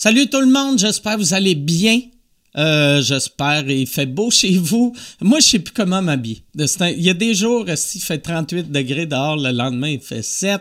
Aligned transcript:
Salut 0.00 0.28
tout 0.28 0.40
le 0.40 0.46
monde, 0.46 0.78
j'espère 0.78 1.16
que 1.16 1.22
vous 1.22 1.34
allez 1.34 1.56
bien. 1.56 2.00
Euh, 2.56 3.02
j'espère 3.02 3.68
il 3.68 3.88
fait 3.88 4.06
beau 4.06 4.30
chez 4.30 4.56
vous. 4.56 4.94
Moi, 5.20 5.40
je 5.40 5.48
sais 5.48 5.58
plus 5.58 5.74
comment 5.74 6.00
m'habiller. 6.00 6.44
Il 6.56 7.02
y 7.02 7.10
a 7.10 7.14
des 7.14 7.34
jours, 7.34 7.64
il 7.68 8.00
fait 8.00 8.18
38 8.18 8.70
degrés 8.70 9.06
dehors, 9.06 9.36
le 9.36 9.50
lendemain, 9.50 9.88
il 9.88 10.00
fait 10.00 10.22
7. 10.22 10.60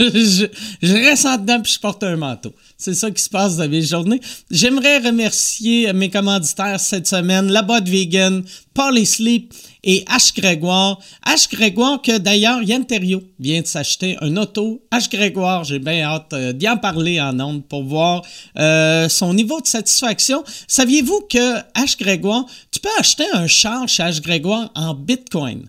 Je, 0.00 0.46
reste 0.82 1.26
en 1.26 1.36
dedans 1.36 1.60
puis 1.60 1.72
je 1.72 1.78
porte 1.78 2.02
un 2.02 2.16
manteau. 2.16 2.52
C'est 2.76 2.94
ça 2.94 3.10
qui 3.10 3.22
se 3.22 3.30
passe 3.30 3.56
dans 3.56 3.68
mes 3.68 3.82
journées. 3.82 4.20
J'aimerais 4.50 4.98
remercier 4.98 5.92
mes 5.92 6.10
commanditaires 6.10 6.80
cette 6.80 7.06
semaine, 7.06 7.52
La 7.52 7.62
Boîte 7.62 7.88
Vegan, 7.88 8.42
Polly 8.74 9.06
Sleep 9.06 9.54
et 9.84 10.04
H. 10.08 10.34
Grégoire. 10.34 10.98
H. 11.24 11.48
Grégoire 11.54 12.02
que 12.02 12.18
d'ailleurs 12.18 12.62
Yann 12.62 12.84
Terrio 12.84 13.22
vient 13.38 13.60
de 13.60 13.66
s'acheter 13.66 14.16
un 14.20 14.36
auto. 14.36 14.82
H. 14.90 15.08
Grégoire, 15.08 15.62
j'ai 15.62 15.78
bien 15.78 16.02
hâte 16.02 16.32
euh, 16.32 16.52
d'y 16.52 16.68
en 16.68 16.76
parler 16.76 17.20
en 17.20 17.38
ondes 17.38 17.64
pour 17.64 17.84
voir 17.84 18.22
euh, 18.58 19.08
son 19.08 19.34
niveau 19.34 19.60
de 19.60 19.68
satisfaction. 19.68 20.42
Saviez-vous 20.66 21.28
que 21.30 21.58
H. 21.74 21.96
Grégoire, 21.96 22.44
tu 22.72 22.80
peux 22.80 22.88
acheter 22.98 23.26
un 23.32 23.46
char 23.46 23.88
chez 23.88 24.02
H. 24.02 24.20
Grégoire 24.20 24.70
en 24.74 24.94
Bitcoin? 24.94 25.68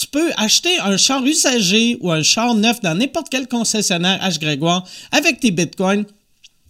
Tu 0.00 0.06
peux 0.06 0.30
acheter 0.38 0.78
un 0.80 0.96
char 0.96 1.22
usagé 1.24 1.98
ou 2.00 2.10
un 2.10 2.22
char 2.22 2.54
neuf 2.54 2.80
dans 2.80 2.94
n'importe 2.94 3.28
quel 3.30 3.46
concessionnaire 3.46 4.18
H. 4.22 4.40
Grégoire 4.40 4.86
avec 5.12 5.40
tes 5.40 5.50
bitcoins. 5.50 6.06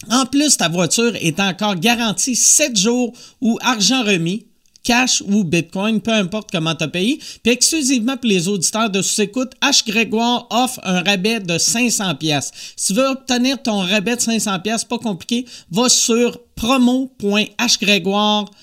En 0.09 0.25
plus, 0.25 0.57
ta 0.57 0.67
voiture 0.67 1.15
est 1.15 1.39
encore 1.39 1.75
garantie 1.75 2.35
7 2.35 2.77
jours 2.77 3.13
ou 3.39 3.57
argent 3.61 4.03
remis 4.03 4.47
cash 4.83 5.23
ou 5.27 5.43
bitcoin, 5.43 6.01
peu 6.01 6.11
importe 6.11 6.49
comment 6.51 6.73
tu 6.75 6.83
as 6.83 6.87
payé. 6.87 7.19
Puis 7.43 7.53
exclusivement 7.53 8.17
pour 8.17 8.27
les 8.27 8.47
auditeurs 8.47 8.89
de 8.89 9.03
sous-écoute, 9.03 9.51
H. 9.61 9.87
Grégoire 9.87 10.47
offre 10.49 10.79
un 10.83 11.03
rabais 11.03 11.39
de 11.39 11.57
500 11.57 12.15
pièces. 12.15 12.51
Si 12.75 12.87
tu 12.87 12.93
veux 12.99 13.05
obtenir 13.05 13.61
ton 13.61 13.79
rabais 13.79 14.15
de 14.15 14.21
500 14.21 14.59
pièces, 14.59 14.83
pas 14.83 14.97
compliqué, 14.97 15.45
va 15.69 15.87
sur 15.87 16.39
promo.hgrégoire.com 16.55 18.55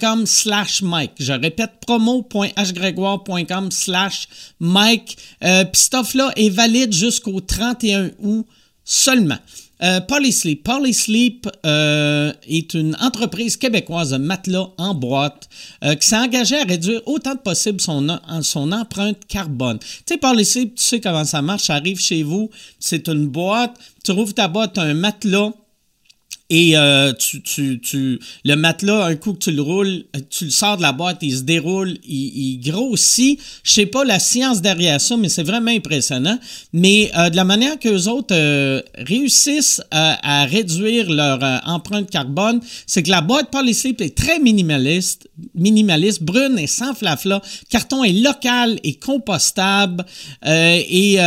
com 0.00 0.26
slash 0.26 0.82
Mike. 0.82 1.12
Je 1.18 1.32
répète 1.32 1.72
promo.hgrégoire.com 1.86 3.70
slash 3.70 4.28
Mike. 4.60 5.16
Euh, 5.44 5.64
Puis 5.64 5.82
cette 5.82 5.94
offre-là 5.94 6.32
est 6.36 6.50
valide 6.50 6.92
jusqu'au 6.92 7.40
31 7.40 8.10
août 8.20 8.46
seulement. 8.84 9.38
Euh, 9.82 10.00
Polysleep. 10.00 10.64
Polysleep 10.64 11.48
euh, 11.64 12.32
est 12.48 12.74
une 12.74 12.96
entreprise 13.00 13.56
québécoise 13.56 14.10
de 14.10 14.16
matelas 14.16 14.70
en 14.76 14.94
boîte 14.94 15.48
euh, 15.84 15.94
qui 15.94 16.08
s'est 16.08 16.16
engagée 16.16 16.58
à 16.58 16.64
réduire 16.64 17.00
autant 17.06 17.36
que 17.36 17.42
possible 17.42 17.80
son, 17.80 18.08
empreinte 18.72 19.26
carbone. 19.28 19.78
Tu 19.78 19.86
sais, 20.06 20.16
Polysleep, 20.16 20.74
tu 20.74 20.82
sais 20.82 21.00
comment 21.00 21.24
ça 21.24 21.42
marche. 21.42 21.64
Ça 21.64 21.74
arrive 21.74 22.00
chez 22.00 22.24
vous, 22.24 22.50
c'est 22.80 23.06
une 23.08 23.28
boîte, 23.28 23.74
tu 24.02 24.10
rouvres 24.10 24.34
ta 24.34 24.48
boîte, 24.48 24.78
un 24.78 24.94
matelas 24.94 25.52
et 26.50 26.78
euh, 26.78 27.12
tu, 27.12 27.42
tu, 27.42 27.78
tu, 27.80 28.18
le 28.44 28.54
matelas, 28.54 29.04
un 29.04 29.16
coup 29.16 29.34
que 29.34 29.38
tu 29.38 29.50
le 29.50 29.60
roules, 29.60 30.04
tu 30.30 30.46
le 30.46 30.50
sors 30.50 30.78
de 30.78 30.82
la 30.82 30.92
boîte, 30.92 31.18
il 31.20 31.36
se 31.36 31.42
déroule, 31.42 31.98
il, 32.08 32.54
il 32.54 32.60
grossit. 32.60 33.38
Je 33.62 33.72
sais 33.72 33.86
pas 33.86 34.02
la 34.04 34.18
science 34.18 34.62
derrière 34.62 34.98
ça, 34.98 35.18
mais 35.18 35.28
c'est 35.28 35.42
vraiment 35.42 35.70
impressionnant. 35.70 36.38
Mais 36.72 37.10
euh, 37.18 37.28
de 37.28 37.36
la 37.36 37.44
manière 37.44 37.78
que 37.78 37.90
les 37.90 38.08
autres 38.08 38.34
euh, 38.34 38.80
réussissent 38.94 39.82
à, 39.90 40.40
à, 40.42 40.44
réduire 40.46 41.10
leur 41.10 41.38
empreinte 41.66 42.10
carbone, 42.10 42.60
c'est 42.86 43.02
que 43.02 43.10
la 43.10 43.20
boîte 43.20 43.50
Polyslip 43.50 44.00
est 44.00 44.16
très 44.16 44.38
minimaliste, 44.38 45.27
minimaliste, 45.54 46.22
brune 46.22 46.58
et 46.58 46.66
sans 46.66 46.94
flafla. 46.94 47.40
Carton 47.68 48.04
est 48.04 48.12
local 48.12 48.78
et 48.82 48.94
compostable. 48.94 50.04
et 50.44 51.18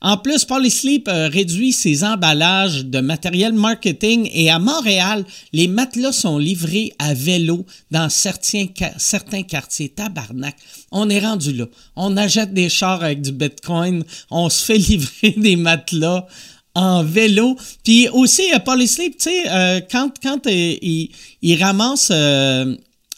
en 0.00 0.18
plus, 0.18 0.44
Polysleep 0.44 1.08
réduit 1.08 1.72
ses 1.72 2.04
emballages 2.04 2.84
de 2.84 3.00
matériel 3.00 3.54
marketing 3.54 4.28
et 4.32 4.50
à 4.50 4.58
Montréal, 4.58 5.24
les 5.52 5.66
matelas 5.66 6.12
sont 6.12 6.36
livrés 6.36 6.92
à 6.98 7.14
vélo 7.14 7.64
dans 7.90 8.08
certains, 8.10 8.66
certains 8.98 9.42
quartiers. 9.42 9.88
Tabarnak, 9.88 10.56
on 10.90 11.08
est 11.08 11.20
rendu 11.20 11.52
là. 11.52 11.66
On 11.96 12.16
achète 12.16 12.52
des 12.52 12.68
chars 12.68 13.02
avec 13.02 13.22
du 13.22 13.32
Bitcoin, 13.32 14.04
on 14.30 14.48
se 14.50 14.64
fait 14.64 14.78
livrer 14.90 15.34
des 15.36 15.56
matelas 15.56 16.26
en 16.74 17.04
vélo. 17.04 17.56
Puis 17.84 18.08
aussi, 18.08 18.52
euh, 18.52 18.58
Polysleep, 18.58 19.16
tu 19.16 19.30
sais, 19.30 19.48
euh, 19.48 19.80
quand, 19.90 20.10
quand 20.22 20.46
euh, 20.46 20.76
ils, 20.82 21.10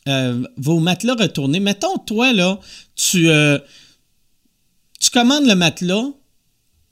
ramassent 0.07 0.49
vos 0.57 0.79
matelas 0.81 1.15
retournés, 1.15 1.61
mettons, 1.61 1.99
toi, 1.99 2.33
là, 2.33 2.59
tu, 2.95 3.29
tu 5.01 5.11
commandes 5.11 5.47
le 5.47 5.55
matelas, 5.55 6.11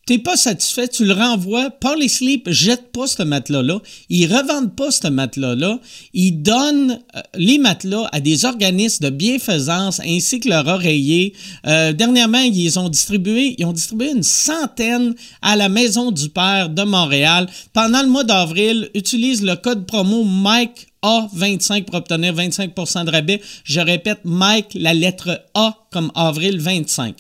t'es 0.06 0.19
pas 0.19 0.37
satisfait, 0.37 0.88
tu 0.88 1.04
le 1.04 1.15
renvoies. 1.15 1.70
Parley 1.70 2.09
Sleep 2.09 2.48
jette 2.50 2.92
pas 2.92 3.06
ce 3.06 3.22
matelas-là. 3.22 3.81
Ils 4.09 4.26
revendent 4.26 4.75
pas 4.75 4.91
ce 4.91 5.09
matelas-là. 5.09 5.78
Ils 6.12 6.42
donnent 6.42 7.00
euh, 7.16 7.20
les 7.34 7.59
matelas 7.59 8.09
à 8.12 8.20
des 8.20 8.44
organismes 8.44 9.04
de 9.04 9.10
bienfaisance 9.10 10.00
ainsi 10.00 10.41
que 10.41 10.48
leur 10.48 10.66
oreiller. 10.66 11.34
Euh, 11.66 11.92
dernièrement, 11.92 12.38
ils 12.38 12.78
ont 12.78 12.88
distribué, 12.88 13.54
ils 13.59 13.65
ont 13.65 13.72
distribué 13.72 14.10
une 14.10 14.22
centaine 14.22 15.15
à 15.42 15.56
la 15.56 15.69
Maison 15.69 16.10
du 16.10 16.28
Père 16.28 16.69
de 16.69 16.82
Montréal. 16.82 17.48
Pendant 17.72 18.03
le 18.03 18.09
mois 18.09 18.25
d'avril, 18.25 18.91
utilise 18.94 19.42
le 19.42 19.56
code 19.56 19.86
promo 19.86 20.25
Mike 20.25 20.88
A25 21.03 21.84
pour 21.84 21.97
obtenir 21.97 22.34
25% 22.34 23.04
de 23.04 23.10
rabais. 23.10 23.41
Je 23.65 23.81
répète, 23.81 24.21
Mike, 24.25 24.72
la 24.75 24.94
lettre 24.94 25.44
A 25.54 25.76
comme 25.91 26.10
avril 26.15 26.59
25. 26.59 27.16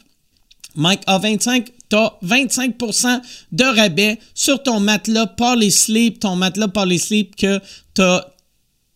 Mike 0.76 1.04
A25 1.06 1.66
tu 1.94 2.26
as 2.26 2.36
25% 2.38 3.20
de 3.52 3.64
rabais 3.64 4.18
sur 4.34 4.62
ton 4.62 4.80
matelas 4.80 5.26
Poly 5.26 5.70
Sleep, 5.70 6.20
ton 6.20 6.36
matelas 6.36 6.68
Poly 6.68 6.98
Sleep 6.98 7.36
que 7.36 7.60
tu 7.94 8.02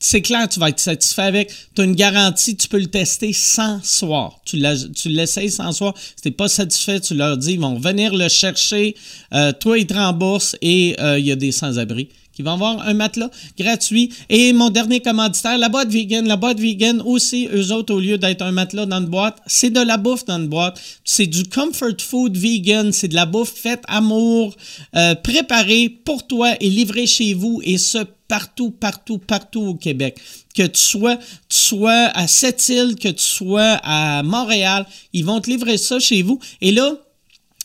c'est 0.01 0.23
clair, 0.23 0.49
tu 0.49 0.61
vas 0.61 0.69
être 0.69 0.79
satisfait 0.79 1.23
avec. 1.23 1.53
Tu 1.75 1.83
as 1.83 1.85
une 1.85 1.97
garantie, 1.97 2.57
tu 2.57 2.69
peux 2.69 2.79
le 2.79 2.87
tester 2.87 3.33
sans 3.33 3.83
soir. 3.83 4.41
Tu 4.45 4.57
l'essayes 4.57 5.51
sans 5.51 5.73
soir. 5.73 5.93
Si 5.97 6.23
tu 6.23 6.29
n'es 6.29 6.35
pas 6.35 6.47
satisfait, 6.47 7.01
tu 7.01 7.15
leur 7.15 7.37
dis, 7.37 7.55
ils 7.55 7.61
vont 7.61 7.81
venir 7.81 8.15
le 8.15 8.29
chercher. 8.29 8.95
Euh, 9.35 9.51
toi, 9.51 9.77
ils 9.77 9.89
te 9.89 9.95
remboursent 9.95 10.57
et 10.63 10.95
euh, 11.01 11.19
il 11.19 11.27
y 11.27 11.33
a 11.33 11.37
des 11.37 11.51
sans-abri 11.51 12.11
qui 12.39 12.45
vont 12.45 12.53
avoir 12.53 12.87
un 12.87 12.95
matelas 12.95 13.31
gratuit. 13.59 14.13
Et 14.29 14.53
mon 14.53 14.71
dernier 14.71 15.01
commanditaire, 15.01 15.59
la 15.59 15.69
boîte 15.69 15.89
vegan. 15.89 16.25
La 16.29 16.37
boîte 16.37 16.61
vegan 16.61 17.03
aussi, 17.05 17.49
eux 17.53 17.73
autres, 17.73 17.93
au 17.93 17.99
lieu 17.99 18.17
d'être 18.17 18.43
un 18.43 18.53
matelas 18.53 18.87
dans 18.87 19.01
une 19.01 19.07
boîte, 19.07 19.39
c'est 19.49 19.71
de 19.71 19.81
la 19.81 19.97
bouffe 19.97 20.25
dans 20.25 20.39
une 20.39 20.47
boîte. 20.47 20.81
C'est 21.05 21.27
du 21.27 21.43
comfort 21.49 22.01
food 22.01 22.37
vegan. 22.37 22.93
C'est 22.93 23.09
de 23.09 23.17
la 23.17 23.27
bouffe 23.27 23.53
faite 23.53 23.83
amour, 23.89 24.55
euh, 24.95 25.17
préparée 25.17 25.89
pour 25.89 26.29
toi 26.29 26.53
et 26.61 26.71
livrée 26.71 27.09
chez 27.09 27.35
vous. 27.35 27.61
Et 27.65 27.77
ce, 27.77 28.07
partout, 28.29 28.71
partout, 28.71 29.19
partout 29.19 29.63
au 29.63 29.75
Québec. 29.75 30.21
Que 30.55 30.63
tu 30.63 30.81
sois, 30.81 31.17
tu 31.17 31.57
sois 31.57 32.13
à 32.15 32.29
Sept-Îles, 32.29 32.95
que 32.95 33.09
tu 33.09 33.25
sois 33.25 33.81
à 33.83 34.23
Montréal, 34.23 34.87
ils 35.13 35.25
vont 35.25 35.41
te 35.41 35.51
livrer 35.51 35.77
ça 35.77 35.99
chez 35.99 36.23
vous. 36.23 36.39
Et 36.61 36.71
là, 36.71 36.93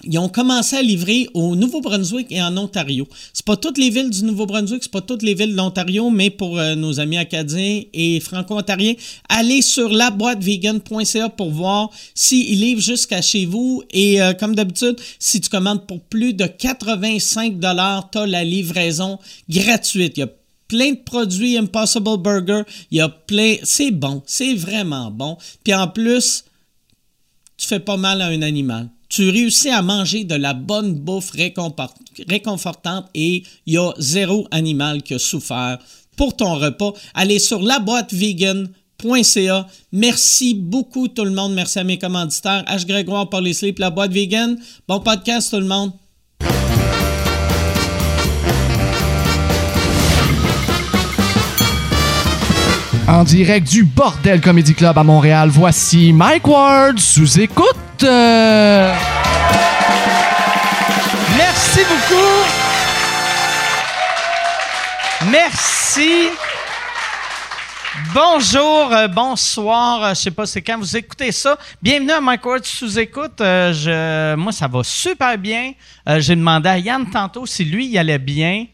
ils 0.03 0.18
ont 0.19 0.30
commencé 0.30 0.75
à 0.75 0.81
livrer 0.81 1.28
au 1.34 1.56
Nouveau-Brunswick 1.56 2.31
et 2.31 2.41
en 2.41 2.58
Ontario. 2.58 3.08
C'est 3.34 3.46
pas 3.46 3.56
toutes 3.56 3.78
les 3.78 3.90
villes 3.90 4.09
du 4.09 4.24
Nouveau-Brunswick, 4.24 4.84
c'est 4.84 4.91
pas 4.91 5.02
toutes 5.02 5.22
les 5.22 5.34
villes 5.34 5.52
de 5.52 5.58
l'Ontario, 5.58 6.09
mais 6.09 6.30
pour 6.30 6.59
euh, 6.59 6.75
nos 6.75 7.00
amis 7.00 7.18
acadiens 7.18 7.81
et 7.94 8.19
franco-ontariens, 8.19 8.96
allez 9.30 9.62
sur 9.62 9.90
laboitevegan.ca 9.90 11.30
pour 11.30 11.52
voir 11.52 11.90
s'ils 12.14 12.59
livrent 12.59 12.81
jusqu'à 12.81 13.22
chez 13.22 13.46
vous. 13.46 13.84
Et 13.91 14.22
euh, 14.22 14.34
comme 14.34 14.56
d'habitude, 14.56 15.00
si 15.19 15.40
tu 15.40 15.50
commandes 15.50 15.88
pour 15.88 16.02
plus 16.02 16.34
de 16.34 16.46
85 16.46 17.59
dollars, 17.59 18.09
tu 18.12 18.18
as 18.18 18.28
la 18.28 18.44
livraison 18.44 19.20
gratuite. 19.50 20.18
Il 20.18 20.22
y 20.22 20.24
a 20.24 20.30
plein 20.68 20.91
de 20.91 21.00
produits 21.03 21.58
Impossible 21.58 22.18
Burger, 22.18 22.64
il 22.91 22.97
y 22.97 23.02
a 23.02 23.09
plein, 23.09 23.56
c'est 23.64 23.91
bon, 23.91 24.22
c'est 24.25 24.53
vraiment 24.56 25.12
bon. 25.12 25.38
Puis 25.64 25.74
en 25.74 25.88
plus, 25.88 26.46
tu 27.58 27.68
fais 27.68 27.80
pas 27.80 27.97
mal 27.97 28.22
à 28.22 28.28
un 28.28 28.41
animal 28.41 28.90
tu 29.13 29.29
réussis 29.29 29.69
à 29.69 29.84
manger 29.84 30.24
de 30.24 30.34
la 30.34 30.56
bonne 30.56 30.96
bouffe 30.96 31.29
réconfortante 31.31 33.06
et 33.13 33.44
il 33.68 33.74
y 33.74 33.78
a 33.78 33.91
zéro 34.00 34.47
animal 34.50 35.03
qui 35.03 35.13
a 35.13 35.19
souffert 35.19 35.78
pour 36.18 36.35
ton 36.35 36.55
repas. 36.55 36.93
Allez 37.14 37.38
sur 37.38 37.61
laboitevegan.ca. 37.61 39.67
Merci 39.91 40.55
beaucoup 40.55 41.08
tout 41.09 41.26
le 41.26 41.32
monde. 41.32 41.53
Merci 41.53 41.78
à 41.78 41.84
mes 41.84 41.99
commanditaires. 41.99 42.66
H. 42.67 42.88
Grégoire 42.88 43.29
les 43.40 43.53
Sleep, 43.53 43.78
la 43.78 43.91
boîte 43.91 44.11
vegan. 44.11 44.58
Bon 44.88 44.99
podcast 44.99 45.52
tout 45.52 45.59
le 45.59 45.67
monde. 45.67 45.91
En 53.23 53.25
direct 53.25 53.70
du 53.70 53.85
Bordel 53.85 54.41
Comedy 54.41 54.73
Club 54.73 54.97
à 54.97 55.03
Montréal, 55.05 55.47
voici 55.47 56.11
Mike 56.11 56.46
Ward 56.46 56.99
sous 56.99 57.40
écoute. 57.40 58.03
Merci 61.37 61.79
beaucoup. 61.87 62.43
Merci. 65.31 66.31
Bonjour, 68.14 68.91
euh, 68.91 69.08
bonsoir, 69.08 70.03
euh, 70.03 70.09
je 70.09 70.16
sais 70.16 70.31
pas 70.31 70.46
c'est 70.46 70.61
quand 70.61 70.78
vous 70.78 70.97
écoutez 70.97 71.31
ça. 71.31 71.58
Bienvenue 71.81 72.11
à 72.11 72.19
Mike 72.19 72.46
Ward 72.46 72.66
sous 72.66 72.99
écoute. 72.99 73.40
Euh, 73.40 73.72
je, 73.72 74.35
moi, 74.35 74.52
ça 74.52 74.67
va 74.67 74.84
super 74.84 75.37
bien. 75.37 75.72
J'ai 76.17 76.35
demandé 76.35 76.67
à 76.67 76.78
Yann 76.78 77.09
tantôt 77.09 77.46
si 77.46 77.64
lui, 77.64 77.87
il 77.87 77.97
allait 77.97 78.19
bien. 78.19 78.66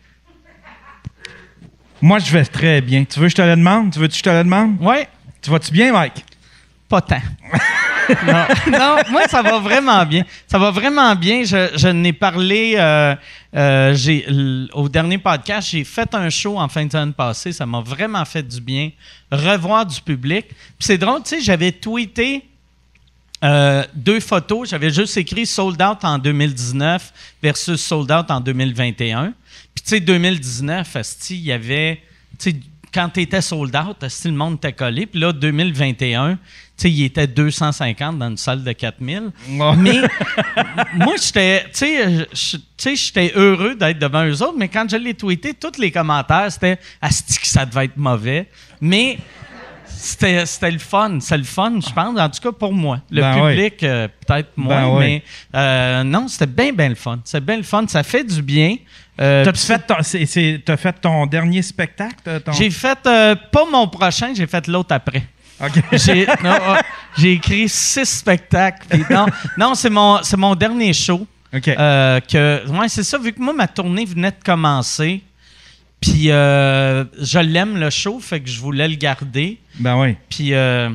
Moi, 2.01 2.19
je 2.19 2.31
vais 2.31 2.46
très 2.46 2.81
bien. 2.81 3.04
Tu 3.04 3.19
veux 3.19 3.25
que 3.25 3.31
je 3.31 3.36
te 3.36 3.42
le 3.42 3.56
demande? 3.56 3.92
Tu 3.92 4.00
veux 4.00 4.07
que 4.07 4.13
je 4.13 4.22
te 4.22 4.30
le 4.30 4.44
demande? 4.44 4.78
Ouais. 4.81 5.07
Tu 5.42 5.50
vas-tu 5.50 5.72
bien, 5.72 5.92
Mike? 5.92 6.25
Pas 6.88 7.01
tant. 7.01 7.22
non, 8.25 8.46
non, 8.72 8.98
moi, 9.12 9.28
ça 9.28 9.42
va 9.42 9.60
vraiment 9.60 10.06
bien. 10.06 10.24
Ça 10.48 10.57
va 10.57 10.72
vraiment 10.72 11.16
bien. 11.16 11.44
Je, 11.44 11.69
je 11.75 11.88
n'ai 11.90 12.13
parlé 12.13 12.74
euh, 12.78 13.16
euh, 13.56 13.94
j'ai, 13.94 14.25
au 14.74 14.90
dernier 14.90 15.18
podcast. 15.18 15.69
J'ai 15.69 15.84
fait 15.84 16.13
un 16.16 16.30
show 16.30 16.57
en 16.57 16.68
fin 16.68 16.86
de 16.86 16.92
semaine 16.92 17.13
passée. 17.13 17.51
Ça 17.51 17.66
m'a 17.66 17.81
vraiment 17.81 18.25
fait 18.25 18.44
du 18.44 18.60
bien. 18.62 18.92
Revoir 19.31 19.86
du 19.86 20.02
public. 20.02 20.48
Puis 20.48 20.56
c'est 20.80 20.98
drôle, 20.98 21.22
tu 21.24 21.36
sais, 21.36 21.42
j'avais 21.42 21.72
tweeté 21.72 22.45
euh, 23.44 23.84
deux 23.94 24.19
photos. 24.19 24.69
J'avais 24.69 24.90
juste 24.90 25.16
écrit 25.18 25.45
sold 25.45 25.81
out 25.81 26.04
en 26.04 26.18
2019 26.18 27.13
versus 27.42 27.81
sold 27.81 28.12
out 28.12 28.30
en 28.31 28.40
2021. 28.40 29.34
Puis 29.80 29.84
tu 29.84 29.96
sais, 29.96 30.00
2019, 30.02 30.96
asti, 30.96 31.36
il 31.38 31.46
y 31.46 31.52
avait, 31.54 32.02
tu 32.38 32.52
sais, 32.52 32.56
quand 32.94 33.08
tu 33.10 33.22
étais 33.22 33.42
sold 33.42 33.74
out, 33.76 33.98
le 34.26 34.31
monde 34.31 34.56
était 34.56 34.74
collé. 34.74 35.06
Puis 35.06 35.20
là, 35.22 35.31
2021, 35.31 36.34
tu 36.36 36.40
sais, 36.76 36.92
il 36.92 37.04
était 37.06 37.28
250 37.28 38.18
dans 38.20 38.30
une 38.30 38.38
salle 38.38 38.64
de 38.64 38.72
4000. 38.74 39.31
Ouais. 39.52 39.76
Mais 39.78 40.02
moi, 40.96 41.14
j'étais, 41.24 41.64
tu 41.66 41.86
sais, 42.34 42.96
j'étais 42.96 43.31
heureux 43.36 43.76
d'être 43.76 44.00
devant 44.00 44.26
eux 44.26 44.42
autres, 44.42 44.58
mais 44.58 44.68
quand 44.68 44.90
je 44.90 44.98
l'ai 44.98 45.14
tweeté, 45.14 45.54
tous 45.54 45.80
les 45.80 45.92
commentaires, 45.92 46.52
c'était 46.52 46.78
Asti 47.02 47.38
que 47.40 47.48
ça 47.48 47.66
devait 47.66 47.86
être 47.86 47.98
mauvais. 47.98 48.50
Mais 48.81 49.18
c'était, 49.88 50.46
c'était 50.46 50.72
le 50.72 50.80
fun. 50.80 51.20
C'est 51.22 51.38
le 51.38 51.44
fun, 51.44 51.80
je 51.80 51.94
pense, 51.94 52.20
en 52.20 52.30
tout 52.30 52.42
cas 52.42 52.52
pour 52.52 52.74
moi. 52.74 53.02
Le 53.12 53.22
Ben 53.22 53.44
oui. 53.46 53.52
public, 53.54 53.84
euh, 53.84 54.08
peut-être 54.28 54.50
moins, 54.58 54.81
Ben 54.81 54.98
oui. 54.98 55.00
mais 55.00 55.24
euh, 55.56 56.04
non, 56.04 56.28
c'était 56.28 56.48
bien, 56.48 56.74
bien 56.74 56.90
le 56.90 56.96
fun. 56.96 57.20
C'est 57.24 57.44
bien 57.44 57.58
le 57.58 57.64
fun. 57.64 57.86
Ça 57.88 58.02
fait 58.04 58.24
du 58.24 58.42
bien. 58.42 58.78
Euh, 59.19 59.44
T'as 59.44 59.51
puis 59.51 59.62
fait, 59.62 59.80
ton- 59.80 60.01
c'est- 60.01 60.25
c'est- 60.25 60.62
t'as 60.66 60.77
fait 60.77 60.94
ton 60.94 61.25
dernier 61.25 61.62
spectacle? 61.62 62.42
ton- 62.45 62.51
J'ai 62.54 62.69
fait, 62.69 62.98
euh, 63.06 63.36
pas 63.51 63.66
mon 63.71 63.88
prochain, 63.88 64.31
j'ai 64.33 64.48
fait 64.48 64.66
l'autre 64.68 64.94
après. 64.95 65.24
OK. 65.62 65.71
J'ai, 65.92 66.25
non, 66.42 66.51
euh, 66.54 66.75
j'ai 67.18 67.33
écrit 67.33 67.68
six 67.68 68.06
spectacles. 68.06 68.88
puis 68.89 69.04
non, 69.10 69.25
non 69.57 69.75
c'est, 69.75 69.89
mon, 69.89 70.24
c'est 70.24 70.38
mon 70.38 70.56
dernier 70.56 70.94
show. 70.94 71.27
OK. 71.54 71.68
Euh, 71.68 72.21
que, 72.21 72.66
ouais, 72.69 72.88
c'est 72.88 73.04
ça, 73.04 73.18
vu 73.18 73.33
que 73.33 73.42
moi, 73.42 73.54
ma 73.54 73.68
tournée 73.68 74.06
venait 74.06 74.31
de 74.31 74.38
commencer. 74.42 75.21
Puis 76.00 76.31
euh, 76.31 77.04
je 77.21 77.39
l'aime, 77.39 77.77
le 77.77 77.89
show, 77.89 78.19
fait 78.21 78.39
que 78.39 78.50
je 78.50 78.57
voulais 78.62 78.88
le 78.88 78.95
garder. 78.95 79.60
ben 79.80 80.00
oui. 80.00 80.16
Puis 80.30 80.54
euh, 80.54 80.89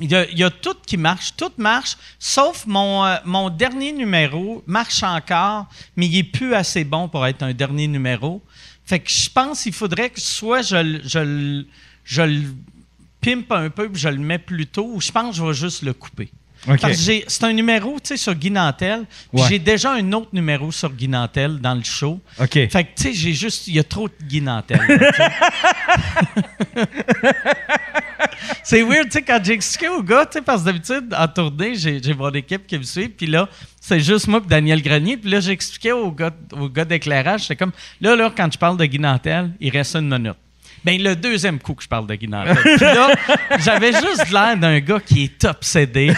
il 0.00 0.10
y, 0.10 0.14
a, 0.14 0.28
il 0.30 0.38
y 0.38 0.44
a 0.44 0.50
tout 0.50 0.74
qui 0.86 0.96
marche, 0.96 1.32
tout 1.36 1.52
marche, 1.58 1.96
sauf 2.18 2.64
mon, 2.66 3.04
euh, 3.04 3.16
mon 3.24 3.48
dernier 3.50 3.92
numéro 3.92 4.62
marche 4.66 5.02
encore, 5.02 5.66
mais 5.96 6.06
il 6.06 6.18
est 6.18 6.22
plus 6.24 6.54
assez 6.54 6.84
bon 6.84 7.08
pour 7.08 7.26
être 7.26 7.42
un 7.42 7.52
dernier 7.54 7.88
numéro. 7.88 8.42
Fait 8.84 9.00
que 9.00 9.10
je 9.10 9.28
pense 9.30 9.62
qu'il 9.62 9.72
faudrait 9.72 10.10
que 10.10 10.20
soit 10.20 10.62
je, 10.62 10.76
le- 10.76 11.00
je, 11.04 11.64
je 12.04 12.22
le 12.22 12.42
pimpe 13.20 13.50
un 13.52 13.70
peu 13.70 13.88
puis 13.88 14.00
je 14.00 14.08
le 14.08 14.18
mets 14.18 14.38
plus 14.38 14.66
tôt, 14.66 14.90
ou 14.94 15.00
je 15.00 15.10
pense 15.10 15.30
que 15.30 15.36
je 15.42 15.44
vais 15.44 15.54
juste 15.54 15.82
le 15.82 15.92
couper. 15.92 16.30
OK. 16.68 16.80
Parce 16.80 17.06
que 17.06 17.12
c'est 17.28 17.44
un 17.44 17.52
numéro, 17.52 17.92
tu 18.00 18.08
sais, 18.08 18.16
sur 18.16 18.34
Guy 18.34 18.50
Nantel. 18.50 19.04
puis 19.32 19.40
Ouais. 19.42 19.48
J'ai 19.48 19.58
déjà 19.60 19.92
un 19.92 20.12
autre 20.12 20.30
numéro 20.32 20.72
sur 20.72 20.90
Guy 20.92 21.06
Nantel 21.06 21.58
dans 21.60 21.74
le 21.74 21.84
show. 21.84 22.20
OK. 22.40 22.52
Fait 22.52 22.68
que, 22.68 22.94
tu 22.96 23.02
sais, 23.04 23.12
j'ai 23.12 23.34
juste... 23.34 23.68
Il 23.68 23.74
y 23.74 23.78
a 23.78 23.84
trop 23.84 24.08
de 24.08 24.14
Guy 24.24 24.40
Nantel. 24.40 24.80
là. 24.88 25.30
c'est 28.62 28.82
weird, 28.82 29.06
tu 29.06 29.12
sais, 29.12 29.22
quand 29.22 29.40
j'ai 29.42 29.52
expliqué 29.52 29.88
au 29.88 30.02
gars, 30.02 30.26
tu 30.26 30.38
sais, 30.38 30.42
parce 30.42 30.62
que 30.62 30.66
d'habitude, 30.66 31.14
en 31.16 31.28
tournée, 31.28 31.74
j'ai 31.74 32.02
j'ai 32.02 32.14
mon 32.14 32.30
équipe 32.30 32.66
qui 32.66 32.78
me 32.78 32.82
suit, 32.82 33.08
puis 33.08 33.26
là, 33.26 33.48
c'est 33.80 34.00
juste 34.00 34.28
moi 34.28 34.40
et 34.44 34.48
Daniel 34.48 34.82
Grenier, 34.82 35.16
puis 35.16 35.30
là, 35.30 35.40
j'expliquais 35.40 35.92
au 35.92 36.10
gars, 36.10 36.30
au 36.52 36.68
gars 36.68 36.84
d'éclairage, 36.84 37.46
c'est 37.46 37.56
comme, 37.56 37.72
là, 38.00 38.16
là, 38.16 38.32
quand 38.36 38.52
je 38.52 38.58
parle 38.58 38.76
de 38.76 38.84
Guy 38.84 38.98
Nantel, 38.98 39.50
il 39.60 39.70
reste 39.70 39.96
une 39.96 40.08
minute. 40.08 40.36
Ben, 40.84 41.02
le 41.02 41.16
deuxième 41.16 41.58
coup 41.58 41.74
que 41.74 41.82
je 41.82 41.88
parle 41.88 42.06
de 42.06 42.14
Guy 42.14 42.28
Nantel. 42.28 42.56
Puis 42.62 42.78
là, 42.78 43.08
j'avais 43.58 43.92
juste 43.92 44.30
l'air 44.30 44.56
d'un 44.56 44.78
gars 44.78 45.00
qui 45.00 45.24
est 45.24 45.44
obsédé 45.44 46.12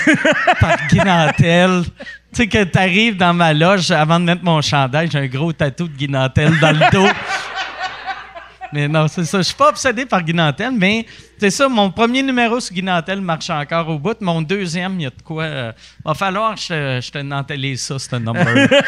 par 0.60 0.76
Guy 0.88 0.98
Nantel. 0.98 1.84
Tu 1.84 2.42
sais, 2.42 2.46
que 2.48 2.64
t'arrives 2.64 3.16
dans 3.16 3.32
ma 3.32 3.54
loge, 3.54 3.90
avant 3.90 4.20
de 4.20 4.26
mettre 4.26 4.44
mon 4.44 4.60
chandail, 4.60 5.08
j'ai 5.10 5.20
un 5.20 5.26
gros 5.26 5.54
tatou 5.54 5.88
de 5.88 5.96
Guy 5.96 6.08
Nantel 6.08 6.58
dans 6.60 6.72
le 6.72 6.90
dos. 6.92 7.08
Mais 8.72 8.86
non, 8.88 9.08
c'est 9.08 9.24
ça. 9.24 9.38
Je 9.38 9.44
suis 9.44 9.54
pas 9.54 9.70
obsédé 9.70 10.04
par 10.04 10.22
Guy 10.22 10.34
Nantel, 10.34 10.72
mais 10.72 11.06
c'est 11.38 11.50
ça. 11.50 11.68
Mon 11.68 11.90
premier 11.90 12.22
numéro 12.22 12.60
sur 12.60 12.74
Guy 12.74 12.82
Nantel 12.82 13.20
marche 13.20 13.48
encore 13.50 13.88
au 13.88 13.98
bout. 13.98 14.20
Mon 14.20 14.42
deuxième, 14.42 15.00
il 15.00 15.04
y 15.04 15.06
a 15.06 15.10
de 15.10 15.22
quoi. 15.24 15.44
euh, 15.44 15.72
va 16.04 16.14
falloir 16.14 16.54
que 16.54 16.60
je, 16.60 17.00
je 17.02 17.10
te 17.10 17.18
nantélise 17.18 17.80
ça, 17.82 17.98
ce 17.98 18.16
number. 18.16 18.68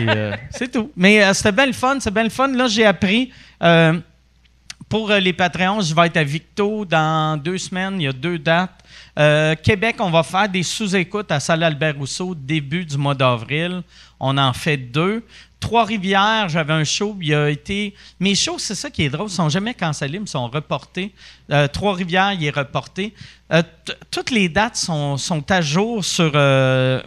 Euh, 0.00 0.36
c'est 0.50 0.70
tout. 0.70 0.90
Mais 0.96 1.24
euh, 1.24 1.32
c'était 1.32 1.52
bien 1.52 1.66
le 1.66 1.72
fun. 1.72 1.96
C'est 2.00 2.12
bien 2.12 2.24
le 2.24 2.28
fun. 2.30 2.48
Là, 2.48 2.66
j'ai 2.68 2.84
appris. 2.84 3.32
euh, 3.62 3.98
pour 4.88 5.10
euh, 5.10 5.18
les 5.18 5.32
Patreons, 5.32 5.80
je 5.80 5.94
vais 5.94 6.06
être 6.06 6.16
à 6.18 6.22
Victo 6.22 6.84
dans 6.84 7.36
deux 7.42 7.58
semaines. 7.58 8.00
Il 8.00 8.04
y 8.04 8.08
a 8.08 8.12
deux 8.12 8.38
dates. 8.38 8.70
Québec, 9.62 9.96
on 10.00 10.10
va 10.10 10.22
faire 10.22 10.48
des 10.48 10.62
sous-écoutes 10.62 11.32
à 11.32 11.40
Salle 11.40 11.62
Albert 11.62 11.96
Rousseau 11.96 12.34
début 12.34 12.84
du 12.84 12.98
mois 12.98 13.14
d'avril. 13.14 13.82
On 14.20 14.36
en 14.36 14.52
fait 14.52 14.76
deux. 14.76 15.24
Trois-Rivières, 15.60 16.48
j'avais 16.48 16.74
un 16.74 16.84
show. 16.84 17.16
Il 17.20 17.34
a 17.34 17.48
été. 17.48 17.94
Mes 18.20 18.34
shows, 18.34 18.58
c'est 18.58 18.74
ça 18.74 18.90
qui 18.90 19.02
est 19.04 19.08
drôle, 19.08 19.28
ils 19.28 19.34
sont 19.34 19.48
jamais 19.48 19.74
cancellés, 19.74 20.18
mais 20.18 20.26
sont 20.26 20.48
reportés. 20.48 21.12
Euh, 21.50 21.66
Trois-Rivières, 21.66 22.32
il 22.32 22.44
est 22.44 22.50
reporté. 22.50 23.14
Euh, 23.52 23.62
toutes 24.10 24.30
les 24.30 24.48
dates 24.48 24.76
sont, 24.76 25.16
sont 25.16 25.50
à 25.50 25.60
jour 25.60 26.04
sur 26.04 26.32
euh. 26.34 27.00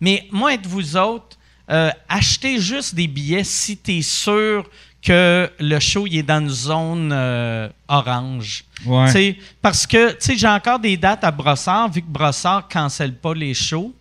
Mais 0.00 0.26
moi, 0.30 0.54
et 0.54 0.58
vous 0.64 0.96
autres, 0.96 1.36
euh, 1.70 1.90
achetez 2.08 2.58
juste 2.58 2.94
des 2.94 3.06
billets 3.06 3.44
si 3.44 3.76
tu 3.76 3.98
es 3.98 4.02
sûr 4.02 4.64
que 5.02 5.50
le 5.60 5.78
show 5.78 6.06
il 6.06 6.18
est 6.18 6.22
dans 6.22 6.40
une 6.40 6.48
zone 6.48 7.10
euh, 7.12 7.68
orange. 7.88 8.64
Ouais. 8.86 9.38
Parce 9.60 9.86
que 9.86 10.12
tu 10.12 10.16
sais, 10.20 10.36
j'ai 10.36 10.48
encore 10.48 10.78
des 10.78 10.96
dates 10.96 11.24
à 11.24 11.30
Brossard, 11.30 11.90
vu 11.90 12.00
que 12.00 12.06
Brossard 12.06 12.66
ne 12.68 12.72
cancelle 12.72 13.14
pas 13.14 13.34
les 13.34 13.54
shows. 13.54 13.94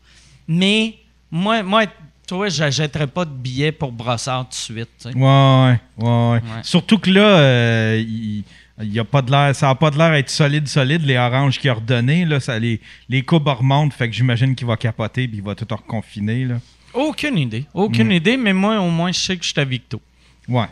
Mais 0.47 0.97
moi, 1.29 1.61
moi 1.61 1.83
toi, 2.27 2.49
je 2.49 2.63
n'achèterais 2.63 3.07
pas 3.07 3.25
de 3.25 3.31
billets 3.31 3.71
pour 3.71 3.91
Brossard 3.91 4.43
tout 4.43 4.49
de 4.51 4.55
suite. 4.55 4.89
tu 5.01 5.11
sais. 5.11 5.15
Ouais, 5.15 5.79
ouais, 5.97 6.31
ouais. 6.31 6.41
Surtout 6.61 6.99
que 6.99 7.09
là, 7.09 7.21
euh, 7.39 8.03
il, 8.05 8.43
il 8.83 8.99
a 8.99 9.03
pas 9.03 9.21
de 9.21 9.31
l'air, 9.31 9.55
ça 9.55 9.67
n'a 9.67 9.75
pas 9.75 9.89
de 9.89 9.97
l'air 9.97 10.13
être 10.13 10.29
solide, 10.29 10.67
solide, 10.67 11.03
les 11.03 11.17
oranges 11.17 11.57
qu'il 11.57 11.69
a 11.69 11.73
redonné. 11.73 12.25
Là, 12.25 12.39
ça, 12.39 12.59
les, 12.59 12.79
les 13.09 13.23
courbes 13.23 13.47
remontent, 13.47 13.95
fait 13.95 14.09
que 14.09 14.15
j'imagine 14.15 14.53
qu'il 14.55 14.67
va 14.67 14.77
capoter 14.77 15.27
puis 15.27 15.37
il 15.37 15.43
va 15.43 15.55
tout 15.55 15.67
reconfiner. 15.69 16.45
Là. 16.45 16.55
Aucune 16.93 17.37
idée. 17.37 17.65
Aucune 17.73 18.11
idée, 18.11 18.37
mais 18.37 18.53
moi, 18.53 18.79
au 18.79 18.89
moins, 18.89 19.11
je 19.11 19.19
sais 19.19 19.37
que 19.37 19.43
je 19.43 19.49
suis 19.51 19.59
à 19.59 19.65
Victo. 19.65 20.01
Ouais. 20.47 20.67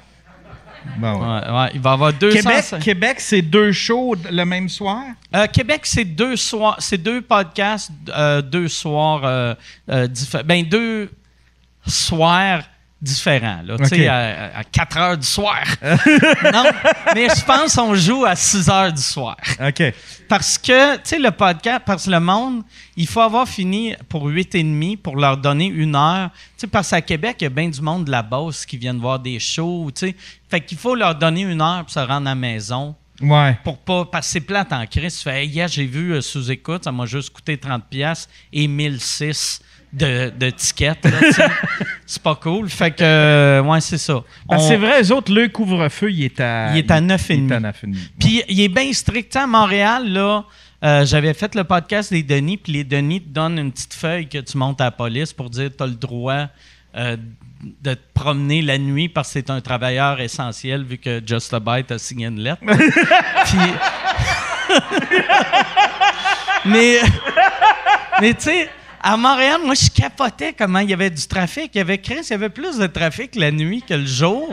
Ben 0.97 1.15
ouais. 1.15 1.19
Ouais, 1.19 1.59
ouais, 1.59 1.71
il 1.73 1.79
va 1.79 1.89
y 1.89 1.93
avoir 1.93 2.13
200... 2.13 2.37
Québec, 2.37 2.83
Québec 2.83 3.15
c'est 3.19 3.41
deux 3.41 3.71
shows 3.71 4.15
le 4.31 4.43
même 4.45 4.69
soir? 4.69 5.03
Euh, 5.35 5.47
Québec, 5.47 5.81
c'est 5.83 6.05
deux 6.05 6.35
soirs, 6.35 6.75
c'est 6.79 6.99
deux 6.99 7.21
podcasts, 7.21 7.91
euh, 8.09 8.43
deux 8.43 8.67
soirs, 8.67 9.21
euh, 9.23 9.55
ben 10.45 10.63
deux 10.63 11.09
soirs 11.87 12.63
différents, 13.01 13.61
là, 13.63 13.75
à, 14.09 14.59
à 14.59 14.63
4 14.63 14.97
heures 14.97 15.17
du 15.17 15.27
soir. 15.27 15.61
non, 15.83 16.63
mais 17.13 17.27
je 17.29 17.43
pense 17.45 17.75
qu'on 17.75 17.93
joue 17.93 18.25
à 18.25 18.35
6 18.35 18.69
heures 18.69 18.91
du 18.93 19.01
soir. 19.01 19.37
OK. 19.59 19.83
Parce 20.27 20.57
que, 20.57 20.95
tu 20.95 21.01
sais, 21.03 21.19
le 21.19 21.29
podcast, 21.31 21.81
parce 21.85 22.05
que 22.05 22.11
le 22.11 22.19
monde, 22.19 22.63
il 22.95 23.05
faut 23.05 23.21
avoir 23.21 23.47
fini 23.47 23.93
pour 24.09 24.25
8 24.25 24.55
et 24.55 24.63
demi 24.63 24.97
pour 24.97 25.17
leur 25.17 25.37
donner 25.37 25.67
une 25.67 25.95
heure. 25.95 26.31
Tu 26.33 26.61
sais, 26.61 26.67
parce 26.67 26.89
qu'à 26.89 27.01
Québec, 27.01 27.35
il 27.41 27.43
y 27.43 27.47
a 27.47 27.49
bien 27.49 27.69
du 27.69 27.81
monde 27.81 28.05
de 28.05 28.11
la 28.11 28.23
bosse 28.23 28.65
qui 28.65 28.77
viennent 28.77 28.99
voir 28.99 29.19
des 29.19 29.39
shows, 29.39 29.91
tu 29.93 30.07
sais. 30.07 30.15
Fait 30.49 30.61
qu'il 30.61 30.77
faut 30.77 30.95
leur 30.95 31.13
donner 31.15 31.41
une 31.41 31.61
heure 31.61 31.81
pour 31.83 31.91
se 31.91 31.99
rendre 31.99 32.27
à 32.27 32.31
la 32.31 32.35
maison 32.35 32.95
Ouais. 33.21 33.57
pour 33.63 33.77
pas 33.77 34.03
parce 34.03 34.27
que 34.27 34.33
c'est 34.33 34.41
plate 34.41 34.73
en 34.73 34.85
crise. 34.87 35.17
Tu 35.17 35.23
fais 35.23 35.43
hey, 35.43 35.49
hier 35.49 35.67
j'ai 35.69 35.85
vu 35.85 36.11
euh, 36.13 36.21
sous 36.21 36.51
écoute, 36.51 36.83
ça 36.83 36.91
m'a 36.91 37.05
juste 37.05 37.29
coûté 37.29 37.57
30 37.57 37.85
pièces 37.85 38.27
et 38.51 38.67
1006 38.67 39.61
de, 39.95 40.29
de 40.37 40.49
tickets. 40.51 41.07
c'est 42.05 42.21
pas 42.21 42.35
cool. 42.35 42.69
Fait 42.69 42.91
que 42.91 43.03
euh, 43.03 43.61
ouais, 43.63 43.81
c'est 43.81 43.97
ça. 43.97 44.21
On- 44.49 44.59
c'est 44.59 44.77
vrai, 44.77 45.01
eux 45.01 45.11
autres, 45.13 45.33
le 45.33 45.47
couvre-feu, 45.47 46.11
il 46.11 46.23
est 46.25 46.39
à. 46.39 46.71
Il 46.73 46.77
est 46.79 46.91
à 46.91 47.01
9 47.01 47.31
et 47.31 47.33
Il 47.35 47.49
est 47.49 47.53
à 47.53 47.59
demi. 47.59 47.63
9 47.67 47.83
et 47.83 47.87
demi. 47.87 48.09
Puis 48.19 48.43
il 48.49 48.61
est 48.61 48.67
bien 48.69 48.91
strict. 48.93 49.35
À 49.35 49.47
Montréal, 49.47 50.11
là, 50.11 50.43
euh, 50.83 51.05
j'avais 51.05 51.33
fait 51.33 51.55
le 51.55 51.63
podcast 51.63 52.11
des 52.11 52.23
Denis, 52.23 52.57
puis 52.57 52.73
les 52.73 52.83
Denis 52.83 53.21
te 53.21 53.29
donnent 53.29 53.57
une 53.57 53.71
petite 53.71 53.93
feuille 53.93 54.27
que 54.27 54.37
tu 54.39 54.57
montes 54.57 54.81
à 54.81 54.85
la 54.85 54.91
police 54.91 55.33
pour 55.33 55.49
dire 55.49 55.69
tu 55.75 55.83
as 55.83 55.87
le 55.87 55.93
droit 55.93 56.47
euh, 56.95 57.17
de 57.81 57.93
te 57.95 57.99
promener 58.13 58.61
la 58.61 58.77
nuit 58.77 59.09
parce 59.09 59.29
que 59.29 59.33
c'est 59.39 59.49
un 59.49 59.61
travailleur 59.61 60.19
essentiel 60.19 60.83
vu 60.83 60.97
que 60.97 61.21
Just 61.25 61.53
a 61.53 61.59
Byte 61.59 61.91
a 61.91 61.97
signé 61.97 62.27
une 62.27 62.39
lettre. 62.39 62.61
Puis- 63.45 63.57
mais 66.65 66.99
mais 68.21 68.33
tu 68.33 68.41
sais, 68.41 68.69
à 69.05 69.17
Montréal, 69.17 69.61
moi, 69.63 69.75
je 69.75 69.87
capotais 69.87 70.51
comment 70.53 70.79
il 70.79 70.89
y 70.89 70.93
avait 70.93 71.11
du 71.11 71.27
trafic. 71.27 71.69
Il 71.75 71.77
y 71.77 71.81
avait 71.81 71.99
Chris, 71.99 72.21
il 72.23 72.31
y 72.31 72.33
avait 72.33 72.49
plus 72.49 72.79
de 72.79 72.87
trafic 72.87 73.35
la 73.35 73.51
nuit 73.51 73.83
que 73.83 73.93
le 73.93 74.07
jour. 74.07 74.51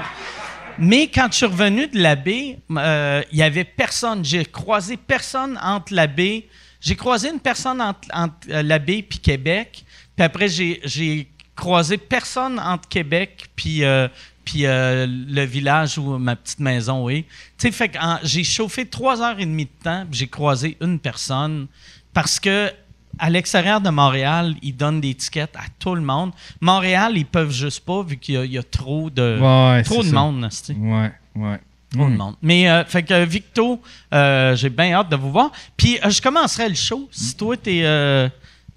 Mais 0.78 1.06
quand 1.06 1.28
je 1.30 1.38
suis 1.38 1.46
revenu 1.46 1.86
de 1.86 1.98
la 1.98 2.16
baie, 2.16 2.58
euh, 2.70 3.22
il 3.32 3.38
y 3.38 3.42
avait 3.42 3.64
personne. 3.64 4.22
J'ai 4.22 4.44
croisé 4.44 4.98
personne 4.98 5.58
entre 5.62 5.94
la 5.94 6.06
baie. 6.06 6.48
J'ai 6.82 6.96
croisé 6.96 7.30
une 7.30 7.40
personne 7.40 7.80
entre, 7.80 8.06
euh, 8.50 8.62
la 8.62 8.78
baie 8.78 9.00
puis 9.00 9.20
Québec. 9.20 9.86
Puis 10.16 10.24
après, 10.24 10.48
j'ai, 10.48 11.28
croisé 11.56 11.96
personne 11.96 12.58
entre 12.58 12.86
Québec 12.88 13.46
puis, 13.56 13.84
euh, 13.84 14.06
puis 14.44 14.64
le 14.66 15.44
village 15.44 15.96
où 15.96 16.18
ma 16.18 16.36
petite 16.36 16.60
maison 16.60 17.08
est. 17.08 17.24
Tu 17.56 17.68
sais, 17.68 17.72
fait 17.72 17.96
j'ai 18.22 18.44
chauffé 18.44 18.84
trois 18.84 19.22
heures 19.22 19.38
et 19.38 19.46
demie 19.46 19.64
de 19.64 19.82
temps, 19.82 20.04
j'ai 20.10 20.26
croisé 20.26 20.76
une 20.82 20.98
personne 20.98 21.68
parce 22.12 22.38
que 22.38 22.70
à 23.18 23.30
l'extérieur 23.30 23.80
de 23.80 23.90
Montréal, 23.90 24.54
ils 24.62 24.76
donnent 24.76 25.00
des 25.00 25.14
tickets 25.14 25.54
à 25.56 25.64
tout 25.78 25.94
le 25.94 26.00
monde. 26.00 26.32
Montréal, 26.60 27.12
ils 27.16 27.26
peuvent 27.26 27.52
juste 27.52 27.80
pas 27.84 28.02
vu 28.02 28.16
qu'il 28.16 28.34
y 28.34 28.38
a- 28.38 28.44
il 28.44 28.52
y, 28.52 28.58
a 28.58 28.62
trop 28.62 29.10
de 29.10 29.38
Ouais, 29.40 29.82
trop 29.82 30.02
de 30.02 30.08
ça. 30.08 30.14
monde. 30.16 30.48
Ouais, 30.78 31.12
ouais. 31.36 31.58
Trop 31.92 32.06
de 32.06 32.10
Hmm. 32.14 32.16
monde. 32.16 32.34
Mais 32.40 32.70
euh, 32.70 32.84
fait 32.86 33.02
que 33.02 33.24
Victo, 33.24 33.80
euh, 34.14 34.56
j'ai 34.56 34.70
bien 34.70 34.92
hâte 34.94 35.10
de 35.10 35.16
vous 35.16 35.30
voir. 35.30 35.52
Puis 35.76 35.98
euh, 36.04 36.08
je 36.10 36.22
commencerai 36.22 36.68
le 36.70 36.74
show 36.74 37.06
si 37.12 37.36
toi 37.36 37.54
t'es 37.56 37.82
Euh, 37.84 38.28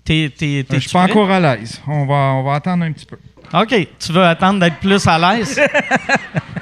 t'es 0.03 0.29
Je 0.69 0.77
suis 0.79 0.89
pas 0.91 1.03
encore 1.05 1.31
à 1.31 1.39
l'aise. 1.39 1.81
On 1.87 2.05
va, 2.05 2.33
on 2.35 2.43
va 2.43 2.55
attendre 2.55 2.83
un 2.83 2.91
petit 2.91 3.05
peu. 3.05 3.17
OK, 3.53 3.87
tu 3.99 4.11
veux 4.11 4.23
attendre 4.23 4.59
d'être 4.59 4.77
plus 4.79 5.05
à 5.07 5.17
l'aise? 5.17 5.59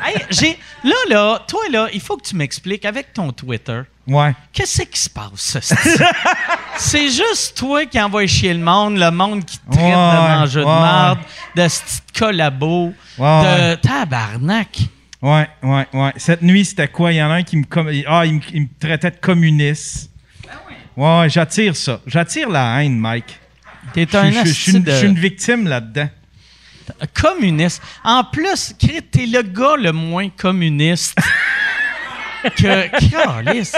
Hey, 0.06 0.16
j'ai 0.32 0.60
là 0.84 0.96
là, 1.10 1.40
toi 1.48 1.62
là, 1.72 1.88
il 1.94 2.02
faut 2.02 2.18
que 2.18 2.28
tu 2.28 2.36
m'expliques 2.36 2.84
avec 2.84 3.13
ton 3.13 3.32
Twitter. 3.32 3.84
Ouais. 4.06 4.34
Qu'est-ce 4.52 4.82
qui 4.82 5.00
se 5.00 5.10
passe? 5.10 5.58
C'est 6.78 7.10
juste 7.10 7.56
toi 7.58 7.86
qui 7.86 8.02
envoie 8.02 8.28
chier 8.28 8.54
le 8.54 8.60
monde, 8.60 8.98
le 8.98 9.12
monde 9.12 9.46
qui 9.46 9.58
te 9.60 9.72
traite 9.72 9.80
de 9.82 9.88
Ouais, 9.88 10.50
de 10.52 10.58
ouais. 10.60 10.66
marde, 10.66 11.20
de 11.56 11.68
ce 11.70 11.80
petit 11.82 12.02
collabo, 12.20 12.94
Ouais, 13.18 13.44
de 13.44 13.75
tabarnak. 13.75 14.78
Ouais, 15.22 15.48
ouais, 15.62 15.88
ouais. 15.94 16.12
Cette 16.18 16.42
nuit, 16.42 16.66
c'était 16.66 16.90
quoi? 16.90 17.13
Il 17.13 17.16
y 17.16 17.24
en 17.24 17.32
a 17.32 17.36
un 17.36 17.44
qui 17.44 17.56
me, 17.56 17.63
com- 17.63 17.90
ah, 18.06 18.25
il 18.25 18.34
me, 18.36 18.42
il 18.54 18.62
me 18.63 18.68
traitait 18.78 19.12
de 19.12 19.16
communiste. 19.22 20.10
Ouais, 20.98 21.20
ouais, 21.22 21.30
j'attire 21.30 21.78
ça. 21.78 22.02
J'attire 22.06 22.50
la 22.50 22.84
haine, 22.84 22.98
Mike. 23.00 23.40
T'es 23.94 24.13
un 24.18 24.32
de- 24.32 24.36
je 24.48 24.52
suis 24.52 24.74
une 24.75 25.18
victime 25.18 25.66
là-dedans. 25.66 26.10
Communiste. 27.13 27.82
En 28.04 28.24
plus, 28.24 28.74
Chris, 28.80 29.02
t'es 29.12 29.25
le 29.25 29.42
gars 29.42 29.75
le 29.78 29.92
moins 29.92 30.30
communiste 30.30 31.18
que 32.58 33.10
Calisse. 33.10 33.75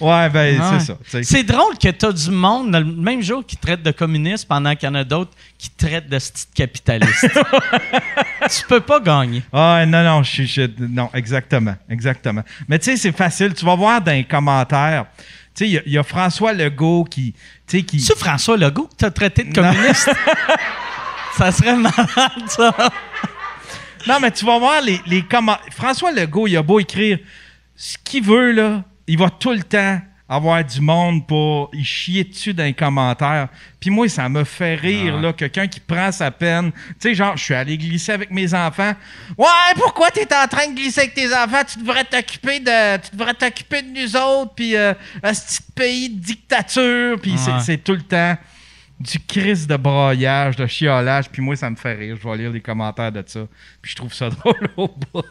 Ouais, 0.00 0.30
ben, 0.30 0.58
ouais. 0.58 0.78
c'est 0.78 0.86
ça. 0.86 1.22
C'est 1.22 1.42
drôle 1.42 1.76
que 1.76 1.88
t'as 1.90 2.12
du 2.12 2.30
monde 2.30 2.72
le 2.74 2.84
même 2.84 3.20
jour 3.20 3.44
qui 3.44 3.56
traite 3.56 3.82
de 3.82 3.90
communiste 3.90 4.46
pendant 4.48 4.74
qu'il 4.76 4.88
y 4.88 4.90
en 4.90 4.94
a 4.94 5.04
d'autres 5.04 5.32
qui 5.58 5.68
traitent 5.70 6.08
de 6.08 6.18
style 6.18 6.46
capitaliste. 6.54 7.28
tu 8.50 8.66
peux 8.68 8.80
pas 8.80 9.00
gagner. 9.00 9.42
Ah, 9.52 9.84
non, 9.86 10.02
non, 10.04 10.22
je 10.22 10.30
suis. 10.30 10.46
je- 10.46 10.70
non, 10.78 11.10
exactement. 11.12 11.74
Exactement. 11.90 12.42
Mais 12.68 12.78
tu 12.78 12.84
sais, 12.86 12.96
c'est 12.96 13.12
facile. 13.16 13.52
Tu 13.52 13.64
vas 13.64 13.74
voir 13.74 14.00
dans 14.00 14.12
les 14.12 14.24
commentaires. 14.24 15.06
Tu 15.54 15.64
sais, 15.64 15.68
il 15.68 15.72
y 15.72 15.78
a- 15.78 15.82
il 15.86 15.92
y, 15.92 15.98
a 15.98 16.02
François 16.04 16.52
Legault 16.52 17.04
qui. 17.04 17.34
Tu 17.66 17.78
sais, 17.78 17.82
qui. 17.84 18.00
C'est 18.00 18.16
François 18.16 18.56
Legault 18.56 18.86
que 18.86 18.96
t'as 18.96 19.10
traité 19.10 19.42
de 19.44 19.52
communiste? 19.54 20.10
ça 21.36 21.52
serait 21.52 21.76
malade, 21.76 22.48
ça. 22.48 22.74
Non, 24.06 24.20
mais 24.20 24.30
tu 24.30 24.44
vas 24.44 24.58
voir 24.58 24.80
les, 24.82 25.00
les 25.06 25.22
commentaires. 25.22 25.72
François 25.72 26.12
Legault, 26.12 26.46
il 26.46 26.56
a 26.56 26.62
beau 26.62 26.78
écrire 26.80 27.18
ce 27.76 27.96
qu'il 28.04 28.22
veut, 28.24 28.52
là. 28.52 28.82
Il 29.06 29.18
va 29.18 29.30
tout 29.30 29.52
le 29.52 29.62
temps 29.62 30.00
avoir 30.26 30.64
du 30.64 30.80
monde 30.80 31.26
pour 31.26 31.70
y 31.74 31.84
chier 31.84 32.24
dessus 32.24 32.54
dans 32.54 32.64
les 32.64 32.72
commentaires. 32.72 33.48
Puis 33.78 33.90
moi, 33.90 34.08
ça 34.08 34.26
me 34.28 34.42
fait 34.44 34.74
rire, 34.74 35.16
Ah. 35.18 35.20
là, 35.20 35.32
quelqu'un 35.34 35.66
qui 35.66 35.80
prend 35.80 36.10
sa 36.12 36.30
peine. 36.30 36.72
Tu 36.72 36.94
sais, 37.00 37.14
genre, 37.14 37.36
je 37.36 37.44
suis 37.44 37.54
allé 37.54 37.76
glisser 37.76 38.12
avec 38.12 38.30
mes 38.30 38.52
enfants. 38.54 38.94
Ouais, 39.36 39.46
pourquoi 39.76 40.10
t'es 40.10 40.26
en 40.34 40.46
train 40.48 40.68
de 40.68 40.74
glisser 40.74 41.00
avec 41.02 41.14
tes 41.14 41.28
enfants? 41.34 41.62
Tu 41.70 41.78
devrais 41.78 42.04
t'occuper 42.04 42.60
de, 42.60 42.96
tu 42.96 43.16
devrais 43.16 43.34
t'occuper 43.34 43.82
de 43.82 43.88
nous 44.00 44.16
autres, 44.16 44.52
puis 44.54 44.74
euh, 44.76 44.94
un 45.22 45.32
petit 45.32 45.60
pays 45.74 46.08
de 46.08 46.18
dictature. 46.20 47.18
Puis 47.20 47.36
c'est 47.62 47.84
tout 47.84 47.92
le 47.92 48.02
temps 48.02 48.36
du 49.04 49.18
crise 49.20 49.66
de 49.66 49.76
broyage, 49.76 50.56
de 50.56 50.66
chiolage. 50.66 51.28
Puis 51.30 51.42
moi, 51.42 51.56
ça 51.56 51.68
me 51.70 51.76
fait 51.76 51.94
rire. 51.94 52.16
Je 52.22 52.28
vais 52.28 52.36
lire 52.36 52.50
les 52.50 52.60
commentaires 52.60 53.12
de 53.12 53.22
ça. 53.26 53.46
Puis 53.82 53.90
je 53.92 53.96
trouve 53.96 54.12
ça 54.14 54.30
drôle 54.30 54.68
au 54.76 54.88
bout. 54.88 55.24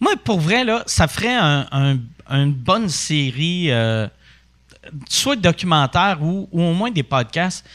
Moi, 0.00 0.12
pour 0.24 0.40
vrai, 0.40 0.64
là, 0.64 0.82
ça 0.86 1.08
ferait 1.08 1.34
un- 1.36 1.66
un- 1.72 1.98
une 2.30 2.52
bonne 2.52 2.88
série, 2.88 3.70
euh, 3.70 4.06
soit 5.08 5.36
documentaire 5.36 6.18
ou, 6.22 6.48
ou 6.52 6.62
au 6.62 6.72
moins 6.74 6.90
des 6.90 7.02
podcasts. 7.02 7.66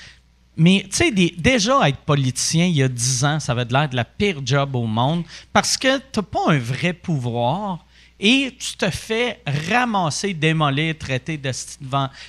Mais, 0.57 0.85
tu 0.89 0.95
sais, 0.95 1.11
déjà, 1.11 1.87
être 1.89 1.97
politicien 1.99 2.65
il 2.65 2.75
y 2.77 2.83
a 2.83 2.87
10 2.87 3.25
ans, 3.25 3.39
ça 3.41 3.51
avait 3.51 3.65
l'air 3.65 3.89
de 3.89 3.95
la 3.97 4.05
pire 4.05 4.39
job 4.45 4.73
au 4.75 4.85
monde 4.87 5.23
parce 5.51 5.75
que 5.75 5.97
tu 5.97 6.21
pas 6.21 6.39
un 6.47 6.57
vrai 6.57 6.93
pouvoir 6.93 7.85
et 8.17 8.55
tu 8.57 8.77
te 8.77 8.89
fais 8.89 9.41
ramasser, 9.69 10.33
démolir, 10.33 10.97
traiter 10.97 11.37
de. 11.37 11.51
Tu 11.51 11.57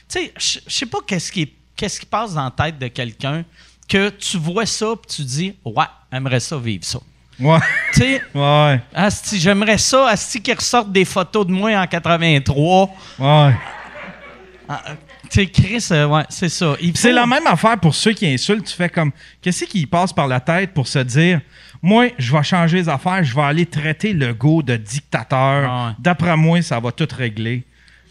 sais, 0.08 0.32
je 0.36 0.58
sais 0.66 0.86
pas 0.86 0.98
qu'est-ce 1.06 1.30
qui, 1.30 1.52
qu'est-ce 1.76 2.00
qui 2.00 2.06
passe 2.06 2.35
dans 2.35 2.45
la 2.45 2.50
tête 2.50 2.78
de 2.78 2.88
quelqu'un 2.88 3.45
que 3.88 4.09
tu 4.11 4.37
vois 4.38 4.66
ça 4.66 4.87
et 4.95 5.06
tu 5.06 5.23
dis, 5.23 5.54
ouais, 5.64 5.85
j'aimerais 6.12 6.40
ça 6.40 6.56
vivre 6.59 6.85
ça. 6.85 6.99
Ouais. 7.38 7.59
Tu 7.92 8.00
sais, 8.00 8.23
Ouais. 8.35 8.80
Asti, 8.95 9.38
j'aimerais 9.38 9.78
ça, 9.78 10.09
Asti, 10.09 10.40
qu'ils 10.40 10.54
ressortent 10.54 10.90
des 10.90 11.04
photos 11.04 11.47
de 11.47 11.52
moi 11.52 11.71
en 11.78 11.87
83. 11.87 12.88
Ouais. 13.18 13.54
Ah, 14.68 14.83
euh, 14.88 14.95
tu 15.30 15.40
sais, 15.40 15.47
Chris, 15.47 15.87
euh, 15.92 16.06
ouais, 16.06 16.25
c'est 16.28 16.49
ça. 16.49 16.75
Il 16.80 16.97
c'est 16.97 17.11
faut- 17.11 17.14
la 17.14 17.26
même 17.26 17.47
affaire 17.47 17.78
pour 17.78 17.95
ceux 17.95 18.12
qui 18.12 18.26
insultent. 18.26 18.64
Tu 18.66 18.75
fais 18.75 18.88
comme, 18.88 19.12
qu'est-ce 19.40 19.64
qui 19.64 19.87
passe 19.87 20.12
par 20.12 20.26
la 20.26 20.40
tête 20.40 20.73
pour 20.75 20.88
se 20.88 20.99
dire, 21.00 21.40
moi, 21.83 22.06
je 22.18 22.33
vais 22.37 22.42
changer 22.42 22.78
les 22.78 22.88
affaires, 22.88 23.23
je 23.23 23.35
vais 23.35 23.42
aller 23.42 23.66
traiter 23.66 24.12
le 24.12 24.35
go 24.35 24.62
de 24.62 24.76
dictateur. 24.76 25.71
Ah 25.71 25.87
ouais. 25.88 25.92
D'après 26.00 26.37
moi, 26.37 26.61
ça 26.62 26.80
va 26.80 26.90
tout 26.90 27.06
régler. 27.16 27.64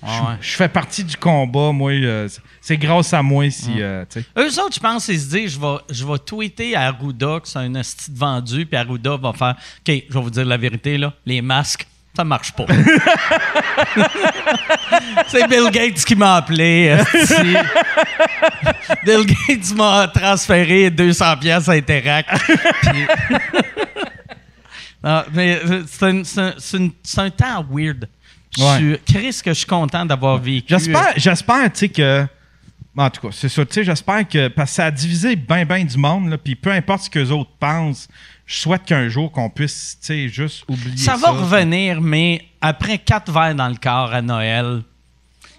Ah 0.08 0.38
je 0.40 0.52
fais 0.56 0.70
partie 0.70 1.04
du 1.04 1.18
combat, 1.18 1.72
moi. 1.72 1.92
euh, 1.92 2.30
c'est- 2.68 2.78
grâce 2.78 3.14
à 3.14 3.22
moi 3.22 3.50
si. 3.50 3.82
euh, 3.82 4.04
tu 4.10 4.22
sais. 4.22 4.26
Eux 4.38 4.60
autres, 4.62 4.76
je 4.76 4.80
pense, 4.80 5.08
ils 5.08 5.20
se 5.20 5.30
disent, 5.30 5.54
je 5.54 5.60
vais, 5.60 5.78
je 5.90 6.06
vais 6.06 6.18
tweeter 6.20 6.76
à 6.76 6.88
Arruda 6.88 7.40
que 7.42 7.48
c'est 7.48 7.60
un 7.60 7.76
asti 7.76 8.12
de 8.12 8.18
vendu, 8.18 8.66
puis 8.66 8.78
Arruda 8.78 9.18
va 9.18 9.34
faire, 9.34 9.56
OK, 9.56 10.04
je 10.10 10.14
vais 10.14 10.22
vous 10.22 10.30
dire 10.30 10.46
la 10.46 10.58
vérité, 10.58 10.98
là, 10.98 11.14
les 11.26 11.42
masques, 11.42 11.86
ça 12.16 12.24
marche 12.24 12.52
pas. 12.54 12.66
c'est 15.28 15.48
Bill 15.48 15.70
Gates 15.72 16.04
qui 16.06 16.16
m'a 16.16 16.36
appelé. 16.38 16.98
Bill 19.06 19.26
Gates 19.26 19.74
m'a 19.76 20.08
transféré 20.08 20.90
200 20.90 21.38
pièces 21.38 21.68
à 21.70 21.74
Interact. 21.74 22.30
Puis- 22.82 23.08
Non, 25.04 25.24
mais 25.34 25.60
euh, 25.64 25.84
c'est 25.86 27.20
un, 27.20 27.30
temps 27.30 27.66
weird. 27.70 28.08
Chris, 29.06 29.40
que 29.44 29.52
je 29.52 29.58
suis 29.60 29.66
content 29.68 30.06
d'avoir 30.06 30.38
vécu. 30.40 30.66
J'espère, 30.70 31.14
j'espère, 31.18 31.72
tu 31.74 31.80
sais, 31.80 31.90
que. 31.90 32.26
En 32.98 33.10
tout 33.10 33.28
cas, 33.28 33.28
c'est 33.32 33.50
ça. 33.50 33.66
Tu 33.66 33.74
sais, 33.74 33.84
j'espère 33.84 34.28
que. 34.28 34.48
Parce 34.48 34.72
que 34.72 34.76
ça 34.76 34.86
a 34.86 34.92
divisé 34.92 35.36
bien, 35.36 35.66
bien 35.66 35.84
du 35.84 35.98
monde, 35.98 36.30
là. 36.30 36.38
Puis 36.38 36.56
peu 36.56 36.72
importe 36.72 37.04
ce 37.04 37.10
que 37.10 37.20
les 37.20 37.32
autres 37.32 37.52
pensent, 37.60 38.08
je 38.46 38.56
souhaite 38.56 38.84
qu'un 38.84 39.10
jour 39.10 39.32
qu'on 39.32 39.50
puisse, 39.50 39.98
tu 40.00 40.08
sais, 40.08 40.30
juste 40.30 40.64
oublier 40.68 40.98
ça. 40.98 41.16
Ça 41.16 41.18
va 41.18 41.32
revenir, 41.32 42.00
mais 42.00 42.46
après 42.62 42.98
quatre 42.98 43.32
verres 43.32 43.56
dans 43.56 43.68
le 43.68 43.76
corps 43.76 44.14
à 44.14 44.22
Noël, 44.22 44.82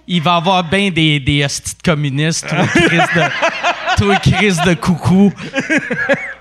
il 0.07 0.23
va 0.23 0.35
y 0.35 0.37
avoir 0.37 0.65
bien 0.65 0.91
des, 0.91 1.21
des 1.21 1.45
hosties 1.45 1.75
communistes, 1.85 2.47
toi, 2.49 2.67
Chris 2.67 2.97
de, 2.97 3.97
toi, 3.99 4.17
Chris 4.17 4.57
de 4.65 4.75
coucou. 4.75 5.33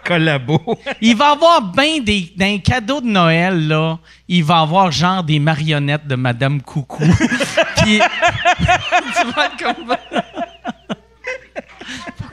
Collabo. 0.05 0.61
Il 1.01 1.15
va 1.15 1.29
y 1.29 1.31
avoir 1.31 1.61
bien 1.61 1.99
des. 1.99 2.31
Dans 2.37 2.45
les 2.45 2.61
cadeaux 2.61 3.01
de 3.01 3.07
Noël, 3.07 3.67
là, 3.67 3.97
il 4.27 4.43
va 4.43 4.59
y 4.59 4.61
avoir 4.61 4.91
genre 4.91 5.23
des 5.23 5.39
marionnettes 5.39 6.07
de 6.07 6.15
Madame 6.15 6.61
Coucou. 6.61 7.03
Puis. 7.77 7.99
tu 8.59 9.31
vas 9.35 9.45
être 9.47 9.57
comme. 9.57 9.95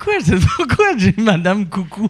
Pourquoi, 0.02 0.38
pourquoi 0.56 0.86
j'ai 0.96 1.14
Madame 1.16 1.66
Coucou? 1.66 2.08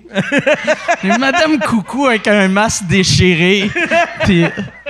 J'ai 1.02 1.18
Madame 1.18 1.58
Coucou 1.58 2.06
avec 2.06 2.26
un 2.26 2.48
masque 2.48 2.86
déchiré. 2.86 3.70
Puis, 4.24 4.44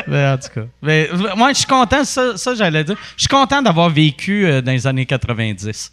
ben, 0.06 0.34
en 0.34 0.38
tout 0.38 0.48
cas. 0.54 0.66
Mais, 0.80 1.08
moi, 1.36 1.52
je 1.52 1.58
suis 1.58 1.66
content, 1.66 2.04
ça, 2.04 2.36
ça 2.36 2.54
j'allais 2.54 2.84
dire. 2.84 2.96
Je 3.16 3.22
suis 3.22 3.28
content 3.28 3.60
d'avoir 3.60 3.90
vécu 3.90 4.46
euh, 4.46 4.60
dans 4.60 4.72
les 4.72 4.86
années 4.86 5.06
90. 5.06 5.92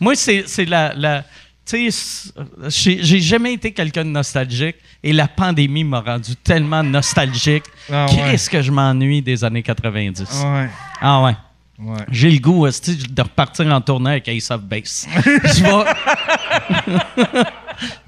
Moi, 0.00 0.14
c'est 0.14 0.64
la. 0.64 0.94
la 0.94 1.24
tu 1.64 1.90
sais, 1.90 2.38
j'ai 2.68 3.20
jamais 3.20 3.54
été 3.54 3.72
quelqu'un 3.72 4.04
de 4.04 4.10
nostalgique 4.10 4.76
et 5.02 5.12
la 5.12 5.26
pandémie 5.26 5.82
m'a 5.82 5.98
rendu 5.98 6.36
tellement 6.36 6.84
nostalgique. 6.84 7.64
Ah 7.92 8.06
ouais. 8.06 8.14
Qu'est-ce 8.14 8.48
que 8.48 8.62
je 8.62 8.70
m'ennuie 8.70 9.20
des 9.20 9.42
années 9.42 9.64
90? 9.64 10.44
Ouais. 10.44 10.68
Ah 11.00 11.22
ouais. 11.24 11.34
Ouais. 11.78 12.04
J'ai 12.10 12.30
le 12.30 12.38
goût 12.38 12.66
esti, 12.66 12.96
de 12.96 13.22
repartir 13.22 13.66
en 13.66 13.80
tournée 13.80 14.12
avec 14.12 14.28
Ace 14.28 14.50
of 14.50 14.62
Base. 14.62 15.06
Je 15.24 15.62
vais. 15.62 17.44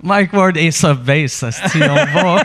Mike 0.02 0.32
Ward, 0.32 0.56
Ace 0.56 0.84
of 0.84 1.00
Base. 1.00 1.44
on 1.75 1.78
va. 1.78 2.42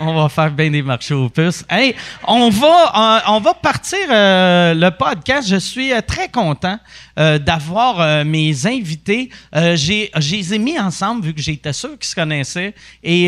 On 0.00 0.14
va 0.14 0.28
faire 0.28 0.50
bien 0.50 0.70
des 0.70 0.82
marchés 0.82 1.14
aux 1.14 1.28
puces. 1.28 1.64
Hey, 1.70 1.94
on 2.26 2.48
va, 2.48 3.18
euh, 3.18 3.20
on 3.28 3.40
va 3.40 3.54
partir 3.54 3.98
euh, 4.10 4.74
le 4.74 4.90
podcast. 4.90 5.48
Je 5.48 5.56
suis 5.56 5.92
euh, 5.92 6.00
très 6.00 6.28
content 6.28 6.78
d'avoir 7.14 8.24
mes 8.24 8.66
invités. 8.66 9.28
J'ai, 9.52 10.10
je 10.16 10.34
les 10.34 10.54
ai 10.54 10.58
mis 10.58 10.78
ensemble 10.78 11.26
vu 11.26 11.34
que 11.34 11.42
j'étais 11.42 11.74
sûr 11.74 11.90
qu'ils 11.98 12.08
se 12.08 12.14
connaissaient. 12.14 12.74
Et 13.04 13.26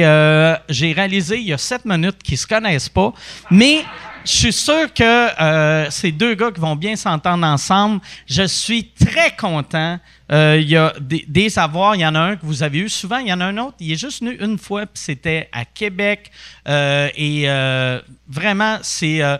j'ai 0.70 0.92
réalisé 0.94 1.36
il 1.36 1.48
y 1.48 1.52
a 1.52 1.58
sept 1.58 1.84
minutes 1.84 2.22
qu'ils 2.22 2.38
se 2.38 2.46
connaissent 2.46 2.88
pas. 2.88 3.12
Mais 3.50 3.84
je 4.24 4.30
suis 4.30 4.52
sûr 4.52 4.92
que 4.94 5.02
euh, 5.42 5.90
ces 5.90 6.12
deux 6.12 6.34
gars 6.34 6.50
qui 6.50 6.60
vont 6.60 6.76
bien 6.76 6.96
s'entendre 6.96 7.46
ensemble. 7.46 8.00
Je 8.26 8.42
suis 8.44 8.88
très 8.88 9.34
content. 9.36 9.98
Euh, 10.32 10.58
Il 10.60 10.68
y 10.68 10.76
a 10.76 10.94
des, 11.00 11.24
des 11.28 11.50
savoirs. 11.50 11.94
Il 11.96 12.00
y 12.00 12.06
en 12.06 12.14
a 12.14 12.20
un 12.20 12.36
que 12.36 12.44
vous 12.46 12.62
avez 12.62 12.78
eu 12.78 12.88
souvent. 12.88 13.18
Il 13.18 13.28
y 13.28 13.32
en 13.32 13.40
a 13.40 13.44
un 13.44 13.58
autre. 13.58 13.74
Il 13.80 13.92
est 13.92 13.96
juste 14.00 14.20
venu 14.22 14.36
une 14.40 14.56
fois, 14.58 14.86
puis 14.86 15.02
c'était 15.02 15.48
à 15.52 15.64
Québec. 15.66 16.30
Euh, 16.66 17.08
et 17.14 17.44
euh, 17.46 18.00
vraiment, 18.28 18.78
c'est 18.82 19.22
euh, 19.22 19.36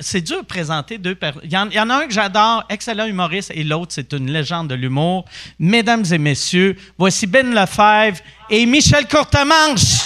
c'est 0.00 0.22
dur 0.22 0.40
de 0.40 0.46
présenter 0.46 0.96
deux 0.96 1.14
personnes. 1.14 1.42
Il 1.44 1.52
y, 1.52 1.56
en- 1.58 1.68
il 1.68 1.74
y 1.76 1.80
en 1.80 1.90
a 1.90 1.96
un 1.96 2.06
que 2.06 2.14
j'adore, 2.14 2.64
excellent 2.70 3.04
humoriste, 3.06 3.52
et 3.54 3.62
l'autre, 3.64 3.92
c'est 3.94 4.12
une 4.14 4.30
légende 4.32 4.68
de 4.68 4.74
l'humour. 4.74 5.26
Mesdames 5.58 6.04
et 6.10 6.18
messieurs, 6.18 6.76
voici 6.96 7.26
Ben 7.26 7.54
Lefebvre 7.54 8.18
et 8.48 8.64
Michel 8.64 9.06
Courtemanche. 9.06 10.04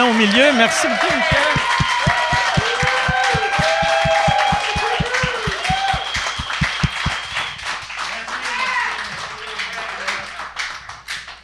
Au 0.00 0.12
milieu. 0.12 0.52
Merci 0.56 0.86
beaucoup, 0.86 1.06
Michel. 1.06 1.38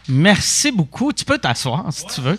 Merci 0.08 0.70
beaucoup. 0.70 1.12
Tu 1.12 1.24
peux 1.24 1.38
t'asseoir 1.38 1.86
si 1.90 2.06
tu 2.06 2.20
veux. 2.20 2.38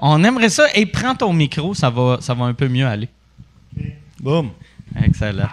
On 0.00 0.24
aimerait 0.24 0.48
ça. 0.48 0.66
Et 0.74 0.86
prends 0.86 1.14
ton 1.14 1.32
micro, 1.32 1.74
ça 1.74 1.88
va, 1.88 2.18
ça 2.20 2.34
va 2.34 2.46
un 2.46 2.54
peu 2.54 2.66
mieux 2.66 2.86
aller. 2.86 3.08
Boum. 4.18 4.50
Excellent. 5.00 5.48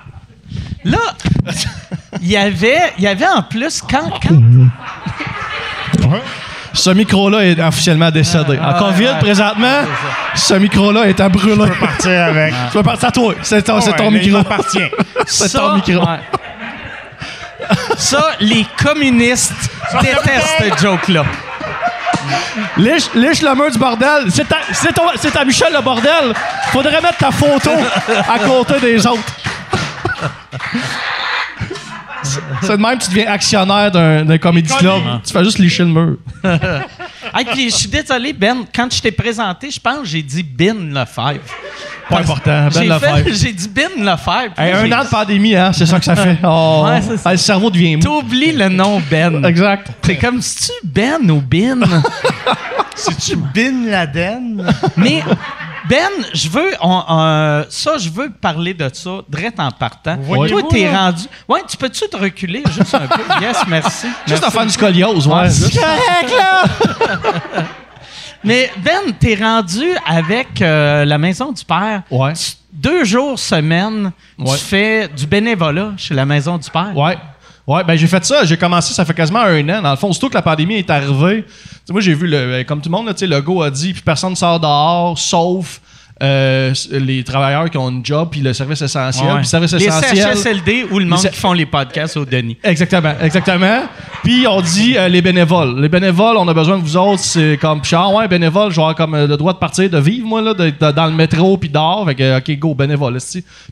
Là, 0.83 1.15
il 2.21 2.27
y 2.27 2.37
avait, 2.37 2.93
il 2.97 3.03
y 3.03 3.07
avait 3.07 3.27
en 3.27 3.43
plus 3.43 3.81
quand, 3.81 4.19
quand 4.21 4.41
Ce 6.73 6.89
micro-là 6.91 7.45
est 7.45 7.59
officiellement 7.59 8.11
décédé. 8.11 8.59
en 8.59 8.73
COVID, 8.73 9.15
présentement, 9.19 9.81
ce 10.35 10.53
micro-là 10.53 11.05
est 11.09 11.19
à 11.19 11.29
brûler. 11.29 11.69
partir 11.79 12.23
avec. 12.25 12.53
Tu 12.71 12.77
vas 12.77 12.83
partir 12.83 13.09
à 13.09 13.11
toi. 13.11 13.33
C'est 13.41 13.61
ton, 13.63 13.79
il 13.79 14.11
micro. 14.11 14.43
C'est 15.25 15.47
ça, 15.47 15.59
ton 15.59 15.75
micro. 15.75 15.93
ouais. 16.05 16.19
Ça, 17.97 18.31
les 18.39 18.65
communistes 18.81 19.53
détestent 20.01 20.55
cette 20.59 20.79
joke-là. 20.81 21.23
Liche, 22.77 23.09
liche 23.15 23.41
le 23.41 23.55
mur 23.55 23.71
du 23.71 23.77
bordel. 23.77 24.27
C'est 24.31 25.31
ta 25.31 25.45
Michel 25.45 25.73
le 25.73 25.81
bordel. 25.81 26.33
Faudrait 26.71 27.01
mettre 27.01 27.17
ta 27.17 27.31
photo 27.31 27.71
à 28.27 28.39
côté 28.39 28.79
des 28.79 29.05
autres. 29.05 29.21
C'est 32.61 32.77
de 32.77 32.81
même 32.81 32.97
que 32.97 33.03
tu 33.03 33.09
deviens 33.09 33.31
actionnaire 33.31 33.91
d'un, 33.91 34.25
d'un 34.25 34.37
comedy 34.37 34.73
club. 34.73 35.01
Tu 35.25 35.31
fais 35.33 35.43
juste 35.43 35.59
licher 35.59 35.83
le 35.83 35.89
mur. 35.89 36.17
Hey, 37.31 37.45
puis 37.45 37.69
je 37.69 37.75
suis 37.75 37.87
désolé, 37.89 38.33
Ben, 38.33 38.63
quand 38.73 38.87
je 38.91 38.99
t'ai 39.01 39.11
présenté, 39.11 39.69
je 39.69 39.79
pense 39.79 39.99
que 39.99 40.05
j'ai 40.07 40.23
dit 40.23 40.41
Bin 40.41 40.73
Lefebvre. 40.91 41.41
Pas 42.09 42.19
important. 42.21 42.63
Ben 42.63 42.71
J'ai 42.71 42.87
le 42.87 42.93
fait- 42.97 43.05
faire. 43.23 43.33
J'ai 43.35 43.53
dit 43.53 43.67
Bin 43.69 44.03
Lefebvre. 44.03 44.53
Hey, 44.57 44.71
un 44.71 44.91
an 44.99 45.03
de 45.03 45.09
pandémie, 45.09 45.55
hein, 45.55 45.71
c'est 45.71 45.85
ça 45.85 45.99
que 45.99 46.05
ça 46.05 46.15
fait. 46.15 46.37
Oh, 46.43 46.85
Ouais, 46.87 47.01
ça. 47.17 47.29
hey, 47.29 47.35
le 47.35 47.37
cerveau 47.37 47.69
devient 47.69 47.97
mou. 47.97 48.01
T'oublies 48.01 48.53
le 48.53 48.67
nom 48.69 48.99
Ben. 49.11 49.43
Exact. 49.45 49.89
C'est 50.01 50.17
comme 50.17 50.41
si 50.41 50.65
tu 50.65 50.71
Ben 50.87 51.29
ou 51.29 51.39
Bin. 51.39 51.81
C'est-tu 52.95 53.35
Bin 53.35 53.85
Laden? 53.91 54.65
Mais 54.97 55.21
Ben, 55.89 56.09
je 56.33 56.47
veux, 56.49 56.71
on- 56.81 57.03
euh, 57.09 57.63
ça, 57.69 57.97
je 57.97 58.09
veux 58.09 58.29
parler 58.29 58.73
de 58.75 58.89
ça, 58.93 59.21
direct 59.27 59.59
en 59.59 59.71
partant. 59.71 60.17
voyez-vous, 60.21 60.61
Toi, 60.61 60.69
t'es 60.71 60.89
rendu. 60.95 61.23
Ouais, 61.47 61.61
tu 61.67 61.75
peux-tu 61.77 62.07
te 62.07 62.15
reculer 62.15 62.61
juste 62.71 62.93
un 62.93 63.07
peu? 63.07 63.21
Yes, 63.41 63.57
merci. 63.67 64.07
Juste 64.27 64.43
à 64.43 64.51
faire 64.51 64.65
du 64.65 64.71
scoliose, 64.71 65.27
ouais. 65.27 65.33
Ah, 65.35 65.49
c'est 65.49 65.71
correct, 65.79 66.33
là! 66.37 66.63
Mais 68.43 68.71
Ben, 68.77 69.11
t'es 69.19 69.35
rendu 69.35 69.83
avec 70.05 70.61
euh, 70.61 71.03
la 71.05 71.17
Maison 71.17 71.51
du 71.51 71.65
Père. 71.65 72.03
Ouais. 72.09 72.33
Tu- 72.33 72.53
Deux 72.71 73.03
jours 73.03 73.37
semaine, 73.37 74.11
Ouais. 74.37 74.55
tu 74.57 74.63
fais 74.63 75.07
du 75.09 75.25
bénévolat 75.25 75.91
chez 75.97 76.13
la 76.13 76.25
Maison 76.25 76.57
du 76.57 76.69
Père. 76.69 76.95
Ouais. 76.95 77.17
Ouais, 77.69 77.83
ben 77.83 77.95
j'ai 77.95 78.07
fait 78.07 78.25
ça. 78.25 78.45
J'ai 78.45 78.57
commencé, 78.57 78.93
ça 78.95 79.05
fait 79.05 79.13
quasiment 79.13 79.41
un 79.41 79.69
an. 79.69 79.81
Dans 79.83 79.91
le 79.91 79.95
fond, 79.97 80.09
aussitôt 80.09 80.27
que 80.27 80.33
la 80.33 80.41
pandémie 80.41 80.75
est 80.77 80.89
arrivée, 80.89 81.43
tu 81.43 81.53
sais, 81.85 81.93
moi 81.93 82.01
j'ai 82.01 82.15
vu, 82.15 82.25
le, 82.27 82.47
ben, 82.47 82.65
comme 82.65 82.81
tout 82.81 82.89
le 82.89 82.97
monde, 82.97 83.05
là, 83.05 83.13
tu 83.13 83.19
sais, 83.19 83.27
le 83.27 83.39
go 83.41 83.61
a 83.61 83.69
dit, 83.69 83.93
puis 83.93 84.01
personne 84.01 84.31
ne 84.31 84.35
sort 84.35 84.59
dehors, 84.59 85.17
sauf 85.19 85.79
euh, 86.21 86.73
les 86.91 87.23
travailleurs 87.23 87.69
qui 87.69 87.77
ont 87.77 87.89
une 87.89 88.03
job, 88.05 88.29
puis 88.31 88.41
le 88.41 88.53
service 88.53 88.81
essentiel. 88.81 89.25
Ouais. 89.25 89.31
Puis 89.35 89.41
le 89.43 89.47
service 89.47 89.73
les 89.73 89.85
essentiel. 89.85 90.35
CHSLD 90.35 90.85
ou 90.91 90.99
le 90.99 91.05
monde 91.05 91.19
qui 91.21 91.35
font 91.39 91.53
les 91.53 91.65
podcasts 91.65 92.17
au 92.17 92.25
Denis. 92.25 92.57
Exactement, 92.63 93.13
exactement. 93.21 93.83
Puis 94.23 94.45
on 94.47 94.59
dit 94.61 94.97
euh, 94.97 95.07
les 95.07 95.21
bénévoles. 95.21 95.79
Les 95.79 95.87
bénévoles, 95.89 96.37
on 96.37 96.47
a 96.47 96.53
besoin 96.53 96.77
de 96.77 96.83
vous 96.83 96.97
autres. 96.97 97.21
C'est 97.21 97.57
comme, 97.61 97.81
puis 97.81 97.95
ah 97.95 98.09
ouais, 98.09 98.27
bénévole, 98.27 98.71
avoir 98.71 98.95
comme 98.95 99.13
euh, 99.13 99.27
le 99.27 99.37
droit 99.37 99.53
de 99.53 99.59
partir, 99.59 99.89
de 99.89 99.97
vivre, 99.99 100.25
moi, 100.27 100.41
là, 100.41 100.53
de- 100.53 100.71
de- 100.71 100.91
dans 100.91 101.05
le 101.05 101.13
métro, 101.13 101.55
puis 101.57 101.69
dehors. 101.69 102.03
Fait 102.07 102.15
que, 102.15 102.37
OK, 102.39 102.59
go, 102.59 102.73
bénévole. 102.73 103.17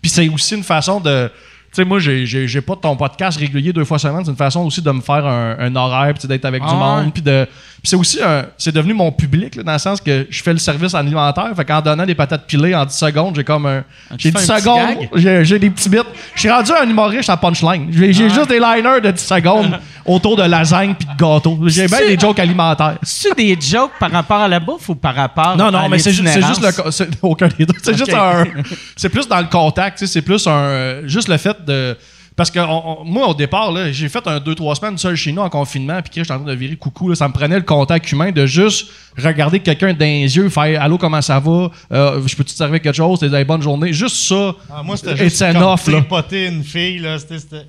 Puis 0.02 0.10
c'est 0.10 0.30
aussi 0.30 0.56
une 0.56 0.64
façon 0.64 1.00
de. 1.02 1.30
Tu 1.72 1.84
sais, 1.84 1.86
moi, 1.86 2.00
j'ai- 2.00 2.26
pas 2.62 2.76
ton 2.76 2.96
podcast 2.96 3.38
régulier 3.38 3.74
deux 3.74 3.84
fois 3.86 4.00
semaine. 4.00 4.24
C'est 4.24 4.32
une 4.32 4.38
façon 4.38 4.66
aussi 4.66 4.82
de 4.82 4.90
me 4.92 5.02
faire 5.02 5.26
un, 5.26 5.58
un 5.60 5.76
horaire, 5.76 6.14
puis 6.14 6.28
d'être 6.28 6.46
avec 6.46 6.62
Ah 6.66 6.70
du 6.70 6.74
ouais. 6.74 6.80
monde. 6.80 7.14
Puis 7.14 7.22
de. 7.22 7.46
C'est 7.84 7.96
aussi 7.96 8.20
un. 8.22 8.46
C'est 8.58 8.74
devenu 8.74 8.94
mon 8.94 9.12
public, 9.12 9.56
là, 9.56 9.64
dans 9.64 9.72
le 9.74 9.78
sens 9.78 10.02
que 10.02 10.28
je 10.30 10.44
fais 10.44 10.52
le 10.52 10.60
service 10.60 10.94
alimentaire. 10.94 11.50
Fait 11.56 11.64
qu'en 11.64 11.80
donnant 11.82 12.06
des 12.06 12.16
patates 12.16 12.46
pilées 12.46 12.76
en 12.76 12.86
10 12.86 12.94
secondes, 12.94 13.36
j'ai 13.36 13.44
comme 13.44 13.66
un. 13.66 13.84
J'ai 14.18 14.32
fais 14.32 14.40
10 14.40 14.50
un 14.52 14.56
petit 14.56 14.62
secondes. 14.64 15.08
J'ai 15.16 15.46
j'ai 15.46 15.60
des 15.60 15.70
petits 15.70 15.88
bits. 15.90 16.00
Je 16.36 16.40
suis 16.42 16.50
rendu 16.50 16.72
un 16.72 16.90
humoriste 16.90 17.30
à 17.30 17.38
punchline. 17.38 17.88
J'ai 17.92 18.12
j'ai 18.14 18.30
juste 18.30 18.50
des 18.50 18.60
liners 18.60 19.00
de 19.02 19.12
10 19.12 19.22
secondes 19.24 19.80
autour 20.06 20.36
de 20.36 20.44
lasagne 20.44 20.96
puis 20.96 21.08
de 21.08 21.18
gâteau. 21.18 21.58
J'ai 21.68 21.88
bien 21.88 21.98
C'est- 22.00 22.08
des 22.16 22.20
jokes 22.20 22.40
alimentaires. 22.40 22.98
C'est-tu 23.04 23.36
des 23.36 23.58
jokes 23.62 23.92
par 24.00 24.12
rapport 24.12 24.42
à 24.42 24.48
la 24.48 24.60
bouffe 24.60 24.90
ou 24.90 24.96
par 24.96 25.16
rapport 25.16 25.56
Non, 25.56 25.68
à 25.68 25.72
non, 25.72 25.90
mais 25.90 26.00
c'est 26.00 26.12
ju- 26.12 26.24
c'est 26.26 26.42
juste 26.46 26.62
le. 26.62 26.92
c'est- 26.92 27.10
Aucun 27.22 27.48
des 27.48 27.66
deux. 27.66 27.74
C'est 27.82 27.98
juste 27.98 28.14
un. 28.14 28.44
C'est 28.96 29.10
plus 29.10 29.28
dans 29.28 29.40
le 29.40 29.46
contact, 29.48 30.04
c'est 30.06 30.22
plus 30.22 30.46
un. 30.48 31.06
Juste 31.08 31.28
le 31.30 31.38
fait 31.38 31.56
de. 31.66 31.96
Parce 32.38 32.52
que 32.52 32.60
on- 32.60 33.02
on- 33.02 33.04
moi, 33.04 33.28
au 33.30 33.34
départ, 33.34 33.72
là, 33.72 33.92
j'ai 33.92 34.08
fait 34.10 34.26
un 34.28 34.40
2-3 34.40 34.76
semaines 34.76 34.98
seul 34.98 35.16
chez 35.16 35.32
nous 35.32 35.42
en 35.42 35.50
confinement, 35.50 36.00
puis 36.04 36.12
que 36.12 36.22
j'étais 36.22 36.32
en 36.32 36.38
train 36.38 36.46
de 36.48 36.54
virer 36.54 36.76
coucou. 36.76 37.10
là, 37.10 37.16
ça 37.16 37.28
me 37.28 37.34
prenait 37.34 37.56
le 37.58 37.64
contact 37.64 38.12
humain 38.12 38.32
de 38.32 38.46
juste 38.46 38.90
regarder 39.18 39.60
quelqu'un 39.60 39.92
dans 39.92 40.06
les 40.06 40.38
yeux, 40.38 40.48
faire 40.50 40.80
Allô, 40.82 41.00
comment 41.00 41.22
ça 41.22 41.40
va? 41.40 41.72
Euh, 41.92 42.22
Je 42.28 42.36
peux-tu 42.36 42.52
te 42.54 42.58
servir 42.58 42.80
quelque 42.80 42.96
chose? 42.96 43.20
T'as 43.20 43.28
des 43.28 43.44
bonnes 43.44 43.64
journées 43.64 43.92
Juste 43.92 44.18
ça. 44.18 44.54
Ah, 44.72 44.84
moi, 44.84 44.96
c'était 44.98 45.14
It's 45.14 45.40
juste 45.40 45.84
tripoter 45.84 46.46
une 46.46 46.64
fille, 46.64 47.00
là. 47.00 47.18
C'était... 47.18 47.40
c'était- 47.40 47.66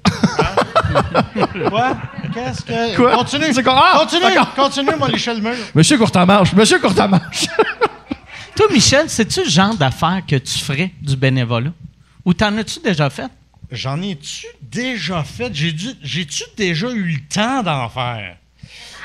Hein? 0.95 1.69
Quoi? 1.71 1.97
Qu'est-ce 2.35 2.63
que... 2.63 2.97
Quoi? 2.97 3.13
Continue. 3.17 3.47
C'est 3.53 3.63
quoi? 3.63 3.75
Ah, 3.95 3.99
continue, 4.01 4.23
d'accord. 4.23 4.55
continue, 4.55 4.91
moi, 4.99 5.09
licher 5.09 5.35
le 5.35 5.41
mur. 5.41 5.55
Monsieur 5.75 5.97
Courtamanche, 5.99 6.53
Monsieur 6.53 6.79
Courtamanche. 6.79 7.47
Toi, 8.57 8.67
Michel, 8.73 9.05
c'est-tu 9.09 9.45
le 9.45 9.51
genre 9.51 9.75
d'affaires 9.75 10.21
que 10.29 10.37
tu 10.37 10.59
ferais 10.59 10.91
du 11.01 11.17
bénévolat? 11.17 11.71
Ou 12.25 12.35
t'en 12.35 12.57
as-tu 12.59 12.81
déjà 12.81 13.09
fait? 13.09 13.29
J'en 13.71 14.01
ai-tu 14.03 14.47
déjà 14.63 15.23
fait? 15.25 15.51
J'ai-tu 15.55 16.45
déjà 16.57 16.89
eu 16.91 17.03
le 17.05 17.21
temps 17.29 17.63
d'en 17.63 17.89
faire? 17.89 18.37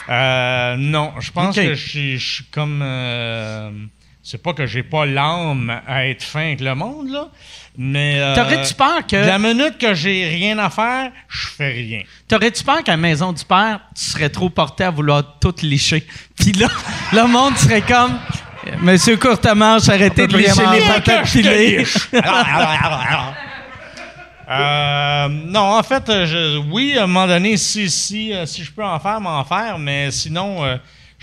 Euh, 0.09 0.75
non, 0.77 1.13
je 1.19 1.31
pense 1.31 1.55
que 1.55 1.73
je 1.75 2.17
suis- 2.17 2.45
comme... 2.51 2.81
euh, 2.81 3.71
c'est 4.21 4.41
pas 4.41 4.53
que 4.53 4.65
j'ai 4.65 4.83
pas 4.83 5.05
l'âme 5.05 5.81
à 5.87 6.07
être 6.07 6.23
fin 6.23 6.41
avec 6.47 6.61
le 6.61 6.75
monde, 6.75 7.09
là, 7.09 7.29
mais... 7.77 8.19
euh, 8.19 8.35
T'aurais-tu 8.35 8.73
peur 8.73 9.05
que- 9.07 9.15
La 9.17 9.37
minute 9.39 9.77
que 9.77 9.93
j'ai 9.93 10.27
rien 10.27 10.57
à 10.59 10.69
faire, 10.69 11.11
je 11.29 11.47
fais 11.47 11.71
rien. 11.71 12.01
T'aurais-tu 12.27 12.63
peur 12.63 12.83
qu'à 12.83 12.91
la 12.93 12.97
maison 12.97 13.31
du 13.33 13.43
père, 13.45 13.79
tu 13.95 14.03
serais 14.03 14.29
trop 14.29 14.49
porté 14.49 14.83
à 14.85 14.91
vouloir 14.91 15.39
tout 15.39 15.55
licher? 15.61 16.05
Puis 16.37 16.51
là, 16.53 16.67
le 17.13 17.27
monde 17.27 17.57
serait 17.57 17.81
comme... 17.81 18.17
Monsieur 18.79 19.17
Courtemanche, 19.17 19.89
arrêtez 19.89 20.25
de 20.25 20.37
licher 20.37 20.63
les 20.71 20.79
patates 20.87 21.29
pilées. 21.31 21.85
Euh, 24.59 25.27
non, 25.29 25.77
en 25.77 25.83
fait, 25.83 26.09
euh, 26.09 26.61
oui, 26.71 26.97
à 26.97 27.03
un 27.03 27.07
moment 27.07 27.27
donné, 27.27 27.57
si, 27.57 27.89
si, 27.89 28.33
euh, 28.33 28.45
si 28.45 28.63
je 28.63 28.71
peux 28.71 28.83
en 28.83 28.99
faire, 28.99 29.19
m'en 29.19 29.43
faire, 29.43 29.77
mais 29.79 30.11
sinon, 30.11 30.63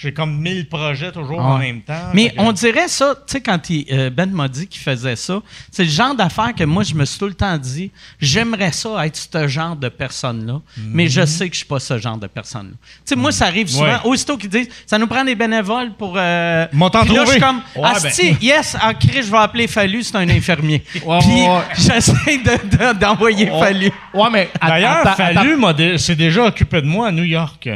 j'ai 0.00 0.12
comme 0.14 0.38
mille 0.38 0.68
projets 0.68 1.12
toujours 1.12 1.40
en 1.40 1.58
même 1.58 1.82
temps. 1.82 2.10
Mais 2.14 2.32
on 2.38 2.52
dirait 2.52 2.88
ça, 2.88 3.14
tu 3.26 3.32
sais, 3.32 3.40
quand 3.40 3.68
il- 3.70 3.86
euh, 3.92 4.10
Ben 4.10 4.30
m'a 4.30 4.48
dit 4.48 4.66
qu'il 4.66 4.80
faisait 4.80 5.16
ça, 5.16 5.40
c'est 5.70 5.84
le 5.84 5.90
genre 5.90 6.14
d'affaire 6.14 6.54
que 6.54 6.64
moi, 6.64 6.82
je 6.82 6.94
me 6.94 7.04
suis 7.04 7.18
tout 7.18 7.26
le 7.26 7.34
temps 7.34 7.58
dit, 7.58 7.90
j'aimerais 8.20 8.72
ça 8.72 9.06
être 9.06 9.16
ce 9.16 9.46
genre 9.48 9.76
de 9.76 9.88
personne-là, 9.88 10.60
mais 10.78 11.08
je 11.08 11.24
sais 11.26 11.48
que 11.48 11.54
je 11.54 11.58
suis 11.58 11.66
pas 11.66 11.80
ce 11.80 11.98
genre 11.98 12.16
de 12.16 12.26
personne-là. 12.26 12.72
Tu 12.72 13.00
sais, 13.04 13.16
moi, 13.16 13.32
ça 13.32 13.46
arrive 13.46 13.68
souvent, 13.68 13.84
Ouais. 13.84 13.98
aussitôt 14.04 14.36
qu'ils 14.36 14.50
disent, 14.50 14.68
ça 14.86 14.98
nous 14.98 15.06
prend 15.06 15.24
des 15.24 15.34
bénévoles 15.34 15.92
pour... 15.98 16.14
Euh... 16.16 16.66
Puis 16.70 16.78
là, 17.14 17.24
je 17.26 17.30
suis 17.32 17.40
comme, 17.40 17.60
Ouais, 17.76 17.88
Asti, 17.90 18.36
yes, 18.40 18.76
en 18.82 18.94
cri, 18.94 19.22
je 19.22 19.30
vais 19.30 19.38
appeler 19.38 19.66
Fallu, 19.66 20.02
c'est 20.02 20.16
un 20.16 20.28
infirmier. 20.28 20.82
Ouais, 21.04 21.18
Puis 21.20 21.82
j'essaie 21.84 22.38
de- 22.38 22.76
de- 22.76 22.98
d'envoyer 22.98 23.46
Fallu. 23.46 23.90
Ouais, 24.14 24.28
mais. 24.30 24.50
D'ailleurs, 24.60 25.16
Fallu 25.16 25.98
s'est 25.98 26.16
déjà 26.16 26.44
occupé 26.46 26.80
de 26.82 26.86
moi 26.86 27.08
à 27.08 27.12
New 27.12 27.24
York. 27.24 27.68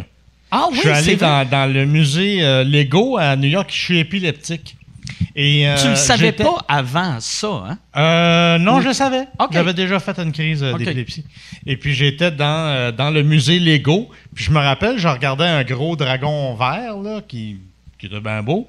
Ah 0.56 0.68
oui, 0.70 0.76
je 0.76 0.80
suis 0.82 0.90
allé 0.90 1.16
dans, 1.16 1.48
dans 1.48 1.72
le 1.72 1.84
musée 1.84 2.44
euh, 2.44 2.62
Lego 2.62 3.16
à 3.18 3.34
New 3.34 3.48
York. 3.48 3.70
Je 3.72 3.82
suis 3.82 3.98
épileptique. 3.98 4.76
Et, 5.34 5.68
euh, 5.68 5.76
tu 5.76 5.88
le 5.88 5.96
savais 5.96 6.30
pas 6.30 6.58
avant 6.68 7.18
ça, 7.18 7.64
hein? 7.66 7.78
Euh, 7.96 8.58
non, 8.58 8.80
je 8.80 8.86
le 8.88 8.94
savais. 8.94 9.26
J'avais 9.50 9.74
déjà 9.74 9.98
fait 9.98 10.16
une 10.20 10.30
crise 10.30 10.62
euh, 10.62 10.78
d'épilepsie. 10.78 11.24
Et 11.66 11.76
puis 11.76 11.92
j'étais 11.92 12.30
dans, 12.30 12.68
euh, 12.68 12.92
dans 12.92 13.10
le 13.10 13.24
musée 13.24 13.58
Lego. 13.58 14.08
Puis 14.32 14.44
je 14.44 14.52
me 14.52 14.60
rappelle, 14.60 14.96
je 14.96 15.08
regardais 15.08 15.44
un 15.44 15.64
gros 15.64 15.96
dragon 15.96 16.54
vert 16.54 16.98
là, 16.98 17.20
qui, 17.26 17.58
qui 17.98 18.06
était 18.06 18.20
bien 18.20 18.40
beau. 18.44 18.68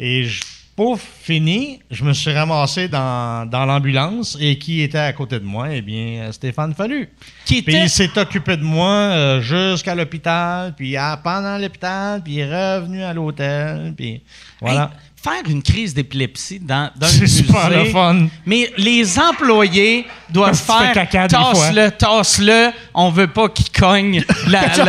Et 0.00 0.24
je, 0.24 0.40
pour 0.78 1.00
fini, 1.00 1.80
je 1.90 2.04
me 2.04 2.12
suis 2.12 2.32
ramassé 2.32 2.86
dans, 2.86 3.50
dans 3.50 3.66
l'ambulance. 3.66 4.38
Et 4.38 4.58
qui 4.58 4.80
était 4.82 4.98
à 4.98 5.12
côté 5.12 5.40
de 5.40 5.44
moi? 5.44 5.74
Eh 5.74 5.82
bien, 5.82 6.30
Stéphane 6.30 6.72
Fallu. 6.72 7.08
Qui 7.44 7.62
Puis 7.62 7.74
était. 7.74 7.86
il 7.86 7.90
s'est 7.90 8.16
occupé 8.16 8.56
de 8.56 8.62
moi 8.62 8.88
euh, 8.88 9.40
jusqu'à 9.40 9.96
l'hôpital, 9.96 10.76
puis 10.76 10.96
ah, 10.96 11.20
pendant 11.20 11.58
l'hôpital, 11.58 12.22
puis 12.22 12.34
il 12.34 12.40
est 12.42 12.76
revenu 12.76 13.02
à 13.02 13.12
l'hôtel, 13.12 13.92
puis 13.96 14.22
voilà. 14.60 14.92
Hey, 14.92 15.07
faire 15.22 15.42
une 15.48 15.62
crise 15.62 15.94
d'épilepsie 15.94 16.60
dans, 16.60 16.90
dans 16.96 17.06
C'est 17.08 17.26
super 17.26 17.68
le 17.70 17.84
fun. 17.86 18.26
Mais 18.46 18.72
les 18.76 19.18
employés 19.18 20.06
doivent 20.30 20.54
faire 20.54 20.92
tasse-le, 21.28 21.90
tasse-le. 21.90 22.70
On 22.94 23.10
veut 23.10 23.26
pas 23.26 23.48
qu'il 23.48 23.70
cogne. 23.70 24.24
La, 24.46 24.60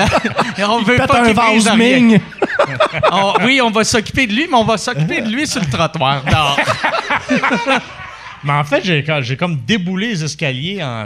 la- 0.58 0.70
on 0.70 0.82
veut 0.84 0.98
pas 0.98 1.24
qu'il 1.26 1.34
brise 1.34 1.68
rien. 1.68 2.18
On- 3.12 3.34
oui, 3.46 3.60
on 3.62 3.72
va 3.72 3.84
s'occuper 3.84 4.28
de 4.28 4.34
lui, 4.34 4.48
mais 4.50 4.58
on 4.58 4.66
va 4.66 4.78
s'occuper 4.78 5.22
de 5.22 5.30
lui 5.30 5.48
sur 5.48 5.62
le 5.62 5.68
trottoir. 5.70 6.24
Mais 8.44 8.54
en 8.54 8.64
fait, 8.64 8.84
j'ai, 8.84 9.04
j'ai 9.22 9.38
comme 9.38 9.58
déboulé 9.58 10.10
les 10.10 10.24
escaliers 10.24 10.82
en, 10.84 11.06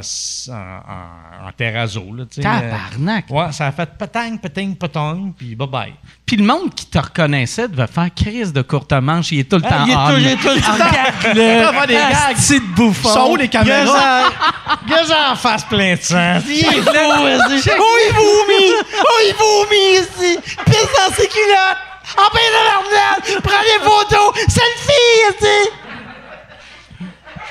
en, 0.50 1.52
terrazzo. 1.58 2.04
Là. 2.16 2.26
Tabarnak. 2.26 3.26
Euh, 3.30 3.34
ouais, 3.34 3.52
ça 3.52 3.68
a 3.68 3.72
fait 3.72 3.90
patang, 3.98 4.38
patang, 4.38 4.74
patang, 4.74 5.32
puis 5.38 5.56
bye-bye. 5.56 5.94
Puis 6.26 6.38
le 6.38 6.44
monde 6.46 6.74
qui 6.74 6.86
te 6.86 6.98
reconnaissait 6.98 7.68
devait 7.68 7.88
faire 7.88 8.10
crise 8.16 8.54
de 8.54 8.62
courte 8.62 8.94
manche. 8.94 9.32
Il 9.32 9.40
est 9.40 9.44
tout 9.50 9.58
le 9.58 9.64
Ah, 9.66 9.70
temps 9.70 9.86
il 9.86 9.92
est 9.92 9.96
tout- 9.96 10.20
il 10.20 10.28
est 10.28 10.36
tout 10.36 10.56
le 10.56 10.62
temps- 10.62 11.84
des 11.88 11.94
gags. 11.94 12.38
De 12.38 12.76
bouffon. 12.76 13.10
Sont 13.10 13.30
où 13.32 13.36
les 13.36 13.48
caméras? 13.48 14.30
Gars 14.88 15.32
en 15.32 15.36
face 15.36 15.64
plein 15.66 15.96
de 15.96 16.02
sang. 16.02 16.40
Il 16.48 16.60
est 16.60 16.82
fou. 16.82 16.92
Oh, 17.80 17.98
il 18.08 18.14
vomit! 18.14 18.74
Oh, 19.06 19.20
il 19.28 19.36
vomit 19.36 20.02
ici! 20.02 20.40
Pisse 20.66 20.90
dans 20.98 21.14
ses 21.16 21.28
culottes! 21.28 21.78
En 22.18 22.30
paix 22.32 22.40
de 22.50 23.36
la 23.36 23.42
Prends 23.42 23.62
des 23.62 23.84
photos! 23.84 24.34
Selfie, 24.48 25.32
ici! 25.32 25.83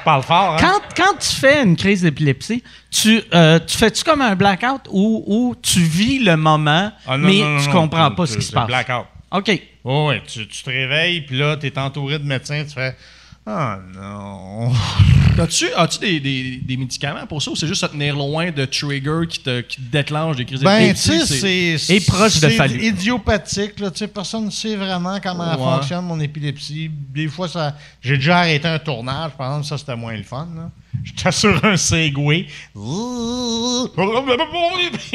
Je 0.03 0.05
parle 0.05 0.23
fort, 0.25 0.55
hein? 0.55 0.57
Quand, 0.61 0.81
quand 1.05 1.19
tu 1.19 1.29
fais 1.29 1.63
une 1.63 1.77
crise 1.77 2.03
d'épilepsie, 2.03 2.63
tu, 2.91 3.23
euh, 3.33 3.61
tu 3.61 3.77
fais-tu 3.79 4.03
comme 4.03 4.21
un 4.21 4.35
blackout 4.35 4.83
ou, 4.91 5.23
ou 5.27 5.55
tu 5.63 5.79
vis 5.81 6.19
le 6.19 6.37
moment, 6.37 6.91
Ah, 7.07 7.17
non, 7.17 7.29
mais 7.29 7.39
non, 7.39 7.51
non, 7.51 7.63
tu 7.65 7.71
comprends 7.71 8.11
pas 8.11 8.27
ce 8.27 8.37
qui 8.37 8.45
se 8.45 8.51
passe? 8.53 8.67
blackout. 8.67 9.07
OK. 9.31 9.63
Oh, 9.85 10.09
ouais, 10.09 10.21
tu, 10.27 10.47
tu 10.49 10.63
te 10.65 10.71
réveilles, 10.71 11.21
puis 11.23 11.39
là, 11.39 11.57
tu 11.57 11.67
es 11.69 11.79
entouré 11.79 12.19
de 12.19 12.25
médecins, 12.25 12.65
tu 12.65 12.75
fais 12.75 12.97
Ah 13.45 13.79
non. 13.95 14.71
As-tu 15.39 15.67
as-tu 15.75 15.99
des, 15.99 16.21
des, 16.21 16.61
des 16.63 16.77
médicaments 16.77 17.27
pour 17.27 17.43
ça 17.43 17.51
ou 17.51 17.57
c'est 17.57 17.67
juste 17.67 17.81
se 17.81 17.87
tenir 17.87 18.15
loin 18.15 18.51
de 18.53 18.65
trigger 18.67 19.27
qui 19.29 19.41
te, 19.41 19.63
qui 19.63 19.77
te 19.79 19.91
déclenche 19.91 20.37
des 20.37 20.45
crises 20.45 20.61
Ben, 20.61 20.95
tu 20.95 21.09
d'épilepsie? 21.09 21.27
sais, 21.27 21.79
c'est. 21.79 21.95
Et 21.97 22.01
proche 22.01 22.35
de 22.35 22.49
c'est 22.49 22.51
Fallu. 22.51 22.85
idiopathique, 22.85 23.81
là. 23.81 23.91
Personne 24.15 24.45
ne 24.45 24.51
sait 24.51 24.77
vraiment 24.77 25.19
comment 25.21 25.51
Ouais. 25.51 25.57
fonctionne 25.79 26.05
mon 26.05 26.21
épilepsie. 26.21 26.91
Des 26.93 27.27
fois, 27.29 27.49
ça. 27.49 27.75
J'ai 28.03 28.17
déjà 28.19 28.41
arrêté 28.41 28.69
un 28.69 28.79
tournage, 28.79 29.33
par 29.33 29.49
exemple, 29.49 29.67
ça, 29.67 29.79
c'était 29.79 29.97
moins 29.97 30.17
le 30.17 30.23
fun, 30.23 30.47
là. 30.55 30.71
J'étais 31.03 31.33
sur 31.33 31.65
un 31.65 31.77
Segway. 31.79 32.47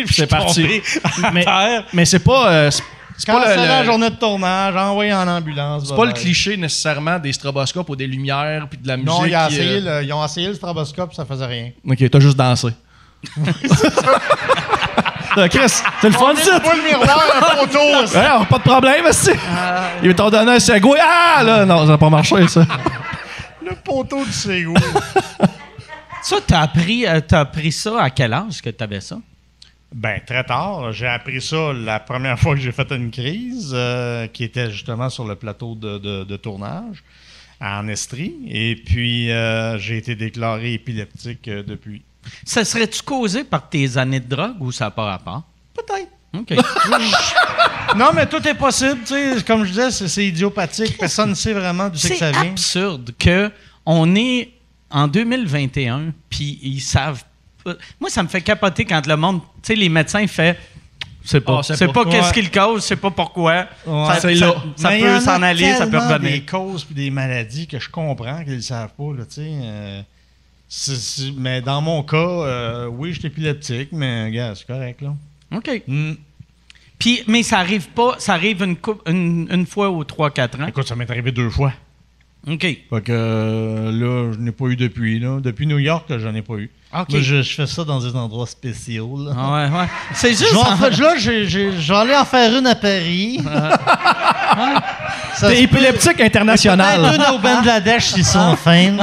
C'est 0.10 0.28
parti. 0.30 0.82
Mais, 1.34 1.46
Mais, 1.94 2.06
c'est 2.06 2.20
pas, 2.20 2.52
euh, 2.52 2.72
c'est- 2.72 2.82
c'est 2.82 2.97
quand 3.26 3.42
c'est 3.46 3.56
la 3.56 3.84
journée 3.84 4.10
de 4.10 4.16
tournage, 4.16 4.76
envoyé 4.76 5.14
en 5.14 5.28
ambulance. 5.28 5.88
c'est 5.88 5.96
pas 5.96 6.06
le 6.06 6.14
cliché 6.14 6.56
nécessairement 6.58 7.18
des 7.20 7.34
stroboscopes 7.34 7.90
ou 7.90 7.96
des 7.96 8.08
lumières 8.08 8.68
puis 8.70 8.78
de 8.80 8.88
la 8.88 8.98
musique. 8.98 9.10
Non, 9.10 9.26
il 9.26 9.34
a 9.36 9.48
qui, 9.48 9.56
essayé 9.56 9.78
euh, 9.78 10.00
le- 10.02 10.06
ils 10.06 10.14
ont 10.14 10.24
essayé 10.24 10.48
le 10.48 10.54
stroboscope, 10.54 11.14
ça 11.14 11.26
faisait 11.26 11.46
rien. 11.46 11.72
Ok, 11.88 12.10
t'as 12.10 12.20
juste 12.20 12.38
dansé. 12.38 12.70
Euh, 15.38 15.48
Chris, 15.50 15.70
c'est 16.02 16.08
le 16.10 16.14
fun, 16.14 16.34
ça? 16.36 16.60
Pas 16.60 16.74
le 16.76 16.82
miroir, 16.82 17.24
la 17.40 17.58
photo. 17.58 17.78
Ouais, 18.18 18.26
alors, 18.26 18.48
pas 18.48 18.58
de 18.58 18.64
problème, 18.64 19.06
aussi. 19.06 19.30
Ils 20.02 20.16
t'ont 20.16 20.32
donné 20.32 20.54
un 20.54 20.60
segway. 20.60 20.98
Ah, 21.00 21.44
là, 21.44 21.64
non, 21.64 21.82
ça 21.82 21.92
n'a 21.92 21.98
pas 22.00 22.10
marché, 22.10 22.48
ça. 22.48 22.62
le 23.64 23.76
poteau 23.84 24.26
du 24.26 24.32
Segway. 24.32 24.82
Ça, 26.24 26.38
t'as 26.46 26.62
appris, 26.62 27.06
euh, 27.06 27.20
t'as 27.22 27.42
appris 27.42 27.72
ça 27.72 28.02
à 28.02 28.10
quel 28.10 28.34
âge 28.34 28.62
que 28.64 28.72
t'avais 28.72 29.00
ça? 29.02 29.18
Ben, 29.96 30.20
très 30.26 30.44
tard. 30.44 30.92
J'ai 30.92 31.08
appris 31.08 31.42
ça 31.42 31.72
la 31.74 32.00
première 32.00 32.38
fois 32.40 32.56
que 32.56 32.62
j'ai 32.62 32.72
fait 32.72 32.92
une 32.92 33.10
crise, 33.12 33.72
euh, 33.74 34.28
qui 34.28 34.44
était 34.44 34.70
justement 34.72 35.10
sur 35.10 35.26
le 35.26 35.36
plateau 35.36 35.76
de, 35.76 35.98
de- 35.98 36.24
de 36.24 36.38
tournage 36.38 37.04
en 37.62 37.88
Estrie. 37.88 38.36
Et 38.48 38.76
puis, 38.76 39.32
euh, 39.32 39.78
j'ai 39.80 39.98
été 39.98 40.16
déclaré 40.16 40.74
épileptique 40.74 41.48
euh, 41.48 41.64
depuis. 41.64 42.02
Ça 42.46 42.66
serait-tu 42.66 43.02
causé 43.02 43.44
par 43.46 43.70
tes 43.70 43.98
années 43.98 44.20
de 44.20 44.28
drogue 44.28 44.62
ou 44.62 44.72
ça 44.72 44.86
n'a 44.86 44.92
pas 44.92 45.06
rapport? 45.06 45.44
Peut-être. 45.74 46.10
OK. 46.34 46.54
Non, 47.96 48.10
mais 48.14 48.26
tout 48.28 48.46
est 48.46 48.54
possible. 48.54 49.00
tu 49.06 49.14
sais. 49.14 49.44
Comme 49.48 49.64
je 49.64 49.70
disais, 49.70 49.92
c'est, 49.92 50.10
c'est 50.10 50.26
idiopathique. 50.28 50.98
Personne 50.98 51.30
ne 51.30 51.36
sait 51.36 51.54
vraiment 51.54 51.90
c'est 51.94 52.10
que 52.10 52.16
C'est 52.16 52.20
ça 52.20 52.32
vient. 52.32 52.52
absurde 52.52 53.12
que 53.18 53.50
on 53.86 54.14
est 54.14 54.52
en 54.92 55.08
2021 55.08 56.14
puis 56.30 56.60
ils 56.62 56.82
savent. 56.82 57.24
Moi, 58.00 58.10
ça 58.10 58.24
me 58.24 58.28
fait 58.28 58.42
capoter 58.42 58.86
quand 58.86 59.06
le 59.06 59.16
monde, 59.18 59.42
tu 59.42 59.48
sais, 59.64 59.76
les 59.76 59.90
médecins 59.90 60.22
ils 60.22 60.28
font 60.28 60.54
c'est 61.28 61.42
pas, 61.42 61.58
Ah, 61.60 61.64
c'est 61.76 61.92
pas. 61.92 62.06
qu'est-ce 62.06 62.28
Ouais. 62.28 62.34
qui 62.36 62.42
le 62.42 62.50
cause, 62.50 62.86
c'est 62.86 62.96
pas 62.96 63.12
pourquoi. 63.12 63.68
Ouais. 63.86 64.20
Ça, 64.20 64.32
là. 64.32 64.56
ça 64.78 64.90
peut 64.92 65.20
s'en 65.20 65.42
aller, 65.42 65.74
ça 65.74 65.86
peut 65.86 65.98
revenir. 65.98 66.32
des 66.32 66.42
causes 66.46 66.86
puis 66.86 66.96
des 66.96 67.10
maladies 67.10 67.68
que 67.68 67.80
je 67.80 67.90
comprends 67.90 68.46
qu'ils 68.46 68.56
ne 68.56 68.62
savent 68.62 68.94
pas. 68.98 69.12
Là, 69.18 69.26
tu 69.26 69.42
sais, 69.42 69.50
euh, 69.52 70.02
mais 71.38 71.62
dans 71.62 71.82
mon 71.82 72.02
cas, 72.04 72.16
euh, 72.18 72.86
oui, 72.88 73.12
je 73.12 73.20
suis 73.20 73.28
épileptique, 73.28 73.90
mais 73.92 74.32
gars, 74.32 74.54
c'est 74.56 74.68
correct. 74.68 75.02
Là. 75.02 75.16
OK. 75.54 75.82
Hmm. 75.86 76.14
Puis, 76.98 77.24
mais 77.28 77.44
ça 77.44 77.60
arrive 77.60 77.90
pas, 77.90 78.16
ça 78.20 78.34
arrive 78.34 78.64
une, 78.64 78.78
coupe, 78.78 79.02
une, 79.08 79.48
une 79.52 79.66
fois 79.66 79.90
ou 79.90 80.06
trois, 80.06 80.32
quatre 80.32 80.60
ans. 80.62 80.68
Écoute, 80.68 80.88
ça 80.88 80.96
m'est 80.96 81.10
arrivé 81.12 81.34
deux 81.34 81.50
fois. 81.50 81.74
OK. 82.48 82.62
Fait 82.62 82.82
que 83.04 83.12
euh, 83.12 83.92
là, 83.92 84.32
je 84.34 84.40
n'ai 84.40 84.54
pas 84.54 84.66
eu 84.68 84.78
depuis. 84.78 85.20
Là. 85.20 85.42
Depuis 85.42 85.68
New 85.68 85.78
York, 85.80 86.06
je 86.10 86.26
n'en 86.26 86.34
ai 86.36 86.42
pas 86.42 86.56
eu. 86.56 86.70
Moi, 87.10 87.22
je, 87.22 87.42
je 87.42 87.54
fais 87.56 87.68
ça 87.68 87.84
dans 87.84 88.00
des 88.00 88.16
endroits 88.16 88.48
spéciaux. 88.48 89.18
Là. 89.18 89.34
Ah 89.38 89.54
ouais, 89.54 89.80
ouais. 89.80 89.88
C'est 90.14 90.30
juste. 90.30 90.48
Je 90.50 90.56
vais 90.56 90.60
en 90.60 91.94
là, 91.94 92.00
aller 92.02 92.16
en 92.16 92.26
faire 92.26 92.58
une 92.58 92.68
à 92.68 92.76
Paris. 92.76 93.40
T'es 95.40 95.62
épileptique 95.64 96.22
international. 96.22 97.00
une 97.16 97.36
au 97.36 97.40
Bangladesh 97.40 98.08
s'ils 98.14 98.26
sont 98.26 98.56
fins. 98.56 98.98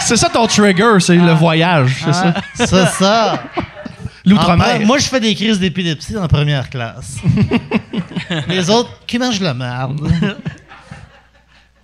C'est 0.00 0.16
ça 0.16 0.28
ton 0.28 0.46
trigger, 0.46 0.98
c'est 1.00 1.16
le 1.16 1.32
voyage, 1.32 1.96
c'est 2.04 2.12
ça? 2.12 2.34
C'est 2.54 2.86
ça. 2.86 3.42
L'outre-mer. 4.26 4.80
Moi, 4.84 4.98
je 4.98 5.06
fais 5.06 5.20
des 5.20 5.34
crises 5.34 5.60
d'épilepsie 5.60 6.16
en 6.16 6.26
première 6.26 6.68
classe. 6.68 7.18
Les 8.48 8.68
autres, 8.68 8.90
qui 9.06 9.18
mangent 9.18 9.40
la 9.40 9.54
merde? 9.54 10.10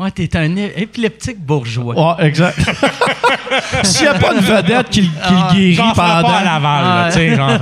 Ouais, 0.02 0.10
t'es 0.10 0.36
un 0.36 0.56
épileptique 0.56 1.38
bourgeois. 1.38 2.16
Ouais, 2.18 2.26
exact. 2.26 2.58
S'il 3.84 4.02
n'y 4.02 4.08
a 4.08 4.14
pas 4.14 4.34
une 4.34 4.40
vedette 4.40 4.90
qui, 4.90 5.02
le- 5.02 5.06
qui 5.08 5.12
Ah, 5.22 5.48
le 5.50 5.54
guérit 5.54 5.76
pendant. 5.76 5.94
pas 5.94 6.36
à 6.38 6.44
Laval, 6.44 6.84
Ah, 6.84 7.08
tu 7.08 7.18
sais, 7.18 7.36
j'en 7.36 7.58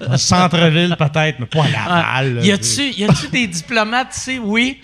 un 0.00 0.16
centre-ville 0.16 0.94
peut-être, 0.96 1.40
mais 1.40 1.46
pas 1.46 1.64
à 1.64 1.68
Laval. 1.70 2.34
là. 2.36 2.42
Y 2.44 2.52
a-tu, 2.52 2.90
y 2.92 3.04
a-tu 3.04 3.28
des 3.28 3.46
diplomates 3.48 4.16
ici? 4.16 4.38
Oui. 4.40 4.80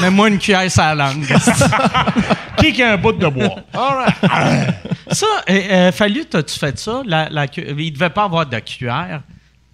Mais 0.00 0.10
moi, 0.10 0.28
une 0.28 0.38
cuillère 0.38 0.70
sur 0.70 0.82
la 0.82 0.94
langue. 0.94 1.26
Qui 2.58 2.72
qui 2.72 2.82
a 2.82 2.92
un 2.92 2.96
bout 2.96 3.12
de 3.12 3.26
bois? 3.26 3.56
ça, 5.10 5.26
euh, 5.48 5.60
euh, 5.70 5.92
Fallu, 5.92 6.24
t'as-tu 6.26 6.58
fait 6.58 6.78
ça? 6.78 7.02
La, 7.06 7.28
la 7.28 7.46
il 7.56 7.92
devait 7.92 8.10
pas 8.10 8.24
avoir 8.24 8.46
de 8.46 8.58
cuillère. 8.60 9.22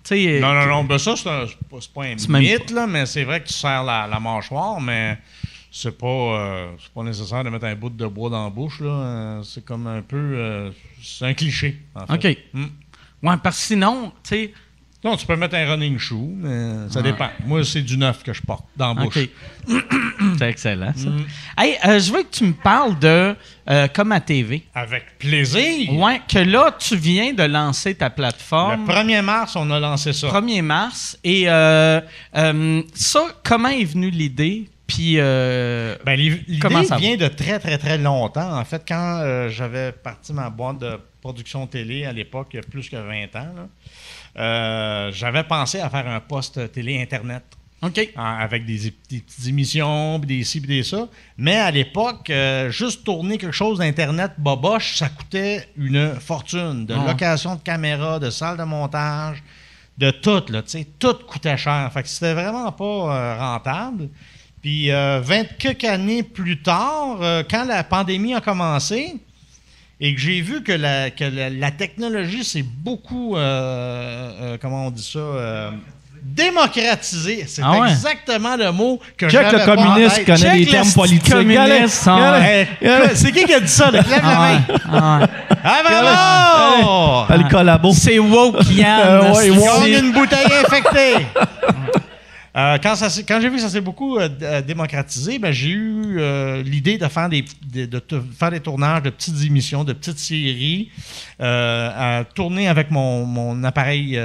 Tu 0.04 0.14
sais, 0.14 0.38
Non, 0.40 0.48
euh, 0.52 0.64
non, 0.64 0.66
non, 0.66 0.84
ben 0.84 0.98
ça, 0.98 1.14
c'est, 1.16 1.24
pas, 1.92 2.02
un 2.04 2.38
mythe, 2.38 2.70
là, 2.70 2.86
mais 2.86 3.04
c'est 3.06 3.24
vrai 3.24 3.40
que 3.40 3.48
tu 3.48 3.54
serres 3.54 3.82
la, 3.82 4.06
la 4.06 4.20
mâchoire, 4.20 4.80
mais 4.80 5.18
c'est 5.76 5.98
pas, 5.98 6.06
euh, 6.06 6.68
c'est 6.82 6.90
pas 6.92 7.02
nécessaire 7.02 7.44
de 7.44 7.50
mettre 7.50 7.66
un 7.66 7.74
bout 7.74 7.90
de 7.90 8.06
bois 8.06 8.30
dans 8.30 8.44
la 8.44 8.50
bouche, 8.50 8.80
là. 8.80 8.88
Euh, 8.88 9.42
C'est 9.42 9.62
comme 9.62 9.86
un 9.86 10.00
peu... 10.00 10.16
euh, 10.16 10.70
c'est 11.02 11.26
un 11.26 11.34
cliché, 11.34 11.82
en 11.94 12.06
fait. 12.06 12.30
OK. 12.30 12.38
Hmm. 12.54 12.66
Ouais, 13.22 13.34
parce 13.42 13.58
que 13.58 13.66
sinon, 13.66 14.10
tu 14.22 14.30
sais. 14.30 14.54
Non, 15.04 15.16
tu 15.18 15.26
peux 15.26 15.36
mettre 15.36 15.54
un 15.54 15.66
running 15.66 15.98
shoe, 15.98 16.30
mais 16.34 16.88
ça 16.88 17.02
dépend. 17.02 17.28
Moi, 17.44 17.62
c'est 17.62 17.82
du 17.82 17.98
neuf 17.98 18.22
que 18.22 18.32
je 18.32 18.40
porte 18.40 18.64
dans 18.74 18.94
la 18.94 19.04
bouche. 19.04 19.18
OK. 19.18 19.28
C'est 20.38 20.48
excellent, 20.48 20.92
ça. 20.96 21.10
Hey, 21.58 21.76
euh, 21.86 22.00
je 22.00 22.10
veux 22.10 22.22
que 22.22 22.30
tu 22.30 22.44
me 22.44 22.54
parles 22.54 22.98
de 22.98 23.36
Comme 23.94 24.12
à 24.12 24.20
TV. 24.20 24.64
Avec 24.74 25.18
plaisir. 25.18 25.92
Ouais, 25.92 26.22
que 26.26 26.38
là, 26.38 26.74
tu 26.76 26.96
viens 26.96 27.34
de 27.34 27.42
lancer 27.42 27.94
ta 27.94 28.08
Le 28.08 28.14
plateforme. 28.14 28.86
1er 28.86 29.20
mars, 29.20 29.54
on 29.54 29.70
a 29.70 29.78
lancé 29.78 30.14
ça. 30.14 30.28
1er 30.28 30.62
mars. 30.62 31.18
Et 31.22 31.44
ça, 31.44 33.22
comment 33.44 33.68
est 33.68 33.84
venue 33.84 34.10
l'idée? 34.10 34.66
Puis, 34.86 35.14
euh, 35.18 35.96
Ben, 36.04 36.18
Comment 36.60 36.84
ça 36.84 36.94
va? 36.94 37.00
vient 37.00 37.16
de 37.16 37.26
très, 37.28 37.58
très, 37.58 37.76
très 37.78 37.98
longtemps. 37.98 38.56
En 38.58 38.64
fait, 38.64 38.82
quand 38.86 39.18
euh, 39.20 39.48
j'avais 39.48 39.90
parti 39.92 40.32
ma 40.32 40.48
boîte 40.48 40.78
de 40.78 40.98
production 41.20 41.66
télé 41.66 42.04
à 42.04 42.12
l'époque, 42.12 42.48
il 42.52 42.56
y 42.56 42.58
a 42.60 42.62
plus 42.62 42.88
que 42.88 42.96
20 42.96 43.34
ans, 43.36 43.68
euh, 44.38 45.10
j'avais 45.12 45.42
pensé 45.44 45.80
à 45.80 45.90
faire 45.90 46.06
un 46.06 46.20
poste 46.20 46.70
télé 46.72 47.00
Internet. 47.00 47.42
OK. 47.82 48.08
en- 48.16 48.22
avec 48.38 48.64
des, 48.64 48.78
des 48.78 48.90
petites 49.20 49.46
émissions, 49.48 50.18
puis 50.18 50.38
des 50.38 50.44
ci, 50.44 50.60
puis 50.62 50.68
des 50.78 50.82
ça. 50.82 51.08
Mais 51.36 51.56
à 51.56 51.70
l'époque, 51.70 52.30
euh, 52.30 52.70
juste 52.70 53.04
tourner 53.04 53.36
quelque 53.36 53.52
chose 53.52 53.78
d'Internet 53.78 54.32
boboche, 54.38 54.96
ça 54.96 55.10
coûtait 55.10 55.68
une 55.76 56.14
fortune. 56.18 56.86
De 56.86 56.94
Ah. 56.94 57.04
location 57.06 57.54
de 57.56 57.60
caméra, 57.60 58.18
de 58.18 58.30
salle 58.30 58.56
de 58.56 58.62
montage, 58.62 59.42
de 59.98 60.10
tout, 60.10 60.42
là, 60.48 60.62
tu 60.62 60.70
sais, 60.70 60.86
tout 60.98 61.16
coûtait 61.28 61.58
cher. 61.58 61.90
Fait 61.92 62.02
que 62.02 62.08
c'était 62.08 62.32
vraiment 62.32 62.72
pas 62.72 63.36
rentable. 63.38 64.08
Puis, 64.66 64.90
euh, 64.90 65.20
20 65.22 65.44
quelques 65.60 65.84
années 65.84 66.24
plus 66.24 66.60
tard, 66.60 67.18
euh, 67.20 67.44
quand 67.48 67.64
la 67.64 67.84
pandémie 67.84 68.34
a 68.34 68.40
commencé, 68.40 69.14
et 70.00 70.12
que 70.12 70.20
j'ai 70.20 70.40
vu 70.40 70.64
que 70.64 70.72
la, 70.72 71.10
que 71.10 71.22
la, 71.22 71.50
la 71.50 71.70
technologie 71.70 72.42
s'est 72.42 72.64
beaucoup, 72.64 73.36
euh, 73.36 74.32
euh, 74.40 74.56
comment 74.60 74.88
on 74.88 74.90
dit 74.90 75.08
ça, 75.08 75.20
euh, 75.20 75.70
démocratisée. 76.20 77.44
C'est 77.46 77.62
Ah 77.64 77.78
ouais? 77.78 77.90
exactement 77.92 78.56
le 78.56 78.72
mot 78.72 78.98
que 79.16 79.28
Check 79.28 79.40
j'avais 79.40 79.52
le 79.56 79.64
pas 79.64 79.72
en 79.72 79.76
communiste 79.76 80.24
connaît 80.24 80.36
Check 80.36 80.52
les 80.54 80.64
le 80.64 80.70
termes 80.72 80.92
politiques. 80.92 81.32
C'est 83.14 83.32
qui 83.32 83.44
qui 83.44 83.54
a 83.54 83.60
dit 83.60 83.68
ça? 83.68 83.92
Lève 83.92 84.04
la 84.10 84.16
Ah 84.20 84.50
main. 84.50 84.64
ah. 84.92 85.20
Ah, 85.62 85.82
bravo! 85.84 87.26
Ah, 87.28 87.36
le 87.36 87.48
collabo. 87.48 87.92
C'est 87.92 88.18
woke, 88.18 88.68
Yann. 88.72 89.32
Ils 89.44 89.52
ont 89.52 89.86
une 89.86 90.10
bouteille 90.10 90.52
infectée. 90.64 91.24
Euh, 92.56 92.78
quand 92.82 92.94
j'ai 93.40 93.48
vu 93.50 93.56
que 93.56 93.60
ça 93.62 93.68
s'est 93.68 93.82
beaucoup 93.82 94.16
euh, 94.18 94.30
euh, 94.40 94.62
démocratisé, 94.62 95.38
ben, 95.38 95.52
j'ai 95.52 95.68
eu 95.68 96.16
euh, 96.18 96.62
l'idée 96.62 96.96
de 96.96 97.06
faire 97.06 97.28
des 97.28 97.44
de, 97.70 97.84
de 97.84 97.98
te- 97.98 98.20
faire 98.38 98.50
des 98.50 98.60
tournages 98.60 99.02
de 99.02 99.10
petites 99.10 99.42
émissions, 99.44 99.84
de 99.84 99.92
petites 99.92 100.18
séries, 100.18 100.90
à 101.38 102.24
tourner 102.34 102.68
avec 102.68 102.90
mon, 102.90 103.26
mon 103.26 103.62
appareil, 103.64 104.18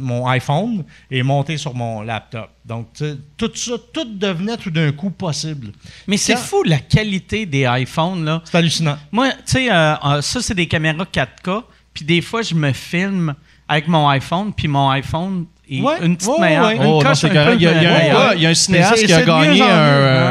mon 0.00 0.26
iPhone 0.26 0.84
et 1.10 1.22
monter 1.22 1.58
sur 1.58 1.74
mon 1.74 2.00
laptop. 2.02 2.50
Donc 2.64 2.88
tout 3.36 3.50
ça, 3.54 3.72
tout 3.92 4.06
devenait 4.16 4.56
tout 4.56 4.70
d'un 4.70 4.92
coup 4.92 5.10
possible. 5.10 5.72
Mais 6.06 6.16
c'est 6.16 6.36
fou 6.36 6.62
la 6.62 6.78
qualité 6.78 7.44
des 7.44 7.66
iPhones, 7.68 8.24
là. 8.24 8.42
C'est 8.44 8.56
hallucinant. 8.56 8.96
Moi, 9.12 9.30
tu 9.32 9.36
sais, 9.46 9.66
ça, 9.68 10.20
c'est 10.40 10.54
des 10.54 10.66
caméras 10.66 11.04
4K. 11.12 11.62
Puis 11.92 12.04
des 12.04 12.20
fois, 12.22 12.42
je 12.42 12.54
me 12.54 12.72
filme 12.72 13.34
avec 13.68 13.88
mon 13.88 14.08
iPhone, 14.08 14.52
puis 14.54 14.68
mon 14.68 14.90
iPhone 14.90 15.46
Ouais, 15.68 15.94
une 16.02 16.16
petite 16.16 16.28
ouais, 16.30 16.40
meilleure. 16.40 16.64
ouais. 16.66 16.76
Une 16.76 16.84
Oh, 16.84 17.00
coche 17.02 17.18
c'est 17.18 17.36
un 17.36 17.52
Il 17.54 17.62
y 17.62 17.66
a, 17.66 17.72
il 17.76 17.82
y 17.82 17.86
a 17.86 17.90
un 17.94 17.98
meilleure. 17.98 18.20
gars- 18.28 18.34
il 18.36 18.42
y 18.42 18.46
a 18.46 18.50
un 18.50 18.54
cinéaste 18.54 19.04
qui 19.04 19.12
a 19.12 19.22
gagné 19.22 19.62
un, 19.62 19.66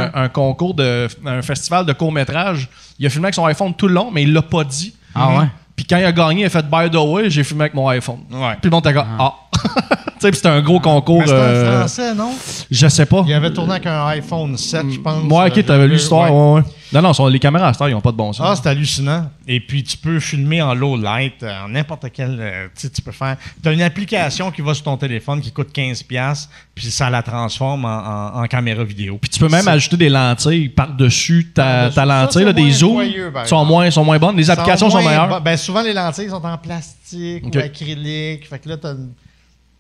hein. 0.06 0.12
un 0.14 0.30
concours 0.30 0.74
de 0.74 1.08
un 1.26 1.42
festival 1.42 1.86
de 1.86 1.94
court-métrage. 1.94 2.70
Il 3.00 3.06
a 3.06 3.10
filmé 3.10 3.26
avec 3.26 3.36
son 3.36 3.46
iPhone 3.46 3.74
tout 3.74 3.88
le 3.88 3.94
long, 3.96 4.10
mais 4.12 4.24
il 4.24 4.32
l'a 4.34 4.42
pas 4.42 4.64
dit. 4.64 4.96
Ah 5.14 5.38
ouais? 5.38 5.46
Puis 5.76 5.86
quand 5.86 5.98
il 5.98 6.06
a 6.06 6.12
gagné, 6.14 6.42
il 6.44 6.46
a 6.46 6.50
fait 6.50 6.66
By 6.66 6.90
the 6.90 6.96
way, 6.96 7.30
j'ai 7.30 7.44
filmé 7.44 7.64
avec 7.64 7.74
mon 7.74 7.88
iPhone. 7.90 8.20
Ouais. 8.32 8.54
Puis 8.62 8.70
le 8.70 8.70
monde 8.70 8.86
était 8.88 8.94
comme 8.94 9.08
Ah. 9.20 9.34
tu 9.52 9.60
sais, 10.20 10.32
c'était 10.34 10.48
un 10.50 10.62
gros 10.62 10.80
concours. 10.80 11.22
C'était 11.22 11.34
un 11.34 11.38
euh, 11.38 11.80
français, 11.80 12.14
non? 12.16 12.32
je 12.72 12.88
sais 12.88 13.06
pas. 13.06 13.24
Il 13.28 13.34
avait 13.34 13.52
tourné 13.54 13.72
avec 13.74 13.86
un 13.88 14.06
iPhone 14.08 14.58
7, 14.58 14.86
je 14.92 15.00
pense. 15.00 15.24
Moi, 15.24 15.48
ok, 15.48 15.58
Euh, 15.58 15.64
t'avais 15.64 15.88
lu 15.88 15.94
l'histoire. 15.96 16.34
ouais. 16.34 16.56
Ouais. 16.62 16.62
Non, 16.94 17.02
non, 17.02 17.14
sont- 17.14 17.28
les 17.28 17.40
caméras 17.40 17.68
à 17.70 17.74
cette 17.74 17.82
heure, 17.82 17.90
ils 17.90 17.96
ont 17.96 18.00
pas 18.02 18.12
de 18.12 18.18
bon 18.18 18.32
sens. 18.32 18.46
Ah, 18.48 18.56
c'est 18.62 18.70
hallucinant. 18.70 19.30
Et 19.48 19.60
puis, 19.60 19.84
tu 19.84 19.98
peux 19.98 20.20
filmer 20.20 20.62
en 20.62 20.74
low 20.76 20.96
light, 20.96 21.42
euh, 21.44 21.66
en 21.66 21.70
n'importe 21.70 22.06
quel. 22.14 22.38
euh, 22.40 22.68
tu 22.80 22.90
tu 22.90 23.02
peux 23.02 23.12
faire. 23.12 23.36
Tu 23.62 23.68
as 23.68 23.72
une 23.74 23.82
application 23.82 24.52
qui 24.52 24.62
va 24.62 24.74
sur 24.74 24.84
ton 24.86 24.96
téléphone 24.96 25.42
qui 25.42 25.52
coûte 25.52 25.70
15$, 25.74 26.48
puis 26.74 26.86
ça 26.92 27.10
la 27.10 27.22
transforme 27.24 27.84
en, 27.86 27.90
en- 28.38 28.44
en 28.44 28.46
caméra 28.48 28.84
vidéo. 28.84 29.18
Puis 29.20 29.30
tu 29.32 29.40
peux 29.40 29.50
même 29.50 29.68
ajouter 29.68 29.98
des 29.98 30.10
lentilles 30.10 30.70
par-dessus 30.70 31.52
ta, 31.54 31.90
ta 31.90 32.06
lentille, 32.06 32.46
là, 32.46 32.54
des 32.54 32.72
zooms. 32.72 33.04
sont 33.46 33.66
moins, 33.66 33.90
sont 33.92 34.06
moins 34.06 34.20
bonnes. 34.20 34.38
Les 34.38 34.50
applications 34.50 34.90
sont, 34.90 35.02
meilleures. 35.04 35.42
Ben, 35.42 35.58
souvent, 35.58 35.82
les 35.82 35.94
lentilles 35.94 36.30
sont 36.30 36.46
en 36.46 36.58
plastique 36.58 37.44
ou 37.54 37.58
acrylique. 37.58 38.48
Fait 38.48 38.60
que 38.60 38.70
là, 38.70 38.78
t'as. 38.78 38.92
une- 38.94 39.10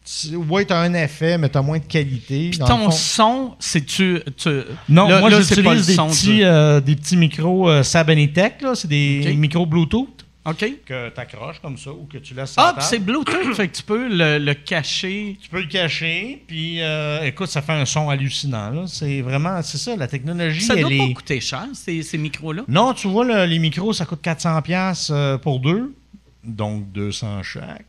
tu- 0.06 0.36
Ouais, 0.36 0.66
t'as 0.66 0.80
un 0.82 0.94
effet, 0.94 1.38
mais 1.38 1.50
t'as 1.50 1.62
moins 1.62 1.80
de 1.80 1.84
qualité. 1.86 2.50
Puis 2.52 2.60
ton 2.60 2.92
son, 2.92 3.56
c'est-tu. 3.60 4.22
tu- 4.38 4.50
Non, 4.90 5.08
là- 5.10 5.20
moi, 5.20 5.30
là, 5.30 5.42
c'est 5.44 5.64
pas 5.64 5.74
le 5.74 5.80
j'utilise 5.80 5.98
des, 5.98 6.04
petits, 6.14 6.44
euh, 6.44 6.80
des 6.80 6.96
petits 6.96 7.18
micros 7.18 7.70
euh, 7.70 7.84
Sabanitech, 7.84 8.62
là. 8.62 8.76
C'est 8.76 8.88
des 8.88 9.34
micros 9.38 9.66
Bluetooth 9.66 10.10
OK. 10.48 10.64
que 10.86 11.10
tu 11.10 11.20
accroches 11.20 11.60
comme 11.60 11.76
ça 11.76 11.90
ou 11.92 12.08
que 12.08 12.20
tu 12.20 12.36
laisses 12.36 12.54
Ah, 12.58 12.76
c'est 12.80 13.00
Bluetooth, 13.00 13.56
fait 13.56 13.68
que 13.68 13.76
tu 13.78 13.82
peux 13.82 14.08
le, 14.08 14.38
le 14.38 14.54
cacher. 14.54 15.38
Tu 15.42 15.50
peux 15.50 15.60
le 15.62 15.66
cacher, 15.68 16.44
puis 16.46 16.82
euh, 16.84 17.24
écoute, 17.24 17.48
ça 17.50 17.64
fait 17.64 17.74
un 17.74 17.86
son 17.86 18.10
hallucinant. 18.12 18.70
là. 18.70 18.84
C'est 18.86 19.22
vraiment, 19.22 19.60
c'est 19.64 19.80
ça, 19.80 19.96
la 19.96 20.08
technologie, 20.08 20.62
Ça 20.62 20.76
elle 20.76 20.82
doit 20.82 20.92
est... 20.94 20.98
pas 21.00 21.14
coûter 21.16 21.40
cher, 21.42 21.66
ces, 21.74 22.04
ces 22.04 22.20
micros-là. 22.20 22.62
Non, 22.68 22.94
tu 22.94 23.08
vois, 23.08 23.26
le- 23.26 23.46
les 23.46 23.58
micros, 23.58 23.92
ça 23.92 24.06
coûte 24.06 24.22
400$ 24.24 24.62
piastres, 24.62 25.12
euh, 25.14 25.38
pour 25.40 25.60
deux, 25.60 25.96
donc 26.44 26.92
200 26.92 27.42
chaque. 27.42 27.86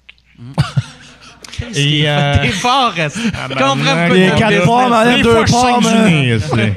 Et, 1.75 2.05
euh, 2.07 2.37
T'es 2.43 2.49
fort, 2.49 2.93
reste. 2.93 3.19
Comprends 3.49 4.09
Les 4.09 4.31
quatre 4.37 4.65
pommes, 4.65 5.23
deux 5.23 5.45
pommes. 5.45 6.75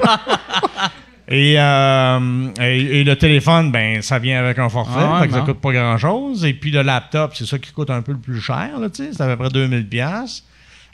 Et, 1.32 1.54
euh, 1.60 2.48
et, 2.60 3.00
et 3.00 3.04
le 3.04 3.14
téléphone, 3.14 3.70
ben, 3.70 4.02
ça 4.02 4.18
vient 4.18 4.40
avec 4.40 4.58
un 4.58 4.68
forfait, 4.68 4.98
Ah 5.00 5.20
fait 5.22 5.28
que 5.28 5.34
ça 5.34 5.40
coûte 5.42 5.60
pas 5.60 5.70
grand-chose. 5.72 6.44
Et 6.44 6.54
puis 6.54 6.72
le 6.72 6.82
laptop, 6.82 7.36
c'est 7.36 7.46
ça 7.46 7.56
qui 7.56 7.70
coûte 7.70 7.88
un 7.90 8.02
peu 8.02 8.10
le 8.10 8.18
plus 8.18 8.40
cher, 8.40 8.70
là, 8.80 8.90
tu 8.90 9.04
sais, 9.04 9.10
c'est 9.12 9.22
à 9.22 9.28
peu 9.28 9.36
près 9.36 9.48
2000 9.48 9.86
pièces. 9.88 10.42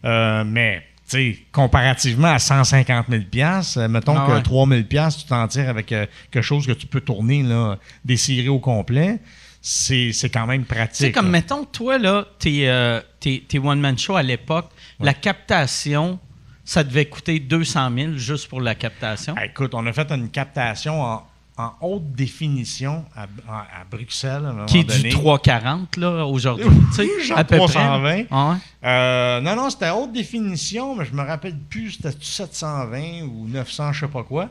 mais, 0.04 0.82
tu 1.08 1.16
sais, 1.16 1.38
comparativement 1.52 2.28
à 2.28 2.38
150 2.38 3.06
000 3.08 3.22
pièces, 3.30 3.76
mettons 3.76 4.16
Ah 4.18 4.26
que 4.26 4.32
ouais. 4.32 4.42
3 4.42 4.68
000 4.68 4.82
pièces, 4.82 5.16
tu 5.18 5.24
t'en 5.24 5.46
tires 5.48 5.70
avec 5.70 5.90
euh, 5.92 6.04
quelque 6.30 6.42
chose 6.42 6.66
que 6.66 6.72
tu 6.72 6.86
peux 6.86 7.00
tourner, 7.00 7.42
là, 7.42 7.76
des 8.04 8.18
séries 8.18 8.48
au 8.50 8.58
complet. 8.58 9.20
C'est 9.68 10.12
c'est 10.12 10.30
quand 10.30 10.46
même 10.46 10.64
pratique. 10.64 10.96
Tu 10.98 11.04
sais, 11.06 11.12
comme 11.12 11.24
là. 11.26 11.32
mettons, 11.32 11.64
toi, 11.64 11.98
là, 11.98 12.24
tes, 12.38 12.68
euh, 12.70 13.00
tes, 13.18 13.40
tes 13.40 13.58
one-man 13.58 13.98
show 13.98 14.14
à 14.14 14.22
l'époque, 14.22 14.70
la 15.00 15.12
captation, 15.12 16.20
ça 16.64 16.84
devait 16.84 17.06
coûter 17.06 17.40
200 17.40 17.90
000 17.96 18.12
juste 18.14 18.46
pour 18.48 18.60
la 18.60 18.76
captation. 18.76 19.34
Ah, 19.36 19.46
Écoute, 19.46 19.74
on 19.74 19.84
a 19.86 19.92
fait 19.92 20.08
une 20.12 20.28
captation 20.30 21.02
en, 21.02 21.26
en 21.56 21.72
haute 21.80 22.12
définition 22.12 23.04
à, 23.16 23.22
à- 23.48 23.80
à 23.80 23.84
Bruxelles. 23.90 24.44
À 24.44 24.50
un 24.50 24.52
moment 24.52 24.66
qui 24.66 24.78
est 24.78 24.84
donné. 24.84 25.02
du 25.02 25.08
340 25.08 25.96
là 25.96 26.24
aujourd'hui, 26.26 26.66
tu 26.94 27.02
sais, 27.04 27.24
Genre 27.24 27.36
à 27.36 27.42
peu 27.42 27.56
320. 27.56 28.00
près. 28.02 28.26
Ah 28.30 28.50
ouais? 28.50 28.56
Euh, 28.84 29.40
non, 29.40 29.56
non, 29.56 29.68
c'était 29.70 29.90
haute 29.90 30.12
définition, 30.12 30.94
mais 30.94 31.06
je 31.06 31.12
me 31.12 31.22
rappelle 31.22 31.58
plus, 31.58 31.90
c'était 31.90 32.12
720 32.20 33.22
ou 33.24 33.48
900, 33.48 33.92
je 33.94 34.00
sais 34.00 34.06
pas 34.12 34.22
quoi. 34.22 34.48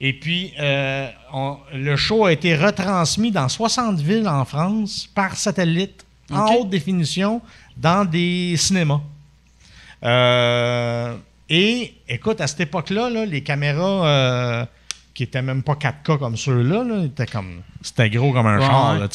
Et 0.00 0.12
puis, 0.12 0.52
euh, 0.60 1.08
on- 1.32 1.56
le 1.74 1.96
show 1.96 2.26
a 2.26 2.32
été 2.32 2.54
retransmis 2.54 3.30
dans 3.30 3.48
60 3.48 3.98
villes 4.00 4.28
en 4.28 4.44
France 4.44 5.08
par 5.14 5.36
satellite, 5.36 6.04
en 6.30 6.44
haute 6.54 6.70
définition, 6.70 7.40
dans 7.76 8.04
des 8.04 8.56
cinémas. 8.58 9.00
Euh, 10.04 11.14
et, 11.48 11.94
écoute, 12.08 12.40
à 12.40 12.46
cette 12.46 12.60
époque-là, 12.60 13.08
là, 13.10 13.24
les 13.24 13.42
caméras 13.42 14.06
euh, 14.06 14.66
qui 15.14 15.22
étaient 15.22 15.40
même 15.42 15.62
pas 15.62 15.74
4K 15.76 16.18
comme 16.18 16.36
ceux-là, 16.36 16.84
là, 16.84 17.04
étaient 17.04 17.26
comme, 17.26 17.62
c'était 17.80 18.10
gros 18.10 18.32
comme 18.32 18.46
un 18.46 18.58
Ouais, 18.58 18.66
char, 18.66 18.98
là. 18.98 19.08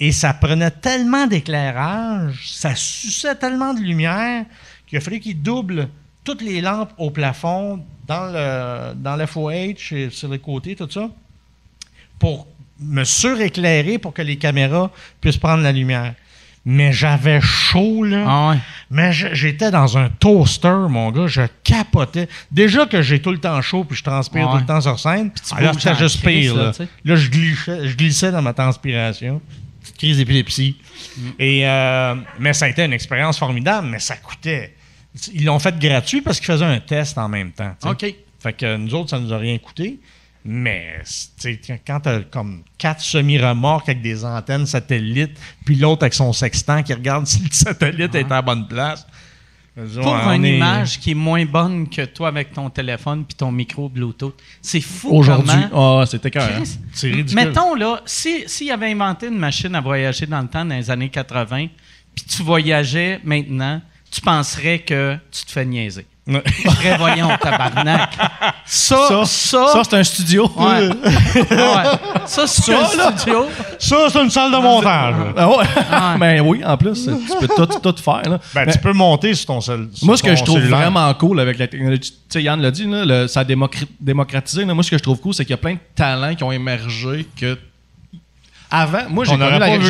Et 0.00 0.10
ça 0.12 0.34
prenait 0.34 0.70
tellement 0.70 1.26
d'éclairage, 1.26 2.48
ça 2.52 2.74
suçait 2.74 3.36
tellement 3.36 3.72
de 3.74 3.80
lumière 3.80 4.44
qu'il 4.86 4.98
a 4.98 5.00
fallu 5.00 5.20
qu'ils 5.20 5.40
doublent 5.40 5.88
toutes 6.28 6.42
les 6.42 6.60
lampes 6.60 6.92
au 6.98 7.10
plafond 7.10 7.82
dans 8.06 8.26
le 8.30 8.92
dans 8.94 9.16
l'FOH 9.16 9.92
et 9.92 10.10
sur 10.10 10.28
les 10.28 10.38
côtés, 10.38 10.76
tout 10.76 10.90
ça, 10.90 11.08
pour 12.18 12.46
me 12.78 13.02
suréclairer 13.04 13.96
pour 13.96 14.12
que 14.12 14.20
les 14.20 14.36
caméras 14.36 14.90
puissent 15.22 15.38
prendre 15.38 15.62
la 15.62 15.72
lumière. 15.72 16.12
Mais 16.66 16.92
j'avais 16.92 17.40
chaud, 17.40 18.04
là. 18.04 18.24
Ah 18.26 18.50
ouais. 18.50 18.58
Mais 18.90 19.10
j'étais 19.10 19.70
dans 19.70 19.96
un 19.96 20.10
toaster, 20.10 20.86
mon 20.90 21.10
gars. 21.12 21.26
Je 21.26 21.40
capotais. 21.64 22.28
Déjà 22.50 22.84
que 22.84 23.00
j'ai 23.00 23.22
tout 23.22 23.30
le 23.32 23.38
temps 23.38 23.62
chaud 23.62 23.84
puis 23.84 23.96
je 23.96 24.04
transpire 24.04 24.46
Ouais. 24.46 24.52
tout 24.52 24.58
le 24.58 24.66
temps 24.66 24.82
sur 24.82 24.98
scène. 25.00 25.30
Alors 25.52 25.74
en 25.74 25.94
juste 25.94 26.22
pire. 26.22 26.54
là. 26.54 26.72
Là, 27.06 27.16
je, 27.16 27.30
glissais, 27.30 27.88
je 27.88 27.96
glissais 27.96 28.30
dans 28.30 28.42
ma 28.42 28.52
transpiration. 28.52 29.40
Petite 29.80 29.96
crise 29.96 30.16
d'épilepsie. 30.18 30.76
Mm. 31.16 31.22
Et, 31.38 31.66
euh, 31.66 32.14
mais 32.38 32.52
ça 32.52 32.66
a 32.66 32.68
été 32.68 32.84
une 32.84 32.92
expérience 32.92 33.38
formidable, 33.38 33.88
mais 33.90 33.98
ça 33.98 34.16
coûtait. 34.16 34.74
Ils 35.32 35.44
l'ont 35.44 35.58
fait 35.58 35.78
gratuit 35.78 36.20
parce 36.20 36.38
qu'ils 36.38 36.46
faisaient 36.46 36.64
un 36.64 36.80
test 36.80 37.18
en 37.18 37.28
même 37.28 37.52
temps. 37.52 37.74
OK. 37.84 38.14
Fait 38.40 38.52
que 38.52 38.76
nous 38.76 38.94
autres, 38.94 39.10
ça 39.10 39.18
nous 39.18 39.32
a 39.32 39.38
rien 39.38 39.58
coûté. 39.58 39.98
Mais 40.44 41.02
quand 41.86 42.00
tu 42.00 42.08
as 42.08 42.20
comme 42.20 42.62
quatre 42.78 43.00
semi-remorques 43.02 43.88
avec 43.88 44.00
des 44.02 44.24
antennes 44.24 44.66
satellites, 44.66 45.36
puis 45.66 45.74
l'autre 45.76 46.04
avec 46.04 46.14
son 46.14 46.32
sextant 46.32 46.82
qui 46.82 46.94
regarde 46.94 47.26
si 47.26 47.42
le 47.42 47.48
satellite 47.50 48.14
est 48.14 48.24
à 48.26 48.28
la 48.36 48.42
bonne 48.42 48.66
place. 48.68 49.06
Pour 49.94 50.12
une 50.32 50.44
est- 50.44 50.56
image 50.56 50.98
qui 50.98 51.12
est 51.12 51.14
moins 51.14 51.44
bonne 51.44 51.88
que 51.88 52.04
toi 52.04 52.28
avec 52.28 52.52
ton 52.52 52.68
téléphone 52.68 53.24
puis 53.24 53.36
ton 53.36 53.52
micro 53.52 53.88
Bluetooth, 53.88 54.34
c'est 54.60 54.80
fou 54.80 55.10
Aujourd'hui. 55.10 55.54
Ah, 55.72 56.02
c'était 56.04 56.32
carré. 56.32 56.54
Chris, 56.62 56.78
C'est 56.92 57.10
ridicule. 57.10 57.34
Mettons, 57.36 57.74
là, 57.76 58.00
si- 58.04 58.42
s'il 58.48 58.72
avait 58.72 58.90
inventé 58.90 59.28
une 59.28 59.38
machine 59.38 59.72
à 59.76 59.80
voyager 59.80 60.26
dans 60.26 60.40
le 60.40 60.48
temps 60.48 60.64
dans 60.64 60.74
les 60.74 60.90
années 60.90 61.10
80, 61.10 61.66
puis 62.14 62.24
tu 62.24 62.42
voyageais 62.42 63.20
maintenant, 63.22 63.80
tu 64.10 64.20
penserais 64.20 64.78
que 64.80 65.16
tu 65.30 65.44
te 65.44 65.50
fais 65.52 65.64
niaiser. 65.64 66.06
Prévoyons, 66.64 67.30
tabarnak. 67.40 68.10
Ça, 68.66 69.24
ça, 69.24 69.24
Ça, 69.72 69.82
c'est 69.82 69.96
un 69.96 70.04
studio. 70.04 70.50
ouais. 70.58 70.88
Ouais. 70.88 71.46
Ça, 72.26 72.46
c'est 72.46 72.74
un 72.74 72.84
studio. 72.84 73.46
Ça, 73.78 73.96
c'est 74.12 74.22
une 74.22 74.30
salle 74.30 74.52
de 74.52 74.58
montage. 74.58 75.14
Ah 75.36 75.48
ouais. 75.48 75.64
ben 76.20 76.40
oui, 76.42 76.62
en 76.62 76.76
plus, 76.76 77.06
tu 77.06 77.46
peux 77.46 77.48
tout, 77.48 77.66
tout 77.92 78.02
faire. 78.02 78.28
Là. 78.28 78.38
Ben, 78.54 78.64
Mais 78.66 78.72
tu 78.72 78.78
peux 78.78 78.92
monter 78.92 79.32
sur 79.34 79.46
ton 79.46 79.60
seul. 79.62 79.88
moi, 80.02 80.18
ce 80.18 80.22
que 80.22 80.36
je 80.36 80.44
trouve 80.44 80.60
vraiment 80.60 81.12
cool 81.14 81.40
avec 81.40 81.58
la 81.58 81.66
technologie, 81.66 82.10
tu 82.10 82.16
sais, 82.28 82.42
Yann 82.42 82.60
l'a 82.60 82.70
dit, 82.70 82.84
là, 82.84 83.04
le- 83.06 83.26
ça 83.26 83.40
a 83.40 83.44
démocr- 83.44 83.86
démocratisé. 83.98 84.66
là. 84.66 84.74
moi, 84.74 84.84
ce 84.84 84.90
que 84.90 84.98
je 84.98 85.02
trouve 85.02 85.18
cool, 85.20 85.32
c'est 85.32 85.44
qu'il 85.46 85.52
y 85.52 85.54
a 85.54 85.58
plein 85.58 85.74
de 85.74 85.78
talents 85.94 86.34
qui 86.34 86.44
ont 86.44 86.52
émergé 86.52 87.26
que. 87.40 87.56
Avant, 88.70 89.08
moi, 89.08 89.24
j'ai 89.24 89.32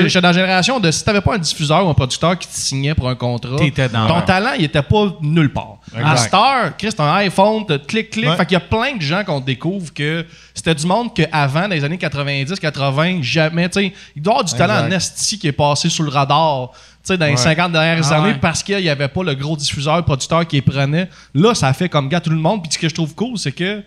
j'étais 0.08 0.20
dans 0.20 0.28
la 0.28 0.32
génération 0.32 0.78
de 0.78 0.90
si 0.92 1.04
t'avais 1.04 1.20
pas 1.20 1.34
un 1.34 1.38
diffuseur 1.38 1.84
ou 1.84 1.90
un 1.90 1.94
producteur 1.94 2.38
qui 2.38 2.46
te 2.46 2.54
signait 2.54 2.94
pour 2.94 3.08
un 3.08 3.16
contrat, 3.16 3.56
dans- 3.92 4.06
ton 4.06 4.20
talent, 4.22 4.52
il 4.56 4.64
était 4.64 4.82
pas 4.82 5.16
nulle 5.20 5.52
part. 5.52 5.78
Exact. 5.92 6.06
À 6.08 6.16
Star, 6.16 6.76
Chris, 6.76 6.90
t'as 6.96 7.04
un 7.04 7.14
iPhone, 7.16 7.64
t'as 7.66 7.78
clic, 7.78 8.10
clic. 8.10 8.26
Ouais. 8.28 8.36
Fait 8.36 8.46
qu'il 8.46 8.52
y 8.54 8.56
a 8.56 8.60
plein 8.60 8.94
de 8.96 9.02
gens 9.02 9.24
qu'on 9.24 9.40
découvre 9.40 9.92
que 9.92 10.24
c'était 10.54 10.74
du 10.76 10.86
monde 10.86 11.12
qu'avant, 11.12 11.62
dans 11.62 11.74
les 11.74 11.82
années 11.82 11.98
90, 11.98 12.60
80, 12.60 13.18
jamais, 13.22 13.68
tu 13.68 13.80
sais, 13.80 13.92
il 14.14 14.22
doit 14.22 14.34
y 14.34 14.36
avoir 14.36 14.44
du 14.44 14.54
talent 14.54 14.86
en 14.86 14.90
esti 14.92 15.38
qui 15.38 15.48
est 15.48 15.52
passé 15.52 15.88
sous 15.88 16.02
le 16.04 16.10
radar, 16.10 16.70
dans 17.08 17.14
les 17.24 17.30
Ouais. 17.32 17.36
50 17.36 17.72
dernières 17.72 18.12
Ah 18.12 18.16
années 18.16 18.32
ouais. 18.32 18.38
parce 18.40 18.62
qu'il 18.62 18.76
n'y 18.78 18.88
avait 18.90 19.08
pas 19.08 19.22
le 19.24 19.34
gros 19.34 19.56
diffuseur, 19.56 20.04
producteur 20.04 20.46
qui 20.46 20.56
les 20.56 20.62
prenait. 20.62 21.08
Là, 21.34 21.54
ça 21.54 21.72
fait 21.72 21.88
comme 21.88 22.08
gars 22.08 22.20
tout 22.20 22.28
le 22.30 22.36
monde. 22.36 22.62
Puis 22.62 22.70
ce 22.72 22.78
que 22.78 22.88
je 22.88 22.94
trouve 22.94 23.14
cool, 23.14 23.38
c'est 23.38 23.52
que 23.52 23.82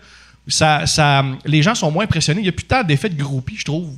ça, 0.48 0.86
ça, 0.86 1.24
les 1.44 1.62
gens 1.62 1.76
sont 1.76 1.88
moins 1.92 2.02
impressionnés. 2.02 2.40
Il 2.40 2.46
y 2.46 2.48
a 2.48 2.52
plus 2.52 2.64
tant 2.64 2.82
d'effets 2.82 3.08
de 3.08 3.22
groupie, 3.22 3.54
je 3.56 3.64
trouve. 3.64 3.90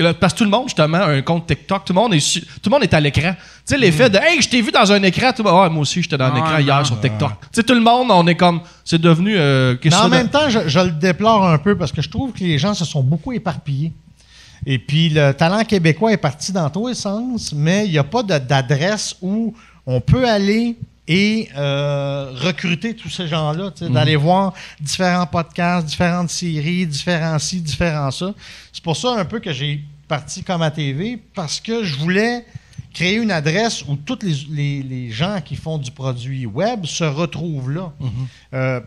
Là, 0.00 0.14
Parce 0.14 0.32
que 0.32 0.38
tout 0.38 0.44
le 0.44 0.50
monde, 0.50 0.64
justement, 0.68 0.98
a 0.98 1.06
un 1.10 1.22
compte 1.22 1.46
TikTok. 1.46 1.84
Tout 1.84 1.92
le 1.92 2.00
monde 2.00 2.14
est, 2.14 2.20
su- 2.20 2.40
tout 2.40 2.48
le 2.66 2.70
monde 2.70 2.82
est 2.82 2.94
à 2.94 3.00
l'écran. 3.00 3.32
Tu 3.32 3.38
sais, 3.64 3.78
l'effet 3.78 4.08
de 4.10 4.18
Hey, 4.18 4.40
je 4.42 4.48
t'ai 4.48 4.60
vu 4.62 4.70
dans 4.72 4.90
un 4.92 5.02
écran. 5.02 5.32
Tout 5.32 5.42
le 5.42 5.50
monde, 5.50 5.62
Ah, 5.64 5.68
moi 5.68 5.82
aussi, 5.82 6.02
j'étais 6.02 6.16
dans 6.18 6.26
un 6.26 6.32
Ah, 6.34 6.38
écran 6.38 6.52
non, 6.52 6.58
hier 6.58 6.86
sur 6.86 7.00
TikTok. 7.00 7.30
Tu 7.40 7.46
sais, 7.52 7.62
tout 7.62 7.74
le 7.74 7.80
monde, 7.80 8.08
on 8.10 8.26
est 8.26 8.34
comme. 8.34 8.60
C'est 8.84 9.00
devenu. 9.00 9.34
euh, 9.36 9.76
Mais 9.84 9.94
en 9.94 10.08
même 10.08 10.28
temps, 10.28 10.48
je, 10.48 10.68
je 10.68 10.80
le 10.80 10.90
déplore 10.92 11.46
un 11.48 11.58
peu 11.58 11.76
parce 11.76 11.92
que 11.92 12.02
je 12.02 12.08
trouve 12.08 12.32
que 12.32 12.40
les 12.40 12.58
gens 12.58 12.74
se 12.74 12.84
sont 12.84 13.02
beaucoup 13.02 13.32
éparpillés. 13.32 13.92
Et 14.66 14.78
puis, 14.78 15.08
le 15.08 15.32
talent 15.32 15.64
québécois 15.64 16.12
est 16.12 16.16
parti 16.18 16.52
dans 16.52 16.68
tous 16.68 16.88
les 16.88 16.94
sens, 16.94 17.52
mais 17.54 17.86
il 17.86 17.92
n'y 17.92 17.98
a 17.98 18.04
pas 18.04 18.22
de- 18.22 18.36
d'adresse 18.38 19.16
où 19.22 19.54
on 19.86 20.00
peut 20.00 20.28
aller 20.28 20.76
et 21.08 21.48
euh, 21.56 22.30
recruter 22.36 22.94
tous 22.94 23.08
ces 23.08 23.26
gens-là, 23.26 23.70
tu 23.74 23.84
sais, 23.86 23.90
d'aller 23.90 24.14
voir 24.16 24.52
différents 24.80 25.26
podcasts, 25.26 25.86
différentes 25.86 26.30
séries, 26.30 26.86
différents 26.86 27.38
ci, 27.38 27.60
différents 27.60 28.10
ça. 28.12 28.32
C'est 28.72 28.84
pour 28.84 28.96
ça 28.96 29.14
un 29.18 29.24
peu 29.24 29.40
que 29.40 29.52
j'ai 29.52 29.82
parti 30.10 30.42
comme 30.42 30.60
à 30.62 30.70
TV, 30.72 31.18
parce 31.34 31.60
que 31.60 31.84
je 31.84 31.96
voulais 31.96 32.44
créer 32.92 33.14
une 33.14 33.30
adresse 33.30 33.84
où 33.88 33.94
tous 33.94 34.18
les, 34.22 34.34
les- 34.50 34.82
les 34.82 35.10
gens 35.10 35.40
qui 35.44 35.54
font 35.54 35.78
du 35.78 35.90
produit 35.92 36.44
web 36.46 36.84
se 36.84 37.04
retrouvent 37.04 37.70
là. 37.70 37.92
Euh, 38.52 38.80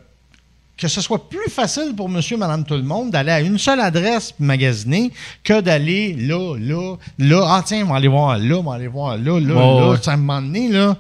que 0.75 0.88
ce 0.89 0.99
soit 1.01 1.29
plus 1.29 1.49
facile 1.49 1.93
pour 1.95 2.09
monsieur, 2.09 2.36
madame, 2.36 2.65
tout 2.65 2.73
le 2.73 2.83
monde 2.83 3.12
d'aller 3.12 3.31
à 3.31 3.39
une 3.39 3.57
seule 3.57 3.79
adresse 3.79 4.33
magasiner 4.39 5.12
que 5.43 5.62
d'aller 5.62 6.13
là, 6.15 6.57
là, 6.59 6.95
là. 7.19 7.45
Ah, 7.47 7.63
tiens, 7.65 7.86
on 7.86 7.89
va 7.91 7.95
aller 7.95 8.07
voir 8.09 8.38
là, 8.38 8.55
on 8.57 8.63
va 8.63 8.73
aller 8.75 8.88
voir 8.88 9.17
là, 9.17 9.39
là, 9.39 9.53
là. 9.79 9.89
ouais. 9.91 9.97
Ça 10.01 10.17
me 10.17 10.27
donné, 10.27 10.69
là. 10.69 10.97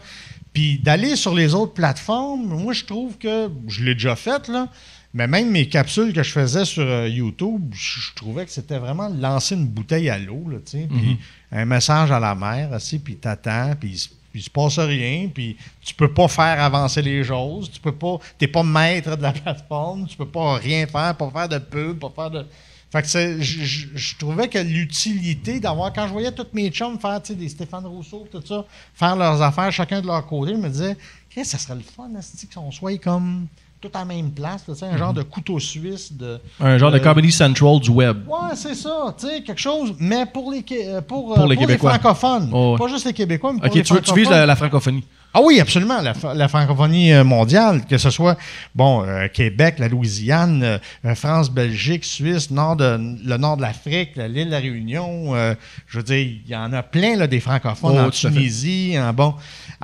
Puis 0.53 0.77
d'aller 0.77 1.15
sur 1.17 1.33
les 1.33 1.53
autres 1.55 1.73
plateformes, 1.73 2.45
moi, 2.45 2.71
je 2.73 2.85
trouve 2.85 3.17
que 3.17 3.49
je 3.67 3.83
l'ai 3.83 3.95
déjà 3.95 4.15
fait, 4.15 4.47
là. 4.47 4.67
Mais 5.13 5.27
même 5.27 5.51
mes 5.51 5.67
capsules 5.67 6.11
que 6.11 6.23
je 6.23 6.31
faisais 6.31 6.65
sur 6.65 6.81
euh, 6.83 7.07
YouTube, 7.07 7.71
je 7.73 8.13
trouvais 8.15 8.45
que 8.45 8.51
c'était 8.51 8.79
vraiment 8.79 9.09
lancer 9.09 9.53
une 9.55 9.67
bouteille 9.67 10.09
à 10.09 10.17
l'eau, 10.17 10.43
là, 10.49 10.57
tu 10.65 10.71
sais. 10.71 10.87
Puis 10.89 11.17
un 11.51 11.65
message 11.65 12.11
à 12.11 12.19
la 12.19 12.33
mer, 12.33 12.71
aussi, 12.71 12.97
puis 12.97 13.15
t'attends, 13.17 13.73
puis 13.79 13.89
il 14.33 14.39
se- 14.39 14.49
passe 14.49 14.79
rien, 14.79 15.29
puis 15.31 15.55
tu 15.81 15.93
peux 15.93 16.11
pas 16.11 16.27
faire 16.27 16.59
avancer 16.63 17.03
les 17.03 17.23
choses, 17.23 17.69
tu 17.69 17.79
peux 17.79 17.91
pas, 17.91 18.17
t'es 18.39 18.47
pas 18.47 18.63
maître 18.63 19.15
de 19.15 19.21
la 19.21 19.31
plateforme, 19.33 20.07
tu 20.07 20.17
peux 20.17 20.27
pas 20.27 20.55
rien 20.55 20.87
faire, 20.87 21.15
pas 21.15 21.29
faire 21.29 21.49
de 21.49 21.59
pub, 21.59 21.99
pas 21.99 22.11
faire 22.15 22.31
de... 22.31 22.45
Fait 22.91 23.01
que 23.03 23.07
c'est- 23.07 23.39
je, 23.41 23.87
je- 23.95 24.15
trouvais 24.17 24.47
que 24.47 24.57
l'utilité 24.57 25.59
d'avoir, 25.59 25.93
quand 25.93 26.07
je 26.07 26.13
voyais 26.13 26.31
tous 26.31 26.47
mes 26.53 26.69
chums 26.71 26.99
faire, 26.99 27.21
tu 27.21 27.33
sais, 27.33 27.35
des 27.35 27.49
Stéphane 27.49 27.85
Rousseau, 27.85 28.27
tout 28.31 28.41
ça, 28.43 28.65
faire 28.95 29.15
leurs 29.15 29.39
affaires 29.43 29.71
chacun 29.71 30.01
de 30.01 30.07
leur 30.07 30.25
côté, 30.25 30.53
je 30.53 30.57
me 30.57 30.69
disais, 30.69 30.97
Chris, 31.29 31.45
ça 31.45 31.59
serait 31.59 31.75
le 31.75 31.81
fun, 31.81 32.09
esti, 32.17 32.47
qu'on 32.47 32.71
soit 32.71 32.97
comme 32.97 33.45
tout 33.83 33.97
à 33.97 33.99
la 33.99 34.05
même 34.05 34.31
place, 34.31 34.63
là, 34.67 34.73
un 34.93 34.97
genre 34.97 35.13
de 35.13 35.23
couteau 35.23 35.59
suisse 35.59 36.13
de... 36.13 36.39
Un 36.61 36.77
genre 36.77 36.89
de 36.89 36.97
Euh, 36.97 36.99
Comedy 37.01 37.33
Central 37.33 37.79
du 37.81 37.89
web. 37.89 38.17
Ouais, 38.29 38.55
c'est 38.55 38.75
ça, 38.75 39.13
tu 39.19 39.27
sais, 39.27 39.41
quelque 39.43 39.59
chose, 39.59 39.93
mais 39.99 40.25
pour 40.25 40.51
les, 40.53 40.63
euh, 40.71 41.01
pour, 41.01 41.33
euh, 41.33 41.35
Pour 41.35 41.47
les 41.47 41.57
Québécois. 41.57 41.95
francophones. 41.99 42.49
Oh, 42.53 42.71
ouais. 42.73 42.77
Pas 42.77 42.87
juste 42.87 43.05
les 43.05 43.11
Québécois, 43.13 43.51
mais 43.53 43.59
pour 43.59 43.75
les 43.75 43.83
tu, 43.83 43.93
veux- 43.93 43.99
tu 44.01 44.15
vises 44.15 44.29
la, 44.29 44.45
la 44.45 44.55
francophonie. 44.55 45.03
Ah 45.35 45.41
oui, 45.43 45.59
absolument, 45.59 45.99
la, 45.99 46.47
francophonie 46.47 47.11
mondiale, 47.25 47.85
que 47.89 47.97
ce 47.97 48.11
soit, 48.11 48.37
bon, 48.75 49.03
euh, 49.03 49.27
Québec, 49.33 49.79
la 49.79 49.87
Louisiane, 49.87 50.79
France, 51.15 51.49
Belgique, 51.49 52.05
Suisse, 52.05 52.51
nord 52.51 52.75
de, 52.75 52.99
le 53.25 53.37
nord 53.37 53.57
de 53.57 53.63
l'Afrique, 53.63 54.11
la- 54.15 54.27
l'île 54.27 54.45
de 54.45 54.51
la 54.51 54.59
Réunion, 54.59 55.33
je 55.87 55.97
veux 55.97 56.03
dire, 56.03 56.19
il 56.45 56.47
y 56.47 56.55
en 56.55 56.71
a 56.71 56.83
plein, 56.83 57.15
là, 57.17 57.25
des 57.27 57.39
francophones 57.39 57.95
Oh, 57.97 58.07
en. 58.07 58.09
Tunisie, 58.11 58.95
en 58.97 59.11
bon. 59.11 59.33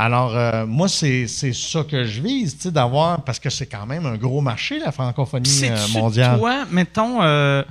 Alors, 0.02 0.34
euh, 0.34 0.66
moi, 0.66 0.88
c'est 0.88 1.28
c'est 1.28 1.52
ça 1.52 1.84
que 1.84 2.06
je 2.06 2.22
vise, 2.22 2.56
tu 2.56 2.64
sais, 2.64 2.72
d'avoir, 2.72 3.22
parce 3.26 3.38
que 3.38 3.50
c'est 3.50 3.66
quand 3.66 3.86
même 3.86 4.06
un 4.06 4.16
gros 4.16 4.40
marché, 4.40 4.80
la 4.80 4.94
francophonie 4.94 5.50
euh, 5.66 5.76
C'est 5.76 6.00
mondiale. 6.00 6.38
toi, 6.40 6.66
mettons, 6.72 7.22
euh, 7.22 7.64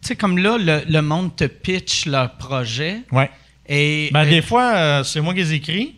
tu 0.00 0.08
sais, 0.08 0.16
comme 0.16 0.38
là, 0.38 0.56
le, 0.58 0.80
le 0.88 1.02
monde 1.02 1.36
te 1.36 1.44
pitch 1.44 2.06
leur 2.06 2.32
projet. 2.38 3.02
Ouais. 3.12 3.30
Et, 3.68 4.08
Ben, 4.10 4.26
des 4.26 4.40
fois, 4.40 5.04
c'est 5.04 5.20
moi 5.20 5.34
qui 5.34 5.40
les 5.40 5.52
écris, 5.52 5.96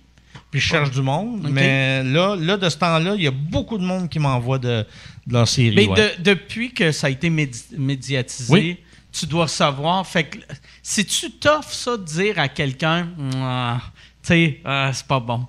puis 0.51 0.59
je 0.59 0.67
cherche 0.67 0.91
du 0.91 1.01
monde. 1.01 1.47
Mais 1.49 2.03
là, 2.03 2.35
là, 2.35 2.57
de 2.57 2.69
ce 2.69 2.77
temps-là, 2.79 3.14
il 3.14 3.23
y 3.23 3.29
a 3.29 3.31
beaucoup 3.31 3.79
de 3.79 3.85
monde 3.85 4.09
qui 4.09 4.19
m'envoie 4.19 4.59
de, 4.59 4.85
de 5.29 5.33
leur 5.33 5.47
série. 5.47 5.77
Mais 5.77 5.87
ouais. 5.87 5.97
de- 6.19 6.23
depuis 6.25 6.73
que 6.73 6.91
ça 6.91 7.07
a 7.07 7.11
été 7.11 7.31
médi- 7.31 7.77
médiatisé, 7.77 8.53
Oui. 8.53 8.79
tu 9.12 9.27
dois 9.27 9.47
savoir. 9.47 10.05
Fait 10.05 10.25
que 10.25 10.38
si 10.83 11.05
tu 11.05 11.31
t'offres 11.31 11.73
ça 11.73 11.97
de 11.97 12.03
dire 12.03 12.37
à 12.41 12.49
quelqu'un, 12.49 13.07
Ah, 13.37 13.81
tu 14.25 14.29
sais, 14.29 14.61
ah, 14.64 14.91
c'est 14.93 15.07
pas 15.07 15.21
bon. 15.21 15.47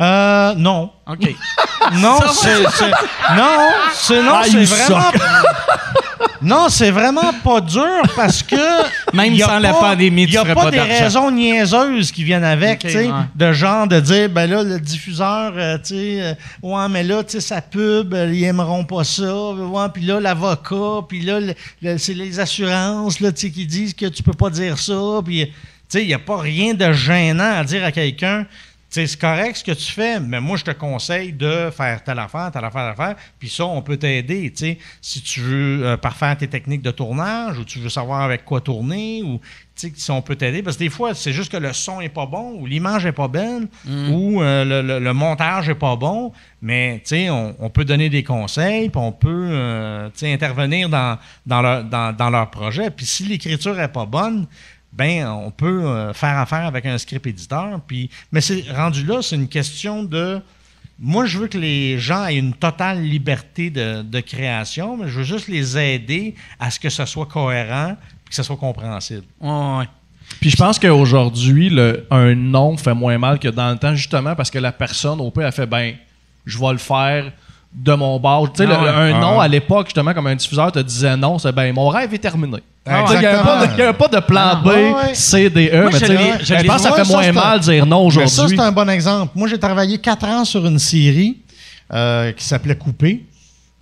Euh, 0.00 0.54
non. 0.56 0.90
OK. 1.06 1.18
Non, 2.00 2.18
c'est. 2.32 2.62
Non, 3.36 3.68
c'est 3.92 4.22
non, 4.22 4.32
Ah, 4.34 4.42
c'est 4.44 4.64
vraiment. 4.64 5.10
Non, 6.42 6.68
c'est 6.68 6.90
vraiment 6.90 7.32
pas 7.44 7.60
dur 7.60 8.02
parce 8.14 8.42
que. 8.42 8.56
Même 9.16 9.34
y 9.34 9.42
a 9.42 9.46
sans 9.46 9.58
la 9.58 9.72
pandémie, 9.72 10.26
tu 10.26 10.32
Il 10.32 10.42
n'y 10.42 10.50
a 10.50 10.54
pas, 10.54 10.64
pas 10.64 10.70
des 10.70 10.80
raisons 10.80 11.30
niaiseuses 11.30 12.10
qui 12.12 12.24
viennent 12.24 12.44
avec, 12.44 12.80
tu 12.80 12.90
sais, 12.90 13.06
ouais. 13.06 13.12
de 13.34 13.52
genre 13.52 13.86
de 13.86 14.00
dire, 14.00 14.28
ben 14.28 14.48
là, 14.50 14.62
le 14.62 14.78
diffuseur, 14.80 15.52
euh, 15.56 15.78
tu 15.78 15.94
sais, 15.94 16.18
euh, 16.22 16.34
ouais, 16.62 16.88
mais 16.90 17.02
là, 17.04 17.22
tu 17.24 17.32
sais, 17.32 17.40
sa 17.40 17.60
pub, 17.62 18.14
ils 18.32 18.44
aimeront 18.44 18.84
pas 18.84 19.04
ça, 19.04 19.50
ouais, 19.52 19.86
puis 19.94 20.02
là, 20.04 20.20
l'avocat, 20.20 21.02
puis 21.08 21.20
là, 21.22 21.40
le- 21.40 21.54
le- 21.82 21.98
c'est 21.98 22.14
les 22.14 22.38
assurances, 22.38 23.20
là, 23.20 23.32
tu 23.32 23.46
sais, 23.46 23.50
qui 23.52 23.66
disent 23.66 23.94
que 23.94 24.06
tu 24.06 24.22
peux 24.22 24.32
pas 24.34 24.50
dire 24.50 24.78
ça, 24.78 24.94
puis, 25.24 25.46
tu 25.46 25.52
sais, 25.88 26.02
il 26.02 26.08
n'y 26.08 26.14
a 26.14 26.18
pas 26.18 26.38
rien 26.38 26.74
de 26.74 26.92
gênant 26.92 27.58
à 27.58 27.64
dire 27.64 27.84
à 27.84 27.92
quelqu'un, 27.92 28.44
c'est 28.88 29.18
correct 29.18 29.56
ce 29.56 29.64
que 29.64 29.72
tu 29.72 29.92
fais, 29.92 30.20
mais 30.20 30.40
moi, 30.40 30.56
je 30.56 30.64
te 30.64 30.70
conseille 30.70 31.32
de 31.32 31.70
faire 31.76 32.02
telle 32.04 32.18
affaire, 32.18 32.50
telle 32.52 32.64
affaire, 32.64 32.94
telle 32.94 33.04
affaire, 33.04 33.16
puis 33.38 33.48
ça, 33.48 33.66
on 33.66 33.82
peut 33.82 33.96
t'aider. 33.96 34.52
Si 35.02 35.20
tu 35.22 35.40
veux 35.40 35.84
euh, 35.86 35.96
parfaire 35.96 36.36
tes 36.36 36.48
techniques 36.48 36.82
de 36.82 36.90
tournage, 36.92 37.58
ou 37.58 37.64
tu 37.64 37.78
veux 37.80 37.88
savoir 37.88 38.22
avec 38.22 38.44
quoi 38.44 38.60
tourner, 38.60 39.22
ou, 39.22 39.38
tu 39.78 39.88
sais, 39.88 39.92
si 39.94 40.10
on 40.10 40.22
peut 40.22 40.36
t'aider. 40.36 40.62
Parce 40.62 40.76
que 40.76 40.84
des 40.84 40.88
fois, 40.90 41.14
c'est 41.14 41.32
juste 41.32 41.52
que 41.52 41.56
le 41.58 41.72
son 41.72 42.00
est 42.00 42.08
pas 42.08 42.26
bon, 42.26 42.52
ou 42.60 42.66
l'image 42.66 43.04
est 43.06 43.12
pas 43.12 43.28
belle, 43.28 43.68
ou 44.10 44.40
euh, 44.40 44.64
le, 44.64 44.82
le- 44.86 45.00
le 45.00 45.12
montage 45.12 45.68
est 45.68 45.74
pas 45.74 45.96
bon, 45.96 46.32
mais, 46.62 47.02
on, 47.30 47.54
on 47.58 47.68
peut 47.70 47.84
donner 47.84 48.08
des 48.08 48.22
conseils, 48.22 48.88
puis 48.88 49.00
on 49.00 49.12
peut, 49.12 49.48
euh, 49.50 50.08
intervenir 50.22 50.88
dans, 50.88 51.18
dans, 51.44 51.60
leur, 51.60 51.84
dans, 51.84 52.14
dans 52.16 52.30
leur 52.30 52.50
projet. 52.50 52.90
Puis 52.90 53.04
si 53.04 53.24
l'écriture 53.24 53.78
est 53.78 53.92
pas 53.92 54.06
bonne, 54.06 54.46
ben 54.96 55.26
on 55.28 55.50
peut 55.50 55.84
euh, 55.84 56.12
faire 56.12 56.38
affaire 56.38 56.64
avec 56.66 56.86
un 56.86 56.96
script 56.98 57.26
éditeur. 57.26 57.80
Puis, 57.86 58.10
mais 58.32 58.40
c'est 58.40 58.64
rendu 58.74 59.04
là, 59.04 59.22
c'est 59.22 59.36
une 59.36 59.48
question 59.48 60.02
de. 60.02 60.40
Moi, 60.98 61.26
je 61.26 61.38
veux 61.38 61.46
que 61.48 61.58
les 61.58 61.98
gens 61.98 62.24
aient 62.26 62.36
une 62.38 62.54
totale 62.54 63.02
liberté 63.02 63.68
de, 63.68 64.00
de 64.02 64.20
création, 64.20 64.96
mais 64.96 65.08
je 65.08 65.18
veux 65.18 65.24
juste 65.24 65.48
les 65.48 65.76
aider 65.76 66.34
à 66.58 66.70
ce 66.70 66.80
que 66.80 66.88
ça 66.88 67.04
soit 67.04 67.26
cohérent 67.26 67.90
et 67.92 68.28
que 68.30 68.34
ça 68.34 68.42
soit 68.42 68.56
compréhensible. 68.56 69.24
Ouais, 69.40 69.50
ouais. 69.78 69.84
Puis 70.40 70.50
je 70.50 70.56
pense 70.56 70.78
qu'aujourd'hui, 70.78 71.68
le- 71.68 72.06
un 72.10 72.34
nom 72.34 72.76
fait 72.78 72.94
moins 72.94 73.18
mal 73.18 73.38
que 73.38 73.48
dans 73.48 73.70
le 73.70 73.78
temps, 73.78 73.94
justement, 73.94 74.34
parce 74.34 74.50
que 74.50 74.58
la 74.58 74.72
personne, 74.72 75.20
au 75.20 75.30
peu, 75.30 75.44
a 75.44 75.52
fait 75.52 75.66
ben, 75.66 75.94
je 76.46 76.58
vais 76.58 76.72
le 76.72 76.78
faire 76.78 77.30
de 77.72 77.92
mon 77.94 78.18
bord. 78.18 78.50
Tu 78.52 78.64
sais, 78.64 78.70
Ah 78.72 78.82
ouais. 78.82 78.88
un 78.88 79.14
Ah 79.16 79.20
nom 79.20 79.40
à 79.40 79.48
l'époque, 79.48 79.88
justement, 79.88 80.14
comme 80.14 80.26
un 80.28 80.34
diffuseur 80.34 80.72
te 80.72 80.78
disait 80.78 81.16
non, 81.16 81.38
c'est 81.38 81.52
ben, 81.52 81.72
mon 81.74 81.88
rêve 81.88 82.12
est 82.14 82.18
terminé. 82.18 82.58
Ah 82.88 83.04
Il 83.12 83.18
n'y 83.18 83.26
avait, 83.26 83.42
pas 83.42 83.66
de- 83.66 83.72
il 83.72 83.78
y 83.78 83.82
avait 83.82 83.92
pas 83.98 84.08
de 84.08 84.20
plan 84.20 84.62
B, 84.64 84.68
Ah. 84.96 85.14
C, 85.14 85.50
D, 85.50 85.70
E. 85.72 85.82
Moi, 85.82 85.90
mais 85.90 85.98
je 86.40 86.66
pense 86.66 86.76
que 86.76 86.82
ça 86.88 86.92
fait 86.92 87.04
ça, 87.04 87.12
moins 87.12 87.32
mal 87.32 87.58
de 87.58 87.64
dire 87.64 87.84
non 87.86 88.04
Mais 88.06 88.12
ça, 88.12 88.20
aujourd'hui. 88.22 88.56
c'est 88.56 88.62
un 88.62 88.72
bon 88.72 88.88
exemple. 88.88 89.32
Moi, 89.34 89.48
j'ai 89.48 89.58
travaillé 89.58 89.98
quatre 89.98 90.26
ans 90.26 90.44
sur 90.44 90.64
une 90.66 90.78
série 90.78 91.38
euh, 91.92 92.32
qui 92.32 92.44
s'appelait 92.44 92.76
Coupé. 92.76 93.24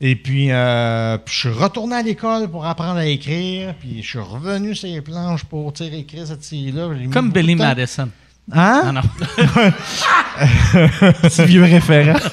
Et 0.00 0.16
puis, 0.16 0.48
euh, 0.50 1.16
puis 1.18 1.34
je 1.34 1.48
suis 1.50 1.58
retourné 1.58 1.96
à 1.96 2.02
l'école 2.02 2.48
pour 2.48 2.66
apprendre 2.66 2.98
à 2.98 3.06
écrire. 3.06 3.74
Puis 3.78 4.02
je 4.02 4.08
suis 4.08 4.18
revenu 4.18 4.74
sur 4.74 4.88
les 4.88 5.00
planches 5.00 5.44
pour 5.44 5.72
écrire 5.80 6.26
cette 6.26 6.42
série-là. 6.42 6.88
Comme 7.12 7.30
Billy. 7.30 7.54
Madison. 7.54 8.08
Hein? 8.52 8.82
Ah 8.86 8.92
non. 8.92 9.00
Petit 11.22 11.44
vieux 11.44 11.62
référent. 11.64 12.18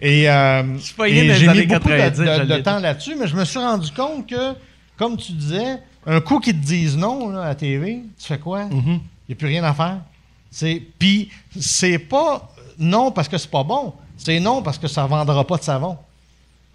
Et, 0.00 0.30
euh, 0.30 0.62
et 1.06 1.34
j'ai 1.34 1.48
mis 1.48 1.66
beaucoup 1.66 1.88
de- 1.88 1.96
90, 1.96 2.18
de, 2.46 2.56
temps 2.62 2.78
là-dessus, 2.78 3.16
mais 3.16 3.26
je 3.26 3.34
me 3.36 3.44
suis 3.44 3.58
rendu 3.58 3.90
compte 3.92 4.26
que, 4.28 4.54
comme 4.96 5.16
tu 5.16 5.32
disais, 5.32 5.78
un 6.06 6.20
coup 6.20 6.38
qu'ils 6.40 6.58
te 6.60 6.64
disent 6.64 6.96
non 6.96 7.30
là, 7.30 7.42
à 7.42 7.48
la 7.48 7.54
TV, 7.54 8.02
tu 8.18 8.26
fais 8.26 8.38
quoi? 8.38 8.66
Il 8.70 8.76
Mhm. 8.76 9.00
n'y 9.28 9.32
a 9.32 9.34
plus 9.34 9.48
rien 9.48 9.64
à 9.64 9.74
faire. 9.74 9.98
C'est- 10.50 10.82
Puis, 10.98 11.30
c'est 11.58 11.98
pas 11.98 12.48
non 12.78 13.10
parce 13.10 13.28
que 13.28 13.36
c'est 13.38 13.50
pas 13.50 13.64
bon, 13.64 13.92
c'est 14.16 14.38
non 14.40 14.62
parce 14.62 14.78
que 14.78 14.86
ça 14.88 15.02
ne 15.02 15.08
vendra 15.08 15.44
pas 15.46 15.56
de 15.56 15.62
savon. 15.64 15.98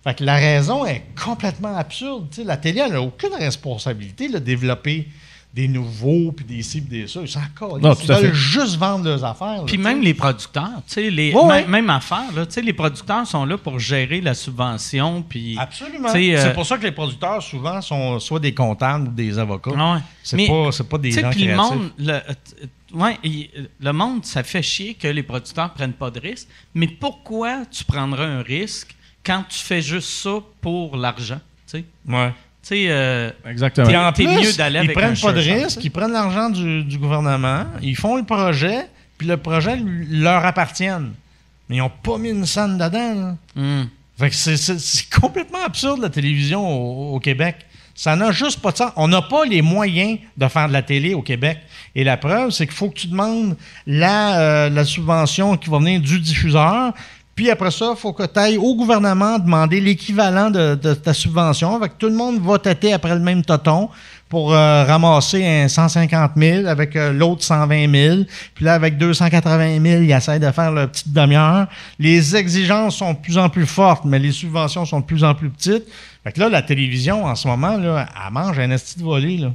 Fait 0.04 0.16
que 0.16 0.24
la 0.26 0.36
raison 0.36 0.86
est 0.86 1.04
complètement 1.24 1.78
absurde. 1.78 2.28
La 2.46 2.58
télé, 2.58 2.82
elle 2.86 2.92
n'a 2.92 3.02
aucune 3.02 3.34
responsabilité 3.34 4.28
de 4.28 4.38
développer 4.38 5.08
des 5.54 5.68
nouveaux, 5.68 6.32
puis 6.32 6.44
des 6.46 6.64
ci, 6.64 6.82
puis 6.82 7.02
des 7.02 7.08
ça. 7.08 7.20
Ils 7.22 7.28
s'en 7.28 7.42
Ils 7.42 7.80
tout 7.80 7.86
à 7.86 7.94
veulent 7.94 8.30
fait. 8.30 8.34
juste 8.34 8.76
vendre 8.78 9.06
leurs 9.06 9.24
affaires. 9.24 9.58
là, 9.58 9.64
Puis 9.68 9.78
tu 9.78 9.84
même 9.84 10.02
les 10.02 10.16
producteurs, 10.16 10.82
tu 10.88 10.94
sais, 10.96 11.10
les, 11.12 11.32
Ouais, 11.32 11.42
même, 11.46 11.50
ouais. 11.50 11.68
même 11.68 11.90
affaire, 11.92 12.32
là, 12.36 12.46
tu 12.48 12.54
sais, 12.54 12.62
les 12.64 12.74
producteurs 12.74 13.28
sont 13.28 13.46
là 13.46 13.56
pour 13.58 13.78
gérer 13.78 14.20
la 14.20 14.34
subvention, 14.34 15.22
puis... 15.22 15.56
Absolument. 15.60 16.08
Tu 16.12 16.14
sais, 16.32 16.36
euh, 16.38 16.42
C'est 16.44 16.54
pour 16.56 16.66
ça 16.66 16.78
que 16.78 16.84
les 16.84 16.92
producteurs, 16.92 17.42
souvent, 17.44 17.80
sont 17.82 18.20
soit 18.20 18.40
des 18.40 18.54
comptables 18.54 19.10
ou 19.10 19.12
des 19.12 19.38
avocats. 19.38 19.70
Ouais. 19.72 20.00
C'est 20.24 20.38
Mais, 20.38 20.48
pas, 20.48 20.72
c'est 20.72 20.90
pas 20.90 20.98
des 20.98 21.10
tu 21.10 21.16
sais, 21.16 21.22
gens 21.22 21.30
puis 21.30 21.46
le 21.46 21.56
monde, 21.56 21.92
le, 22.00 22.14
euh, 22.14 22.20
t- 22.30 22.96
ouais, 22.98 23.18
il- 23.24 23.70
le 23.80 23.94
monde, 23.94 24.26
ça 24.26 24.42
fait 24.42 24.64
chier 24.64 24.96
que 24.96 25.08
les 25.08 25.22
producteurs 25.24 25.72
prennent 25.74 25.94
pas 25.94 26.10
de 26.10 26.20
risques, 26.20 26.48
mais 26.74 26.88
pourquoi 26.88 27.64
tu 27.70 27.84
prendrais 27.84 28.26
un 28.26 28.42
risque 28.42 28.96
quand 29.24 29.44
tu 29.48 29.60
fais 29.60 29.84
juste 29.84 30.10
ça 30.10 30.40
pour 30.62 30.98
l'argent, 30.98 31.40
tu 31.72 31.78
sais? 31.78 31.86
Ouais. 32.08 32.34
Tu 32.64 32.70
sais, 32.70 32.86
euh, 32.90 33.30
Exactement. 33.46 33.88
Puis 33.88 33.98
en 33.98 34.12
t'es 34.14 34.24
plus, 34.24 34.34
mieux 34.36 34.54
d'aller 34.54 34.76
ils 34.80 34.84
avec 34.86 34.94
prennent 34.98 35.12
un 35.12 35.22
pas 35.22 35.34
de 35.34 35.42
chercheur, 35.42 35.64
risque, 35.64 35.78
tu 35.78 35.82
sais. 35.82 35.88
ils 35.88 35.92
prennent 35.92 36.14
l'argent 36.14 36.50
du, 36.50 36.84
du 36.86 36.98
gouvernement, 36.98 37.66
ils 37.82 37.96
font 37.96 38.16
le 38.16 38.24
projet, 38.24 38.88
puis 39.18 39.28
le 39.28 39.36
projet 39.38 39.76
lui- 39.76 40.08
leur 40.10 40.46
appartient. 40.46 40.88
Mais 41.70 41.76
ils 41.78 41.80
n'ont 41.80 41.90
pas 41.90 42.18
mis 42.18 42.30
une 42.30 42.46
scène 42.46 42.78
dedans. 42.78 43.14
là. 43.16 43.36
hum. 43.58 43.88
Fait 44.18 44.30
que 44.30 44.36
c'est, 44.36 44.58
c'est- 44.58 44.80
c'est 44.80 45.10
complètement 45.10 45.64
absurde, 45.66 46.00
la 46.02 46.10
télévision 46.10 46.66
au, 46.66 47.16
au 47.16 47.20
Québec. 47.20 47.58
Ça 47.96 48.16
n'a 48.16 48.32
juste 48.32 48.60
pas 48.62 48.72
de 48.72 48.78
sens. 48.78 48.92
On 48.96 49.08
n'a 49.08 49.22
pas 49.22 49.46
les 49.46 49.62
moyens 49.62 50.18
de 50.38 50.48
faire 50.48 50.68
de 50.68 50.74
la 50.74 50.82
télé 50.82 51.14
au 51.14 51.22
Québec. 51.22 51.60
Et 51.96 52.04
la 52.04 52.18
preuve, 52.18 52.50
c'est 52.52 52.66
qu'il 52.66 52.76
faut 52.76 52.90
que 52.90 52.96
tu 53.00 53.08
demandes 53.08 53.56
la, 53.86 54.40
euh, 54.40 54.70
la 54.70 54.84
subvention 54.86 55.58
qui 55.58 55.70
va 55.70 55.78
venir 55.80 56.00
du 56.02 56.20
diffuseur. 56.20 56.94
Puis 57.36 57.50
après 57.50 57.72
ça, 57.72 57.94
il 57.96 58.00
faut 58.00 58.14
que 58.14 58.24
tu 58.24 58.40
ailles 58.40 58.58
au 58.58 58.76
gouvernement 58.76 59.40
demander 59.40 59.82
l'équivalent 59.82 60.52
de, 60.52 60.76
ta 60.94 61.14
subvention. 61.14 61.80
Tout 61.98 62.08
le 62.08 62.14
monde 62.14 62.40
va 62.40 62.60
têter 62.60 62.94
après 62.94 63.14
le 63.16 63.22
même 63.22 63.44
toton 63.44 63.90
pour 64.30 64.54
euh, 64.54 64.84
ramasser 64.84 65.46
un 65.46 65.68
150 65.68 66.32
000 66.36 66.68
avec 66.68 66.96
euh, 66.96 67.12
l'autre 67.12 67.44
120 67.44 67.92
000. 67.92 68.18
Puis 68.54 68.66
là, 68.66 68.76
avec 68.76 68.98
280 68.98 69.80
000, 69.82 70.02
ils 70.04 70.12
essayent 70.12 70.40
de 70.40 70.52
faire 70.52 70.72
leur 70.72 70.90
petite 70.90 71.12
demi-heure. 71.12 71.68
Les 72.00 72.36
exigences 72.36 72.98
sont 72.98 73.14
de 73.14 73.18
plus 73.18 73.38
en 73.38 73.50
plus 73.50 73.66
fortes, 73.68 74.06
mais 74.06 74.20
les 74.20 74.32
subventions 74.32 74.86
sont 74.86 75.00
de 75.00 75.06
plus 75.06 75.24
en 75.24 75.34
plus 75.34 75.50
petites. 75.50 75.86
Fait 76.24 76.32
que 76.32 76.40
là, 76.40 76.50
la 76.50 76.62
télévision, 76.62 77.26
en 77.26 77.36
ce 77.36 77.48
moment, 77.48 77.78
là, 77.78 78.08
elle 78.26 78.34
mange 78.34 78.58
un 78.60 78.72
esti 78.72 79.00
de 79.00 79.04
volée. 79.04 79.38
Là. 79.38 79.52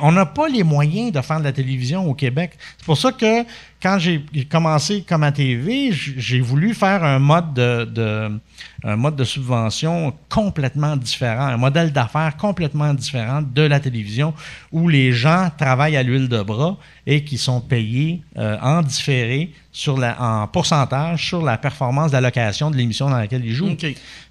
On 0.00 0.12
n'a 0.12 0.26
pas 0.26 0.48
les 0.48 0.62
moyens 0.62 1.10
de 1.12 1.20
faire 1.20 1.38
de 1.40 1.44
la 1.44 1.52
télévision 1.52 2.08
au 2.08 2.14
Québec. 2.14 2.52
C'est 2.78 2.86
pour 2.86 2.96
ça 2.96 3.10
que 3.12 3.42
quand 3.82 3.98
j'ai 3.98 4.24
commencé 4.48 5.02
comme 5.06 5.22
à 5.24 5.32
TV, 5.32 5.90
j'ai 5.92 6.40
voulu 6.40 6.72
faire 6.72 7.02
un 7.04 7.18
mode 7.18 7.52
de, 7.52 7.84
de- 7.84 8.38
un 8.84 8.96
mode 8.96 9.16
de 9.16 9.24
subvention 9.24 10.14
complètement 10.28 10.96
différent, 10.96 11.46
un 11.46 11.56
modèle 11.56 11.92
d'affaires 11.92 12.36
complètement 12.36 12.94
différent 12.94 13.42
de 13.42 13.62
la 13.62 13.80
télévision 13.80 14.32
où 14.70 14.88
les 14.88 15.12
gens 15.12 15.50
travaillent 15.58 15.96
à 15.96 16.02
l'huile 16.04 16.28
de 16.28 16.42
bras 16.42 16.76
et 17.06 17.24
qui 17.24 17.36
sont 17.36 17.60
payés 17.60 18.22
euh, 18.38 18.56
en 18.62 18.82
différé 18.82 19.50
sur 19.72 19.98
la, 19.98 20.16
en 20.22 20.46
pourcentage 20.46 21.26
sur 21.26 21.42
la 21.42 21.58
performance 21.58 22.12
d'allocation 22.12 22.70
de 22.70 22.76
l'émission 22.76 23.10
dans 23.10 23.18
laquelle 23.18 23.44
ils 23.44 23.52
jouent. 23.52 23.66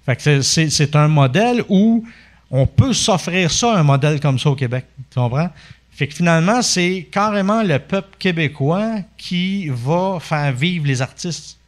Fait 0.06 0.16
que 0.16 0.40
c'est 0.40 0.96
un 0.96 1.08
modèle 1.08 1.62
où 1.68 2.04
on 2.50 2.66
peut 2.66 2.92
s'offrir 2.92 3.50
ça, 3.50 3.76
un 3.76 3.82
modèle 3.82 4.20
comme 4.20 4.38
ça 4.38 4.50
au 4.50 4.54
Québec. 4.54 4.86
Tu 5.10 5.18
comprends? 5.18 5.48
Fait 5.90 6.06
que 6.06 6.14
finalement, 6.14 6.60
c'est 6.62 7.08
carrément 7.10 7.62
le 7.62 7.78
peuple 7.78 8.16
québécois 8.18 8.96
qui 9.16 9.68
va 9.70 10.18
faire 10.20 10.52
vivre 10.52 10.86
les 10.86 11.00
artistes 11.00 11.58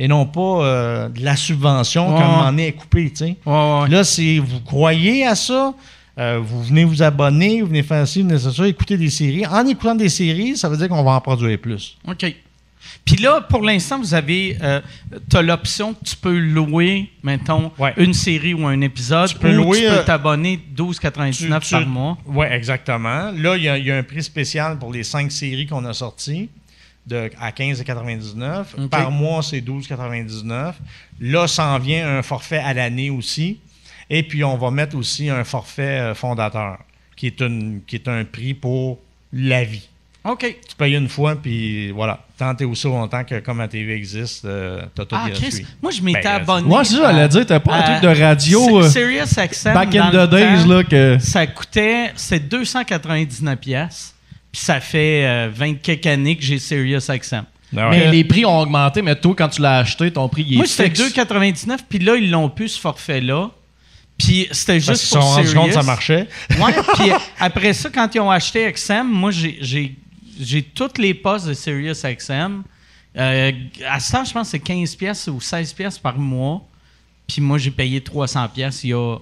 et 0.00 0.08
non 0.08 0.26
pas 0.26 0.40
euh, 0.64 1.08
de 1.08 1.24
la 1.24 1.36
subvention 1.36 2.12
Ouais. 2.14 2.20
comme 2.20 2.54
on 2.54 2.58
est 2.58 2.72
coupé, 2.72 3.10
tu 3.10 3.16
sais. 3.16 3.36
Ouais, 3.46 3.52
ouais. 3.82 3.88
Là, 3.88 4.04
si 4.04 4.38
vous 4.38 4.60
croyez 4.60 5.24
à 5.26 5.34
ça, 5.36 5.74
euh, 6.18 6.40
vous 6.42 6.64
venez 6.64 6.84
vous 6.84 7.02
abonner, 7.02 7.60
vous 7.62 7.68
venez 7.68 7.82
faire 7.84 8.06
ci, 8.06 8.22
vous 8.22 8.28
venez 8.28 8.40
faire 8.40 8.52
ça, 8.52 8.66
écouter 8.66 8.96
des 8.96 9.10
séries. 9.10 9.46
En 9.46 9.64
écoutant 9.66 9.94
des 9.94 10.08
séries, 10.08 10.56
ça 10.56 10.68
veut 10.68 10.76
dire 10.76 10.88
qu'on 10.88 11.04
va 11.04 11.12
en 11.12 11.20
produire 11.20 11.58
plus. 11.60 11.96
OK. 12.08 12.34
Puis 13.04 13.16
là, 13.16 13.40
pour 13.40 13.62
l'instant, 13.62 13.98
vous 13.98 14.14
avez. 14.14 14.56
tu 15.30 15.36
as 15.36 15.42
l'option 15.42 15.94
que 15.94 16.04
tu 16.04 16.16
peux 16.16 16.38
louer, 16.38 17.10
mettons, 17.22 17.72
Ouais. 17.78 17.92
une 17.96 18.14
série 18.14 18.54
ou 18.54 18.66
un 18.66 18.80
épisode. 18.80 19.28
Tu 19.28 19.36
peux 19.38 19.50
ou 19.56 19.62
louer, 19.64 19.78
tu 19.80 19.84
peux 19.86 19.92
euh, 19.98 20.04
t'abonner 20.04 20.60
12,99 20.76 21.60
Tu- 21.62 21.70
par 21.70 21.86
mois. 21.86 22.18
Oui, 22.26 22.46
exactement. 22.50 23.30
Là, 23.32 23.56
il 23.56 23.62
y, 23.64 23.68
a- 23.68 23.78
il 23.78 23.86
y 23.86 23.90
a 23.90 23.96
un 23.96 24.02
prix 24.02 24.22
spécial 24.22 24.78
pour 24.78 24.92
les 24.92 25.04
cinq 25.04 25.32
séries 25.32 25.66
qu'on 25.66 25.84
a 25.84 25.92
sorties 25.94 26.48
de, 27.06 27.30
à 27.40 27.50
15,99. 27.52 28.66
OK. 28.78 28.90
Par 28.90 29.10
mois, 29.10 29.42
c'est 29.42 29.60
12,99. 29.60 30.74
Là, 31.20 31.46
s'en 31.48 31.78
vient 31.78 32.18
un 32.18 32.22
forfait 32.22 32.58
à 32.58 32.74
l'année 32.74 33.10
aussi. 33.10 33.58
Et 34.10 34.22
puis, 34.22 34.44
on 34.44 34.56
va 34.56 34.70
mettre 34.70 34.96
aussi 34.96 35.28
un 35.30 35.44
forfait 35.44 35.98
euh, 36.00 36.14
fondateur, 36.14 36.78
qui 37.16 37.26
est, 37.26 37.40
une, 37.40 37.80
qui 37.86 37.96
est 37.96 38.08
un 38.08 38.24
prix 38.24 38.54
pour 38.54 38.98
la 39.32 39.64
vie. 39.64 39.88
OK. 40.24 40.40
Tu 40.68 40.76
payes 40.76 40.94
une 40.96 41.08
fois, 41.08 41.36
puis 41.36 41.90
voilà. 41.90 42.24
Tant 42.38 42.54
et 42.56 42.64
aussi 42.64 42.86
longtemps 42.86 43.24
que 43.24 43.40
comme 43.40 43.58
la 43.58 43.66
TV 43.66 43.94
existe, 43.96 44.44
euh, 44.44 44.82
t'as 44.94 45.04
tout 45.04 45.16
Ah, 45.18 45.28
gratuit. 45.28 45.48
Chris. 45.50 45.66
Moi, 45.82 45.90
je 45.90 46.00
m'étais 46.02 46.22
Ben, 46.22 46.34
abonné. 46.36 46.68
Ouais, 46.72 46.84
c'est 46.84 46.94
ça, 46.94 47.10
j'allais 47.12 47.28
dire, 47.28 47.44
t'as 47.46 47.58
pas 47.58 47.74
un 47.74 47.82
truc 47.82 48.00
de 48.02 48.20
radio 48.22 48.78
euh, 48.84 48.88
Sirius 48.88 49.34
XM. 49.34 49.74
back 49.74 49.94
in 49.96 50.10
the 50.10 50.30
days, 50.30 50.62
temps, 50.62 50.68
là, 50.68 50.84
que. 50.84 51.18
Ça 51.20 51.46
coûtait. 51.48 52.12
C'était 52.14 52.38
299 52.46 53.56
pièces. 53.58 54.14
Puis 54.52 54.62
ça 54.62 54.78
fait 54.80 55.24
euh, 55.26 55.50
20 55.52 55.74
quelques 55.82 56.06
années 56.06 56.36
que 56.36 56.44
j'ai 56.44 56.58
Sirius 56.60 57.08
XM. 57.10 57.42
Ah 57.76 57.90
ouais. 57.90 57.98
Mais 57.98 58.10
les 58.12 58.24
prix 58.24 58.44
ont 58.46 58.60
augmenté, 58.60 59.02
mais 59.02 59.14
toi, 59.16 59.34
quand 59.36 59.48
tu 59.48 59.60
l'as 59.60 59.78
acheté, 59.78 60.10
ton 60.10 60.28
prix, 60.28 60.44
il 60.46 60.54
est 60.54 60.56
Moi, 60.58 60.66
c'était 60.66 60.88
fixe. 60.88 61.14
2,99. 61.16 61.78
Puis 61.88 61.98
là, 61.98 62.14
ils 62.16 62.30
l'ont 62.30 62.48
plus, 62.48 62.68
ce 62.68 62.80
forfait-là. 62.80 63.50
Puis 64.16 64.48
c'était 64.52 64.74
Parce 64.74 64.86
juste 64.86 64.86
qu'ils 64.86 64.96
se 64.96 65.06
sont 65.08 65.18
pour 65.20 65.34
rendus 65.34 65.54
compte 65.54 65.66
que 65.68 65.72
ça 65.74 65.80
Sirius. 65.82 65.86
marchait. 65.86 66.28
Ouais, 66.58 66.72
puis 66.94 67.10
après 67.38 67.72
ça, 67.72 67.90
quand 67.92 68.14
ils 68.14 68.20
ont 68.20 68.30
acheté 68.30 68.72
XM, 68.72 69.06
moi, 69.08 69.30
j'ai- 69.32 69.96
j'ai 70.40 70.62
toutes 70.62 70.98
les 70.98 71.14
postes 71.14 71.46
de 71.48 71.54
Sirius 71.54 72.02
XM. 72.04 72.62
Euh, 73.16 73.52
à 73.88 73.98
ce 74.00 74.12
temps, 74.12 74.24
je 74.24 74.32
pense 74.32 74.46
que 74.48 74.50
c'est 74.52 74.58
15 74.60 74.94
pièces 74.94 75.26
ou 75.28 75.40
16 75.40 75.72
pièces 75.72 75.98
par 75.98 76.18
mois. 76.18 76.62
Puis 77.26 77.40
moi, 77.42 77.58
j'ai 77.58 77.70
payé 77.70 78.00
300 78.00 78.48
pièces 78.48 78.84
il 78.84 78.90
y 78.90 78.94
a 78.94 79.16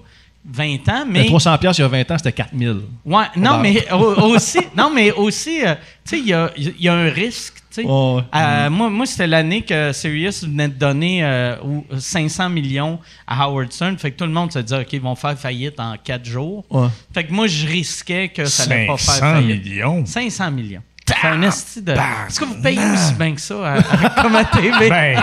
20 0.49 0.75
ans. 0.89 1.05
Mais 1.07 1.21
Mais, 1.21 1.25
300 1.25 1.57
pièces 1.57 1.77
il 1.77 1.81
y 1.81 1.83
a 1.83 1.87
20 1.87 2.11
ans, 2.11 2.17
c'était 2.17 2.31
4000. 2.31 2.81
ouais, 3.05 3.25
non, 3.35 3.57
mais 3.59 3.91
au- 3.91 4.33
aussi, 4.33 4.59
non, 4.77 4.91
mais 4.93 5.11
aussi, 5.11 5.61
euh, 5.65 5.73
tu 5.75 5.81
sais, 6.15 6.19
il 6.19 6.27
y 6.27 6.33
a, 6.33 6.51
il 6.55 6.73
y 6.79 6.87
a 6.87 6.93
un 6.93 7.09
risque. 7.09 7.55
tu 7.69 7.81
sais. 7.81 7.85
Euh, 7.87 8.69
Moi, 8.69 8.89
moi 8.89 9.05
c'était 9.05 9.27
l'année 9.27 9.61
que 9.63 9.91
Sirius 9.91 10.43
venait 10.45 10.69
de 10.69 10.75
donner 10.75 11.23
euh, 11.23 11.55
ou- 11.63 11.85
500 11.97 12.49
millions 12.49 12.99
à 13.25 13.43
Howard 13.43 13.71
Stern. 13.73 13.97
Fait 13.97 14.11
que 14.11 14.17
tout 14.17 14.25
le 14.25 14.31
monde 14.31 14.51
se 14.53 14.59
dit, 14.59 14.73
OK, 14.73 14.93
ils 14.93 15.01
vont 15.01 15.15
faire 15.15 15.37
faillite 15.37 15.79
en 15.79 15.95
4 16.01 16.23
jours. 16.25 16.63
Ouais. 16.69 16.87
Fait 17.13 17.25
que 17.25 17.33
moi, 17.33 17.47
je 17.47 17.65
risquais 17.67 18.29
que 18.29 18.45
ça 18.45 18.63
allait 18.63 18.85
pas 18.87 18.95
faire 18.97 19.15
500 19.15 19.33
faillite. 19.33 19.65
millions? 19.65 20.05
500 20.05 20.51
millions. 20.51 20.83
C'est 21.07 21.27
un 21.27 21.41
esti 21.41 21.81
de. 21.81 21.93
Est-ce 21.93 22.39
que 22.39 22.45
vous 22.45 22.61
payez 22.61 22.81
aussi 22.93 23.13
bien 23.13 23.33
que 23.33 23.39
ça 23.41 23.55
à, 23.65 23.73
à- 23.77 24.21
comme 24.21 24.35
à 24.35 24.43
TV? 24.43 24.89
Ben, 24.89 25.17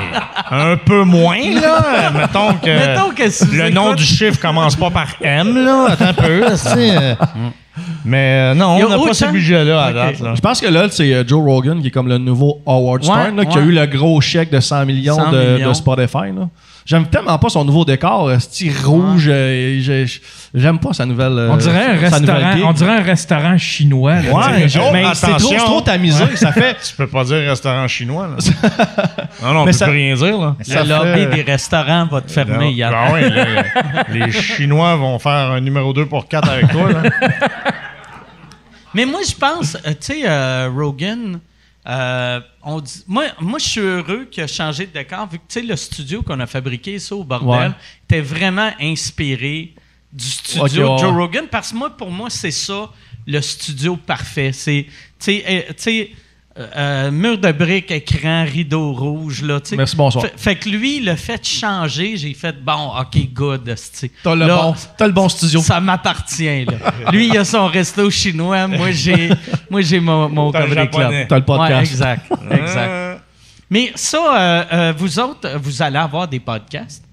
un 0.50 0.76
peu 0.78 1.04
moins, 1.04 1.38
là. 1.60 2.10
Mettons 2.14 2.54
que, 2.54 2.66
Mettons 2.66 3.10
que 3.10 3.28
si 3.28 3.44
le 3.46 3.68
nom 3.70 3.88
écoute- 3.88 3.98
du 3.98 4.04
chiffre 4.04 4.40
commence 4.40 4.76
pas 4.76 4.90
par 4.90 5.08
M, 5.20 5.62
là. 5.64 5.88
Attends 5.90 6.06
un 6.06 6.12
peu, 6.14 6.44
euh. 6.76 7.14
Mais 8.04 8.52
euh, 8.52 8.54
non, 8.54 8.76
Il 8.76 8.80
y 8.80 8.82
a 8.82 8.86
on 8.86 8.88
n'a 9.00 9.06
pas 9.08 9.14
ce 9.14 9.26
budget-là 9.26 9.82
à 9.84 9.92
date, 9.92 10.20
là. 10.20 10.34
Je 10.34 10.40
pense 10.40 10.60
que 10.60 10.66
là, 10.68 10.86
c'est 10.90 11.12
euh, 11.12 11.24
Joe 11.26 11.42
Rogan 11.44 11.80
qui 11.80 11.88
est 11.88 11.90
comme 11.90 12.08
le 12.08 12.18
nouveau 12.18 12.60
Howard 12.66 13.02
Stern, 13.02 13.36
Ouais, 13.38 13.44
là, 13.44 13.50
qui 13.50 13.58
a 13.58 13.60
eu 13.62 13.72
le 13.72 13.86
gros 13.86 14.20
chèque 14.20 14.50
de 14.50 14.60
100 14.60 14.86
millions, 14.86 15.16
100 15.16 15.32
de, 15.32 15.54
millions. 15.56 15.68
de 15.70 15.74
Spotify. 15.74 16.32
là. 16.34 16.48
J'aime 16.86 17.06
tellement 17.06 17.38
pas 17.38 17.48
son 17.48 17.64
nouveau 17.64 17.86
décor, 17.86 18.28
euh, 18.28 18.38
style 18.38 18.74
rouge. 18.84 19.26
euh, 19.28 19.78
j'ai- 19.80 20.04
j'aime 20.54 20.78
pas 20.78 20.92
sa 20.92 21.06
nouvelle. 21.06 21.32
euh, 21.38 21.48
On 21.50 21.56
dirait 21.56 21.86
un 21.86 21.96
restaurant, 21.98 22.52
on 22.66 22.72
dirait 22.74 22.98
un 22.98 23.02
restaurant 23.02 23.56
chinois. 23.56 24.16
là. 24.16 24.20
Ouais, 24.30 24.30
oh, 24.32 24.48
mais 24.52 24.68
c'est 24.68 24.78
trop, 24.78 24.94
attention. 24.94 25.48
c'est 25.50 25.56
trop 25.64 25.80
tamisé. 25.80 26.36
Ça 26.36 26.52
fait. 26.52 26.76
Tu 26.86 26.94
peux 26.94 27.06
pas 27.06 27.24
dire 27.24 27.38
restaurant 27.48 27.88
chinois, 27.88 28.28
là. 28.28 28.36
non, 29.42 29.54
non, 29.54 29.60
on 29.60 29.64
Mais 29.64 29.70
peut 29.72 29.78
ça- 29.78 29.86
plus 29.86 29.94
rien 29.94 30.14
dire, 30.14 30.38
là. 30.38 30.56
Le 30.58 30.64
ça 30.64 30.84
lobby 30.84 31.20
fait- 31.20 31.26
des 31.36 31.42
restaurants 31.52 32.06
va 32.06 32.20
te 32.20 32.30
fermer, 32.30 32.72
Yann. 32.72 32.92
Ben 32.92 33.12
ouais, 33.14 33.64
les 34.12 34.30
Chinois 34.32 34.94
vont 34.96 35.18
faire 35.18 35.52
un 35.52 35.60
numéro 35.62 35.92
2 35.94 36.04
pour 36.04 36.28
4 36.28 36.50
avec 36.50 36.68
toi, 36.70 36.90
là. 36.92 37.02
Mais 38.94 39.06
moi, 39.06 39.20
je 39.28 39.34
pense, 39.34 39.74
euh, 39.86 39.90
tu 39.90 39.96
sais, 40.00 40.22
euh, 40.26 40.68
Rogan, 40.74 41.40
euh, 41.86 42.40
on 42.62 42.80
dit, 42.80 43.04
moi, 43.06 43.24
moi, 43.40 43.58
je 43.58 43.68
suis 43.68 43.80
heureux 43.80 44.26
qu'il 44.30 44.42
a 44.42 44.46
changé 44.46 44.86
de 44.86 44.92
décor, 44.92 45.28
vu 45.28 45.38
que, 45.38 45.60
le 45.60 45.76
studio 45.76 46.22
qu'on 46.22 46.40
a 46.40 46.46
fabriqué, 46.46 46.98
ça, 46.98 47.14
au 47.14 47.24
bordel, 47.24 47.70
Ouais. 47.70 47.74
était 48.04 48.20
vraiment 48.22 48.70
inspiré 48.80 49.74
du 50.12 50.24
studio 50.24 50.92
ouais. 50.94 50.98
Joe 50.98 51.12
Rogan, 51.12 51.46
parce 51.50 51.72
que 51.72 51.76
moi, 51.76 51.90
pour 51.90 52.10
moi, 52.10 52.30
c'est 52.30 52.50
ça, 52.50 52.90
le 53.26 53.40
studio 53.40 53.96
parfait. 53.96 54.52
C'est, 54.52 54.86
tu 55.18 55.42
sais, 55.76 56.10
euh, 56.56 56.66
euh, 56.76 57.10
mur 57.10 57.36
de 57.38 57.50
briques, 57.50 57.90
écran, 57.90 58.44
rideau 58.44 58.92
rouge. 58.92 59.42
Là. 59.42 59.58
Merci, 59.76 59.96
bonsoir. 59.96 60.24
Fait, 60.24 60.32
fait 60.36 60.54
que 60.56 60.68
lui, 60.68 61.00
le 61.00 61.16
fait 61.16 61.44
changer, 61.44 62.16
j'ai 62.16 62.32
fait 62.34 62.54
bon, 62.62 62.92
ok, 63.00 63.28
good. 63.32 63.74
T'as 64.22 64.34
le, 64.34 64.46
bon, 64.46 64.74
t'as 64.96 65.06
le 65.06 65.12
bon 65.12 65.28
studio. 65.28 65.60
Ça 65.60 65.80
m'appartient. 65.80 66.64
Là. 66.64 67.10
Lui, 67.10 67.26
il 67.26 67.36
a 67.36 67.44
son 67.44 67.66
resto 67.66 68.08
chinois. 68.10 68.68
Moi, 68.68 68.92
j'ai, 68.92 69.30
moi, 69.70 69.80
j'ai 69.80 69.98
mon, 70.00 70.28
mon 70.28 70.52
T'as 70.52 70.60
le 70.60 70.68
comedy 70.68 70.88
club. 70.90 71.02
japonais. 71.02 71.26
T'as 71.28 71.38
le 71.38 71.44
podcast. 71.44 71.70
Ouais, 71.72 71.80
exact. 71.80 72.32
exact. 72.50 72.88
Euh, 72.88 73.16
Mais 73.70 73.92
ça, 73.96 74.18
euh, 74.18 74.64
euh, 74.72 74.92
vous 74.96 75.18
autres, 75.18 75.58
vous 75.60 75.82
allez 75.82 75.98
avoir 75.98 76.28
des 76.28 76.40
podcasts. 76.40 77.03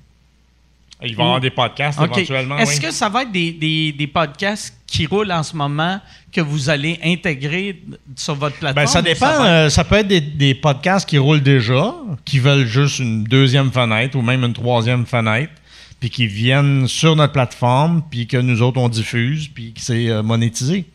Il 1.04 1.16
va 1.16 1.24
y 1.24 1.26
avoir 1.26 1.40
des 1.42 1.50
podcasts 1.50 2.00
éventuellement. 2.02 2.58
Est-ce 2.58 2.80
oui. 2.80 2.88
que 2.88 2.92
ça 2.92 3.10
va 3.10 3.24
être 3.24 3.32
des, 3.32 3.52
des, 3.52 3.92
des 3.92 4.08
podcasts 4.08 4.76
qui 4.88 5.06
roulent 5.06 5.32
en 5.32 5.44
ce 5.44 5.56
moment 5.56 6.00
que 6.32 6.42
vous 6.42 6.70
allez 6.70 7.00
intégrer 7.04 7.82
sur 8.16 8.36
votre 8.36 8.58
plateforme? 8.58 8.86
Ben, 8.86 8.88
ça 8.92 9.00
ou 9.00 9.04
dépend. 9.04 9.44
euh, 9.44 9.70
Ça, 9.70 9.84
peut 9.84 9.96
être 9.96 10.08
des, 10.08 10.22
des 10.22 10.54
podcasts 10.56 11.08
qui 11.08 11.18
roulent 11.18 11.42
déjà, 11.42 11.94
qui 12.26 12.40
veulent 12.40 12.66
juste 12.66 13.00
une 13.00 13.24
deuxième 13.24 13.72
fenêtre 13.72 14.18
ou 14.18 14.22
même 14.22 14.44
une 14.44 14.54
troisième 14.54 15.06
fenêtre, 15.06 15.52
puis 16.00 16.10
qui 16.10 16.28
viennent 16.28 16.88
sur 16.88 17.16
notre 17.16 17.34
plateforme, 17.34 18.02
puis 18.10 18.28
que 18.28 18.38
nous 18.38 18.62
autres, 18.62 18.80
on 18.80 18.90
diffuse, 18.90 19.48
puis 19.48 19.74
que 19.74 19.82
c'est 19.82 20.10
euh, 20.10 20.24
monétisé. 20.24 20.86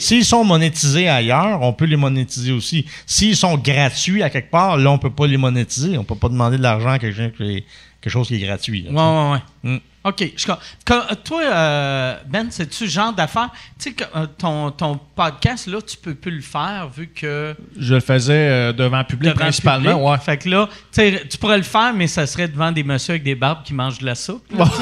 S'ils 0.00 0.26
sont 0.26 0.44
monétisés 0.44 1.08
ailleurs, 1.08 1.62
on 1.62 1.72
peut 1.72 1.86
les 1.86 1.96
monétiser 1.96 2.52
aussi. 2.52 2.84
S'ils 3.06 3.36
sont 3.36 3.56
gratuits 3.56 4.22
à 4.22 4.28
quelque 4.28 4.50
part, 4.50 4.76
là, 4.76 4.90
on 4.90 4.98
peut 4.98 5.08
pas 5.08 5.26
les 5.26 5.38
monétiser. 5.38 5.96
On 5.96 6.04
peut 6.04 6.14
pas 6.14 6.28
demander 6.28 6.58
de 6.58 6.62
l'argent 6.62 6.90
à 6.90 6.98
quelqu'un 6.98 7.30
qui 7.30 7.42
est- 7.42 7.64
quelque 8.02 8.12
chose 8.12 8.28
qui 8.28 8.34
est 8.42 8.46
gratuit. 8.46 8.82
là, 8.82 8.90
Ouais, 8.90 9.30
ouais, 9.30 9.32
ouais. 9.64 9.70
Mm. 9.76 9.80
OK. 10.04 10.32
je 10.36 10.46
que- 10.84 11.14
toi, 11.14 11.42
euh, 11.44 12.16
Ben, 12.26 12.48
c'est-tu 12.50 12.84
le 12.84 12.90
genre 12.90 13.12
d'affaire? 13.12 13.50
Tu 13.78 13.90
sais, 13.90 13.92
que, 13.92 14.02
euh, 14.16 14.26
ton, 14.36 14.72
ton 14.72 14.98
podcast, 15.14 15.68
là, 15.68 15.78
tu 15.80 15.96
peux 15.96 16.14
plus 16.16 16.32
le 16.32 16.40
faire 16.42 16.88
vu 16.94 17.06
que. 17.14 17.54
Je 17.78 17.94
le 17.94 18.00
faisais 18.00 18.32
euh, 18.34 18.72
devant 18.72 18.98
le 18.98 19.04
public 19.04 19.30
devant 19.32 19.44
principalement, 19.44 19.90
public. 19.92 20.06
ouais. 20.08 20.18
Fait 20.18 20.38
que 20.38 20.48
là, 20.48 20.68
tu 20.92 21.38
pourrais 21.38 21.56
le 21.58 21.62
faire, 21.62 21.92
mais 21.94 22.08
ça 22.08 22.26
serait 22.26 22.48
devant 22.48 22.72
des 22.72 22.82
messieurs 22.82 23.12
avec 23.12 23.22
des 23.22 23.36
barbes 23.36 23.62
qui 23.64 23.74
mangent 23.74 23.98
de 24.00 24.06
la 24.06 24.16
soupe. 24.16 24.44
là. 24.58 24.64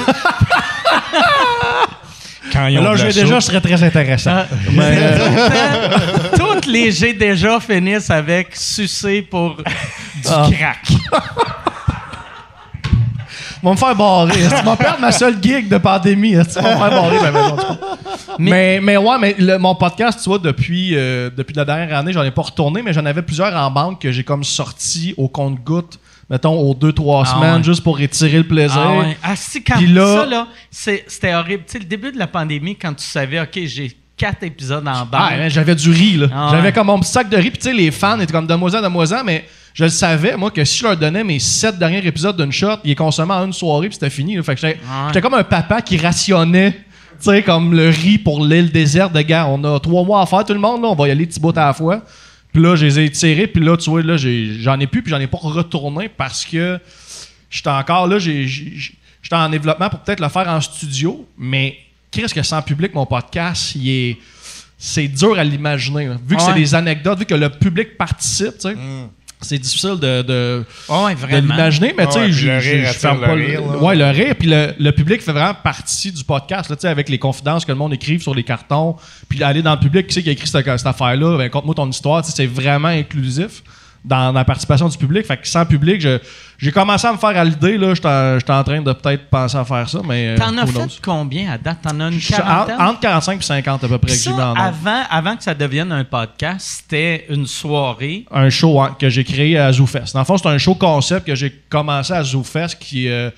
Quand 2.52 2.66
ils 2.66 2.78
ont 2.78 2.82
Là, 2.82 2.94
de 2.94 2.98
la 2.98 3.04
j'ai 3.04 3.12
soupe. 3.12 3.22
déjà, 3.24 3.40
ce 3.40 3.46
serait 3.48 3.60
très 3.60 3.82
intéressant. 3.82 4.30
Ah, 4.32 4.46
mais 4.72 5.18
temps, 5.18 6.46
toutes 6.54 6.66
les 6.66 6.90
j'ai 6.90 7.12
déjà 7.12 7.60
finissent 7.60 8.10
avec 8.10 8.56
sucer 8.56 9.22
pour 9.22 9.56
du 9.56 9.62
Ah. 10.28 10.48
crack. 10.50 10.88
Vont 13.62 13.72
me 13.72 13.76
faire 13.76 13.94
barrer. 13.94 14.32
Tu 14.32 14.64
vas 14.64 14.76
perdre 14.76 15.00
ma 15.00 15.12
seule 15.12 15.36
gig 15.42 15.68
de 15.68 15.78
pandémie. 15.78 16.30
Tu 16.32 16.60
vas 16.60 16.74
me 16.74 16.78
faire 16.78 16.90
barrer 16.90 17.18
tu 17.18 17.30
vois. 17.32 17.78
Mais, 18.38 18.80
mais 18.82 18.96
ouais, 18.96 19.18
mais 19.20 19.34
le- 19.38 19.58
mon 19.58 19.74
podcast, 19.74 20.20
tu 20.22 20.28
vois, 20.30 20.38
depuis, 20.38 20.92
euh, 20.94 21.30
depuis 21.36 21.54
la 21.54 21.64
dernière 21.64 21.98
année, 21.98 22.12
j'en 22.12 22.22
ai 22.22 22.30
pas 22.30 22.42
retourné, 22.42 22.80
mais 22.82 22.92
j'en 22.92 23.04
avais 23.04 23.22
plusieurs 23.22 23.54
en 23.54 23.70
banque 23.70 24.00
que 24.00 24.10
j'ai 24.12 24.24
comme 24.24 24.44
sorti 24.44 25.14
au 25.18 25.28
compte-goutte, 25.28 25.98
mettons, 26.30 26.58
aux 26.58 26.74
deux, 26.74 26.92
trois 26.92 27.24
Ah 27.26 27.34
semaines, 27.34 27.56
ouais. 27.58 27.62
juste 27.64 27.82
pour 27.82 28.00
étirer 28.00 28.38
le 28.38 28.44
plaisir. 28.46 28.80
Ah, 28.82 28.98
ouais. 28.98 29.16
Ah, 29.22 29.36
si, 29.36 29.62
quand 29.62 29.80
là- 29.80 30.16
ça, 30.22 30.26
là, 30.26 30.46
c'est- 30.70 31.04
c'était 31.08 31.34
horrible. 31.34 31.64
Tu 31.66 31.72
sais, 31.72 31.78
le 31.80 31.84
début 31.84 32.12
de 32.12 32.18
la 32.18 32.26
pandémie, 32.28 32.76
quand 32.76 32.94
tu 32.94 33.04
savais, 33.04 33.40
OK, 33.40 33.58
j'ai 33.64 33.92
quatre 34.16 34.42
épisodes 34.42 34.86
en 34.86 34.92
Ah, 34.92 35.04
banque. 35.10 35.30
ouais, 35.32 35.50
j'avais 35.50 35.74
du 35.74 35.90
riz, 35.90 36.16
là. 36.16 36.26
Ah, 36.34 36.48
j'avais 36.50 36.68
ouais. 36.68 36.72
comme 36.72 36.86
mon 36.86 37.02
sac 37.02 37.28
de 37.28 37.36
riz, 37.36 37.50
puis 37.50 37.58
tu 37.58 37.68
sais, 37.68 37.74
les 37.74 37.90
fans 37.90 38.18
étaient 38.20 38.32
comme 38.32 38.46
demoiselle, 38.46 38.82
demoiselle, 38.82 39.22
mais 39.24 39.44
je 39.74 39.84
le 39.84 39.90
savais, 39.90 40.36
moi, 40.36 40.50
que 40.50 40.64
si 40.64 40.78
je 40.78 40.84
leur 40.84 40.96
donnais 40.96 41.22
mes 41.24 41.38
sept 41.38 41.78
derniers 41.78 42.04
épisodes 42.06 42.36
d'une 42.36 42.52
shot, 42.52 42.76
ils 42.84 42.88
les 42.88 42.94
consommaient 42.94 43.34
en 43.34 43.46
une 43.46 43.52
soirée, 43.52 43.88
puis 43.88 43.94
c'était 43.94 44.10
fini. 44.10 44.36
là. 44.36 44.42
Fait 44.42 44.54
que 44.54 44.60
j'étais 44.60 44.78
ouais. 45.14 45.20
comme 45.20 45.34
un 45.34 45.44
papa 45.44 45.80
qui 45.82 45.96
rationnait, 45.96 46.72
tu 46.72 46.78
sais, 47.30 47.42
comme 47.42 47.74
le 47.74 47.88
riz 47.88 48.18
pour 48.18 48.44
l'île 48.44 48.70
déserte 48.72 49.12
de 49.12 49.20
gars. 49.22 49.46
On 49.46 49.62
a 49.64 49.78
trois 49.78 50.04
mois 50.04 50.22
à 50.22 50.26
faire, 50.26 50.44
tout 50.44 50.52
le 50.54 50.58
monde, 50.60 50.82
là, 50.82 50.88
on 50.88 50.94
va 50.94 51.08
y 51.08 51.10
aller 51.10 51.26
petit 51.26 51.38
bout 51.40 51.56
à 51.56 51.66
la 51.66 51.72
fois. 51.72 52.02
Puis 52.52 52.60
là, 52.62 52.74
je 52.74 52.84
les 52.86 52.98
ai 52.98 53.10
tirés, 53.10 53.46
puis 53.46 53.62
là, 53.64 53.76
tu 53.76 53.88
vois, 53.90 54.02
là, 54.02 54.16
j'en 54.16 54.80
ai 54.80 54.86
plus, 54.88 55.02
puis 55.02 55.10
j'en 55.10 55.20
ai 55.20 55.28
pas 55.28 55.38
retourné 55.40 56.08
parce 56.08 56.44
que 56.44 56.78
j'étais 57.48 57.70
encore 57.70 58.08
là, 58.08 58.18
j'étais 58.18 58.56
en 59.32 59.48
développement 59.48 59.88
pour 59.88 60.00
peut-être 60.00 60.20
le 60.20 60.28
faire 60.28 60.48
en 60.48 60.60
studio, 60.60 61.26
mais 61.38 61.76
qu'est-ce 62.10 62.34
que 62.34 62.42
sans 62.42 62.60
public, 62.62 62.92
mon 62.94 63.06
podcast, 63.06 63.74
il 63.76 63.88
est. 63.88 64.16
C'est 64.82 65.08
dur 65.08 65.38
à 65.38 65.44
l'imaginer. 65.44 66.08
Vu 66.26 66.34
que 66.36 66.40
Ouais. 66.40 66.46
c'est 66.48 66.54
des 66.54 66.74
anecdotes, 66.74 67.18
vu 67.18 67.26
que 67.26 67.34
le 67.34 67.50
public 67.50 67.98
participe, 67.98 68.54
tu 68.58 68.68
sais, 68.70 68.76
c'est 69.42 69.58
difficile 69.58 69.96
de, 70.00 70.22
de, 70.22 70.64
Ouais, 70.88 71.14
de 71.14 71.18
vraiment. 71.20 71.54
l'imaginer, 71.54 71.94
mais 71.96 72.06
tu 72.06 72.12
sais, 72.12 72.30
je- 72.32 72.46
le 72.48 72.60
je 72.60 72.70
rire 72.70 72.88
je 72.92 72.98
ferme 72.98 73.20
le 73.20 73.26
pas 73.26 73.32
rire, 73.34 73.60
là. 73.60 73.76
Ouais, 73.78 73.96
le 73.96 74.10
rire, 74.10 74.34
puis 74.38 74.48
le, 74.48 74.74
le 74.78 74.90
public 74.92 75.22
fait 75.22 75.32
vraiment 75.32 75.54
partie 75.54 76.12
du 76.12 76.24
podcast, 76.24 76.68
là, 76.70 76.76
tu 76.76 76.82
sais, 76.82 76.88
avec 76.88 77.08
les 77.08 77.18
confidences 77.18 77.64
que 77.64 77.72
le 77.72 77.78
monde 77.78 77.92
écrive 77.94 78.20
sur 78.22 78.34
les 78.34 78.42
cartons, 78.44 78.96
puis 79.28 79.42
aller 79.42 79.62
dans 79.62 79.72
le 79.72 79.80
public, 79.80 80.06
qui 80.06 80.14
c'est 80.14 80.22
qui 80.22 80.28
a 80.28 80.32
écrit 80.32 80.46
cette, 80.46 80.64
cette 80.66 80.86
affaire-là, 80.86 81.38
ben, 81.38 81.48
conte-moi 81.50 81.74
ton 81.74 81.88
histoire, 81.88 82.22
tu 82.22 82.30
sais, 82.30 82.36
c'est 82.36 82.46
vraiment 82.46 82.88
inclusif 82.88 83.62
dans 84.04 84.32
la 84.32 84.44
participation 84.44 84.88
du 84.88 84.96
public. 84.96 85.26
Fait 85.26 85.36
que 85.36 85.46
sans 85.46 85.66
public, 85.66 86.00
je- 86.00 86.18
j'ai 86.60 86.72
commencé 86.72 87.06
à 87.06 87.12
me 87.12 87.16
faire 87.18 87.30
à 87.30 87.44
l'idée, 87.44 87.78
là, 87.78 87.94
j'étais 87.94 88.52
en 88.52 88.62
train 88.64 88.82
de 88.82 88.92
peut-être 88.92 89.28
penser 89.30 89.56
à 89.56 89.64
faire 89.64 89.88
ça, 89.88 90.00
mais. 90.06 90.28
euh, 90.28 90.36
T'en 90.36 90.56
as 90.58 90.66
fait 90.66 91.00
combien 91.02 91.52
à 91.52 91.56
date? 91.58 91.78
T'en 91.82 91.98
as 92.00 92.08
une 92.10 92.20
quarantaine? 92.20 92.76
entre 92.80 93.00
45 93.00 93.40
et 93.40 93.42
50 93.42 93.84
à 93.84 93.88
peu 93.88 93.98
près 93.98 94.10
que 94.12 94.16
ça, 94.18 94.30
en 94.32 94.54
avant, 94.54 95.02
avant 95.10 95.36
que 95.36 95.42
ça 95.42 95.54
devienne 95.54 95.90
un 95.92 96.04
podcast, 96.04 96.82
c'était 96.86 97.26
une 97.30 97.46
soirée. 97.46 98.26
un 98.30 98.50
show 98.50 98.80
hein, 98.80 98.94
que 98.98 99.08
j'ai 99.08 99.24
créé 99.24 99.58
à 99.58 99.72
ZooFest. 99.72 100.12
Dans 100.12 100.20
le 100.20 100.24
fond, 100.26 100.36
c'est 100.36 100.48
un 100.48 100.58
show 100.58 100.74
concept 100.74 101.26
que 101.26 101.34
j'ai 101.34 101.50
commencé 101.68 102.12
à 102.12 102.22
ZooFest 102.22 102.76
qui 102.78 103.08
euh, 103.08 103.30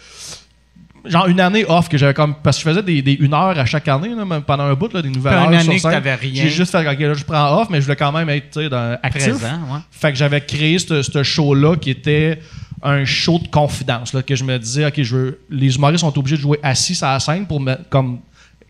genre 1.04 1.26
une 1.26 1.40
année 1.40 1.64
off 1.68 1.88
que 1.88 1.98
j'avais 1.98 2.14
comme 2.14 2.34
parce 2.42 2.56
que 2.58 2.62
je 2.64 2.68
faisais 2.70 2.82
des, 2.82 3.02
des 3.02 3.14
une 3.14 3.34
heure 3.34 3.58
à 3.58 3.64
chaque 3.64 3.88
année 3.88 4.14
là, 4.14 4.24
même 4.24 4.42
pendant 4.42 4.64
un 4.64 4.74
bout 4.74 4.92
là, 4.92 5.02
des 5.02 5.08
nouvelles 5.10 5.34
heures 5.34 5.50
une 5.50 5.60
sur 5.60 5.68
année 5.70 5.76
que 5.76 5.82
scène. 5.82 5.90
t'avais 5.90 6.14
rien. 6.14 6.42
J'ai 6.44 6.48
juste 6.48 6.70
fait 6.70 6.78
ok 6.88 6.98
là 7.00 7.14
je 7.14 7.24
prends 7.24 7.60
off 7.60 7.68
mais 7.70 7.78
je 7.80 7.86
voulais 7.86 7.96
quand 7.96 8.12
même 8.12 8.28
être 8.30 8.60
dans- 8.68 8.96
actif. 9.02 9.30
Présent, 9.30 9.46
ouais. 9.70 9.80
Fait 9.90 10.12
que 10.12 10.18
j'avais 10.18 10.40
créé 10.40 10.78
ce 10.78 11.02
ce 11.02 11.22
show-là 11.24 11.74
qui 11.76 11.90
était 11.90 12.38
un 12.82 13.04
show 13.04 13.38
de 13.38 13.48
confidence. 13.48 14.12
Là, 14.12 14.22
que 14.22 14.34
je 14.34 14.44
me 14.44 14.58
disais, 14.58 14.86
OK, 14.86 15.02
je 15.02 15.16
veux, 15.16 15.40
les 15.50 15.76
humoristes 15.76 16.00
sont 16.00 16.18
obligés 16.18 16.36
de 16.36 16.42
jouer 16.42 16.58
assis 16.62 16.98
à 17.02 17.14
la 17.14 17.20
scène 17.20 17.46
pour 17.46 17.60
me, 17.60 17.76
comme, 17.88 18.20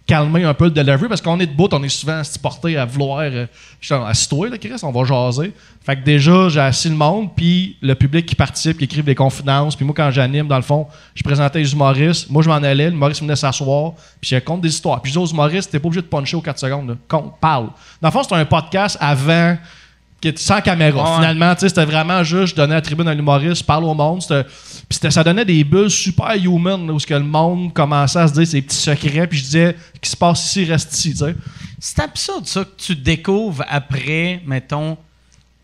calmer 0.07 0.45
un 0.45 0.55
peu 0.55 0.65
le 0.65 0.71
delivery 0.71 1.09
parce 1.09 1.21
qu'on 1.21 1.39
est 1.41 1.47
debout, 1.47 1.69
on 1.73 1.83
est 1.83 1.89
souvent 1.89 2.21
porté 2.43 2.77
à 2.77 2.85
vouloir. 2.85 3.21
Euh, 3.21 3.47
dis, 3.81 3.93
assis-toi, 3.93 4.49
là, 4.49 4.59
Chris, 4.59 4.81
on 4.83 4.91
va 4.91 5.05
jaser. 5.05 5.53
Fait 5.85 5.97
que 5.97 6.05
déjà, 6.05 6.49
j'ai 6.49 6.61
assis 6.61 6.89
le 6.89 6.97
monde, 6.97 7.31
puis 7.35 7.77
le 7.81 7.95
public 7.95 8.27
qui 8.27 8.35
participe, 8.35 8.79
qui 8.79 8.85
écrive 8.85 9.05
des 9.05 9.15
confidences. 9.15 9.77
Puis 9.77 9.85
moi, 9.85 9.95
quand 9.97 10.11
j'anime, 10.11 10.49
dans 10.49 10.57
le 10.57 10.63
fond, 10.63 10.87
je 11.15 11.23
présentais 11.23 11.61
les 11.61 11.73
humoristes. 11.73 12.31
Moi, 12.31 12.43
je 12.43 12.49
m'en 12.49 12.57
allais, 12.57 12.91
l'humoriste 12.91 13.21
venait 13.21 13.37
s'asseoir, 13.37 13.93
puis 14.21 14.31
je 14.31 14.39
compte 14.39 14.61
des 14.61 14.69
histoires. 14.69 15.01
Puis 15.01 15.13
je 15.13 15.19
dis 15.19 15.25
aux 15.25 15.29
humoristes, 15.29 15.71
t'es 15.71 15.79
pas 15.79 15.87
obligé 15.87 16.03
de 16.03 16.07
puncher 16.07 16.37
aux 16.37 16.43
4 16.43 16.59
secondes. 16.59 16.89
Là. 16.89 16.95
Compte, 17.09 17.35
parle. 17.41 17.69
Dans 18.01 18.09
le 18.09 18.13
fond, 18.13 18.23
c'est 18.23 18.35
un 18.35 18.45
podcast 18.45 18.97
avant 19.01 19.57
sans 20.37 20.61
caméra. 20.61 21.03
Ouais. 21.03 21.17
Finalement, 21.17 21.55
c'était 21.57 21.85
vraiment 21.85 22.23
juste, 22.23 22.49
je 22.49 22.55
donnais 22.57 22.75
la 22.75 22.81
tribune 22.81 23.09
à 23.09 23.15
l'humoriste, 23.15 23.63
je 23.63 23.65
parle 23.65 23.85
au 23.85 23.95
monde. 23.95 24.23
Puis 24.89 25.11
ça 25.11 25.25
donnait 25.25 25.45
des 25.45 25.65
bulles 25.65 25.91
super 25.91 26.35
human, 26.35 26.87
là, 26.87 26.93
où 26.93 27.01
ce 27.01 27.07
que 27.07 27.15
le 27.15 27.21
monde 27.21 27.73
commençait 27.73 28.19
à 28.19 28.29
se 28.29 28.35
dire 28.35 28.47
ses 28.47 28.63
petits 28.63 28.77
secrets. 28.77 29.27
Puis 29.27 29.39
je 29.39 29.45
disais, 29.45 29.77
ce 29.95 30.01
qui 30.01 30.11
se 30.11 30.17
passe 30.17 30.47
ici, 30.47 30.65
reste 30.65 30.93
ici. 30.93 31.15
C'est 31.79 32.01
absurde, 32.01 32.47
ça, 32.47 32.65
que 32.65 32.77
tu 32.77 32.95
découvres 32.95 33.65
après, 33.69 34.41
mettons, 34.47 34.97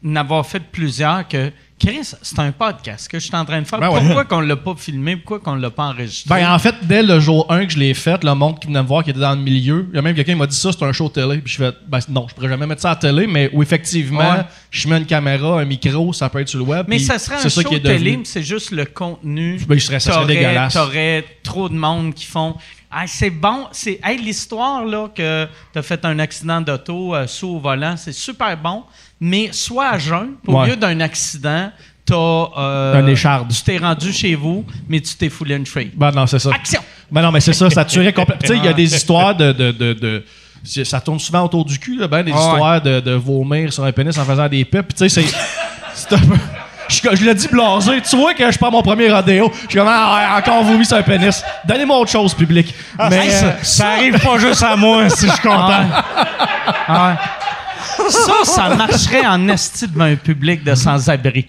n'avoir 0.02 0.46
fait 0.46 0.61
plusieurs, 0.61 1.26
que 1.28 1.52
Chris, 1.78 2.12
c'est 2.22 2.38
un 2.40 2.50
podcast 2.50 3.08
que 3.08 3.18
je 3.20 3.26
suis 3.26 3.36
en 3.36 3.44
train 3.44 3.60
de 3.62 3.66
faire. 3.66 3.78
Ben 3.78 3.88
ouais. 3.90 4.00
Pourquoi 4.00 4.24
qu'on 4.24 4.40
l'a 4.40 4.56
pas 4.56 4.74
filmé? 4.76 5.16
Pourquoi 5.16 5.38
qu'on 5.38 5.54
l'a 5.54 5.70
pas 5.70 5.84
enregistré? 5.84 6.28
Ben, 6.40 6.52
en 6.52 6.58
fait, 6.58 6.74
dès 6.82 7.02
le 7.02 7.20
jour 7.20 7.46
1 7.50 7.66
que 7.66 7.72
je 7.72 7.78
l'ai 7.78 7.94
fait, 7.94 8.24
le 8.24 8.34
monde 8.34 8.58
qui 8.58 8.66
venait 8.66 8.82
me 8.82 8.86
voir, 8.88 9.04
qui 9.04 9.10
était 9.10 9.20
dans 9.20 9.34
le 9.34 9.40
milieu, 9.40 9.86
il 9.92 9.96
y 9.96 9.98
a 9.98 10.02
même 10.02 10.14
quelqu'un 10.16 10.32
qui 10.32 10.38
m'a 10.38 10.46
dit 10.48 10.56
ça, 10.56 10.70
c'est 10.72 10.84
un 10.84 10.92
show 10.92 11.08
télé. 11.08 11.38
Puis 11.38 11.52
je 11.52 11.58
fais, 11.58 11.72
ben 11.86 12.00
non, 12.08 12.26
je 12.28 12.34
pourrais 12.34 12.48
jamais 12.48 12.66
mettre 12.66 12.82
ça 12.82 12.90
à 12.90 12.94
la 12.94 13.00
télé, 13.00 13.26
mais 13.28 13.48
où 13.52 13.62
effectivement, 13.62 14.18
Ouais. 14.18 14.42
je 14.70 14.88
mets 14.88 14.98
une 14.98 15.06
caméra, 15.06 15.60
un 15.60 15.64
micro, 15.64 16.12
ça 16.12 16.28
peut 16.28 16.40
être 16.40 16.48
sur 16.48 16.58
le 16.58 16.64
web. 16.64 16.86
mais 16.88 16.98
ça 16.98 17.18
serait 17.18 17.36
un 17.36 17.48
show 17.48 17.62
qui 17.62 17.80
télé, 17.80 18.16
mais 18.16 18.24
c'est 18.24 18.42
juste 18.42 18.72
le 18.72 18.84
contenu. 18.84 19.58
Ben, 19.68 19.78
je 19.78 19.84
serais- 19.84 20.00
ça 20.00 20.14
serait 20.14 20.26
dégueulasse. 20.26 20.74
T'aurais 20.74 21.24
trop 21.44 21.68
de 21.68 21.74
monde 21.74 22.12
qui 22.14 22.26
font. 22.26 22.56
Ah, 22.90 23.04
c'est 23.06 23.28
bon. 23.30 23.66
C'est 23.70 24.00
hey, 24.02 24.18
l'histoire 24.18 24.82
là 24.84 25.08
que 25.14 25.46
t'as 25.74 25.82
fait 25.82 26.02
un 26.06 26.18
accident 26.18 26.62
d'auto 26.62 27.14
euh, 27.14 27.26
sous 27.26 27.48
au 27.48 27.58
volant, 27.58 27.96
c'est 27.98 28.12
super 28.14 28.56
bon. 28.56 28.82
Mais 29.20 29.48
soit 29.52 29.88
à 29.90 29.98
jeun, 29.98 30.30
au 30.46 30.54
Ouais. 30.54 30.68
lieu 30.68 30.76
d'un 30.76 31.00
accident, 31.00 31.70
t'as 32.06 32.14
euh, 32.14 32.94
Un 33.02 33.06
écharde. 33.06 33.48
Tu 33.52 33.62
t'es 33.62 33.78
rendu 33.78 34.12
chez 34.12 34.34
vous, 34.34 34.64
mais 34.88 35.00
tu 35.00 35.14
t'es 35.16 35.28
foulé 35.28 35.56
une 35.56 35.66
free. 35.66 35.90
Ben 35.94 36.10
non, 36.12 36.26
c'est 36.26 36.38
ça. 36.38 36.50
Action. 36.54 36.80
Ben 37.10 37.22
non, 37.22 37.32
mais 37.32 37.40
c'est 37.40 37.52
ça, 37.52 37.68
ça 37.70 37.84
tuerait 37.84 38.12
complètement. 38.12 38.40
tu 38.46 38.52
sais, 38.54 38.58
il 38.58 38.64
y 38.64 38.68
a 38.68 38.72
des 38.72 38.94
histoires 38.94 39.34
de. 39.34 39.52
de, 39.52 39.72
de, 39.72 40.24
ça 40.84 41.00
tourne 41.00 41.18
souvent 41.18 41.44
autour 41.44 41.64
du 41.64 41.78
cul, 41.78 41.96
là, 41.98 42.06
ben, 42.08 42.22
des 42.22 42.32
Ah 42.32 42.36
ouais. 42.36 42.42
histoires 42.52 42.82
de, 42.82 43.00
de 43.00 43.12
vomir 43.12 43.72
sur 43.72 43.84
un 43.84 43.92
pénis 43.92 44.16
en 44.18 44.24
faisant 44.24 44.48
des 44.48 44.64
pipes. 44.64 44.94
Tu 44.94 45.08
sais, 45.08 45.22
c'est. 45.22 45.36
c'est 45.94 46.12
un 46.14 46.18
peu- 46.18 46.36
Je, 46.88 47.00
je 47.16 47.22
l'ai 47.22 47.34
dit 47.34 47.48
blasé. 47.48 48.00
Tu 48.00 48.16
vois 48.16 48.32
que 48.32 48.50
je 48.50 48.56
prends 48.56 48.70
mon 48.70 48.80
premier 48.80 49.10
rodéo. 49.12 49.52
Je 49.64 49.68
suis 49.68 49.78
comme, 49.78 49.88
ah, 49.90 50.36
encore 50.38 50.64
vomi 50.64 50.86
sur 50.86 50.96
un 50.96 51.02
pénis. 51.02 51.42
Donnez-moi 51.66 51.98
autre 51.98 52.10
chose, 52.10 52.32
public. 52.32 52.74
mais. 53.10 53.26
Hey, 53.26 53.30
ça, 53.30 53.44
euh, 53.44 53.52
ça 53.62 53.88
arrive 53.90 54.18
pas 54.18 54.38
juste 54.38 54.62
à 54.62 54.74
moi 54.74 55.06
si 55.10 55.26
je 55.26 55.32
suis 55.32 55.40
content. 55.42 55.84
Ça, 58.09 58.32
ça 58.44 58.68
marcherait 58.74 59.26
en 59.26 59.49
esti 59.49 59.86
devant 59.88 60.05
un 60.05 60.16
public 60.16 60.62
de 60.64 60.74
sans-abri. 60.74 61.46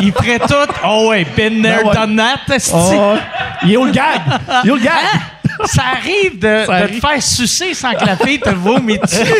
Ils 0.00 0.12
feraient 0.12 0.38
tout. 0.40 0.72
Oh 0.84 1.08
ouais, 1.10 1.24
been 1.36 1.62
there, 1.62 1.82
Ben 1.84 1.92
done 1.94 2.16
that, 2.16 2.54
esti. 2.54 2.72
oh, 2.74 3.16
il 3.64 3.72
est 3.72 3.76
où 3.76 3.84
le 3.84 3.92
gag? 3.92 4.20
Il 4.64 4.68
est 4.68 4.72
où 4.72 4.76
le 4.76 4.82
gag? 4.82 4.92
Ça 5.66 5.82
arrive 5.96 6.38
de, 6.38 6.64
Ça 6.66 6.78
de 6.78 6.82
arrive. 6.84 7.00
te 7.00 7.06
faire 7.06 7.22
sucer 7.22 7.74
sans 7.74 7.92
que 7.92 8.04
la 8.04 8.16
fille 8.16 8.38
te 8.40 8.50
vomit 8.50 8.98
dessus. 8.98 9.32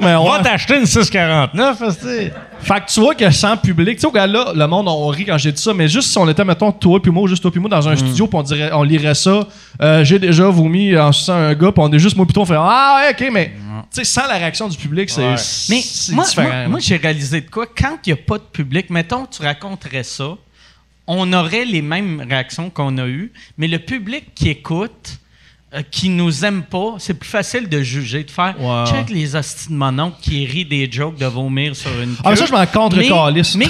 Mais 0.00 0.14
on 0.14 0.30
Va 0.30 0.38
t'acheter 0.40 0.78
une 0.78 0.86
649, 0.86 1.82
esti. 1.82 2.30
Fait 2.62 2.80
que 2.80 2.90
tu 2.92 3.00
vois 3.00 3.14
que 3.14 3.30
sans 3.30 3.56
public, 3.56 3.96
tu 3.96 4.00
sais, 4.02 4.06
au 4.06 4.10
gars 4.10 4.26
là, 4.26 4.52
le 4.54 4.66
monde, 4.66 4.86
on 4.88 5.06
rit 5.08 5.24
quand 5.24 5.38
j'ai 5.38 5.52
dit 5.52 5.60
ça, 5.62 5.72
mais 5.72 5.88
juste 5.88 6.10
si 6.10 6.18
on 6.18 6.28
était, 6.28 6.44
mettons, 6.44 6.70
toi 6.72 7.00
puis 7.00 7.10
moi, 7.10 7.26
juste 7.28 7.42
toi 7.42 7.50
puis 7.50 7.60
moi 7.60 7.70
dans 7.70 7.88
un 7.88 7.96
studio, 7.96 8.26
puis 8.26 8.36
on, 8.38 8.42
dirait, 8.42 8.70
on 8.72 8.82
lirait 8.82 9.14
ça, 9.14 9.46
euh, 9.80 10.04
j'ai 10.04 10.18
déjà 10.18 10.44
vomi 10.48 10.96
en 10.96 11.10
suçant 11.12 11.34
un 11.34 11.54
gars, 11.54 11.72
puis 11.72 11.82
on 11.82 11.90
est 11.92 11.98
juste 11.98 12.16
moi 12.16 12.26
puis 12.26 12.34
toi, 12.34 12.42
on 12.42 12.46
fait 12.46 12.56
Ah, 12.58 13.00
ouais, 13.02 13.10
ok, 13.26 13.32
mais 13.32 13.52
tu 13.54 13.60
sais, 13.92 14.04
sans 14.04 14.26
la 14.26 14.34
réaction 14.34 14.68
du 14.68 14.76
public, 14.76 15.08
c'est 15.10 15.20
Ouais. 15.20 15.34
Mais 15.68 15.80
c'est 15.82 16.12
moi, 16.12 16.24
différent. 16.24 16.48
moi, 16.48 16.68
moi, 16.68 16.80
j'ai 16.80 16.96
réalisé 16.96 17.40
de 17.40 17.50
quoi? 17.50 17.66
Quand 17.66 17.96
il 18.06 18.12
n'y 18.12 18.18
a 18.20 18.22
pas 18.22 18.38
de 18.38 18.42
public, 18.44 18.90
mettons, 18.90 19.26
tu 19.26 19.42
raconterais 19.42 20.02
ça, 20.02 20.36
on 21.12 21.32
aurait 21.32 21.64
les 21.64 21.82
mêmes 21.82 22.24
réactions 22.28 22.70
qu'on 22.70 22.96
a 22.98 23.06
eues, 23.08 23.32
mais 23.58 23.66
le 23.66 23.80
public 23.80 24.32
qui 24.32 24.48
écoute, 24.48 25.18
euh, 25.74 25.82
qui 25.90 26.08
nous 26.08 26.44
aime 26.44 26.62
pas, 26.62 26.94
c'est 26.98 27.14
plus 27.14 27.28
facile 27.28 27.68
de 27.68 27.82
juger, 27.82 28.22
de 28.22 28.30
faire 28.30 28.54
Ouais. 28.60 28.84
check 28.90 29.10
les 29.10 29.34
hosties 29.34 29.68
de 29.70 29.74
mon 29.74 30.12
qui 30.22 30.46
rit 30.46 30.64
des 30.64 30.90
jokes 30.90 31.16
de 31.18 31.26
vomir 31.26 31.74
sur 31.74 31.90
une 32.00 32.14
Ah, 32.24 32.30
mais 32.30 32.36
ça, 32.36 32.42
queue. 32.42 32.46
je 32.48 32.52
m'en 32.52 32.66
contre 32.66 32.96
Mais-. 32.96 33.08
Mais 33.56 33.66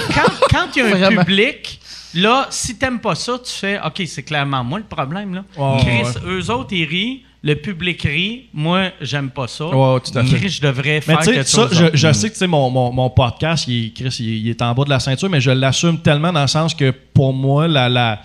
quand 0.51 0.67
il 0.77 0.83
y 0.83 1.03
a 1.03 1.07
un 1.09 1.17
public, 1.25 1.81
là, 2.15 2.47
si 2.51 2.77
t'aimes 2.77 3.01
pas 3.01 3.15
ça, 3.15 3.39
tu 3.43 3.51
fais 3.53 3.81
OK, 3.85 4.03
c'est 4.07 4.23
clairement 4.23 4.63
moi 4.63 4.79
le 4.79 4.85
problème. 4.85 5.35
Là. 5.35 5.45
Chris, 5.81 6.03
ouais. 6.03 6.21
eux 6.27 6.51
autres, 6.51 6.73
ils 6.75 6.85
rient, 6.85 7.23
le 7.43 7.55
public 7.55 8.03
rit, 8.03 8.47
moi, 8.53 8.91
j'aime 9.01 9.31
pas 9.31 9.49
ça. 9.49 9.67
Ouais, 9.67 10.01
tout 10.01 10.19
à 10.19 10.23
fait. 10.25 10.37
Chris, 10.37 10.49
je 10.51 10.61
devrais 10.61 10.97
Mais 11.07 11.15
faire 11.15 11.21
quelque 11.21 11.43
ça, 11.49 11.69
chose. 11.69 11.75
je, 11.93 11.97
je 11.97 12.13
sais 12.13 12.29
que 12.31 12.45
mon, 12.45 12.69
mon, 12.71 12.93
mon 12.93 13.09
podcast, 13.11 13.67
il 13.67 13.93
Chris, 13.95 14.15
il, 14.21 14.29
est- 14.29 14.39
il 14.41 14.49
est 14.51 14.61
en 14.63 14.75
bas 14.75 14.85
de 14.85 14.91
la 14.91 15.01
ceinture, 15.01 15.31
mais 15.31 15.41
je 15.41 15.51
l'assume 15.51 15.99
tellement 16.01 16.33
dans 16.33 16.43
le 16.43 16.49
sens 16.49 16.75
que 16.75 16.91
pour 16.91 17.33
moi, 17.33 17.67
la, 17.67 17.89
la, 17.89 18.21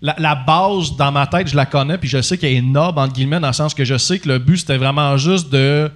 la, 0.00 0.14
la 0.18 0.34
base 0.36 0.94
dans 0.96 1.10
ma 1.10 1.26
tête, 1.26 1.48
je 1.48 1.56
la 1.56 1.66
connais, 1.66 1.98
puis 1.98 2.08
je 2.08 2.22
sais 2.22 2.38
qu'elle 2.38 2.54
est 2.54 2.62
noble, 2.62 2.98
entre 3.00 3.12
guillemets, 3.14 3.40
dans 3.40 3.48
le 3.48 3.52
sens 3.52 3.74
que 3.74 3.84
je 3.84 3.98
sais 3.98 4.18
que 4.20 4.28
le 4.28 4.38
but, 4.38 4.58
c'était 4.58 4.76
vraiment 4.78 5.16
juste 5.16 5.50
de. 5.50 5.90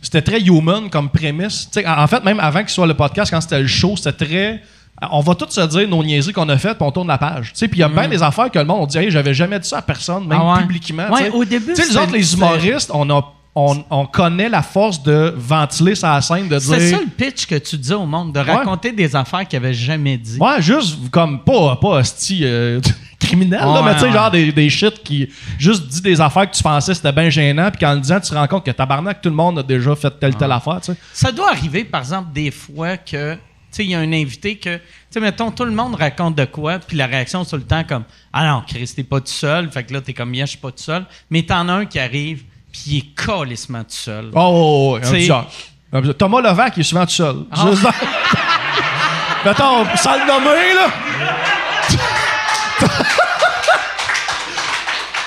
C'était 0.00 0.22
très 0.22 0.40
human 0.40 0.88
comme 0.88 1.08
prémisse. 1.10 1.68
En 1.84 2.06
fait, 2.06 2.22
même 2.22 2.38
avant 2.38 2.60
qu'il 2.60 2.68
soit 2.68 2.86
le 2.86 2.94
podcast, 2.94 3.32
quand 3.32 3.40
c'était 3.40 3.60
le 3.60 3.66
show, 3.66 3.96
c'était 3.96 4.24
très. 4.24 4.62
On 5.10 5.20
va 5.20 5.34
tous 5.34 5.50
se 5.50 5.60
dire 5.60 5.86
nos 5.88 6.02
niaiseries 6.02 6.32
qu'on 6.32 6.48
a 6.48 6.56
faites, 6.56 6.78
puis 6.78 6.86
on 6.86 6.90
tourne 6.90 7.08
la 7.08 7.18
page. 7.18 7.52
Puis 7.54 7.68
il 7.74 7.78
y 7.78 7.82
a 7.82 7.88
bien 7.88 8.08
des 8.08 8.22
affaires 8.22 8.50
que 8.50 8.58
le 8.58 8.64
monde 8.64 8.78
on 8.82 8.86
dit, 8.86 8.96
hey, 8.98 9.10
j'avais 9.10 9.34
jamais 9.34 9.58
dit 9.60 9.68
ça 9.68 9.78
à 9.78 9.82
personne, 9.82 10.26
même 10.26 10.38
Mm. 10.38 10.42
Ah 10.42 10.54
ouais. 10.54 10.60
publiquement. 10.62 11.08
Ouais, 11.10 11.30
au 11.30 11.44
début, 11.44 11.74
Tu 11.74 11.82
sais, 11.82 11.88
les 11.90 11.96
autres, 11.96 12.12
les 12.12 12.34
humoristes, 12.34 12.90
on 12.92 13.08
a. 13.10 13.32
On, 13.58 13.82
on 13.88 14.04
connaît 14.04 14.50
la 14.50 14.60
force 14.60 15.02
de 15.02 15.32
ventiler 15.34 15.94
sa 15.94 16.20
scène, 16.20 16.46
de 16.46 16.58
dire. 16.58 16.60
C'est 16.60 16.90
ça 16.90 16.98
le 17.00 17.06
pitch 17.06 17.46
que 17.46 17.54
tu 17.54 17.78
dis 17.78 17.94
au 17.94 18.04
monde, 18.04 18.34
de 18.34 18.40
raconter 18.40 18.92
des 18.92 19.16
affaires 19.16 19.48
qu'ils 19.48 19.58
n'avaient 19.58 19.72
jamais 19.72 20.18
dit. 20.18 20.36
Ouais, 20.38 20.60
juste 20.60 20.98
comme 21.10 21.42
pas, 21.42 21.74
pas 21.76 21.88
hostie 21.88 22.40
euh, 22.44 22.80
criminel, 23.18 23.60
là, 23.60 23.80
mais 23.82 23.94
tu 23.94 24.00
sais, 24.00 24.06
ouais. 24.08 24.12
genre 24.12 24.30
des, 24.30 24.52
des 24.52 24.68
shit 24.68 25.02
qui 25.02 25.30
juste 25.58 25.86
dit 25.88 26.02
des 26.02 26.20
affaires 26.20 26.50
que 26.50 26.54
tu 26.54 26.62
pensais 26.62 26.92
c'était 26.92 27.12
bien 27.12 27.30
gênant, 27.30 27.70
puis 27.70 27.80
qu'en 27.80 27.94
le 27.94 28.00
disant, 28.00 28.20
tu 28.20 28.28
te 28.28 28.34
rends 28.34 28.46
compte 28.46 28.66
que 28.66 28.72
tabarnak, 28.72 29.22
tout 29.22 29.30
le 29.30 29.34
monde 29.34 29.58
a 29.58 29.62
déjà 29.62 29.96
fait 29.96 30.10
telle 30.20 30.34
telle 30.34 30.52
affaire, 30.52 30.80
tu 30.82 30.92
sais. 30.92 30.98
Ça 31.14 31.32
doit 31.32 31.48
arriver, 31.50 31.82
par 31.84 32.02
exemple, 32.02 32.28
des 32.34 32.50
fois 32.50 32.98
que, 32.98 33.38
il 33.84 33.90
y 33.90 33.94
a 33.94 33.98
un 34.00 34.12
invité 34.12 34.56
que, 34.56 34.76
tu 34.76 34.82
sais, 35.10 35.20
mettons, 35.20 35.50
tout 35.50 35.64
le 35.64 35.70
monde 35.72 35.94
raconte 35.94 36.34
de 36.34 36.44
quoi, 36.44 36.78
puis 36.78 36.96
la 36.96 37.06
réaction, 37.06 37.44
c'est 37.44 37.50
tout 37.50 37.56
le 37.56 37.62
temps 37.62 37.84
comme, 37.84 38.04
ah 38.32 38.46
non, 38.46 38.62
Chris, 38.66 38.90
t'es 38.94 39.02
pas 39.02 39.20
tout 39.20 39.26
seul, 39.26 39.70
fait 39.70 39.84
que 39.84 39.92
là, 39.92 40.00
t'es 40.00 40.12
comme, 40.14 40.34
yeah, 40.34 40.44
je 40.46 40.50
suis 40.50 40.58
pas 40.58 40.70
tout 40.70 40.82
seul, 40.82 41.04
mais 41.30 41.42
t'en 41.42 41.68
as 41.68 41.72
un 41.72 41.86
qui 41.86 41.98
arrive, 41.98 42.42
puis 42.72 42.82
il 42.86 42.98
est 42.98 43.14
calissement 43.26 43.80
tout 43.82 43.90
seul. 43.90 44.30
Oh, 44.34 44.38
oh, 44.38 44.98
oh, 45.02 45.06
un 45.06 45.12
bizarre. 45.12 45.46
Un 45.92 46.00
bizarre. 46.00 46.16
Thomas 46.16 46.40
Levac, 46.40 46.74
il 46.76 46.80
est 46.80 46.84
souvent 46.84 47.04
tout 47.06 47.12
seul. 47.12 47.36
Ah. 47.50 47.66
Juste 47.70 47.82
dans- 47.82 47.90
Mettons, 49.44 49.84
sans 49.96 50.14
le 50.14 50.26
nommer, 50.26 50.74
là. 50.74 50.88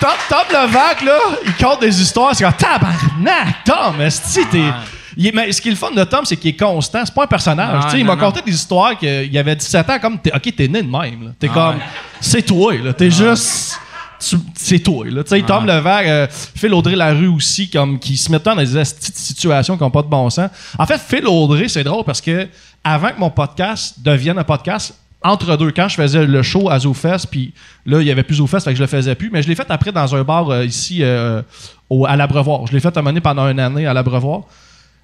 Tom, 0.02 0.10
Tom 0.30 0.40
Levac, 0.50 1.02
là, 1.02 1.18
il 1.46 1.54
compte 1.56 1.82
des 1.82 2.02
histoires, 2.02 2.34
c'est 2.34 2.44
comme 2.46 2.54
tabarnak, 2.54 3.64
Tom, 3.66 4.00
esti, 4.02 4.46
t'es. 4.50 4.64
Il 5.22 5.36
mais 5.36 5.52
ce 5.52 5.62
qui 5.62 5.68
est 5.68 5.72
le 5.72 5.78
fun 5.78 5.92
de 5.92 6.04
Tom, 6.06 6.24
c'est 6.24 6.38
qu'il 6.38 6.52
est 6.52 6.56
constant. 6.60 7.02
C'est 7.04 7.14
pas 7.14 7.26
un 7.26 7.28
personnage. 7.28 7.84
Il 7.96 8.06
m'a 8.06 8.16
conté 8.16 8.42
des 8.42 8.54
histoires 8.54 8.98
qu'il 8.98 9.38
avait 9.38 9.56
17 9.56 9.90
ans, 9.90 10.00
comme, 10.00 10.18
t'es- 10.20 10.34
OK, 10.34 10.56
t'es 10.56 10.68
né 10.70 10.82
de 10.82 10.90
même. 10.90 11.34
T'es 11.38 11.50
Ah 11.52 11.54
comme, 11.54 11.76
ouais. 11.78 11.84
c'est 12.22 12.42
toi, 12.42 12.74
là. 12.76 12.94
T'es 12.94 13.12
juste. 13.12 13.78
C'est 14.56 14.80
toi, 14.80 15.06
là. 15.10 15.24
Tu 15.24 15.30
sais, 15.30 15.42
Tom 15.44 15.66
Levac, 15.66 16.06
euh, 16.08 16.28
Phil 16.30 16.74
Audrey 16.74 16.96
Larue 16.96 17.28
aussi, 17.28 17.70
comme, 17.70 17.98
qui 18.00 18.18
se 18.18 18.30
mettent 18.32 18.44
dans 18.46 18.56
des 18.56 18.84
situations 18.86 19.78
qui 19.78 19.84
n'ont 19.84 19.92
pas 19.92 20.02
de 20.02 20.08
bon 20.08 20.30
sens. 20.30 20.50
En 20.78 20.86
fait, 20.86 21.00
Phil 21.00 21.26
Audrey, 21.28 21.68
c'est 21.70 21.84
drôle 21.84 22.04
parce 22.04 22.20
que 22.22 22.48
avant 22.84 23.10
que 23.12 23.20
mon 23.20 23.30
podcast 23.30 23.96
devienne 24.04 24.38
un 24.38 24.44
podcast, 24.44 24.94
entre 25.22 25.58
deux, 25.58 25.72
quand 25.72 25.88
je 25.90 25.96
faisais 25.96 26.26
le 26.26 26.42
show 26.44 26.70
à 26.70 26.80
ZooFest, 26.80 27.28
puis 27.30 27.54
là, 27.86 28.00
il 28.02 28.08
y 28.08 28.12
avait 28.12 28.24
plus 28.24 28.36
ZooFest, 28.36 28.62
fait 28.62 28.72
que 28.72 28.78
je 28.78 28.84
le 28.84 28.88
faisais 28.88 29.16
plus, 29.16 29.30
mais 29.32 29.42
je 29.42 29.48
l'ai 29.50 29.56
fait 29.56 29.66
après 29.70 29.92
dans 29.92 30.14
un 30.16 30.24
bar 30.24 30.50
euh, 30.50 30.66
ici 30.66 31.00
euh, 31.02 31.42
au- 31.90 32.06
à 32.06 32.16
l'Abreuvoir. 32.16 32.68
Je 32.68 32.74
l'ai 32.74 32.80
fait 32.80 32.96
un 32.98 33.02
moment 33.02 33.10
donné 33.12 33.22
pendant 33.22 33.48
une 33.50 33.60
année 33.60 33.86
à 33.86 33.94
l'Abreuvoir. 33.94 34.42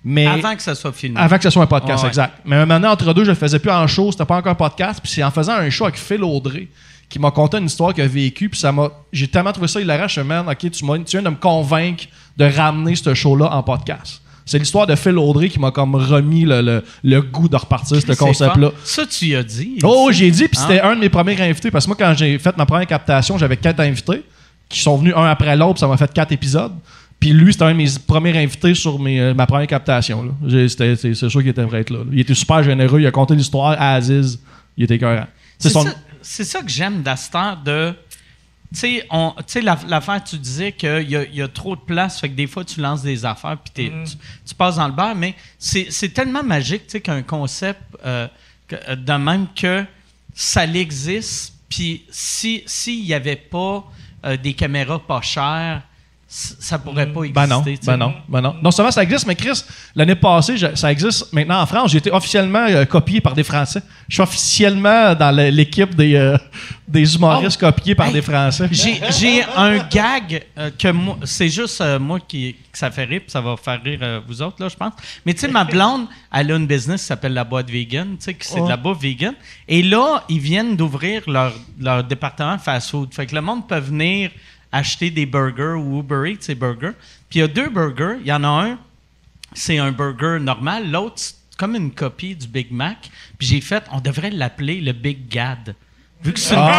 Mais 0.08 0.28
Avant 0.28 0.56
que 0.56 0.62
ça 0.62 0.76
soit 0.76 0.92
filmé. 0.94 1.20
avant 1.20 1.36
que 1.38 1.44
ce 1.44 1.50
soit 1.50 1.64
un 1.64 1.68
podcast, 1.68 1.98
Ah 2.00 2.04
ouais. 2.04 2.10
exact. 2.10 2.34
Mais 2.46 2.56
un 2.58 2.66
moment 2.68 2.90
entre 2.90 3.12
deux, 3.14 3.24
je 3.24 3.32
le 3.32 3.36
faisais 3.36 3.58
plus 3.58 3.72
en 3.72 3.88
show, 3.88 4.12
c'était 4.12 4.24
pas 4.26 4.38
encore 4.38 4.52
un 4.52 4.56
podcast. 4.56 5.00
Puis 5.02 5.12
c'est 5.12 5.24
en 5.24 5.32
faisant 5.32 5.54
un 5.54 5.70
show 5.72 5.86
avec 5.86 5.98
Phil 5.98 6.24
Audrey 6.24 6.68
qui 7.10 7.18
m'a 7.20 7.32
conté 7.32 7.58
une 7.58 7.66
histoire 7.66 7.92
qu'il 7.94 8.04
a 8.04 8.08
vécue. 8.08 8.48
Puis 8.50 8.60
ça 8.60 8.72
m'a. 8.72 8.90
J'ai 9.12 9.28
tellement 9.28 9.52
trouvé 9.52 9.68
ça 9.68 9.82
hilarant, 9.82 10.08
je 10.08 10.22
me 10.22 10.40
ok, 10.42 10.58
tu, 10.60 10.70
tu 10.70 10.86
viens 10.86 11.22
de 11.24 11.30
me 11.30 11.36
convaincre 11.36 12.06
de 12.38 12.46
ramener 12.46 12.96
ce 12.96 13.14
show-là 13.16 13.52
en 13.52 13.64
podcast. 13.64 14.22
C'est 14.48 14.60
l'histoire 14.60 14.86
de 14.86 14.94
Phil 14.96 15.18
Audrey 15.18 15.50
qui 15.50 15.60
m'a 15.60 15.72
comme 15.72 15.96
remis 15.96 16.46
le, 16.46 16.62
le- 16.62 16.84
le 17.04 17.22
goût 17.24 17.50
de 17.50 17.56
repartir 17.56 18.00
ce 18.00 18.12
concept-là. 18.14 18.70
Ça, 18.84 19.08
tu 19.08 19.26
y 19.26 19.36
as 19.36 19.42
dit. 19.42 19.80
Oh, 19.84 20.10
j'ai 20.12 20.30
dit, 20.30 20.48
puis 20.48 20.60
Ah. 20.62 20.66
c'était 20.68 20.82
un 20.82 20.96
de 20.96 21.00
mes 21.00 21.10
premiers 21.10 21.42
invités. 21.42 21.72
Parce 21.72 21.86
que 21.86 21.90
moi, 21.90 21.98
quand 22.00 22.14
j'ai 22.16 22.38
fait 22.38 22.56
ma 22.56 22.68
première 22.68 22.86
captation, 22.86 23.40
j'avais 23.40 23.58
quatre 23.58 23.80
invités 23.80 24.22
qui 24.70 24.80
sont 24.82 24.98
venus 24.98 25.16
un 25.18 25.26
après 25.26 25.56
l'autre, 25.56 25.74
puis 25.76 25.80
ça 25.80 25.88
m'a 25.88 25.98
fait 25.98 26.14
quatre 26.14 26.32
épisodes. 26.32 26.74
Puis 27.20 27.32
lui, 27.34 27.54
c'était 27.54 27.66
un 27.66 27.72
de 27.72 27.78
mes 27.78 27.88
premiers 28.06 28.38
invités 28.38 28.76
sur 28.76 29.00
mes, 29.00 29.20
euh, 29.20 29.34
ma 29.34 29.48
première 29.48 29.68
captation. 29.68 30.36
C'est 30.48 31.16
sûr 31.16 31.30
qu'il 31.42 31.48
était 31.48 31.64
vrai 31.64 31.82
être 31.82 31.90
là, 31.90 32.00
là. 32.00 32.06
Il 32.12 32.20
était 32.20 32.34
super 32.36 32.62
généreux, 32.64 33.00
il 33.02 33.08
a 33.08 33.12
conté 33.12 33.36
l'histoire 33.36 33.72
à 33.80 33.94
Aziz. 33.96 34.40
Il 34.78 34.84
était 34.84 34.96
écœurant. 34.96 35.26
C'est 35.58 35.70
son. 35.70 35.86
ça, 36.22 36.62
que 36.62 36.70
j'aime 36.70 37.02
d'Astor 37.02 37.58
de. 37.58 37.94
Tu 38.74 39.00
sais, 39.48 39.62
l'affaire, 39.88 40.22
tu 40.24 40.38
disais 40.38 40.72
qu'il 40.74 41.04
y, 41.10 41.38
y 41.38 41.42
a 41.42 41.48
trop 41.48 41.76
de 41.76 41.82
place, 41.82 42.20
fait 42.20 42.30
que 42.30 42.34
des 42.36 42.48
fois, 42.48 42.66
tu 42.66 42.82
lances 42.82 43.04
des 43.04 43.24
affaires, 43.24 43.58
puis 43.58 43.72
t'es- 43.74 43.94
tu, 44.06 44.18
tu 44.46 44.54
passes 44.56 44.76
dans 44.76 44.88
le 44.88 44.94
bar, 44.94 45.16
mais 45.16 45.34
c'est 45.58 46.14
tellement 46.14 46.44
magique, 46.44 46.84
tu 46.88 46.92
sais, 46.94 47.02
qu'un 47.02 47.22
concept 47.22 47.80
euh, 48.06 48.28
que- 48.68 48.76
euh, 48.90 48.96
de 48.98 49.14
même 49.14 49.48
que 49.56 49.86
ça 50.34 50.66
l'existe, 50.66 51.54
puis 51.70 52.04
si- 52.10 52.64
s'il 52.66 53.04
n'y 53.06 53.14
avait 53.14 53.36
pas 53.38 53.90
euh, 54.26 54.36
des 54.36 54.54
caméras 54.54 55.00
pas 55.08 55.22
chères, 55.22 55.84
ça 56.38 56.78
pourrait 56.80 57.08
pas 57.14 57.24
exister. 57.24 57.34
Ben 57.34 57.48
non, 57.48 57.64
ben 57.86 57.98
non, 57.98 58.14
ben 58.28 58.42
non. 58.42 58.56
Non 58.62 58.72
seulement 58.72 58.92
ça 58.92 59.04
existe, 59.04 59.26
mais 59.26 59.36
Chris, 59.36 59.64
l'année 59.96 60.16
passée, 60.16 60.58
je- 60.58 60.76
ça 60.76 60.92
existe 60.92 61.32
maintenant 61.32 61.62
en 61.62 61.66
France. 61.66 61.92
J'ai 61.92 62.00
été 62.00 62.12
officiellement 62.12 62.66
euh, 62.70 62.84
copié 62.84 63.22
par 63.22 63.34
des 63.34 63.44
Français. 63.44 63.82
Je 64.10 64.16
suis 64.16 64.22
officiellement 64.24 65.16
dans 65.16 65.34
l'équipe 65.34 65.96
des, 65.96 66.16
euh, 66.16 66.38
des 66.88 67.16
humoristes 67.16 67.58
copiés 67.60 67.96
par 67.96 68.08
Oh! 68.08 68.10
Hey, 68.10 68.14
des 68.16 68.22
Français. 68.22 68.68
J'ai 68.72 69.44
un 69.56 69.78
gag 69.88 70.44
euh, 70.58 70.70
que 70.78 70.90
moi, 70.90 71.18
c'est 71.24 71.48
juste 71.50 71.82
moi 72.00 72.20
qui 72.20 72.56
que 72.72 72.78
ça 72.78 72.92
fait 72.92 73.06
rire, 73.06 73.22
puis 73.22 73.32
ça 73.32 73.40
va 73.40 73.56
faire 73.56 73.82
rire 73.82 74.22
vous 74.28 74.42
autres, 74.42 74.58
là, 74.62 74.68
je 74.68 74.76
pense. 74.76 74.92
Mais 75.26 75.34
tu 75.34 75.40
sais, 75.40 75.48
ma 75.48 75.64
blonde, 75.64 76.08
elle 76.34 76.52
a 76.52 76.56
une 76.58 76.68
business 76.68 77.02
qui 77.02 77.08
s'appelle 77.08 77.34
La 77.34 77.46
Boîte 77.46 77.70
Vegan, 77.70 78.18
tu 78.18 78.26
sais, 78.26 78.38
c'est 78.42 78.60
de 78.62 78.68
la 78.68 78.76
bouffe 78.76 79.00
vegan. 79.00 79.34
Et 79.70 79.82
là, 79.82 80.26
ils 80.28 80.40
viennent 80.40 80.76
d'ouvrir 80.76 81.22
leur, 81.28 81.54
leur 81.80 82.04
département 82.04 82.58
fast-food. 82.58 83.14
Fait 83.14 83.26
que 83.26 83.34
le 83.36 83.40
monde 83.42 83.66
peut 83.66 83.80
venir 83.80 84.30
acheter 84.76 85.10
des 85.10 85.26
burgers 85.26 85.78
ou 85.78 86.00
Uber 86.00 86.32
Eats, 86.32 86.42
ces 86.42 86.56
burgers. 86.56 86.94
Puis 87.30 87.40
il 87.40 87.42
y 87.42 87.44
a 87.44 87.48
deux 87.48 87.70
burgers. 87.70 88.18
Il 88.20 88.28
y 88.28 88.34
en 88.34 88.44
a 88.44 88.48
un, 88.48 88.80
c'est 89.54 89.78
un 89.78 89.92
burger 89.92 90.38
normal. 90.40 90.92
L'autre, 90.92 91.16
c'est 91.18 91.36
comme 91.58 91.76
une 91.76 91.92
copie 91.92 92.36
du 92.36 92.48
Big 92.48 92.72
Mac. 92.72 93.10
Puis 93.38 93.48
j'ai 93.48 93.62
fait, 93.62 93.84
on 93.92 94.02
devrait 94.02 94.32
l'appeler 94.32 94.82
le 94.82 94.92
Big 94.92 95.30
Gad. 95.30 95.76
Vu 96.26 96.34
que 96.34 96.40
c'est 96.40 96.56
une 96.56 96.62
copie 96.62 96.72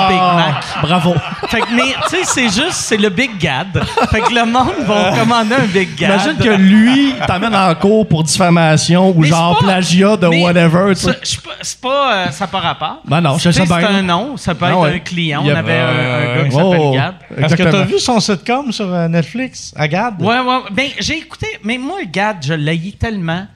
du 0.00 0.08
Big 0.08 0.20
Mac. 0.20 0.64
Bravo. 0.82 1.14
Fait 1.48 1.60
que, 1.60 1.66
mais, 1.74 1.94
tu 2.10 2.16
sais, 2.16 2.24
c'est 2.24 2.48
juste, 2.48 2.72
c'est 2.72 2.96
le 2.96 3.08
Big 3.10 3.38
Gad. 3.38 3.80
Fait 4.10 4.20
que 4.20 4.34
le 4.34 4.44
monde 4.44 4.74
va 4.86 5.12
commander 5.18 5.54
un 5.54 5.66
Big 5.66 5.94
Gad. 5.96 6.10
Imagine 6.14 6.36
que 6.36 6.56
lui 6.56 7.14
t'amène 7.26 7.54
en 7.54 7.72
cours 7.76 8.08
pour 8.08 8.24
diffamation 8.24 9.10
ou 9.10 9.20
Mais 9.20 9.28
genre 9.28 9.56
pas- 9.58 9.64
plagiat 9.66 10.16
de 10.16 10.26
mais 10.26 10.42
whatever. 10.42 10.94
c'est- 10.96 11.12
pas- 11.42 11.50
C'est 11.62 11.80
pas, 11.80 12.12
euh, 12.12 12.30
ça 12.30 12.44
n'a 12.44 12.48
pas 12.48 12.58
rapport. 12.60 13.00
Ben 13.04 13.20
non, 13.20 13.36
je 13.38 13.50
sais 13.50 13.64
bien, 13.64 13.78
C'est 13.80 13.84
un 13.86 14.02
nom, 14.02 14.36
ça 14.36 14.54
peut 14.54 14.64
Ah 14.66 14.70
être 14.70 14.78
ouais. 14.80 14.94
un 14.94 14.98
client. 15.00 15.42
On 15.44 15.54
avait 15.54 15.78
un, 15.78 15.88
un 15.88 16.34
gars 16.42 16.48
qui 16.48 16.56
Oh, 16.56 16.72
s'appelle 16.72 16.92
Gad. 16.92 17.14
Est-ce 17.30 17.36
que 17.36 17.38
tu 17.38 17.42
as 17.42 17.44
exactement. 17.66 17.84
vu 17.84 17.98
son 17.98 18.20
sitcom 18.20 18.72
sur 18.72 18.92
euh, 18.94 19.08
Netflix, 19.08 19.72
Agad? 19.76 20.20
Ouais, 20.20 20.38
ouais. 20.40 20.58
Ben, 20.72 20.88
j'ai 21.00 21.18
écouté, 21.18 21.46
mais 21.64 21.78
moi, 21.78 21.98
Gad, 22.10 22.36
je 22.42 22.54
l'haïs 22.54 22.96
tellement 22.98 23.46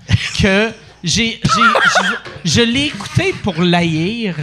que 0.40 0.70
j'ai, 1.04 1.40
j'ai- 1.42 1.42
je, 2.44 2.50
je 2.50 2.60
l'ai 2.62 2.86
écouté 2.86 3.34
pour 3.42 3.54
l'haïr. 3.62 4.34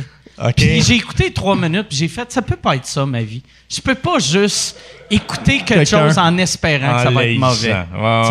OK. 0.42 0.54
Puis 0.56 0.82
j'ai 0.82 0.96
écouté 0.96 1.32
trois 1.34 1.56
minutes, 1.56 1.88
puis 1.90 1.98
j'ai 1.98 2.08
fait, 2.08 2.32
ça 2.32 2.42
peut 2.42 2.56
pas 2.56 2.76
être 2.76 2.86
ça, 2.86 3.06
ma 3.06 3.22
vie. 3.22 3.42
Je 3.70 3.82
peux 3.82 3.96
pas 3.96 4.18
juste 4.20 4.80
écouter 5.12 5.60
quelque 5.60 5.86
chose 5.86 6.18
en 6.18 6.36
espérant 6.38 6.98
que 6.98 7.04
ça 7.04 7.12
va 7.12 7.26
être 7.26 7.38
mauvais. 7.38 7.74
Ouais, 7.74 8.30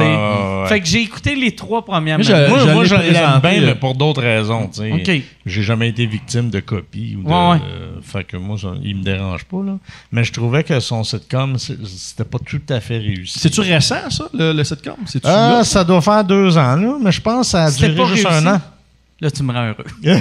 ouais. 0.62 0.68
Fait 0.68 0.80
que 0.80 0.86
j'ai 0.86 1.02
écouté 1.02 1.34
les 1.36 1.54
trois 1.54 1.84
premières 1.84 2.18
minutes. 2.18 2.32
Moi, 2.48 2.58
je 2.58 2.72
moi, 2.72 2.84
je 2.84 2.94
l'aime 2.94 3.40
bien, 3.40 3.60
mais 3.60 3.74
pour 3.74 3.94
d'autres 3.94 4.22
raisons. 4.22 4.68
tu 4.68 4.80
sais. 4.80 4.90
OK. 4.92 5.22
J'ai 5.46 5.62
jamais 5.62 5.88
été 5.90 6.06
victime 6.06 6.50
de 6.50 6.60
copies 6.60 7.16
ou 7.16 7.22
de. 7.22 7.28
Ouais, 7.28 7.50
ouais. 7.52 7.56
euh, 7.64 8.00
fait 8.02 8.24
que 8.24 8.36
moi, 8.36 8.56
ça, 8.58 8.72
il 8.82 8.96
me 8.96 9.02
dérange 9.02 9.44
pas, 9.44 9.62
là. 9.64 9.78
Mais 10.10 10.24
je 10.24 10.32
trouvais 10.32 10.64
que 10.64 10.78
son 10.80 11.04
sitcom, 11.04 11.56
c'était 11.58 12.24
pas 12.24 12.38
tout 12.38 12.60
à 12.68 12.80
fait 12.80 12.98
réussi. 12.98 13.38
C'est-tu 13.38 13.60
récent, 13.60 14.10
ça, 14.10 14.28
le, 14.34 14.52
le 14.52 14.64
sitcom? 14.64 14.96
Ah, 15.24 15.28
là? 15.58 15.64
ça 15.64 15.84
doit 15.84 16.00
faire 16.02 16.24
deux 16.24 16.56
ans, 16.58 16.76
là. 16.76 16.96
Mais 17.00 17.12
je 17.12 17.20
pense 17.20 17.46
que 17.46 17.50
ça 17.52 17.64
a 17.64 17.70
duré 17.70 17.94
juste 18.14 18.26
réussi. 18.26 18.46
un 18.46 18.54
an. 18.54 18.60
Là, 19.20 19.30
tu 19.32 19.42
me 19.42 19.52
rends 19.52 19.66
heureux. 19.66 19.84
là, 20.02 20.14
je 20.14 20.18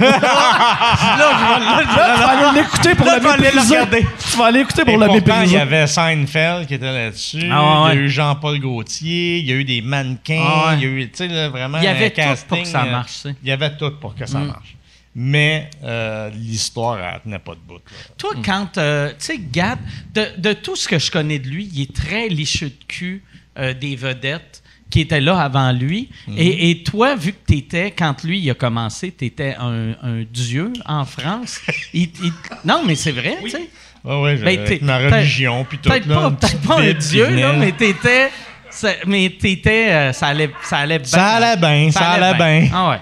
là, 1.64 1.82
je 1.82 1.86
vais- 1.86 2.14
Tu 2.14 2.20
vas 2.20 2.28
aller 2.28 2.60
l'écouter 2.60 2.94
pour 2.96 3.06
Là, 3.06 3.18
le 3.18 3.42
mépriser. 3.42 3.74
regarder. 3.78 4.06
Tu 4.30 4.36
vas 4.36 4.44
aller 4.46 4.60
écouter 4.60 4.84
pour 4.84 4.94
Et 4.94 4.96
le 4.96 5.06
pourtant, 5.06 5.42
il 5.42 5.52
y 5.52 5.56
avait 5.56 5.86
Seinfeld 5.86 6.66
qui 6.66 6.74
était 6.74 6.92
là-dessus. 6.92 7.48
Ah 7.50 7.84
ouais, 7.84 7.92
Il 7.94 7.98
y 7.98 8.02
a 8.02 8.02
eu 8.02 8.08
Jean-Paul 8.10 8.58
Gaultier. 8.58 9.38
Il 9.38 9.46
y 9.46 9.52
a 9.52 9.54
eu 9.54 9.64
des 9.64 9.82
mannequins. 9.82 10.44
Ah 10.44 10.68
ouais. 10.70 10.74
Il 10.78 10.82
y 10.82 10.86
a 10.86 10.88
eu, 10.88 11.10
tu 11.10 11.16
sais, 11.16 11.28
là, 11.28 11.48
vraiment 11.48 11.78
Il 11.78 11.84
y 11.84 11.86
avait 11.86 12.06
un 12.06 12.10
tout 12.10 12.16
casting. 12.16 12.48
pour 12.48 12.58
que 12.62 12.64
ça 12.68 12.82
euh, 12.82 12.90
marche. 12.90 13.22
Il 13.42 13.48
y 13.48 13.52
avait 13.52 13.76
tout 13.76 13.92
pour 14.00 14.14
que 14.16 14.26
ça 14.26 14.38
Mm. 14.40 14.46
marche. 14.48 14.74
Mais 15.14 15.70
euh, 15.84 16.30
l'histoire, 16.34 16.98
elle 16.98 17.20
tenait 17.22 17.38
pas 17.38 17.54
de 17.54 17.60
bout. 17.66 17.74
là. 17.74 17.80
Toi, 18.18 18.30
quand. 18.44 18.78
euh, 18.78 19.10
tu 19.10 19.14
sais, 19.26 19.38
Gad, 19.38 19.78
de, 20.14 20.26
de 20.38 20.52
tout 20.52 20.74
ce 20.76 20.86
que 20.88 20.98
je 20.98 21.10
connais 21.10 21.38
de 21.38 21.46
lui, 21.48 21.68
il 21.72 21.82
est 21.82 21.94
très 21.94 22.28
licheux 22.28 22.68
de 22.68 22.84
cul 22.86 23.22
euh, 23.58 23.74
des 23.74 23.96
vedettes 23.96 24.57
qui 24.90 25.00
étaient 25.00 25.20
là 25.20 25.38
avant 25.40 25.72
lui. 25.72 26.08
et, 26.36 26.70
et 26.70 26.82
toi, 26.82 27.14
vu 27.14 27.32
que 27.32 27.38
tu 27.46 27.58
étais, 27.58 27.90
quand 27.90 28.24
lui 28.24 28.38
il 28.40 28.50
a 28.50 28.54
commencé, 28.54 29.12
tu 29.16 29.26
étais 29.26 29.54
un, 29.58 29.90
un 30.02 30.22
dieu 30.30 30.72
en 30.86 31.04
France. 31.04 31.60
Il- 31.92 32.10
il- 32.22 32.32
non, 32.64 32.82
mais 32.86 32.94
c'est 32.94 33.12
vrai, 33.12 33.36
tu 33.42 33.50
sais. 33.50 33.68
Ouais, 34.04 34.22
ouais, 34.22 34.36
Ben, 34.36 34.58
avec 34.60 34.64
t'es- 34.80 34.84
ma 34.84 34.98
religion, 34.98 35.64
puis 35.68 35.78
tout. 35.78 35.90
Peut-être 35.90 36.08
pas, 36.08 36.30
pas 36.66 36.80
un 36.80 36.92
dieu, 36.92 37.28
là, 37.28 37.52
mais 37.52 37.72
t'étais. 37.72 38.30
ça- 38.70 38.94
Mais 39.06 39.28
t'étais. 39.38 39.90
euh, 39.92 40.12
ça 40.12 40.28
allait, 40.28 40.50
ça 40.62 40.78
allait 40.78 40.98
bien. 41.00 41.08
Ça 41.08 41.26
allait 41.30 41.56
bien, 41.56 41.90
ça 41.90 42.10
allait 42.10 42.34
bien. 42.38 42.70
Ah 42.72 42.90
ouais. 42.90 43.00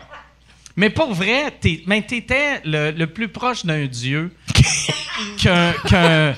Mais 0.74 0.90
pour 0.90 1.14
vrai, 1.14 1.52
t'étais 1.60 2.60
le, 2.64 2.90
le 2.90 3.06
plus 3.06 3.28
proche 3.28 3.64
d'un 3.64 3.86
dieu 3.86 4.32
qu'un, 5.38 5.72
qu'un, 5.86 6.34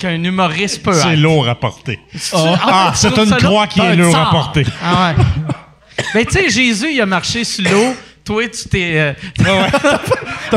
qu'un 0.00 0.24
humoriste 0.24 0.82
peut 0.82 0.92
C'est 0.94 1.12
être. 1.12 1.18
lourd 1.20 1.48
à 1.48 1.54
porter. 1.54 2.00
Ah, 2.32 2.56
Ah, 2.62 2.92
c'est 2.94 3.16
une 3.16 3.28
lourd? 3.30 3.36
croix 3.38 3.66
qui 3.68 3.80
est 3.80 3.94
lourde 3.96 4.16
à 4.16 4.30
porter. 4.30 4.64
Ah 4.82 5.14
ouais. 5.16 5.24
Ben, 6.14 6.24
tu 6.24 6.32
sais, 6.32 6.48
Jésus, 6.48 6.88
il 6.94 7.00
a 7.02 7.06
marché 7.06 7.44
sur 7.44 7.62
l'eau. 7.70 7.94
Toi, 8.24 8.48
tu 8.48 8.68
t'es. 8.70 8.92
euh, 8.98 9.12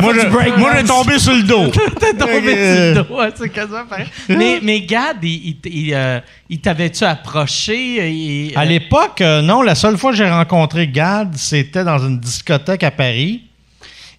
moi, 0.02 0.14
je- 0.14 0.58
moi, 0.60 0.72
j'ai 0.78 0.84
tombé 0.86 1.20
sur 1.20 1.34
le 1.34 1.44
dos. 1.44 1.68
T'es 2.00 2.14
tombé 2.14 2.42
Euh, 2.56 2.94
sur 2.94 3.04
le 3.04 3.08
dos, 3.10 3.16
ouais, 3.20 3.30
c'est 3.36 3.50
quasiment 3.50 3.86
pareil. 3.86 4.06
Mais, 4.30 4.60
mais 4.62 4.82
Gad, 4.82 5.18
il, 5.22 5.30
il, 5.66 5.72
il, 5.72 5.94
euh, 5.94 6.20
il 6.50 6.60
t'avait-tu 6.60 7.04
approché? 7.04 8.54
À 8.56 8.62
euh, 8.62 8.66
l'époque, 8.66 9.22
euh, 9.22 9.42
non. 9.42 9.62
La 9.62 9.76
seule 9.76 9.98
fois 9.98 10.12
que 10.12 10.18
j'ai 10.18 10.30
rencontré 10.30 10.88
Gad, 10.88 11.36
c'était 11.36 11.84
dans 11.84 12.00
une 12.00 12.20
discothèque 12.20 12.84
à 12.84 12.92
Paris. 12.92 13.44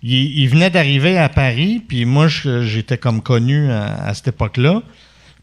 Il, 0.02 0.46
venait 0.48 0.68
d'arriver 0.68 1.16
à 1.16 1.30
Paris, 1.30 1.82
puis 1.86 2.04
moi, 2.04 2.26
j'étais 2.28 2.98
comme 2.98 3.22
connu 3.22 3.70
à, 3.72 4.04
à 4.08 4.12
cette 4.14 4.28
époque-là. 4.28 4.82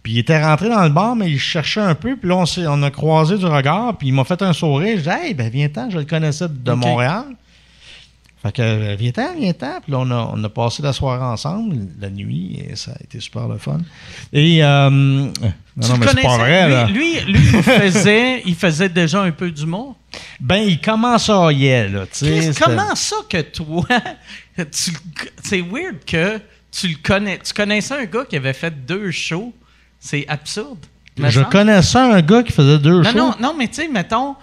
Puis 0.03 0.13
il 0.13 0.19
était 0.19 0.43
rentré 0.43 0.67
dans 0.69 0.83
le 0.83 0.89
bar, 0.89 1.15
mais 1.15 1.29
il 1.29 1.39
cherchait 1.39 1.79
un 1.81 1.93
peu. 1.95 2.15
Puis 2.15 2.27
là, 2.27 2.37
on, 2.37 2.45
s'est- 2.45 2.65
on 2.67 2.81
a 2.83 2.89
croisé 2.91 3.37
du 3.37 3.45
regard, 3.45 3.97
puis 3.97 4.07
il 4.07 4.13
m'a 4.13 4.23
fait 4.23 4.41
un 4.41 4.53
sourire. 4.53 4.97
Je 4.97 5.03
dis 5.03 5.09
Hey, 5.09 5.33
ben 5.33 5.49
viens-t'en, 5.49 5.89
je 5.89 5.99
le 5.99 6.05
connaissais 6.05 6.47
de. 6.49 6.71
Montréal. 6.73 7.25
Fait 8.41 8.51
que 8.51 8.61
euh, 8.63 8.95
viens-t'en, 8.97 9.35
viens-t'en. 9.37 9.81
Puis 9.83 9.91
là, 9.91 9.99
on 9.99 10.09
a, 10.09 10.31
on 10.33 10.43
a 10.43 10.49
passé 10.49 10.81
la 10.81 10.93
soirée 10.93 11.23
ensemble, 11.23 11.75
la 11.99 12.09
nuit, 12.09 12.59
et 12.67 12.75
ça 12.75 12.93
a 12.99 13.03
été 13.03 13.19
super 13.19 13.47
le 13.47 13.59
fun. 13.59 13.77
Et. 14.33 14.63
euh, 14.63 14.89
non, 14.89 15.31
non, 15.77 15.93
le 15.93 15.99
mais 15.99 16.07
c'est 16.07 16.21
pas 16.23 16.37
vrai, 16.37 16.67
là. 16.69 16.85
Lui, 16.87 17.19
lui, 17.19 17.33
lui, 17.33 17.49
il, 17.53 17.61
faisait, 17.63 18.41
il 18.43 18.55
faisait 18.55 18.89
déjà 18.89 19.21
un 19.21 19.31
peu 19.31 19.51
d'humour? 19.51 19.95
Ben, 20.39 20.57
il 20.57 20.81
commence 20.81 21.29
à 21.29 21.51
y 21.51 21.67
est, 21.67 21.87
là. 21.89 22.05
Chris, 22.11 22.49
comment 22.59 22.95
ça 22.95 23.17
que 23.29 23.41
toi, 23.41 23.85
c'est 24.71 25.61
weird 25.61 26.03
que 26.05 26.39
tu 26.71 26.87
le 26.87 26.95
connais, 27.03 27.37
tu 27.37 27.53
connaissais 27.53 27.93
un 27.93 28.05
gars 28.05 28.25
qui 28.25 28.37
avait 28.37 28.53
fait 28.53 28.73
deux 28.85 29.11
shows, 29.11 29.53
c'est 30.01 30.27
absurde. 30.27 30.85
Je 31.17 31.41
connaissais 31.41 31.97
un 31.99 32.21
gars 32.21 32.43
qui 32.43 32.51
faisait 32.51 32.79
deux 32.79 33.01
Non, 33.01 33.03
shows. 33.11 33.17
non, 33.17 33.35
non, 33.39 33.55
mais 33.57 33.67
tu 33.67 33.75
sais, 33.75 33.87
mettons, 33.87 34.33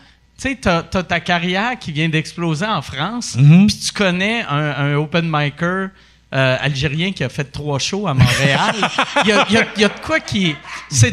tu 0.40 0.48
sais, 0.48 0.54
t'as, 0.60 0.82
t'as 0.84 1.02
ta 1.02 1.18
carrière 1.20 1.78
qui 1.78 1.92
vient 1.92 2.08
d'exploser 2.08 2.64
en 2.66 2.80
France, 2.82 3.34
Mhm. 3.36 3.66
puis 3.66 3.76
tu 3.78 3.92
connais 3.92 4.42
un, 4.48 4.70
un 4.76 4.94
open 4.94 5.28
micer 5.28 5.88
euh, 6.34 6.56
algérien 6.60 7.10
qui 7.12 7.24
a 7.24 7.30
fait 7.30 7.44
trois 7.44 7.78
shows 7.78 8.06
à 8.06 8.12
Montréal. 8.12 8.74
Il 9.24 9.28
y, 9.30 9.32
a, 9.32 9.46
y 9.48 9.80
y 9.80 9.84
de 9.84 9.88
quoi 10.04 10.20
qui. 10.20 10.54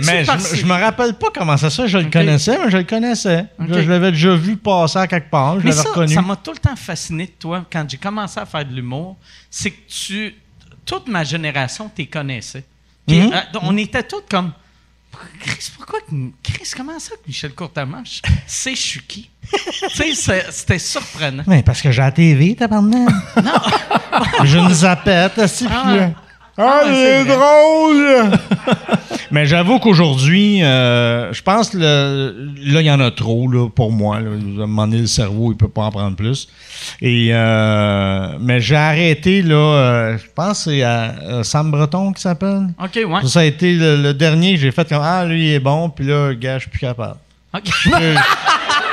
Mais 0.06 0.26
je, 0.26 0.32
me- 0.32 0.56
je 0.58 0.66
me 0.66 0.74
rappelle 0.74 1.14
pas 1.14 1.28
comment 1.34 1.56
ça, 1.56 1.70
ça 1.70 1.88
je 1.88 1.98
le 2.00 2.10
connaissais, 2.12 2.60
mais 2.64 2.70
je 2.70 2.76
le 2.78 2.84
connaissais. 2.84 3.46
Je, 3.58 3.82
je 3.82 3.90
l'avais 3.90 4.12
déjà 4.12 4.36
vu 4.36 4.58
passer 4.58 5.00
à 5.00 5.08
quelque 5.08 5.30
part, 5.32 5.62
je 5.62 5.68
l'avais 5.68 5.82
ça, 5.82 5.88
reconnu. 5.90 6.14
ça 6.14 6.22
m'a 6.22 6.36
tout 6.36 6.52
le 6.52 6.58
temps 6.58 6.76
fasciné 6.76 7.28
de 7.28 7.32
toi 7.40 7.66
quand 7.72 7.90
j'ai 7.90 7.96
commencé 7.98 8.38
à 8.42 8.46
faire 8.46 8.66
de 8.66 8.74
l'humour. 8.76 9.16
C'est 9.50 9.72
que 9.72 9.80
tu. 9.88 10.36
Toute 10.86 11.08
ma 11.08 11.24
génération 11.24 11.90
t'es 11.96 12.06
connaissait. 12.08 12.66
Puis, 13.08 13.20
Mhm. 13.22 13.34
euh, 13.34 13.42
on 13.62 13.78
était 13.78 14.04
tous 14.04 14.24
comme. 14.30 14.52
Chris, 15.40 15.72
pourquoi. 15.78 16.00
Chris, 16.44 16.72
comment 16.76 17.00
ça 17.00 17.12
que 17.16 17.22
Michel 17.28 17.54
je 18.76 18.82
suis 18.82 19.02
qui? 19.04 19.30
tu 19.52 19.90
sais, 19.90 20.14
c'est- 20.16 20.52
c'était 20.52 20.80
surprenant. 20.80 21.44
Mais 21.48 21.64
parce 21.64 21.82
que 21.82 21.92
j'ai 21.92 22.02
la 22.02 22.12
TV, 22.12 22.56
tabarnak. 22.56 23.10
Non! 23.42 23.52
je 24.44 24.58
nous 24.58 24.74
zapette, 24.74 25.38
aussi. 25.38 25.68
Ah. 25.70 26.10
Ah, 26.58 26.82
Ah 26.84 26.90
c'est 26.90 27.26
drôle! 27.26 28.32
Mais 29.32 29.46
j'avoue 29.46 29.80
qu'aujourd'hui, 29.80 30.64
euh, 30.64 31.34
je 31.34 31.42
pense 31.42 31.72
que 31.72 31.78
là, 31.78 32.32
il 32.82 32.86
y 32.86 32.92
en 32.92 33.02
a 33.02 33.12
trop 33.12 33.50
là, 33.50 33.68
pour 33.68 33.92
moi. 33.92 34.22
Là. 34.22 34.30
À 34.30 34.34
un 34.34 34.68
moment 34.68 34.88
donné, 34.88 35.02
le 35.02 35.08
cerveau, 35.08 35.52
il 35.52 35.58
peut 35.58 35.68
pas 35.68 35.82
en 35.84 35.92
prendre 35.92 36.16
plus. 36.16 36.48
Et, 37.02 37.30
euh, 37.32 38.38
mais 38.40 38.62
j'ai 38.62 38.78
arrêté, 38.78 39.42
là, 39.42 39.56
euh, 39.56 40.18
je 40.18 40.26
pense 40.34 40.66
que 40.66 40.72
c'est 40.72 40.84
à, 40.84 41.44
Sam 41.44 41.72
Breton 41.72 42.14
qui 42.14 42.22
s'appelle. 42.22 42.68
OK, 42.82 42.96
ouais. 42.96 43.22
Ça, 43.24 43.28
ça 43.28 43.40
a 43.42 43.44
été 43.44 43.74
le, 43.74 43.98
le 43.98 44.14
dernier 44.14 44.54
que 44.54 44.62
j'ai 44.62 44.72
fait 44.72 44.88
comme 44.88 45.02
Ah, 45.04 45.26
lui, 45.26 45.50
il 45.50 45.54
est 45.56 45.60
bon, 45.60 45.90
puis 45.90 46.06
là, 46.06 46.34
gars, 46.34 46.56
je 46.58 46.62
suis 46.62 46.70
plus 46.70 46.80
capable. 46.80 47.18
OK. 47.54 47.70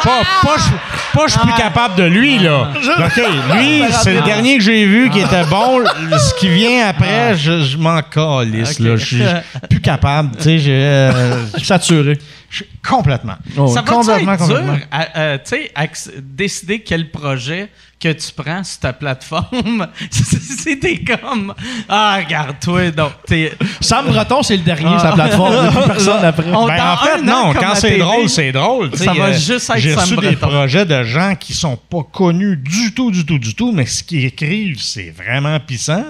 Euh, 0.07 0.09
pas, 0.11 0.23
pas, 0.49 0.57
je- 0.59 1.17
pas 1.19 1.27
je 1.27 1.33
suis 1.33 1.41
plus 1.41 1.53
capable 1.55 1.95
de 1.97 2.05
lui, 2.05 2.39
là. 2.39 2.69
OK, 2.99 3.23
lui, 3.57 3.83
c'est 4.03 4.15
le 4.15 4.23
dernier 4.23 4.59
que 4.59 4.63
j'ai 4.65 4.85
vu 4.87 5.11
qui 5.11 5.21
était 5.21 5.45
bon. 5.45 5.85
Ce 6.19 6.35
qui 6.35 6.49
vient 6.49 6.87
après, 6.89 7.37
je, 7.37 7.63
je 7.63 7.77
m'en 7.79 8.01
calisse, 8.03 8.79
là. 8.79 8.97
Je 8.97 9.05
suis 9.05 9.23
plus 9.71 9.81
capable, 9.81 10.37
tu 10.37 10.43
sais, 10.45 10.59
j'ai... 10.59 10.73
euh, 10.73 11.47
Saturé. 11.63 12.19
je 12.51 12.65
complètement. 12.87 13.37
Ça 13.55 13.83
va 13.83 13.83
complètement, 13.83 14.33
être 14.35 14.47
dur 14.47 14.57
complètement. 14.57 14.79
à, 14.91 15.19
euh, 15.19 15.39
sais, 15.45 15.71
à 15.75 15.85
ex- 15.85 16.11
décider 16.21 16.81
quel 16.81 17.11
projet 17.11 17.69
que 18.03 18.13
tu 18.13 18.33
prends 18.35 18.65
sur 18.65 18.81
ta 18.81 18.93
plateforme. 18.93 19.87
C'était 20.11 20.99
comme 20.99 21.55
Ah, 21.89 22.19
regarde-toi, 22.25 22.91
donc 22.91 23.13
t'es. 23.27 23.53
Sam 23.81 24.07
Breton, 24.07 24.43
c'est 24.43 24.57
le 24.57 24.63
dernier 24.65 24.99
sur 24.99 25.09
la 25.09 25.13
plateforme. 25.13 25.69
Plus 25.71 25.87
personne 25.87 26.25
après. 26.25 26.51
Ben, 26.51 26.57
en 26.59 26.67
fait, 26.97 27.21
an, 27.21 27.25
non, 27.25 27.55
quand 27.55 27.75
c'est 27.77 27.99
drôle, 27.99 28.29
c'est 28.29 28.53
drôle. 28.53 28.91
tu 28.91 28.99
sais, 28.99 29.05
ça 29.05 29.13
va 29.15 29.27
euh, 29.27 29.33
juste 29.33 29.71
être 29.71 29.79
J'ai 29.79 29.93
Sam 29.95 30.01
reçu 30.01 30.17
des 30.17 30.37
Breton. 30.37 30.49
projets 30.49 30.85
de 30.85 31.03
gens 31.05 31.35
qui 31.39 31.55
sont 31.55 31.77
pas 31.77 32.03
connus 32.13 32.57
du 32.57 32.93
tout, 32.93 33.11
du 33.11 33.25
tout, 33.25 33.39
du 33.39 33.55
tout, 33.55 33.73
mais 33.73 33.87
ce 33.87 34.03
qu'ils 34.03 34.25
écrivent, 34.25 34.81
c'est 34.81 35.11
vraiment 35.17 35.59
puissant. 35.61 36.05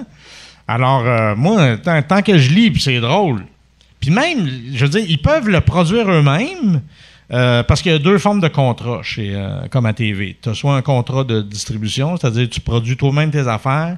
Alors, 0.67 1.03
euh, 1.05 1.35
moi, 1.35 1.77
tant, 1.77 2.01
tant 2.01 2.21
que 2.21 2.37
je 2.37 2.49
lis, 2.49 2.73
c'est 2.79 2.99
drôle. 2.99 3.43
Puis 3.99 4.09
même, 4.09 4.49
je 4.73 4.85
veux 4.85 4.89
dire, 4.89 5.05
ils 5.07 5.21
peuvent 5.21 5.47
le 5.47 5.61
produire 5.61 6.09
eux-mêmes. 6.09 6.81
Euh, 7.33 7.63
parce 7.63 7.81
qu'il 7.81 7.91
y 7.91 7.95
a 7.95 7.99
deux 7.99 8.17
formes 8.19 8.39
de 8.41 8.47
contrat 8.47 9.01
chez, 9.03 9.33
euh, 9.35 9.67
comme 9.69 9.85
à 9.85 9.93
TV. 9.93 10.37
Tu 10.41 10.49
as 10.49 10.53
soit 10.53 10.75
un 10.75 10.81
contrat 10.81 11.23
de 11.23 11.41
distribution, 11.41 12.15
c'est-à-dire 12.17 12.47
tu 12.49 12.61
produis 12.61 12.95
toi-même 12.95 13.31
tes 13.31 13.47
affaires. 13.47 13.97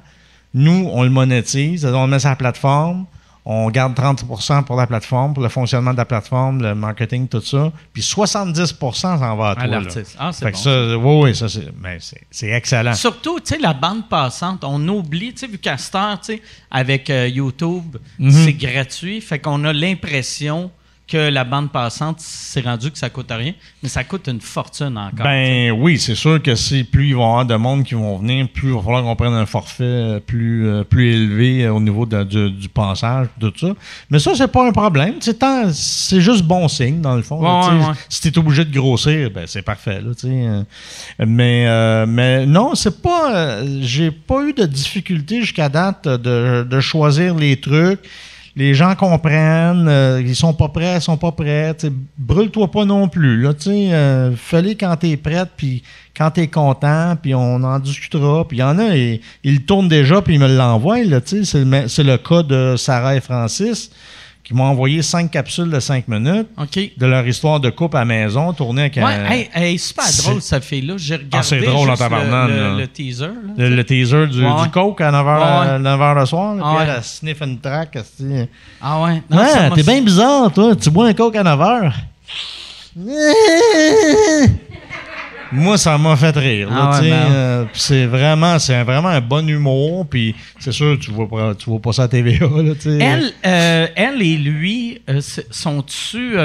Nous, 0.54 0.88
on 0.92 1.02
le 1.02 1.10
monétise, 1.10 1.80
c'est-à-dire 1.82 1.98
on 2.00 2.06
le 2.06 2.10
met 2.12 2.18
sur 2.18 2.30
la 2.30 2.36
plateforme. 2.36 3.04
On 3.48 3.70
garde 3.70 3.94
30% 3.94 4.64
pour 4.64 4.74
la 4.74 4.88
plateforme, 4.88 5.32
pour 5.32 5.42
le 5.42 5.48
fonctionnement 5.48 5.92
de 5.92 5.98
la 5.98 6.04
plateforme, 6.04 6.62
le 6.62 6.74
marketing, 6.74 7.28
tout 7.28 7.40
ça. 7.40 7.70
Puis 7.92 8.02
70% 8.02 8.92
s'en 8.92 9.36
va 9.36 9.50
à 9.50 9.54
toi. 9.54 9.62
À 9.62 9.66
là. 9.68 9.78
l'artiste. 9.80 10.16
Ah, 10.18 10.32
c'est 10.32 10.50
bon. 10.50 10.56
ça, 10.56 10.98
oui, 10.98 11.20
oui, 11.22 11.34
ça, 11.36 11.48
c'est, 11.48 11.68
mais 11.80 11.98
c'est, 12.00 12.22
c'est 12.28 12.48
excellent. 12.50 12.94
Surtout, 12.94 13.38
tu 13.38 13.54
sais, 13.54 13.60
la 13.60 13.72
bande 13.72 14.08
passante, 14.08 14.64
on 14.64 14.88
oublie, 14.88 15.32
tu 15.32 15.40
sais, 15.40 15.46
vu 15.46 15.58
qu'à 15.58 15.76
tu 15.76 15.82
sais, 16.22 16.42
avec 16.72 17.08
euh, 17.08 17.28
YouTube, 17.28 17.96
Mhm. 18.18 18.30
c'est 18.32 18.52
gratuit, 18.54 19.20
fait 19.20 19.38
qu'on 19.38 19.62
a 19.64 19.72
l'impression 19.72 20.70
que 21.08 21.30
la 21.30 21.44
bande 21.44 21.70
passante, 21.70 22.16
c'est 22.18 22.62
rendu 22.62 22.90
que 22.90 22.98
ça 22.98 23.08
coûte 23.10 23.30
rien, 23.30 23.52
mais 23.80 23.88
ça 23.88 24.02
coûte 24.02 24.26
une 24.26 24.40
fortune 24.40 24.98
encore. 24.98 25.24
Ben 25.24 25.70
oui, 25.70 26.00
c'est 26.00 26.16
sûr 26.16 26.42
que 26.42 26.56
si 26.56 26.82
plus 26.82 27.08
il 27.10 27.14
va 27.14 27.20
y 27.20 27.24
avoir 27.24 27.46
de 27.46 27.54
monde 27.54 27.84
qui 27.84 27.94
vont 27.94 28.18
venir, 28.18 28.48
plus 28.48 28.70
il 28.70 28.74
va 28.74 28.80
falloir 28.82 29.02
qu'on 29.04 29.14
prenne 29.14 29.32
un 29.34 29.46
forfait 29.46 29.84
euh, 29.84 30.18
plus, 30.18 30.66
euh, 30.66 30.82
plus 30.82 31.12
élevé 31.12 31.64
euh, 31.64 31.74
au 31.74 31.80
niveau 31.80 32.06
de- 32.06 32.24
du, 32.24 32.50
du 32.50 32.68
passage, 32.68 33.28
tout 33.38 33.52
ça. 33.56 33.68
Mais 34.10 34.18
ça, 34.18 34.32
c'est 34.34 34.48
pas 34.50 34.66
un 34.66 34.72
problème. 34.72 35.14
C'est, 35.20 36.20
juste 36.20 36.42
bon 36.42 36.66
signe, 36.66 37.00
dans 37.00 37.14
le 37.14 37.22
fond. 37.22 37.40
là, 37.40 37.68
Ouais, 37.68 37.86
ouais. 37.86 37.94
Si 38.08 38.20
tu 38.20 38.28
es 38.28 38.38
obligé 38.38 38.64
de 38.64 38.72
grossir, 38.76 39.30
ben 39.30 39.44
c'est 39.46 39.62
parfait. 39.62 40.00
Là, 40.00 40.10
euh. 40.24 40.62
mais, 41.24 41.66
euh, 41.68 42.06
mais 42.08 42.46
non, 42.46 42.74
c'est 42.74 43.00
pas. 43.00 43.32
euh, 43.34 43.78
j'ai 43.80 44.10
pas 44.10 44.42
eu 44.42 44.52
de 44.52 44.64
difficulté 44.66 45.40
jusqu'à 45.40 45.68
date 45.68 46.08
de, 46.08 46.64
de 46.68 46.80
choisir 46.80 47.34
les 47.36 47.60
trucs. 47.60 48.00
Les 48.56 48.72
gens 48.72 48.94
comprennent, 48.94 49.86
euh, 49.86 50.22
ils 50.24 50.34
sont 50.34 50.54
pas 50.54 50.68
prêts, 50.68 50.96
ils 50.96 51.02
sont 51.02 51.18
pas 51.18 51.30
prêts. 51.30 51.76
Brûle-toi 52.16 52.70
pas 52.70 52.86
non 52.86 53.06
plus. 53.06 53.42
Là, 53.42 53.52
euh, 53.66 54.32
fais-les 54.34 54.76
quand 54.76 54.96
t'es 54.96 55.18
prête, 55.18 55.50
puis 55.58 55.82
quand 56.16 56.30
t'es 56.30 56.48
content, 56.48 57.16
puis 57.20 57.34
on 57.34 57.62
en 57.62 57.78
discutera. 57.78 58.48
Puis 58.48 58.56
il 58.56 58.60
y 58.60 58.62
en 58.62 58.78
a, 58.78 58.96
ils, 58.96 59.20
ils 59.44 59.56
le 59.56 59.60
tournent 59.60 59.88
déjà, 59.88 60.22
puis 60.22 60.34
ils 60.34 60.40
me 60.40 60.48
l'envoient. 60.48 60.96
C'est 61.26 61.64
le, 61.64 62.02
le 62.04 62.16
cas 62.16 62.42
de 62.42 62.76
Sarah 62.78 63.16
et 63.16 63.20
Francis, 63.20 63.90
qui 64.46 64.54
m'ont 64.54 64.64
envoyé 64.64 65.02
cinq 65.02 65.32
capsules 65.32 65.68
de 65.68 65.80
cinq 65.80 66.06
minutes 66.06 66.46
de 66.96 67.06
leur 67.06 67.26
histoire 67.26 67.58
de 67.58 67.68
couple 67.68 67.96
à 67.96 68.00
la 68.00 68.04
maison, 68.04 68.52
tournée 68.52 68.82
avec 68.82 68.94
Ouais, 68.96 69.02
un- 69.02 69.24
hey, 69.28 69.50
hey, 69.52 69.76
super 69.78 70.04
drôle, 70.22 70.40
cette 70.40 70.62
fille-là. 70.64 70.94
J'ai 70.96 71.16
regardé 71.16 71.36
Ah, 71.38 71.42
c'est 71.42 71.60
drôle 71.62 71.90
en 71.90 71.96
le- 72.76 72.86
teaser. 72.86 73.26
là. 73.26 73.32
le, 73.58 73.68
le 73.74 73.84
teaser 73.84 74.26
du, 74.28 74.44
Ouais. 74.46 74.62
du 74.62 74.70
coke 74.70 75.00
à 75.00 75.10
9h, 75.10 75.36
Ouais, 75.66 75.72
ouais. 75.72 75.78
9h 75.80 76.14
le 76.20 76.26
soir. 76.26 76.54
Là, 76.54 76.62
puis 76.62 76.82
elle, 76.84 76.94
elle 76.96 77.02
sniff 77.02 77.40
une 77.42 77.58
track. 77.58 77.98
Ah 78.80 79.02
ouais? 79.02 79.22
Non, 79.28 79.36
Ouais, 79.38 79.48
ça 79.48 79.70
t'es 79.74 79.82
bien 79.82 80.00
bizarre, 80.00 80.52
toi. 80.52 80.76
Tu 80.76 80.90
bois 80.90 81.08
un 81.08 81.12
coke 81.14 81.34
à 81.34 81.42
9h. 81.42 81.92
Moi, 85.52 85.78
ça 85.78 85.96
m'a 85.98 86.16
fait 86.16 86.36
rire. 86.36 86.68
Ah 86.72 87.00
ouais, 87.00 87.10
ben. 87.10 87.14
euh, 87.32 87.64
c'est 87.72 88.06
vraiment, 88.06 88.58
c'est 88.58 88.82
vraiment 88.82 89.08
un 89.08 89.20
bon 89.20 89.48
humour. 89.48 90.06
Puis 90.08 90.34
c'est 90.58 90.72
sûr, 90.72 90.98
tu 90.98 91.10
vois 91.10 91.28
pas, 91.28 91.54
tu 91.54 91.70
vois 91.70 91.80
pas 91.80 91.92
ça 91.92 92.04
à 92.04 92.08
TVA. 92.08 92.46
Là. 92.46 92.72
Elle, 92.84 93.32
euh, 93.44 93.86
elle 93.94 94.22
et 94.22 94.36
lui, 94.36 95.00
euh, 95.08 95.20
sont-tu 95.50 96.36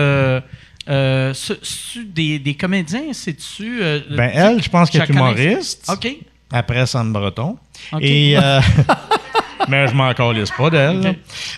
des, 2.05 2.39
des 2.39 2.53
comédiens? 2.55 3.13
C'est-tu. 3.13 3.81
Ben, 4.11 4.31
elle, 4.33 4.61
je 4.63 4.69
pense 4.69 4.89
qu'elle 4.89 5.01
est 5.03 5.09
humoriste. 5.09 5.89
OK. 5.91 6.17
Après 6.51 6.85
Sam 6.85 7.13
Breton. 7.13 7.57
Et, 8.01 8.35
mais 9.67 9.87
je 9.87 9.93
m'en 9.93 10.13
calisse 10.13 10.51
pas 10.51 10.69
d'elle. 10.69 11.15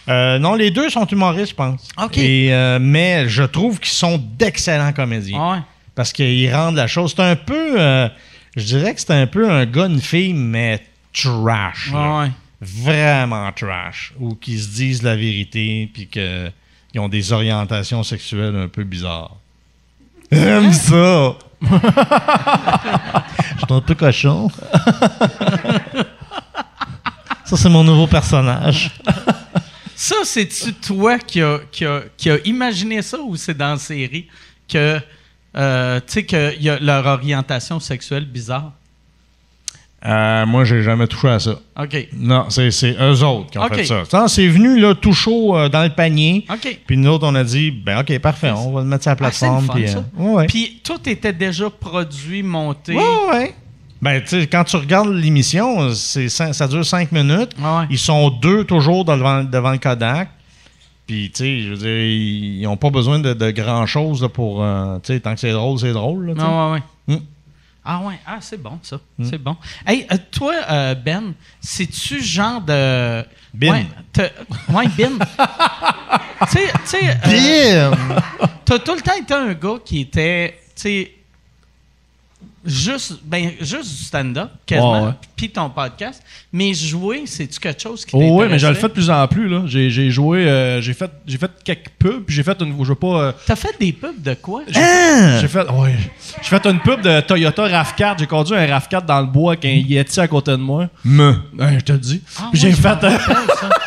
Euh, 0.09 0.39
non, 0.39 0.55
les 0.55 0.71
deux 0.71 0.89
sont 0.89 1.05
humoristes, 1.05 1.51
je 1.51 1.55
pense. 1.55 1.87
Et, 2.15 2.53
euh, 2.53 2.79
mais 2.81 3.27
je 3.27 3.43
trouve 3.43 3.79
qu'ils 3.79 3.91
sont 3.93 4.21
d'excellents 4.37 4.93
comédiens. 4.93 5.39
Ah 5.41 5.51
ouais. 5.53 5.57
Parce 5.95 6.11
qu'ils 6.13 6.53
rendent 6.53 6.75
la 6.75 6.87
chose. 6.87 7.13
C'est 7.15 7.23
un 7.23 7.35
peu. 7.35 7.79
euh, 7.79 8.07
je 8.55 8.63
dirais 8.63 8.93
que 8.95 9.01
c'est 9.01 9.11
un 9.13 9.27
peu 9.27 9.49
un 9.49 9.65
gars, 9.65 9.85
une 9.87 10.01
fille, 10.01 10.33
mais 10.33 10.81
trash. 11.13 11.91
ouais. 11.93 12.31
Vraiment 12.61 13.51
trash. 13.51 14.13
Ou 14.19 14.35
qui 14.35 14.57
se 14.57 14.69
disent 14.69 15.03
la 15.03 15.15
vérité, 15.15 15.89
puis 15.93 16.07
qu'ils 16.07 16.99
ont 16.99 17.09
des 17.09 17.31
orientations 17.33 18.03
sexuelles 18.03 18.55
un 18.55 18.67
peu 18.69 18.83
bizarres. 18.83 19.35
J'aime 20.31 20.71
ça! 20.73 21.35
Je 21.61 23.65
suis 23.65 23.73
un 23.73 23.81
peu 23.81 23.95
cochon. 23.95 24.49
Ça, 27.45 27.57
c'est 27.57 27.69
mon 27.69 27.83
nouveau 27.83 28.07
personnage. 28.07 28.91
Ça, 29.95 30.15
c'est-tu 30.23 30.73
toi 30.73 31.19
qui 31.19 31.41
a, 31.41 31.59
qui, 31.71 31.85
a, 31.85 32.01
qui 32.17 32.29
a 32.29 32.37
imaginé 32.45 33.01
ça 33.01 33.17
ou 33.19 33.35
c'est 33.35 33.55
dans 33.57 33.71
la 33.71 33.77
série 33.77 34.27
que. 34.67 34.99
Euh, 35.55 35.99
tu 36.05 36.13
sais, 36.13 36.25
qu'il 36.25 36.61
y 36.63 36.69
a 36.69 36.79
leur 36.79 37.05
orientation 37.05 37.79
sexuelle 37.79 38.25
bizarre? 38.25 38.71
Euh, 40.05 40.45
moi, 40.45 40.65
j'ai 40.65 40.83
jamais 40.83 41.07
touché 41.07 41.29
à 41.29 41.39
ça. 41.39 41.51
OK. 41.79 42.07
Non, 42.17 42.47
c'est, 42.49 42.71
c'est 42.71 42.93
eux 42.99 43.23
autres 43.23 43.51
qui 43.51 43.57
ont 43.57 43.67
fait 43.69 43.85
ça. 43.85 44.03
Ça, 44.09 44.27
c'est 44.27 44.47
venu 44.49 44.77
là, 44.77 44.93
tout 44.95 45.13
chaud 45.13 45.55
euh, 45.57 45.69
dans 45.69 45.83
le 45.83 45.91
panier. 45.91 46.45
OK. 46.51 46.79
Puis 46.85 46.97
nous 46.97 47.09
autres, 47.09 47.25
on 47.25 47.33
a 47.35 47.43
dit, 47.45 47.71
ben 47.71 47.99
OK, 48.01 48.19
parfait, 48.19 48.51
on 48.51 48.73
va 48.73 48.81
le 48.81 48.87
mettre 48.87 49.03
sur 49.03 49.11
la 49.11 49.13
Ah, 49.13 49.15
plateforme. 49.15 49.65
fun, 49.67 49.73
puis, 49.73 49.85
euh, 49.87 50.01
ouais. 50.17 50.45
Puis 50.47 50.81
tout 50.83 50.99
était 51.07 51.31
déjà 51.31 51.69
produit, 51.69 52.43
monté. 52.43 52.95
Ouais, 52.95 53.03
ouais. 53.31 53.55
Ben, 54.01 54.19
tu 54.21 54.41
sais, 54.41 54.47
quand 54.47 54.65
tu 54.65 54.75
regardes 54.75 55.13
l'émission, 55.13 55.93
c'est, 55.93 56.27
ça 56.27 56.67
dure 56.67 56.85
cinq 56.85 57.13
minutes. 57.13 57.51
Ah 57.63 57.79
ouais. 57.79 57.85
Ils 57.89 57.97
sont 57.97 58.29
deux 58.29 58.65
toujours 58.65 59.05
devant, 59.05 59.45
devant 59.45 59.71
le 59.71 59.77
Kodak. 59.77 60.27
Puis, 61.05 61.31
tu 61.31 61.43
sais, 61.43 61.59
je 61.61 61.69
veux 61.71 61.77
dire, 61.77 61.89
ils 61.97 62.61
n'ont 62.63 62.77
pas 62.77 62.89
besoin 62.89 63.19
de, 63.19 63.33
de 63.33 63.51
grand-chose 63.51 64.29
pour. 64.33 64.63
euh, 64.63 64.97
tu 65.03 65.13
sais, 65.13 65.19
tant 65.19 65.33
que 65.33 65.39
c'est 65.39 65.51
drôle, 65.51 65.77
c'est 65.79 65.91
drôle. 65.93 66.27
là. 66.27 66.33
Ah 66.39 66.71
ouais, 66.71 66.79
ouais. 67.07 67.15
Mm. 67.15 67.21
Ah 67.85 67.99
ouais, 68.05 68.13
ah 68.25 68.37
c'est 68.39 68.61
bon 68.61 68.79
ça, 68.81 68.97
c'est 69.23 69.37
bon. 69.37 69.57
Hey, 69.85 70.07
euh, 70.09 70.15
toi 70.31 70.53
euh, 70.71 70.95
Ben, 70.95 71.33
c'est-tu 71.59 72.21
genre 72.23 72.61
de 72.61 73.23
Bin. 73.53 73.73
Ouais, 73.73 73.85
ouais 74.73 74.87
Ben. 74.97 75.19
tu 76.49 76.57
sais, 76.57 76.67
tu 76.71 76.79
sais, 76.85 77.09
euh, 77.75 77.91
Bim! 77.91 78.21
t'as 78.63 78.79
tout 78.79 78.95
le 78.95 79.01
temps 79.01 79.15
été 79.19 79.33
un 79.33 79.53
gars 79.53 79.75
qui 79.83 79.99
était, 79.99 80.51
tu 80.67 80.81
sais, 80.81 81.11
juste, 82.65 83.19
ben, 83.25 83.51
juste 83.61 83.89
du 83.97 84.03
stand-up, 84.05 84.49
quasiment, 84.65 85.01
Ouais, 85.01 85.07
ouais. 85.07 85.13
puis 85.35 85.49
ton 85.49 85.69
podcast. 85.69 86.21
Mais 86.51 86.73
jouer, 86.73 87.23
c'est-tu 87.25 87.59
quelque 87.59 87.81
chose 87.81 88.05
qui 88.05 88.15
Oh, 88.15 88.39
oui, 88.41 88.47
mais 88.49 88.59
je 88.59 88.67
le 88.67 88.73
fais 88.75 88.87
de 88.87 88.93
plus 88.93 89.09
en 89.09 89.27
plus. 89.27 89.47
là. 89.49 89.63
J'ai 89.65 89.89
j'ai 89.89 90.09
joué, 90.11 90.47
euh, 90.47 90.81
j'ai 90.81 90.93
fait, 90.93 91.09
j'ai 91.27 91.37
fait 91.37 91.51
quelques 91.63 91.89
pubs, 91.99 92.23
puis 92.23 92.35
j'ai 92.35 92.43
fait 92.43 92.59
une. 92.61 92.75
Je 92.83 92.89
veux 92.89 92.95
pas. 92.95 93.07
euh, 93.21 93.31
T'as 93.45 93.55
fait 93.55 93.75
des 93.79 93.91
pubs 93.93 94.21
de 94.21 94.33
quoi? 94.35 94.61
J'ai 94.67 95.47
fait, 95.47 95.69
ouais. 95.69 95.95
J'ai 96.41 96.49
fait 96.49 96.65
une 96.67 96.79
pub 96.79 97.01
de 97.01 97.21
Toyota 97.21 97.67
RAV4. 97.67 98.19
J'ai 98.19 98.27
conduit 98.27 98.55
un 98.55 98.65
RAV4 98.65 99.05
dans 99.05 99.19
le 99.21 99.27
bois 99.27 99.53
avec 99.53 99.65
un 99.65 99.69
Yeti 99.69 100.19
à 100.19 100.27
côté 100.27 100.51
de 100.51 100.57
moi. 100.57 100.87
Me. 101.03 101.33
Ouais, 101.57 101.75
je 101.79 101.79
te 101.85 101.91
le 101.93 101.97
dis. 101.99 102.21
Ah 102.39 102.49
Puis 102.53 102.61
ouais, 102.63 102.69
j'ai 102.69 102.75
fait. 102.75 102.99
ça. 103.01 103.69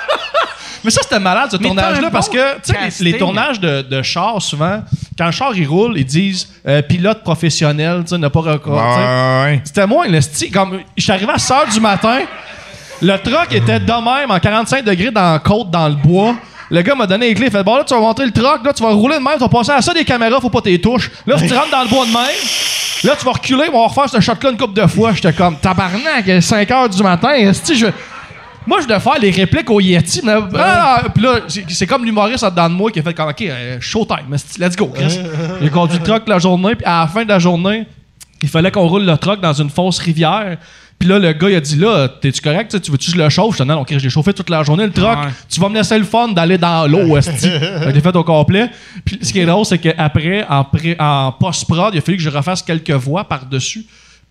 Mais 0.84 0.90
ça, 0.90 1.00
c'était 1.02 1.18
malade, 1.20 1.50
ce 1.50 1.56
tournage-là, 1.56 2.10
parce 2.10 2.28
bon 2.28 2.34
que, 2.36 2.54
tu 2.56 2.60
sais, 2.64 2.72
les- 2.72 2.78
les, 2.78 2.84
casting. 3.12 3.18
tournages 3.18 3.60
de, 3.60 3.82
de 3.82 4.02
chars, 4.02 4.40
souvent, 4.40 4.82
quand 5.18 5.26
le 5.26 5.32
char, 5.32 5.52
il 5.54 5.66
roule, 5.66 5.98
ils 5.98 6.04
disent 6.04 6.48
euh, 6.66 6.82
pilote 6.82 7.22
professionnel, 7.22 8.02
tu 8.02 8.10
sais, 8.10 8.18
n'a 8.18 8.30
pas 8.30 8.40
recours. 8.40 8.76
tu 8.80 8.94
sais. 8.94 9.44
ouais. 9.50 9.60
C'était 9.64 9.86
moi, 9.86 10.06
le 10.06 10.20
style. 10.20 10.50
Comme, 10.52 10.80
je 10.96 11.02
suis 11.02 11.12
arrivé 11.12 11.32
à 11.32 11.38
6 11.38 11.52
h 11.52 11.72
du 11.74 11.80
matin, 11.80 12.20
le 13.02 13.16
truck 13.18 13.52
était 13.52 13.80
de 13.80 13.92
même, 13.92 14.30
en 14.30 14.38
45 14.38 14.84
degrés 14.84 15.10
dans 15.10 15.32
la 15.32 15.38
côte, 15.38 15.70
dans 15.70 15.88
le 15.88 15.94
bois. 15.94 16.34
Le 16.68 16.82
gars 16.82 16.94
m'a 16.96 17.06
donné 17.06 17.28
les 17.28 17.34
clés, 17.34 17.46
il 17.46 17.52
fait 17.52 17.62
Bon, 17.62 17.76
là, 17.76 17.84
tu 17.84 17.94
vas 17.94 18.00
montrer 18.00 18.24
le 18.26 18.32
truck, 18.32 18.64
là, 18.64 18.72
tu 18.72 18.82
vas 18.82 18.90
rouler 18.90 19.18
de 19.18 19.22
même, 19.22 19.34
tu 19.34 19.40
vas 19.40 19.48
passer 19.48 19.70
à 19.70 19.80
ça 19.80 19.94
des 19.94 20.04
caméras, 20.04 20.40
faut 20.40 20.50
pas 20.50 20.60
t'y 20.60 20.80
touches. 20.80 21.10
Là, 21.26 21.38
si 21.38 21.46
tu 21.46 21.54
rentres 21.54 21.70
dans 21.70 21.82
le 21.82 21.88
bois 21.88 22.04
de 22.06 22.10
même, 22.10 22.24
là, 23.04 23.14
tu 23.16 23.24
vas 23.24 23.32
reculer, 23.32 23.64
on 23.72 23.80
va 23.82 23.86
refaire 23.86 24.08
ce 24.08 24.18
shot-là 24.20 24.50
une 24.50 24.56
couple 24.56 24.74
de 24.80 24.86
fois. 24.88 25.12
J'étais 25.12 25.32
comme 25.32 25.56
Tabarnak, 25.58 26.42
5 26.42 26.68
h 26.68 26.96
du 26.96 27.02
matin, 27.04 27.30
esti, 27.34 27.76
je. 27.76 27.86
Moi, 28.66 28.80
je 28.82 28.86
devais 28.86 29.00
faire 29.00 29.18
les 29.20 29.30
répliques 29.30 29.70
au 29.70 29.80
Yeti. 29.80 30.20
mais- 30.24 30.34
Ah, 30.58 31.02
puis 31.14 31.22
là, 31.22 31.40
c'est 31.68 31.86
comme 31.86 32.04
l'humoriste 32.04 32.42
en 32.44 32.50
dedans 32.50 32.68
de 32.68 32.74
moi 32.74 32.90
qui 32.90 32.98
a 32.98 33.02
fait 33.02 33.14
comme, 33.14 33.28
OK, 33.28 33.42
euh, 33.42 33.78
showtime, 33.80 34.36
let's 34.58 34.76
go, 34.76 34.86
Chris. 34.94 35.18
J'ai 35.62 35.70
conduit 35.70 35.98
le 35.98 36.04
truck 36.04 36.26
la 36.28 36.38
journée, 36.38 36.74
puis 36.74 36.84
à 36.84 37.00
la 37.02 37.06
fin 37.06 37.22
de 37.24 37.28
la 37.28 37.38
journée, 37.38 37.86
il 38.42 38.48
fallait 38.48 38.70
qu'on 38.70 38.86
roule 38.86 39.04
le 39.04 39.16
truck 39.16 39.40
dans 39.40 39.52
une 39.52 39.70
fausse 39.70 39.98
rivière. 39.98 40.56
Puis 40.98 41.08
là, 41.10 41.18
le 41.18 41.32
gars, 41.34 41.50
il 41.50 41.56
a 41.56 41.60
dit 41.60 41.76
là, 41.76 42.08
t'es-tu 42.08 42.40
correct? 42.40 42.80
Tu 42.80 42.90
veux-tu 42.90 43.10
que 43.10 43.16
je 43.18 43.22
le 43.22 43.28
chauffe? 43.28 43.58
Je 43.58 43.62
dis 43.62 43.68
non, 43.68 43.80
ok, 43.80 43.88
je 43.90 43.98
l'ai 43.98 44.08
chauffé 44.08 44.32
toute 44.32 44.48
la 44.48 44.62
journée, 44.62 44.86
le 44.86 44.92
truck. 44.92 45.06
Ouais. 45.18 45.28
Tu 45.48 45.60
vas 45.60 45.68
me 45.68 45.74
laisser 45.74 45.98
le 45.98 46.04
fun 46.06 46.28
d'aller 46.28 46.56
dans 46.56 46.86
l'eau, 46.90 47.16
esti. 47.18 47.48
Je 47.50 47.90
l'ai 47.90 48.00
fait 48.00 48.16
au 48.16 48.24
complet. 48.24 48.70
Puis 49.04 49.18
ce 49.20 49.30
qui 49.30 49.40
est 49.40 49.44
drôle, 49.46 49.66
c'est 49.66 49.76
qu'après, 49.78 50.46
en, 50.48 50.64
en 50.98 51.32
post-prod, 51.32 51.94
il 51.94 51.98
a 51.98 52.00
fallu 52.00 52.16
que 52.16 52.22
je 52.22 52.30
refasse 52.30 52.62
quelques 52.62 52.90
voix 52.92 53.24
par-dessus. 53.24 53.84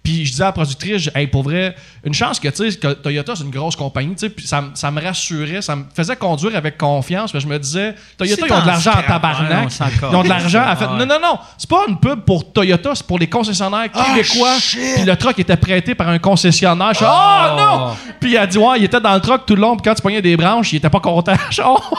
Puis 0.05 0.23
je 0.23 0.31
disais 0.31 0.43
à 0.43 0.47
la 0.47 0.51
productrice, 0.51 1.09
hey, 1.15 1.25
pour 1.25 1.41
vrai, 1.41 1.75
une 2.03 2.13
chance 2.13 2.39
que, 2.39 2.47
tu 2.49 2.71
sais, 2.71 2.77
que 2.77 2.93
Toyota, 2.93 3.35
c'est 3.35 3.43
une 3.43 3.49
grosse 3.49 3.75
compagnie, 3.75 4.13
tu 4.13 4.19
sais, 4.19 4.29
puis 4.29 4.45
ça, 4.45 4.63
ça 4.75 4.91
me 4.91 5.01
rassurait, 5.01 5.63
ça 5.63 5.75
me 5.75 5.85
faisait 5.95 6.15
conduire 6.15 6.55
avec 6.55 6.77
confiance, 6.77 7.31
je 7.33 7.47
me 7.47 7.57
disais, 7.57 7.95
Toyota, 8.15 8.45
ils 8.45 8.53
ont 8.53 8.57
de 8.57 8.61
en 8.61 8.65
l'argent 8.65 8.91
en 8.91 9.01
tabarnak. 9.01 9.71
s'en 9.71 9.85
ils 9.87 10.15
ont 10.15 10.21
de 10.21 10.29
l'argent. 10.29 10.63
Elle 10.69 10.77
fait, 10.77 10.85
ouais. 10.85 10.97
non, 10.97 11.05
non, 11.07 11.19
non, 11.19 11.39
c'est 11.57 11.67
pas 11.67 11.85
une 11.87 11.97
pub 11.97 12.19
pour 12.19 12.53
Toyota, 12.53 12.93
c'est 12.93 13.07
pour 13.07 13.17
les 13.17 13.27
concessionnaires 13.27 13.91
québécois. 13.91 14.57
Puis 14.69 15.03
le 15.03 15.15
truck 15.15 15.39
était 15.39 15.57
prêté 15.57 15.95
par 15.95 16.09
un 16.09 16.19
concessionnaire. 16.19 16.93
Je 16.93 17.03
oh, 17.03 17.59
non! 17.59 17.95
Puis 18.19 18.33
il 18.33 18.37
a 18.37 18.45
dit, 18.45 18.59
ouais, 18.59 18.77
il 18.77 18.83
était 18.83 19.01
dans 19.01 19.15
le 19.15 19.21
truck 19.21 19.47
tout 19.47 19.55
le 19.55 19.61
long, 19.61 19.75
puis 19.75 19.89
quand 19.89 19.95
tu 19.95 20.03
pognais 20.03 20.21
des 20.21 20.37
branches, 20.37 20.71
il 20.71 20.75
était 20.75 20.89
pas 20.89 20.99
content. 20.99 21.33
Oh! 21.65 21.79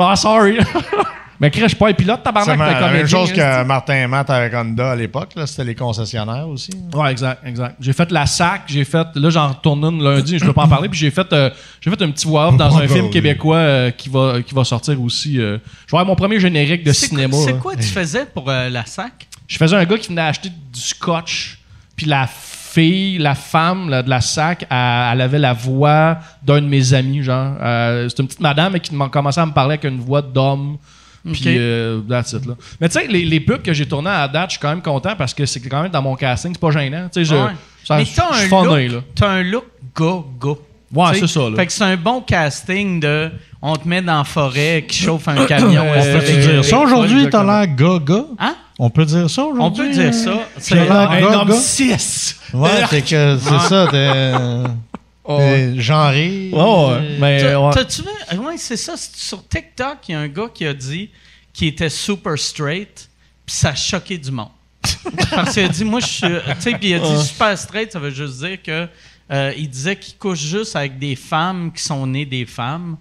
Ah, 0.00 0.14
sorry. 0.14 0.58
Mais 1.40 1.50
suis 1.52 1.76
pas 1.76 1.88
un 1.88 1.92
pilote, 1.92 2.22
tabarnak, 2.22 2.58
ma- 2.58 2.74
t'es 2.74 2.80
la 2.80 2.90
même 2.90 3.06
chose 3.06 3.32
que 3.32 3.38
esti. 3.40 3.64
Martin 3.66 3.94
et 3.94 4.06
Matt 4.08 4.28
avec 4.30 4.52
Honda 4.54 4.90
à 4.90 4.96
l'époque. 4.96 5.30
là, 5.36 5.46
C'était 5.46 5.64
les 5.64 5.74
concessionnaires 5.74 6.48
aussi. 6.48 6.70
Ouais, 6.92 7.12
exact, 7.12 7.42
exact. 7.46 7.76
J'ai 7.80 7.92
fait 7.92 8.10
la 8.10 8.26
SAC, 8.26 8.62
j'ai 8.66 8.84
fait. 8.84 9.06
Là, 9.14 9.30
j'en 9.30 9.48
retourne 9.48 9.84
une 9.84 10.02
lundi, 10.02 10.38
je 10.38 10.44
peux 10.44 10.52
pas 10.52 10.64
en 10.64 10.68
parler. 10.68 10.88
Puis 10.88 10.98
j'ai 10.98 11.10
fait, 11.12 11.32
euh, 11.32 11.50
j'ai 11.80 11.90
fait 11.90 12.02
un 12.02 12.10
petit 12.10 12.26
voix 12.26 12.48
off 12.48 12.56
dans 12.56 12.76
un 12.76 12.88
film 12.88 13.10
québécois 13.10 13.56
euh, 13.56 13.90
qui, 13.92 14.08
va, 14.08 14.42
qui 14.42 14.52
va 14.54 14.64
sortir 14.64 15.00
aussi. 15.00 15.38
euh. 15.40 15.58
je 15.86 15.92
vais 15.92 15.98
avoir 15.98 16.06
mon 16.06 16.16
premier 16.16 16.40
générique 16.40 16.82
de 16.82 16.92
C'est 16.92 17.08
quoi- 17.08 17.18
cinéma. 17.18 17.36
C'est 17.44 17.58
quoi 17.58 17.76
tu 17.76 17.82
faisais 17.84 18.26
pour 18.26 18.48
euh, 18.50 18.68
la 18.68 18.84
SAC? 18.84 19.28
Je 19.46 19.56
faisais 19.58 19.76
un 19.76 19.84
gars 19.84 19.96
qui 19.96 20.08
venait 20.08 20.22
acheter 20.22 20.48
du 20.50 20.80
scotch, 20.80 21.58
puis 21.96 22.06
la 22.06 22.26
fille, 22.26 23.16
la 23.18 23.34
femme 23.34 23.88
là, 23.88 24.02
de 24.02 24.10
la 24.10 24.20
SAC, 24.20 24.66
elle, 24.68 24.76
elle 25.12 25.20
avait 25.20 25.38
la 25.38 25.52
voix 25.52 26.18
d'un 26.42 26.60
de 26.60 26.66
mes 26.66 26.92
amis, 26.94 27.22
genre. 27.22 27.54
Euh, 27.62 28.08
C'était 28.08 28.22
une 28.22 28.28
petite 28.28 28.40
madame 28.40 28.72
mais 28.72 28.80
qui 28.80 28.94
m'a 28.94 29.08
commencé 29.08 29.40
à 29.40 29.46
me 29.46 29.52
parler 29.52 29.74
avec 29.74 29.84
une 29.84 30.00
voix 30.00 30.20
d'homme. 30.20 30.76
Puis, 31.24 31.42
euh, 31.46 32.00
that's 32.08 32.32
it, 32.32 32.46
là. 32.46 32.54
Mais 32.80 32.88
tu 32.88 32.98
sais, 32.98 33.06
les, 33.06 33.24
les 33.24 33.40
pubs 33.40 33.62
que 33.62 33.72
j'ai 33.72 33.86
tournées 33.86 34.10
à 34.10 34.26
date, 34.28 34.50
je 34.50 34.52
suis 34.52 34.60
quand 34.60 34.68
même 34.70 34.82
content 34.82 35.14
parce 35.16 35.34
que 35.34 35.44
c'est 35.46 35.60
quand 35.60 35.82
même 35.82 35.90
dans 35.90 36.02
mon 36.02 36.14
casting, 36.16 36.52
c'est 36.54 36.60
pas 36.60 36.70
gênant. 36.70 37.08
Tu 37.12 37.20
sais, 37.20 37.24
je, 37.24 37.34
Ouais. 37.34 37.50
ça- 37.84 37.96
Mais 37.96 38.04
je 38.04 38.14
t'as 38.14 38.30
un, 38.30 38.48
funny, 38.48 38.88
là. 38.88 38.94
look, 38.94 39.04
t'as 39.14 39.28
un 39.30 39.42
look 39.42 39.64
gars. 39.98 40.54
Ouais, 40.94 41.18
c'est 41.20 41.26
ça, 41.26 41.40
là. 41.50 41.56
Fait 41.56 41.66
que 41.66 41.72
c'est 41.72 41.84
un 41.84 41.96
bon 41.96 42.22
casting 42.22 42.98
de 43.00 43.30
on 43.60 43.76
te 43.76 43.86
met 43.86 44.00
dans 44.00 44.18
la 44.18 44.24
forêt 44.24 44.84
qui 44.88 45.02
chauffe 45.02 45.28
un 45.28 45.44
camion. 45.44 45.82
On 45.82 45.90
On 45.90 46.02
euh, 46.02 46.20
dire 46.52 46.64
ça 46.64 46.78
aujourd'hui? 46.78 47.28
T'as 47.28 47.44
l'air 47.44 47.74
gaga? 47.74 48.24
Hein? 48.38 48.54
On 48.78 48.88
peut 48.88 49.04
dire 49.04 49.28
ça 49.28 49.42
aujourd'hui? 49.44 49.62
On 49.62 49.70
peut 49.88 49.92
dire 49.92 50.14
ça. 50.14 50.32
C'est 50.56 50.76
l'air 50.76 51.10
Un 51.10 51.20
gaga? 51.20 51.40
homme 51.40 51.52
6! 51.52 52.40
Ouais, 52.54 52.70
c'est 52.88 53.02
que 53.02 53.36
c'est 53.38 53.58
ça. 53.68 53.88
Euh, 55.28 55.74
genré. 55.78 56.50
Ouais, 56.52 56.60
ouais. 56.60 57.16
Mais, 57.18 57.40
T'as- 57.42 57.60
ouais. 57.60 57.72
T'as-tu 57.74 58.02
vu? 58.02 58.08
euh, 58.32 58.36
Ouais, 58.36 58.54
c'est 58.56 58.76
ça. 58.76 58.94
Sur 58.96 59.46
TikTok, 59.46 59.98
il 60.08 60.12
y 60.12 60.14
a 60.14 60.20
un 60.20 60.28
gars 60.28 60.48
qui 60.52 60.66
a 60.66 60.74
dit 60.74 61.10
qu'il 61.52 61.68
était 61.68 61.88
super 61.90 62.38
straight, 62.38 63.08
puis 63.46 63.54
ça 63.56 63.70
a 63.70 63.74
choqué 63.74 64.16
du 64.18 64.30
monde. 64.30 64.48
Parce 65.34 65.54
qu'il 65.54 65.64
a 65.64 65.68
dit, 65.68 65.84
moi, 65.84 66.00
je 66.00 66.06
suis. 66.06 66.20
Tu 66.28 66.60
sais, 66.60 66.70
puis 66.72 66.90
il 66.90 66.94
a 66.94 66.98
dit 67.00 67.24
super 67.26 67.56
straight, 67.58 67.92
ça 67.92 67.98
veut 67.98 68.10
juste 68.10 68.38
dire 68.44 68.62
que. 68.62 68.88
euh, 69.30 69.52
il 69.56 69.68
disait 69.68 69.96
qu'il 69.96 70.16
couche 70.16 70.38
juste 70.40 70.74
avec 70.76 70.98
des 70.98 71.14
femmes 71.16 71.70
qui 71.74 71.82
sont 71.82 72.06
nées 72.06 72.24
des 72.26 72.46
femmes. 72.46 72.96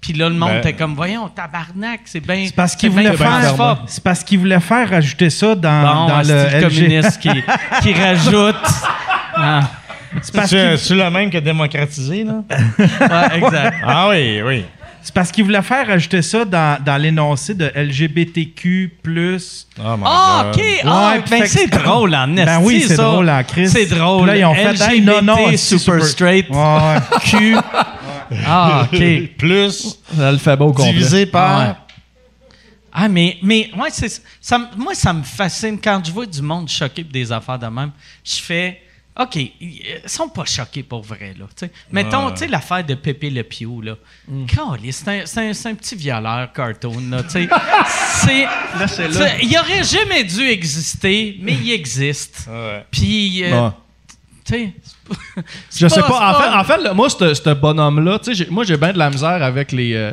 Puis 0.00 0.12
là, 0.12 0.28
le 0.28 0.34
monde 0.36 0.50
Ben- 0.50 0.58
était 0.58 0.72
comme, 0.74 0.94
voyons, 0.94 1.28
tabarnak, 1.28 2.02
c'est 2.04 2.20
bien. 2.20 2.44
C'est 2.46 2.54
parce 2.54 2.76
qu'il 2.76 2.90
voulait 2.90 3.16
faire. 3.16 3.82
C'est 3.86 4.02
parce 4.04 4.22
qu'il 4.22 4.38
voulait 4.38 4.60
faire 4.60 4.88
rajouter 4.88 5.30
ça 5.30 5.54
dans, 5.54 5.82
Bon, 5.82 6.08
dans 6.08 6.22
c'est 6.24 6.60
le 6.60 6.68
communiste 6.68 7.18
qui, 7.18 7.30
qui 7.82 7.92
rajoute. 7.92 8.56
Ah, 9.38 9.70
C'est 10.22 10.32
parce 10.34 10.52
le 10.52 11.10
même 11.10 11.30
que 11.30 11.38
démocratisé, 11.38 12.24
là? 12.24 12.42
ouais, 12.78 13.38
exact. 13.38 13.76
ah 13.86 14.08
oui, 14.10 14.40
oui. 14.44 14.64
c'est 15.02 15.14
parce 15.14 15.30
qu'il 15.30 15.44
voulait 15.44 15.62
faire 15.62 15.86
rajouter 15.86 16.22
ça 16.22 16.44
dans, 16.44 16.82
dans 16.84 16.96
l'énoncé 17.00 17.54
de 17.54 17.70
LGBTQ+. 17.74 18.92
Oh 19.78 19.82
Ah, 20.04 20.50
God. 20.52 20.60
OK. 20.60 20.64
Ah, 20.84 21.12
Ouais, 21.16 21.22
ben 21.30 21.46
c'est 21.46 21.66
drôle 21.68 22.14
en 22.14 22.28
Ben 22.28 22.60
oui, 22.62 22.84
c'est 22.86 22.96
drôle 22.96 23.30
en 23.30 23.42
Christ. 23.44 23.72
C'est 23.72 23.86
drôle. 23.86 24.22
Puis 24.22 24.26
là, 24.32 24.36
ils 24.38 24.44
ont 24.44 24.54
fait, 24.54 24.92
hey, 24.92 25.00
non, 25.00 25.22
non, 25.22 25.36
super, 25.56 25.58
super- 25.58 26.04
straight, 26.04 26.48
Ouais, 26.50 26.56
ouais. 26.56 27.20
Q. 27.24 27.56
Ah, 28.44 28.88
OK. 28.92 29.00
Plus 29.38 30.00
L'alphabet 30.18 30.64
au 30.64 30.72
complet. 30.72 30.92
divisé 30.92 31.26
par. 31.26 31.60
Ouais. 31.60 31.74
Ah, 32.92 33.08
mais, 33.08 33.36
mais 33.40 33.70
ouais, 33.78 33.88
ça, 34.40 34.58
moi, 34.76 34.94
ça 34.94 35.12
me 35.12 35.22
fascine. 35.22 35.78
Quand 35.80 36.02
je 36.04 36.10
vois 36.10 36.26
du 36.26 36.42
monde 36.42 36.68
choqué 36.68 37.04
pour 37.04 37.12
des 37.12 37.30
affaires 37.30 37.58
de 37.58 37.66
même, 37.66 37.92
je 38.24 38.36
fais 38.40 38.80
OK, 39.18 39.36
ils 39.36 39.52
ils 39.60 39.82
sont 40.08 40.28
pas 40.28 40.44
choqués 40.44 40.82
pour 40.82 41.02
vrai. 41.02 41.34
Là, 41.38 41.46
tu 41.56 41.66
sais. 41.66 41.72
Mettons, 41.90 42.30
tu 42.32 42.38
sais, 42.38 42.48
l'affaire 42.48 42.84
de 42.84 42.94
Pépé 42.94 43.30
Le 43.30 43.42
Pew. 43.42 43.82
Là. 43.82 43.94
Caliste, 44.46 45.02
C'est, 45.06 45.22
un, 45.22 45.26
c'est, 45.26 45.48
un, 45.48 45.52
c'est 45.54 45.68
un 45.70 45.74
petit 45.74 45.94
violeur 45.96 46.52
cartoon. 46.52 47.00
Là, 47.10 47.22
tu 47.22 47.30
sais. 47.30 47.48
c'est, 47.88 48.46
tu 48.78 49.12
sais, 49.14 49.36
il 49.42 49.56
aurait 49.58 49.84
jamais 49.84 50.22
dû 50.24 50.42
exister, 50.48 51.36
mais 51.40 51.54
il 51.54 51.72
existe. 51.72 52.46
Ouais. 52.50 52.84
Puis, 52.90 53.44
euh, 53.44 53.70
tu 54.44 54.52
sais. 54.54 54.72
Je 55.72 55.88
sais 55.88 55.88
c'est 55.88 56.00
pas. 56.02 56.30
En 56.34 56.40
fait, 56.40 56.48
en 56.48 56.64
fait, 56.84 56.94
moi, 56.94 57.08
ce 57.08 57.32
ce 57.34 57.54
bonhomme-là, 57.54 58.18
tu 58.18 58.24
sais, 58.26 58.34
j'ai- 58.44 58.50
moi, 58.50 58.64
j'ai 58.64 58.76
bien 58.76 58.92
de 58.92 58.98
la 58.98 59.08
misère 59.08 59.42
avec 59.42 59.72
les. 59.72 59.94
euh, 59.94 60.12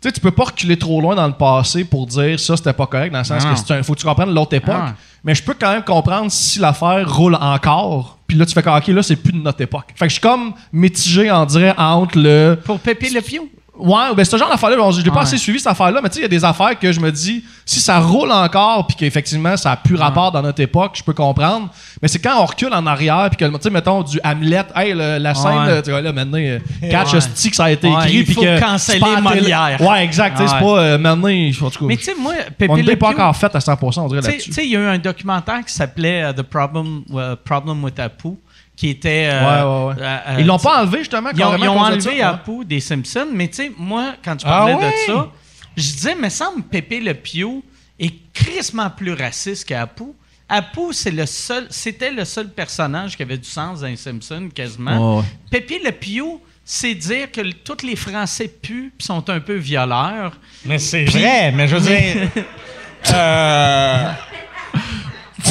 tu 0.00 0.08
sais, 0.08 0.12
tu 0.12 0.20
peux 0.20 0.30
pas 0.30 0.44
reculer 0.44 0.76
trop 0.78 1.00
loin 1.00 1.14
dans 1.14 1.26
le 1.26 1.32
passé 1.32 1.84
pour 1.84 2.06
dire 2.06 2.38
ça, 2.38 2.56
c'était 2.56 2.72
pas 2.72 2.86
correct, 2.86 3.12
dans 3.12 3.18
le 3.18 3.24
sens 3.24 3.44
Non. 3.44 3.52
que 3.54 3.58
c'est 3.58 3.74
un- 3.74 3.82
faut 3.82 3.94
que 3.94 4.00
tu 4.00 4.06
comprennes 4.06 4.32
l'autre 4.34 4.54
époque. 4.54 4.74
Ah. 4.76 4.94
Mais 5.24 5.34
je 5.34 5.42
peux 5.42 5.54
quand 5.58 5.72
même 5.72 5.82
comprendre 5.82 6.30
si 6.30 6.58
l'affaire 6.58 7.12
roule 7.12 7.36
encore. 7.40 8.18
Puis 8.26 8.36
là, 8.36 8.44
tu 8.46 8.52
fais 8.52 8.68
OK, 8.68 8.86
là, 8.88 9.02
c'est 9.02 9.16
plus 9.16 9.32
de 9.32 9.38
notre 9.38 9.60
époque. 9.60 9.86
Fait 9.96 10.04
que 10.06 10.08
je 10.10 10.14
suis 10.14 10.20
comme 10.20 10.52
mitigé, 10.72 11.30
en 11.30 11.46
dirait, 11.46 11.74
entre 11.78 12.18
le. 12.18 12.58
Pour 12.64 12.78
Pépé 12.78 13.08
Le 13.10 13.20
Pew. 13.20 13.48
Ouais, 13.78 14.14
ben 14.16 14.24
ce 14.24 14.36
genre 14.36 14.48
d'affaire-là, 14.48 14.76
bon, 14.76 14.90
je 14.90 15.00
l'ai 15.02 15.10
pas 15.10 15.16
Ouais. 15.16 15.22
assez 15.22 15.36
suivi 15.36 15.58
cette 15.58 15.66
affaire-là, 15.70 16.00
mais 16.02 16.08
tu 16.08 16.14
sais, 16.14 16.20
il 16.20 16.22
y 16.22 16.26
a 16.26 16.28
des 16.28 16.44
affaires 16.44 16.78
que 16.78 16.92
je 16.92 16.98
me 17.00 17.12
dis, 17.12 17.44
si 17.64 17.78
ça 17.80 17.98
roule 18.00 18.32
encore, 18.32 18.86
puis 18.86 18.96
qu'effectivement, 18.96 19.56
ça 19.56 19.72
a 19.72 19.76
plus 19.76 19.96
rapport 19.96 20.32
dans 20.32 20.40
notre 20.40 20.60
époque, 20.62 20.92
je 20.94 21.02
peux 21.02 21.12
comprendre. 21.12 21.68
Mais 22.00 22.08
c'est 22.08 22.18
quand 22.18 22.40
on 22.40 22.46
recule 22.46 22.72
en 22.72 22.86
arrière, 22.86 23.28
puis 23.30 23.36
que, 23.36 23.44
tu 23.56 23.62
sais, 23.62 23.70
mettons, 23.70 24.02
du 24.02 24.18
Hamlet, 24.24 24.64
hey, 24.74 24.92
le- 24.94 25.18
la 25.18 25.34
scène, 25.34 25.58
Ouais. 25.58 25.82
tu 25.82 25.90
vois, 25.90 26.00
là, 26.00 26.12
maintenant, 26.12 26.38
euh, 26.38 26.58
catch 26.90 27.12
Ouais. 27.12 27.18
a 27.18 27.20
stick, 27.20 27.54
ça 27.54 27.64
a 27.64 27.70
été 27.70 27.88
écrit, 27.88 28.24
puis 28.24 28.34
que. 28.36 28.60
canceller. 28.60 29.00
Molière. 29.20 29.78
Ouais, 29.80 30.04
exact, 30.04 30.38
c'est 30.38 30.46
pas, 30.58 30.78
euh, 30.80 30.98
maintenant, 30.98 31.28
en 31.28 31.70
tout 31.70 31.78
cas. 31.80 31.84
Mais 31.86 31.96
tu 31.96 32.04
sais, 32.04 32.14
moi, 32.18 32.32
Pépé 32.56 32.72
on 32.72 32.76
n'est 32.78 32.96
pas 32.96 33.08
encore 33.10 33.36
fait 33.36 33.54
à 33.54 33.60
100%, 33.60 34.04
on 34.04 34.08
dirait 34.08 34.20
Tu 34.20 34.26
sais- 34.26 34.32
là-dessus. 34.32 34.48
tu 34.50 34.54
sais, 34.54 34.64
il 34.64 34.70
y 34.72 34.76
a 34.76 34.80
eu 34.80 34.86
un 34.86 34.98
documentaire 34.98 35.62
qui 35.66 35.72
s'appelait 35.74 36.22
euh, 36.24 36.32
The 36.32 36.42
Problem, 36.42 37.02
euh, 37.14 37.36
Problem 37.44 37.84
with 37.84 37.98
Apu, 38.00 38.28
qui 38.76 38.90
était. 38.90 39.28
euh, 39.32 39.40
Ouais, 39.40 39.94
ouais, 39.94 39.94
ouais. 39.96 40.02
euh, 40.06 40.18
euh, 40.28 40.36
Ils 40.40 40.46
l'ont 40.46 40.58
pas 40.58 40.82
enlevé, 40.82 40.98
justement, 40.98 41.30
Ils 41.34 41.42
ont, 41.42 41.56
ils 41.56 41.68
ont 41.68 41.78
enlevé 41.80 42.00
ça, 42.00 42.10
ouais. 42.10 42.20
Apu 42.22 42.64
des 42.64 42.80
Simpsons, 42.80 43.28
mais 43.32 43.48
tu 43.48 43.54
sais, 43.56 43.72
moi, 43.76 44.14
quand 44.24 44.38
je 44.38 44.46
Ah 44.46 44.50
parlais 44.50 44.74
ouais? 44.74 44.92
de 45.06 45.12
ça, 45.12 45.28
je 45.76 45.82
disais, 45.82 46.14
me 46.14 46.28
semble 46.28 46.62
Pépé 46.62 47.00
Le 47.00 47.14
Pew 47.14 47.62
est 47.98 48.14
crissement 48.32 48.90
plus 48.90 49.12
raciste 49.14 49.66
qu'Apu. 49.66 50.04
Apu, 50.48 50.92
c'est 50.92 51.10
le 51.10 51.26
seul, 51.26 51.66
c'était 51.70 52.10
le 52.12 52.24
seul 52.24 52.50
personnage 52.50 53.16
qui 53.16 53.22
avait 53.22 53.38
du 53.38 53.48
sens 53.48 53.80
dans 53.80 53.86
les 53.88 53.96
Simpsons, 53.96 54.48
quasiment. 54.54 55.16
Ouais, 55.16 55.20
ouais. 55.22 55.26
Pépé 55.50 55.80
Le 55.84 55.90
Pew, 55.92 56.38
c'est 56.64 56.94
dire 56.94 57.32
que 57.32 57.40
tous 57.64 57.84
les 57.84 57.96
Français 57.96 58.46
puent 58.48 58.92
pis 58.96 59.04
sont 59.06 59.28
un 59.30 59.40
peu 59.40 59.54
violeurs. 59.54 60.32
Mais 60.64 60.78
c'est 60.78 61.04
vrai, 61.04 61.50
mais 61.52 61.66
je 61.66 61.76
veux 61.76 61.80
dire. 61.88 62.28
euh, 63.12 64.10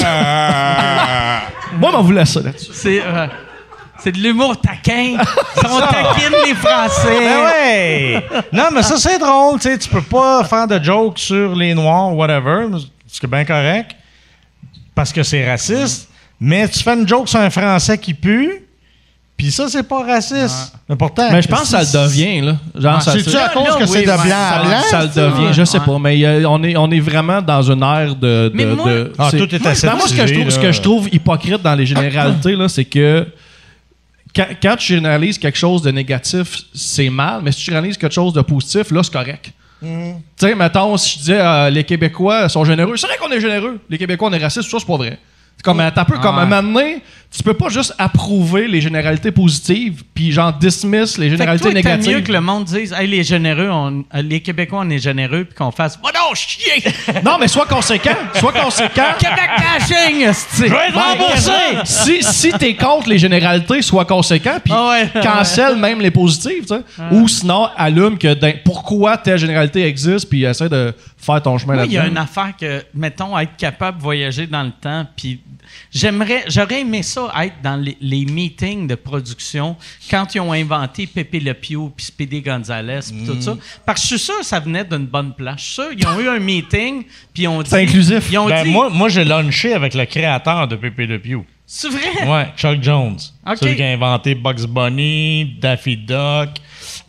euh, 0.03 1.37
Moi, 1.77 1.91
on 1.93 2.01
vous 2.01 2.11
laisse 2.11 2.33
ça 2.33 2.41
là-dessus. 2.41 2.71
C'est 2.73 3.01
euh, 3.01 3.27
c'est 3.99 4.11
de 4.11 4.17
l'humour 4.17 4.59
taquin. 4.59 5.17
On 5.63 5.79
taquine 5.79 6.35
les 6.45 6.53
Français. 6.53 7.19
Ben 7.19 7.43
ouais! 7.45 8.23
Non, 8.51 8.69
mais 8.73 8.83
ça, 8.83 8.97
c'est 8.97 9.17
drôle, 9.17 9.59
tu. 9.59 9.77
Tu 9.77 9.89
peux 9.89 10.01
pas 10.01 10.43
faire 10.43 10.67
de 10.67 10.83
jokes 10.83 11.19
sur 11.19 11.55
les 11.55 11.73
Noirs, 11.73 12.15
whatever, 12.15 12.67
ce 13.07 13.19
qui 13.19 13.25
est 13.25 13.29
bien 13.29 13.45
correct, 13.45 13.95
parce 14.93 15.11
que 15.11 15.23
c'est 15.23 15.49
raciste. 15.49 16.09
Mais 16.39 16.67
tu 16.67 16.79
fais 16.83 16.93
une 16.93 17.07
joke 17.07 17.29
sur 17.29 17.39
un 17.39 17.49
Français 17.49 17.97
qui 17.97 18.13
pue, 18.13 18.64
puis 19.37 19.51
ça, 19.51 19.67
c'est 19.67 19.83
pas 19.83 20.01
raciste. 20.03 20.73
Mais 20.87 20.95
pourtant. 20.95 21.29
Mais 21.31 21.41
je 21.41 21.47
pense 21.47 21.61
que 21.63 21.67
ça 21.67 21.81
le 21.81 22.07
devient, 22.07 22.41
là. 22.41 22.55
Genre, 22.77 23.01
ça, 23.01 23.11
C'est-tu 23.11 23.31
ça- 23.31 23.45
à 23.45 23.49
cause 23.49 23.75
que 23.75 23.83
oui, 23.83 23.89
c'est 23.91 24.01
de 24.01 24.05
blanc 24.05 24.15
à 24.17 24.23
ça- 24.23 24.63
blanc? 24.63 24.81
ça 24.89 25.01
le 25.03 25.07
devient, 25.09 25.53
je 25.53 25.63
sais 25.65 25.79
pas, 25.79 25.99
mais 25.99 26.23
euh, 26.25 26.45
on, 26.47 26.63
est, 26.63 26.77
on 26.77 26.89
est 26.91 26.99
vraiment 27.01 27.41
dans 27.41 27.61
une 27.61 27.83
ère 27.83 28.15
de. 28.15 28.49
de- 28.49 28.51
Mais 28.53 28.65
moi- 28.65 28.85
de- 28.89 29.13
Ah, 29.17 29.27
c'est- 29.31 29.37
tout 29.37 29.53
est 29.53 29.59
moi, 29.59 29.71
aseptisé, 29.71 29.97
moi, 29.97 30.07
ce 30.07 30.13
que, 30.15 30.27
je 30.27 30.33
trouve, 30.35 30.49
ce 30.51 30.59
que 30.59 30.65
là. 30.67 30.71
je 30.71 30.81
trouve 30.81 31.09
hypocrite 31.13 31.61
dans 31.61 31.75
les 31.75 31.85
généralités, 31.85 32.55
là, 32.55 32.69
c'est 32.69 32.85
que 32.85 33.27
quand, 34.35 34.47
quand 34.61 34.75
tu 34.77 34.93
généralises 34.93 35.37
quelque 35.37 35.57
chose 35.57 35.81
de 35.81 35.91
négatif, 35.91 36.57
c'est 36.73 37.09
mal, 37.09 37.41
mais 37.43 37.51
si 37.51 37.59
tu 37.59 37.65
généralises 37.65 37.97
quelque 37.97 38.13
chose 38.13 38.33
de 38.33 38.41
positif, 38.41 38.91
là, 38.91 39.01
c'est 39.03 39.11
correct. 39.13 39.51
Mhm. 39.81 40.15
Tu 40.37 40.47
sais, 40.47 40.55
mettons, 40.55 40.95
si 40.97 41.11
je 41.13 41.17
disais 41.19 41.39
euh, 41.41 41.69
les 41.69 41.83
Québécois 41.83 42.47
sont 42.47 42.63
généreux, 42.63 42.95
c'est 42.95 43.07
vrai 43.07 43.17
qu'on 43.17 43.31
est 43.31 43.41
généreux. 43.41 43.79
Les 43.89 43.97
Québécois, 43.97 44.29
on 44.29 44.33
est 44.33 44.37
racistes, 44.41 44.69
ça, 44.69 44.77
c'est 44.79 44.87
pas 44.87 44.95
vrai. 44.97 45.19
C'est 45.57 45.63
Comme, 45.63 45.77
t'as 45.93 46.01
un 46.01 46.05
peu 46.05 46.17
comme 46.19 46.37
un 46.37 46.45
moment 46.45 46.61
donné, 46.79 47.01
tu 47.35 47.41
peux 47.43 47.53
pas 47.55 47.69
juste 47.69 47.93
approuver 47.97 48.67
les 48.67 48.79
généralités 48.81 49.31
positives, 49.31 50.03
puis 50.13 50.31
genre 50.31 50.53
dismiss 50.53 51.17
les 51.17 51.25
Fait 51.25 51.31
que 51.31 51.37
généralités 51.37 51.63
toi, 51.63 51.73
négatives. 51.73 52.13
mieux 52.15 52.21
que 52.21 52.31
le 52.31 52.39
monde 52.41 52.65
dise 52.65 52.93
hey, 52.93 53.07
les 53.07 53.23
généreux, 53.23 53.69
on- 53.71 54.03
euh, 54.13 54.21
les 54.21 54.41
Québécois, 54.41 54.81
on 54.83 54.89
est 54.89 54.99
généreux, 54.99 55.43
puis 55.45 55.55
qu'on 55.55 55.71
fasse 55.71 55.97
Va 56.03 56.11
donc 56.11 56.35
chier! 56.35 56.83
Non, 57.25 57.37
mais 57.39 57.47
sois 57.47 57.65
conséquent. 57.65 58.15
Sois 58.35 58.53
conséquent. 58.53 59.03
Québec. 59.19 59.49
Ben, 60.93 61.85
Si, 61.85 62.21
si 62.23 62.51
t'es 62.53 62.75
contre 62.75 63.09
les 63.09 63.17
généralités, 63.17 63.81
sois 63.81 64.05
conséquent, 64.05 64.57
puis 64.63 64.73
Ah 64.75 64.89
ouais, 64.89 65.21
cancelle 65.21 65.75
même 65.77 65.99
les 66.01 66.11
positives, 66.11 66.61
tu 66.61 66.67
sais. 66.75 66.81
Ou 67.11 67.27
sinon, 67.27 67.67
allume 67.75 68.17
que 68.17 68.33
d'un- 68.33 68.53
pourquoi 68.63 69.17
telle 69.17 69.37
généralité 69.39 69.85
existe, 69.85 70.29
puis 70.29 70.43
essaie 70.43 70.69
de 70.69 70.93
faire 71.25 71.41
ton 71.41 71.57
chemin 71.57 71.75
Moi, 71.75 71.85
il 71.85 71.91
y 71.91 71.95
là-dedans. 71.95 72.07
a 72.07 72.11
une 72.11 72.17
affaire 72.17 72.53
que, 72.59 72.83
mettons, 72.93 73.37
être 73.37 73.55
capable 73.57 73.97
de 73.97 74.03
voyager 74.03 74.47
dans 74.47 74.63
le 74.63 74.71
temps, 74.71 75.05
puis 75.15 75.41
j'aimerais, 75.91 76.43
j'aurais 76.47 76.81
aimé 76.81 77.03
ça 77.03 77.31
être 77.41 77.55
dans 77.63 77.75
les, 77.75 77.97
les 78.01 78.25
meetings 78.25 78.87
de 78.87 78.95
production 78.95 79.75
quand 80.09 80.33
ils 80.35 80.39
ont 80.39 80.51
inventé 80.53 81.07
Pepe 81.07 81.39
Le 81.41 81.53
Pew 81.53 81.89
puis 81.95 82.05
Speedy 82.05 82.41
Gonzalez 82.41 82.99
puis 83.07 83.21
Mm. 83.21 83.25
tout 83.27 83.41
ça. 83.41 83.57
Parce 83.85 84.01
que 84.01 84.07
je 84.09 84.15
suis 84.15 84.25
sûr 84.25 84.39
que 84.39 84.45
ça 84.45 84.59
venait 84.59 84.83
d'une 84.85 85.05
bonne 85.07 85.33
place. 85.33 85.59
Je 85.59 85.63
suis 85.65 85.73
sûr 85.73 85.85
ils 85.97 86.07
ont 86.07 86.19
eu 86.19 86.27
un 86.29 86.39
meeting 86.39 87.03
puis 87.33 87.43
ils 87.43 87.47
ont 87.47 87.61
dit... 87.61 87.69
C'est 87.69 87.83
inclusif. 87.83 88.27
Ils 88.31 88.37
ont 88.37 88.47
Ben, 88.47 88.63
dit... 88.63 88.69
moi, 88.71 88.89
moi 88.89 89.09
j'ai 89.09 89.25
lunché 89.25 89.73
avec 89.73 89.93
le 89.93 90.05
créateur 90.05 90.67
de 90.67 90.75
Pépé 90.75 91.05
Le 91.07 91.19
Pew. 91.19 91.43
C'est 91.65 91.89
vrai? 91.89 92.27
Ouais, 92.27 92.47
Chuck 92.55 92.81
Jones. 92.83 93.17
Ok. 93.47 93.57
Celui 93.57 93.75
qui 93.75 93.81
a 93.81 93.87
inventé 93.87 94.35
Bugs 94.35 94.67
Bunny, 94.67 95.55
Daffy 95.59 95.97
Duck, 95.97 96.49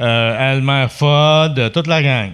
euh, 0.01 0.53
Elmer 0.55 0.87
Fudd, 0.89 1.73
toute 1.73 1.87
la 1.87 2.03
gang. 2.03 2.31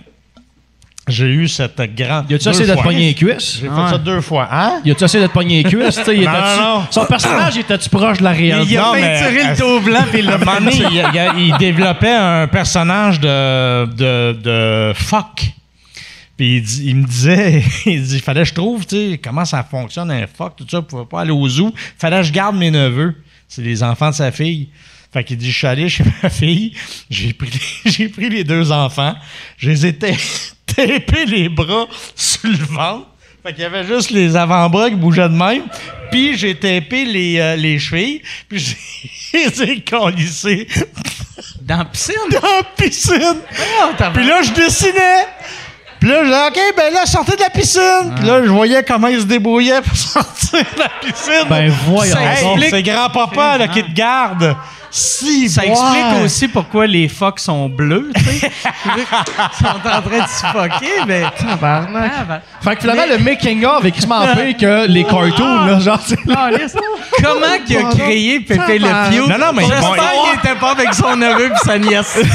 J'ai 1.12 1.26
eu 1.26 1.46
cette 1.48 1.80
grande. 1.94 2.30
Y 2.30 2.34
a-tu 2.34 2.48
essayé 2.48 2.66
de 2.68 2.74
te 2.74 2.82
pogner 2.82 3.06
les 3.08 3.14
cuisses? 3.14 3.58
J'ai 3.60 3.68
fait 3.68 3.90
ça 3.90 3.98
deux 3.98 4.20
fois. 4.20 4.48
Hein? 4.50 4.80
Y 4.84 4.90
a-tu 4.90 5.04
essayé 5.04 5.22
de 5.22 5.28
te 5.28 5.32
pogner 5.32 5.62
les 5.62 5.68
cuisses? 5.70 5.98
Non, 5.98 6.14
non, 6.14 6.56
non. 6.78 6.82
Son 6.90 7.04
personnage 7.06 7.56
était-tu 7.58 7.88
proche 7.88 8.18
de 8.18 8.24
la 8.24 8.32
réalité? 8.32 8.72
Il 8.74 8.78
a 8.78 8.82
Non, 8.82 8.92
mais- 8.94 9.00
peinturé 9.20 9.48
le 9.50 9.56
dos 9.58 9.80
blanc 9.80 10.04
puis 10.10 10.22
moment 10.22 10.38
donné, 10.58 10.72
il, 10.74 10.82
il- 11.38 11.48
il 11.48 11.56
développait 11.58 12.14
un 12.14 12.46
personnage 12.48 13.20
de, 13.20 13.86
de, 13.86 14.32
de 14.42 14.92
fuck. 14.94 15.52
Puis 16.36 16.56
il, 16.56 16.62
dit- 16.62 16.82
il 16.86 16.96
me 16.96 17.06
disait, 17.06 17.62
il 17.86 18.02
dit, 18.02 18.18
fallait 18.20 18.42
que 18.42 18.48
je 18.48 18.54
trouve, 18.54 18.86
tu 18.86 18.96
sais, 19.12 19.20
comment 19.22 19.44
ça 19.44 19.62
fonctionne 19.62 20.10
un 20.10 20.26
fuck, 20.26 20.56
tout 20.56 20.66
ça, 20.68 20.80
pour 20.80 20.88
pouvait 20.88 21.04
pas 21.08 21.20
aller 21.20 21.30
au 21.30 21.46
zoo. 21.48 21.72
Fallait 21.98 22.16
que 22.18 22.22
je 22.24 22.32
garde 22.32 22.56
mes 22.56 22.70
neveux. 22.70 23.14
C'est 23.48 23.62
les 23.62 23.82
enfants 23.82 24.08
de 24.10 24.14
sa 24.14 24.32
fille. 24.32 24.70
Fait 25.12 25.24
qu'il 25.24 25.36
dit, 25.36 25.50
je 25.50 25.56
suis 25.58 25.66
allé 25.66 25.88
chez 25.88 26.04
ma 26.22 26.30
fille, 26.30 26.72
j'ai 27.10 27.32
pris, 27.34 27.50
j'ai 27.84 28.08
pris 28.08 28.28
les 28.30 28.44
deux 28.44 28.72
enfants, 28.72 29.14
je 29.58 29.68
les 29.70 29.86
ai 29.86 29.92
ta- 29.94 30.06
tapés 30.66 31.26
les 31.26 31.48
bras 31.48 31.86
sur 32.16 32.48
le 32.50 32.56
ventre. 32.56 33.08
Fait 33.42 33.52
qu'il 33.52 33.62
y 33.62 33.66
avait 33.66 33.84
juste 33.84 34.10
les 34.10 34.36
avant-bras 34.36 34.88
qui 34.88 34.94
bougeaient 34.96 35.28
de 35.28 35.34
même. 35.34 35.64
Puis 36.12 36.38
j'ai 36.38 36.54
tapé 36.54 37.04
les, 37.04 37.40
euh, 37.40 37.56
les 37.56 37.78
chevilles. 37.78 38.22
Puis 38.48 38.58
j'ai 39.32 39.46
les 39.48 39.62
ai 39.62 40.66
Dans 41.62 41.78
la 41.78 41.84
piscine? 41.86 42.14
dans 42.30 42.40
la 42.40 42.62
piscine. 42.76 43.36
Oh, 43.82 43.88
t'as- 43.98 44.10
Puis 44.10 44.24
là, 44.24 44.42
je 44.42 44.52
dessinais. 44.52 45.26
Puis 45.98 46.08
là, 46.08 46.20
je 46.20 46.28
disais, 46.28 46.46
OK, 46.70 46.76
ben 46.76 46.94
là, 46.94 47.04
sortez 47.06 47.36
de 47.36 47.40
la 47.40 47.50
piscine. 47.50 48.14
Puis 48.16 48.26
là, 48.26 48.42
je 48.44 48.48
voyais 48.50 48.82
comment 48.84 49.08
ils 49.08 49.20
se 49.20 49.26
débrouillaient 49.26 49.82
pour 49.82 49.96
sortir 49.96 50.60
de 50.60 50.78
la 50.78 50.88
piscine. 51.00 51.46
Ben 51.48 51.68
voyons 51.86 52.16
Hey, 52.16 52.70
c'est 52.70 52.82
grand-papa 52.82 53.58
là, 53.58 53.68
qui 53.68 53.82
te 53.82 53.92
garde. 53.92 54.56
Si, 54.95 55.49
Ça 55.49 55.62
boy! 55.62 55.70
explique 55.70 56.24
aussi 56.24 56.49
pourquoi 56.49 56.86
les 56.86 57.09
phoques 57.09 57.40
sont 57.40 57.66
bleus, 57.70 58.11
tu 58.14 58.22
sais. 58.24 58.51
Ils 58.97 59.57
sont 59.59 59.66
en 59.66 60.03
train 60.03 60.22
de 60.24 60.28
suffoquer, 60.28 60.93
mais. 61.07 61.22
Tabarnak. 61.38 62.12
Ah, 62.14 62.24
ben, 62.28 62.40
Fait 62.62 62.74
que 62.76 62.80
finalement, 62.82 63.07
le 63.11 63.18
making-of 63.18 63.84
est 63.86 63.90
quasiment 63.90 64.20
pire 64.34 64.57
que 64.59 64.86
les 64.86 65.05
cartoons, 65.05 65.64
là. 65.64 65.80
Genre, 65.80 65.99
c'est 66.05 66.22
là. 66.26 66.51
Calisse. 66.51 66.76
Comment 67.22 67.59
qu'il 67.66 67.78
a 67.78 67.84
créé 67.84 68.40
Pépé 68.40 68.78
le 68.78 68.86
Pew? 69.11 69.28
Non, 69.30 69.38
non, 69.38 69.53
mais 69.55 69.62
J'espère 69.62 69.90
bon, 69.90 70.24
qu'il 70.24 70.38
était 70.51 70.61
pas 70.61 70.70
avec 70.72 70.93
son 70.93 71.16
neveu 71.16 71.51
et 71.53 71.57
sa 71.64 71.78
nièce. 71.78 72.18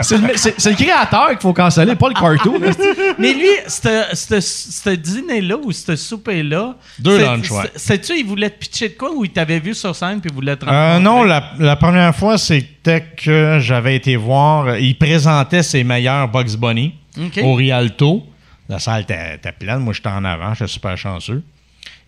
C'est 0.00 0.18
le, 0.18 0.36
c'est- 0.36 0.54
c'est 0.58 0.70
le 0.70 0.76
créateur 0.76 1.28
qu'il 1.30 1.40
faut 1.40 1.52
canceller, 1.52 1.94
pas 1.94 2.08
le 2.08 2.14
cartoon. 2.14 2.58
là. 2.58 2.70
Mais 3.18 3.32
lui, 3.32 3.48
ce- 3.66 4.04
ce 4.12 4.40
ce 4.40 4.90
dîner-là 4.90 5.56
ou 5.62 5.72
ce 5.72 5.96
souper-là. 5.96 6.74
Deux 6.98 7.18
lunchs, 7.18 7.50
ouais. 7.50 7.62
c'est- 7.74 7.94
Sais-tu, 7.94 8.18
il 8.18 8.26
voulait 8.26 8.50
te 8.50 8.58
pitcher 8.58 8.88
de 8.90 8.94
quoi 8.94 9.10
ou 9.14 9.24
il 9.24 9.30
t'avait 9.30 9.60
vu 9.60 9.74
sur 9.74 9.94
scène? 9.94 10.13
Puis 10.20 10.30
Euh, 10.72 10.98
non, 10.98 11.22
la, 11.24 11.52
la 11.58 11.76
première 11.76 12.14
fois, 12.14 12.38
c'était 12.38 13.02
que 13.16 13.58
j'avais 13.60 13.96
été 13.96 14.16
voir. 14.16 14.66
euh, 14.66 14.78
Il 14.80 14.96
présentait 14.98 15.62
ses 15.62 15.84
meilleurs 15.84 16.28
Bugs 16.28 16.56
Bunny 16.58 16.94
au 17.42 17.54
Rialto. 17.54 18.26
La 18.68 18.78
salle 18.78 19.02
était, 19.02 19.38
pleine. 19.58 19.78
Moi, 19.78 19.92
j'étais 19.92 20.08
en 20.08 20.24
avant. 20.24 20.54
J'étais 20.54 20.68
super 20.70 20.96
chanceux. 20.96 21.42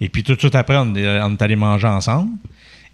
Et 0.01 0.09
puis, 0.09 0.23
tout 0.23 0.35
de 0.35 0.39
suite 0.39 0.55
après, 0.55 0.77
on, 0.77 0.93
on 0.95 0.95
est 1.33 1.43
allé 1.43 1.57
manger 1.57 1.87
ensemble. 1.87 2.31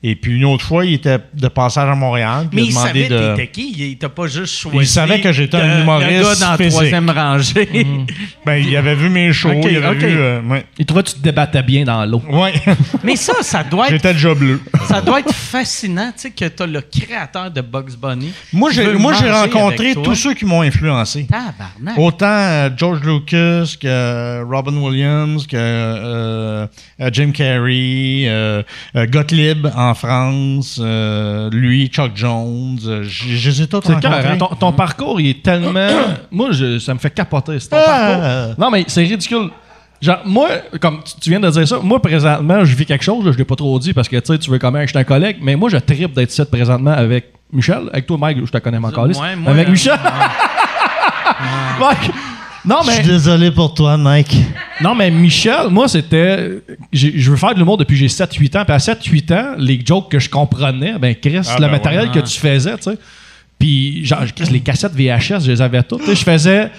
Et 0.05 0.17
puis, 0.17 0.35
une 0.37 0.45
autre 0.45 0.65
fois, 0.65 0.85
il 0.85 0.95
était 0.95 1.19
de 1.33 1.47
passage 1.49 1.89
à 1.89 1.95
Montréal. 1.95 2.49
Mais 2.53 2.63
il 2.63 2.71
il 2.73 2.77
a 2.77 2.81
demandé 2.81 3.05
savait 3.05 3.09
de. 3.09 3.31
t'étais 3.37 3.47
qui? 3.53 3.91
Il 3.93 3.99
t'a 3.99 4.09
pas 4.09 4.27
juste 4.27 4.55
choisi. 4.55 4.79
Il 4.79 4.87
savait 4.87 5.21
que 5.21 5.31
j'étais 5.33 5.59
un 5.59 5.83
humoriste 5.83 6.11
Le 6.11 6.23
gars 6.23 6.35
dans 6.35 6.63
la 6.63 6.69
troisième 6.71 7.11
rangée. 7.11 7.69
Ben, 8.45 8.57
il 8.57 8.77
avait 8.77 8.97
vu 8.97 9.09
mes 9.09 9.33
shows. 9.33 9.53
Il 9.53 9.77
avait 9.77 9.95
vu. 9.95 10.07
euh, 10.09 10.41
ouais. 10.43 10.67
Il 10.77 10.85
trouvait 10.85 11.05
que 11.05 11.11
tu 11.11 11.15
te 11.15 11.21
débattais 11.23 11.63
bien 11.63 11.85
dans 11.85 12.05
l'eau. 12.05 12.21
Ouais. 12.29 12.53
Mais 13.05 13.15
ça, 13.15 13.35
ça 13.43 13.63
doit 13.63 13.87
être, 13.87 13.93
J'étais 13.93 14.13
déjà 14.15 14.35
bleu. 14.35 14.61
ça 14.89 15.01
doit 15.01 15.21
être 15.21 15.33
fascinant, 15.33 16.11
tu 16.17 16.23
sais, 16.23 16.31
que 16.31 16.47
t'as 16.49 16.67
le 16.67 16.81
créateur 16.81 17.51
de 17.53 17.61
Bugs 17.61 17.95
Bunny. 18.01 18.33
Moi, 18.53 18.73
j'ai, 18.73 18.93
moi, 18.95 19.13
rencontré 19.15 19.95
tous 19.95 20.17
ceux 20.17 20.35
qui 20.35 20.45
m'ont 20.45 20.63
influencé. 20.63 21.27
Tabarnak. 21.31 21.97
Autant 21.97 22.27
euh, 22.27 22.71
George 22.77 23.01
Lucas 23.05 23.75
que 23.81 23.87
euh, 23.87 24.45
Robin 24.51 24.77
Williams, 24.77 25.47
que 25.47 25.57
euh, 25.57 26.67
euh, 27.01 27.11
Jim 27.13 27.31
Carrey, 27.33 28.25
euh, 28.27 28.63
euh, 28.97 29.07
Gottlieb 29.07 29.69
en 29.77 29.92
France, 29.95 30.79
euh, 30.83 31.49
lui, 31.51 31.87
Chuck 31.89 32.13
Jones. 32.15 32.79
euh, 32.87 33.03
je 33.05 33.37
je 33.37 33.51
les 33.51 33.63
ai 33.63 33.67
tous 33.67 33.81
C'est 33.85 33.95
rencontrés. 33.95 34.21
clair, 34.21 34.39
ton, 34.39 34.47
ton 34.49 34.73
parcours, 34.73 35.21
il 35.21 35.29
est 35.31 35.43
tellement. 35.43 35.89
moi, 36.31 36.49
je- 36.53 36.79
ça 36.79 36.95
me 36.95 36.99
fait 36.99 37.11
capoter, 37.15 37.59
c'est 37.61 37.69
ton 37.69 37.77
Ah. 37.79 37.87
parcours. 37.87 38.55
Non, 38.59 38.71
mais 38.71 38.85
c'est 38.87 39.03
ridicule. 39.03 39.51
Genre, 40.01 40.19
moi, 40.25 40.49
comme 40.81 41.01
tu, 41.05 41.13
tu 41.21 41.31
viens 41.31 41.39
de 41.39 41.49
dire 41.49 41.67
ça, 41.69 41.79
moi, 41.83 42.01
présentement, 42.03 42.65
je 42.65 42.75
vis 42.75 42.87
quelque 42.87 43.05
chose, 43.05 43.25
là, 43.25 43.31
je 43.33 43.39
l'ai 43.39 43.45
pas 43.45 43.55
trop 43.55 43.79
dit 43.79 43.93
parce 43.93 44.09
que, 44.09 44.17
tu 44.17 44.33
sais, 44.33 44.39
tu 44.39 44.51
veux 44.51 44.59
quand 44.59 44.73
même 44.73 44.83
acheter 44.83 44.99
un 44.99 45.05
collègue, 45.05 45.37
mais 45.41 45.55
moi, 45.55 45.69
je 45.69 45.77
tripe 45.77 46.13
d'être 46.15 46.31
ici 46.31 46.43
présentement 46.45 46.91
avec 46.91 47.33
Michel. 47.53 47.89
Avec 47.93 48.07
toi, 48.07 48.17
Mike, 48.19 48.39
je 48.45 48.51
te 48.51 48.59
connais 48.59 48.79
encore. 48.79 49.07
Ouais, 49.07 49.37
moi, 49.37 49.53
avec 49.53 49.69
euh, 49.69 49.71
Michel. 49.71 49.99
Mike. 51.81 52.11
Non, 52.65 52.77
Je 52.85 52.91
suis 52.93 53.01
mais, 53.03 53.09
désolé 53.09 53.51
pour 53.51 53.75
toi, 53.75 53.97
Mike. 53.97 54.37
non, 54.81 54.95
mais 54.95 55.11
Michel, 55.11 55.69
moi, 55.69 55.89
c'était. 55.89 56.61
Je 56.93 57.31
veux 57.31 57.37
faire 57.37 57.55
de 57.55 57.59
l'humour 57.59 57.77
depuis 57.77 57.95
que 57.95 58.01
j'ai 58.01 58.09
7-8 58.09 58.57
ans. 58.59 58.65
Puis 58.65 58.75
à 58.75 58.79
7-8 58.79 59.33
ans, 59.35 59.55
les 59.59 59.81
jokes 59.85 60.11
que 60.11 60.19
je 60.21 60.29
comprenais, 60.31 60.95
ben, 60.99 61.15
Chris, 61.15 61.41
Ah, 61.49 61.57
le 61.57 61.63
ben 61.67 61.71
matériel 61.73 62.09
ouais. 62.09 62.13
que 62.15 62.21
tu 62.21 62.39
faisais, 62.39 62.77
tu 62.77 62.85
sais. 62.85 62.99
Puis, 63.59 64.05
genre, 64.05 64.21
Chris, 64.35 64.49
les 64.51 64.61
cassettes 64.61 64.93
VHS, 64.95 65.45
je 65.45 65.51
les 65.53 65.61
avais 65.63 65.83
toutes. 65.83 66.01
Tu 66.01 66.07
sais, 66.07 66.15
je 66.15 66.25
faisais. 66.25 66.71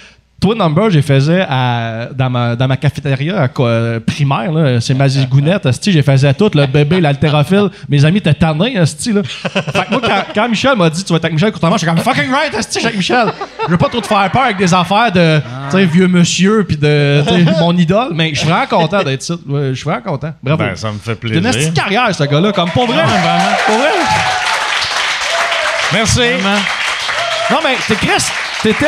Toi, 0.41 0.55
Number, 0.55 0.89
je 0.89 0.97
les 0.97 1.01
faisais 1.01 1.45
à- 1.47 2.09
dans, 2.13 2.29
ma, 2.29 2.57
dans 2.57 2.67
ma 2.67 2.75
cafétéria 2.75 3.49
euh, 3.59 3.99
primaire. 4.01 4.51
là. 4.51 4.81
C'est 4.81 4.93
ma 4.93 5.07
zigounette. 5.07 5.65
asti, 5.65 5.93
Je 5.93 5.97
les 5.99 6.03
faisais 6.03 6.33
toutes. 6.33 6.55
Le 6.55 6.65
bébé, 6.65 6.99
l'haltérophile. 6.99 7.69
Mes 7.87 8.03
amis 8.03 8.17
étaient 8.17 8.33
tannés. 8.33 8.77
asti, 8.77 9.13
là. 9.13 9.21
Fait 9.23 9.85
que 9.85 9.91
moi, 9.91 10.01
quand, 10.03 10.23
quand 10.35 10.49
Michel 10.49 10.75
m'a 10.75 10.89
dit 10.89 11.01
Tu 11.01 11.13
vas 11.13 11.15
être 11.17 11.23
avec 11.23 11.35
Michel 11.35 11.51
Courtremont, 11.53 11.77
j'étais 11.77 11.93
comme 11.93 12.01
fucking 12.03 12.29
right, 12.29 12.53
asti, 12.55 12.79
avec 12.83 12.97
Michel. 12.97 13.31
Je 13.67 13.71
veux 13.71 13.77
pas 13.77 13.87
trop 13.87 14.01
te 14.01 14.07
faire 14.07 14.29
peur 14.31 14.41
avec 14.41 14.57
des 14.57 14.73
affaires 14.73 15.13
de 15.13 15.39
tu 15.71 15.77
sais, 15.77 15.85
vieux 15.85 16.09
monsieur 16.09 16.65
puis 16.65 16.75
de 16.75 17.23
mon 17.61 17.77
idole. 17.77 18.09
Mais 18.13 18.31
je 18.33 18.39
suis 18.41 18.49
vraiment 18.49 18.67
content 18.67 19.01
d'être 19.01 19.21
ici. 19.21 19.31
Ouais, 19.47 19.69
Je 19.69 19.75
suis 19.75 19.85
vraiment 19.85 20.01
content. 20.03 20.33
Bravo. 20.43 20.61
Ben, 20.61 20.75
ça 20.75 20.91
me 20.91 20.97
fait 20.99 21.17
C'est 21.21 21.27
une 21.35 21.41
plaisir. 21.41 21.51
petite 21.51 21.73
carrière, 21.73 22.13
ce 22.13 22.23
gars-là. 22.25 22.51
Comme 22.51 22.69
pour 22.71 22.85
vrai. 22.87 23.01
Pour 23.65 23.77
vrai. 23.77 23.87
Merci. 25.93 26.19
Non, 27.49 27.59
mais 27.63 27.75
c'est 27.87 27.95
Chris, 27.95 28.23
t'étais. 28.61 28.87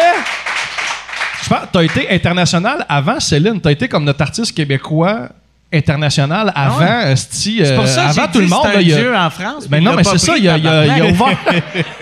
Je 1.45 1.49
pense 1.49 1.59
t'as 1.71 1.81
été 1.83 2.09
international 2.11 2.85
avant 2.89 3.19
Céline. 3.19 3.61
T'as 3.61 3.71
été 3.71 3.87
comme 3.87 4.03
notre 4.03 4.21
artiste 4.21 4.53
québécois 4.55 5.29
international 5.73 6.51
avant, 6.55 7.01
esti, 7.09 7.59
C'est 7.63 7.75
pour 7.75 7.83
euh, 7.83 7.87
ça 7.87 8.05
que 8.05 8.09
avant 8.19 8.31
tout 8.31 8.39
le 8.39 8.47
monde. 8.47 8.59
c'est 8.63 8.71
là, 8.73 8.77
un 8.77 8.81
il 8.81 8.87
y 8.87 8.93
a- 8.93 8.97
dieu 8.97 9.15
en 9.15 9.29
France. 9.29 9.67
Ben 9.67 9.77
puis 9.77 9.85
non, 9.85 9.91
il 9.91 9.95
mais 9.97 10.03
c'est 10.05 10.17
ça, 10.19 10.37
il 10.37 10.47
a, 10.47 10.57
il 10.57 10.67
a- 10.67 10.85
il 10.85 10.89
a 10.89 10.95
tabarnak. 10.95 11.11
ouvert, 11.11 11.37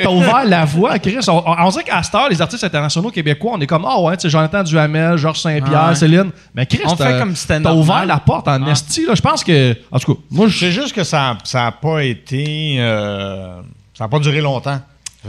t'as 0.03 0.09
ouvert 0.09 0.45
la 0.45 0.65
voie, 0.65 0.99
Chris. 0.99 1.17
On, 1.27 1.43
on 1.47 1.69
dirait 1.69 1.83
qu'à 1.83 2.03
cette 2.03 2.13
heure, 2.13 2.29
les 2.29 2.39
artistes 2.41 2.63
internationaux 2.63 3.09
québécois, 3.09 3.53
on 3.55 3.61
est 3.61 3.65
comme, 3.67 3.85
ah 3.87 3.99
ouais, 3.99 4.15
tu 4.17 4.23
sais, 4.23 4.29
Jonathan 4.29 4.61
Duhamel, 4.63 5.17
Georges 5.17 5.39
Saint-Pierre, 5.41 5.87
Ouais. 5.89 5.95
Céline. 5.95 6.29
Mais 6.53 6.65
Chris, 6.67 6.81
On 6.85 6.95
fait 6.95 7.59
t'as- 7.61 7.73
ouvert 7.73 8.05
la 8.05 8.17
porte 8.19 8.47
en 8.47 8.65
esti, 8.67 9.05
là. 9.07 9.15
Je 9.15 9.21
pense 9.21 9.43
que, 9.43 9.75
en 9.91 9.97
tout 9.99 10.13
cas, 10.15 10.21
moi, 10.29 10.47
je 10.47 10.57
C'est 10.59 10.71
juste 10.71 10.93
que 10.93 11.03
ça 11.03 11.35
n'a 11.53 11.71
pas 11.71 12.03
été. 12.03 12.75
euh, 12.79 13.55
ça 13.97 14.03
n'a 14.03 14.07
pas 14.07 14.19
duré 14.19 14.41
longtemps. 14.41 14.79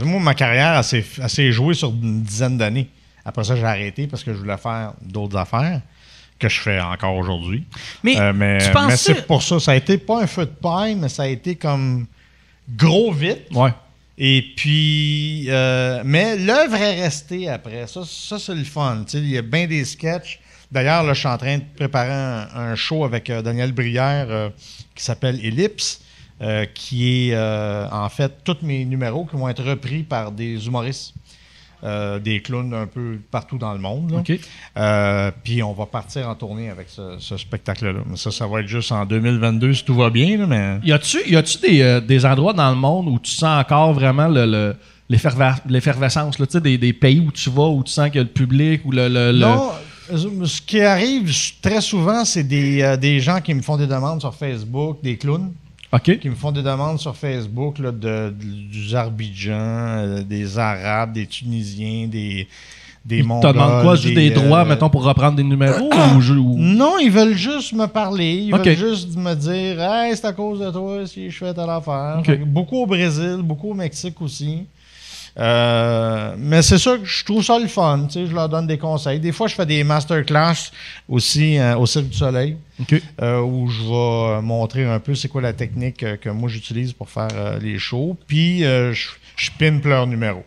Moi, 0.03 0.19
ma 0.19 0.33
carrière, 0.35 0.81
elle 0.93 1.29
s'est 1.29 1.51
jouée 1.51 1.73
sur 1.73 1.89
une 1.89 2.21
dizaine 2.21 2.57
d'années. 2.57 2.89
Après 3.25 3.43
ça, 3.43 3.55
j'ai 3.55 3.65
arrêté 3.65 4.07
parce 4.07 4.23
que 4.23 4.33
je 4.33 4.37
voulais 4.39 4.57
faire 4.57 4.93
d'autres 5.01 5.37
affaires 5.37 5.81
que 6.37 6.47
je 6.49 6.59
fais 6.59 6.79
encore 6.79 7.15
aujourd'hui. 7.15 7.63
Mais 8.03 8.19
Euh, 8.19 8.33
mais 8.33 8.57
tu 8.59 8.77
mais 8.87 8.97
c'est 8.97 9.25
pour 9.25 9.41
ça. 9.41 9.59
Ça 9.59 9.71
a 9.71 9.75
été 9.75 9.97
pas 9.97 10.21
un 10.21 10.27
feu 10.27 10.45
de 10.45 10.51
paille, 10.51 10.95
mais 10.95 11.09
ça 11.09 11.23
a 11.23 11.27
été 11.27 11.55
comme 11.55 12.05
gros 12.77 13.11
vite. 13.11 13.47
Ouais. 13.53 13.73
Et 14.17 14.43
puis, 14.55 15.45
euh, 15.49 16.01
mais 16.05 16.37
l'œuvre 16.37 16.75
est 16.75 17.01
restée 17.01 17.49
après. 17.49 17.87
Ça, 17.87 18.01
ça 18.05 18.39
c'est 18.39 18.55
le 18.55 18.63
fun. 18.63 19.03
Tu 19.05 19.11
sais, 19.11 19.17
Il 19.19 19.29
y 19.29 19.37
a 19.37 19.41
bien 19.41 19.67
des 19.67 19.83
sketchs. 19.83 20.39
D'ailleurs, 20.71 21.03
là, 21.03 21.13
je 21.13 21.19
suis 21.19 21.27
en 21.27 21.37
train 21.37 21.57
de 21.57 21.63
préparer 21.75 22.11
un, 22.11 22.47
un 22.55 22.75
show 22.75 23.03
avec 23.05 23.29
euh, 23.29 23.41
Daniel 23.41 23.71
Brière 23.71 24.27
euh, 24.29 24.49
qui 24.93 25.03
s'appelle 25.03 25.39
Ellipse, 25.45 26.01
euh, 26.41 26.65
qui 26.73 27.29
est 27.29 27.33
euh, 27.33 27.87
en 27.91 28.09
fait 28.09 28.31
tous 28.43 28.57
mes 28.61 28.83
numéros 28.83 29.25
qui 29.25 29.35
vont 29.35 29.47
être 29.47 29.63
repris 29.63 30.03
par 30.03 30.31
des 30.31 30.65
humoristes, 30.67 31.13
euh, 31.85 32.19
des 32.19 32.41
clowns 32.41 32.73
un 32.73 32.87
peu 32.87 33.19
partout 33.31 33.57
dans 33.57 33.71
le 33.73 33.79
monde. 33.79 34.11
Euh, 34.77 35.31
puis 35.43 35.61
on 35.63 35.71
va 35.73 35.85
partir 35.85 36.27
en 36.27 36.35
tournée 36.35 36.69
avec 36.69 36.87
ce, 36.89 37.17
ce 37.19 37.37
spectacle-là. 37.37 37.99
Mais 38.09 38.17
ça, 38.17 38.31
ça 38.31 38.47
va 38.47 38.59
être 38.61 38.67
juste 38.67 38.91
en 38.91 39.05
2022 39.05 39.73
si 39.73 39.85
tout 39.85 39.95
va 39.95 40.09
bien. 40.09 40.37
là, 40.37 40.47
mais... 40.47 40.79
Y 40.83 40.91
a-tu, 40.91 41.17
y 41.27 41.35
des, 41.61 41.81
euh, 41.81 42.01
des 42.01 42.25
endroits 42.25 42.53
dans 42.53 42.69
le 42.71 42.75
monde 42.75 43.07
où 43.07 43.19
tu 43.19 43.31
sens 43.31 43.61
encore 43.61 43.93
vraiment 43.93 44.27
le, 44.27 44.45
le- 44.45 44.75
l'efferva- 45.09 45.59
l'effervescence, 45.69 46.39
là, 46.39 46.45
des, 46.59 46.77
des 46.77 46.93
pays 46.93 47.19
où 47.19 47.31
tu 47.31 47.49
vas, 47.49 47.67
où 47.67 47.83
tu 47.83 47.91
sens 47.91 48.09
que 48.09 48.19
le 48.19 48.25
public 48.25 48.81
ou 48.85 48.91
le. 48.91 49.31
Non, 49.31 49.71
ce 50.45 50.61
qui 50.61 50.81
arrive 50.81 51.31
très 51.61 51.81
souvent, 51.81 52.25
c'est 52.25 52.43
des, 52.43 52.81
euh, 52.81 52.97
des 52.97 53.19
gens 53.19 53.41
qui 53.41 53.53
me 53.53 53.61
font 53.61 53.77
des 53.77 53.87
demandes 53.87 54.19
sur 54.21 54.33
Facebook, 54.33 54.97
des 55.03 55.17
clowns, 55.17 55.51
OK. 55.95 56.19
qui 56.19 56.29
me 56.29 56.35
font 56.35 56.51
des 56.51 56.61
demandes 56.63 56.99
sur 56.99 57.15
Facebook 57.15 57.79
là, 57.79 57.91
de, 57.91 58.33
du 58.37 58.95
euh, 59.49 60.23
des 60.23 60.57
Arabes, 60.59 61.13
des 61.13 61.25
Tunisiens, 61.25 62.07
des, 62.07 62.47
des 63.05 63.17
Ils 63.17 63.21
te 63.21 63.47
demandent 63.47 63.81
quoi, 63.83 63.95
juste 63.95 64.13
des, 64.15 64.31
euh, 64.31 64.33
droits, 64.33 64.65
mettons, 64.65 64.89
pour 64.89 65.03
reprendre 65.03 65.35
des 65.35 65.43
numéros 65.43 65.89
ou, 66.17 66.21
je- 66.21 66.33
ou- 66.33 66.55
Non, 66.57 66.97
ils 67.01 67.11
veulent 67.11 67.35
juste 67.37 67.73
me 67.73 67.85
parler. 67.87 68.33
Ils 68.33 68.51
veulent 68.55 68.77
juste 68.77 69.15
me 69.15 69.33
dire 69.35 69.79
Hey, 69.81 70.15
c'est 70.15 70.25
à 70.25 70.33
cause 70.33 70.59
de 70.59 70.71
toi 70.71 71.05
si 71.05 71.29
je 71.29 71.37
fais 71.37 71.53
telle 71.53 71.69
affaire. 71.69 72.15
Ok. 72.19 72.25
Fait 72.25 72.37
que 72.39 72.43
Beaucoup 72.45 72.77
au 72.77 72.85
Brésil, 72.87 73.39
beaucoup 73.43 73.69
au 73.71 73.73
Mexique 73.75 74.19
aussi. 74.21 74.65
Euh, 75.37 76.33
mais 76.37 76.61
c'est 76.61 76.77
ça 76.77 76.97
que 76.97 77.03
je 77.05 77.25
trouve 77.25 77.43
ça 77.43 77.59
le 77.59 77.67
fun. 77.67 78.05
tu 78.07 78.13
sais, 78.13 78.27
Je 78.27 78.33
leur 78.33 78.47
donne 78.47 78.67
des 78.67 78.77
conseils. 78.77 79.19
Des 79.19 79.31
fois, 79.33 79.47
je 79.47 79.55
fais 79.55 79.65
des 79.65 79.83
masterclass 79.83 80.71
aussi 81.09 81.57
euh, 81.57 81.75
au 81.77 81.85
Cirque 81.85 82.07
du 82.09 82.17
Soleil 82.17 82.57
euh, 83.21 83.41
où 83.41 83.67
je 83.69 83.81
vais 83.83 84.41
montrer 84.41 84.85
un 84.85 84.99
peu 84.99 85.13
c'est 85.15 85.27
quoi 85.27 85.41
la 85.41 85.53
technique 85.53 86.05
que 86.19 86.29
moi 86.29 86.49
j'utilise 86.49 86.93
pour 86.93 87.09
faire 87.09 87.59
les 87.61 87.77
shows. 87.77 88.17
Puis 88.27 88.61
je, 88.61 88.93
je 89.35 89.49
pimpe 89.59 89.85
leurs 89.85 90.07
numéros. 90.07 90.45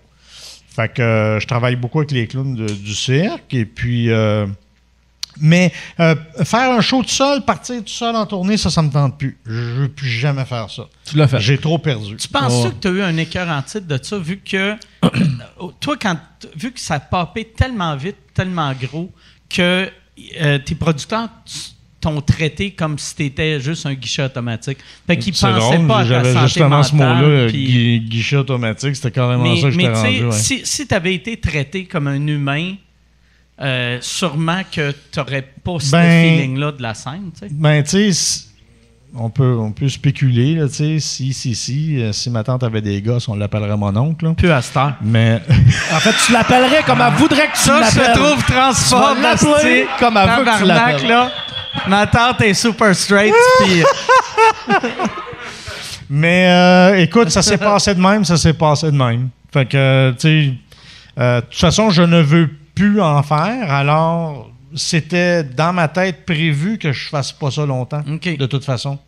Fait 0.68 0.89
que 0.93 1.39
je 1.41 1.47
travaille 1.47 1.76
beaucoup 1.76 1.99
avec 1.99 2.12
les 2.12 2.26
clowns 2.26 2.55
de- 2.55 2.66
du 2.72 2.95
cirque. 2.95 3.53
Et 3.53 3.64
puis. 3.64 4.09
Mais 5.41 5.72
euh, 6.01 6.14
faire 6.45 6.70
un 6.72 6.80
show 6.80 7.03
tout 7.03 7.09
seul, 7.09 7.45
partir 7.45 7.76
tout 7.82 7.89
seul 7.89 8.14
en 8.16 8.26
tournée, 8.26 8.57
ça, 8.57 8.70
ça 8.70 8.82
me 8.82 8.91
tente 8.91 9.18
plus. 9.18 9.39
Je 9.47 9.53
veux 9.53 9.89
plus 9.89 10.09
jamais 10.09 10.45
faire 10.45 10.70
ça. 10.70 10.84
Tu 11.09 11.16
l'as 11.16 11.28
fait. 11.28 11.41
J'ai 11.41 11.59
trop 11.59 11.78
perdu. 11.78 12.16
Tu 12.16 12.28
penses 12.28 12.64
Ouais. 12.64 12.70
que 12.70 12.74
tu 12.80 12.89
as 12.89 12.91
eu 12.91 13.03
un 13.03 13.16
écœur 13.16 13.49
en 13.49 13.62
titre 13.62 13.86
de 13.86 13.99
ça, 14.03 14.18
vu 14.18 14.39
que 14.45 14.74
toi, 15.80 15.96
quand 16.00 16.17
vu 16.57 16.72
que 16.72 16.80
ça 16.80 16.95
a 16.95 17.00
popé 17.00 17.45
tellement 17.45 17.96
vite, 17.96 18.17
tellement 18.34 18.72
gros, 18.80 19.11
que 19.49 19.88
euh, 20.41 20.58
tes 20.58 20.75
producteurs 20.75 21.29
t'ont 22.00 22.21
traité 22.21 22.71
comme 22.71 22.96
si 22.96 23.14
t'étais 23.17 23.58
juste 23.61 23.84
un 23.84 23.95
guichet 23.95 24.22
automatique. 24.25 24.79
Fait 25.07 25.17
qu'ils 25.17 25.34
C'est 25.34 25.49
pensaient 25.53 25.76
drôle, 25.79 25.87
pas 25.88 25.99
à 25.99 26.03
ta 26.03 26.08
j'avais 26.08 26.33
santé 26.33 26.46
justement 26.46 26.83
ce 26.84 26.95
mot-là, 26.95 27.49
puis- 27.49 28.00
guichet 28.00 28.37
automatique, 28.37 28.95
c'était 28.95 29.11
carrément 29.11 29.42
mais, 29.42 29.61
ça 29.61 29.71
que 29.71 29.75
mais 29.75 29.83
j'étais 29.84 29.95
tu 29.95 30.00
sais, 30.00 30.07
rendu. 30.07 30.25
ouais. 30.26 30.33
si, 30.33 30.61
si 30.64 30.87
tu 30.87 30.95
avais 30.95 31.14
été 31.14 31.37
traité 31.41 31.87
comme 31.87 32.07
un 32.07 32.25
humain, 32.25 32.75
euh, 33.61 33.99
sûrement 34.01 34.63
que 34.71 34.91
tu 34.91 35.18
n'aurais 35.18 35.43
pas 35.64 35.79
ce 35.80 35.91
Ben, 35.93 36.03
feeling-là 36.37 36.72
de 36.72 36.83
la 36.83 36.95
scène. 36.95 37.30
tu 37.33 37.41
sais. 37.41 37.49
Ben, 37.51 37.83
tu 37.83 38.13
sais, 38.13 38.45
on 39.17 39.30
peut, 39.30 39.57
on 39.59 39.72
peut 39.72 39.89
spéculer, 39.89 40.55
là, 40.55 40.68
tu 40.68 40.75
sais, 40.75 40.99
si, 41.01 41.33
si, 41.33 41.55
si, 41.55 42.01
euh, 42.03 42.13
si 42.13 42.29
ma 42.30 42.45
tante 42.45 42.63
avait 42.63 42.83
des 42.83 43.01
gosses, 43.01 43.26
on 43.29 43.35
l'appellerait 43.37 43.76
mon 43.76 43.97
oncle. 43.97 44.26
là. 44.26 44.35
Plus 44.35 44.51
à 44.51 44.61
cette 44.63 44.76
heure. 44.76 44.95
Mais 45.03 45.41
En 45.93 45.99
fait, 46.01 46.14
tu 46.26 46.33
l'appellerais 46.33 46.83
comme 46.85 47.01
elle 47.01 47.14
voudrait 47.14 47.49
que 47.49 47.53
tu 47.57 47.63
Ça, 47.63 47.83
je 47.91 47.99
l'appelles. 47.99 48.14
trouve 48.14 49.22
l'appeler 49.22 49.87
comme 49.99 50.17
elle 50.17 50.29
veut 50.39 50.45
que 50.45 50.59
tu 50.59 50.64
l'appelles. 50.64 51.09
là. 51.09 51.30
Ma 51.87 52.07
tante 52.07 52.41
est 52.43 52.55
super 52.55 52.95
straight, 52.95 53.33
puis 53.64 53.83
Mais 56.11 56.47
euh, 56.49 57.01
écoute, 57.01 57.30
ça 57.30 57.43
s'est 57.43 57.59
passé 57.59 57.95
de 57.95 58.01
même, 58.01 58.25
ça 58.25 58.37
s'est 58.37 58.55
passé 58.55 58.87
de 58.91 58.97
même. 58.97 59.29
Fait 59.53 59.67
que, 59.67 59.76
euh, 59.76 60.13
tu 60.13 60.18
sais, 60.21 60.55
euh, 61.18 61.41
de 61.41 61.47
toute 61.47 61.55
façon, 61.61 61.91
je 61.91 62.03
ne 62.03 62.21
veux 62.21 62.49
plus 62.79 63.00
en 63.00 63.22
faire. 63.22 63.72
Alors, 63.72 64.50
c'était 64.75 65.42
dans 65.45 65.72
ma 65.72 65.88
tête 65.88 66.25
prévu 66.25 66.79
que 66.79 66.92
je 66.92 67.09
fasse 67.09 67.33
pas 67.33 67.50
ça 67.50 67.67
longtemps, 67.67 68.03
de 68.03 68.46
toute 68.46 68.64
façon. 68.64 68.99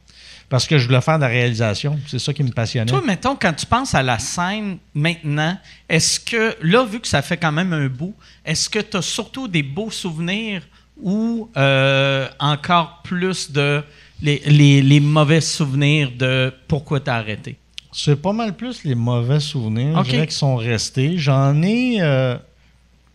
Parce 0.48 0.66
que 0.66 0.78
je 0.78 0.86
voulais 0.86 1.00
faire 1.00 1.14
de 1.16 1.22
la 1.22 1.28
réalisation. 1.28 1.96
C'est 2.08 2.18
ça 2.18 2.32
qui 2.32 2.42
me 2.42 2.50
passionnait. 2.50 2.90
Toi, 2.90 3.02
mettons, 3.06 3.36
quand 3.36 3.52
tu 3.52 3.66
penses 3.66 3.94
à 3.94 4.02
la 4.02 4.18
scène 4.18 4.78
maintenant, 4.94 5.56
est-ce 5.88 6.18
que, 6.18 6.56
là, 6.60 6.84
vu 6.84 6.98
que 6.98 7.06
ça 7.06 7.22
fait 7.22 7.36
quand 7.36 7.52
même 7.52 7.72
un 7.72 7.86
bout, 7.86 8.14
est-ce 8.44 8.68
que 8.68 8.80
tu 8.80 8.96
as 8.96 9.02
surtout 9.02 9.46
des 9.46 9.62
beaux 9.62 9.92
souvenirs 9.92 10.62
ou 11.00 11.48
euh, 11.56 12.28
encore 12.40 13.00
plus 13.04 13.52
de 13.52 13.82
les, 14.20 14.42
les- 14.44 14.82
les 14.82 14.98
mauvais 15.00 15.40
souvenirs 15.40 16.10
de 16.18 16.52
pourquoi 16.66 16.98
tu 16.98 17.10
as 17.10 17.14
arrêté? 17.14 17.56
C'est 17.92 18.20
pas 18.20 18.32
mal 18.32 18.54
plus 18.56 18.82
les 18.84 18.96
mauvais 18.96 19.38
souvenirs, 19.40 19.96
OK. 19.98 20.06
je 20.06 20.10
dirais, 20.10 20.26
qui 20.26 20.34
sont 20.34 20.56
restés. 20.56 21.16
J'en 21.16 21.62
ai, 21.62 21.98
euh, 22.00 22.36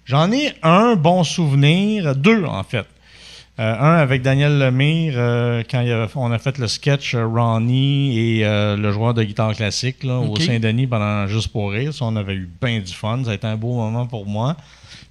j'en 0.05 0.31
ai 0.31 0.53
un 0.63 0.95
bon 0.95 1.23
souvenir, 1.23 2.15
deux 2.15 2.45
en 2.45 2.63
fait. 2.63 2.85
Euh, 3.57 3.73
un 3.79 3.95
avec 3.95 4.21
Daniel 4.21 4.59
Lemire, 4.59 5.13
euh, 5.15 5.63
quand 5.69 5.79
il 5.79 6.07
on 6.15 6.31
a 6.31 6.37
fait 6.39 6.57
le 6.57 6.67
sketch 6.67 7.15
euh, 7.15 7.25
Ronnie 7.25 8.19
et 8.19 8.43
le 8.43 8.91
joueur 8.91 9.13
de 9.13 9.23
guitare 9.23 9.53
classique 9.53 10.03
là, 10.03 10.17
au. 10.17 10.35
Saint-Denis 10.35 10.87
pendant 10.87 11.25
Juste 11.27 11.47
pour 11.53 11.71
rire. 11.71 11.93
Ça, 11.93 12.03
on 12.03 12.17
avait 12.17 12.33
eu 12.33 12.49
bien 12.61 12.79
du 12.79 12.91
fun. 12.91 13.21
Ça 13.23 13.31
a 13.31 13.33
été 13.33 13.47
un 13.47 13.55
beau 13.55 13.73
moment 13.73 14.07
pour 14.07 14.25
moi. 14.25 14.57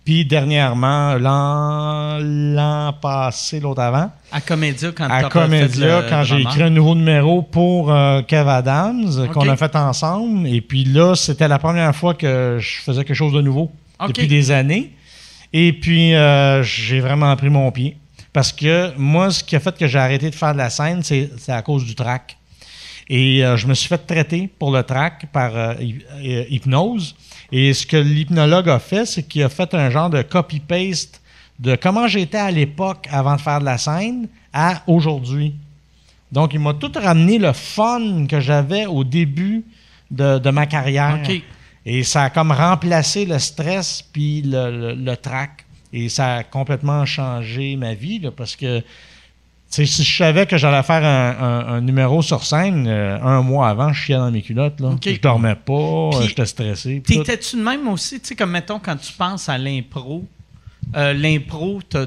Puis 0.04 0.26
dernièrement, 0.26 1.14
l'an, 1.14 2.18
l'an 2.20 2.92
passé, 3.00 3.60
l'autre 3.60 3.80
avant, 3.80 4.12
À 4.30 4.42
Comédia, 4.42 4.90
quand 4.94 5.08
à 5.08 5.22
fait 5.22 5.28
Comédia, 5.30 6.02
le 6.02 6.10
quand 6.10 6.22
j'ai 6.24 6.42
écrit 6.42 6.62
un 6.62 6.68
nouveau 6.68 6.94
numéro 6.94 7.40
pour 7.40 7.86
Kev 8.28 8.46
Adams, 8.46 9.28
qu'on 9.32 9.48
a 9.48 9.56
fait 9.56 9.74
ensemble. 9.74 10.46
Et 10.46 10.60
puis 10.60 10.84
là, 10.84 11.14
c'était 11.14 11.48
la 11.48 11.58
première 11.58 11.96
fois 11.96 12.12
que 12.12 12.58
je 12.60 12.82
faisais 12.82 13.04
quelque 13.04 13.16
chose 13.16 13.32
de 13.32 13.40
nouveau 13.40 13.72
Depuis 14.08 14.26
des 14.28 14.50
années. 14.50 14.90
Et 15.52 15.72
puis, 15.72 16.14
euh, 16.14 16.62
j'ai 16.62 17.00
vraiment 17.00 17.34
pris 17.36 17.48
mon 17.50 17.70
pied. 17.70 17.96
Parce 18.32 18.52
que 18.52 18.92
moi, 18.96 19.30
ce 19.30 19.44
qui 19.44 19.54
a 19.54 19.60
fait 19.60 19.76
que 19.78 19.86
j'ai 19.86 19.98
arrêté 19.98 20.28
de 20.30 20.34
faire 20.34 20.52
de 20.52 20.58
la 20.58 20.68
scène, 20.70 21.02
c'est 21.04 21.30
à 21.48 21.62
cause 21.62 21.84
du 21.84 21.94
track. 21.94 22.36
Et 23.08 23.44
euh, 23.44 23.56
je 23.56 23.66
me 23.66 23.74
suis 23.74 23.88
fait 23.88 23.98
traiter 24.04 24.48
pour 24.58 24.72
le 24.72 24.82
track 24.82 25.26
par 25.32 25.54
euh, 25.56 25.74
hy- 25.80 26.02
hypnose. 26.50 27.14
Et 27.52 27.72
ce 27.74 27.86
que 27.86 27.96
l'hypnologue 27.98 28.68
a 28.68 28.78
fait, 28.80 29.04
c'est 29.06 29.22
qu'il 29.22 29.42
a 29.44 29.48
fait 29.48 29.72
un 29.74 29.90
genre 29.90 30.10
de 30.10 30.22
copy-paste 30.22 31.20
de 31.60 31.76
comment 31.76 32.08
j'étais 32.08 32.38
à 32.38 32.50
l'époque 32.50 33.06
avant 33.12 33.36
de 33.36 33.40
faire 33.40 33.60
de 33.60 33.64
la 33.66 33.78
scène 33.78 34.26
à 34.52 34.82
aujourd'hui. 34.88 35.54
Donc, 36.32 36.52
il 36.54 36.58
m'a 36.60 36.74
tout 36.74 36.90
ramené 36.96 37.38
le 37.38 37.52
fun 37.52 38.26
que 38.28 38.40
j'avais 38.40 38.86
au 38.86 39.04
début 39.04 39.64
de, 40.10 40.38
de 40.38 40.50
ma 40.50 40.66
carrière. 40.66 41.20
Et 41.86 42.02
ça 42.02 42.24
a 42.24 42.30
comme 42.30 42.50
remplacé 42.52 43.26
le 43.26 43.38
stress 43.38 44.02
puis 44.12 44.42
le, 44.42 44.70
le, 44.70 44.94
le 44.94 45.16
trac. 45.16 45.64
Et 45.92 46.08
ça 46.08 46.36
a 46.36 46.42
complètement 46.44 47.04
changé 47.06 47.76
ma 47.76 47.94
vie 47.94 48.18
là, 48.18 48.30
parce 48.30 48.56
que 48.56 48.82
si 49.68 49.84
je 49.86 50.16
savais 50.16 50.46
que 50.46 50.56
j'allais 50.56 50.82
faire 50.84 51.04
un, 51.04 51.36
un- 51.40 51.74
un 51.74 51.80
numéro 51.80 52.22
sur 52.22 52.44
scène, 52.44 52.86
euh, 52.86 53.18
un 53.20 53.42
mois 53.42 53.68
avant, 53.68 53.92
je 53.92 54.02
chiais 54.04 54.16
dans 54.16 54.30
mes 54.30 54.42
culottes. 54.42 54.78
Là. 54.80 54.90
OK. 54.90 55.00
Je 55.08 55.20
dormais 55.20 55.56
pas, 55.56 55.72
euh, 55.72 56.22
j'étais 56.26 56.46
stressé. 56.46 57.02
T'étais-tu 57.04 57.56
de 57.56 57.62
même 57.62 57.86
aussi, 57.88 58.20
tu 58.20 58.28
sais, 58.28 58.36
comme 58.36 58.50
mettons, 58.52 58.78
quand 58.78 58.96
tu 58.96 59.12
penses 59.12 59.48
à 59.48 59.58
l'impro, 59.58 60.24
euh, 60.96 61.12
l'impro, 61.12 61.80
t'as- 61.88 62.06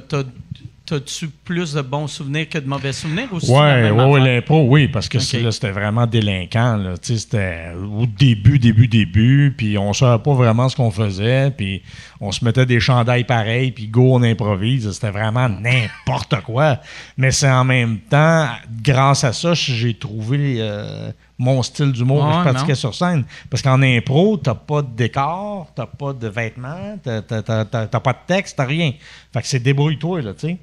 t'as-tu 0.87 1.27
plus 1.27 1.73
de 1.73 1.81
bons 1.81 2.07
souvenirs 2.07 2.47
que 2.49 2.57
de 2.57 2.67
mauvais 2.67 2.93
souvenirs 2.93 3.27
la 3.31 3.37
Ouais, 3.53 3.91
ouais, 3.91 4.19
l'impro, 4.19 4.65
oui, 4.67 4.87
parce 4.87 5.09
que 5.09 5.19
c'était 5.51 5.71
vraiment 5.71 6.07
délinquant. 6.07 6.77
Là. 6.77 6.93
C'était 7.01 7.71
au 7.75 8.05
début, 8.05 8.57
début, 8.57 8.87
début, 8.87 9.53
puis 9.55 9.77
on 9.77 9.91
savait 9.93 10.23
pas 10.23 10.33
vraiment 10.33 10.69
ce 10.69 10.75
qu'on 10.77 10.91
faisait, 10.91 11.51
puis 11.51 11.81
on 12.21 12.31
se 12.31 12.43
mettait 12.45 12.65
des 12.65 12.79
chandails 12.79 13.25
pareils, 13.25 13.71
puis 13.71 13.87
go, 13.87 14.15
on 14.15 14.23
improvise. 14.23 14.89
C'était 14.91 15.11
vraiment 15.11 15.49
n'importe 15.49 16.41
quoi. 16.45 16.79
Mais 17.17 17.31
c'est 17.31 17.51
en 17.51 17.63
même 17.65 17.99
temps, 17.99 18.47
grâce 18.81 19.23
à 19.23 19.33
ça, 19.33 19.53
j'ai 19.53 19.93
trouvé 19.93 20.55
euh, 20.59 21.11
mon 21.37 21.61
style 21.63 21.91
d'humour 21.91 22.25
que 22.27 22.33
je 22.33 22.39
pratiquais 22.49 22.71
non. 22.71 22.75
sur 22.75 22.95
scène. 22.95 23.25
Parce 23.49 23.61
qu'en 23.61 23.81
impro, 23.81 24.37
t'as 24.37 24.55
pas 24.55 24.81
de 24.81 24.95
décor, 24.95 25.67
t'as 25.75 25.85
pas 25.85 26.13
de 26.13 26.27
vêtements, 26.27 26.97
t'as- 27.03 27.21
t'as- 27.21 27.41
t'as 27.65 27.99
pas 27.99 28.13
de 28.13 28.17
texte, 28.25 28.55
t'as 28.57 28.65
rien. 28.65 28.93
Fait 29.33 29.41
que 29.41 29.47
c'est 29.47 29.59
débrouille-toi, 29.59 30.21
là, 30.21 30.33
tu 30.33 30.47
sais. 30.47 30.57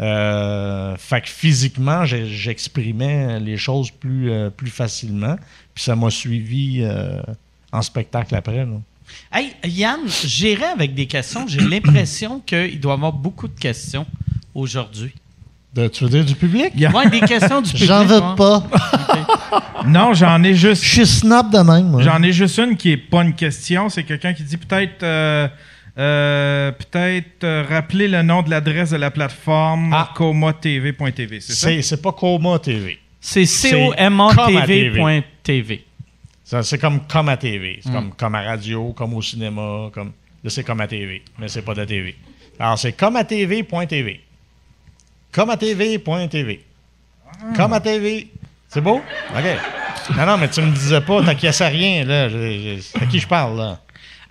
Euh, 0.00 0.96
fait 0.96 1.20
que 1.20 1.28
physiquement, 1.28 2.04
j'ai- 2.04 2.26
j'exprimais 2.26 3.38
les 3.40 3.56
choses 3.56 3.90
plus, 3.90 4.30
euh, 4.30 4.50
plus 4.50 4.70
facilement. 4.70 5.36
Puis 5.74 5.84
ça 5.84 5.94
m'a 5.94 6.10
suivi 6.10 6.80
euh, 6.82 7.20
en 7.72 7.80
spectacle 7.82 8.34
après. 8.34 8.64
là. 8.66 8.66
Hey, 9.32 9.52
Yann, 9.64 10.00
j'irai 10.24 10.64
avec 10.64 10.94
des 10.94 11.06
questions. 11.06 11.46
J'ai 11.46 11.60
l'impression 11.60 12.40
qu'il 12.46 12.80
doit 12.80 12.92
y 12.92 12.96
avoir 12.96 13.12
beaucoup 13.12 13.46
de 13.48 13.58
questions 13.58 14.06
aujourd'hui. 14.54 15.12
De- 15.74 15.88
tu 15.88 16.04
veux 16.04 16.10
dire 16.10 16.24
du 16.24 16.34
public? 16.34 16.72
Ouais, 16.76 17.10
des 17.10 17.20
questions 17.20 17.60
du 17.60 17.70
public. 17.72 17.86
J'en 17.88 18.04
veux 18.04 18.20
pas. 18.36 18.64
Non, 19.86 20.14
j'en 20.14 20.42
ai 20.42 20.54
juste. 20.54 20.82
Je 20.82 20.88
suis 20.88 21.06
snob 21.06 21.50
de 21.52 21.58
même. 21.58 21.88
moi. 21.90 22.02
J'en 22.02 22.22
ai 22.22 22.32
juste 22.32 22.58
une 22.58 22.76
qui 22.76 22.90
est 22.92 22.96
pas 22.96 23.22
une 23.22 23.34
question. 23.34 23.88
C'est 23.88 24.04
quelqu'un 24.04 24.32
qui 24.34 24.42
dit 24.44 24.56
peut-être 24.56 25.02
euh, 25.96 26.72
peut-être 26.72 27.44
euh, 27.44 27.64
rappeler 27.68 28.08
le 28.08 28.22
nom 28.22 28.42
de 28.42 28.50
l'adresse 28.50 28.90
de 28.90 28.96
la 28.96 29.10
plateforme 29.10 29.92
Ah. 29.94 30.10
comatv.tv, 30.14 31.40
c'est 31.40 31.52
ça? 31.54 31.82
C'est 31.82 32.02
pas 32.02 32.12
Coma 32.12 32.58
TV. 32.58 32.98
C'est 33.20 33.46
comatv.tv. 34.96 35.84
Ça, 36.44 36.62
C'est 36.62 36.78
comme 36.78 37.06
comme 37.06 37.28
à 37.30 37.36
TV. 37.36 37.76
Hmm. 37.76 37.80
C'est 37.84 37.92
comme, 37.92 38.12
comme 38.12 38.34
à 38.34 38.42
radio, 38.42 38.92
comme 38.92 39.14
au 39.14 39.22
cinéma. 39.22 39.88
Comme... 39.92 40.12
Là, 40.42 40.50
c'est 40.50 40.62
comme 40.64 40.80
à 40.80 40.86
TV, 40.86 41.22
mais 41.38 41.48
c'est 41.48 41.62
pas 41.62 41.72
de 41.74 41.80
la 41.80 41.86
TV. 41.86 42.14
Alors, 42.58 42.78
c'est 42.78 42.92
comme 42.92 43.16
à 43.16 43.24
TV.tv. 43.24 44.20
Comme 45.32 45.50
à 45.50 45.56
TV.tv. 45.56 46.60
Comme 47.56 47.72
à 47.72 47.80
TV. 47.80 48.28
C'est 48.68 48.80
beau? 48.82 48.96
OK. 49.34 50.16
Non, 50.16 50.26
non, 50.26 50.36
mais 50.36 50.50
tu 50.50 50.60
me 50.60 50.70
disais 50.70 51.00
pas, 51.00 51.22
t'inquiètes 51.22 51.56
rien, 51.60 52.04
là. 52.04 52.28
Je- 52.28 52.78
je- 52.78 53.02
à 53.02 53.06
qui 53.06 53.18
je 53.18 53.26
parle, 53.26 53.56
là? 53.56 53.80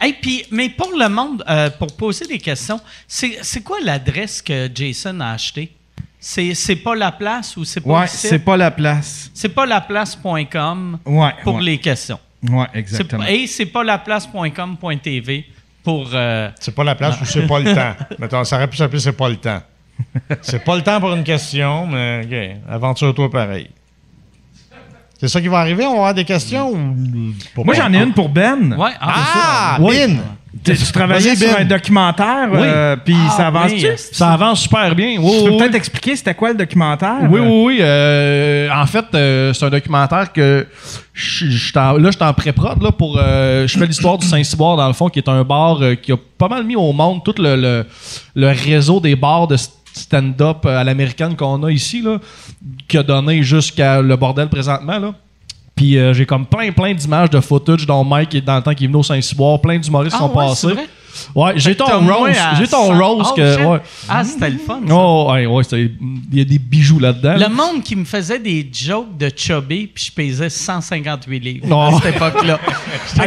Hey, 0.04 0.14
puis, 0.14 0.44
mais 0.52 0.70
pour 0.70 0.92
le 0.98 1.08
monde, 1.08 1.44
euh, 1.50 1.70
pour 1.70 1.96
poser 1.96 2.26
des 2.28 2.38
questions, 2.40 2.80
c'est 3.08 3.64
quoi 3.64 3.78
l'adresse 3.84 4.42
que 4.42 4.70
Jason 4.74 5.20
a 5.22 5.32
achetée? 5.32 5.72
C'est 6.20 6.76
pas 6.84 6.96
la 6.96 7.12
place 7.12 7.56
ou 7.58 7.64
c'est 7.66 7.82
pas 7.82 7.90
Ouais, 7.90 8.02
le 8.02 8.08
site? 8.08 8.30
c'est 8.30 8.40
pas 8.40 8.58
la 8.58 8.72
place. 8.72 9.30
C'est 9.34 9.50
pas 9.50 9.66
laplace.com 9.66 11.00
Ouais. 11.06 11.32
pour 11.44 11.56
ouais. 11.56 11.62
les 11.64 11.78
questions. 11.78 12.20
Ouais, 12.50 12.66
C'est 12.74 12.80
exactement. 12.80 13.24
Et 13.26 13.48
c'est 13.48 13.66
pas 13.66 13.84
laplace.com.tv 13.84 15.46
pour. 15.84 16.10
euh, 16.14 16.50
C'est 16.60 16.76
pas 16.76 16.84
la 16.84 16.96
place 16.96 17.20
ou 17.22 17.26
c'est 17.26 17.48
pas 17.48 17.60
le 17.60 17.74
temps. 17.74 17.96
Mettons, 18.20 18.44
ça 18.44 18.56
aurait 18.58 18.70
pu 18.70 18.78
s'appeler 18.78 19.00
c'est 19.00 19.14
pas 19.14 19.30
le 19.30 19.38
temps. 19.38 19.62
C'est 20.42 20.64
pas 20.64 20.76
le 20.76 20.82
temps 20.82 21.00
pour 21.00 21.14
une 21.14 21.24
question, 21.24 21.88
mais 21.88 22.22
OK. 22.26 22.58
Aventure-toi 22.70 23.30
pareil. 23.32 23.70
C'est 25.24 25.30
ça 25.30 25.40
qui 25.40 25.48
va 25.48 25.60
arriver? 25.60 25.86
On 25.86 25.92
va 25.92 25.98
avoir 26.00 26.14
des 26.14 26.26
questions 26.26 26.70
ou. 26.70 26.78
pour 27.56 27.66
Moi, 27.66 27.76
j'en 27.76 27.94
ai 27.94 27.98
une 28.04 28.12
pour 28.12 28.28
Ben. 28.28 28.74
Ouais, 28.78 28.92
ah, 29.00 29.14
Ah! 29.36 29.78
Oui. 29.80 29.96
Bin! 30.06 30.16
Tu, 30.66 30.76
tu 30.78 30.92
travaillais 30.92 31.34
sur 31.36 31.48
Ben. 31.48 31.62
un 31.62 31.66
documentaire, 31.66 32.50
Oui. 32.52 32.60
euh, 32.62 32.96
puis 32.98 33.16
Ah, 33.28 33.34
ça 33.38 33.48
avance-tu? 33.48 33.86
oui. 33.88 33.94
Ça 34.12 34.34
avance 34.34 34.64
super 34.64 34.94
bien. 34.94 35.16
Oui, 35.22 35.32
Tu 35.38 35.44
peux 35.46 35.52
oui. 35.52 35.58
peut-être 35.60 35.76
expliquer 35.76 36.16
c'était 36.18 36.34
quoi 36.36 36.50
le 36.50 36.56
documentaire? 36.56 37.20
Oui, 37.30 37.40
oui, 37.40 37.64
oui. 37.66 37.78
euh, 37.80 38.68
en 38.76 38.86
fait, 38.86 39.06
euh, 39.16 39.54
c'est 39.54 39.66
un 39.66 39.70
documentaire 39.70 40.34
que 40.34 40.68
je 41.14 41.46
là, 41.74 41.96
je 42.00 42.12
suis 42.12 42.24
en 42.24 42.34
pré-prod 42.34 42.84
là, 42.84 42.92
pour. 42.92 43.18
euh, 43.18 43.66
je 43.66 43.80
fais 43.80 43.86
l'histoire 43.88 44.18
du 44.18 44.28
Saint-Cyboire, 44.28 44.76
dans 44.76 44.88
le 44.88 44.94
fond, 44.94 45.08
qui 45.08 45.20
est 45.20 45.30
un 45.30 45.44
bar 45.46 45.82
euh, 45.82 45.96
qui 45.96 46.12
a 46.12 46.18
pas 46.38 46.50
mal 46.50 46.66
mis 46.66 46.76
au 46.76 46.92
monde 46.92 47.24
tout 47.24 47.36
le, 47.38 47.56
le, 47.56 47.86
le 48.36 48.48
réseau 48.50 49.00
des 49.00 49.16
bars 49.16 49.48
de 49.48 49.56
stand-up 49.94 50.66
euh, 50.66 50.80
à 50.80 50.84
l'américaine 50.84 51.36
qu'on 51.36 51.64
a 51.64 51.72
ici, 51.72 52.02
là, 52.02 52.20
qui 52.88 52.98
a 52.98 53.04
donné 53.04 53.44
jusqu'à 53.44 54.02
le 54.02 54.16
bordel 54.16 54.50
présentement. 54.50 55.00
Là. 55.00 55.14
Puis 55.76 55.98
euh, 55.98 56.14
j'ai 56.14 56.26
comme 56.26 56.46
plein, 56.46 56.72
plein 56.72 56.94
d'images 56.94 57.30
de 57.30 57.40
footage 57.40 57.86
dont 57.86 58.04
Mike 58.04 58.36
est 58.36 58.42
dans 58.42 58.58
le 58.58 58.62
temps 58.62 58.74
qui 58.74 58.84
est 58.84 58.88
venu 58.88 59.00
au 59.00 59.04
Saint-Cyboire, 59.04 59.60
plein 59.60 59.80
d'humoristes 59.80 60.16
Ah 60.18 60.24
sont 60.24 60.30
ouais, 60.30 60.48
passés. 60.48 60.68
Ouais, 61.36 61.54
j'ai 61.58 61.76
ton 61.76 61.86
rose. 62.00 62.32
J'ai 62.58 62.68
ton 62.68 62.88
100. 62.88 62.98
rose 63.00 63.28
Oh, 63.32 63.34
que. 63.36 63.66
Ouais. 63.66 63.80
Ah, 64.10 64.24
c'était 64.24 64.50
le 64.50 64.58
fun. 64.58 64.80
ça. 64.88 64.94
Oh, 64.94 65.30
ouais, 65.32 65.46
ouais, 65.46 65.64
il 65.72 65.90
y 66.34 66.42
a 66.42 66.46
des 66.46 66.60
bijoux 66.60 67.00
là-dedans. 67.00 67.36
Le 67.38 67.50
monde 67.50 67.84
qui 67.84 67.96
me 67.96 68.06
faisait 68.06 68.40
des 68.40 68.70
jokes 68.74 69.18
de 69.18 69.30
chubby, 69.36 69.88
puis 69.88 70.06
je 70.06 70.12
pesais 70.12 70.50
158 70.50 71.40
livres 71.40 71.68
Non. 71.68 71.82
à 71.98 72.02
cette 72.02 72.16
époque-là. 72.16 72.60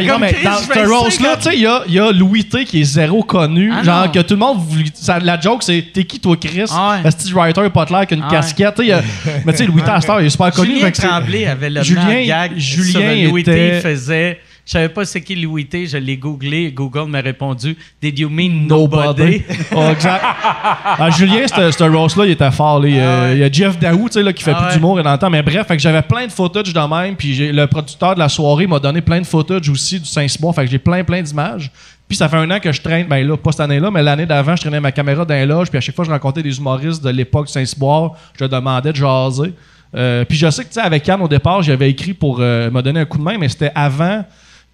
Non, 0.07 0.19
mais 0.19 0.35
dans 0.43 0.57
ce 0.57 0.79
rose-là, 0.87 1.09
50 1.09 1.37
tu 1.39 1.43
sais, 1.49 1.55
il 1.55 1.61
y 1.61 1.65
a, 1.67 1.83
il 1.87 1.93
y 1.93 1.99
a 1.99 2.11
Louis 2.11 2.43
T 2.45 2.65
qui 2.65 2.81
est 2.81 2.85
zéro 2.85 3.23
connu. 3.23 3.71
Ah, 3.73 3.83
genre, 3.83 4.05
non. 4.05 4.11
que 4.11 4.19
tout 4.19 4.33
le 4.33 4.39
monde. 4.39 4.57
voulait- 4.67 4.85
ça- 4.93 5.19
la 5.19 5.39
joke, 5.39 5.63
c'est 5.63 5.85
T'es 5.93 6.03
qui, 6.03 6.19
toi, 6.19 6.35
Chris? 6.37 6.63
Ah 6.71 6.95
ouais. 6.97 7.03
Le 7.03 7.11
Steve 7.11 7.35
Writer, 7.35 7.69
pas 7.73 7.85
clair, 7.85 8.05
qui 8.05 8.13
a 8.13 8.17
une 8.17 8.23
Ah 8.27 8.31
casquette. 8.31 8.79
mais 8.79 9.51
tu 9.53 9.57
sais, 9.57 9.65
Louis 9.65 9.81
T, 9.81 9.89
à 9.89 9.99
il 10.19 10.25
est 10.25 10.29
super 10.29 10.51
connu. 10.51 10.75
Julien 10.75 10.91
Tremblay 10.91 11.45
avait 11.45 11.69
le 11.69 11.83
Julien- 11.83 12.25
gag 12.25 12.57
Julien 12.57 13.15
sur 13.21 13.29
Louis 13.31 13.43
T. 13.43 13.79
faisait... 13.81 14.39
Je 14.67 14.73
savais 14.73 14.89
pas 14.89 15.05
c'est 15.05 15.21
qui 15.21 15.33
Louis 15.37 15.65
T. 15.65 15.87
Je 15.87 15.95
l'ai 15.97 16.17
googlé. 16.17 16.73
Google 16.73 17.09
m'a 17.09 17.21
répondu 17.21 17.77
«Did 18.01 18.19
you 18.19 18.29
mean 18.29 18.67
Nobody. 18.67 19.07
nobody? 19.07 19.41
Oh, 19.73 19.85
exact. 19.93 20.21
Ah, 20.21 21.09
Julien, 21.17 21.47
ce 21.47 21.83
rose-là, 21.89 22.25
il 22.25 22.31
était 22.31 22.51
fort. 22.51 22.81
là. 22.81 22.87
Il, 22.89 23.37
il 23.37 23.39
y 23.39 23.43
a 23.45 23.49
Jeff 23.49 23.79
Daou, 23.79 24.07
tu 24.09 24.13
sais, 24.15 24.23
là, 24.23 24.33
qui 24.33 24.43
fait 24.43 24.51
Ah 24.53 24.55
plus 24.63 24.67
ouais. 24.67 24.73
d'humour 24.73 25.01
dans 25.01 25.11
le 25.13 25.17
temps. 25.17 25.29
Mais 25.29 25.41
bref, 25.41 25.65
fait 25.67 25.77
que 25.77 25.81
j'avais 25.81 26.01
plein 26.01 26.27
de 26.27 26.31
footage 26.33 26.73
de 26.73 26.79
même. 27.03 27.15
Puis 27.15 27.49
le 27.53 27.65
producteur 27.67 28.13
de 28.13 28.19
la 28.19 28.27
soirée 28.27 28.67
m'a 28.67 28.79
donné 28.79 28.99
plein 28.99 29.21
de 29.21 29.25
footage 29.25 29.69
aussi 29.69 30.01
du 30.01 30.05
Saint-Cyboire. 30.05 30.53
Fait 30.53 30.65
que 30.65 30.71
j'ai 30.71 30.79
plein, 30.79 31.01
plein 31.03 31.21
d'images. 31.21 31.71
Puis 32.09 32.17
ça 32.17 32.27
fait 32.27 32.35
un 32.37 32.51
an 32.51 32.59
que 32.59 32.71
je 32.73 32.81
traîne, 32.81 33.07
ben 33.07 33.25
là, 33.25 33.37
pas 33.37 33.51
cette 33.53 33.61
année-là, 33.61 33.89
mais 33.89 34.03
l'année 34.03 34.25
d'avant, 34.25 34.55
je 34.57 34.61
traînais 34.61 34.81
ma 34.81 34.91
caméra 34.91 35.23
dans 35.23 35.33
les 35.33 35.45
loges. 35.45 35.69
Puis 35.69 35.77
à 35.77 35.81
chaque 35.81 35.95
fois, 35.95 36.03
je 36.03 36.11
rencontrais 36.11 36.43
des 36.43 36.57
humoristes 36.57 37.01
de 37.01 37.09
l'époque 37.09 37.47
Saint-Cyboire. 37.47 38.11
Je 38.37 38.43
demandais 38.43 38.91
de 38.91 38.97
jaser. 38.97 39.53
Euh, 39.95 40.25
puis 40.25 40.37
je 40.37 40.49
sais 40.49 40.63
que, 40.63 40.67
tu 40.69 40.73
sais, 40.73 40.81
avec 40.81 41.07
Yann, 41.07 41.21
au 41.21 41.27
départ, 41.29 41.61
j'avais 41.63 41.89
écrit 41.89 42.13
pour 42.13 42.39
euh, 42.41 42.69
me 42.69 42.81
donner 42.81 42.99
un 42.99 43.05
coup 43.05 43.17
de 43.17 43.23
main, 43.23 43.37
mais 43.39 43.47
c'était 43.47 43.71
avant 43.73 44.25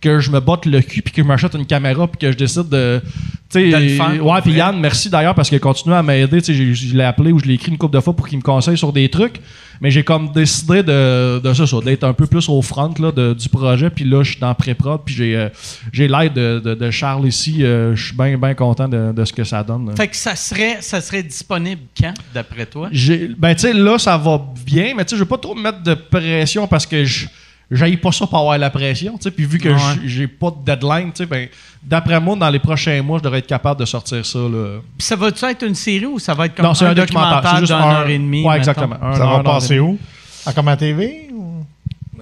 que 0.04 0.20
je 0.20 0.30
me 0.30 0.40
botte 0.40 0.66
le 0.66 0.82
cul 0.82 1.02
puis 1.02 1.14
que 1.14 1.22
je 1.24 1.28
m'achète 1.28 1.54
une 1.56 1.66
caméra 1.66 2.08
puis 2.08 2.18
que 2.20 2.32
je 2.32 2.38
décide 2.38 2.70
de 2.70 3.02
tu 3.50 3.72
sais 3.72 4.20
ouais 4.20 4.42
puis. 4.42 4.54
Yann 4.54 4.80
merci 4.80 5.10
d'ailleurs 5.10 5.34
parce 5.36 5.48
qu'il 5.50 5.56
a 5.56 5.60
continué 5.60 5.96
à 5.96 6.04
m'aider 6.04 6.42
tu 6.42 6.54
sais 6.56 6.74
je 6.76 6.96
l'ai 6.96 7.04
appelé 7.04 7.32
ou 7.32 7.40
je 7.40 7.46
l'ai 7.46 7.54
écrit 7.54 7.72
une 7.72 7.78
couple 7.78 7.96
de 7.96 8.02
fois 8.02 8.16
pour 8.16 8.28
qu'il 8.28 8.38
me 8.38 8.44
conseille 8.44 8.78
sur 8.78 8.92
des 8.92 9.10
trucs 9.10 9.40
mais 9.82 9.90
j'ai 9.92 10.04
comme 10.04 10.32
décidé 10.32 10.84
de 10.84 11.40
de 11.40 11.54
ça, 11.54 11.66
ça, 11.68 11.78
d'être 11.82 12.04
un 12.04 12.14
peu 12.14 12.26
plus 12.28 12.48
au 12.50 12.62
front 12.62 12.94
là, 13.00 13.12
de- 13.12 13.34
du 13.34 13.50
projet 13.50 13.90
puis 13.90 14.06
là 14.06 14.24
je 14.24 14.32
suis 14.32 14.40
dans 14.40 14.54
pré-prod 14.54 15.02
puis 15.06 15.16
j'ai 15.16 15.36
euh, 15.36 15.50
j'ai 15.92 16.08
l'aide 16.08 16.34
de, 16.34 16.60
de- 16.64 16.74
de 16.76 16.92
Charles 16.92 17.28
ici 17.28 17.64
euh, 17.64 17.96
je 17.96 18.06
suis 18.08 18.16
bien 18.16 18.38
bien 18.38 18.54
content 18.54 18.88
de, 18.88 19.12
de 19.12 19.26
ce 19.26 19.34
que 19.34 19.44
ça 19.44 19.64
donne 19.64 19.88
là. 19.88 19.96
Fait 19.96 20.08
que 20.08 20.16
ça 20.16 20.36
serait, 20.36 20.78
ça 20.82 21.00
serait 21.02 21.24
disponible 21.24 21.82
quand, 22.00 22.14
d'après 22.34 22.66
toi? 22.66 22.90
J'ai- 22.92 23.30
ben, 23.38 23.54
tu 23.56 23.62
sais, 23.62 23.74
là, 23.74 23.98
ça 23.98 24.18
va 24.18 24.42
bien, 24.66 24.94
mais 24.96 25.06
tu 25.06 25.12
sais, 25.12 25.16
je 25.16 25.22
veux 25.22 25.28
pas 25.28 25.38
trop 25.38 25.54
me 25.56 25.62
mettre 25.62 25.82
de 25.84 25.94
pression 25.94 26.68
parce 26.68 26.86
que 26.86 27.04
je 27.06 27.28
j'aille 27.76 27.98
pas 27.98 28.12
ça 28.12 28.26
pour 28.28 28.40
avoir 28.40 28.58
la 28.58 28.70
pression, 28.70 29.14
tu 29.18 29.24
sais. 29.24 29.32
Puis 29.32 29.46
vu 29.46 29.58
que 29.60 29.70
Ouais. 29.70 30.00
j'ai 30.06 30.28
pas 30.28 30.50
de 30.52 30.64
deadline, 30.66 31.12
tu 31.12 31.18
sais, 31.24 31.26
ben, 31.26 31.48
d'après 31.82 32.20
moi, 32.20 32.36
dans 32.36 32.50
les 32.50 32.60
prochains 32.60 33.02
mois, 33.02 33.18
je 33.20 33.24
devrais 33.24 33.40
être 33.40 33.48
capable 33.48 33.80
de 33.80 33.86
sortir 33.86 34.26
ça, 34.26 34.40
là. 34.40 34.80
Puis 34.98 35.06
ça 35.08 35.16
va-tu 35.16 35.44
être 35.46 35.64
une 35.66 35.76
série 35.76 36.06
ou 36.06 36.20
ça 36.20 36.34
va 36.34 36.46
être 36.46 36.56
comme 36.56 36.66
non, 36.66 36.74
c'est 36.74 36.86
un, 36.86 36.94
documentaire. 36.94 37.52
C'est 37.52 37.60
juste 37.62 37.74
d'une 37.74 37.82
un- 37.82 37.92
heure 37.96 38.08
et 38.08 38.18
demie? 38.18 38.46
Ouais, 38.46 38.58
exactement. 38.58 38.98
Un 39.02 39.14
Ça 39.16 39.26
va 39.26 39.36
une 39.38 39.44
passer 39.44 39.80
où? 39.80 39.98
À 40.46 40.54
comme 40.54 40.68
à 40.68 40.78
TV? 40.78 41.30
ou- 41.34 41.66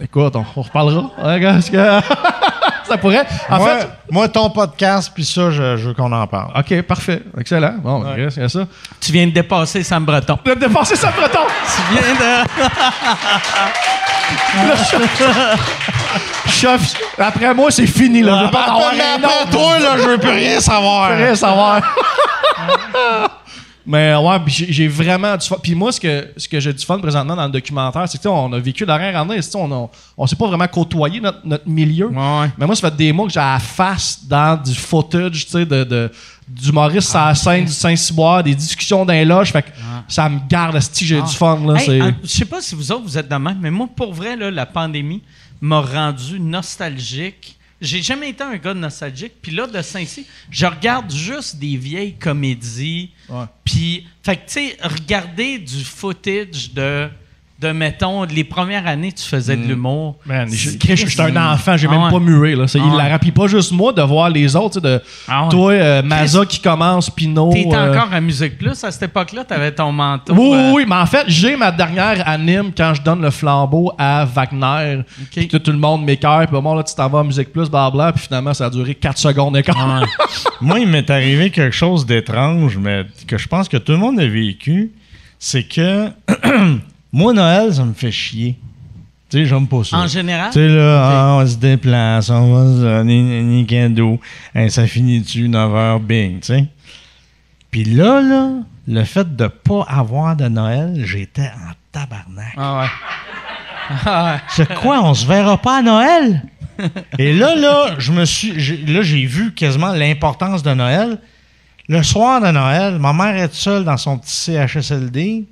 Écoute, 0.02 0.36
on, 0.36 0.46
on 0.56 0.62
reparlera. 0.64 1.12
Que- 1.40 1.62
ça 2.88 2.98
pourrait. 2.98 3.26
En 3.50 3.58
moi, 3.58 3.78
fait. 3.80 3.88
moi, 4.10 4.28
ton 4.30 4.50
podcast, 4.50 5.12
puis 5.14 5.24
ça, 5.24 5.52
je, 5.52 5.78
je 5.78 5.90
veux 5.90 5.94
qu'on 5.94 6.12
en 6.12 6.26
parle. 6.28 6.52
Ok, 6.58 6.82
parfait. 6.82 7.22
Excellent. 7.40 7.76
Bon, 7.84 8.02
Ouais. 8.04 8.24
reste, 8.26 8.38
il 8.38 8.42
y 8.42 8.44
a 8.46 8.50
ça. 8.50 8.68
Tu 9.00 9.12
viens 9.12 9.28
de 9.28 9.32
dépasser 9.32 9.84
Sam 9.84 10.04
Breton. 10.04 10.40
De 10.44 10.54
dépasser 10.56 10.96
ça, 10.96 11.12
breton! 11.12 11.40
Tu 11.66 11.94
viens 11.94 12.14
de... 12.16 12.48
Chef, 16.48 16.94
après 17.18 17.54
moi, 17.54 17.72
c'est 17.72 17.88
fini, 17.88 18.22
là. 18.22 18.40
Je 18.40 18.46
veux 18.46 18.52
pas 18.52 18.64
avoir 18.66 18.94
mais 18.94 19.26
après 19.26 19.52
toi, 19.52 19.80
là, 19.80 19.98
je 19.98 20.04
veux 20.04 20.18
plus 20.18 20.30
rien 20.30 20.60
savoir. 20.60 21.12
Je 21.12 21.16
veux 21.18 21.24
rien 21.26 21.36
savoir. 21.36 21.82
Mais 23.84 24.16
ouais, 24.16 24.38
j'ai 24.48 24.88
vraiment 24.88 25.36
du 25.36 25.48
fun. 25.48 25.56
Puis 25.62 25.74
moi, 25.74 25.92
ce 25.92 26.00
que, 26.00 26.28
ce 26.38 26.48
que 26.48 26.60
j'ai 26.60 26.72
du 26.72 26.86
fun 26.86 27.00
présentement 27.00 27.36
dans 27.36 27.46
le 27.46 27.52
documentaire, 27.52 28.08
c'est 28.08 28.22
que 28.22 28.28
on 28.28 28.54
a 28.54 28.60
vécu 28.60 28.86
l'arrière 28.86 29.20
année, 29.20 29.40
on 29.56 29.72
a- 29.72 29.90
on 30.16 30.28
s'est 30.28 30.36
pas 30.36 30.46
vraiment 30.48 30.68
côtoyé 30.68 31.20
notre, 31.20 31.40
notre 31.44 31.68
milieu. 31.68 32.06
Ouais. 32.08 32.48
Mais 32.60 32.68
moi, 32.68 32.76
ça 32.76 32.92
fait 32.92 32.96
des 32.96 33.12
mois 33.12 33.26
que 33.26 33.34
j'ai 33.34 33.40
la 33.40 33.58
face 33.58 34.20
dans 34.24 34.56
du 34.62 34.76
footage, 34.76 35.46
tu 35.48 35.52
sais, 35.52 35.66
de, 35.66 35.84
de, 35.84 36.12
d'humoristes 36.56 37.16
à 37.16 37.28
la 37.28 37.36
scène 37.36 37.66
du 37.66 37.72
Saint-Cyboire, 37.72 38.44
des 38.44 38.56
discussions 38.56 39.06
dans 39.06 39.14
les 39.14 39.26
loges. 39.26 39.52
Fait 39.52 39.62
que 39.64 39.70
ça 40.08 40.28
me 40.30 40.40
garde, 40.50 40.80
si 40.80 41.06
j'ai 41.06 41.22
du 41.22 41.34
fun, 41.34 41.60
là. 41.66 41.82
Hey, 41.82 42.02
en- 42.02 42.12
je 42.24 42.28
sais 42.28 42.46
pas 42.46 42.62
si 42.62 42.76
vous 42.76 42.92
autres, 42.92 43.04
vous 43.04 43.18
êtes 43.18 43.30
de 43.30 43.36
même, 43.36 43.58
mais 43.62 43.72
moi, 43.72 43.88
pour 43.96 44.14
vrai, 44.14 44.36
là, 44.36 44.52
la 44.52 44.66
pandémie 44.66 45.22
m'a 45.62 45.80
rendu 45.82 46.40
nostalgique. 46.40 47.58
J'ai 47.80 48.02
jamais 48.02 48.30
été 48.30 48.44
un 48.44 48.58
gars 48.58 48.74
nostalgique. 48.76 49.34
Puis 49.42 49.52
là, 49.52 49.66
de 49.66 49.82
Saint-Cy, 49.82 50.26
je 50.52 50.66
regarde 50.68 51.12
juste 51.12 51.56
des 51.58 51.78
vieilles 51.78 52.14
comédies. 52.14 53.10
Ouais. 53.28 53.46
Puis, 53.64 54.06
fait 54.24 54.36
que, 54.36 54.42
tu 54.46 54.54
sais, 54.54 54.78
regarder 54.84 55.58
du 55.58 55.84
footage 55.84 56.72
de, 56.74 57.10
de, 57.62 57.72
mettons, 57.72 58.24
les 58.24 58.44
premières 58.44 58.88
années, 58.88 59.12
tu 59.12 59.24
faisais 59.24 59.56
de 59.56 59.62
l'humour. 59.68 60.16
Man, 60.26 60.48
je 60.52 60.70
C'est- 60.72 60.96
je- 60.96 61.06
je 61.06 61.12
suis 61.12 61.22
un 61.22 61.36
enfant, 61.54 61.78
j'ai 61.78 61.88
Ah 61.90 61.98
même 61.98 62.10
pas 62.12 62.20
mué. 62.20 62.56
Là. 62.56 62.68
C'est 62.68 62.80
Ah 62.80 62.84
il 62.88 62.96
ouais. 62.96 63.10
la 63.10 63.20
Puis 63.20 63.32
pas 63.32 63.46
juste 63.48 63.72
moi 63.72 63.94
de 63.94 64.02
voir 64.02 64.30
les 64.30 64.56
autres, 64.56 64.82
tu 64.82 64.88
sais, 64.88 64.98
de 64.98 65.02
Ah 65.28 65.48
toi, 65.50 65.72
euh, 65.74 66.02
Maza 66.02 66.46
qui 66.46 66.60
commence, 66.60 67.10
Pinot. 67.10 67.52
T'étais 67.54 67.76
euh, 67.76 67.92
encore 67.94 68.12
à 68.14 68.20
Musique 68.20 68.58
Plus. 68.58 68.84
À 68.84 68.90
cette 68.92 69.04
époque-là, 69.04 69.44
t'avais 69.44 69.72
ton 69.72 69.92
manteau. 69.92 70.34
Oui, 70.34 70.52
euh, 70.54 70.68
oui, 70.70 70.74
oui, 70.78 70.86
mais 70.88 70.96
en 70.96 71.06
fait, 71.06 71.26
j'ai 71.28 71.56
ma 71.56 71.72
dernière 71.72 72.28
anime 72.28 72.72
quand 72.76 72.94
je 72.96 73.02
donne 73.04 73.22
le 73.22 73.30
flambeau 73.30 73.92
à 73.98 74.26
Wagner. 74.26 75.02
Puis 75.32 75.48
que 75.48 75.58
tout 75.58 75.72
le 75.72 75.78
monde 75.78 76.04
m'écœure, 76.04 76.48
puis 76.48 76.60
bon, 76.60 76.74
là, 76.74 76.84
tu 76.84 76.96
t'en 76.96 77.10
vas 77.10 77.20
à 77.20 77.24
Musique 77.24 77.52
Plus, 77.54 77.70
blabla, 77.70 78.12
puis 78.14 78.26
finalement, 78.26 78.54
ça 78.56 78.66
a 78.66 78.70
duré 78.72 78.96
4 78.96 79.18
secondes 79.20 79.56
et 79.58 79.62
quart. 79.64 80.04
Moi, 80.62 80.80
il 80.80 80.88
m'est 80.88 81.10
arrivé 81.10 81.50
quelque 81.52 81.76
chose 81.76 82.06
d'étrange, 82.06 82.78
mais 82.78 83.06
que 83.28 83.38
je 83.38 83.48
pense 83.48 83.70
que 83.70 83.78
tout 83.78 83.92
le 83.92 83.98
monde 84.00 84.20
a 84.20 84.26
vécu. 84.28 84.92
C'est 85.38 85.64
que 85.64 86.08
moi, 87.12 87.34
Noël, 87.34 87.74
ça 87.74 87.84
me 87.84 87.94
fait 87.94 88.12
chier. 88.12 88.58
Tu 89.30 89.38
sais, 89.38 89.46
j'aime 89.46 89.68
pas 89.68 89.84
ça. 89.84 89.98
En 89.98 90.08
général? 90.08 90.50
Tu 90.52 90.60
sais, 90.60 90.68
là, 90.68 91.04
ah, 91.06 91.38
on 91.40 91.48
se 91.48 91.56
déplace, 91.56 92.30
on 92.30 92.54
va 92.54 92.66
se 92.66 92.82
donner 92.82 93.62
un 93.62 93.66
cadeau. 93.66 94.20
Hein, 94.54 94.70
ça 94.70 94.86
finit-tu 94.88 95.48
9h, 95.48 96.02
bing, 96.02 96.40
tu 96.40 96.48
sais. 96.48 96.66
Puis 97.70 97.86
là, 97.86 98.22
là, 98.22 98.50
le 98.88 99.04
fait 99.06 99.36
de 99.36 99.48
pas 99.48 99.86
avoir 99.88 100.36
de 100.36 100.50
Noël, 100.50 101.02
j'étais 101.06 101.44
en 101.48 101.72
tabarnak. 101.92 102.54
Ah 102.58 102.82
ouais. 102.82 102.88
Ah 104.06 104.26
ouais. 104.26 104.40
C'est 104.50 104.74
quoi, 104.76 105.02
on 105.04 105.14
se 105.14 105.26
verra 105.26 105.58
pas 105.58 105.78
à 105.78 105.82
Noël? 105.82 106.44
Et 107.20 107.34
là, 107.34 107.56
là, 107.56 107.96
je 107.98 108.12
me 108.12 108.26
suis. 108.26 108.86
Là, 108.86 109.02
j'ai 109.02 109.26
vu 109.26 109.54
quasiment 109.54 109.94
l'importance 109.94 110.64
de 110.64 110.74
Noël. 110.74 111.20
Le 111.88 112.04
soir 112.04 112.42
de 112.42 112.52
Noël, 112.52 113.00
ma 113.00 113.14
mère 113.14 113.36
est 113.36 113.54
seule 113.54 113.84
dans 113.84 113.98
son 113.98 114.18
petit 114.18 114.34
CHSLD. 114.34 115.46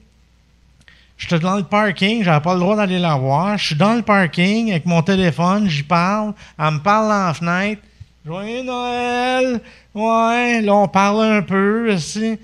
J'étais 1.20 1.40
dans 1.40 1.58
le 1.58 1.64
parking, 1.64 2.24
j'avais 2.24 2.40
pas 2.40 2.54
le 2.54 2.62
droit 2.62 2.76
d'aller 2.78 2.98
la 2.98 3.16
voir. 3.16 3.58
Je 3.58 3.66
suis 3.68 3.76
dans 3.76 3.94
le 3.94 4.02
parking 4.02 4.72
avec 4.72 4.86
mon 4.86 5.02
téléphone, 5.02 5.68
j'y 5.70 5.84
parle. 5.84 6.34
Elle 6.58 6.72
me 6.72 6.80
parle 6.80 7.10
la 7.10 7.34
fenêtre. 7.34 7.82
Joyeux 8.26 8.64
Noël! 8.64 9.60
Ouais, 9.94 10.62
là, 10.62 10.74
on 10.76 10.88
parle 10.88 11.24
un 11.26 11.41
peu, 11.41 11.94
aussi. 11.94 12.40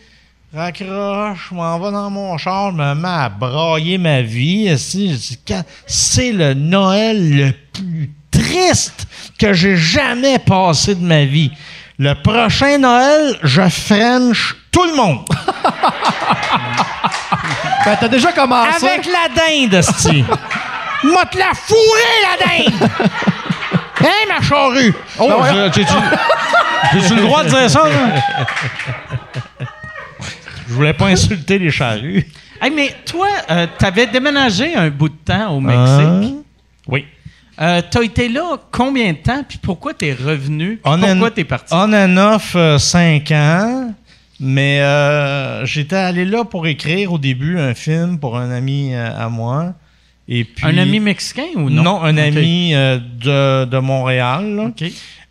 Raccroche, 0.54 1.48
je 1.50 1.56
m'en 1.56 1.80
vais 1.80 1.92
dans 1.92 2.10
mon 2.10 2.38
char, 2.38 2.72
je 2.72 2.76
me 2.78 2.94
mets 2.96 3.08
à 3.08 3.30
brailler 3.30 3.98
ma 3.98 4.22
vie. 4.22 4.74
Quand- 5.48 5.64
C'est 5.86 6.32
le 6.34 6.54
Noël 6.54 7.36
le 7.38 7.52
plus 7.74 8.12
triste 8.32 9.08
que 9.40 9.54
j'ai 9.54 9.76
jamais 9.78 10.40
passé 10.40 10.96
de 10.96 11.04
ma 11.04 11.24
vie. 11.26 11.52
Le 11.98 12.14
prochain 12.22 12.78
Noël, 12.78 13.38
je 13.44 13.62
French 13.70 14.56
tout 14.72 14.84
le 14.84 14.96
monde. 14.98 15.26
ben, 17.86 17.98
t'as 18.00 18.08
déjà 18.08 18.32
commencé. 18.32 18.86
Avec 18.88 19.06
la 19.06 19.28
dinde, 19.34 19.74
esti. 19.76 20.24
M'a 21.04 21.26
te 21.26 21.38
la 21.38 21.52
fourré, 21.54 22.12
la 22.24 22.46
dinde! 22.48 22.90
Hein, 23.98 24.28
ma 24.28 24.42
charrue? 24.42 24.94
Oh, 25.18 25.32
je- 25.50 25.72
j'ai-tu 25.74 25.94
j'ai-tu 26.94 27.16
le 27.16 27.22
droit 27.24 27.44
de 27.44 27.50
dire 27.50 27.70
ça, 27.70 27.88
là? 27.90 28.46
Je 30.68 30.74
voulais 30.74 30.94
pas 30.94 31.08
insulter 31.08 31.58
les 31.60 31.72
charrues. 31.72 32.26
Hey, 32.62 32.72
mais 32.72 32.94
toi, 33.06 33.28
euh, 33.50 33.68
t'avais 33.78 34.06
déménagé 34.08 34.76
un 34.76 34.90
bout 34.90 35.10
de 35.10 35.16
temps 35.26 35.56
au 35.56 35.60
Hein? 35.68 36.20
Mexique. 36.20 36.36
Oui. 36.88 37.06
Euh, 37.62 37.82
T'as 37.90 38.02
été 38.04 38.28
là 38.28 38.58
combien 38.72 39.14
de 39.14 39.18
temps? 39.18 39.44
Puis 39.48 39.58
pourquoi 39.60 39.94
t'es 39.94 40.14
revenu? 40.14 40.76
Puis 40.78 40.82
On 40.84 41.00
pourquoi 41.00 41.32
t'es 41.32 41.44
parti? 41.46 41.74
On 41.74 41.92
and 41.94 42.18
off 42.18 42.56
5 42.80 43.32
ans. 43.32 43.94
Mais 44.40 44.82
euh, 44.82 45.66
j'étais 45.66 45.96
allé 45.96 46.26
là 46.26 46.44
pour 46.44 46.68
écrire 46.68 47.14
au 47.14 47.18
début 47.18 47.58
un 47.58 47.74
film 47.74 48.20
pour 48.20 48.38
un 48.38 48.52
ami 48.52 48.94
euh, 48.94 49.10
à 49.18 49.30
moi. 49.30 49.74
Et 50.28 50.44
puis, 50.44 50.66
Un 50.66 50.78
ami 50.80 51.00
mexicain 51.00 51.44
ou 51.56 51.70
non? 51.70 51.84
Non, 51.84 52.02
un 52.04 52.18
ami 52.18 52.74
euh, 52.74 52.98
de, 52.98 53.66
de 53.66 53.78
Montréal. 53.78 54.74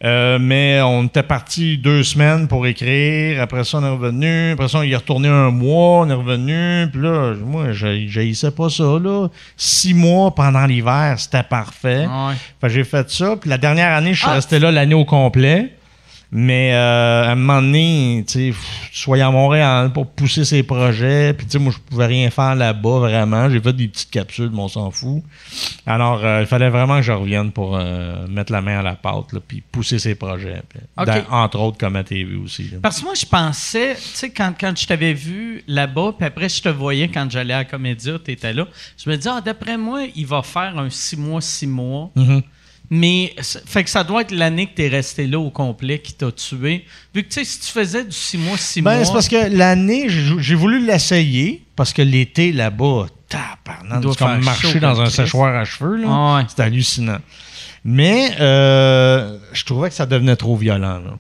Euh, 0.05 0.39
mais 0.41 0.81
on 0.83 1.05
était 1.05 1.23
parti 1.23 1.79
deux 1.79 2.03
semaines 2.05 2.47
pour 2.47 2.67
écrire. 2.67 3.41
Après 3.43 3.65
ça, 3.65 3.79
on 3.79 3.85
est 3.85 3.89
revenu. 3.91 4.53
Après 4.53 4.69
ça, 4.69 4.79
on 4.79 4.83
est 4.83 4.95
retourné 4.95 5.29
un 5.29 5.51
mois. 5.51 6.03
On 6.07 6.11
est 6.11 6.15
revenu. 6.15 6.87
Puis 6.93 7.01
là, 7.03 7.35
moi, 7.45 7.73
je 7.73 8.51
pas 8.51 8.69
ça. 8.71 8.85
Là. 8.85 9.29
Six 9.57 9.95
mois 9.95 10.33
pendant 10.35 10.65
l'hiver, 10.65 11.17
c'était 11.19 11.43
parfait. 11.43 12.07
Ah 12.09 12.33
ouais. 12.63 12.69
J'ai 12.71 12.85
fait 12.85 13.11
ça. 13.11 13.37
Puis 13.41 13.51
la 13.51 13.59
dernière 13.59 13.93
année, 13.93 14.15
je 14.15 14.21
suis 14.21 14.29
Ah. 14.31 14.35
resté 14.35 14.59
là 14.59 14.71
l'année 14.71 14.95
au 14.95 15.05
complet. 15.05 15.73
Mais 16.37 16.73
euh, 16.75 17.29
à 17.29 17.31
un 17.31 17.35
moment 17.37 17.63
donné, 17.63 18.25
tu 18.27 18.53
sois 18.93 19.23
à 19.25 19.31
Montréal 19.31 19.93
pour 19.93 20.09
pousser 20.09 20.45
ses 20.45 20.65
projets. 20.65 21.33
Puis, 21.33 21.47
tu 21.47 21.53
sais, 21.53 21.59
moi, 21.61 21.73
je 21.73 21.79
pouvais 21.79 22.07
rien 22.07 22.29
faire 22.29 22.57
là-bas, 22.57 22.99
vraiment. 22.99 23.49
J'ai 23.49 23.61
fait 23.61 23.73
des 23.73 23.87
petites 23.87 24.11
capsules, 24.11 24.51
mais 24.53 24.59
on 24.59 24.67
s'en 24.67 24.91
fout. 24.91 25.23
Alors, 25.87 26.25
euh, 26.25 26.41
il 26.41 26.47
fallait 26.49 26.71
vraiment 26.71 26.97
que 26.97 27.03
je 27.03 27.13
revienne 27.13 27.53
pour 27.53 27.77
euh, 27.77 28.27
mettre 28.27 28.51
la 28.51 28.61
main 28.63 28.81
à 28.81 28.83
la 28.83 28.97
pâte, 28.97 29.33
là, 29.33 29.39
puis 29.47 29.63
pousser 29.71 30.01
ses 30.01 30.17
projets. 30.17 30.61
Puis, 30.69 30.81
OK. 30.99 31.07
dans- 31.07 31.37
entre 31.37 31.61
autres, 31.61 31.79
comme 31.79 31.95
à 31.95 32.03
TV 32.03 32.35
aussi. 32.35 32.65
là. 32.65 32.79
Parce 32.83 32.99
que 32.99 33.05
moi, 33.05 33.15
je 33.15 33.27
pensais, 33.27 33.95
tu 33.95 34.01
sais, 34.03 34.31
quand, 34.31 34.53
quand 34.59 34.77
je 34.77 34.87
t'avais 34.89 35.13
vu 35.13 35.63
là-bas, 35.69 36.15
puis 36.19 36.27
après, 36.27 36.49
je 36.49 36.61
te 36.61 36.69
voyais 36.69 37.07
quand 37.07 37.31
j'allais 37.31 37.55
à 37.55 37.59
la 37.59 37.65
Comédia, 37.65 38.15
tu 38.25 38.33
étais 38.33 38.53
là, 38.53 38.67
je 39.03 39.09
me 39.09 39.15
disais, 39.15 39.31
ah, 39.33 39.41
d'après 39.41 39.79
moi, 39.79 40.01
il 40.17 40.27
va 40.27 40.43
faire 40.43 40.77
un 40.79 40.91
six 40.91 41.17
mois, 41.17 41.41
six 41.41 41.69
mois. 41.69 42.11
Mhm. 42.17 42.43
Mais, 42.91 43.35
ça- 43.41 43.61
fait 43.65 43.83
que 43.83 43.91
ça 43.91 44.05
doit 44.05 44.21
être 44.23 44.31
l'année 44.31 44.67
que 44.67 44.75
tu 44.77 44.83
es 44.83 44.89
resté 44.89 45.27
là 45.27 45.39
au 45.39 45.51
complet 45.51 45.99
qui 46.01 46.13
t'a 46.13 46.31
tué. 46.31 46.85
Vu 47.15 47.23
que, 47.23 47.29
tu 47.29 47.35
sais, 47.35 47.45
si 47.45 47.61
tu 47.61 47.67
faisais 47.73 48.05
du 48.05 48.13
six 48.13 48.37
mois, 48.39 48.57
six 48.59 48.83
Ben, 48.83 48.97
mois. 48.97 49.05
c'est 49.05 49.13
parce 49.13 49.29
que 49.29 49.57
l'année, 49.57 50.07
j'ai 50.09 50.55
voulu 50.55 50.85
l'essayer 50.85 51.63
parce 51.77 51.93
que 51.93 52.03
l'été 52.03 52.53
là-bas, 52.53 53.07
c'est 53.31 54.19
comme 54.19 54.45
marcher 54.45 54.81
dans 54.81 55.01
un 55.01 55.05
Christ. 55.05 55.17
séchoir 55.17 55.57
à 55.57 55.65
cheveux. 55.65 55.97
là. 55.97 56.07
Ah 56.09 56.37
ouais. 56.37 56.43
C'est 56.49 56.63
hallucinant. 56.63 57.19
Mais 57.85 58.31
euh, 58.41 59.39
je 59.53 59.65
trouvais 59.65 59.89
que 59.89 59.95
ça 59.95 60.07
devenait 60.07 60.37
trop 60.37 60.57
violent. 60.57 60.99
Là, 61.01 61.19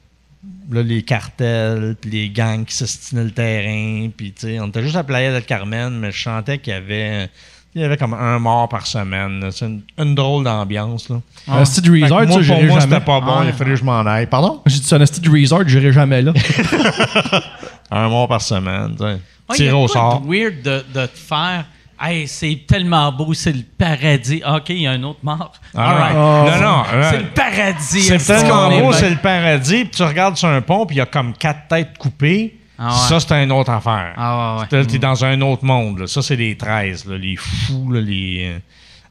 Là, 0.70 0.82
les 0.82 1.03
cartels, 1.03 1.95
puis 2.01 2.11
les 2.11 2.31
gangs 2.31 2.65
qui 2.65 2.74
s'estinaient 2.74 3.24
le 3.24 3.31
terrain. 3.32 4.09
Puis, 4.16 4.32
tu 4.32 4.47
sais, 4.47 4.61
on 4.61 4.69
était 4.69 4.82
juste 4.82 4.97
à 4.97 5.05
Playa 5.05 5.31
del 5.32 5.45
Carmen, 5.45 5.99
mais 5.99 6.11
je 6.11 6.23
sentais 6.23 6.57
qu'il 6.59 6.73
y 6.73 6.77
avait, 6.77 7.28
il 7.75 7.83
y 7.83 7.85
avait 7.85 7.97
comme 7.97 8.15
un 8.15 8.39
mort 8.39 8.69
par 8.69 8.87
semaine. 8.87 9.49
C'est 9.51 9.67
une, 9.67 9.83
une 9.99 10.15
drôle 10.15 10.45
d'ambiance. 10.45 11.09
là. 11.09 11.17
Un 11.49 11.65
style 11.65 11.85
Fait 11.93 11.99
que 12.01 12.05
resort, 12.05 12.23
moi, 12.27 12.27
ça, 12.27 12.33
pour 12.55 12.63
moi, 12.63 12.69
jamais. 12.69 12.81
c'était 12.81 13.01
pas 13.01 13.21
bon. 13.21 13.43
Il 13.43 13.49
a 13.49 13.53
fallu 13.53 13.71
que 13.73 13.77
je 13.77 13.85
m'en 13.85 14.01
aille. 14.07 14.27
Pardon? 14.27 14.61
J'ai 14.67 14.79
dit, 14.79 14.85
c'est 14.87 14.95
un 15.01 15.07
style 15.07 15.31
resort, 15.31 15.63
j'irai 15.67 15.93
jamais 15.93 16.23
là. 16.23 16.33
Un 17.91 18.09
mort 18.09 18.29
par 18.29 18.41
semaine. 18.41 18.93
tu 18.93 18.99
sais. 18.99 19.05
Ouais, 19.05 19.19
il 19.51 19.55
Tirer 19.57 19.73
au 19.73 19.89
sort. 19.89 20.21
de 20.21 20.27
weird 20.27 20.63
de, 20.63 20.85
de 20.95 21.07
te 21.07 21.19
faire. 21.19 21.65
Hey, 22.01 22.27
c'est 22.27 22.61
tellement 22.67 23.13
beau, 23.13 23.35
c'est 23.35 23.53
le 23.53 23.63
paradis. 23.79 24.43
OK, 24.47 24.71
il 24.71 24.83
y 24.83 24.87
a 24.87 24.93
un 24.93 25.03
autre 25.05 25.21
mort. 25.23 25.53
Ah, 25.75 25.91
All 25.91 25.97
right. 25.97 26.61
Non, 26.61 26.69
non. 26.69 26.83
C'est 27.11 27.19
le 27.19 27.27
paradis. 27.29 28.03
C'est 28.03 28.19
tellement 28.19 28.69
beau, 28.81 28.93
c'est 28.93 29.11
le 29.11 29.17
paradis. 29.17 29.85
Puis 29.85 29.91
tu 29.97 30.03
regardes 30.03 30.37
sur 30.37 30.49
un 30.49 30.61
pont, 30.61 30.87
puis 30.87 30.97
il 30.97 30.99
y 30.99 31.03
a 31.03 31.07
comme 31.07 31.33
quatre 31.35 31.69
têtes 31.69 31.97
coupées. 31.99 32.59
Ah 32.79 32.89
ouais. 32.89 33.09
Ça, 33.09 33.21
c'est 33.21 33.45
une 33.45 33.53
autre 33.53 33.71
affaire. 33.71 34.15
Ah 34.17 34.57
ouais, 34.57 34.61
ouais. 34.63 34.67
T'es- 34.69 34.85
T'es 34.87 34.99
dans 34.99 35.25
un 35.25 35.41
autre 35.43 35.65
monde. 35.65 36.01
là. 36.01 36.07
Ça, 36.07 36.23
c'est 36.23 36.37
les 36.37 36.57
13, 36.57 37.05
là, 37.07 37.17
les 37.17 37.37
fous, 37.37 37.93
là, 37.93 38.01
les. 38.01 38.53
euh, 38.55 38.59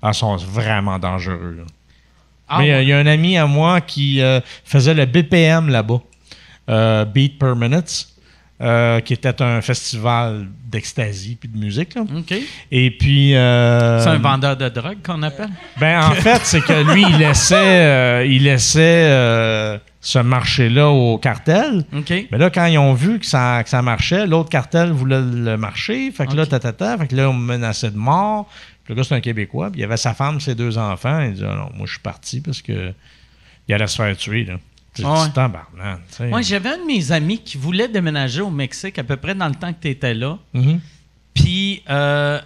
Ah, 0.02 0.12
sont 0.14 0.36
vraiment 0.36 1.00
dangereux. 1.00 1.66
Ah 2.50 2.60
Mais 2.60 2.72
euh, 2.74 2.82
il 2.82 2.86
ouais. 2.86 2.86
y 2.88 2.94
a 2.94 2.98
un 3.00 3.06
ami 3.08 3.38
à 3.38 3.48
moi 3.48 3.80
qui 3.80 4.20
euh, 4.22 4.42
faisait 4.66 4.94
le 4.94 5.06
BPM 5.06 5.70
là-bas, 5.70 6.02
euh, 6.70 7.06
Beat 7.06 7.40
Per 7.40 7.54
Minute, 7.56 8.08
euh, 8.62 9.00
qui 9.00 9.14
était 9.14 9.42
un 9.42 9.62
festival 9.62 10.48
d'ecstasy 10.70 11.38
puis 11.40 11.48
de 11.50 11.58
musique. 11.58 11.96
là. 11.96 12.02
Et 12.70 12.92
puis. 12.92 13.34
euh, 13.34 14.00
C'est 14.02 14.10
un 14.10 14.18
vendeur 14.18 14.58
de 14.58 14.68
drogue 14.68 14.98
qu'on 15.06 15.24
appelle? 15.24 15.50
ben, 15.80 16.02
en 16.04 16.12
fait, 16.16 16.42
c'est 16.44 16.62
que 16.62 16.94
lui, 16.94 17.06
il 17.10 17.18
laissait, 17.18 17.56
euh, 17.56 18.26
il 18.28 18.44
laissait 18.44 19.06
euh, 19.10 19.78
ce 20.06 20.20
marché-là 20.20 20.90
au 20.90 21.18
cartel. 21.18 21.86
Mais 22.32 22.38
là, 22.38 22.50
quand 22.50 22.66
ils 22.66 22.78
ont 22.78 22.94
vu 22.94 23.20
que 23.20 23.26
ça, 23.26 23.64
que 23.64 23.70
ça 23.70 23.82
marchait, 23.82 24.28
l'autre 24.28 24.50
cartel 24.50 24.92
voulait 24.92 25.22
le 25.22 25.56
marcher. 25.58 26.12
Fait 26.12 26.28
que 26.28 26.36
là, 26.36 26.46
tatata, 26.46 26.98
fait 26.98 27.08
que 27.08 27.16
là, 27.16 27.30
on 27.30 27.34
me 27.34 27.54
menaçait 27.54 27.90
de 27.90 27.98
mort. 27.98 28.50
Puis 28.84 28.94
le 28.94 28.96
gars, 28.96 29.04
c'est 29.08 29.16
un 29.16 29.22
Québécois. 29.22 29.72
Puis 29.72 29.80
il 29.80 29.82
y 29.82 29.86
avait 29.86 29.96
sa 29.96 30.14
femme, 30.14 30.42
ses 30.42 30.56
deux 30.56 30.78
enfants. 30.78 31.22
Il 31.22 31.34
dit, 31.36 31.44
Ah 31.48 31.56
non, 31.56 31.70
moi, 31.74 31.86
je 31.86 31.92
suis 31.94 32.02
parti 32.02 32.42
parce 32.42 32.62
que 32.62 32.92
il 33.70 33.74
allait 33.74 33.88
se 33.88 33.96
faire 33.96 34.16
tuer, 34.18 34.44
là. 34.44 34.56
C'est 34.94 35.04
Ah 35.06 35.24
ouais. 35.24 36.28
Moi, 36.28 36.42
j'avais 36.42 36.70
un 36.70 36.78
de 36.80 36.86
mes 36.86 37.12
amis 37.14 37.40
qui 37.40 37.58
voulait 37.58 37.88
déménager 37.88 38.42
au 38.42 38.52
Mexique 38.52 39.00
à 39.00 39.04
peu 39.06 39.16
près 39.16 39.34
dans 39.34 39.48
le 39.48 39.56
temps 39.56 39.72
que 39.72 39.80
tu 39.82 39.88
étais 39.88 40.14
là. 40.14 40.38
Mhm. 40.54 40.82
Puis, 41.34 41.82
euh, 41.90 42.40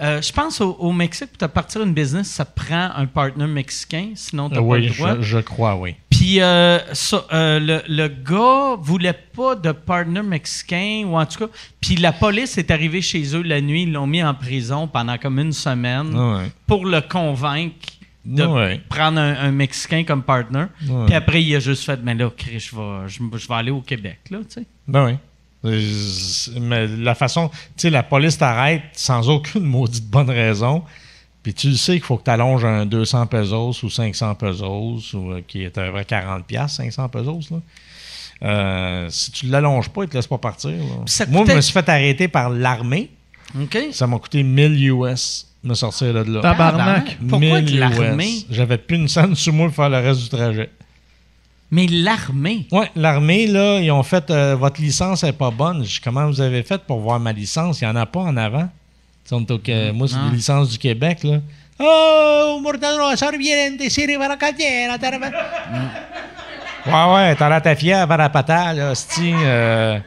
euh, 0.00 0.20
je 0.22 0.32
pense 0.32 0.60
au, 0.60 0.72
au 0.74 0.92
Mexique, 0.92 1.28
pour 1.30 1.38
te 1.38 1.44
partir 1.52 1.82
une 1.82 1.92
business, 1.94 2.28
ça 2.28 2.44
prend 2.44 2.90
un 2.94 3.06
partner 3.06 3.46
mexicain, 3.46 4.10
sinon 4.14 4.48
tu 4.48 4.54
n'as 4.56 4.60
pas 4.60 4.66
Oui, 4.66 4.86
le 4.86 4.94
droit. 4.94 5.16
je, 5.16 5.22
je 5.22 5.38
crois, 5.38 5.74
oui. 5.76 5.96
Puis, 6.22 6.40
euh, 6.40 6.78
ça, 6.94 7.24
euh, 7.32 7.58
le, 7.58 7.82
le 7.88 8.06
gars 8.06 8.76
voulait 8.80 9.12
pas 9.12 9.56
de 9.56 9.72
partner 9.72 10.22
mexicain, 10.22 11.02
ou 11.04 11.16
en 11.18 11.26
tout 11.26 11.46
cas. 11.46 11.52
Puis, 11.80 11.96
la 11.96 12.12
police 12.12 12.56
est 12.58 12.70
arrivée 12.70 13.02
chez 13.02 13.34
eux 13.34 13.42
la 13.42 13.60
nuit, 13.60 13.82
ils 13.82 13.92
l'ont 13.92 14.06
mis 14.06 14.22
en 14.22 14.32
prison 14.32 14.86
pendant 14.86 15.18
comme 15.18 15.40
une 15.40 15.50
semaine 15.52 16.12
Ah 16.16 16.36
ouais. 16.38 16.52
pour 16.68 16.86
le 16.86 17.00
convaincre 17.00 17.74
de 18.24 18.44
Ouais. 18.44 18.80
prendre 18.88 19.18
un, 19.18 19.34
un 19.34 19.50
Mexicain 19.50 20.04
comme 20.04 20.22
partner. 20.22 20.66
Ouais. 20.88 21.06
Puis 21.06 21.14
après, 21.16 21.42
il 21.42 21.56
a 21.56 21.58
juste 21.58 21.82
fait, 21.84 21.98
mais 22.04 22.14
là, 22.14 22.30
Chris, 22.36 22.60
je 22.70 22.76
vais, 22.76 23.08
je, 23.08 23.18
je 23.38 23.48
vais 23.48 23.54
aller 23.54 23.72
au 23.72 23.80
Québec, 23.80 24.20
là, 24.30 24.38
tu 24.48 24.60
sais. 24.60 24.66
Ben 24.86 25.06
oui. 25.06 25.16
Euh, 25.64 26.60
Mais 26.60 26.86
la 26.86 27.16
façon, 27.16 27.48
tu 27.48 27.56
sais, 27.78 27.90
la 27.90 28.04
police 28.04 28.38
t'arrête 28.38 28.82
sans 28.92 29.28
aucune 29.28 29.64
maudite 29.64 30.08
bonne 30.08 30.30
raison. 30.30 30.84
Puis 31.42 31.54
tu 31.54 31.70
le 31.70 31.76
sais 31.76 31.94
qu'il 31.94 32.02
faut 32.02 32.16
que 32.16 32.24
tu 32.24 32.30
allonges 32.30 32.64
un 32.64 32.86
200 32.86 33.26
pesos 33.26 33.82
ou 33.82 33.90
500 33.90 34.34
pesos, 34.36 35.14
ou, 35.14 35.32
euh, 35.32 35.40
qui 35.46 35.64
est 35.64 35.76
à 35.76 35.86
peu 35.86 35.92
près 35.92 36.04
40 36.04 36.44
piastres, 36.44 36.76
500 36.76 37.08
pesos. 37.08 37.50
Là. 37.50 37.56
Euh, 38.44 39.06
si 39.10 39.30
tu 39.32 39.46
ne 39.46 39.52
l'allonges 39.52 39.88
pas, 39.88 40.04
ils 40.04 40.08
te 40.08 40.16
laissent 40.16 40.26
pas 40.26 40.38
partir. 40.38 40.72
Moi, 41.28 41.44
je 41.46 41.52
me 41.52 41.60
suis 41.60 41.72
fait 41.72 41.88
arrêter 41.88 42.28
par 42.28 42.50
l'armée. 42.50 43.10
Ça 43.92 44.06
m'a 44.06 44.18
coûté 44.18 44.42
1000 44.42 44.88
US 44.90 45.46
de 45.62 45.68
me 45.68 45.74
sortir 45.74 46.14
de 46.14 46.32
là. 46.32 46.40
Tabarnak. 46.40 47.18
Pourquoi 47.28 47.60
1000 47.60 47.74
de 47.74 47.78
l'armée? 47.78 48.30
US. 48.30 48.46
J'avais 48.50 48.78
plus 48.78 48.96
une 48.96 49.08
scène 49.08 49.34
sur 49.34 49.52
moi 49.52 49.66
pour 49.66 49.76
faire 49.76 49.90
le 49.90 49.98
reste 49.98 50.22
du 50.22 50.28
trajet. 50.28 50.70
Mais 51.70 51.86
l'armée? 51.86 52.66
Oui, 52.70 52.84
l'armée, 52.96 53.46
là, 53.46 53.80
ils 53.80 53.90
ont 53.90 54.02
fait 54.02 54.30
euh, 54.30 54.56
votre 54.56 54.80
licence 54.80 55.22
n'est 55.22 55.32
pas 55.32 55.50
bonne. 55.50 55.84
Je 55.84 56.00
comment 56.00 56.26
vous 56.26 56.40
avez 56.40 56.62
fait 56.62 56.82
pour 56.82 57.00
voir 57.00 57.18
ma 57.18 57.32
licence? 57.32 57.80
Il 57.80 57.84
n'y 57.84 57.90
en 57.90 57.96
a 57.96 58.06
pas 58.06 58.20
en 58.20 58.36
avant. 58.36 58.68
Au 59.30 59.58
Qué- 59.58 59.92
moi, 59.92 60.08
c'est 60.08 60.16
Ah. 60.18 60.28
des 60.30 60.36
licences 60.36 60.70
du 60.70 60.78
Québec, 60.78 61.24
là. 61.24 61.38
Oh, 61.80 62.58
Mortadelo, 62.62 63.16
sorbiente, 63.16 63.88
siri 63.88 64.16
para 64.18 64.36
caldiera, 64.36 64.98
taraba. 64.98 65.30
Ouais, 66.86 67.14
ouais, 67.14 67.36
t'as 67.36 67.48
la 67.48 67.60
ta 67.60 67.74
fière 67.76 68.06
par 68.08 68.18
la 68.18 68.28
patate, 68.28 68.76
là, 68.76 68.94
c'ti, 68.94 69.32
euh, 69.34 69.98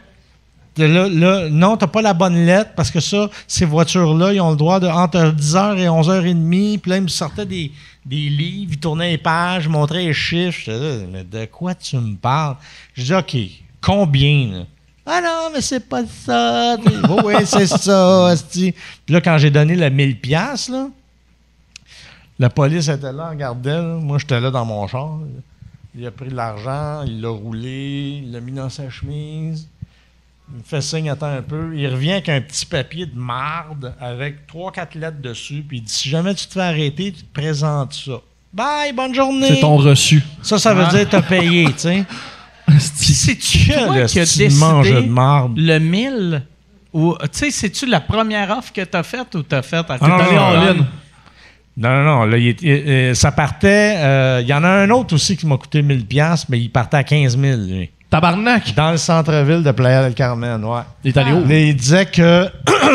de 0.75 0.83
là, 0.85 1.07
là, 1.07 1.49
non, 1.49 1.77
t'as 1.77 1.87
pas 1.87 2.01
la 2.01 2.13
bonne 2.13 2.45
lettre 2.45 2.71
parce 2.75 2.91
que 2.91 2.99
ça, 2.99 3.29
ces 3.47 3.63
voitures-là, 3.65 4.33
ils 4.33 4.41
ont 4.41 4.51
le 4.51 4.57
droit 4.57 4.79
de 4.81 4.87
entre 4.87 5.31
10h 5.31 5.77
et 5.79 5.87
11h30. 5.87 6.77
Puis 6.79 6.91
là, 6.91 6.97
ils 6.97 7.03
me 7.03 7.07
sortaient 7.07 7.45
des, 7.45 7.71
des 8.05 8.29
livres, 8.29 8.73
ils 8.73 8.79
tournaient 8.79 9.11
les 9.11 9.17
pages, 9.17 9.67
montraient 9.69 10.03
les 10.03 10.13
chiffres. 10.13 10.69
Là, 10.69 11.05
mais 11.11 11.23
de 11.23 11.45
quoi 11.45 11.73
tu 11.75 11.95
me 11.95 12.15
parles? 12.17 12.57
Je 12.93 13.03
dis, 13.03 13.13
OK, 13.13 13.37
combien? 13.81 14.49
là? 14.51 14.65
Ah 15.05 15.21
non, 15.21 15.49
mais 15.53 15.61
c'est 15.61 15.87
pas 15.87 16.03
ça. 16.05 16.75
oui, 16.83 16.93
oui, 17.25 17.33
c'est 17.45 17.67
ça. 17.67 18.33
Puis 18.51 18.73
là, 19.09 19.21
quand 19.21 19.37
j'ai 19.37 19.51
donné 19.51 19.75
le 19.75 19.85
1000$, 19.89 20.19
piastres, 20.19 20.71
là, 20.71 20.87
la 22.39 22.49
police 22.49 22.87
était 22.87 23.13
là, 23.13 23.29
regardait. 23.29 23.71
là. 23.77 23.97
Moi, 24.01 24.17
j'étais 24.17 24.39
là 24.41 24.49
dans 24.51 24.65
mon 24.65 24.87
char. 24.87 25.17
Il 25.97 26.05
a 26.05 26.11
pris 26.11 26.27
de 26.29 26.35
l'argent, 26.35 27.03
il 27.05 27.21
l'a 27.21 27.29
roulé, 27.29 28.21
il 28.23 28.31
l'a 28.31 28.41
mis 28.41 28.51
dans 28.51 28.69
sa 28.69 28.89
chemise. 28.89 29.67
Il 30.51 30.57
me 30.57 30.63
fait 30.63 30.81
signe, 30.81 31.09
attends 31.09 31.27
un 31.37 31.41
peu. 31.41 31.71
Il 31.75 31.87
revient 31.87 32.11
avec 32.13 32.27
un 32.29 32.41
petit 32.41 32.65
papier 32.65 33.05
de 33.05 33.17
marde 33.17 33.93
avec 34.01 34.45
trois, 34.47 34.71
quatre 34.71 34.95
lettres 34.95 35.21
dessus. 35.21 35.63
Puis 35.67 35.77
il 35.77 35.83
dit 35.83 35.91
si 35.93 36.09
jamais 36.09 36.35
tu 36.35 36.47
te 36.47 36.53
fais 36.53 36.61
arrêter, 36.61 37.11
tu 37.13 37.23
te 37.23 37.33
présentes 37.33 37.93
ça. 37.93 38.19
Bye, 38.53 38.91
bonne 38.93 39.13
journée. 39.15 39.47
C'est 39.55 39.61
ton 39.61 39.77
reçu. 39.77 40.21
Ça, 40.43 40.59
ça 40.59 40.73
veut 40.73 40.83
Ah. 40.87 40.93
dire 40.93 41.07
t'as 41.09 41.21
payé, 41.21 41.65
tu 41.67 41.73
sais. 41.77 42.03
C'est-tu 42.79 43.67
toi 43.71 44.05
qui 44.05 44.19
as 44.19 44.23
décidé 44.23 44.47
de 44.49 45.09
marde. 45.09 45.57
le 45.57 45.79
1000? 45.79 46.43
Ou, 46.93 47.13
tu 47.23 47.27
sais, 47.33 47.51
c'est-tu 47.51 47.85
la 47.87 47.99
première 47.99 48.49
offre 48.57 48.71
que 48.71 48.81
tu 48.81 48.95
as 48.97 49.03
faite 49.03 49.35
ou 49.35 49.43
tu 49.43 49.53
as 49.53 49.61
faite 49.61 49.85
à 49.89 49.97
Ah, 49.99 50.07
non, 50.07 50.17
non, 50.17 50.73
non. 50.75 50.85
Non, 51.77 51.89
non, 51.89 52.03
non. 52.03 52.23
là, 52.25 52.37
il 52.37 52.47
est- 52.47 52.61
il- 52.61 52.69
euh, 52.71 53.13
ça 53.13 53.31
partait. 53.33 53.95
euh, 53.97 54.39
Il 54.41 54.47
y 54.47 54.53
en 54.53 54.63
a 54.63 54.69
un 54.69 54.89
autre 54.91 55.13
aussi 55.15 55.35
qui 55.35 55.45
m'a 55.45 55.57
coûté 55.57 55.81
1000$, 55.81 56.05
piastres, 56.05 56.47
mais 56.49 56.59
il 56.61 56.69
partait 56.69 56.95
à 56.97 57.03
15 57.03 57.37
000, 57.37 57.59
lui. 57.67 57.89
Tabarnak. 58.09 58.73
Dans 58.75 58.91
le 58.91 58.97
centre-ville 58.97 59.61
de 59.61 59.71
Playa 59.71 60.03
del 60.03 60.13
Carmen, 60.13 60.63
ouais. 60.63 60.79
Il 61.03 61.09
est 61.09 61.17
allé 61.17 61.33
où? 61.33 61.43
Mais 61.45 61.67
il 61.67 61.75
disait 61.75 62.05
que 62.05 62.47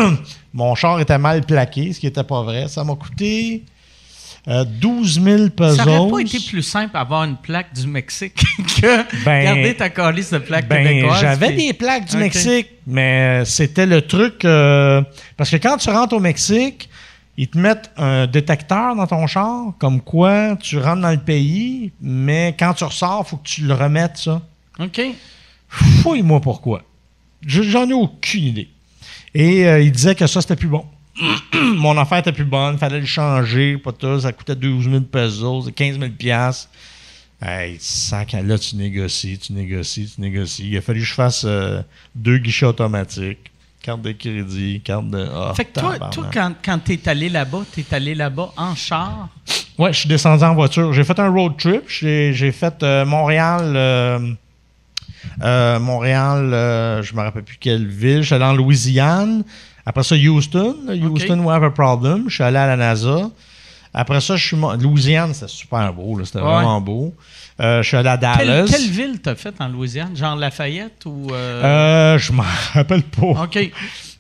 mon 0.55 0.75
char 0.75 0.99
était 1.01 1.19
mal 1.19 1.43
plaqué, 1.45 1.93
ce 1.93 2.01
qui 2.01 2.07
n'était 2.07 2.25
pas 2.25 2.43
vrai. 2.43 2.69
Ça 2.69 2.83
m'a 2.85 2.95
coûté 2.95 3.65
euh, 4.49 4.65
12 4.65 5.21
000 5.23 5.49
pesos. 5.51 5.77
Ça 5.77 5.87
aurait 5.87 6.11
pas 6.11 6.19
été 6.21 6.39
plus 6.41 6.63
simple 6.63 6.97
avoir 6.97 7.25
une 7.25 7.37
plaque 7.37 7.73
du 7.75 7.87
Mexique 7.87 8.43
que 8.81 9.25
Ben- 9.25 9.45
garder 9.45 9.75
ta 9.77 9.91
calice 9.91 10.31
de 10.31 10.39
plaque 10.39 10.67
Ben, 10.69 10.87
québécoise. 10.87 11.21
j'avais 11.21 11.49
puis- 11.49 11.67
des 11.69 11.73
plaques 11.75 12.07
du. 12.07 12.17
Mexique, 12.17 12.69
mais 12.87 13.45
c'était 13.45 13.87
le 13.87 14.01
truc. 14.03 14.45
euh, 14.45 15.03
parce 15.37 15.51
que 15.51 15.57
quand 15.57 15.77
tu 15.77 15.91
rentres 15.91 16.15
au 16.15 16.21
Mexique, 16.21 16.89
ils 17.37 17.49
te 17.49 17.57
mettent 17.59 17.91
un 17.97 18.27
détecteur 18.27 18.95
dans 18.97 19.07
ton 19.07 19.27
char, 19.27 19.73
comme 19.79 20.01
quoi 20.01 20.57
tu 20.57 20.79
rentres 20.79 21.01
dans 21.03 21.11
le 21.11 21.19
pays, 21.21 21.93
mais 22.01 22.55
quand 22.59 22.75
tu 22.75 22.85
ressors, 22.85 23.25
il 23.27 23.31
faut 23.31 23.37
que 23.37 23.49
tu 23.49 23.63
le 23.63 23.75
remettes, 23.75 24.17
ça. 24.19 24.43
OK. 24.79 25.01
Fouille-moi 25.69 26.41
pourquoi. 26.41 26.83
Je- 27.47 27.63
J'en 27.63 27.89
ai 27.89 27.93
aucune 27.95 28.45
idée. 28.45 28.69
Et 29.35 29.67
euh, 29.67 29.81
il 29.81 29.93
disait 29.93 30.15
que 30.15 30.27
ça, 30.27 30.41
c'était 30.41 30.57
plus 30.57 30.69
bon. 30.69 30.85
Mon 31.77 31.97
affaire 31.99 32.19
était 32.19 32.33
plus 32.33 32.45
bonne, 32.45 32.79
fallait 32.79 33.01
le 33.01 33.07
changer, 33.07 33.77
pas 33.79 33.93
tout, 33.93 34.21
ça 34.21 34.33
coûtait 34.33 34.55
12 34.57 34.85
000 34.91 35.01
pesos, 35.03 35.71
15 35.75 35.99
000 35.99 36.11
piastres. 36.19 36.69
Hey, 37.43 37.77
sac, 37.81 38.33
là, 38.33 38.59
tu 38.59 38.77
négocies, 38.77 39.39
tu 39.39 39.53
négocies, 39.55 40.13
tu 40.15 40.21
négocies. 40.21 40.69
Il 40.69 40.77
a 40.77 40.81
fallu 40.83 41.01
que 41.01 41.07
je 41.07 41.15
fasse 41.15 41.45
euh, 41.47 41.81
deux 42.15 42.37
guichets 42.37 42.67
automatiques, 42.67 43.51
carte 43.83 44.03
de 44.03 44.13
crédit, 44.13 44.81
carte 44.85 45.09
de. 45.09 45.27
Ah, 45.35 45.53
Fait 45.57 45.65
que 45.65 45.81
toi, 45.81 45.99
toi 46.11 46.27
quand, 46.33 46.53
quand 46.63 46.79
t'es 46.85 47.01
allé 47.09 47.31
là-bas, 47.31 47.63
t'es 47.75 47.87
allé 47.93 48.15
là-bas 48.15 48.53
en 48.59 48.75
char? 48.75 49.29
Ouais, 49.79 49.91
je 49.95 50.01
suis 50.01 50.09
descendu 50.09 50.45
en 50.45 50.55
voiture. 50.55 50.93
J'ai 50.93 51.03
fait 51.05 51.19
un 51.19 51.31
road 51.31 51.55
trip. 51.57 51.85
J'ai 51.89 52.53
fait 52.53 52.83
euh, 52.83 53.07
Montréal. 53.07 53.73
euh, 53.75 54.19
euh, 55.43 55.79
Montréal, 55.81 56.53
euh, 56.53 57.03
je 57.03 57.15
me 57.15 57.21
rappelle 57.23 57.45
plus 57.45 57.57
quelle 57.59 57.87
ville. 57.87 58.23
Allé 58.31 58.45
en 58.45 58.53
Louisiane. 58.53 59.45
Après 59.87 60.03
ça, 60.03 60.15
Houston. 60.15 60.77
Houston, 60.89 61.39
we 61.41 61.49
have 61.55 61.65
a 61.65 61.71
problem. 61.71 62.25
Je 62.29 62.35
suis 62.35 62.45
allé 62.45 62.59
à 62.59 62.67
la 62.67 62.77
NASA. 62.77 63.31
Après 63.93 64.21
ça, 64.21 64.37
je 64.37 64.47
suis. 64.47 64.57
Louisiane, 64.79 65.35
c'était 65.35 65.49
super 65.49 65.93
beau. 65.93 66.17
là. 66.19 66.25
C'était 66.25 66.39
Ouais. 66.39 66.45
vraiment 66.45 66.81
beau. 66.81 67.15
Euh, 67.61 67.83
je 67.83 67.89
suis 67.89 67.97
allé 67.97 68.09
à 68.09 68.17
Dallas. 68.17 68.67
quelle 68.71 68.89
ville 68.89 69.21
t'as 69.21 69.35
fait 69.35 69.55
en 69.59 69.69
Louisiane? 69.69 70.17
Genre 70.17 70.37
Lafayette 70.37 71.05
ou. 71.07 71.29
euh, 71.33 72.15
Euh, 72.15 72.19
je 72.19 72.33
m'en 72.33 72.45
rappelle 72.75 73.03
pas. 73.03 73.43
OK. 73.45 73.71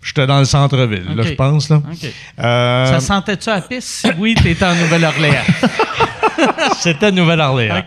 J'étais 0.02 0.26
dans 0.26 0.38
le 0.38 0.44
centre-ville, 0.46 1.04
je 1.22 1.34
pense. 1.34 1.68
Là. 1.68 1.82
Euh, 2.42 2.86
Ça 2.86 3.00
sentait-tu 3.00 3.48
à 3.50 3.56
la 3.56 3.60
piste? 3.60 3.86
Si 3.88 4.08
oui, 4.18 4.34
t'étais 4.34 4.64
en 4.64 4.74
Nouvelle-Orléans. 4.74 5.44
C'était 6.78 7.12
Nouvelle-Orléans. 7.12 7.82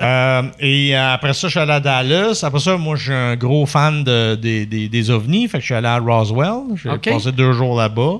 Euh, 0.00 0.42
et 0.60 0.94
après 0.94 1.32
ça, 1.34 1.48
je 1.48 1.52
suis 1.52 1.60
allé 1.60 1.72
à 1.72 1.80
Dallas. 1.80 2.40
Après 2.42 2.60
ça, 2.60 2.76
moi, 2.76 2.96
je 2.96 3.02
suis 3.04 3.12
un 3.12 3.36
gros 3.36 3.66
fan 3.66 4.04
de- 4.04 4.34
des, 4.34 5.10
ovnis. 5.10 5.48
Fait 5.48 5.58
que 5.58 5.62
je 5.62 5.66
suis 5.66 5.74
allé 5.74 5.88
à 5.88 5.98
Roswell. 5.98 6.76
J'ai 6.76 6.90
passé 7.12 7.32
deux 7.32 7.52
jours 7.52 7.76
là-bas. 7.78 8.18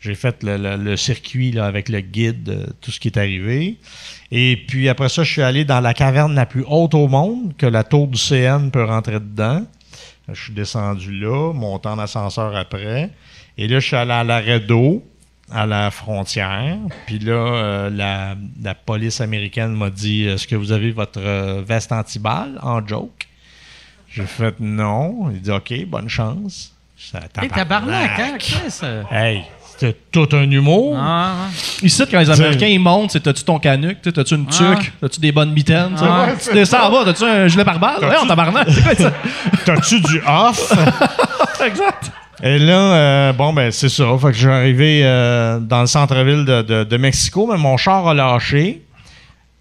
J'ai 0.00 0.14
fait 0.14 0.42
le, 0.42 0.56
le- 0.56 0.76
le 0.76 0.96
circuit 0.96 1.52
là, 1.52 1.66
avec 1.66 1.90
le 1.90 2.00
guide, 2.00 2.48
euh, 2.48 2.66
tout 2.80 2.90
ce 2.90 2.98
qui 2.98 3.08
est 3.08 3.18
arrivé. 3.18 3.76
Et 4.32 4.56
puis 4.66 4.88
après 4.88 5.10
ça, 5.10 5.24
je 5.24 5.30
suis 5.30 5.42
allé 5.42 5.64
dans 5.66 5.80
la 5.80 5.92
caverne 5.92 6.34
la 6.34 6.46
plus 6.46 6.64
haute 6.66 6.94
au 6.94 7.06
monde, 7.06 7.52
que 7.58 7.66
la 7.66 7.84
tour 7.84 8.06
du 8.06 8.18
CN 8.18 8.70
peut 8.70 8.84
rentrer 8.84 9.20
dedans. 9.20 9.62
Je 10.32 10.40
suis 10.42 10.52
descendu 10.54 11.12
là, 11.18 11.52
monté 11.52 11.88
en 11.88 11.98
ascenseur 11.98 12.56
après. 12.56 13.10
Et 13.58 13.68
là, 13.68 13.78
je 13.80 13.86
suis 13.88 13.96
allé 13.96 14.12
à 14.12 14.24
l'arrêt 14.24 14.60
d'eau, 14.60 15.04
à 15.52 15.66
la 15.66 15.90
frontière. 15.90 16.76
Puis 17.06 17.18
là, 17.18 17.32
euh, 17.32 17.90
la, 17.90 18.34
la 18.62 18.74
police 18.74 19.20
américaine 19.20 19.72
m'a 19.74 19.90
dit 19.90 20.24
Est-ce 20.24 20.46
que 20.46 20.56
vous 20.56 20.72
avez 20.72 20.90
votre 20.92 21.20
euh, 21.20 21.62
veste 21.66 21.92
antiballe 21.92 22.58
en 22.62 22.86
joke? 22.86 23.26
J'ai 24.12 24.24
fait 24.26 24.54
non. 24.60 25.30
Il 25.32 25.40
dit 25.40 25.50
OK, 25.50 25.72
bonne 25.86 26.08
chance. 26.08 26.72
Ça, 26.96 27.20
Hey, 27.40 27.48
tabarnak, 27.48 28.18
hein, 28.18 28.36
Chris? 28.38 28.80
Hey, 29.10 29.44
c'était 29.66 29.96
tout 30.12 30.28
un 30.32 30.50
humour. 30.50 30.94
Ah, 30.98 31.32
ah. 31.44 31.48
Ici, 31.82 32.02
quand 32.10 32.18
les 32.20 32.28
Américains 32.28 32.66
ils 32.66 32.78
montent, 32.78 33.12
c'est 33.12 33.20
t'as-tu 33.20 33.42
ton 33.42 33.58
canuc, 33.58 34.02
t'as-tu 34.02 34.34
une 34.34 34.46
tuque, 34.46 34.92
t'as-tu 35.00 35.18
des 35.20 35.32
bonnes 35.32 35.52
mitaines? 35.52 35.96
Ah. 35.98 36.26
Ouais, 36.26 36.34
tu 36.36 36.52
descends 36.52 36.88
en 36.88 36.90
bas, 36.92 37.02
t'as-tu 37.06 37.24
un 37.24 37.48
gilet 37.48 37.64
pare-balles? 37.64 38.00
Ouais, 38.04 38.16
on 38.22 38.26
tabarnak. 38.26 38.68
T'as-tu 39.64 40.00
du 40.02 40.20
off? 40.26 40.72
Exact. 41.64 42.10
Et 42.42 42.58
là, 42.58 42.92
euh, 42.94 43.32
bon, 43.34 43.52
ben, 43.52 43.70
c'est 43.70 43.88
ça. 43.88 44.04
Fait 44.18 44.28
que 44.28 44.32
je 44.32 44.38
suis 44.38 44.48
arrivé 44.48 45.02
euh, 45.04 45.58
dans 45.58 45.82
le 45.82 45.86
centre-ville 45.86 46.44
de, 46.44 46.62
de- 46.62 46.84
de 46.84 46.96
Mexico, 46.96 47.46
mais 47.50 47.58
mon 47.58 47.76
char 47.76 48.06
a 48.08 48.14
lâché. 48.14 48.82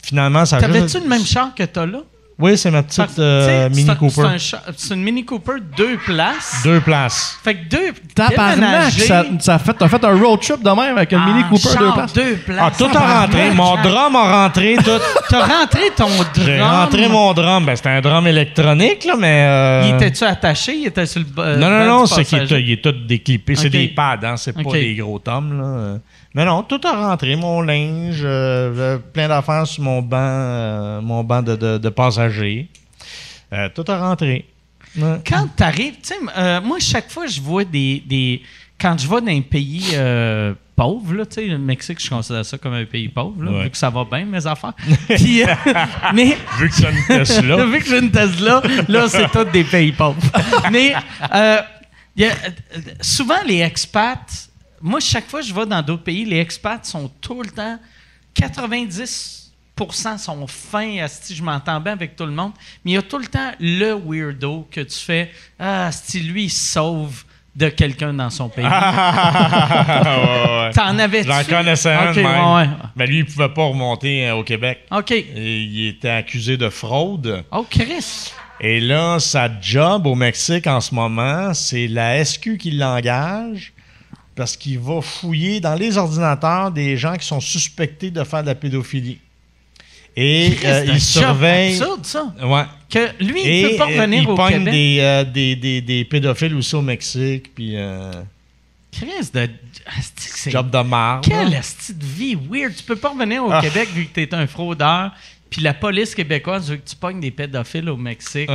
Finalement, 0.02 0.46
ça 0.46 0.58
a 0.58 0.62
T'avais-tu 0.62 0.84
juste- 0.84 1.04
le 1.04 1.10
même 1.10 1.26
char 1.26 1.54
que 1.54 1.64
t'as 1.64 1.86
là? 1.86 2.00
Oui, 2.40 2.58
c'est 2.58 2.72
ma 2.72 2.84
petite 2.84 3.20
euh, 3.20 3.70
Mini 3.70 3.90
Cooper. 3.98 4.38
C'est 4.40 4.94
un 4.94 4.96
une 4.96 5.04
Mini 5.04 5.26
Cooper 5.26 5.56
deux 5.76 5.98
places. 5.98 6.62
Deux 6.64 6.80
places. 6.80 7.38
Fait 7.44 7.54
que 7.56 7.70
deux. 7.70 7.92
Tabarnak, 8.16 8.92
ça, 9.40 9.60
fait, 9.60 9.74
t'as 9.74 9.88
fait 9.90 10.04
un 10.06 10.18
road 10.18 10.40
trip 10.40 10.64
de 10.64 10.70
même 10.70 10.98
avec 10.98 11.12
une 11.12 11.20
en 11.20 11.26
Mini 11.26 11.44
Cooper 11.50 11.78
deux 11.78 11.92
places. 11.92 12.14
deux 12.14 12.36
places. 12.38 12.58
Ah, 12.62 12.72
tout 12.78 12.98
a 12.98 13.22
rentré. 13.22 13.52
Mon 13.52 13.76
drum 13.82 14.16
a 14.16 14.44
rentré. 14.44 14.78
Tout. 14.78 14.90
T'as 15.30 15.46
rentré 15.46 15.82
ton 15.96 16.08
drum? 16.08 16.46
J'ai 16.46 16.62
rentré 16.62 17.08
mon 17.10 17.34
drum. 17.34 17.66
Ben, 17.66 17.76
c'était 17.76 17.90
un 17.90 18.02
drum 18.02 18.26
électronique, 18.26 19.04
là, 19.06 19.16
mais. 19.18 19.46
euh, 19.48 19.90
Il 19.90 19.96
était-tu 19.96 20.24
attaché? 20.24 20.76
Il 20.78 20.88
était 20.88 21.06
sur 21.06 21.20
le. 21.22 21.28
euh, 21.42 21.58
Non, 21.58 21.70
non, 21.70 21.86
non, 21.86 22.06
c'est 22.06 22.24
qu'il 22.24 22.38
est, 22.38 22.42
passager? 22.44 22.62
il 22.62 22.72
est 22.72 22.82
tout 22.84 22.92
déclippé. 23.06 23.56
C'est 23.56 23.70
des 23.70 23.90
pads, 23.90 24.18
hein, 24.24 24.38
c'est 24.38 24.54
pas 24.54 24.72
des 24.72 24.96
gros 24.96 25.20
tomes. 25.20 25.60
Là. 25.62 26.00
Euh, 26.30 26.32
Mais 26.36 26.46
non, 26.46 26.64
tout 26.64 26.80
a 26.86 26.92
rentré. 27.10 27.36
Mon 27.36 27.62
linge, 27.62 28.22
euh, 28.24 28.74
j'avais 28.76 29.00
plein 29.14 29.28
d'affaires 29.28 29.66
sur 29.68 29.84
mon 29.84 30.02
banc, 30.02 30.18
euh, 30.20 31.02
mon 31.02 31.24
banc 31.24 31.42
de, 31.42 31.56
de, 31.56 31.78
de 31.78 31.90
passagers. 31.90 32.68
Euh, 33.54 33.68
tout 33.74 33.86
a 33.88 33.98
rentré. 34.00 34.46
Quand 35.28 35.48
t'arrives, 35.56 35.94
tu 36.02 36.10
sais, 36.10 36.16
euh, 36.38 36.62
moi, 36.62 36.78
chaque 36.80 37.12
fois, 37.12 37.28
je 37.28 37.40
vois 37.42 37.64
des. 37.64 38.04
des 38.06 38.42
quand 38.80 38.98
je 38.98 39.08
vais 39.08 39.20
dans 39.22 39.28
un 39.32 39.42
pays 39.42 39.90
euh, 39.94 40.54
pauvre, 40.76 41.14
là, 41.14 41.26
tu 41.26 41.36
sais, 41.36 41.46
le 41.48 41.58
Mexique, 41.58 42.02
je 42.02 42.10
considère 42.10 42.46
ça 42.46 42.58
comme 42.58 42.74
un 42.74 42.86
pays 42.86 43.10
pauvre, 43.10 43.44
là, 43.44 43.52
Ouais. 43.52 43.64
vu 43.66 43.70
que 43.72 43.78
ça 43.78 43.90
va 43.90 44.06
bien, 44.06 44.26
mes 44.26 44.46
affaires. 44.48 44.74
Puis, 45.10 45.44
euh, 45.44 45.48
mais. 46.16 46.38
Vu 46.58 46.70
que 46.70 46.76
c'est 46.76 46.90
une 46.90 47.06
Tesla. 47.08 47.66
Vu 47.66 47.80
que 47.80 47.86
j'ai 47.86 48.00
une 48.00 48.10
Tesla, 48.12 48.62
là, 48.88 49.08
c'est 49.10 49.30
tous 49.32 49.44
des 49.46 49.64
pays 49.66 49.92
pauvres. 49.92 50.16
Mais 50.72 50.94
euh, 51.36 51.58
y 52.16 52.24
a- 52.26 52.30
euh, 52.30 52.80
souvent, 53.02 53.42
les 53.46 53.62
expats, 53.62 54.49
moi, 54.82 55.00
chaque 55.00 55.28
fois 55.28 55.42
que 55.42 55.48
je 55.48 55.54
vais 55.54 55.66
dans 55.66 55.82
d'autres 55.82 56.04
pays, 56.04 56.26
les 56.26 56.40
expats 56.40 56.86
sont 56.86 57.10
tout 57.22 57.42
le 57.42 57.50
temps 57.50 57.80
90% 58.36 60.18
sont 60.18 60.48
fins, 60.48 60.98
asti, 61.04 61.36
je 61.36 61.44
m'entends 61.44 61.80
bien 61.80 61.94
avec 61.94 62.16
tout 62.16 62.26
le 62.26 62.32
monde, 62.32 62.52
mais 62.84 62.92
il 62.92 62.94
y 62.96 62.98
a 62.98 63.02
tout 63.02 63.18
le 63.18 63.28
temps 63.28 63.52
le 63.60 63.94
weirdo 63.94 64.68
que 64.72 64.82
tu 64.82 64.98
fais, 64.98 65.32
ah, 65.60 65.90
si 65.92 66.20
lui, 66.22 66.46
il 66.46 66.50
sauve 66.50 67.24
de 67.56 67.70
quelqu'un 67.70 68.14
dans 68.14 68.30
son 68.30 68.50
pays. 68.50 68.66
Ah, 68.72 70.18
ouais, 70.18 70.66
ouais. 70.68 70.72
T'en 70.72 70.98
avais 71.00 71.24
J'en 71.24 71.44
connaissais 71.44 71.92
un 71.92 72.14
même. 72.14 72.26
ouais, 72.26 72.56
ouais. 72.56 72.70
Mais 72.96 73.08
lui, 73.08 73.20
il 73.20 73.26
pouvait 73.26 73.50
pas 73.50 73.66
remonter 73.66 74.28
euh, 74.28 74.36
au 74.36 74.44
Québec. 74.44 74.80
OK. 74.92 75.12
Et 75.12 75.62
il 75.64 75.88
était 75.88 76.10
accusé 76.10 76.58
de 76.58 76.70
fraude. 76.70 77.44
Oh, 77.52 77.66
Chris. 77.70 78.32
Et 78.62 78.80
là, 78.80 79.20
sa 79.20 79.50
job 79.60 80.06
au 80.06 80.16
Mexique 80.16 80.68
en 80.68 80.82
ce 80.82 80.94
moment, 80.94 81.54
c'est 81.54 81.88
la 81.88 82.24
SQ 82.24 82.58
qui 82.58 82.72
l'engage 82.72 83.74
parce 84.40 84.56
qu'il 84.58 84.80
va 84.80 85.02
fouiller 85.02 85.60
dans 85.60 85.76
les 85.76 85.98
ordinateurs 85.98 86.72
des 86.72 86.96
gens 86.98 87.16
qui 87.18 87.28
sont 87.28 87.42
suspectés 87.42 88.10
de 88.10 88.24
faire 88.24 88.42
de 88.42 88.48
la 88.48 88.56
pédophilie. 88.56 89.20
Et 90.16 90.52
euh, 90.66 90.86
c'est 90.86 90.94
il 90.94 91.00
surveille. 91.02 91.74
absurde, 91.80 92.06
ça. 92.06 92.34
Ouais. 92.42 92.64
Que 92.90 93.24
lui, 93.24 93.42
il 93.44 93.48
Et 93.48 93.70
peut 93.70 93.76
pas 93.78 93.84
euh, 93.92 93.96
revenir 93.98 94.24
il 94.24 94.30
au 94.30 94.36
Québec. 94.36 94.74
des, 94.74 94.98
euh, 95.02 95.24
des, 95.24 95.56
des, 95.56 95.82
des 95.82 96.06
pédophiles 96.06 96.56
aussi 96.56 96.76
au 96.76 96.82
Mexique. 96.82 97.54
Puis, 97.54 97.74
euh, 97.76 98.12
Chris 98.92 99.08
de. 99.34 99.42
asti 99.98 100.12
c'est- 100.18 100.52
job 100.52 100.70
de 100.72 100.80
marde. 100.82 101.24
Quelle 101.26 101.54
asti 101.56 101.94
de 101.94 102.04
vie 102.06 102.36
weird. 102.36 102.74
Tu 102.76 102.84
peux 102.84 102.96
pas 102.96 103.10
revenir 103.10 103.44
au 103.46 103.52
Ah. 103.52 103.62
Québec 103.62 103.90
vu 103.94 104.06
que 104.08 104.14
tu 104.14 104.22
es 104.22 104.34
un 104.34 104.48
fraudeur. 104.48 105.12
Puis 105.50 105.62
la 105.62 105.74
police 105.74 106.16
québécoise 106.16 106.70
veut 106.70 106.78
que 106.78 106.90
tu 106.90 106.96
pognes 106.96 107.20
des 107.20 107.32
pédophiles 107.32 107.90
au 107.90 107.98
Mexique. 107.98 108.50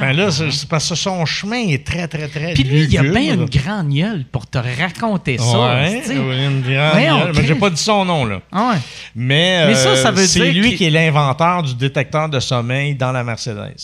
Ben 0.00 0.12
là, 0.12 0.30
c'est 0.30 0.50
c'est 0.50 0.68
parce 0.68 0.88
que 0.88 0.94
son 0.94 1.26
chemin 1.26 1.68
est 1.68 1.86
très, 1.86 2.08
très, 2.08 2.26
très. 2.28 2.54
Puis 2.54 2.64
lui, 2.64 2.84
il 2.84 2.98
a 2.98 3.02
lugubre. 3.02 3.20
bien 3.20 3.34
une 3.34 3.44
grande 3.44 3.90
gueule 3.92 4.24
pour 4.32 4.46
te 4.46 4.56
raconter 4.58 5.36
ça. 5.38 5.44
Ouais, 5.76 6.02
une 6.10 6.62
grande 6.62 6.62
gueule. 6.62 7.32
Mais 7.36 7.44
j'ai 7.46 7.54
pas 7.54 7.68
dit 7.70 7.80
son 7.82 8.04
nom, 8.04 8.24
là. 8.24 8.40
Ah 8.50 8.70
ouais. 8.70 8.78
Mais, 9.14 9.66
Mais 9.66 9.74
ça, 9.74 9.90
euh, 9.90 9.96
ça 10.02 10.10
veut 10.10 10.26
c'est 10.26 10.40
dire 10.50 10.62
lui 10.62 10.74
qui 10.74 10.84
est 10.86 10.90
l'inventeur 10.90 11.62
du 11.62 11.74
détecteur 11.74 12.28
de 12.28 12.40
sommeil 12.40 12.94
dans 12.94 13.12
la 13.12 13.22
Mercedes. 13.22 13.74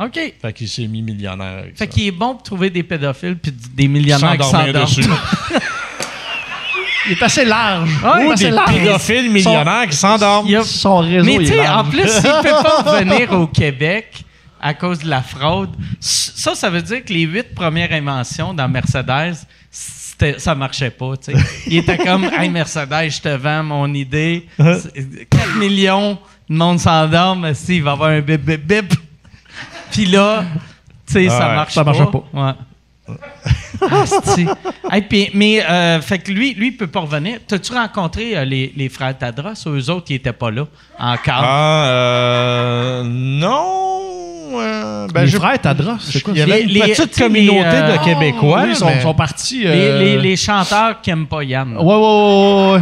OK. 0.00 0.18
Fait 0.40 0.52
qu'il 0.54 0.68
s'est 0.68 0.86
mis 0.86 1.02
millionnaire 1.02 1.58
avec 1.58 1.72
Fait 1.76 1.84
ça. 1.84 1.86
qu'il 1.86 2.06
est 2.06 2.10
bon 2.12 2.34
pour 2.34 2.42
trouver 2.44 2.70
des 2.70 2.82
pédophiles 2.82 3.36
puis 3.36 3.52
des 3.74 3.88
millionnaires 3.88 4.38
qui 4.38 4.48
s'endorment. 4.48 4.86
Il 7.06 7.12
est 7.12 7.22
assez 7.22 7.44
large. 7.44 7.88
Ouais, 8.02 8.10
il 8.18 8.22
est 8.22 8.26
Ou 8.26 8.32
assez 8.32 8.44
des 8.44 8.50
large. 8.50 8.74
pédophiles 8.74 9.30
millionnaires 9.30 9.86
qui 9.88 9.96
s'endorment. 9.96 10.46
Il 10.48 10.56
a- 10.56 10.62
Son 10.62 10.98
réseau 10.98 11.24
Mais 11.24 11.34
il 11.36 11.40
tu 11.40 11.46
sais, 11.54 11.66
en 11.68 11.84
plus, 11.84 12.06
s'il 12.06 12.22
ne 12.30 12.42
peut 12.42 12.48
pas 12.62 12.82
revenir 12.92 13.32
au 13.32 13.46
Québec 13.46 14.24
à 14.60 14.74
cause 14.74 15.00
de 15.00 15.08
la 15.08 15.22
fraude, 15.22 15.70
ça, 16.00 16.54
ça 16.54 16.70
veut 16.70 16.82
dire 16.82 17.04
que 17.04 17.12
les 17.12 17.22
huit 17.22 17.54
premières 17.54 17.92
inventions 17.92 18.54
dans 18.54 18.68
Mercedes, 18.68 19.36
ça 20.38 20.54
marchait 20.54 20.90
pas. 20.90 21.12
Il 21.66 21.76
était 21.76 21.98
comme 21.98 22.24
Hey 22.24 22.48
Mercedes, 22.50 23.10
je 23.10 23.20
te 23.20 23.28
vends 23.36 23.62
mon 23.62 23.92
idée. 23.94 24.48
C'est- 24.58 25.28
4 25.30 25.56
millions 25.56 26.18
de 26.48 26.54
monde 26.56 26.78
s'endorme, 26.80 27.52
si, 27.54 27.76
il 27.76 27.82
va 27.82 27.90
y 27.90 27.92
avoir 27.92 28.10
un 28.10 28.20
bip 28.20 28.40
bip 28.42 28.66
bip. 28.66 28.94
Puis 29.92 30.06
là, 30.06 30.44
tu 31.06 31.12
sais, 31.14 31.28
ça 31.28 31.48
Ouais, 31.50 31.54
marche 31.56 31.74
ça 31.74 31.84
pas. 31.84 31.92
marchait 31.92 32.10
pas. 32.10 32.24
Ouais. 32.32 32.52
Hey, 34.90 35.02
puis- 35.02 35.30
mais, 35.34 35.62
euh, 35.64 36.00
fait 36.00 36.18
que 36.18 36.30
lui, 36.32 36.54
lui, 36.54 36.68
il 36.68 36.76
peut 36.76 36.86
pas 36.86 37.00
revenir. 37.00 37.38
T'as-tu 37.46 37.72
rencontré 37.72 38.36
euh, 38.36 38.44
les, 38.44 38.72
les 38.76 38.88
frères 38.88 39.16
Tadros? 39.16 39.52
Eux 39.66 39.90
autres, 39.90 40.06
ils 40.10 40.16
étaient 40.16 40.32
pas 40.32 40.50
là 40.50 40.66
encore. 40.98 41.40
Ah, 41.42 41.84
euh, 41.86 43.02
non. 43.04 44.58
euh, 44.58 45.06
ben, 45.12 45.24
Les 45.24 45.30
frères 45.30 45.60
Tadros, 45.60 45.98
c'est 46.00 46.20
quoi? 46.22 46.32
Il 46.34 46.38
y 46.40 46.46
ça? 46.46 46.52
avait 46.52 46.62
une 46.62 46.68
Les- 46.70 46.80
les- 46.86 46.92
petite 46.94 47.18
communauté 47.18 47.58
les, 47.60 47.64
euh, 47.64 47.98
de 47.98 48.04
Québécois. 48.04 48.62
Oui, 48.64 48.68
ils 48.70 48.76
sont, 48.76 48.86
mais- 48.86 49.00
sont 49.02 49.14
partis. 49.14 49.60
Les, 49.60 49.66
euh, 49.66 49.98
les- 49.98 50.18
les 50.18 50.36
chanteurs 50.36 51.00
qui 51.00 51.10
aiment 51.10 51.26
pas 51.26 51.42
Yann. 51.44 51.76
Ouais, 51.76 51.84
ouais, 51.84 51.94
ouais, 51.94 52.72
ouais. 52.74 52.80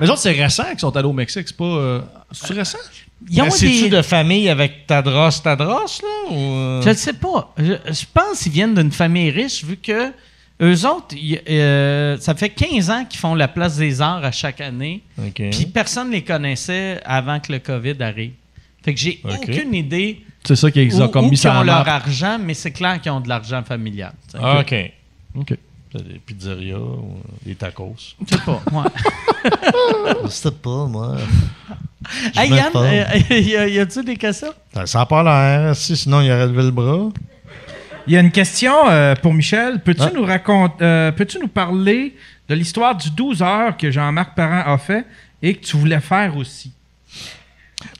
Les 0.00 0.10
autres, 0.10 0.20
c'est 0.20 0.32
récent 0.32 0.64
qu'ils 0.70 0.78
sont 0.80 0.94
allés 0.94 1.08
au 1.08 1.12
Mexique. 1.12 1.44
C'est 1.48 1.56
pas. 1.56 1.64
euh, 1.64 2.00
C'est 2.32 2.52
récent? 2.54 2.78
Ils 3.28 3.42
ont 3.42 3.48
des... 3.48 3.88
de 3.90 4.02
famille 4.02 4.48
avec 4.48 4.86
Tadros, 4.86 5.30
Tadros, 5.42 5.74
là? 6.02 6.30
Ou... 6.30 6.34
euh? 6.34 6.82
Je 6.82 6.88
ne 6.90 6.94
sais 6.94 7.12
pas. 7.12 7.52
Je, 7.58 7.72
je 7.92 8.04
pense 8.12 8.42
qu'ils 8.42 8.52
viennent 8.52 8.74
d'une 8.74 8.92
famille 8.92 9.30
riche, 9.30 9.64
vu 9.64 9.76
que 9.76 10.12
Eux 10.62 10.86
autres, 10.86 11.14
y- 11.14 11.38
euh, 11.48 12.16
ça 12.18 12.34
fait 12.34 12.48
15 12.50 12.90
ans 12.90 13.04
qu'ils 13.04 13.18
font 13.20 13.34
la 13.34 13.48
place 13.48 13.76
des 13.76 14.00
arts 14.00 14.24
à 14.24 14.32
chaque 14.32 14.60
année. 14.60 15.02
Puis 15.50 15.66
personne 15.66 16.08
ne 16.08 16.12
les 16.12 16.22
connaissait 16.22 17.00
avant 17.04 17.40
que 17.40 17.52
le 17.52 17.58
COVID 17.58 17.96
arrive. 18.00 18.32
Fait 18.84 18.94
que 18.94 19.00
j'ai 19.00 19.20
aucune 19.24 19.74
idée 19.74 20.22
C'est 20.46 20.54
ça 20.56 20.70
qu'ils 20.70 21.02
ont 21.02 21.08
comme 21.08 21.28
mis 21.28 21.36
ça 21.36 21.52
ont 21.56 21.58
en 21.58 21.62
leur 21.64 21.88
argent, 21.88 22.38
mais 22.40 22.54
c'est 22.54 22.70
clair 22.70 23.00
qu'ils 23.00 23.10
ont 23.12 23.20
de 23.20 23.28
l'argent 23.28 23.62
familial. 23.64 24.12
Ah, 24.34 24.60
OK. 24.60 24.74
OK. 25.34 25.54
Des 25.94 26.18
pizzerias 26.24 26.76
ou 26.78 27.16
des 27.44 27.54
tacos. 27.54 27.96
Je 28.28 28.36
sais 28.36 28.42
pas. 28.44 28.62
ouais. 28.72 28.90
Je 30.24 30.28
sais 30.28 30.50
pas, 30.52 30.86
moi. 30.86 31.16
Hey 32.36 32.50
Yann, 32.50 32.70
euh, 32.74 33.04
y, 33.30 33.56
a- 33.56 33.68
y 33.68 33.78
a-tu 33.78 34.02
des 34.04 34.16
questions? 34.16 34.52
Ça 34.74 34.86
ça 34.86 35.00
a 35.02 35.06
pas 35.06 35.22
l'air. 35.22 35.74
Si, 35.76 35.96
sinon, 35.96 36.20
il 36.20 36.30
aurait 36.30 36.46
levé 36.46 36.62
le 36.64 36.70
bras. 36.70 37.08
Il 38.06 38.12
y 38.12 38.16
a 38.16 38.20
une 38.20 38.30
question 38.30 38.72
euh, 38.88 39.14
pour 39.16 39.34
Michel. 39.34 39.80
Peux-tu 39.82 40.02
Ah. 40.02 40.10
nous 40.14 40.24
raconter, 40.24 40.84
euh, 40.84 41.12
peux-tu 41.12 41.38
nous 41.40 41.48
parler 41.48 42.14
de 42.48 42.54
l'histoire 42.54 42.94
du 42.94 43.10
12 43.10 43.42
heures 43.42 43.76
que 43.76 43.90
Jean-Marc 43.90 44.34
Parent 44.36 44.62
a 44.72 44.78
fait 44.78 45.04
et 45.42 45.54
que 45.54 45.64
tu 45.66 45.76
voulais 45.76 46.00
faire 46.00 46.36
aussi? 46.36 46.70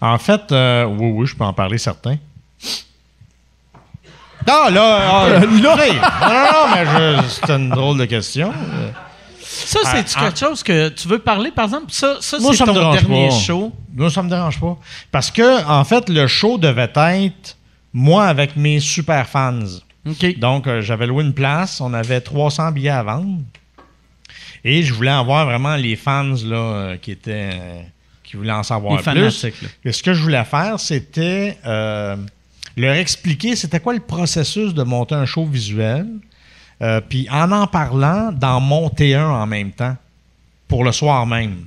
En 0.01 0.17
fait, 0.19 0.53
euh, 0.53 0.85
oui, 0.85 1.11
oui, 1.13 1.27
je 1.27 1.35
peux 1.35 1.45
en 1.45 1.53
parler 1.53 1.79
certains. 1.79 2.17
Ah, 4.49 4.69
là, 4.71 4.99
ah, 5.11 5.29
là. 5.31 5.41
Non, 5.41 5.77
non, 5.77 5.77
non, 5.77 7.17
mais 7.23 7.29
c'était 7.29 7.57
une 7.57 7.71
drôle 7.71 7.99
de 7.99 8.05
question. 8.05 8.53
Ça, 9.65 9.81
Ah, 9.85 10.03
quelque 10.03 10.39
chose 10.39 10.63
que 10.63 10.89
tu 10.91 11.09
veux 11.09 11.19
parler, 11.19 11.51
par 11.51 11.65
exemple? 11.67 11.87
Ça, 11.89 12.17
ça 12.21 12.39
c'est 12.41 12.65
ton 12.65 12.73
dernier 12.93 13.29
pas. 13.29 13.35
show. 13.35 13.73
Moi, 13.95 14.11
ça 14.11 14.23
me 14.23 14.29
dérange 14.29 14.61
pas. 14.61 14.77
Parce 15.11 15.31
que, 15.31 15.65
en 15.67 15.85
fait, 15.85 16.09
le 16.09 16.27
show 16.27 16.59
devait 16.59 16.91
être 16.95 17.57
moi 17.93 18.27
avec 18.27 18.57
mes 18.57 18.81
super 18.81 19.27
fans. 19.29 19.59
Donc, 20.39 20.67
euh, 20.67 20.83
j'avais 20.83 21.07
loué 21.07 21.25
une 21.25 21.35
place. 21.35 21.81
On 21.81 21.93
avait 21.95 22.21
300 22.21 22.71
billets 22.73 22.91
à 22.91 23.03
vendre. 23.03 23.41
Et 24.65 24.83
je 24.83 24.93
voulais 24.93 25.11
avoir 25.11 25.47
vraiment 25.47 25.77
les 25.77 25.97
fans 25.97 26.35
là, 26.45 26.57
euh, 26.57 26.97
qui 26.97 27.13
étaient. 27.13 27.51
euh, 27.55 27.83
qui 28.23 28.37
voulaient 28.37 28.53
en 28.53 28.65
savoir 28.65 28.97
Les 28.97 29.03
plus. 29.03 29.47
Et 29.85 29.93
ce 29.93 30.03
que 30.03 30.13
je 30.13 30.21
voulais 30.21 30.45
faire, 30.45 30.81
c'était 30.81 31.57
leur 32.77 32.95
expliquer 32.95 33.57
c'était 33.57 33.81
quoi 33.81 33.95
le 33.95 34.01
processus 34.01 34.75
de 34.75 34.83
monter 34.83 35.15
un 35.15 35.25
show 35.27 35.47
visuel. 35.47 36.07
Euh, 36.83 37.01
puis 37.01 37.29
en 37.31 37.51
en 37.53 37.67
parlant, 37.67 38.33
d'en 38.33 38.61
monter 38.61 39.15
un 39.15 39.31
en 39.31 39.47
même 39.47 39.73
temps, 39.73 39.97
pour 40.69 40.85
le 40.85 40.93
soir 40.93 41.27
même. 41.27 41.67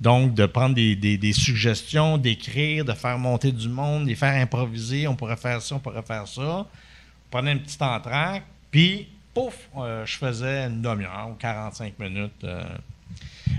Donc, 0.00 0.34
de 0.34 0.44
prendre 0.44 0.74
des, 0.74 1.32
suggestions, 1.32 2.18
d'écrire, 2.18 2.84
de 2.84 2.92
faire 2.92 3.18
monter 3.18 3.52
du 3.52 3.68
monde, 3.68 4.06
les 4.06 4.14
faire 4.14 4.34
improviser. 4.34 5.08
On 5.08 5.14
pourrait 5.14 5.36
faire 5.36 5.62
ça, 5.62 5.76
on 5.76 5.78
pourrait 5.78 6.02
faire 6.02 6.28
ça. 6.28 6.42
On 6.42 6.66
prenait 7.30 7.52
une 7.52 7.60
petite 7.60 7.80
entraque, 7.80 8.44
puis, 8.70 9.08
pouf, 9.32 9.54
euh, 9.78 10.04
je 10.04 10.16
faisais 10.16 10.66
une 10.66 10.82
demi-heure 10.82 11.28
ou 11.30 11.34
45 11.34 11.98
minutes. 11.98 12.32
euh. 12.44 12.62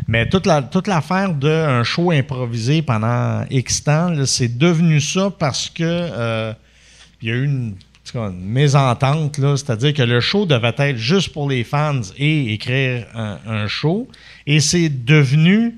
Mais 0.07 0.29
toute, 0.29 0.47
toute 0.71 0.87
l'affaire 0.87 1.33
d'un 1.33 1.83
show 1.83 2.11
improvisé 2.11 2.81
pendant 2.81 3.43
X 3.49 3.83
temps, 3.83 4.25
c'est 4.25 4.57
devenu 4.57 5.01
ça 5.01 5.31
parce 5.31 5.69
que 5.69 6.53
il 7.21 7.29
y 7.29 7.31
a 7.31 7.35
eu 7.35 7.45
une, 7.45 7.75
cas, 8.17 8.29
une 8.29 8.45
mésentente, 8.45 9.37
là, 9.37 9.55
c'est-à-dire 9.57 9.93
que 9.93 10.01
le 10.03 10.19
show 10.19 10.45
devait 10.45 10.73
être 10.77 10.97
juste 10.97 11.29
pour 11.33 11.49
les 11.49 11.63
fans 11.63 12.01
et 12.17 12.53
écrire 12.53 13.05
un, 13.15 13.37
un 13.47 13.67
show. 13.67 14.07
Et 14.47 14.59
c'est 14.59 14.89
devenu. 14.89 15.75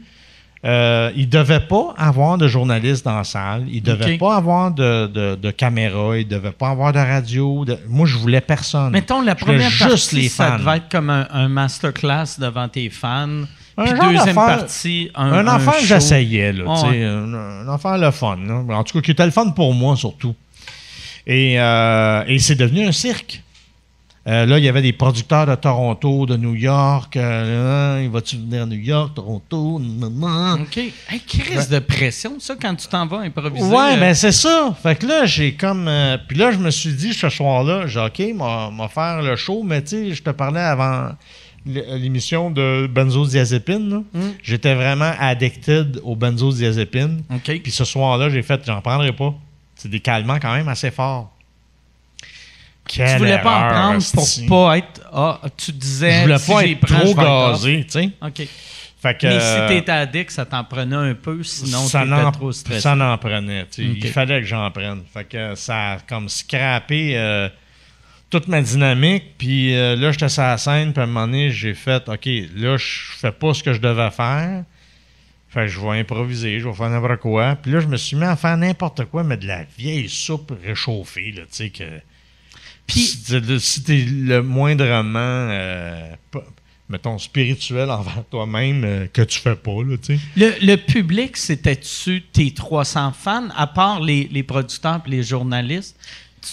euh, 0.66 1.12
il 1.16 1.26
ne 1.28 1.32
devait 1.32 1.60
pas 1.62 1.94
avoir 1.98 2.38
de 2.38 2.48
journalistes 2.48 3.06
dans 3.06 3.18
la 3.18 3.24
salle. 3.24 3.66
Il 3.70 3.76
ne 3.84 3.86
devait 3.96 4.18
pas 4.18 4.36
avoir 4.36 4.72
de, 4.72 5.08
de, 5.08 5.36
de 5.36 5.52
caméra. 5.52 6.18
Il 6.18 6.26
ne 6.26 6.32
devait 6.32 6.52
pas 6.52 6.70
avoir 6.70 6.92
de 6.92 7.00
radio. 7.00 7.64
de- 7.64 7.78
Moi, 7.88 8.08
je 8.08 8.18
voulais 8.18 8.42
personne. 8.42 8.92
Mettons, 8.92 9.22
la 9.22 9.36
Je 9.38 9.46
première 9.46 9.70
juste 9.70 9.88
partie, 10.12 10.16
les 10.16 10.30
ça 10.30 10.58
devait 10.58 10.78
être 10.78 10.90
comme 10.90 11.10
un, 11.10 11.28
un 11.32 11.48
masterclass 11.48 12.40
devant 12.40 12.68
tes 12.68 12.90
fans. 12.90 13.44
Un 13.80 13.84
Puis 13.84 13.94
deuxième 14.16 14.34
partie, 14.34 15.12
un, 15.14 15.32
un 15.34 15.48
enfant 15.56 15.72
que 15.80 15.86
j'essayais, 15.86 16.52
là, 16.52 16.64
ouais. 16.66 17.04
un, 17.06 17.32
un 17.36 17.68
enfant 17.68 17.96
le 17.96 18.10
fun, 18.10 18.38
là. 18.48 18.76
en 18.76 18.84
tout 18.84 18.98
cas, 18.98 19.02
qui 19.06 19.12
était 19.12 19.26
le 19.26 19.32
fun 19.32 19.52
pour 19.52 19.72
moi, 19.76 19.96
surtout. 19.96 20.34
Et, 21.28 21.60
euh, 21.60 22.24
et 22.26 22.40
c'est 22.40 22.56
devenu 22.56 22.88
un 22.88 22.94
cirque. 22.94 23.44
Euh, 24.28 24.46
là, 24.46 24.58
il 24.58 24.66
y 24.66 24.68
avait 24.68 24.82
des 24.82 24.92
producteurs 24.92 25.46
de 25.46 25.56
Toronto, 25.56 26.26
de 26.26 26.36
New 26.36 26.56
York. 26.56 27.16
Euh, 27.16 27.98
hein, 27.98 28.02
il 28.02 28.10
va-tu 28.10 28.36
venir 28.36 28.64
à 28.64 28.66
New 28.66 28.80
York, 28.80 29.14
Toronto? 29.14 29.80
Nanana. 29.80 30.62
OK. 30.62 30.78
Hey, 30.78 31.22
crise 31.26 31.70
de 31.70 31.80
pression, 31.80 32.38
ça, 32.40 32.56
quand 32.62 32.76
tu 32.76 32.88
t'en 32.88 33.06
vas 33.08 33.20
improviser. 33.20 33.66
Ouais, 33.66 33.94
euh, 33.94 33.98
ben 33.98 34.14
c'est 34.14 34.34
ça. 34.34 34.76
Fait 34.82 34.98
que 34.98 35.06
là, 35.06 35.26
j'ai 35.26 35.54
comme. 35.54 35.90
puis 36.28 36.38
là, 36.38 36.52
je 36.52 36.58
me 36.58 36.72
suis 36.72 36.92
dit 36.94 37.14
ce 37.14 37.30
soir-là, 37.30 37.88
j'ai 37.88 38.02
OK, 38.02 38.22
m'a 38.36 38.88
faire 38.90 39.22
le 39.22 39.38
show, 39.38 39.64
mais 39.64 39.82
tu 39.82 39.90
sais, 39.90 40.14
je 40.14 40.24
te 40.24 40.32
parlais 40.32 40.60
avant 40.60 41.12
l'émission 41.66 42.52
de 42.52 42.88
benzodiazépine. 42.88 44.04
Mm. 44.14 44.20
J'étais 44.44 44.76
vraiment 44.76 45.12
addicted 45.20 46.02
aux 46.04 46.16
benzodiazépines. 46.16 47.22
OK. 47.34 47.62
Puis 47.62 47.72
ce 47.72 47.86
soir-là, 47.86 48.30
j'ai 48.30 48.44
fait, 48.44 48.62
j'en 48.66 48.82
prendrai 48.82 49.14
pas. 49.14 49.34
C'est 49.78 49.90
des 49.90 50.00
calmants 50.00 50.40
quand 50.40 50.54
même 50.56 50.68
assez 50.68 50.92
forts. 50.92 51.32
tu 52.88 53.02
voulais 53.18 53.42
pas 53.42 53.68
en 53.68 53.70
prendre 53.70 54.12
pour 54.14 54.28
pas 54.50 54.78
être. 54.80 55.02
Ah, 55.14 55.42
tu 55.56 55.72
disais. 55.72 56.20
Je 56.20 56.22
voulais 56.24 56.38
si 56.40 56.52
pas 56.52 56.66
être 56.66 56.80
prends, 56.80 57.00
trop 57.00 57.16
gazé, 57.16 57.86
tu 57.86 57.92
sais. 57.92 58.10
OK. 58.22 58.48
Fait 59.00 59.16
que, 59.16 59.28
Mais 59.28 59.34
euh, 59.36 59.68
si 59.68 59.76
t'étais 59.76 59.92
addict, 59.92 60.32
ça 60.32 60.44
t'en 60.46 60.64
prenait 60.64 60.96
un 60.96 61.14
peu, 61.14 61.44
sinon 61.44 61.86
ça 61.86 62.00
t'étais 62.02 62.12
n'en- 62.16 62.32
trop 62.32 62.52
stressé. 62.52 62.82
Ça 62.82 62.96
n'en 62.96 63.16
prenait. 63.18 63.68
Il 63.78 64.08
fallait 64.08 64.42
que 64.42 64.48
j'en 64.48 64.70
prenne. 64.72 65.04
Fait 65.14 65.24
que 65.24 65.54
ça 65.54 65.92
a 65.92 65.98
comme 66.00 66.28
scrappé 66.28 67.16
euh, 67.16 67.48
toute 68.32 68.48
ma 68.48 68.60
dynamique. 68.60 69.38
Puis 69.38 69.76
euh, 69.76 69.96
là, 69.96 70.12
j'étais 70.12 70.30
sur 70.30 70.42
la 70.42 70.58
scène. 70.58 70.94
Puis 70.94 71.00
à 71.02 71.04
un 71.04 71.08
moment 71.08 71.28
donné, 71.28 71.52
j'ai 71.52 71.76
fait 71.76 72.10
OK, 72.10 72.26
là, 72.56 72.76
je 72.78 72.86
fais 73.20 73.32
pas 73.32 73.54
ce 73.54 73.62
que 73.62 73.72
je 73.74 73.80
devais 73.80 74.10
faire. 74.10 74.64
Fait 75.58 75.64
que 75.66 75.70
je 75.70 75.80
vais 75.80 76.00
improviser, 76.00 76.60
je 76.60 76.68
vais 76.68 76.74
faire 76.76 76.90
n'importe 76.92 77.20
quoi. 77.20 77.56
Puis 77.56 77.72
là, 77.72 77.80
je 77.80 77.88
me 77.88 77.98
suis 77.98 78.16
mis 78.16 78.26
à 78.26 78.36
faire 78.36 78.56
n'importe 78.58 79.06
quoi, 79.06 79.24
mais 79.24 79.38
de 79.38 79.48
la 79.48 79.64
vieille 79.76 80.08
soupe 80.08 80.54
réchauffée, 80.64 81.32
là, 81.32 81.42
tu 81.44 81.48
sais, 81.50 81.70
que. 81.72 81.84
Puis- 82.86 83.02
si, 83.60 83.84
t'es- 83.84 84.06
le 84.08 84.44
moindrement, 84.44 85.18
euh, 85.20 86.12
mettons, 86.90 87.18
spirituel 87.18 87.90
envers 87.90 88.24
toi-même, 88.30 88.84
euh, 88.86 89.08
que 89.12 89.24
tu 89.24 89.40
fais 89.40 89.56
pas, 89.56 89.82
là, 89.84 89.98
tu 89.98 90.16
sais. 90.18 90.20
Le, 90.36 90.54
le 90.64 90.76
public, 90.76 91.36
c'était-tu 91.36 92.22
tes 92.22 92.52
300 92.54 93.12
fans, 93.14 93.50
à 93.56 93.66
part 93.66 94.00
les, 94.00 94.30
les 94.32 94.44
producteurs 94.44 95.02
et 95.08 95.10
les 95.10 95.24
journalistes? 95.24 95.98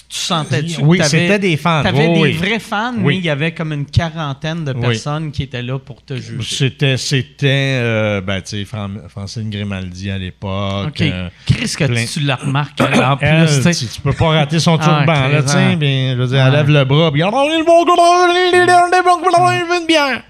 Tu, 0.08 0.14
tu 0.16 0.18
sentais-tu 0.18 0.80
Oui, 0.82 1.00
c'était 1.04 1.38
des 1.38 1.56
fans. 1.56 1.82
T'avais 1.82 2.06
Oui, 2.08 2.14
des 2.14 2.20
oui. 2.20 2.32
vrais 2.32 2.58
fans, 2.58 2.92
Oui. 2.96 3.02
mais 3.04 3.16
il 3.18 3.24
y 3.24 3.30
avait 3.30 3.52
comme 3.52 3.72
une 3.72 3.86
quarantaine 3.86 4.64
de 4.64 4.72
personnes 4.72 5.30
qui 5.30 5.42
étaient 5.44 5.62
là 5.62 5.78
pour 5.78 6.02
te 6.04 6.14
juger. 6.16 6.42
C'était, 6.56 6.96
c'était, 6.96 7.78
euh, 7.80 8.20
ben, 8.20 8.40
tu 8.40 8.50
sais, 8.58 8.64
Fran- 8.64 8.90
Francine 9.08 9.50
Grimaldi 9.50 10.10
à 10.10 10.18
l'époque. 10.18 10.88
OK. 10.88 11.00
euh, 11.02 11.28
Chris, 11.46 11.72
que 11.78 11.84
plein- 11.84 12.04
tu 12.06 12.20
la 12.20 12.36
remarques 12.36 12.80
en 12.80 12.86
plus. 13.16 13.26
elle, 13.26 13.46
tu 13.46 13.62
sais. 13.62 13.74
tu, 13.74 13.86
tu 13.92 14.00
peux 14.00 14.12
pas 14.12 14.28
rater 14.28 14.58
son 14.58 14.78
Ah, 14.80 14.84
turban, 14.84 15.28
là, 15.28 15.42
tu 15.42 15.48
sais. 15.48 15.76
Bien, 15.76 16.14
Je 16.16 16.20
veux 16.22 16.26
dire, 16.28 16.46
elle 16.46 16.52
lève 16.52 16.70
le 16.70 16.84
bras, 16.84 17.12
puis 17.12 17.22
on 17.22 17.28
est 17.52 17.58
le 17.58 17.64
bon 17.64 17.84
gars, 17.84 19.78
une 19.80 19.86
bière. 19.86 20.22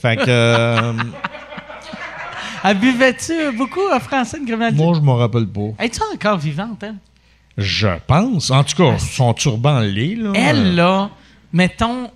Fait 0.00 0.16
que, 0.16 0.24
euh, 0.28 0.92
Elle 2.64 2.78
buvait-tu 2.78 3.56
beaucoup 3.56 3.86
à 3.92 4.00
Francine 4.00 4.44
Grimaldi? 4.44 4.76
moi, 4.76 4.92
je 4.94 5.00
m'en 5.00 5.14
rappelle 5.16 5.46
pas. 5.46 5.70
Es-tu 5.84 6.00
encore 6.12 6.38
vivante, 6.38 6.82
elle? 6.82 6.96
Je 7.60 7.88
pense. 8.06 8.50
En 8.52 8.62
tout 8.64 8.76
cas, 8.76 8.98
son 8.98 9.34
turban 9.34 9.80
l'est, 9.80 10.14
là. 10.14 10.30
Elle, 10.34 10.76
là, 10.76 11.10
mettons, 11.52 12.08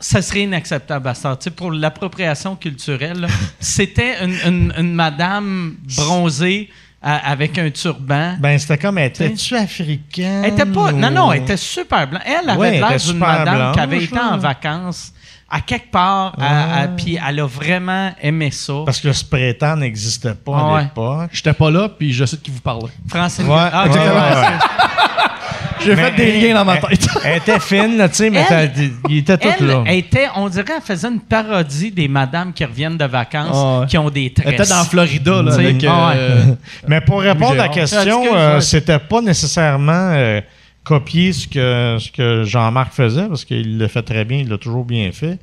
ça 0.00 0.20
serait 0.20 0.42
inacceptable 0.42 1.08
à 1.08 1.14
ça. 1.14 1.36
Tu 1.36 1.44
sais, 1.44 1.50
pour 1.50 1.70
l'appropriation 1.70 2.56
culturelle, 2.56 3.20
là, 3.20 3.28
c'était 3.60 4.16
une, 4.24 4.34
une- 4.46 4.74
une 4.76 4.94
madame 4.94 5.76
bronzée 5.96 6.68
à- 7.00 7.30
avec 7.30 7.56
un 7.58 7.70
turban. 7.70 8.36
Ben, 8.40 8.58
c'était 8.58 8.78
comme, 8.78 8.98
étais-tu 8.98 9.54
africaine? 9.56 10.42
Elle 10.44 10.52
était 10.54 10.66
pas. 10.66 10.90
Non, 10.92 11.08
ou- 11.08 11.12
non, 11.12 11.32
elle 11.32 11.42
était 11.42 11.56
super 11.56 12.08
blanche. 12.08 12.22
Elle 12.26 12.50
avait 12.50 12.58
Ouais, 12.60 12.70
l'air 12.80 12.96
d'une 12.96 13.18
madame 13.18 13.72
qui 13.72 13.80
avait 13.80 14.02
été 14.04 14.14
là. 14.14 14.32
en 14.32 14.38
vacances 14.38 15.12
à 15.50 15.60
quelque 15.60 15.90
part, 15.90 16.34
à- 16.38 16.88
puis 16.88 17.18
elle 17.26 17.40
a 17.40 17.46
vraiment 17.46 18.12
aimé 18.22 18.50
ça. 18.50 18.74
Parce 18.84 19.00
que 19.00 19.08
le 19.08 19.14
spray 19.14 19.54
tan 19.54 19.76
n'existait 19.76 20.34
pas 20.34 20.52
Ah 20.72 20.76
à 20.78 20.82
l'époque. 20.82 21.30
J'étais 21.32 21.52
pas 21.54 21.70
là, 21.70 21.88
puis 21.88 22.12
je 22.12 22.24
sais 22.26 22.36
de 22.36 22.42
qui 22.42 22.50
vous 22.50 22.60
parlez. 22.60 22.88
Francine. 23.08 23.46
Ouais, 23.46 23.54
Ah, 23.72 23.84
ouais, 23.84 23.90
ok, 23.90 23.96
ouais, 23.96 24.02
ouais. 24.02 24.10
ouais. 24.10 24.58
J'ai 25.84 25.94
fait 25.94 26.10
des 26.16 26.40
liens 26.40 26.54
dans 26.54 26.64
ma 26.64 26.74
elle- 26.74 26.98
tête. 26.98 27.08
Elle 27.24 27.36
était 27.38 27.60
fine, 27.60 27.96
là, 27.96 28.08
tu 28.08 28.16
sais, 28.16 28.30
mais 28.30 28.44
Elle- 28.50 28.72
il 29.08 29.18
était 29.18 29.38
tout 29.38 29.48
Elle 29.60 29.66
là. 29.66 29.84
était, 29.86 30.26
on 30.34 30.48
dirait, 30.48 30.64
elle 30.76 30.82
faisait 30.82 31.06
une 31.08 31.20
parodie 31.20 31.92
des 31.92 32.08
madames 32.08 32.52
qui 32.52 32.64
reviennent 32.64 32.96
de 32.98 33.04
vacances, 33.04 33.50
Ah 33.54 33.80
ouais. 33.80 33.86
qui 33.86 33.96
ont 33.96 34.10
des 34.10 34.26
Elle 34.26 34.42
tresses. 34.42 34.54
était 34.68 34.74
dans 34.74 34.84
Florida, 34.84 35.40
là, 35.42 35.52
Tu 35.52 35.62
sais, 35.62 35.66
avec... 35.68 35.84
ah 35.88 36.08
ouais. 36.08 36.14
euh, 36.16 36.44
Mais 36.88 37.00
pour 37.00 37.20
répondre 37.20 37.52
à 37.52 37.54
la 37.54 37.68
question, 37.68 38.24
euh, 38.34 38.60
c'était 38.60 38.98
pas 38.98 39.20
nécessairement 39.22 40.10
euh, 40.14 40.40
copier 40.88 41.32
ce 41.32 41.46
que, 41.46 41.96
ce 42.00 42.10
que 42.10 42.44
Jean-Marc 42.44 42.92
faisait, 42.92 43.28
parce 43.28 43.44
qu'il 43.44 43.78
le 43.78 43.86
fait 43.88 44.02
très 44.02 44.24
bien, 44.24 44.38
il 44.38 44.48
l'a 44.48 44.58
toujours 44.58 44.84
bien 44.84 45.12
fait. 45.12 45.38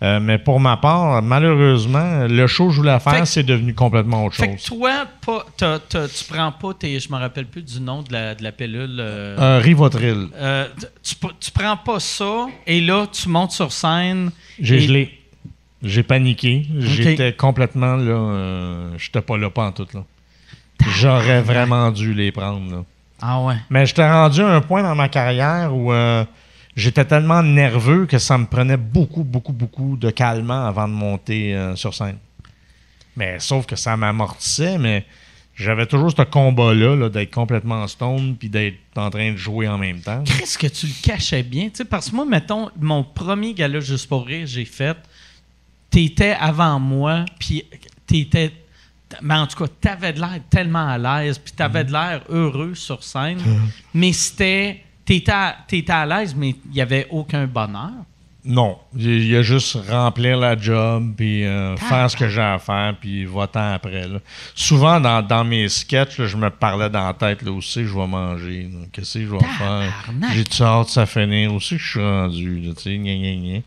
Euh, 0.00 0.20
mais 0.20 0.38
pour 0.38 0.60
ma 0.60 0.76
part, 0.76 1.20
malheureusement, 1.22 2.26
le 2.28 2.46
show 2.46 2.68
que 2.68 2.72
je 2.72 2.76
voulais 2.78 3.00
faire, 3.00 3.20
que- 3.22 3.24
c'est 3.26 3.42
devenu 3.42 3.74
complètement 3.74 4.24
autre 4.26 4.36
Fait 4.36 4.46
que 4.54 4.58
chose. 4.60 4.78
toi, 4.78 5.06
pas, 5.26 5.44
tu 5.58 6.24
prends 6.32 6.52
pas 6.52 6.72
tes. 6.74 7.00
Je 7.00 7.10
me 7.10 7.16
rappelle 7.18 7.46
plus 7.46 7.62
du 7.62 7.80
nom 7.80 8.02
de 8.02 8.12
la, 8.12 8.34
de 8.36 8.42
la 8.44 8.52
pilule. 8.52 8.96
euh, 9.00 9.36
Un 9.56 9.58
Rivotril. 9.60 10.28
euh, 10.36 10.68
tu, 11.02 11.16
tu 11.40 11.50
prends 11.50 11.76
pas 11.76 11.98
ça 11.98 12.46
et 12.66 12.80
là, 12.80 13.06
tu 13.10 13.28
montes 13.28 13.50
sur 13.50 13.72
scène. 13.72 14.30
J'ai 14.60 14.78
gelé. 14.80 15.18
J'ai 15.82 16.04
paniqué. 16.04 16.66
J'étais 16.78 17.32
complètement 17.32 17.96
là. 17.96 18.12
euh, 18.12 18.90
J'étais 18.98 19.20
pas 19.20 19.36
là 19.36 19.50
pas 19.50 19.64
en 19.66 19.72
tout 19.72 19.86
là. 19.94 20.04
J'aurais 21.00 21.42
vraiment 21.42 21.90
dû 21.90 22.14
les 22.14 22.30
prendre. 22.30 22.70
Là. 22.70 22.84
Ah 23.20 23.42
ouais. 23.42 23.56
Mais 23.70 23.86
j'étais 23.86 24.08
rendu 24.08 24.40
à 24.40 24.48
un 24.48 24.60
point 24.60 24.82
dans 24.82 24.94
ma 24.94 25.08
carrière 25.08 25.74
où 25.74 25.92
euh, 25.92 26.24
j'étais 26.76 27.04
tellement 27.04 27.42
nerveux 27.42 28.06
que 28.06 28.18
ça 28.18 28.38
me 28.38 28.46
prenait 28.46 28.76
beaucoup, 28.76 29.24
beaucoup, 29.24 29.52
beaucoup 29.52 29.96
de 29.96 30.10
calmant 30.10 30.66
avant 30.66 30.86
de 30.88 30.92
monter 30.92 31.54
euh, 31.54 31.74
sur 31.76 31.94
scène. 31.94 32.18
Mais 33.16 33.40
sauf 33.40 33.66
que 33.66 33.74
ça 33.74 33.96
m'amortissait, 33.96 34.78
mais 34.78 35.04
j'avais 35.56 35.86
toujours 35.86 36.12
ce 36.12 36.22
combat-là 36.22 36.94
là, 36.94 37.08
d'être 37.08 37.34
complètement 37.34 37.86
stone 37.88 38.36
puis 38.38 38.48
d'être 38.48 38.78
en 38.94 39.10
train 39.10 39.32
de 39.32 39.36
jouer 39.36 39.66
en 39.66 39.76
même 39.76 40.00
temps. 40.00 40.22
Qu'est-ce 40.24 40.56
que 40.56 40.68
tu 40.68 40.86
le 40.86 40.92
cachais 41.02 41.42
bien? 41.42 41.64
Tu 41.64 41.78
sais, 41.78 41.84
parce 41.84 42.10
que 42.10 42.14
moi, 42.14 42.24
mettons, 42.24 42.70
mon 42.80 43.02
premier 43.02 43.54
gala 43.54 43.80
juste 43.80 44.08
pour 44.08 44.24
rire, 44.24 44.46
j'ai 44.46 44.64
fait. 44.64 44.96
T'étais 45.90 46.36
avant 46.38 46.78
moi, 46.78 47.24
puis 47.40 47.64
t'étais. 48.06 48.52
Mais 49.22 49.34
en 49.34 49.46
tout 49.46 49.64
cas, 49.64 49.70
t'avais 49.80 50.12
de 50.12 50.20
l'air 50.20 50.38
tellement 50.50 50.86
à 50.88 50.98
l'aise, 50.98 51.38
puis 51.38 51.52
t'avais 51.52 51.84
de 51.84 51.92
l'air 51.92 52.22
heureux 52.28 52.74
sur 52.74 53.02
scène. 53.02 53.38
mais 53.94 54.12
c'était. 54.12 54.82
T'étais 55.04 55.32
à, 55.32 55.56
t'étais 55.66 55.90
à 55.92 56.04
l'aise, 56.04 56.34
mais 56.36 56.50
il 56.66 56.72
n'y 56.72 56.82
avait 56.82 57.06
aucun 57.08 57.46
bonheur? 57.46 57.92
Non, 58.44 58.78
il 58.96 59.26
y 59.26 59.36
a 59.36 59.42
juste 59.42 59.78
remplir 59.90 60.38
la 60.38 60.56
job 60.56 61.12
puis 61.16 61.44
euh, 61.44 61.76
faire 61.76 62.10
ce 62.10 62.16
que 62.16 62.28
j'ai 62.28 62.40
à 62.40 62.58
faire 62.58 62.94
puis 62.98 63.24
va-t'en 63.24 63.72
après. 63.72 64.06
là. 64.06 64.18
Souvent 64.54 65.00
dans, 65.00 65.20
dans 65.20 65.44
mes 65.44 65.68
sketchs, 65.68 66.18
là, 66.18 66.26
je 66.26 66.36
me 66.36 66.48
parlais 66.48 66.88
dans 66.88 67.06
la 67.06 67.14
tête 67.14 67.42
là 67.42 67.50
aussi 67.52 67.84
je 67.84 67.94
vais 67.94 68.06
manger, 68.06 68.70
qu'est-ce 68.92 69.18
que 69.18 69.24
je 69.24 69.30
vais 69.30 69.38
faire? 69.38 69.92
Tabarnak! 70.06 70.32
J'ai 70.34 70.64
hâte 70.64 70.86
de 70.86 70.90
ça 70.90 71.06
finir? 71.06 71.52
Aussi 71.52 71.76
que 71.76 71.82
je 71.82 71.88
suis 71.88 72.00
rendu, 72.00 72.62
tu 72.76 72.82
sais? 72.82 73.62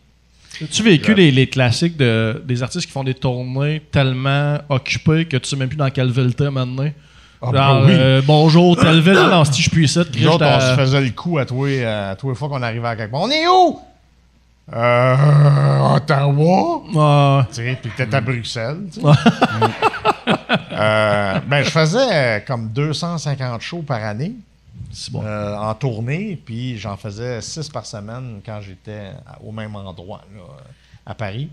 As-tu 0.60 0.82
vécu 0.82 1.14
les, 1.14 1.30
les 1.30 1.46
classiques 1.48 1.96
de, 1.96 2.42
des 2.44 2.62
artistes 2.62 2.86
qui 2.86 2.92
font 2.92 3.04
des 3.04 3.14
tournées 3.14 3.80
tellement 3.90 4.58
occupés 4.68 5.24
que 5.26 5.36
tu 5.36 5.48
sais 5.48 5.56
même 5.56 5.68
plus 5.68 5.76
dans 5.76 5.90
quelle 5.90 6.10
ville 6.10 6.34
t'es 6.34 6.50
maintenant? 6.50 6.90
Ah, 7.40 7.46
Genre, 7.52 7.52
ben 7.52 7.86
oui. 7.86 7.92
euh, 7.94 8.22
bonjour, 8.24 8.76
telle 8.76 9.00
ville. 9.00 9.14
Non, 9.14 9.44
si 9.44 9.62
je 9.62 9.70
puis 9.70 9.88
ça, 9.88 10.02
Nous 10.16 10.28
autres, 10.28 10.46
on 10.46 10.60
se 10.60 10.76
faisait 10.80 11.00
le 11.00 11.10
coup 11.10 11.38
à 11.38 11.46
tous 11.46 11.64
les, 11.66 11.84
à 11.84 12.16
fois 12.16 12.48
qu'on 12.48 12.62
arrivait 12.62 12.88
à 12.88 12.96
quelque 12.96 13.10
part. 13.10 13.22
On 13.22 13.30
est 13.30 13.46
où? 13.48 13.80
Euh, 14.72 15.96
Ottawa. 15.96 17.46
Tu 17.48 17.56
sais, 17.56 17.78
puis 17.82 17.90
peut-être 17.96 18.14
à 18.14 18.20
Bruxelles. 18.20 18.78
tu 18.92 19.00
sais. 19.00 19.06
Euh, 20.72 21.38
ben, 21.46 21.62
je 21.64 21.70
faisais 21.70 21.98
euh, 22.10 22.40
comme 22.46 22.68
250 22.68 23.60
shows 23.60 23.82
par 23.82 24.02
année. 24.02 24.32
Bon. 25.10 25.22
euh, 25.24 25.56
en 25.56 25.74
tournée, 25.74 26.40
puis 26.44 26.78
j'en 26.78 26.96
faisais 26.96 27.40
six 27.40 27.68
par 27.68 27.86
semaine 27.86 28.40
quand 28.44 28.60
j'étais 28.60 29.12
au 29.42 29.52
même 29.52 29.74
endroit, 29.76 30.22
là, 30.34 30.42
à 31.06 31.14
Paris. 31.14 31.48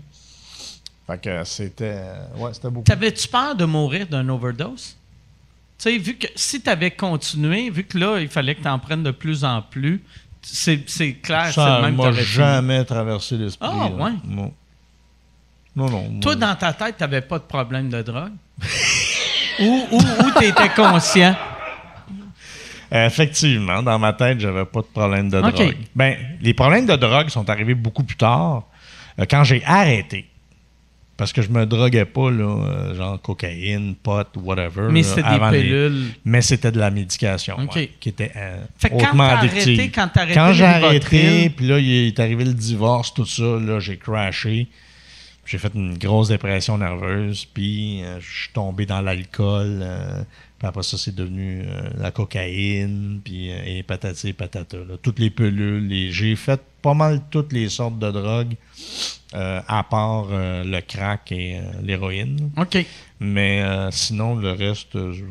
Fait 1.06 1.20
que 1.20 1.44
c'était. 1.44 2.02
Ouais, 2.36 2.52
c'était 2.54 2.70
beaucoup. 2.70 2.84
T'avais-tu 2.84 3.28
peur 3.28 3.54
de 3.54 3.64
mourir 3.64 4.06
d'un 4.06 4.28
overdose? 4.28 4.96
Tu 5.78 5.90
sais, 5.90 5.98
vu 5.98 6.14
que 6.16 6.26
si 6.36 6.60
t'avais 6.60 6.90
continué, 6.90 7.70
vu 7.70 7.84
que 7.84 7.98
là, 7.98 8.18
il 8.20 8.28
fallait 8.28 8.54
que 8.54 8.62
t'en 8.62 8.78
prennes 8.78 9.02
de 9.02 9.10
plus 9.10 9.44
en 9.44 9.62
plus, 9.62 10.02
c'est 10.42 10.88
c'est 10.88 11.14
clair, 11.14 11.50
c'est 11.52 11.60
le 11.64 11.82
même 11.82 11.96
que 11.96 12.02
m'a 12.02 12.12
jamais 12.12 12.84
traversé 12.84 13.36
l'esprit. 13.36 13.68
Ah, 13.70 13.88
là. 13.88 14.04
ouais? 14.04 14.12
Non. 14.24 14.52
Non, 15.74 15.88
non. 15.88 16.20
Toi, 16.20 16.36
moi- 16.36 16.48
dans 16.48 16.54
ta 16.56 16.72
tête, 16.72 16.96
t'avais 16.98 17.20
pas 17.22 17.38
de 17.38 17.44
problème 17.44 17.88
de 17.88 18.02
drogue? 18.02 18.32
ou 19.60 19.86
ou, 19.92 19.96
ou 19.98 20.30
t'étais 20.38 20.68
conscient? 20.70 21.34
Euh, 22.92 23.06
Effectivement, 23.06 23.82
dans 23.82 23.98
ma 23.98 24.12
tête, 24.12 24.40
j'avais 24.40 24.64
pas 24.64 24.80
de 24.80 24.86
problème 24.86 25.28
de 25.30 25.40
drogue. 25.40 25.76
Ben, 25.94 26.16
les 26.40 26.54
problèmes 26.54 26.86
de 26.86 26.96
drogue 26.96 27.28
sont 27.28 27.48
arrivés 27.48 27.74
beaucoup 27.74 28.02
plus 28.02 28.16
tard, 28.16 28.64
euh, 29.18 29.24
quand 29.30 29.44
j'ai 29.44 29.62
arrêté. 29.64 30.26
Parce 31.16 31.34
que 31.34 31.42
je 31.42 31.50
me 31.50 31.66
droguais 31.66 32.06
pas, 32.06 32.30
là, 32.30 32.44
euh, 32.44 32.94
genre 32.94 33.20
cocaïne, 33.20 33.94
pot, 33.94 34.26
whatever. 34.36 34.88
Mais 34.90 35.02
c'était 35.02 35.22
des 35.38 35.50
les- 35.50 35.62
pilules. 35.62 36.04
Mais 36.24 36.40
c'était 36.40 36.72
de 36.72 36.78
la 36.78 36.90
médication, 36.90 37.58
ouais, 37.74 37.90
qui 38.00 38.08
était 38.08 38.32
euh, 38.36 38.64
Fait 38.78 38.88
que 38.88 38.94
quand 38.94 39.08
hautement 39.10 39.28
t'as 39.28 39.38
addictive. 39.40 39.78
arrêté, 39.78 39.90
quand 39.94 40.16
arrêté 40.16 40.34
Quand 40.34 40.52
j'ai 40.54 40.64
arrêté, 40.64 41.50
puis 41.50 41.66
là, 41.68 41.78
il 41.78 42.06
est 42.08 42.18
arrivé 42.20 42.44
le 42.44 42.54
divorce, 42.54 43.12
tout 43.12 43.26
ça, 43.26 43.42
là, 43.42 43.78
j'ai 43.80 43.98
crashé. 43.98 44.66
J'ai 45.44 45.58
fait 45.58 45.72
une 45.74 45.98
grosse 45.98 46.28
dépression 46.28 46.78
nerveuse, 46.78 47.44
puis 47.44 48.02
euh, 48.02 48.18
je 48.20 48.42
suis 48.44 48.52
tombé 48.54 48.86
dans 48.86 49.00
l'alcool. 49.02 49.80
euh, 49.82 50.22
puis 50.60 50.68
après 50.68 50.82
ça, 50.82 50.96
c'est 50.98 51.14
devenu 51.14 51.62
euh, 51.66 51.88
la 51.98 52.10
cocaïne, 52.10 53.20
puis 53.24 53.50
euh, 53.50 53.62
et 53.64 53.82
patati 53.82 54.28
et 54.28 54.32
patata. 54.34 54.76
là. 54.76 54.94
Toutes 55.02 55.18
les 55.18 55.30
pilules. 55.30 55.88
les- 55.88 56.12
J'ai 56.12 56.36
fait 56.36 56.60
pas 56.82 56.94
mal 56.94 57.22
toutes 57.30 57.52
les 57.52 57.68
sortes 57.70 57.98
de 57.98 58.10
drogues, 58.10 58.54
euh, 59.34 59.60
à 59.66 59.82
part 59.82 60.26
le 60.30 60.80
crack 60.80 61.32
et 61.32 61.60
l'héroïne. 61.82 62.50
OK. 62.58 62.84
Mais 63.20 63.62
sinon, 63.90 64.34
le 64.36 64.52
reste, 64.52 64.92
je- 65.12 65.24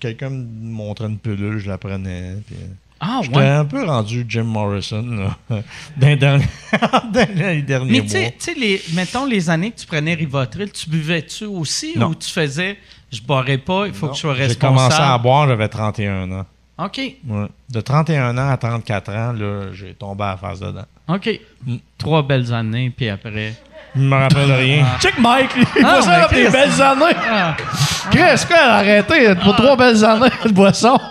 quelqu'un 0.00 0.30
me 0.30 0.44
montrait 0.70 1.06
une 1.06 1.18
pilule, 1.18 1.58
je 1.58 1.68
la 1.68 1.78
prenais. 1.78 2.36
puis, 2.46 2.56
Ah, 2.98 3.20
J'étais 3.22 3.36
ouais. 3.36 3.46
un 3.46 3.64
peu 3.66 3.84
rendu 3.84 4.24
Jim 4.26 4.44
Morrison 4.44 5.02
là, 5.02 5.36
dans, 5.98 6.06
les 6.08 6.16
derniers- 6.16 6.46
dans 7.12 7.28
les 7.52 7.60
derniers 7.62 7.90
Mais 7.92 7.98
mois. 7.98 8.06
tu 8.06 8.10
sais- 8.10 8.34
tu 8.38 8.54
sais, 8.54 8.94
mettons 8.94 9.26
les 9.26 9.50
années 9.50 9.70
que 9.70 9.80
tu 9.80 9.86
prenais 9.86 10.14
Rivotril, 10.14 10.70
tu 10.72 10.88
buvais-tu 10.88 11.44
aussi 11.44 11.92
Non. 11.98 12.08
ou 12.08 12.14
tu 12.14 12.30
faisais 12.30 12.78
je 13.12 13.20
boirai 13.22 13.58
pas, 13.58 13.86
il 13.86 13.92
faut 13.94 14.06
Non, 14.06 14.12
que 14.12 14.16
je 14.16 14.20
sois 14.22 14.34
J'ai 14.34 14.44
responsable? 14.46 14.76
commencé 14.76 15.00
à 15.02 15.18
boire, 15.18 15.48
j'avais 15.48 15.68
31 15.68 16.30
ans. 16.32 16.46
OK. 16.78 16.98
Ouais. 16.98 17.46
De 17.70 17.80
31 17.80 18.36
ans 18.36 18.50
à 18.50 18.56
34 18.56 19.10
ans, 19.12 19.32
là, 19.32 19.72
j'ai 19.72 19.94
tombé 19.94 20.24
à 20.24 20.30
la 20.32 20.36
face 20.36 20.60
dedans. 20.60 20.84
OK. 21.08 21.40
Mm. 21.66 21.76
Trois 21.96 22.22
belles 22.22 22.52
années, 22.52 22.90
puis 22.94 23.08
après. 23.08 23.54
Je 23.94 24.00
me 24.02 24.14
rappelle 24.14 24.52
rien. 24.52 24.84
Check 25.00 25.18
Mike, 25.18 25.50
il 25.56 25.64
Ah, 25.84 26.00
voit 26.00 26.02
ça 26.02 26.26
comme 26.28 26.36
des 26.36 26.50
belles 26.50 26.82
années. 26.82 27.16
Ah. 27.30 27.56
Chris, 28.10 28.44
quoi, 28.46 28.56
arrêtez 28.58 29.34
pour 29.36 29.56
trois 29.56 29.76
belles 29.76 30.04
années 30.04 30.28
de 30.44 30.50
boisson. 30.52 30.98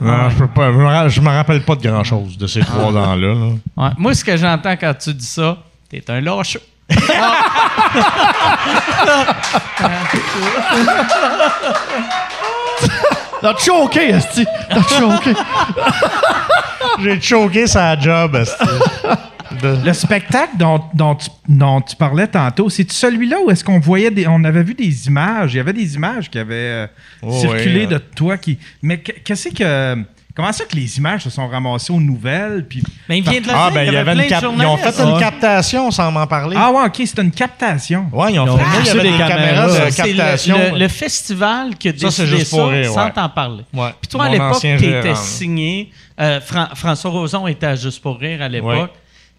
Non, 0.00 0.30
je 0.30 0.38
peux 0.38 0.48
pas. 0.48 0.72
Je 0.72 0.76
me, 0.78 0.84
ra- 0.84 1.08
je 1.08 1.20
me 1.20 1.28
rappelle 1.28 1.62
pas 1.62 1.76
de 1.76 1.82
grand 1.82 2.02
chose 2.04 2.36
de 2.38 2.46
ces 2.46 2.60
trois 2.60 2.86
ans-là. 2.96 3.34
là. 3.34 3.50
Ouais. 3.76 3.90
Moi, 3.98 4.14
ce 4.14 4.24
que 4.24 4.36
j'entends 4.36 4.76
quand 4.76 4.94
tu 4.94 5.12
dis 5.14 5.26
ça, 5.26 5.58
t'es 5.88 6.02
un 6.10 6.20
lâche. 6.20 6.58
T'as 13.40 13.56
choqué, 13.56 14.10
Esti? 14.10 14.46
T'as 14.68 14.82
choqué? 14.82 15.32
J'ai 17.02 17.20
choqué 17.20 17.66
sa 17.66 17.98
job. 17.98 18.36
esti. 18.36 18.64
De- 19.62 19.78
Le 19.84 19.92
spectacle 19.92 20.56
dont, 20.58 20.80
dont 20.94 21.14
tu, 21.16 21.28
dont 21.48 21.80
tu 21.80 21.96
parlais 21.96 22.26
tantôt, 22.28 22.68
c'est 22.70 22.90
celui-là 22.90 23.38
où 23.44 23.50
est-ce 23.50 23.64
qu'on 23.64 23.80
voyait 23.80 24.10
des, 24.10 24.26
on 24.28 24.44
avait 24.44 24.62
vu 24.62 24.74
des 24.74 25.06
images, 25.08 25.54
il 25.54 25.56
y 25.56 25.60
avait 25.60 25.72
des 25.72 25.94
images 25.96 26.30
qui 26.30 26.38
avaient 26.38 26.54
euh, 26.54 26.86
Oh, 27.22 27.32
circulé 27.40 27.80
ouais, 27.80 27.86
de 27.86 27.98
toi 27.98 28.36
qui. 28.38 28.58
Mais 28.82 28.98
que- 28.98 29.12
qu'est-ce 29.24 29.48
que 29.48 29.96
comment 30.40 30.52
ça 30.52 30.64
que 30.64 30.74
les 30.76 30.98
images 30.98 31.22
se 31.24 31.30
sont 31.30 31.46
ramassées 31.48 31.92
aux 31.92 32.00
nouvelles 32.00 32.66
puis 32.66 32.82
Ben, 33.08 33.16
il 33.16 33.22
vient 33.22 33.40
de 33.40 33.46
le 33.46 33.52
Ah, 33.54 33.70
dire, 33.70 33.74
ben, 33.74 33.82
il 33.86 33.92
y 33.92 33.96
avait 33.96 34.12
plein 34.12 34.22
une 34.22 34.28
de 34.28 34.28
cap- 34.28 34.44
Ils 34.58 34.66
ont 34.66 34.76
fait 34.76 35.00
une 35.02 35.18
captation 35.18 35.90
sans 35.90 36.10
m'en 36.10 36.26
parler. 36.26 36.56
ah 36.58 36.70
ouais 36.70 36.84
ok 36.86 36.96
c'était 37.04 37.22
une 37.22 37.30
captation. 37.30 38.06
ouais, 38.12 38.32
ils 38.32 38.38
ont 38.40 38.44
ont 38.48 38.56
fait. 38.58 38.64
il 38.64 38.74
y 38.74 38.78
poussé 38.78 38.90
avait 38.90 39.02
des 39.02 39.10
des 39.12 39.18
caméras 39.18 39.66
caméras. 39.66 39.66
de 39.90 39.94
captation. 39.96 40.58
le, 40.58 40.70
le- 40.72 40.78
le 40.78 40.88
festival 40.88 41.76
qui 41.76 41.88
a 41.88 41.92
Ça, 41.92 42.10
c'est 42.10 42.22
décidé 42.22 42.38
juste 42.38 42.50
ça 42.50 42.56
pour 42.56 42.68
rire, 42.68 42.90
sans 42.92 43.04
ouais. 43.04 43.12
t'en 43.12 43.28
parler. 43.28 43.64
Ouais. 43.74 43.90
Puis 44.00 44.08
toi, 44.08 44.24
à 44.24 44.28
l'époque, 44.28 44.60
tu 44.60 44.66
étais 44.68 45.02
gérant. 45.02 45.14
signé. 45.14 45.90
euh, 46.20 46.40
Fran- 46.40 46.68
François 46.74 47.10
Roson 47.10 47.46
était 47.46 47.66
à 47.66 47.76
Juste 47.76 48.02
pour 48.02 48.18
rire 48.18 48.42
à 48.42 48.48
l'époque. 48.48 48.68
Ouais. 48.70 48.86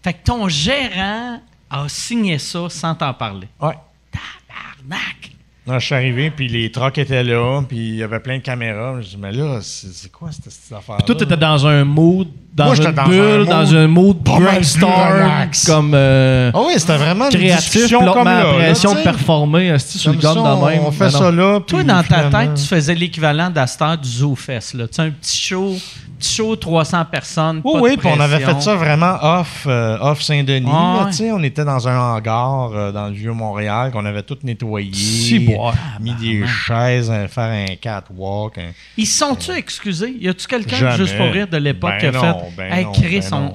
Fait 0.02 0.12
que 0.14 0.18
ton 0.24 0.48
gérant 0.48 1.40
a 1.70 1.84
signé 1.88 2.38
ça 2.38 2.68
sans 2.68 2.94
t'en 2.94 3.14
parler. 3.14 3.48
Ouais. 3.60 3.74
Tabarnak! 4.12 5.30
Non, 5.64 5.78
je 5.78 5.86
suis 5.86 5.94
arrivé, 5.94 6.32
puis 6.34 6.48
les 6.48 6.72
trucks 6.72 6.98
étaient 6.98 7.22
là, 7.22 7.62
puis 7.68 7.76
il 7.78 7.94
y 7.94 8.02
avait 8.02 8.18
plein 8.18 8.38
de 8.38 8.42
caméras. 8.42 9.00
Je 9.00 9.10
dis, 9.10 9.16
mais 9.16 9.30
là, 9.30 9.60
c'est 9.62 10.10
quoi 10.10 10.30
cette, 10.32 10.50
cette 10.50 10.76
affaire 10.76 10.96
Toi, 11.06 11.14
t'étais 11.14 11.36
dans 11.36 11.64
un 11.68 11.84
mood, 11.84 12.26
dans 12.52 12.64
Moi, 12.64 12.74
une 12.74 12.82
j'étais 12.82 12.92
dans 12.92 13.04
bulle, 13.06 13.20
un 13.20 13.38
mood 13.38 13.48
dans 13.48 13.74
un 13.76 13.86
mood 13.86 14.28
relax. 14.28 15.64
comme 15.66 15.92
euh, 15.94 16.50
Ah 16.52 16.58
oui, 16.66 16.72
c'était 16.78 16.96
vraiment 16.96 17.26
une 17.26 17.36
créatif, 17.36 17.70
discussion 17.74 17.98
puis 17.98 18.06
là, 18.08 18.12
comme 18.12 18.24
là. 18.24 18.42
l'impression 18.42 18.92
là, 18.92 18.98
de 18.98 19.04
performer, 19.04 19.78
sur 19.78 20.12
le 20.12 20.18
gun 20.18 20.34
de 20.34 20.66
même. 20.66 20.82
On 20.84 20.90
fait 20.90 21.04
non. 21.04 21.10
ça 21.10 21.30
là. 21.30 21.60
Toi, 21.60 21.78
puis 21.78 21.86
dans 21.86 22.02
ta 22.02 22.24
tête, 22.24 22.54
tu 22.54 22.64
faisais 22.64 22.94
l'équivalent 22.96 23.48
d'Astor 23.48 23.96
du 23.98 24.08
Zoo 24.08 24.34
Fest. 24.34 24.74
Là. 24.74 24.88
Tu 24.88 24.94
sais, 24.96 25.02
un 25.02 25.10
petit 25.10 25.38
show, 25.40 25.76
petit 26.22 26.34
show 26.34 26.54
300 26.56 27.04
personnes. 27.06 27.60
Oui, 27.64 27.80
oui, 27.82 27.96
puis 27.96 28.08
on 28.12 28.20
avait 28.20 28.40
fait 28.40 28.60
ça 28.60 28.74
vraiment 28.76 29.16
off, 29.20 29.64
euh, 29.66 29.98
off 30.00 30.22
Saint-Denis. 30.22 30.68
Ah, 30.72 31.08
ouais. 31.18 31.30
on 31.32 31.42
était 31.42 31.64
dans 31.64 31.88
un 31.88 31.98
hangar 31.98 32.70
euh, 32.72 32.92
dans 32.92 33.08
le 33.08 33.14
vieux 33.14 33.32
Montréal 33.32 33.90
qu'on 33.92 34.04
avait 34.04 34.22
tout 34.22 34.38
nettoyé. 34.42 34.92
Si, 34.94 35.38
bois. 35.40 35.74
Mis 36.00 36.14
des 36.14 36.46
chaises, 36.46 37.10
euh, 37.10 37.26
faire 37.28 37.50
un 37.50 37.74
catwalk. 37.76 38.58
un- 38.58 38.72
Ils 38.96 39.06
sont-tu 39.06 39.50
excusés? 39.52 40.14
Y 40.20 40.28
a-tu 40.28 40.46
quelqu'un 40.46 40.96
juste 40.96 41.16
pour 41.16 41.26
rire 41.26 41.48
de 41.48 41.56
l'époque 41.56 41.90
Ben 41.90 41.98
qui 42.00 42.06
a 42.06 42.12
non, 42.12 42.20
fait 42.20 42.56
ben 42.56 42.72
Hey 42.72 42.84
non, 42.84 42.92
Chris, 42.92 43.20
ben 43.30 43.36
on, 43.36 43.40
non. 43.40 43.54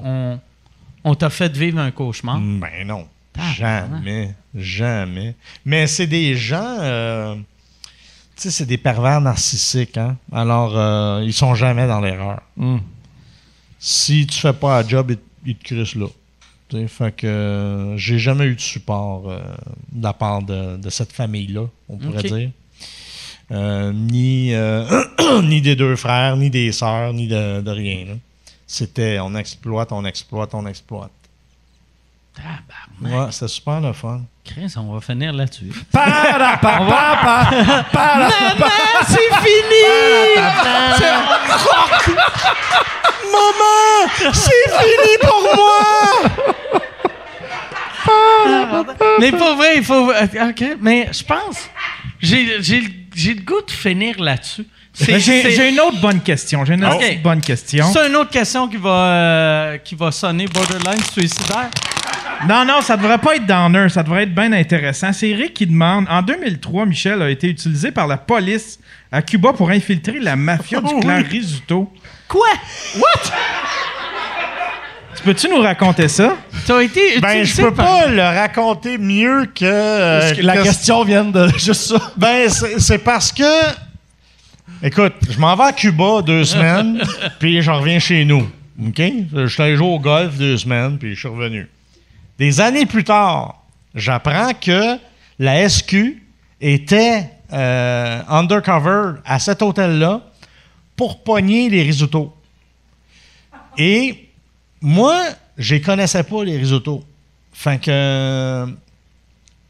on, 1.04 1.10
on 1.10 1.14
t'a 1.14 1.30
fait 1.30 1.56
vivre 1.56 1.78
un 1.78 1.90
cauchemar? 1.90 2.38
Ben 2.38 2.86
non. 2.86 3.06
Jamais. 3.56 4.34
Jamais. 4.54 5.34
Mais 5.64 5.86
c'est 5.86 6.06
des 6.06 6.34
gens. 6.34 7.36
Tu 8.38 8.44
sais, 8.44 8.50
c'est 8.52 8.66
des 8.66 8.78
pervers 8.78 9.20
narcissiques, 9.20 9.96
hein? 9.96 10.16
Alors, 10.32 10.76
euh, 10.76 11.22
ils 11.24 11.32
sont 11.32 11.56
jamais 11.56 11.88
dans 11.88 12.00
l'erreur. 12.00 12.40
Hmm. 12.56 12.78
Si 13.80 14.28
tu 14.28 14.38
fais 14.38 14.52
pas 14.52 14.78
un 14.78 14.86
job, 14.86 15.10
ils, 15.10 15.18
ils 15.44 15.56
te 15.56 15.64
crissent 15.64 15.96
là. 15.96 16.06
Tu 16.68 16.76
sais, 16.76 16.86
fait 16.86 17.16
que 17.16 17.26
euh, 17.26 17.96
j'ai 17.96 18.20
jamais 18.20 18.44
eu 18.44 18.54
de 18.54 18.60
support 18.60 19.28
euh, 19.28 19.40
de 19.90 20.02
la 20.04 20.12
part 20.12 20.42
de, 20.42 20.76
de 20.76 20.88
cette 20.88 21.10
famille-là, 21.12 21.66
on 21.88 21.96
pourrait 21.96 22.22
dire. 22.22 22.50
Euh, 23.50 23.92
ni, 23.92 24.52
ni 25.42 25.60
des 25.60 25.74
deux 25.74 25.96
frères, 25.96 26.36
ni 26.36 26.48
des 26.48 26.70
sœurs, 26.70 27.12
ni 27.14 27.26
de, 27.26 27.60
de 27.60 27.70
rien. 27.72 28.18
C'était 28.68 29.18
on 29.18 29.34
exploite, 29.34 29.90
on 29.90 30.04
exploite, 30.04 30.54
on 30.54 30.64
exploite. 30.66 31.10
Ouais, 33.02 33.32
c'était 33.32 33.48
super 33.48 33.80
le 33.80 33.92
fun. 33.92 34.22
Chris, 34.48 34.72
on 34.76 34.92
va 34.94 35.00
finir 35.00 35.32
là-dessus. 35.32 35.70
c'est 39.06 39.30
fini! 39.44 39.86
C'est 44.32 44.70
fini 44.78 45.18
pour 45.20 45.42
moi! 45.54 45.82
mais 49.20 49.32
pas 49.32 49.54
vrai, 49.54 49.76
il 49.76 49.84
faut. 49.84 50.10
euh, 50.10 50.48
OK, 50.48 50.64
mais 50.80 51.08
je 51.12 51.22
pense. 51.24 51.68
J'ai 52.20 52.44
le- 52.44 53.40
goût 53.44 53.60
de 53.66 53.70
finir 53.70 54.18
là-dessus. 54.20 54.64
J'ai 54.94 55.68
une 55.68 55.80
autre 55.80 56.00
bonne 56.00 56.20
question. 56.20 56.64
J'ai 56.64 56.74
une 56.74 56.84
autre 56.84 57.22
bonne 57.22 57.40
question. 57.40 57.92
C'est 57.92 58.08
une 58.08 58.16
autre 58.16 58.30
question 58.30 58.66
qui 58.68 58.76
va, 58.78 58.90
euh, 58.90 59.78
qui 59.78 59.94
va 59.94 60.10
sonner 60.10 60.46
borderline 60.46 61.02
suicidaire. 61.12 61.68
Non, 62.46 62.64
non, 62.64 62.80
ça 62.82 62.96
devrait 62.96 63.18
pas 63.18 63.34
être 63.36 63.46
downer, 63.46 63.88
ça 63.88 64.02
devrait 64.02 64.22
être 64.24 64.34
bien 64.34 64.52
intéressant. 64.52 65.12
C'est 65.12 65.30
Eric 65.30 65.54
qui 65.54 65.66
demande 65.66 66.06
En 66.08 66.22
2003, 66.22 66.86
Michel 66.86 67.20
a 67.22 67.30
été 67.30 67.48
utilisé 67.48 67.90
par 67.90 68.06
la 68.06 68.16
police 68.16 68.78
à 69.10 69.22
Cuba 69.22 69.52
pour 69.52 69.70
infiltrer 69.70 70.20
la 70.20 70.36
mafia 70.36 70.80
du 70.80 70.94
clan 71.00 71.20
Risuto. 71.28 71.92
Quoi? 72.28 72.46
Tu 75.16 75.22
peux-tu 75.24 75.48
nous 75.48 75.60
raconter 75.60 76.06
ça? 76.06 76.36
T'as 76.66 76.80
été 76.82 77.18
Ben, 77.20 77.28
je 77.38 77.50
utilisé 77.50 77.62
peux 77.64 77.74
par- 77.74 77.86
pas 78.02 78.06
le 78.06 78.22
raconter 78.22 78.98
mieux 78.98 79.46
que. 79.52 79.64
euh, 79.64 80.20
Parce 80.20 80.32
que 80.34 80.42
la 80.42 80.56
que- 80.58 80.62
question 80.62 81.02
vient 81.02 81.24
de 81.24 81.48
juste 81.58 81.82
ça. 81.96 82.12
Ben, 82.16 82.48
c'est 82.48 82.78
c'est 82.78 82.98
parce 82.98 83.32
que. 83.32 83.42
Écoute, 84.80 85.14
je 85.28 85.38
m'en 85.40 85.56
vais 85.56 85.64
à 85.64 85.72
Cuba 85.72 86.22
deux 86.24 86.44
semaines, 86.44 87.02
puis 87.40 87.60
je 87.62 87.70
reviens 87.70 87.98
chez 87.98 88.24
nous. 88.24 88.48
OK? 88.86 89.02
Je 89.34 89.46
suis 89.48 89.62
allé 89.62 89.76
jouer 89.76 89.88
au 89.88 89.98
golf 89.98 90.36
deux 90.36 90.56
semaines, 90.56 90.98
puis 90.98 91.14
je 91.16 91.18
suis 91.18 91.28
revenu. 91.28 91.66
Des 92.38 92.60
années 92.60 92.86
plus 92.86 93.02
tard, 93.02 93.64
j'apprends 93.94 94.52
que 94.54 94.96
la 95.40 95.68
SQ 95.68 96.22
était 96.60 97.30
euh, 97.52 98.22
undercover 98.28 99.20
à 99.24 99.40
cet 99.40 99.60
hôtel-là 99.60 100.22
pour 100.94 101.24
pogner 101.24 101.68
les 101.68 101.82
risottos. 101.82 102.32
Et 103.76 104.28
moi, 104.80 105.20
je 105.56 105.74
les 105.74 105.80
connaissais 105.80 106.22
pas, 106.22 106.44
les 106.44 106.56
risottos. 106.56 107.02
Fait 107.52 107.80
que 107.80 108.66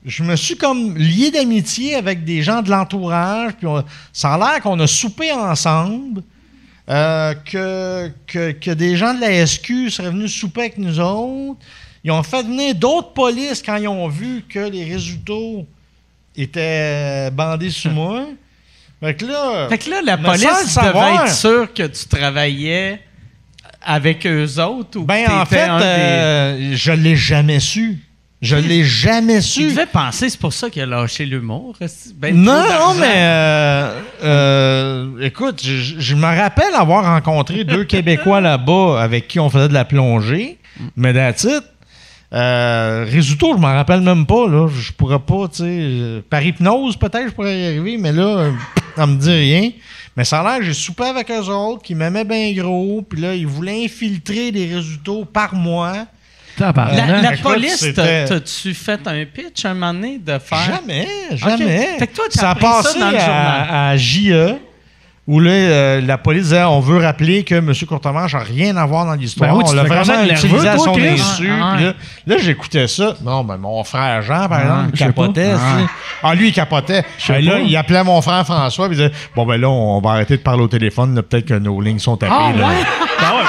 je 0.04 0.22
me 0.22 0.36
suis 0.36 0.56
comme 0.56 0.94
lié 0.96 1.30
d'amitié 1.30 1.94
avec 1.94 2.24
des 2.24 2.42
gens 2.42 2.60
de 2.60 2.70
l'entourage. 2.70 3.52
Puis 3.58 3.66
ça 4.12 4.34
a 4.34 4.38
l'air 4.38 4.60
qu'on 4.60 4.78
a 4.80 4.86
soupé 4.86 5.32
ensemble. 5.32 6.22
euh, 6.90 7.34
que 7.46 8.72
des 8.72 8.96
gens 8.96 9.14
de 9.14 9.20
la 9.20 9.46
SQ 9.46 9.90
seraient 9.90 10.10
venus 10.10 10.34
souper 10.34 10.60
avec 10.60 10.78
nous 10.78 11.00
autres. 11.00 11.60
Ils 12.04 12.10
ont 12.10 12.22
fait 12.22 12.42
venir 12.42 12.74
d'autres 12.74 13.12
polices 13.12 13.62
quand 13.64 13.76
ils 13.76 13.88
ont 13.88 14.08
vu 14.08 14.44
que 14.48 14.60
les 14.60 14.84
résultats 14.84 15.32
étaient 16.36 17.30
bandés 17.30 17.70
sous 17.70 17.90
moi. 17.90 18.26
Fait 19.00 19.14
que 19.14 19.26
là, 19.26 19.68
Fait 19.68 19.78
que 19.78 19.90
là, 19.90 20.00
la 20.04 20.16
police 20.18 20.74
devait 20.76 21.14
être 21.14 21.28
sûre 21.34 21.72
que 21.72 21.84
tu 21.86 22.06
travaillais 22.06 23.00
avec 23.82 24.26
eux 24.26 24.46
autres 24.60 24.98
ou 24.98 25.04
ben 25.04 25.30
en 25.30 25.44
fait, 25.46 25.60
un 25.62 25.78
des- 25.78 25.84
euh, 25.84 26.76
je 26.76 26.92
l'ai 26.92 27.16
jamais 27.16 27.60
su. 27.60 27.98
Je 28.40 28.54
l'ai 28.54 28.84
jamais 28.84 29.36
Il 29.38 29.42
su. 29.42 29.68
devait 29.70 29.86
penser, 29.86 30.28
c'est 30.30 30.38
pour 30.38 30.52
ça 30.52 30.70
qu'il 30.70 30.82
a 30.82 30.86
lâché 30.86 31.26
l'humour. 31.26 31.76
Ben, 32.16 32.36
Non, 32.36 32.62
non, 32.62 32.94
mais 32.94 33.14
euh, 33.16 34.00
euh, 34.22 35.20
écoute, 35.22 35.60
je, 35.64 35.98
je 35.98 36.14
me 36.14 36.22
rappelle 36.26 36.72
avoir 36.74 37.04
rencontré 37.04 37.64
deux 37.64 37.82
Québécois 37.84 38.40
là-bas 38.40 39.00
avec 39.02 39.26
qui 39.26 39.40
on 39.40 39.50
faisait 39.50 39.68
de 39.68 39.74
la 39.74 39.84
plongée, 39.84 40.58
mais 40.96 41.12
that's 41.12 41.44
it. 41.44 41.64
Euh, 42.32 43.06
Risuto, 43.08 43.54
je 43.54 43.60
m'en 43.60 43.72
rappelle 43.74 44.00
même 44.02 44.26
pas, 44.26 44.46
là. 44.48 44.68
Je 44.68 44.92
pourrais 44.92 45.18
pas, 45.18 45.48
tu 45.48 45.58
sais. 45.58 45.64
euh, 45.66 46.20
Par 46.28 46.42
hypnose, 46.42 46.96
peut-être, 46.96 47.28
je 47.28 47.32
pourrais 47.32 47.58
y 47.58 47.66
arriver, 47.66 47.96
mais 47.96 48.12
là, 48.12 48.22
euh, 48.22 48.50
ça 48.96 49.06
me 49.06 49.16
dit 49.16 49.30
rien. 49.30 49.70
Mais 50.16 50.24
ça 50.24 50.40
a 50.40 50.42
l'air 50.44 50.58
que 50.58 50.64
j'ai 50.64 50.74
soupé 50.74 51.04
avec 51.04 51.30
eux 51.30 51.48
autres, 51.48 51.82
qui 51.82 51.94
m'aimaient 51.94 52.24
bien 52.24 52.52
gros, 52.52 53.02
puis 53.08 53.20
là, 53.20 53.34
ils 53.34 53.46
voulaient 53.46 53.84
infiltrer 53.84 54.50
les 54.50 54.74
résultats 54.74 55.24
par 55.32 55.54
moi. 55.54 55.92
La, 56.58 56.72
la 57.22 57.32
Écoute, 57.34 57.42
police, 57.44 57.86
t'as-tu 57.94 58.74
fait 58.74 59.00
un 59.06 59.24
pitch 59.24 59.64
un 59.64 59.74
moment 59.74 59.94
donné 59.94 60.18
de 60.18 60.38
faire? 60.40 60.58
Jamais, 60.58 61.06
jamais. 61.34 61.96
Fait 62.00 62.08
que 62.08 62.16
toi, 62.16 62.24
ça 62.30 62.50
a 62.50 62.54
ça 62.54 62.60
passé 62.60 62.98
dans 62.98 63.06
le 63.10 63.16
journal. 63.16 63.66
à, 63.70 63.88
à 63.90 63.96
JE, 63.96 64.54
où 65.28 65.40
là, 65.40 65.50
euh, 65.50 66.00
la 66.00 66.16
police 66.16 66.44
disait 66.44 66.64
on 66.64 66.80
veut 66.80 66.98
rappeler 66.98 67.44
que 67.44 67.54
M. 67.56 67.72
Courtemanche 67.86 68.32
n'a 68.32 68.38
rien 68.40 68.74
à 68.78 68.86
voir 68.86 69.04
dans 69.04 69.12
l'histoire. 69.12 69.50
Ben 69.50 69.56
oui, 69.58 69.64
on 69.68 69.72
l'a 69.74 69.82
vraiment 69.84 70.24
utilisé 70.24 70.66
à 70.66 70.78
son 70.78 70.96
insu. 70.98 71.50
Ah, 71.50 71.76
Là, 71.78 71.92
là, 72.26 72.36
j'écoutais 72.38 72.88
ça. 72.88 73.14
Non, 73.22 73.44
ben 73.44 73.58
mon 73.58 73.84
frère 73.84 74.22
Jean, 74.22 74.48
par 74.48 74.60
exemple, 74.62 74.90
il 74.94 74.98
capotait. 74.98 75.52
Ah, 76.22 76.34
lui, 76.34 76.48
il 76.48 76.52
capotait. 76.52 77.04
Ben 77.28 77.44
là, 77.44 77.58
il 77.60 77.76
appelait 77.76 78.02
mon 78.02 78.22
frère 78.22 78.44
François, 78.44 78.88
puis 78.88 78.96
il 78.96 79.02
disait 79.02 79.14
Bon, 79.36 79.44
ben 79.44 79.60
là, 79.60 79.68
on 79.68 80.00
va 80.00 80.12
arrêter 80.12 80.38
de 80.38 80.42
parler 80.42 80.62
au 80.62 80.68
téléphone. 80.68 81.20
Peut-être 81.22 81.44
que 81.46 81.54
nos 81.54 81.78
lignes 81.80 81.98
sont 81.98 82.16
tapées. 82.16 82.32
Ah, 82.34 82.52
là. 82.58 82.66
ouais? 82.66 82.74
Ah 83.20 83.34
ouais. 83.34 83.44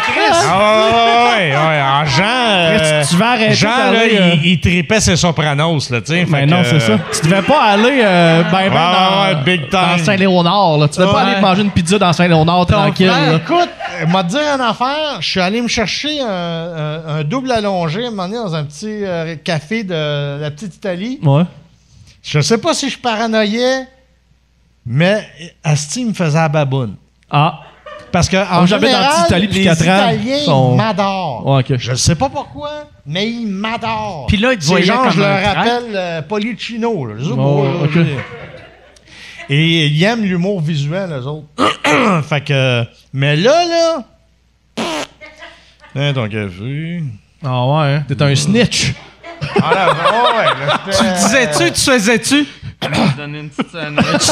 Ah 0.00 0.58
ouais. 0.58 0.90
Ah 0.94 1.28
ouais, 1.36 1.50
ouais, 1.50 1.56
ouais. 1.56 2.06
Jean, 2.06 2.24
euh, 2.24 2.78
Chris, 3.00 3.08
tu 3.10 3.16
vas 3.16 3.30
arrêter 3.30 3.54
Jean, 3.54 3.68
là, 3.76 3.92
d'aller, 3.92 4.18
euh, 4.18 4.34
il, 4.42 4.46
il 4.52 4.60
tripait 4.60 5.00
ses 5.00 5.16
sopranos, 5.16 5.90
là, 5.90 6.00
tu 6.00 6.06
sais. 6.12 6.24
Mais 6.28 6.40
Fait 6.40 6.46
non, 6.46 6.62
c'est 6.64 6.80
ça. 6.80 6.98
Tu 7.12 7.28
devais 7.28 7.42
pas 7.42 7.62
aller 7.64 8.00
euh, 8.02 8.42
ben, 8.44 8.70
ben 8.70 9.34
dans, 9.34 9.42
big 9.44 9.68
time. 9.68 9.98
Saint-Léonard. 10.04 10.78
là. 10.78 10.88
Tu 10.88 10.98
devais 11.00 11.12
pas 11.12 11.20
aller 11.22 11.40
manger 11.40 11.62
une 11.62 11.70
pizza 11.70 11.98
dans 11.98 12.12
Saint-Léonard 12.12 12.66
tranquille. 12.66 13.12
écoute, 13.34 13.68
euh, 14.02 14.06
m'a 14.06 14.22
dit 14.22 14.36
une 14.36 14.60
affaire. 14.60 15.18
Je 15.20 15.28
suis 15.28 15.40
allé 15.40 15.60
me 15.60 15.68
chercher 15.68 16.20
un, 16.20 16.26
un- 16.26 17.16
un 17.18 17.24
double 17.24 17.50
allongé 17.52 18.04
à 18.04 18.08
un 18.08 18.10
moment 18.10 18.28
donné 18.28 18.36
dans 18.38 18.54
un 18.54 18.64
petit 18.64 19.04
euh, 19.04 19.36
café 19.42 19.84
de 19.84 20.40
la 20.40 20.50
petite 20.50 20.74
Italie. 20.76 21.18
Ouais. 21.22 21.42
Je 22.22 22.40
sais 22.40 22.58
pas 22.58 22.74
si 22.74 22.90
je 22.90 22.98
paranoïais, 22.98 23.86
mais 24.86 25.26
Asti 25.64 26.04
me 26.04 26.12
faisait 26.12 26.38
la 26.38 26.48
baboune. 26.48 26.96
Ah. 27.30 27.60
Parce 28.12 28.28
que 28.28 28.36
en 28.36 28.66
j'habite 28.66 28.88
général, 28.88 29.12
en 29.22 29.26
Italie 29.26 29.46
depuis 29.48 29.58
les 29.60 29.64
quatre 29.64 29.82
ans. 29.88 30.10
Italiens 30.10 30.38
Sont- 30.44 30.72
ils 30.72 30.76
m'adorent. 30.76 31.46
Ouais, 31.46 31.60
ok. 31.60 31.78
Je 31.78 31.90
ne 31.90 31.96
sais 31.96 32.14
pas 32.14 32.28
pourquoi, 32.28 32.70
mais 33.06 33.28
ils 33.28 33.46
m'adorent. 33.46 34.26
Puis 34.28 34.36
là, 34.38 34.52
ils 34.52 34.58
te 34.58 34.82
gens, 34.82 35.02
comme 35.02 35.10
je 35.12 35.20
leur 35.20 35.42
rappelle 35.42 35.92
euh, 35.94 36.22
Policino. 36.22 37.06
Là, 37.06 37.14
les 37.18 37.26
autres, 37.26 37.38
Oh, 37.42 37.64
là, 37.64 37.70
ok. 37.84 37.90
je 37.92 37.98
veux 37.98 38.04
dire. 38.04 38.24
Et 39.50 39.86
ils 39.86 40.02
aiment 40.04 40.24
l'humour 40.24 40.60
visuel, 40.60 41.10
eux 41.10 41.26
autres. 41.26 41.46
fait 42.28 42.42
que... 42.42 42.84
Mais 43.12 43.34
là, 43.36 43.64
là... 43.64 44.02
Hein, 45.96 46.12
ton 46.12 46.28
café... 46.28 47.02
Ah 47.44 47.64
ouais, 47.66 47.94
hein. 47.94 48.04
T'es 48.08 48.20
un 48.22 48.34
snitch. 48.34 48.92
Ah 49.62 49.72
là, 49.72 49.88
ouais, 49.88 50.44
là, 50.66 50.80
Tu 50.98 51.04
le 51.04 51.12
disais-tu, 51.14 51.72
tu 51.72 51.80
faisais-tu? 51.80 52.46
Je 52.82 52.88
vais 52.88 52.94
te 52.94 53.16
donner 53.16 53.38
une 53.40 53.48
petite 53.50 53.70
sandwich. 53.72 54.28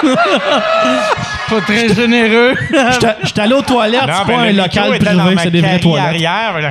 pas 1.50 1.60
très 1.60 1.94
généreux. 1.94 2.54
J'étais 2.92 3.14
j'étais 3.24 3.40
allé 3.40 3.54
aux 3.54 3.62
toilettes, 3.62 4.06
Non, 4.06 4.12
c'est 4.20 4.26
mais 4.28 4.34
pas 4.34 4.40
un 4.42 4.52
local 4.52 4.98
privé, 4.98 5.36
c'est 5.42 5.50
des 5.50 5.60
vraies 5.60 5.80
toilettes. 5.80 6.22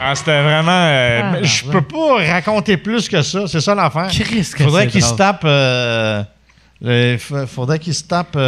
Ah, 0.00 0.14
c'était 0.14 0.40
vraiment. 0.42 0.70
euh, 0.70 1.20
Ah, 1.24 1.42
je 1.42 1.64
peux 1.64 1.82
pas 1.82 2.24
raconter 2.32 2.76
plus 2.76 3.08
que 3.08 3.20
ça. 3.20 3.48
C'est 3.48 3.60
ça 3.60 3.74
l'affaire. 3.74 4.06
Christ, 4.08 4.54
que 4.54 4.62
Faudrait 4.62 4.86
qu'il 4.86 5.02
se 5.02 5.12
tape. 5.14 5.42
euh, 5.44 6.22
faudrait 7.48 7.80
qu'il 7.80 7.94
se 7.94 8.04
tape. 8.04 8.36
euh, 8.36 8.40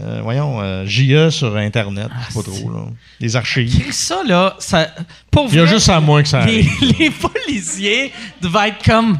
euh, 0.00 0.20
voyons, 0.22 0.60
euh, 0.62 0.84
JE 0.86 1.30
sur 1.30 1.56
Internet. 1.56 2.06
Ah, 2.12 2.28
pas 2.32 2.42
trop, 2.42 2.70
là. 2.70 2.80
Les 3.18 3.34
archives. 3.34 3.80
Chris, 3.82 3.92
Ça, 3.92 4.18
là, 4.26 4.54
ça, 4.60 4.86
pour 5.28 5.46
Il 5.48 5.56
y 5.56 5.58
a 5.58 5.64
vrai, 5.64 5.74
juste 5.74 5.88
à 5.88 5.98
moi 5.98 6.22
que 6.22 6.28
ça 6.28 6.44
les, 6.46 6.60
arrive. 6.60 6.70
les 7.00 7.10
policiers 7.10 8.12
devaient 8.40 8.68
être 8.68 8.84
comme 8.84 9.18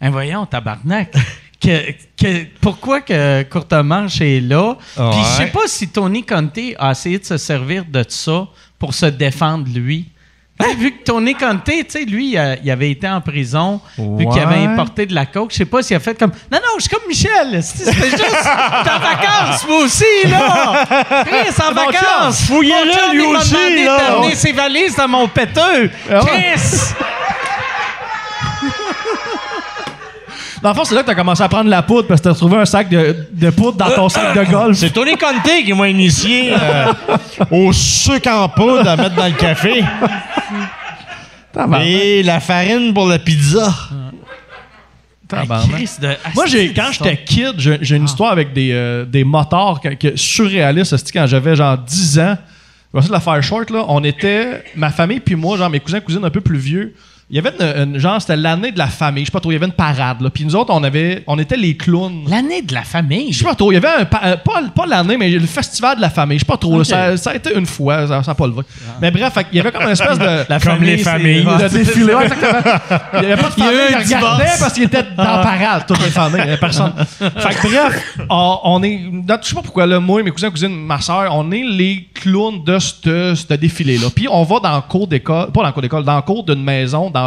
Hein, 0.00 0.10
voyons, 0.10 0.46
tabarnak. 0.46 1.12
que, 1.60 1.92
que- 2.18 2.46
pourquoi 2.60 3.00
que 3.02 3.42
Courtemanche 3.44 4.20
est 4.20 4.40
là? 4.40 4.76
Ouais. 4.96 5.10
Puis 5.10 5.20
je 5.22 5.36
sais 5.36 5.46
pas 5.50 5.66
si 5.66 5.88
Tony 5.88 6.24
Conte 6.24 6.58
a 6.78 6.92
essayé 6.92 7.18
de 7.18 7.24
se 7.24 7.36
servir 7.36 7.84
de 7.84 8.04
ça 8.08 8.46
pour 8.78 8.94
se 8.94 9.06
défendre 9.06 9.66
lui. 9.72 10.08
Sais, 10.58 10.74
vu 10.74 10.92
que 10.92 11.04
Tony 11.04 11.34
Conte, 11.34 11.64
tu 11.64 11.84
sais, 11.88 12.04
lui, 12.04 12.32
il, 12.32 12.70
avait 12.70 12.90
été 12.90 13.08
en 13.08 13.22
prison, 13.22 13.80
vu 13.96 14.26
qu'il 14.28 14.40
avait 14.42 14.56
importé 14.66 15.06
de 15.06 15.14
la 15.14 15.24
coke. 15.24 15.52
Je 15.52 15.56
sais 15.56 15.64
pas 15.64 15.82
s'il 15.82 15.96
a 15.96 16.00
fait 16.00 16.18
comme 16.18 16.32
Non, 16.52 16.58
non, 16.58 16.74
je 16.76 16.82
suis 16.82 16.90
comme 16.90 17.08
Michel. 17.08 17.62
C'était 17.62 17.92
juste. 18.10 18.18
T'es 18.18 18.90
en 18.90 18.98
vacances, 18.98 19.66
moi 19.66 19.78
aussi, 19.84 20.04
là. 20.28 20.84
Chris, 21.24 21.62
en 21.66 21.74
Mon 21.74 21.86
vacances. 21.86 22.42
fouillez-le, 22.42 22.88
Mon 22.88 22.92
chum, 22.94 23.12
lui 23.14 23.24
il 23.24 23.32
m'a 23.32 23.38
aussi, 23.38 23.52
demandé 23.54 24.28
là. 24.28 24.34
ses 24.36 24.52
valises 24.52 24.96
dans 24.96 25.08
mon 25.08 25.28
péteux. 25.28 25.90
Ah. 26.12 26.20
Chris! 26.26 26.92
Dans 30.62 30.68
le 30.70 30.74
fond, 30.74 30.84
c'est 30.84 30.94
là 30.94 31.02
que 31.02 31.06
t'as 31.06 31.14
commencé 31.14 31.42
à 31.42 31.48
prendre 31.48 31.70
la 31.70 31.80
poudre 31.82 32.06
parce 32.08 32.20
que 32.20 32.28
t'as 32.28 32.34
trouvé 32.34 32.58
un 32.58 32.66
sac 32.66 32.88
de, 32.90 33.28
de 33.32 33.50
poudre 33.50 33.78
dans 33.78 33.90
ton 33.90 34.08
sac 34.10 34.36
de 34.36 34.44
golf. 34.50 34.76
C'est 34.76 34.90
Tony 34.90 35.12
Conte 35.16 35.64
qui 35.64 35.72
m'a 35.72 35.88
initié 35.88 36.52
euh, 36.52 36.92
au 37.50 37.72
sucre 37.72 38.28
en 38.30 38.48
poudre 38.48 38.86
à 38.88 38.96
mettre 38.96 39.14
dans 39.16 39.26
le 39.26 39.32
café. 39.32 39.82
Et 41.82 42.22
la 42.22 42.40
farine 42.40 42.92
pour 42.92 43.06
la 43.08 43.18
pizza. 43.18 43.72
De- 46.00 46.08
Moi, 46.34 46.46
j'ai, 46.46 46.72
quand 46.74 46.90
j'étais 46.92 47.16
kid, 47.24 47.54
j'ai, 47.58 47.96
une 47.96 48.04
histoire 48.04 48.32
avec 48.32 48.52
des, 48.52 48.70
euh, 48.72 49.04
des 49.04 49.24
motards 49.24 49.80
que, 49.80 49.88
que- 49.94 50.16
surréalistes. 50.16 51.10
Quand 51.12 51.26
j'avais 51.26 51.56
genre 51.56 51.78
10 51.78 52.18
ans. 52.18 52.36
Je 52.92 52.98
vais 52.98 52.98
essayer 52.98 53.08
de 53.08 53.12
la 53.14 53.20
faire 53.20 53.42
short, 53.42 53.70
là. 53.70 53.84
On 53.88 54.02
était, 54.02 54.64
ma 54.74 54.90
famille 54.90 55.20
puis 55.20 55.36
moi, 55.36 55.56
genre 55.56 55.70
mes 55.70 55.78
cousins 55.80 56.00
cousines 56.00 56.24
un 56.24 56.30
peu 56.30 56.40
plus 56.40 56.58
vieux. 56.58 56.94
Il 57.32 57.36
y 57.36 57.38
avait 57.38 57.52
une, 57.60 57.94
une- 57.94 57.98
genre, 58.00 58.20
c'était 58.20 58.36
l'année 58.36 58.72
de 58.72 58.78
la 58.78 58.88
famille. 58.88 59.24
Je 59.24 59.26
sais 59.26 59.32
pas 59.32 59.38
trop, 59.38 59.52
il 59.52 59.54
y 59.54 59.56
avait 59.56 59.66
une 59.66 59.72
parade, 59.72 60.20
là. 60.20 60.30
Puis 60.30 60.44
nous 60.44 60.56
autres, 60.56 60.72
on 60.74 60.82
avait, 60.82 61.22
on 61.28 61.38
était 61.38 61.56
les 61.56 61.76
clowns. 61.76 62.24
L'année 62.28 62.60
de 62.62 62.74
la 62.74 62.82
famille? 62.82 63.32
Je 63.32 63.38
sais 63.38 63.44
pas 63.44 63.54
trop. 63.54 63.70
Il 63.70 63.76
y 63.76 63.78
avait 63.78 64.02
un. 64.02 64.04
pa- 64.04 64.20
euh, 64.24 64.36
pas 64.36 64.60
pas 64.74 64.84
l'année, 64.86 65.16
mais 65.16 65.28
le 65.30 65.46
festival 65.46 65.96
de 65.96 66.00
la 66.00 66.10
famille. 66.10 66.38
Je 66.38 66.44
sais 66.44 66.48
pas 66.48 66.56
trop. 66.56 66.72
là. 66.72 66.78
Ok. 66.80 66.86
Ça, 66.86 67.16
ça 67.16 67.30
a 67.30 67.34
été 67.36 67.54
une 67.56 67.66
fois. 67.66 68.06
Ça 68.08 68.20
n'a 68.26 68.34
pas 68.34 68.46
levé. 68.48 68.62
Mais 69.00 69.10
bref, 69.12 69.32
fait 69.32 69.44
qu'il 69.44 69.58
y 69.58 69.60
avait 69.60 69.70
comme 69.70 69.82
une 69.84 69.90
espèce 69.90 70.18
de. 70.18 70.40
La 70.48 70.58
Comme 70.58 70.82
les 70.82 70.98
c'est- 70.98 71.04
familles. 71.04 71.44
de 71.44 71.68
défilé. 71.78 72.14
Ouais, 72.14 72.24
exactement. 72.24 72.60
Il 73.14 73.20
n'y 73.20 73.26
avait 73.32 73.42
pas 73.42 73.48
de 73.48 73.54
Il 73.58 73.64
y 73.64 73.68
a 73.68 73.72
eu 73.72 73.76
famille 73.76 73.94
un 73.94 73.98
qui 74.02 74.14
regardait 74.14 74.42
divorce. 74.42 74.60
parce 74.60 74.72
qu'il 74.72 74.82
était 74.84 75.02
dans 75.16 75.22
la 75.22 75.38
parade, 75.38 75.84
toutes 75.86 76.02
les 76.02 76.10
familles. 76.10 76.40
Il 76.40 76.44
n'y 76.44 76.48
avait 76.50 76.56
personne. 76.56 76.92
Fait 77.18 77.28
que 77.54 77.68
bref, 77.68 78.16
on, 78.28 78.58
on 78.64 78.82
est. 78.82 78.98
Je 79.42 79.48
sais 79.48 79.54
pas 79.54 79.62
pourquoi, 79.62 79.86
là, 79.86 80.00
moi, 80.00 80.20
mes 80.24 80.30
cousins, 80.32 80.50
cousines, 80.50 80.74
ma 80.74 81.00
soeur, 81.00 81.28
on 81.32 81.48
est 81.52 81.62
les 81.62 82.08
clowns 82.12 82.64
de 82.64 82.76
ce 82.80 83.34
ce 83.36 83.54
défilé-là. 83.54 84.08
Puis 84.14 84.26
on 84.28 84.42
va 84.42 84.58
dans 84.58 84.74
le 84.76 84.82
cours 84.82 85.06
d'école, 85.06 85.52
pas 85.52 85.60
dans 85.60 85.66
le 85.68 85.72
cours 85.72 85.82
d'école, 85.82 86.04
dans 86.04 86.16
le 86.16 86.22
cours 86.22 86.42
d'une 86.42 86.62
maison 86.64 87.08
dans 87.10 87.19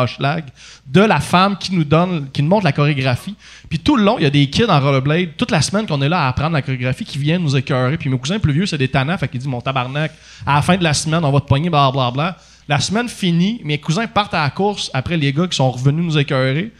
De 0.88 1.02
la 1.02 1.20
femme 1.20 1.57
qui 1.57 1.74
nous 1.74 1.84
donne, 1.84 2.28
qui 2.32 2.44
nous 2.44 2.49
montre 2.49 2.65
la 2.65 2.72
chorégraphie. 2.72 3.36
Puis 3.70 3.80
tout 3.80 3.95
le 3.95 4.03
long, 4.03 4.18
il 4.18 4.24
y 4.24 4.28
a 4.28 4.30
des 4.30 4.48
kids 4.49 4.65
en 4.70 4.80
rollerblade, 4.80 5.30
toute 5.38 5.52
la 5.52 5.61
semaine 5.61 5.86
qu'on 5.88 6.02
est 6.02 6.10
là 6.10 6.26
à 6.26 6.28
apprendre 6.30 6.53
la 6.53 6.61
chorégraphie, 6.61 7.06
qui 7.06 7.18
viennent 7.18 7.41
nous 7.41 7.56
écœurer. 7.56 7.98
Puis 7.98 8.10
mes 8.10 8.18
cousins 8.18 8.40
plus 8.40 8.53
vieux, 8.53 8.65
c'est 8.65 8.78
des 8.78 8.88
tannants, 8.88 9.18
fait 9.18 9.28
qu'ils 9.28 9.40
disent, 9.40 9.48
mon 9.48 9.61
tabarnak, 9.61 10.11
à 10.45 10.56
la 10.56 10.61
fin 10.61 10.78
de 10.78 10.84
la 10.84 10.94
semaine, 10.94 11.24
on 11.24 11.32
va 11.32 11.40
te 11.40 11.48
pogner, 11.48 11.70
blablabla. 11.70 12.38
La 12.68 12.80
semaine 12.80 13.10
finie, 13.10 13.60
mes 13.64 13.78
cousins 13.78 14.07
partent 14.07 14.34
à 14.34 14.44
la 14.44 14.49
course 14.49 14.90
après 14.94 15.18
les 15.18 15.34
gars 15.34 15.48
qui 15.48 15.56
sont 15.57 15.70
revenus 15.70 16.06
nous 16.06 16.18
écœurer. 16.18 16.72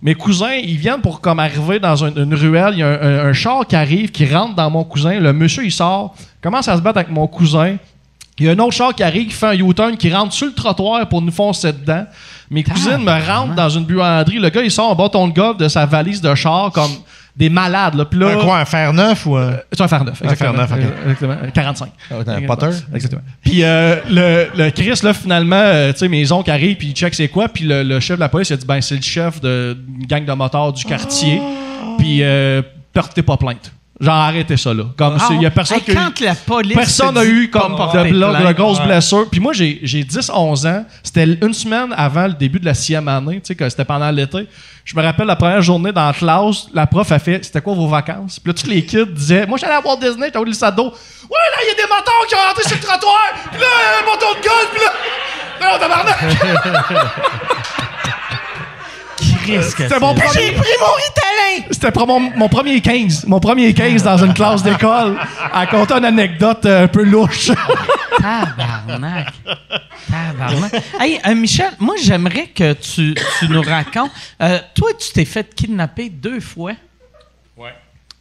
Mes 0.00 0.14
cousins, 0.14 0.52
ils 0.54 0.76
viennent 0.78 1.00
pour 1.00 1.20
comme 1.20 1.40
arriver 1.40 1.80
dans 1.80 2.04
un- 2.04 2.14
une 2.14 2.34
ruelle. 2.34 2.74
Il 2.74 2.78
y 2.78 2.82
a 2.82 2.88
un, 2.88 3.02
un- 3.02 3.26
un 3.26 3.32
char 3.32 3.66
qui 3.66 3.74
arrive, 3.76 4.10
qui 4.12 4.24
rentre 4.32 4.54
dans 4.54 4.70
mon 4.70 4.84
cousin. 4.84 5.18
Le 5.18 5.32
monsieur, 5.32 5.64
il 5.64 5.72
sort, 5.72 6.14
commence 6.40 6.68
à 6.68 6.76
se 6.76 6.82
battre 6.82 6.98
avec 6.98 7.10
mon 7.10 7.26
cousin? 7.26 7.76
Il 8.38 8.46
y 8.46 8.48
a 8.48 8.52
un 8.52 8.58
autre 8.58 8.72
char 8.74 8.94
qui 8.94 9.02
arrive, 9.02 9.26
qui 9.28 9.34
fait 9.34 9.46
un 9.46 9.52
U-turn, 9.52 9.96
qui 9.96 10.12
rentre 10.12 10.32
sur 10.32 10.46
le 10.46 10.52
trottoir 10.52 11.08
pour 11.08 11.20
nous 11.22 11.32
foncer 11.32 11.72
dedans. 11.72 12.04
Mes 12.50 12.62
cousines 12.62 12.98
me 13.02 13.26
rentrent 13.26 13.54
dans 13.54 13.68
une 13.68 13.84
buanderie. 13.84 14.38
Le 14.38 14.48
gars, 14.48 14.62
il 14.62 14.70
sort 14.70 14.92
un 14.92 14.94
bâton 14.94 15.28
de 15.28 15.34
golf 15.34 15.56
de 15.58 15.68
sa 15.68 15.84
valise 15.86 16.20
de 16.20 16.34
char 16.34 16.70
comme 16.72 16.90
des 17.36 17.48
malades. 17.50 17.94
Là. 17.94 18.04
Puis 18.04 18.18
là, 18.18 18.28
Un 18.30 18.36
quoi, 18.44 18.58
un 18.58 18.64
fer 18.64 18.92
neuf 18.92 19.26
ou 19.26 19.36
un. 19.36 19.52
c'est 19.70 19.80
un 19.82 19.88
fer 19.88 20.02
neuf. 20.04 20.22
Un 20.24 20.34
fer 20.34 20.50
exactement. 20.50 20.58
neuf, 20.58 20.72
ok. 20.72 21.08
Exactement. 21.10 21.36
45. 21.52 21.88
un 22.10 22.40
potter? 22.46 22.70
Exactement. 22.94 23.22
Puis 23.42 23.62
euh, 23.62 23.96
le, 24.08 24.48
le 24.56 24.70
Chris, 24.70 24.98
là, 25.02 25.12
finalement, 25.14 25.56
euh, 25.56 25.92
tu 25.92 25.98
sais, 25.98 26.08
mes 26.08 26.32
oncles 26.32 26.50
arrivent, 26.50 26.76
puis 26.76 26.88
ils 26.88 26.94
checkent 26.94 27.14
c'est 27.14 27.28
quoi. 27.28 27.48
Puis 27.48 27.64
le, 27.64 27.82
le 27.82 28.00
chef 28.00 28.16
de 28.16 28.20
la 28.20 28.28
police, 28.28 28.50
il 28.50 28.54
a 28.54 28.56
dit, 28.56 28.66
ben, 28.66 28.80
c'est 28.80 28.96
le 28.96 29.02
chef 29.02 29.40
de- 29.40 29.76
d'une 29.86 30.06
gang 30.06 30.24
de 30.24 30.32
motards 30.32 30.72
du 30.72 30.84
quartier. 30.84 31.40
Puis 31.98 32.22
euh, 32.22 32.62
portez 32.92 33.22
pas 33.22 33.36
plainte. 33.36 33.72
Genre, 34.00 34.14
arrêtez 34.14 34.56
ça, 34.56 34.72
là. 34.72 34.84
Comme, 34.96 35.16
Ah, 35.20 35.28
il 35.32 35.42
y 35.42 35.46
a 35.46 35.50
personne 35.50 35.78
hey, 35.78 35.82
qui 35.82 35.90
eu- 35.90 35.94
quand 35.96 36.20
la 36.20 36.34
police. 36.36 36.74
Personne 36.74 37.14
n'a 37.16 37.24
eu 37.24 37.50
comme 37.50 37.74
de, 37.74 37.98
de, 37.98 38.12
de 38.12 38.16
plainte, 38.16 38.56
grosses 38.56 38.78
ouais. 38.78 38.86
blessures. 38.86 39.28
Puis 39.28 39.40
moi, 39.40 39.52
j'ai 39.52 39.80
j'ai 39.82 40.04
10-11 40.04 40.66
ans. 40.68 40.84
C'était 41.02 41.24
une 41.24 41.52
semaine 41.52 41.92
avant 41.96 42.28
le 42.28 42.34
début 42.34 42.60
de 42.60 42.64
la 42.64 42.74
sixième 42.74 43.08
année, 43.08 43.36
tu 43.40 43.48
sais, 43.48 43.54
que 43.56 43.68
c'était 43.68 43.84
pendant 43.84 44.08
l'été. 44.12 44.46
Je 44.84 44.96
me 44.96 45.02
rappelle 45.02 45.26
la 45.26 45.34
première 45.34 45.62
journée 45.62 45.90
dans 45.92 46.06
la 46.06 46.12
classe, 46.12 46.66
la 46.72 46.86
prof 46.86 47.10
a 47.10 47.18
fait 47.18 47.44
C'était 47.44 47.60
quoi 47.60 47.74
vos 47.74 47.88
vacances? 47.88 48.38
Puis 48.38 48.52
là, 48.52 48.58
tous 48.62 48.68
les 48.70 48.84
kids 48.86 49.06
disaient 49.06 49.46
Moi, 49.46 49.58
j'allais 49.60 49.74
à 49.74 49.80
Walt 49.80 49.96
Disney, 49.96 50.26
j'étais 50.26 50.38
au 50.38 50.44
d'eau. 50.44 50.50
Ouais, 50.50 51.38
là, 51.50 51.58
il 51.64 51.68
y 51.68 51.72
a 51.72 51.74
des 51.74 51.88
motards 51.88 52.26
qui 52.28 52.34
ont 52.36 52.46
rentré 52.46 52.62
sur 52.62 52.76
le 52.76 52.82
trottoir. 52.82 53.32
Puis 53.50 53.60
là, 53.60 53.66
un 54.00 54.04
bâton 54.06 54.32
de 54.38 54.42
golf. 54.46 54.68
Puis 54.72 54.80
là. 54.80 54.92
Non, 55.60 55.78
tabarnak! 55.80 56.18
C'était 59.62 59.98
mon 60.00 60.14
premier. 60.14 60.28
J'ai 60.34 60.52
pris 60.52 60.70
mon 60.80 60.94
Ritalin! 60.94 61.68
C'était 61.70 61.90
pour 61.92 62.06
mon, 62.06 62.20
mon 62.20 62.48
premier 62.48 62.80
15. 62.80 63.24
Mon 63.26 63.40
premier 63.40 63.72
15 63.74 64.02
dans 64.02 64.16
une 64.18 64.34
classe 64.34 64.62
d'école. 64.62 65.16
À 65.52 65.66
compter 65.66 65.94
une 65.94 66.04
anecdote 66.04 66.64
un 66.66 66.88
peu 66.88 67.02
louche. 67.04 67.50
Tabarnak. 68.20 69.28
Tabarnak. 70.10 70.72
Hey, 71.00 71.20
euh, 71.26 71.34
Michel, 71.34 71.70
moi, 71.78 71.94
j'aimerais 72.02 72.46
que 72.48 72.72
tu, 72.74 73.14
tu 73.38 73.48
nous 73.48 73.62
racontes. 73.62 74.10
euh, 74.42 74.58
toi, 74.74 74.90
tu 74.98 75.12
t'es 75.12 75.24
fait 75.24 75.54
kidnapper 75.54 76.08
deux 76.08 76.40
fois. 76.40 76.72
Ouais. 77.56 77.74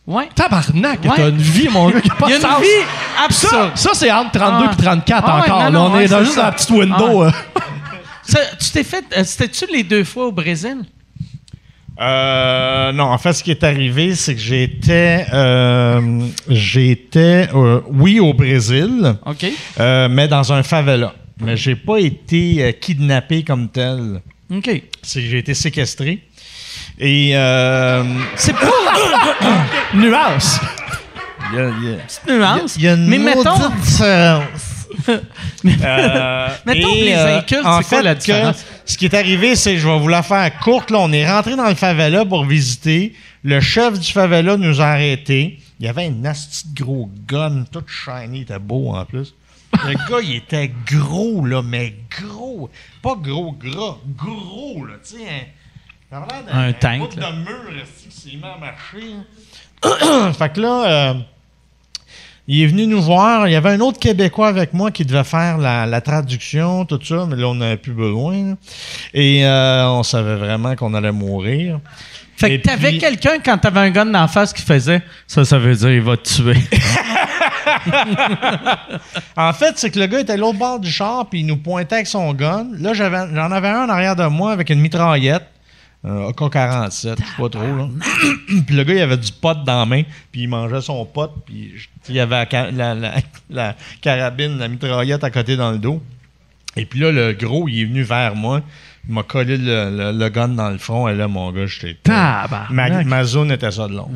Ouais. 0.06 0.30
Tabarnak, 0.36 1.04
Ouais. 1.04 1.10
t'as 1.16 1.30
une 1.30 1.38
vie, 1.38 1.68
mon 1.70 1.90
gars, 1.90 2.02
qui 2.02 2.10
pas 2.10 2.28
Il 2.28 2.32
y 2.32 2.34
a 2.36 2.40
de 2.40 2.44
une 2.44 2.50
sens. 2.50 2.62
vie 2.62 2.68
Ça, 3.18 3.24
absurde. 3.26 3.72
ça 3.76 3.90
c'est 3.94 4.12
entre 4.12 4.32
32 4.40 4.66
Ah. 4.70 4.74
et 4.74 4.78
34 4.84 5.24
Ah 5.28 5.36
ouais, 5.36 5.42
encore. 5.42 5.58
non, 5.58 5.64
là. 5.64 5.70
non, 5.72 5.86
on 5.86 5.94
ouais, 5.96 6.04
est 6.06 6.20
juste 6.20 6.32
ça. 6.32 6.40
dans 6.42 6.46
la 6.48 6.52
petite 6.54 6.70
window. 6.70 7.24
Ah. 7.24 7.28
euh. 7.28 7.62
Ça, 8.24 8.40
tu 8.60 8.70
t'es 8.72 8.84
fait. 8.84 9.06
euh, 9.18 9.24
C'était-tu 9.24 9.66
les 9.72 9.84
deux 9.84 10.04
fois 10.04 10.28
au 10.28 10.32
Brésil? 10.32 10.78
Euh, 12.00 12.92
non, 12.92 13.06
en 13.06 13.18
fait, 13.18 13.34
ce 13.34 13.44
qui 13.44 13.52
est 13.52 13.64
arrivé, 13.64 14.14
c'est 14.16 14.36
que 14.36 14.42
j'étais, 14.42 15.26
euh, 15.34 16.22
j'étais, 16.48 17.48
euh, 17.56 17.82
oui, 17.88 18.20
au 18.20 18.34
Brésil, 18.34 19.16
OK. 19.26 19.46
euh, 19.80 20.08
mais 20.10 20.28
dans 20.28 20.54
un 20.54 20.62
favela. 20.64 21.14
Mais 21.40 21.56
j'ai 21.58 21.76
pas 21.76 21.98
été 22.00 22.76
kidnappé 22.82 23.44
comme 23.44 23.70
tel. 23.70 24.22
OK. 24.52 24.82
C'est 25.04 25.22
que 25.22 25.28
j'ai 25.28 25.38
été 25.40 25.54
séquestré. 25.54 26.20
Et 27.00 27.32
C'est 28.36 28.54
pas 28.54 28.68
Nuance. 29.94 30.60
il 31.52 31.58
y 31.58 31.62
a- 31.62 31.70
il 31.82 31.90
y 31.90 31.94
a- 31.94 31.98
petite 31.98 32.28
nuance. 32.28 32.76
il 32.78 32.84
y 32.84 32.88
a 32.88 32.94
une 32.94 33.08
mais 33.08 33.18
mettons, 33.20 33.42
différence. 33.82 34.67
Euh, 35.10 36.48
Mettons 36.66 36.94
et, 36.94 37.02
les 37.06 37.14
euh, 37.14 37.38
incultes, 37.40 37.66
en 37.66 37.82
c'est 37.82 37.90
quoi 37.90 38.02
la 38.02 38.16
que 38.16 38.20
différence? 38.20 38.66
ce 38.86 38.98
qui 38.98 39.06
est 39.06 39.14
arrivé, 39.14 39.56
c'est 39.56 39.74
que 39.74 39.80
je 39.80 39.88
vais 39.88 40.00
vous 40.00 40.08
la 40.08 40.24
faire 40.24 40.58
courte. 40.60 40.92
Là, 40.92 41.00
on 41.00 41.12
est 41.12 41.30
rentré 41.30 41.56
dans 41.56 41.68
le 41.68 41.76
favela 41.76 42.26
pour 42.26 42.46
visiter. 42.46 43.14
Le 43.44 43.60
chef 43.60 44.00
du 44.00 44.12
favela 44.12 44.58
nous 44.58 44.82
a 44.82 44.86
arrêtés. 44.86 45.60
Il 45.80 45.86
y 45.86 45.90
avait 45.90 46.06
un 46.06 46.12
de 46.12 46.34
gros 46.74 47.10
gun, 47.28 47.66
tout 47.72 47.84
shiny, 47.88 48.40
il 48.40 48.42
était 48.44 48.60
beau 48.60 48.94
en 48.96 49.06
plus. 49.06 49.36
Le 49.86 49.94
gars, 50.10 50.20
il 50.24 50.36
était 50.36 50.72
gros, 50.86 51.46
là, 51.46 51.62
mais 51.62 51.94
gros. 52.20 52.70
Pas 53.02 53.16
gros, 53.16 53.52
gras, 53.52 53.98
gros, 54.18 54.86
là, 54.86 54.96
tu 55.04 55.18
sais. 55.18 55.54
Un, 56.10 56.24
Un 56.52 56.74
tank, 56.74 57.02
bout 57.02 57.16
là. 57.20 57.32
de 57.32 57.38
mur, 57.38 58.44
à 58.44 58.58
marcher. 58.58 59.14
là. 59.84 60.34
fait 60.34 60.54
que 60.54 60.62
là, 60.62 60.86
euh, 60.88 61.14
il 62.48 62.62
est 62.64 62.68
venu 62.68 62.88
nous 62.88 63.02
voir. 63.02 63.48
Il 63.48 63.52
y 63.52 63.56
avait 63.56 63.72
un 63.72 63.80
autre 63.82 64.00
Québécois 64.00 64.48
avec 64.48 64.74
moi 64.74 64.92
qui 64.92 65.04
devait 65.06 65.24
faire 65.24 65.58
la, 65.58 65.86
la 65.86 66.02
traduction, 66.02 66.86
tout 66.86 67.00
ça, 67.04 67.26
mais 67.30 67.36
là, 67.36 67.48
on 67.50 67.56
n'avait 67.56 67.78
plus 67.78 67.94
besoin. 67.94 68.36
là. 68.52 68.54
Et 69.14 69.46
euh, 69.46 69.88
on 69.90 70.04
savait 70.04 70.36
vraiment 70.36 70.76
qu'on 70.76 70.94
allait 70.94 71.12
mourir. 71.12 71.80
fait 72.38 72.54
Et 72.54 72.62
que 72.62 72.68
t'avais 72.68 72.90
puis- 72.90 73.00
quelqu'un 73.00 73.40
quand 73.44 73.58
t'avais 73.58 73.80
un 73.82 73.90
gun 73.90 74.06
d'en 74.06 74.28
face 74.28 74.54
qui 74.54 74.62
faisait 74.62 75.02
ça, 75.28 75.44
ça 75.46 75.58
veut 75.60 75.76
dire 75.76 75.92
il 75.92 76.02
va 76.02 76.16
te 76.18 76.28
tuer. 76.34 76.58
En 79.36 79.54
fait, 79.54 79.74
c'est 79.78 79.90
que 79.92 80.00
le 80.00 80.08
gars 80.08 80.22
était 80.22 80.34
à 80.34 80.38
l'autre 80.38 80.58
bord 80.58 80.80
du 80.80 80.90
char, 80.90 81.28
puis 81.30 81.42
il 81.42 81.46
nous 81.46 81.58
pointait 81.58 81.96
avec 81.96 82.08
son 82.08 82.34
gun. 82.34 82.68
Là, 82.80 82.94
j'avais- 82.94 83.34
j'en 83.36 83.52
avais 83.52 83.68
un 83.68 83.86
en 83.86 83.90
arrière 83.90 84.16
de 84.16 84.26
moi 84.26 84.52
avec 84.52 84.70
une 84.70 84.80
mitraillette. 84.80 85.44
Un 86.04 86.30
AK-47, 86.30 86.92
je 86.92 87.00
sais 87.00 87.16
pas 87.38 87.50
trop, 87.50 87.62
là. 87.76 87.88
puis 88.68 88.76
le 88.76 88.84
gars, 88.84 88.94
il 88.94 89.02
avait 89.02 89.18
du 89.18 89.32
pot 89.32 89.58
dans 89.66 89.80
la 89.80 89.86
main, 89.86 90.04
puis 90.32 90.42
il 90.44 90.48
mangeait 90.48 90.82
son 90.82 91.04
pot, 91.06 91.32
puis 91.46 91.74
il 92.08 92.16
y 92.16 92.20
avait 92.20 92.36
la, 92.36 92.46
ca- 92.50 92.72
la- 92.72 92.94
la- 92.94 93.16
la 93.50 93.76
carabine, 94.02 94.58
la 94.58 94.68
mitraillette 94.68 95.24
à 95.24 95.32
côté 95.32 95.58
dans 95.58 95.72
le 95.72 95.80
dos. 95.80 96.02
Et 96.76 96.86
puis 96.86 97.00
là, 97.00 97.12
le 97.12 97.34
gros, 97.34 97.68
il 97.68 97.82
est 97.82 97.86
venu 97.86 98.04
vers 98.04 98.36
moi. 98.36 98.62
Il 99.10 99.16
m'a 99.16 99.24
collé 99.24 99.58
le, 99.58 99.90
le- 99.90 100.12
le 100.18 100.30
gun 100.30 100.50
dans 100.50 100.70
le 100.70 100.78
front, 100.78 101.08
et 101.08 101.16
là, 101.16 101.28
mon 101.28 101.52
gars, 101.52 101.66
j'étais... 101.66 101.98
Ma, 102.70 102.90
ma 103.04 103.24
zone 103.24 103.52
était 103.52 103.72
ça 103.72 103.88
de 103.88 103.94
long. 103.94 104.10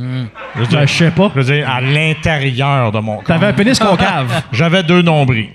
Je 0.56 0.60
veux 0.62 0.68
Ben, 0.68 0.86
je 0.86 0.94
sais 0.94 1.12
pas. 1.12 1.32
je 1.36 1.42
veux 1.42 1.54
dire, 1.56 1.68
à 1.70 1.82
l'intérieur 1.82 2.92
de 2.92 3.00
mon 3.00 3.16
corps. 3.16 3.24
T'avais 3.26 3.48
un 3.48 3.54
pénis 3.54 3.80
concave. 3.80 4.44
J'avais 4.52 4.84
deux 4.84 5.02
nombrils. 5.02 5.50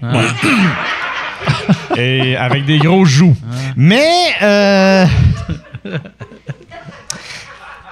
Et 1.97 2.37
avec 2.37 2.65
des 2.67 2.79
gros 2.79 3.05
joues. 3.05 3.37
Mais, 3.77 4.11
euh, 4.43 5.07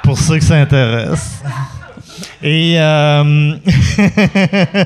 pour 0.03 0.19
ceux 0.19 0.39
que 0.39 0.45
ça 0.45 0.57
intéresse. 0.57 1.43
Et, 2.43 2.75
euh, 2.79 3.57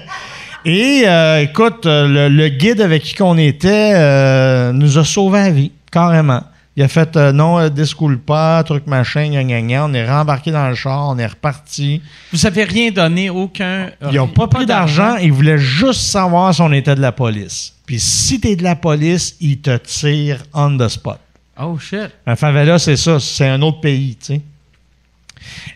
Et 0.64 1.04
euh, 1.06 1.42
écoute, 1.42 1.86
le, 1.86 2.28
le 2.28 2.48
guide 2.48 2.80
avec 2.80 3.02
qui 3.02 3.14
qu'on 3.14 3.38
était 3.38 3.92
euh, 3.94 4.72
nous 4.72 4.98
a 4.98 5.04
sauvé 5.04 5.38
la 5.38 5.50
vie, 5.50 5.72
carrément. 5.90 6.42
Il 6.76 6.82
a 6.82 6.88
fait 6.88 7.16
euh, 7.16 7.32
non, 7.32 7.68
discoule 7.68 8.18
pas, 8.18 8.62
truc 8.64 8.86
machin, 8.86 9.30
gna 9.30 9.44
gna 9.44 9.62
gna. 9.62 9.86
On 9.86 9.94
est 9.94 10.08
rembarqué 10.08 10.50
dans 10.50 10.68
le 10.68 10.74
char, 10.74 11.08
on 11.08 11.18
est 11.18 11.26
reparti. 11.26 12.02
Vous 12.32 12.44
avez 12.44 12.64
rien 12.64 12.90
donné, 12.90 13.30
aucun. 13.30 13.90
Ils 14.10 14.16
n'ont 14.16 14.28
pas 14.28 14.46
pris 14.46 14.66
d'argent, 14.66 15.16
ils 15.16 15.32
voulaient 15.32 15.58
juste 15.58 16.02
savoir 16.02 16.54
si 16.54 16.60
on 16.60 16.72
était 16.72 16.94
de 16.94 17.00
la 17.00 17.12
police. 17.12 17.72
Puis 17.86 17.98
si 17.98 18.38
t'es 18.38 18.54
de 18.54 18.62
la 18.62 18.76
police, 18.76 19.36
ils 19.40 19.60
te 19.60 19.76
tirent 19.78 20.42
on 20.52 20.76
the 20.76 20.88
spot. 20.88 21.18
Oh 21.60 21.78
shit. 21.78 22.10
Un 22.26 22.36
favela, 22.36 22.78
c'est 22.78 22.96
ça, 22.96 23.18
c'est 23.20 23.48
un 23.48 23.60
autre 23.62 23.80
pays, 23.80 24.16
tu 24.16 24.26
sais. 24.34 24.40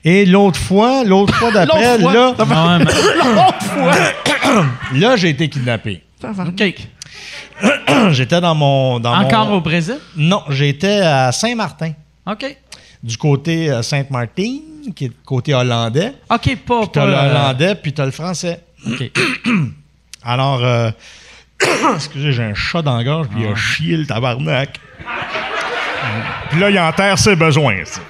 Et 0.04 0.26
l'autre 0.26 0.58
fois, 0.58 1.04
l'autre 1.04 1.34
fois 1.34 1.50
d'après, 1.52 1.98
là, 1.98 2.34
Ouais, 2.38 3.94
mais- 4.92 4.98
là 5.00 5.16
j'ai 5.16 5.30
été 5.30 5.48
kidnappé. 5.48 6.02
OK. 6.24 6.74
J'étais 8.10 8.40
dans 8.40 8.54
mon. 8.54 8.98
Dans 9.00 9.14
Encore 9.14 9.46
mon- 9.46 9.56
au 9.56 9.60
Brésil? 9.60 9.98
Non, 10.16 10.42
j'étais 10.48 11.00
à 11.00 11.30
Saint-Martin, 11.32 11.92
OK. 12.26 12.56
du 13.02 13.16
côté 13.16 13.70
euh, 13.70 13.82
Sainte-Martin, 13.82 14.58
qui 14.96 15.04
est 15.04 15.08
le 15.08 15.14
côté 15.24 15.54
hollandais. 15.54 16.12
OK, 16.30 16.56
pas. 16.66 16.80
Puis 16.80 16.88
t'as 16.92 17.06
le 17.06 17.12
euh, 17.14 17.30
hollandais, 17.30 17.74
puis 17.76 17.92
t'as 17.92 18.04
le 18.04 18.10
français. 18.10 18.60
OK. 18.86 19.10
Alors, 20.24 20.64
euh, 20.64 20.90
excusez, 21.94 22.32
j'ai 22.32 22.42
un 22.44 22.54
chat 22.54 22.82
dans 22.82 22.96
la 22.96 23.04
gorge, 23.04 23.28
puis 23.28 23.42
il 23.42 23.46
Ah. 23.48 23.52
a 23.52 23.54
chié 23.56 23.96
le 23.96 24.06
tabarnak. 24.06 24.80
Puis 26.50 26.60
là, 26.60 26.70
il 26.70 26.78
enterre 26.78 27.18
ses 27.18 27.36
besoins. 27.36 27.76
ça. 27.84 28.00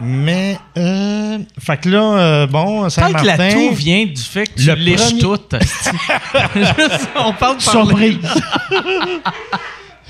Mais, 0.00 0.56
euh, 0.76 1.38
fait 1.58 1.76
que 1.78 1.88
là, 1.88 1.98
euh, 2.02 2.46
bon, 2.46 2.82
Peut-être 2.82 2.90
Saint-Martin... 2.92 3.20
que 3.20 3.26
la 3.42 3.52
toux 3.52 3.74
vient 3.74 4.04
du 4.06 4.22
fait 4.22 4.46
que 4.46 4.54
tu 4.60 4.66
Le 4.66 4.74
liches 4.74 5.18
premier- 5.18 5.20
tout. 5.20 5.40
Juste, 6.54 7.08
on 7.16 7.32
parle 7.32 7.56
de 7.56 7.62
Surprise! 7.62 8.18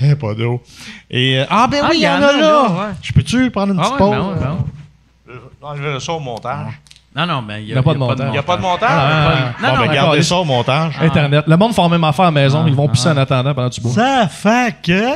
Eh, 0.01 0.15
pas 0.15 0.33
d'eau. 0.33 0.61
Et, 1.09 1.39
euh, 1.39 1.45
ah, 1.49 1.67
ben 1.67 1.81
Ah, 1.83 1.87
oui, 1.89 1.97
il 1.97 2.03
y 2.03 2.07
en 2.07 2.21
a 2.21 2.31
là! 2.33 2.63
ouais. 2.69 2.93
Je 3.01 3.11
peux-tu 3.11 3.49
prendre 3.51 3.73
une 3.73 3.79
Ah 3.79 3.83
petite 3.83 3.93
ouais, 3.93 3.97
pause? 3.97 4.15
ben 4.15 4.39
ben 4.39 4.51
ouais. 4.51 5.33
Euh, 5.33 5.65
Enlever 5.67 5.99
ça 5.99 6.13
au 6.13 6.19
montage. 6.19 6.79
Non, 7.15 7.25
non, 7.25 7.41
mais 7.41 7.61
il 7.61 7.65
n'y 7.65 7.69
Il 7.71 7.75
y 7.75 7.77
a 7.77 7.83
pas 7.83 7.93
de 7.93 7.97
montage. 7.99 8.27
Il 8.27 8.31
n'y 8.31 8.37
a 8.37 8.43
pas 8.43 8.55
de 8.57 8.61
montage? 8.61 8.89
Ah, 8.93 9.53
Non, 9.61 9.69
bon, 9.69 9.75
non, 9.75 9.85
ben, 9.87 9.93
gardez 9.93 10.17
pas- 10.19 10.23
ça 10.23 10.35
au 10.37 10.45
montage. 10.45 10.93
Internet. 11.01 11.43
Le 11.47 11.57
monde 11.57 11.73
fait 11.73 11.89
même 11.89 12.03
affaire 12.03 12.25
à 12.25 12.27
la 12.27 12.31
maison. 12.31 12.63
Ils 12.67 12.75
vont 12.75 12.87
pisser 12.87 13.09
en 13.09 13.17
attendant 13.17 13.53
pendant 13.55 13.69
que 13.69 13.73
tu 13.73 13.81
bois. 13.81 13.91
Ça 13.91 14.27
fait 14.29 14.75
que. 14.83 15.13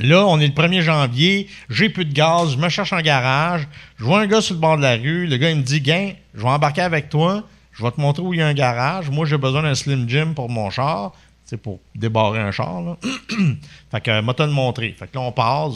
Là, 0.00 0.26
on 0.26 0.40
est 0.40 0.46
le 0.46 0.52
1er 0.52 0.80
janvier, 0.80 1.48
j'ai 1.68 1.88
plus 1.88 2.04
de 2.04 2.12
gaz, 2.12 2.52
je 2.52 2.58
me 2.58 2.68
cherche 2.68 2.92
un 2.92 3.02
garage, 3.02 3.68
je 3.98 4.04
vois 4.04 4.20
un 4.20 4.26
gars 4.26 4.40
sur 4.40 4.54
le 4.54 4.60
bord 4.60 4.76
de 4.76 4.82
la 4.82 4.96
rue, 4.96 5.26
le 5.26 5.36
gars 5.36 5.50
il 5.50 5.58
me 5.58 5.62
dit 5.62 5.80
Gain, 5.80 6.12
je 6.34 6.40
vais 6.42 6.48
embarquer 6.48 6.80
avec 6.80 7.08
toi, 7.08 7.44
je 7.72 7.82
vais 7.82 7.90
te 7.90 8.00
montrer 8.00 8.22
où 8.22 8.34
il 8.34 8.40
y 8.40 8.42
a 8.42 8.46
un 8.46 8.54
garage. 8.54 9.10
Moi, 9.10 9.26
j'ai 9.26 9.38
besoin 9.38 9.62
d'un 9.62 9.74
Slim 9.74 10.08
Jim 10.08 10.32
pour 10.34 10.48
mon 10.48 10.70
char. 10.70 11.12
C'est 11.44 11.56
pour 11.56 11.80
débarrer 11.94 12.40
un 12.40 12.50
char, 12.50 12.96
fait 13.90 14.00
que, 14.00 14.20
moi, 14.22 14.32
te 14.34 14.42
le 14.42 14.50
montrer. 14.50 14.94
Fait 14.98 15.06
que 15.06 15.16
là, 15.16 15.20
on 15.22 15.32
part. 15.32 15.70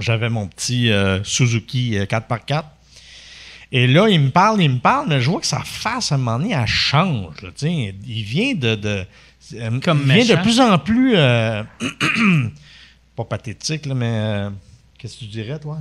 J'avais 0.00 0.28
mon 0.28 0.48
petit 0.48 0.90
euh, 0.90 1.22
Suzuki 1.22 1.96
euh, 1.96 2.04
4x4. 2.04 2.64
Et 3.70 3.86
là, 3.86 4.08
il 4.08 4.20
me 4.20 4.30
parle, 4.30 4.60
il 4.62 4.70
me 4.70 4.78
parle, 4.78 5.08
mais 5.08 5.20
je 5.20 5.30
vois 5.30 5.40
que 5.40 5.46
sa 5.46 5.60
face, 5.60 6.10
à 6.10 6.16
un 6.16 6.18
moment 6.18 6.38
donné, 6.38 6.54
elle 6.54 6.66
change. 6.66 7.34
il 7.62 8.22
vient 8.22 8.54
de. 8.54 8.78
euh, 8.84 9.04
Comme 9.82 10.02
il 10.06 10.22
vient 10.22 10.36
de 10.36 10.42
plus 10.42 10.60
en 10.60 10.78
plus. 10.78 11.12
euh, 11.16 11.62
pas 13.16 13.24
pathétique, 13.24 13.86
là, 13.86 13.94
mais. 13.94 14.06
euh, 14.10 14.50
Qu'est-ce 14.98 15.14
que 15.14 15.18
tu 15.20 15.24
dirais, 15.26 15.58
toi? 15.58 15.78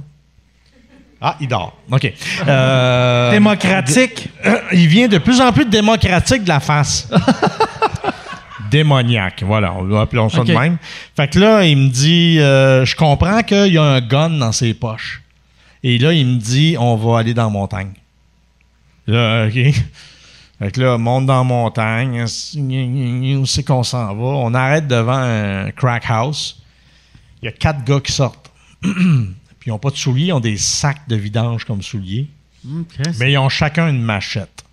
Ah, 1.22 1.38
il 1.40 1.48
dort. 1.48 1.77
OK. 1.90 2.11
Euh, 2.48 3.31
Démocratique. 3.31 4.27
il 4.73 4.88
vient 4.88 5.07
de 5.07 5.18
plus 5.19 5.40
en 5.40 5.53
plus 5.53 5.64
démocratique 5.65 6.44
de 6.44 6.49
la 6.49 6.60
face. 6.60 7.07
Démoniaque, 8.72 9.44
voilà, 9.44 9.73
on 9.73 9.84
va 9.84 10.02
appeler 10.02 10.27
ça 10.30 10.44
de 10.44 10.52
même. 10.52 10.77
Fait 11.15 11.27
que 11.30 11.38
là, 11.40 11.64
il 11.64 11.77
me 11.77 11.90
dit, 11.90 12.40
euh, 12.40 12.84
je 12.85 12.95
comprends 12.95 13.44
qu'il 13.44 13.68
y 13.72 13.77
a 13.77 13.84
un 13.84 14.02
gun 14.02 14.31
dans 14.31 14.52
ses 14.52 14.73
poches. 14.73 15.22
Et 15.84 15.98
là, 15.99 16.11
il 16.11 16.26
me 16.26 16.38
dit, 16.40 16.76
on 16.80 16.95
va 16.95 17.19
aller 17.19 17.34
dans 17.34 17.44
la 17.44 17.49
montagne. 17.49 17.91
Là, 19.06 19.45
OK. 19.48 19.73
Fait 20.64 20.72
que 20.72 20.80
là, 20.80 20.95
on 20.95 20.98
monte 20.98 21.26
dans 21.26 21.40
la 21.40 21.44
montagne. 21.44 22.23
Où 22.23 23.45
c'est 23.45 23.64
qu'on 23.64 23.84
s'en 23.84 24.15
va? 24.15 24.23
On 24.23 24.53
arrête 24.53 24.88
devant 24.88 25.18
un 25.18 25.72
crack 25.72 26.06
house. 26.07 26.61
Il 27.41 27.45
y 27.45 27.48
a 27.49 27.52
quatre 27.52 27.84
gars 27.84 27.99
qui 27.99 28.14
sortent. 28.14 28.49
Puis 28.81 28.90
ils 29.65 29.69
n'ont 29.72 29.80
pas 29.80 29.90
de 29.90 29.98
souliers, 29.98 30.27
ils 30.27 30.34
ont 30.34 30.40
des 30.40 30.56
sacs 30.56 31.06
de 31.10 31.18
vidange 31.18 31.65
comme 31.65 31.81
souliers. 31.81 32.30
Mais 33.19 33.34
ils 33.34 33.38
ont 33.38 33.49
chacun 33.49 33.90
une 33.90 34.02
machette. 34.02 34.64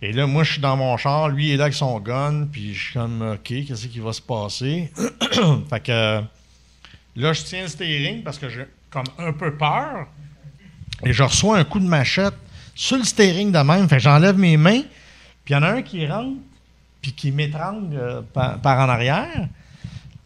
Et 0.00 0.12
là, 0.12 0.26
moi, 0.26 0.44
je 0.44 0.52
suis 0.52 0.62
dans 0.62 0.78
mon 0.78 0.96
char, 0.96 1.28
lui 1.28 1.48
il 1.48 1.52
est 1.52 1.56
là 1.58 1.64
avec 1.64 1.74
son 1.74 2.00
gun, 2.00 2.46
puis 2.50 2.72
je 2.72 2.84
suis 2.84 2.92
comme, 2.94 3.20
OK, 3.20 3.66
qu'est-ce 3.66 3.86
qui 3.86 4.00
va 4.00 4.14
se 4.14 4.22
passer? 4.22 4.90
fait 5.68 5.80
que 5.80 6.22
là, 7.16 7.32
je 7.34 7.42
tiens 7.42 7.62
le 7.62 7.68
steering 7.68 8.22
parce 8.22 8.38
que 8.38 8.48
j'ai 8.48 8.64
comme 8.88 9.04
un 9.18 9.32
peu 9.34 9.54
peur. 9.54 10.06
Et 11.04 11.12
je 11.12 11.22
reçois 11.22 11.58
un 11.58 11.64
coup 11.64 11.80
de 11.80 11.86
machette 11.86 12.34
sur 12.74 12.96
le 12.96 13.04
steering 13.04 13.52
de 13.52 13.58
même. 13.58 13.88
Fait 13.88 13.96
que 13.96 14.02
j'enlève 14.02 14.36
mes 14.38 14.56
mains, 14.56 14.82
puis 15.44 15.50
il 15.50 15.52
y 15.52 15.56
en 15.56 15.62
a 15.62 15.68
un 15.68 15.82
qui 15.82 16.06
rentre, 16.06 16.36
puis 17.02 17.12
qui 17.12 17.30
m'étrangle 17.32 17.96
euh, 17.96 18.20
par, 18.32 18.58
par 18.58 18.78
en 18.80 18.88
arrière. 18.88 19.48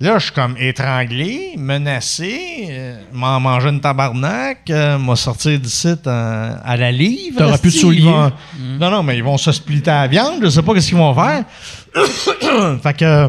Là, 0.01 0.17
je 0.19 0.27
suis 0.27 0.33
comme 0.33 0.57
étranglé, 0.59 1.55
menacé, 1.57 2.69
euh, 2.71 3.01
m'en 3.13 3.41
manger 3.41 3.71
une 3.71 3.81
tabarnak, 3.81 4.71
euh, 4.71 4.97
m'a 4.97 5.17
sorti 5.17 5.59
d'ici 5.59 5.89
euh, 6.07 6.55
à 6.65 6.77
la 6.77 6.93
livre. 6.93 7.39
T'auras 7.39 7.59
plus 7.59 7.75
de 7.75 7.79
souliers? 7.81 7.99
ils 7.99 8.05
vont- 8.05 8.33
Non, 8.79 8.91
non, 8.93 9.03
mais 9.03 9.17
ils 9.17 9.25
vont 9.25 9.37
se 9.39 9.51
splitter 9.51 9.91
la 9.91 10.07
viande, 10.07 10.41
je 10.45 10.51
sais 10.51 10.63
pas 10.63 10.73
qu'est-ce 10.73 10.89
qu'ils 10.91 10.99
vont 10.99 11.13
faire. 11.15 11.45
fait 12.81 12.97
que 12.97 13.29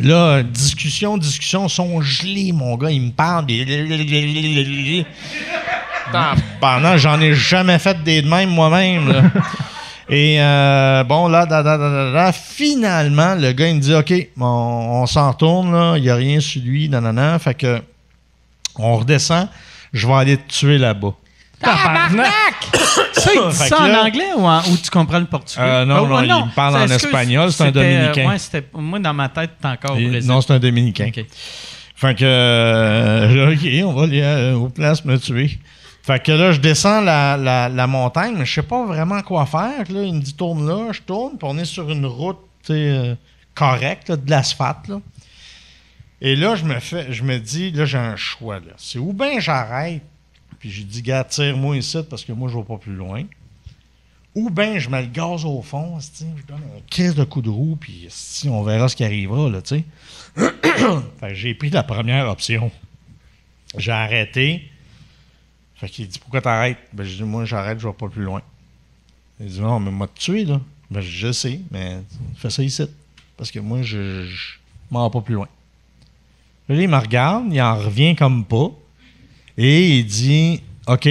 là, 0.00 0.42
discussion, 0.42 1.18
discussion, 1.18 1.68
sont 1.68 2.00
gelés, 2.00 2.52
mon 2.52 2.74
gars, 2.78 2.90
il 2.90 3.02
me 3.02 3.10
parle. 3.10 3.44
puis- 3.44 3.62
Tabarnak, 6.12 6.98
j'en 6.98 7.20
ai 7.20 7.34
jamais 7.34 7.78
fait 7.78 8.02
des 8.02 8.22
de 8.22 8.28
même 8.28 8.50
moi-même. 8.50 9.30
Et 10.12 10.38
euh, 10.40 11.04
bon, 11.04 11.28
là, 11.28 11.46
da, 11.46 11.62
da, 11.62 11.78
da, 11.78 11.88
da, 11.88 12.12
da, 12.12 12.32
finalement, 12.32 13.36
le 13.36 13.52
gars, 13.52 13.68
il 13.68 13.76
me 13.76 13.80
dit 13.80 13.94
OK, 13.94 14.12
on, 14.40 14.44
on 14.44 15.06
s'en 15.06 15.30
retourne, 15.30 15.72
là, 15.72 15.94
il 15.96 16.02
n'y 16.02 16.10
a 16.10 16.16
rien 16.16 16.40
sur 16.40 16.60
lui, 16.62 16.88
nanana. 16.88 17.38
Fait 17.38 17.54
que 17.54 17.80
on 18.76 18.96
redescend, 18.96 19.46
je 19.92 20.06
vais 20.08 20.14
aller 20.14 20.36
te 20.36 20.48
tuer 20.52 20.78
là-bas. 20.78 21.12
Tabarnak! 21.60 22.34
Ça, 23.12 23.30
il 23.34 23.50
dit 23.50 23.56
ça 23.56 23.82
en 23.82 23.86
là- 23.86 24.04
anglais 24.04 24.30
ou, 24.36 24.46
en- 24.46 24.60
ou 24.62 24.76
tu 24.82 24.88
comprends 24.90 25.18
le 25.18 25.26
portugais? 25.26 25.62
Euh, 25.62 25.84
non, 25.84 26.04
Oh, 26.04 26.06
non, 26.08 26.22
il 26.22 26.46
me 26.46 26.54
parle 26.54 26.76
en 26.76 26.86
espagnol, 26.86 27.52
c'est 27.52 27.64
un 27.64 27.66
euh, 27.66 27.70
Dominicain. 27.70 28.28
ouais, 28.30 28.38
c'était, 28.38 28.64
moi, 28.72 28.98
dans 28.98 29.12
ma 29.12 29.28
tête, 29.28 29.50
t'es 29.60 29.68
encore 29.68 29.92
au 29.96 30.00
Brésil. 30.08 30.26
non, 30.30 30.40
c'est 30.40 30.54
un 30.54 30.58
Dominicain. 30.58 31.08
OK. 31.08 31.24
Fait 31.96 32.14
que, 32.14 32.24
euh, 32.24 33.52
OK, 33.52 33.68
on 33.84 33.92
va 33.92 34.04
aller 34.04 34.22
euh, 34.22 34.54
aux 34.54 34.68
places 34.70 35.04
me 35.04 35.18
tuer. 35.18 35.58
Fait 36.02 36.22
que 36.22 36.32
là, 36.32 36.52
je 36.52 36.60
descends 36.60 37.00
la, 37.02 37.36
la- 37.36 37.86
montagne, 37.86 38.34
mais 38.38 38.46
je 38.46 38.54
sais 38.54 38.62
pas 38.62 38.84
vraiment 38.86 39.20
quoi 39.22 39.46
faire. 39.46 39.84
Là, 39.90 40.02
il 40.02 40.14
me 40.14 40.20
dit 40.20 40.34
tourne 40.34 40.66
là, 40.66 40.92
je 40.92 41.02
tourne, 41.02 41.36
puis 41.36 41.46
on 41.48 41.58
est 41.58 41.64
sur 41.64 41.90
une 41.90 42.06
route 42.06 42.38
euh, 42.70 43.14
correcte, 43.54 44.10
de 44.10 44.30
l'asphalte. 44.30 44.90
Et 46.22 46.36
là, 46.36 46.56
je 46.56 46.64
me 46.64 46.78
fais, 46.80 47.12
je 47.12 47.22
me 47.22 47.38
dis, 47.38 47.70
là, 47.70 47.84
j'ai 47.84 47.98
un 47.98 48.16
choix. 48.16 48.60
C'est 48.76 48.98
ou 48.98 49.12
bien 49.12 49.40
j'arrête, 49.40 50.02
puis 50.58 50.70
j'ai 50.70 50.84
dit, 50.84 51.02
gars, 51.02 51.24
tire-moi 51.24 51.76
ici 51.76 51.98
parce 52.08 52.24
que 52.24 52.32
moi, 52.32 52.48
je 52.50 52.56
vais 52.56 52.64
pas 52.64 52.78
plus 52.78 52.94
loin. 52.94 53.24
Ou 54.34 54.48
bien 54.48 54.78
je 54.78 54.88
mets 54.88 55.02
le 55.02 55.08
gaz 55.08 55.44
au 55.44 55.60
fond, 55.60 55.98
je 55.98 56.24
donne 56.46 56.58
un 56.58 56.80
crise 56.88 57.14
de 57.16 57.24
coup 57.24 57.42
de 57.42 57.50
roue, 57.50 57.76
puis 57.80 58.08
on 58.48 58.62
verra 58.62 58.88
ce 58.88 58.94
qui 58.94 59.04
arrivera, 59.04 59.50
là. 59.50 59.60
Fait 61.20 61.28
que 61.28 61.34
j'ai 61.34 61.54
pris 61.54 61.70
la 61.70 61.82
première 61.82 62.28
option. 62.28 62.70
J'ai 63.76 63.90
arrêté. 63.90 64.69
Fait 65.80 65.88
qu'il 65.88 66.06
dit 66.06 66.18
Pourquoi 66.18 66.42
t'arrêtes? 66.42 66.78
Ben, 66.92 67.04
j'ai 67.04 67.16
dit 67.16 67.22
Moi, 67.22 67.46
j'arrête, 67.46 67.80
je 67.80 67.88
vais 67.88 67.94
pas 67.94 68.08
plus 68.08 68.22
loin. 68.22 68.42
Il 69.40 69.46
dit 69.46 69.60
Non, 69.60 69.80
mais 69.80 69.90
moi, 69.90 70.06
te 70.06 70.18
tuer, 70.18 70.44
là. 70.44 70.60
Ben, 70.90 71.00
je 71.00 71.32
sais, 71.32 71.60
mais 71.70 71.98
fais 72.36 72.50
ça 72.50 72.62
ici. 72.62 72.84
Parce 73.36 73.50
que 73.50 73.60
moi, 73.60 73.80
je, 73.82 74.26
je 74.26 74.56
m'en 74.90 75.08
vais 75.08 75.12
pas 75.12 75.20
plus 75.22 75.34
loin. 75.34 75.48
Là, 76.68 76.74
il 76.76 76.88
me 76.88 76.96
regarde, 76.98 77.46
il 77.50 77.60
en 77.62 77.76
revient 77.76 78.14
comme 78.14 78.44
pas. 78.44 78.68
Et 79.56 79.98
il 79.98 80.06
dit 80.06 80.62
OK, 80.86 81.08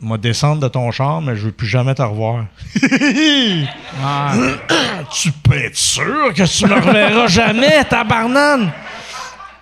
moi, 0.00 0.18
descendre 0.18 0.60
de 0.60 0.68
ton 0.68 0.90
char, 0.90 1.22
mais 1.22 1.34
je 1.36 1.46
veux 1.46 1.52
plus 1.52 1.66
jamais 1.66 1.94
te 1.94 2.02
revoir. 2.02 2.46
Ah, 4.04 4.34
Tu 5.12 5.30
peux 5.30 5.56
être 5.56 5.76
sûr 5.76 6.32
que 6.34 6.42
tu 6.42 6.66
me 6.66 6.74
reverras 6.74 7.26
jamais, 7.28 7.84
tabarnane! 7.84 8.72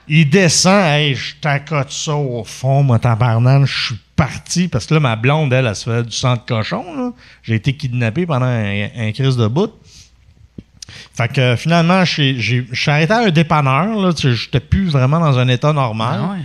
Il 0.09 0.28
descend, 0.28 0.82
hey, 0.85 1.14
je 1.14 1.36
t'accote 1.36 1.93
ça 1.93 2.14
au 2.14 2.43
fond, 2.44 2.82
moi, 2.82 2.98
tabarnane, 2.98 3.66
je 3.66 3.86
suis 3.86 3.98
parce 4.71 4.87
que 4.87 4.95
là, 4.95 5.01
ma 5.01 5.17
blonde, 5.17 5.53
elle, 5.53 5.67
elle 5.67 5.77
se 5.77 5.89
fait 5.89 6.03
du 6.03 6.13
sang 6.13 6.35
de 6.35 6.41
cochon. 6.41 7.15
J'ai 7.43 7.55
été 7.55 7.75
kidnappé 7.75 8.27
pendant 8.27 8.47
un, 8.47 9.13
crise 9.13 9.37
de 9.37 9.47
bout. 9.47 9.73
Fait 11.15 11.33
que 11.33 11.57
finalement, 11.57 12.05
je 12.05 12.67
suis 12.73 12.91
arrêté 12.91 13.13
à 13.13 13.19
un 13.21 13.31
dépanneur, 13.31 14.17
sais, 14.17 14.35
j'étais 14.35 14.61
plus 14.61 14.89
vraiment 14.89 15.21
dans 15.21 15.39
un 15.39 15.49
état 15.49 15.73
normal. 15.73 16.21
ah. 16.21 16.37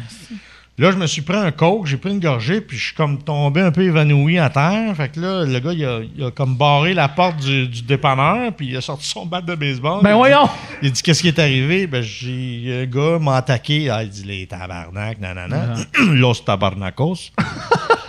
Là, 0.78 0.92
je 0.92 0.98
me 0.98 1.08
suis 1.08 1.22
pris 1.22 1.38
un 1.38 1.52
coke, 1.52 1.86
j'ai 1.86 1.96
pris 1.96 2.12
une 2.12 2.20
gorgée, 2.20 2.60
puis 2.60 2.78
je 2.78 2.88
suis 2.88 2.96
comme 2.96 3.24
tombé 3.24 3.62
un 3.62 3.72
peu 3.72 3.82
évanoui 3.84 4.38
à 4.40 4.50
terre. 4.50 4.94
Fait 4.98 5.08
que 5.08 5.22
là, 5.22 5.46
le 5.46 5.60
gars, 5.62 5.72
il 5.72 5.86
a, 5.86 6.00
il 6.18 6.22
a 6.26 6.32
comme 6.32 6.58
barré 6.58 6.94
la 6.94 7.08
porte 7.08 7.38
du, 7.38 7.66
du 7.70 7.82
dépanneur, 7.84 8.52
puis 8.52 8.68
il 8.68 8.76
a 8.76 8.82
sorti 8.82 9.08
son 9.08 9.26
bat 9.26 9.40
de 9.40 9.56
baseball. 9.56 10.04
Ben 10.04 10.10
Il 10.10 10.16
voyons! 10.16 10.44
dit- 10.44 10.50
Il 10.82 10.88
a 10.90 10.92
dit 10.92 11.02
Qu'est-ce 11.02 11.22
qui 11.22 11.30
est 11.30 11.40
arrivé? 11.40 11.88
Ben, 11.88 12.02
j'ai. 12.02 12.82
Un 12.84 12.86
gars 12.88 13.20
m'a 13.20 13.38
attaqué. 13.38 13.90
Ah, 13.90 14.04
il 14.04 14.10
dit 14.10 14.24
Les 14.26 14.48
tabarnak, 14.48 15.22
nanana. 15.22 15.76
Los 16.12 16.44
tabarnacos. 16.46 17.32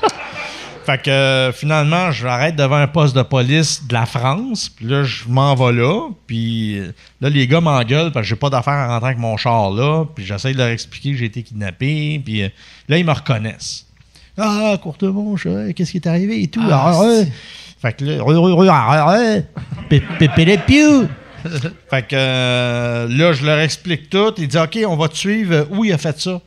Fait 0.87 1.03
que 1.03 1.11
euh, 1.11 1.53
finalement, 1.53 2.13
je 2.13 2.25
m'arrête 2.25 2.55
devant 2.55 2.77
un 2.77 2.87
poste 2.87 3.17
de 3.17 3.23
police 3.23 3.85
de 3.89 3.93
la 3.93 4.07
France. 4.07 4.69
Puis 4.69 4.87
là, 4.87 5.03
je 5.03 5.25
m'en 5.27 5.57
vais 5.57 5.73
là. 5.73 6.11
Puis 6.29 6.79
euh, 6.79 6.93
là, 7.21 7.29
les 7.29 7.49
gars 7.49 7.61
m'engueulent 7.61 8.13
parce 8.13 8.23
que 8.25 8.29
j'ai 8.29 8.37
pas 8.37 8.51
d'affaire 8.51 8.75
à 8.75 8.87
rentrer 8.95 9.09
avec 9.09 9.19
mon 9.19 9.37
char 9.37 9.73
là. 9.73 10.05
Puis 10.15 10.25
j'essaie 10.25 10.53
de 10.53 10.59
leur 10.59 10.69
expliquer 10.69 11.11
que 11.11 11.17
j'ai 11.17 11.25
été 11.25 11.43
kidnappé. 11.43 12.23
Puis 12.25 12.45
euh, 12.45 12.49
là, 12.89 12.99
ils 12.99 13.05
me 13.05 13.11
reconnaissent. 13.11 13.85
Ah, 14.39 14.77
ouais, 15.47 15.75
qu'est-ce 15.75 15.91
qui 15.91 15.97
est 15.97 16.07
arrivé 16.07 16.45
et 16.45 16.47
tout. 16.47 16.63
Ah, 16.71 17.01
ouais. 17.01 17.27
Fait 17.83 17.93
que 17.93 18.05
là, 18.05 18.23
ouais. 18.25 19.45
Pépé 19.89 20.45
les. 20.45 20.59
Fait 21.91 22.03
que 22.03 22.15
euh, 22.15 23.09
là, 23.09 23.33
je 23.33 23.45
leur 23.45 23.59
explique 23.59 24.09
tout. 24.09 24.35
Ils 24.39 24.47
disent 24.47 24.61
OK, 24.61 24.79
on 24.87 24.97
va 24.97 25.09
te 25.09 25.17
suivre. 25.17 25.67
Où 25.71 25.85
il 25.85 25.93
a 25.93 25.99
fait 25.99 26.21
ça? 26.21 26.41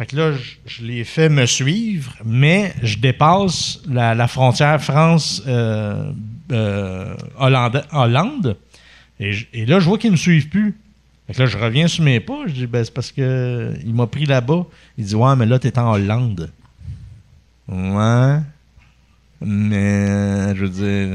Fait 0.00 0.06
que 0.06 0.16
là, 0.16 0.32
je, 0.32 0.52
je 0.64 0.82
les 0.82 1.04
fais 1.04 1.28
me 1.28 1.44
suivre, 1.44 2.14
mais 2.24 2.72
je 2.82 2.96
dépasse 2.96 3.80
la, 3.86 4.26
frontière 4.28 4.82
France-Hollande. 4.82 6.16
Hollande, 7.92 8.56
et, 9.18 9.34
je- 9.34 9.44
et 9.52 9.66
là, 9.66 9.78
je 9.78 9.84
vois 9.84 9.98
qu'ils 9.98 10.08
ne 10.08 10.14
me 10.14 10.18
suivent 10.18 10.48
plus. 10.48 10.74
Fait 11.26 11.34
que 11.34 11.40
là, 11.40 11.44
je 11.46 11.58
reviens 11.58 11.86
sur 11.86 12.02
mes 12.02 12.18
pas. 12.18 12.44
Je 12.46 12.52
dis, 12.52 12.66
ben, 12.66 12.82
c'est 12.82 12.94
parce 12.94 13.12
que 13.12 13.74
il 13.84 13.94
m'a 13.94 14.06
pris 14.06 14.24
là-bas. 14.24 14.64
Il 14.96 15.04
dit, 15.04 15.14
ouais, 15.14 15.36
mais 15.36 15.44
là, 15.44 15.58
t'es 15.58 15.78
en 15.78 15.92
Hollande. 15.92 16.50
Ouais. 17.68 18.38
Mais, 19.42 20.56
je 20.56 20.62
veux 20.64 20.68
dire, 20.70 21.08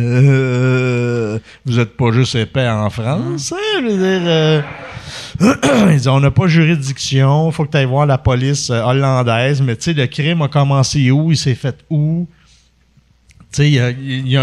euh, 0.00 1.38
vous 1.66 1.78
êtes 1.78 1.98
pas 1.98 2.12
juste 2.12 2.34
épais 2.34 2.66
en 2.66 2.88
France, 2.88 3.52
hein? 3.52 3.56
Je 3.80 3.84
veux 3.84 3.98
dire, 3.98 4.22
euh, 4.26 4.62
il 5.90 6.00
dit, 6.00 6.08
on 6.08 6.20
n'a 6.20 6.30
pas 6.30 6.46
juridiction, 6.48 7.50
faut 7.52 7.64
que 7.64 7.70
tu 7.70 7.76
ailles 7.76 7.84
voir 7.84 8.06
la 8.06 8.18
police 8.18 8.70
euh, 8.70 8.82
hollandaise, 8.82 9.62
mais 9.62 9.76
tu 9.76 9.84
sais, 9.84 9.92
le 9.92 10.06
crime 10.06 10.42
a 10.42 10.48
commencé 10.48 11.10
où, 11.10 11.30
il 11.30 11.36
s'est 11.36 11.54
fait 11.54 11.76
où? 11.90 12.26
Tu 13.52 13.62
sais, 13.62 13.68
il 13.68 13.74
y 13.74 13.80
a, 13.80 13.90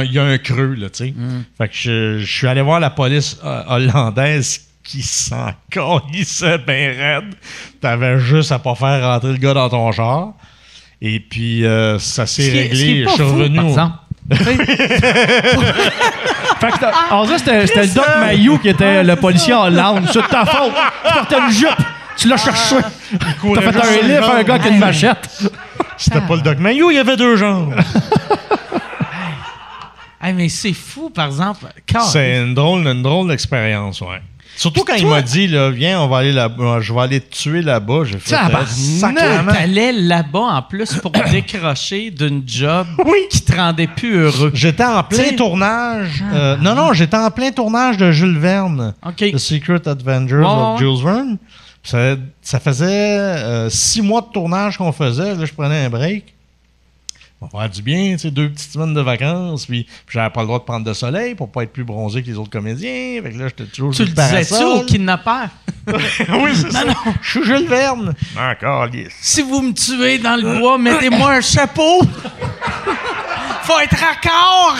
y 0.04 0.12
y 0.14 0.20
un 0.20 0.38
creux, 0.38 0.76
là, 0.76 0.90
tu 0.90 1.06
sais. 1.06 1.14
Fait 1.58 1.68
que 1.68 1.74
je, 1.76 2.20
je 2.20 2.38
suis 2.38 2.48
allé 2.48 2.62
voir 2.62 2.80
la 2.80 2.90
police 2.90 3.38
euh, 3.44 3.64
hollandaise 3.68 4.62
qui 4.84 5.02
s'en 5.02 5.50
calissait 5.70 6.58
bien 6.60 6.94
raide. 6.98 7.36
T'avais 7.82 8.20
juste 8.20 8.52
à 8.52 8.60
pas 8.60 8.76
faire 8.76 9.04
rentrer 9.06 9.32
le 9.34 9.38
gars 9.38 9.54
dans 9.54 9.70
ton 9.70 9.92
char. 9.92 10.34
Et 11.02 11.20
puis, 11.20 11.66
euh, 11.66 12.00
ça 12.00 12.26
s'est 12.26 12.44
est- 12.44 12.56
est 12.56 12.62
réglé. 12.70 13.04
Je 13.06 13.10
suis 13.10 13.24
revenu 13.24 13.60
au-. 13.60 13.76
Fait 16.60 16.72
que 16.72 16.80
t'as- 16.80 16.91
en 17.11 17.23
vrai, 17.26 17.38
c'était 17.38 17.61
le 17.64 17.94
Doc 17.94 18.06
Mayou 18.19 18.57
qui 18.60 18.69
était 18.69 19.03
le 19.03 19.15
policier 19.15 19.53
en 19.53 19.64
Hollande. 19.65 20.06
C'est 20.11 20.22
de 20.22 20.27
ta 20.27 20.45
faute. 20.45 20.72
Tu 21.07 21.14
portais 21.14 21.38
une 21.40 21.52
jupe. 21.52 21.69
Tu 22.18 22.27
l'as 22.30 22.38
cherché. 22.38 22.77
T'as 22.80 23.61
fait 23.61 23.77
un 23.77 24.07
livre 24.07 24.30
à 24.30 24.36
un 24.38 24.44
gars 24.44 24.60
qui 24.60 24.68
a 24.68 24.72
une 24.72 24.80
machette. 24.80 25.30
C'était 25.98 26.22
pas 26.22 26.36
le 26.36 26.41
Doc 26.41 26.57
Mayou, 26.60 26.91
il 26.91 26.95
y 26.95 26.99
avait 26.99 27.18
deux 27.18 27.36
jambes. 27.36 27.76
Hey, 30.22 30.34
mais 30.34 30.49
c'est 30.49 30.73
fou, 30.73 31.10
par 31.10 31.27
exemple. 31.27 31.65
C'est 32.11 32.38
une 32.41 32.53
drôle, 32.56 32.88
une 32.88 33.03
drôle 33.03 33.27
d'expérience, 33.27 34.02
ouais. 34.02 34.22
Surtout 34.57 34.84
quand 34.86 34.95
il 34.95 35.06
m'a 35.07 35.22
dit, 35.22 35.48
là, 35.48 35.69
viens, 35.69 35.99
on 36.02 36.07
va 36.07 36.19
aller 36.19 36.32
là 36.32 36.49
je 36.80 36.94
vais 36.94 36.99
aller 37.02 37.19
te 37.19 37.36
tuer 37.36 37.61
là-bas. 37.61 38.03
J'ai 38.06 38.19
fait 38.19 38.36
euh, 38.36 38.65
sacrément. 38.65 39.52
T'allais 39.52 39.91
là-bas 39.91 40.40
en 40.40 40.61
plus 40.61 40.94
pour 40.95 41.11
décrocher 41.32 42.10
d'une 42.11 42.44
job 42.48 42.88
Oui. 43.06 43.18
qui 43.30 43.41
te 43.41 43.56
rendait 43.56 43.88
plus 43.88 44.15
heureux. 44.15 44.52
J'étais 44.53 44.86
en 44.86 45.03
plein 45.03 45.23
T'sais- 45.23 45.36
tournage. 45.36 46.23
euh, 46.34 46.56
non, 46.57 46.73
non, 46.76 46.94
j'étais 46.94 47.18
en 47.18 47.32
plein 47.32 47.52
tournage 47.52 47.98
de 47.98 48.11
Jules 48.11 48.38
Verne. 48.38 48.94
OK. 49.06 49.32
The 49.32 49.38
Secret 49.38 49.88
Adventures 49.88 50.40
Ouais, 50.40 50.73
of. 50.73 50.80
Jules 50.80 51.03
Verne. 51.03 51.38
Ça, 51.84 52.15
ça 52.41 52.60
faisait 52.60 52.86
euh, 52.88 53.69
six 53.69 54.02
mois 54.02 54.22
de 54.22 54.27
tournage 54.34 54.77
qu'on 54.77 54.91
faisait. 54.91 55.36
Là, 55.36 55.45
je 55.45 55.53
prenais 55.53 55.86
un 55.86 55.90
break. 55.90 56.35
On 57.41 57.48
va 57.48 57.64
faire 57.64 57.70
du 57.70 57.82
bien, 57.82 58.14
tu 58.14 58.20
sais, 58.20 58.32
deux 58.32 58.49
petites 58.49 58.72
semaines 58.72 58.94
de 58.94 59.02
vacances. 59.02 59.66
Puis, 59.66 59.84
puis 59.84 60.14
j'avais 60.14 60.30
pas 60.30 60.41
le 60.41 60.48
droit 60.48 60.60
de 60.60 60.64
prendre 60.64 60.86
de 60.86 60.94
soleil 60.94 61.36
pour 61.36 61.52
pas 61.52 61.64
être 61.64 61.74
plus 61.74 61.84
bronzé 61.84 62.24
que 62.24 62.28
les 62.28 62.38
autres 62.38 62.49
comédiens. 62.49 63.22
Fait 63.22 63.32
que 63.32 63.38
là, 63.38 63.48
j'étais 63.49 63.66
toujours 63.66 63.91
Tu 63.91 63.98
sur 63.98 64.06
le 64.06 64.12
disais-tu 64.12 64.64
au 64.64 64.82
kidnappeur? 64.82 65.49
oui, 65.88 66.52
c'est 66.56 66.72
ça. 66.72 66.84
Je 67.22 67.30
suis 67.30 67.44
Jules 67.44 67.68
Verne. 67.68 68.14
Encore, 68.40 68.88
yes. 68.94 69.14
Si 69.22 69.41
vous 69.41 69.62
me 69.62 69.74
tuez 69.74 70.18
dans 70.18 70.38
le 70.38 70.60
bois, 70.60 70.78
mettez-moi 70.78 71.34
un 71.34 71.41
chapeau. 71.41 72.02
Faut 73.64 73.80
être 73.80 73.98
raccord. 73.98 74.78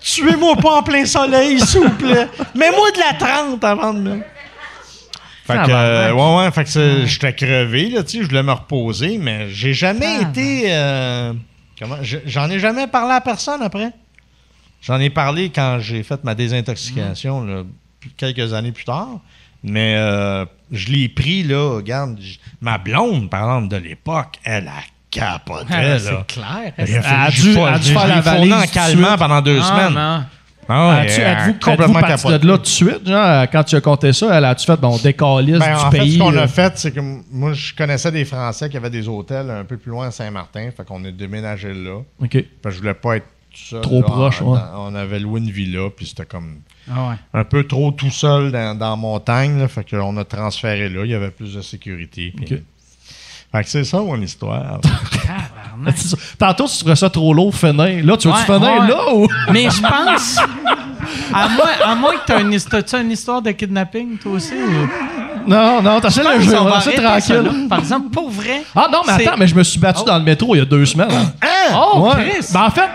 Tuez-moi 0.00 0.56
pas 0.56 0.76
en 0.76 0.82
plein 0.82 1.04
soleil, 1.06 1.60
s'il 1.60 1.80
vous 1.80 1.90
plaît. 1.90 2.28
Mets-moi 2.54 2.90
de 2.92 2.98
la 2.98 3.14
30 3.14 3.64
avant 3.64 3.94
de 3.94 4.00
me. 4.00 4.22
Fait 5.48 5.62
que, 5.66 5.70
euh, 5.70 6.12
ouais, 6.12 6.36
ouais, 6.44 6.50
fait 6.52 6.64
que 6.64 7.06
j'étais 7.06 7.32
crevé, 7.34 7.88
là, 7.90 8.02
tu 8.02 8.18
sais, 8.18 8.22
je 8.22 8.28
voulais 8.28 8.42
me 8.42 8.52
reposer, 8.52 9.18
mais 9.18 9.48
j'ai 9.50 9.72
jamais 9.74 10.20
été. 10.22 10.64
euh, 10.66 11.32
comment 11.80 11.96
je- 12.02 12.18
J'en 12.26 12.48
ai 12.50 12.58
jamais 12.58 12.86
parlé 12.86 13.14
à 13.14 13.20
personne 13.20 13.62
après. 13.62 13.90
J'en 14.82 15.00
ai 15.00 15.10
parlé 15.10 15.50
quand 15.50 15.78
j'ai 15.80 16.02
fait 16.02 16.22
ma 16.22 16.34
désintoxication, 16.34 17.44
là, 17.44 17.62
p- 18.00 18.10
quelques 18.16 18.52
années 18.52 18.72
plus 18.72 18.84
tard. 18.84 19.08
Mais 19.64 19.96
euh, 19.96 20.44
je 20.70 20.88
l'ai 20.92 21.08
pris, 21.08 21.42
là, 21.42 21.76
regarde, 21.76 22.16
ma 22.60 22.78
blonde, 22.78 23.28
par 23.28 23.42
exemple, 23.56 23.68
de 23.74 23.76
l'époque, 23.76 24.38
elle 24.44 24.68
a 24.68 24.82
capoté, 25.10 25.64
là. 25.70 25.96
Ah, 25.96 25.98
C'est 25.98 26.26
clair. 26.28 26.72
Elle 26.76 26.96
a 26.96 27.30
j'ai 27.30 27.42
dû- 27.42 27.54
pas- 27.56 27.68
elle 27.68 27.74
a 27.74 27.78
dû 27.78 27.92
faire 27.92 28.06
la 28.06 28.20
valise 28.20 28.52
en 28.52 28.66
calmant 28.66 29.16
pendant 29.18 29.40
deux 29.40 29.58
Ah, 29.60 29.64
semaines. 29.64 29.94
non. 29.94 30.24
Ah 30.70 30.88
ouais, 30.90 30.94
a 30.96 31.04
Êtes-vous 31.06 31.20
êtes-vous 31.50 31.52
complètement 31.70 32.00
parti 32.00 32.22
capoté. 32.24 32.38
de 32.40 32.46
là 32.46 32.56
tout 32.58 32.62
de 32.62 32.66
suite? 32.66 33.06
Genre, 33.08 33.46
quand 33.50 33.64
tu 33.64 33.76
as 33.76 33.80
compté 33.80 34.12
ça, 34.12 34.36
elle 34.38 34.44
a-tu 34.44 34.66
fait, 34.66 34.76
bon, 34.78 34.96
décalisse 34.98 35.58
Ben, 35.58 35.74
du 35.78 35.80
en 35.84 35.90
fait, 35.90 35.98
pays? 35.98 36.12
ce 36.14 36.18
qu'on 36.18 36.34
euh, 36.36 36.42
a 36.42 36.46
fait, 36.48 36.72
c'est 36.76 36.92
que 36.92 37.00
moi, 37.32 37.52
je 37.54 37.74
connaissais 37.74 38.12
des 38.12 38.24
Français 38.26 38.68
qui 38.68 38.76
avaient 38.76 38.90
des 38.90 39.08
hôtels 39.08 39.50
un 39.50 39.64
peu 39.64 39.76
plus 39.78 39.90
loin 39.90 40.08
à 40.08 40.10
Saint-Martin. 40.10 40.68
Fait 40.76 40.84
qu'on 40.84 41.02
est 41.04 41.12
déménagé 41.12 41.72
là. 41.72 42.00
OK. 42.22 42.30
Fait 42.32 42.44
que 42.62 42.70
je 42.70 42.78
voulais 42.78 42.92
pas 42.94 43.16
être 43.16 43.24
tout 43.50 43.60
seul. 43.64 43.80
Trop 43.80 44.00
là, 44.02 44.06
proche, 44.06 44.42
en- 44.42 44.52
ouais. 44.52 44.58
dans- 44.58 44.90
On 44.92 44.94
avait 44.94 45.18
loué 45.20 45.40
une 45.40 45.50
villa, 45.50 45.88
puis 45.96 46.06
c'était 46.06 46.26
comme 46.26 46.56
Ah 46.90 47.08
ouais. 47.10 47.14
un 47.40 47.44
peu 47.44 47.64
trop 47.64 47.90
tout 47.92 48.10
seul 48.10 48.52
dans, 48.52 48.76
dans 48.76 48.90
la 48.90 48.96
montagne. 48.96 49.58
Là, 49.58 49.68
fait 49.68 49.88
qu'on 49.88 50.16
a 50.18 50.24
transféré 50.24 50.88
là. 50.90 51.00
Il 51.04 51.10
y 51.10 51.14
avait 51.14 51.30
plus 51.30 51.54
de 51.54 51.62
sécurité. 51.62 52.34
OK. 52.38 52.48
Fait 53.50 53.62
que 53.64 53.70
c'est 53.70 53.84
ça, 53.84 53.98
mon 54.02 54.20
histoire. 54.20 54.80
Tabarnak. 55.84 55.96
Tantôt, 56.38 56.66
tu 56.68 56.78
trouvais 56.78 56.96
ça 56.96 57.10
trop 57.10 57.32
lourd, 57.34 57.54
finir. 57.54 58.04
Là, 58.04 58.16
tu 58.16 58.28
veux-tu 58.28 58.28
Ouais, 58.28 58.58
finir 58.58 58.80
ouais. 58.82 58.88
là 58.88 59.14
ou? 59.14 59.26
Mais 59.52 59.64
je 59.70 59.80
pense. 59.80 60.36
À 61.32 61.48
moins, 61.48 61.70
à 61.84 61.94
moins 61.94 62.12
que 62.16 62.26
tu 62.26 62.32
aies 62.32 62.40
une, 62.42 62.58
t'as 62.82 63.00
une 63.00 63.10
histoire 63.12 63.40
de 63.42 63.50
kidnapping, 63.52 64.18
toi 64.18 64.32
aussi. 64.32 64.52
Ou... 64.54 65.48
Non, 65.50 65.80
non, 65.80 66.00
t'as 66.00 66.10
Je 66.10 66.20
le 66.20 66.40
jeu, 66.40 66.56
c'est 66.82 67.00
tranquille. 67.02 67.66
Par 67.68 67.78
exemple, 67.78 68.10
pour 68.10 68.30
vrai. 68.30 68.62
Ah 68.76 68.88
non, 68.92 69.00
mais 69.06 69.26
attends, 69.26 69.36
mais 69.38 69.46
je 69.46 69.54
me 69.54 69.62
suis 69.62 69.78
battu 69.80 70.04
dans 70.04 70.18
le 70.18 70.24
métro 70.24 70.54
il 70.54 70.58
y 70.58 70.60
a 70.60 70.64
deux 70.66 70.84
semaines. 70.84 71.08
hein. 71.10 71.48
Oh, 71.74 72.00
Ouais. 72.00 72.30
Chris! 72.30 72.46
Ben, 72.52 72.62
en 72.64 72.70
fait, 72.70 72.88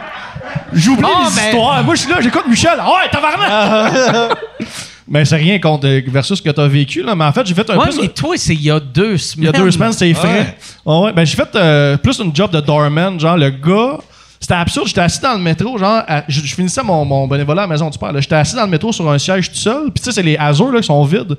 j'oublie 0.73 1.05
Ah, 1.07 1.23
les 1.29 1.35
ben- 1.35 1.47
histoires. 1.47 1.83
Moi, 1.83 1.95
je 1.95 2.01
suis 2.01 2.11
là, 2.11 2.21
j'écoute 2.21 2.43
Michel. 2.47 2.77
Ah 2.79 2.87
ouais, 2.89 3.09
tabarnak! 3.11 4.37
mais 5.13 5.25
c'est 5.25 5.35
rien 5.37 5.59
contre 5.59 5.87
euh, 5.87 6.01
versus 6.07 6.37
ce 6.39 6.41
que 6.41 6.49
t'as 6.49 6.67
vécu, 6.67 7.03
là. 7.03 7.15
Mais 7.15 7.23
en 7.23 7.31
fait, 7.31 7.45
j'ai 7.45 7.53
fait 7.53 7.69
un 7.69 7.77
Ouais, 7.77 7.87
peu. 7.89 8.01
mais 8.01 8.07
toi, 8.09 8.35
c'est 8.35 8.53
il 8.55 8.63
y 8.63 8.71
a 8.71 8.79
deux 8.79 9.13
Il 9.13 9.19
semaines. 9.19 9.45
y 9.45 9.49
a 9.49 9.51
deux 9.51 9.71
semaines, 9.71 9.93
c'était 9.93 10.13
frais. 10.13 10.57
Ah 10.85 10.99
ouais, 11.01 11.13
ben 11.13 11.23
j'ai 11.25 11.35
fait 11.35 11.55
euh, 11.55 11.95
plus 11.97 12.19
une 12.19 12.35
job 12.35 12.51
de 12.51 12.59
doorman, 12.59 13.19
genre 13.19 13.37
le 13.37 13.49
gars. 13.51 13.97
C'était 14.39 14.55
absurde, 14.55 14.87
j'étais 14.87 14.99
assis 14.99 15.21
dans 15.21 15.35
le 15.35 15.39
métro, 15.39 15.77
genre, 15.77 16.01
à- 16.05 16.23
je, 16.27 16.41
je 16.41 16.53
finissais 16.53 16.83
mon, 16.83 17.05
mon 17.05 17.27
bénévolat 17.27 17.61
à 17.61 17.65
la 17.65 17.71
maison 17.71 17.89
du 17.89 17.97
père. 17.97 18.11
là. 18.11 18.19
J'étais 18.19 18.35
assis 18.35 18.55
dans 18.57 18.65
le 18.65 18.69
métro 18.69 18.91
sur 18.91 19.09
un 19.09 19.17
siège 19.17 19.49
tout 19.49 19.55
seul, 19.57 19.83
puis 19.83 20.01
tu 20.01 20.03
sais, 20.03 20.11
c'est 20.11 20.21
les 20.23 20.35
Azur 20.35 20.69
là, 20.69 20.81
qui 20.81 20.87
sont 20.87 21.01
vides. 21.05 21.37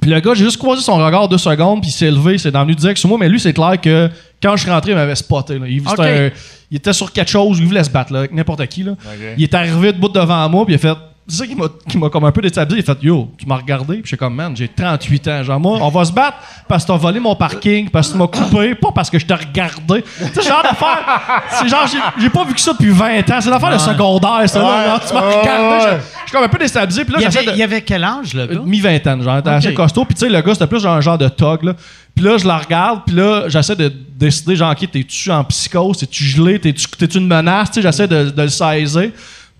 Puis 0.00 0.10
le 0.10 0.18
gars, 0.20 0.32
j'ai 0.34 0.44
juste 0.44 0.56
croisé 0.58 0.82
son 0.82 0.96
regard 0.96 1.28
deux 1.28 1.38
secondes, 1.38 1.80
puis 1.80 1.90
il 1.90 1.92
s'est 1.92 2.10
levé, 2.10 2.38
c'est 2.38 2.50
devenu 2.50 2.74
direct 2.74 2.98
sur 2.98 3.08
moi, 3.08 3.18
mais 3.20 3.28
lui, 3.28 3.38
c'est 3.38 3.52
clair 3.52 3.80
que 3.80 4.08
quand 4.42 4.56
je 4.56 4.62
suis 4.62 4.70
rentré, 4.70 4.92
il 4.92 4.94
m'avait 4.96 5.14
spoté. 5.14 5.58
là. 5.60 5.66
Il, 5.68 5.80
un- 5.86 6.30
il 6.70 6.76
était 6.76 6.92
sur 6.92 7.12
quelque 7.12 7.30
chose, 7.30 7.58
il 7.60 7.66
voulait 7.66 7.82
se 7.84 7.90
battre 7.90 8.12
là, 8.12 8.20
avec 8.20 8.32
n'importe 8.32 8.64
qui. 8.66 8.82
Là. 8.82 8.92
Il 9.36 9.42
est 9.44 9.54
arrivé 9.54 9.92
debout 9.92 10.08
devant 10.08 10.48
moi, 10.48 10.64
puis 10.64 10.74
il 10.74 10.76
a 10.76 10.78
fait. 10.80 10.98
C'est 11.30 11.36
ça 11.36 11.46
qui 11.46 11.54
m'a, 11.54 11.66
qui 11.88 11.98
m'a 11.98 12.08
comme 12.08 12.24
un 12.24 12.32
peu 12.32 12.40
déstabilisé. 12.40 12.82
Il 12.86 12.90
a 12.90 12.94
fait 12.94 13.02
Yo, 13.04 13.30
tu 13.36 13.44
m'as 13.46 13.56
regardé, 13.56 13.94
puis 13.96 14.02
je 14.04 14.08
suis 14.08 14.16
comme 14.16 14.34
Man, 14.34 14.56
j'ai 14.56 14.66
38 14.68 15.28
ans. 15.28 15.42
Genre, 15.42 15.60
moi, 15.60 15.78
on 15.82 15.88
va 15.90 16.04
se 16.04 16.12
battre 16.12 16.38
parce 16.66 16.84
que 16.84 16.88
t'as 16.92 16.96
volé 16.96 17.20
mon 17.20 17.34
parking, 17.36 17.90
parce 17.90 18.08
que 18.08 18.12
tu 18.12 18.18
m'as 18.18 18.26
coupé, 18.28 18.74
pas 18.74 18.92
parce 18.94 19.10
que 19.10 19.18
je 19.18 19.26
t'ai 19.26 19.34
regardé. 19.34 20.02
Tu 20.02 20.24
sais, 20.24 20.42
ce 20.42 20.48
genre 20.48 20.62
d'affaire. 20.62 21.42
C'est 21.50 21.68
genre, 21.68 21.86
j'ai, 21.86 21.98
j'ai 22.22 22.30
pas 22.30 22.44
vu 22.44 22.54
que 22.54 22.60
ça 22.60 22.72
depuis 22.72 22.90
20 22.90 23.18
ans. 23.30 23.40
C'est 23.40 23.50
l'affaire 23.50 23.72
de 23.72 23.78
secondaire, 23.78 24.48
ça. 24.48 24.58
là. 24.62 24.86
Genre, 24.86 25.00
tu 25.06 25.14
m'as 25.14 25.20
Ouais, 25.28 25.40
regardé. 25.40 25.84
Je, 25.84 25.96
je 25.96 26.22
suis 26.24 26.32
comme 26.32 26.44
un 26.44 26.48
peu 26.48 26.58
déstabilisé, 26.58 27.04
puis 27.04 27.12
là, 27.12 27.18
Il 27.20 27.22
y, 27.22 27.24
j'essaie 27.26 27.38
avait, 27.40 27.46
de. 27.48 27.52
il 27.52 27.58
y 27.58 27.62
avait 27.62 27.82
quel 27.82 28.04
âge, 28.04 28.32
le 28.34 28.46
gars? 28.46 28.60
Mi-vingtaine, 28.64 29.22
genre, 29.22 29.38
était 29.38 29.50
assez 29.50 29.74
costaud. 29.74 30.04
Puis 30.06 30.14
tu 30.14 30.20
sais, 30.20 30.28
le 30.30 30.40
gars, 30.40 30.54
c'était 30.54 30.66
plus 30.66 30.80
genre 30.80 30.94
un 30.96 31.00
genre 31.02 31.18
de 31.18 31.28
tog, 31.28 31.62
là. 31.62 31.74
Puis 32.14 32.24
là, 32.24 32.36
je 32.38 32.46
la 32.46 32.56
regarde, 32.56 33.02
puis 33.06 33.14
là, 33.14 33.44
j'essaie 33.48 33.76
de 33.76 33.88
décider, 34.16 34.56
genre, 34.56 34.72
OK, 34.72 34.90
t'es-tu 34.90 35.30
en 35.30 35.44
psychose, 35.44 35.98
t'es-tu 35.98 36.24
gelé, 36.24 36.58
t'es-tu, 36.58 36.86
t'es-tu 36.88 37.18
une 37.18 37.28
menace, 37.28 37.68
tu 37.70 37.74
sais, 37.74 37.82
j'essaie 37.82 38.08
de, 38.08 38.30
de 38.30 38.42
le 38.42 38.48
saisir. 38.48 39.10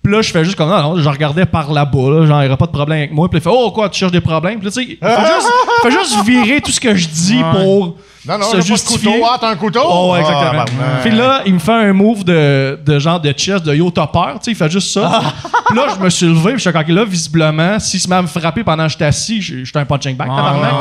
Puis 0.08 0.16
là, 0.16 0.22
je 0.22 0.30
fais 0.30 0.42
juste 0.42 0.56
comme, 0.56 0.70
non, 0.70 0.80
non, 0.80 0.96
je 1.02 1.06
regardais 1.06 1.44
par 1.44 1.70
là-bas, 1.70 1.98
là, 2.10 2.24
genre, 2.26 2.38
il 2.38 2.44
n'y 2.44 2.48
aura 2.48 2.56
pas 2.56 2.64
de 2.64 2.70
problème 2.70 2.96
avec 3.00 3.12
moi. 3.12 3.28
Puis 3.28 3.40
il 3.40 3.42
fait, 3.42 3.50
oh, 3.52 3.70
quoi, 3.72 3.90
tu 3.90 3.98
cherches 3.98 4.10
des 4.12 4.22
problèmes? 4.22 4.58
Puis 4.58 4.64
là, 4.64 4.70
tu 4.70 4.82
sais, 4.82 4.98
il 5.02 5.06
fait 5.06 5.90
juste, 5.90 6.14
juste 6.14 6.24
virer 6.24 6.62
tout 6.62 6.70
ce 6.70 6.80
que 6.80 6.94
je 6.94 7.06
dis 7.08 7.42
pour 7.52 7.96
Non, 8.26 8.38
non, 8.38 8.44
se 8.46 8.52
j'ai 8.52 8.52
pas 8.52 8.56
de 8.56 8.62
justifier. 8.62 9.12
couteau. 9.12 9.26
Ah, 9.30 9.36
t'as 9.38 9.50
un 9.50 9.56
couteau? 9.56 9.82
Oh, 9.84 10.12
ouais, 10.14 10.20
exactement. 10.20 10.64
Ah. 10.80 11.00
Puis 11.02 11.10
là, 11.10 11.42
il 11.44 11.52
me 11.52 11.58
fait 11.58 11.72
un 11.72 11.92
move 11.92 12.24
de, 12.24 12.78
de 12.86 12.98
genre 12.98 13.20
de 13.20 13.30
chest, 13.32 13.66
de 13.66 13.74
yo 13.74 13.90
topper, 13.90 14.18
tu 14.36 14.44
sais, 14.44 14.50
il 14.52 14.56
fait 14.56 14.70
juste 14.70 14.92
ça. 14.94 15.20
Puis 15.66 15.76
là, 15.76 15.88
je 15.94 16.02
me 16.02 16.08
suis 16.08 16.26
levé, 16.26 16.52
puis 16.54 16.62
je 16.64 16.70
suis 16.70 16.72
comme, 16.72 16.96
là, 16.96 17.04
visiblement, 17.04 17.78
s'il 17.78 18.00
se 18.00 18.08
met 18.08 18.16
à 18.16 18.22
me 18.22 18.28
frapper 18.28 18.64
pendant 18.64 18.84
que 18.86 18.92
j'étais 18.92 19.04
assis, 19.04 19.42
j'étais 19.42 19.78
un 19.78 19.84
punching 19.84 20.16
bag, 20.16 20.28
tabarnak. 20.28 20.72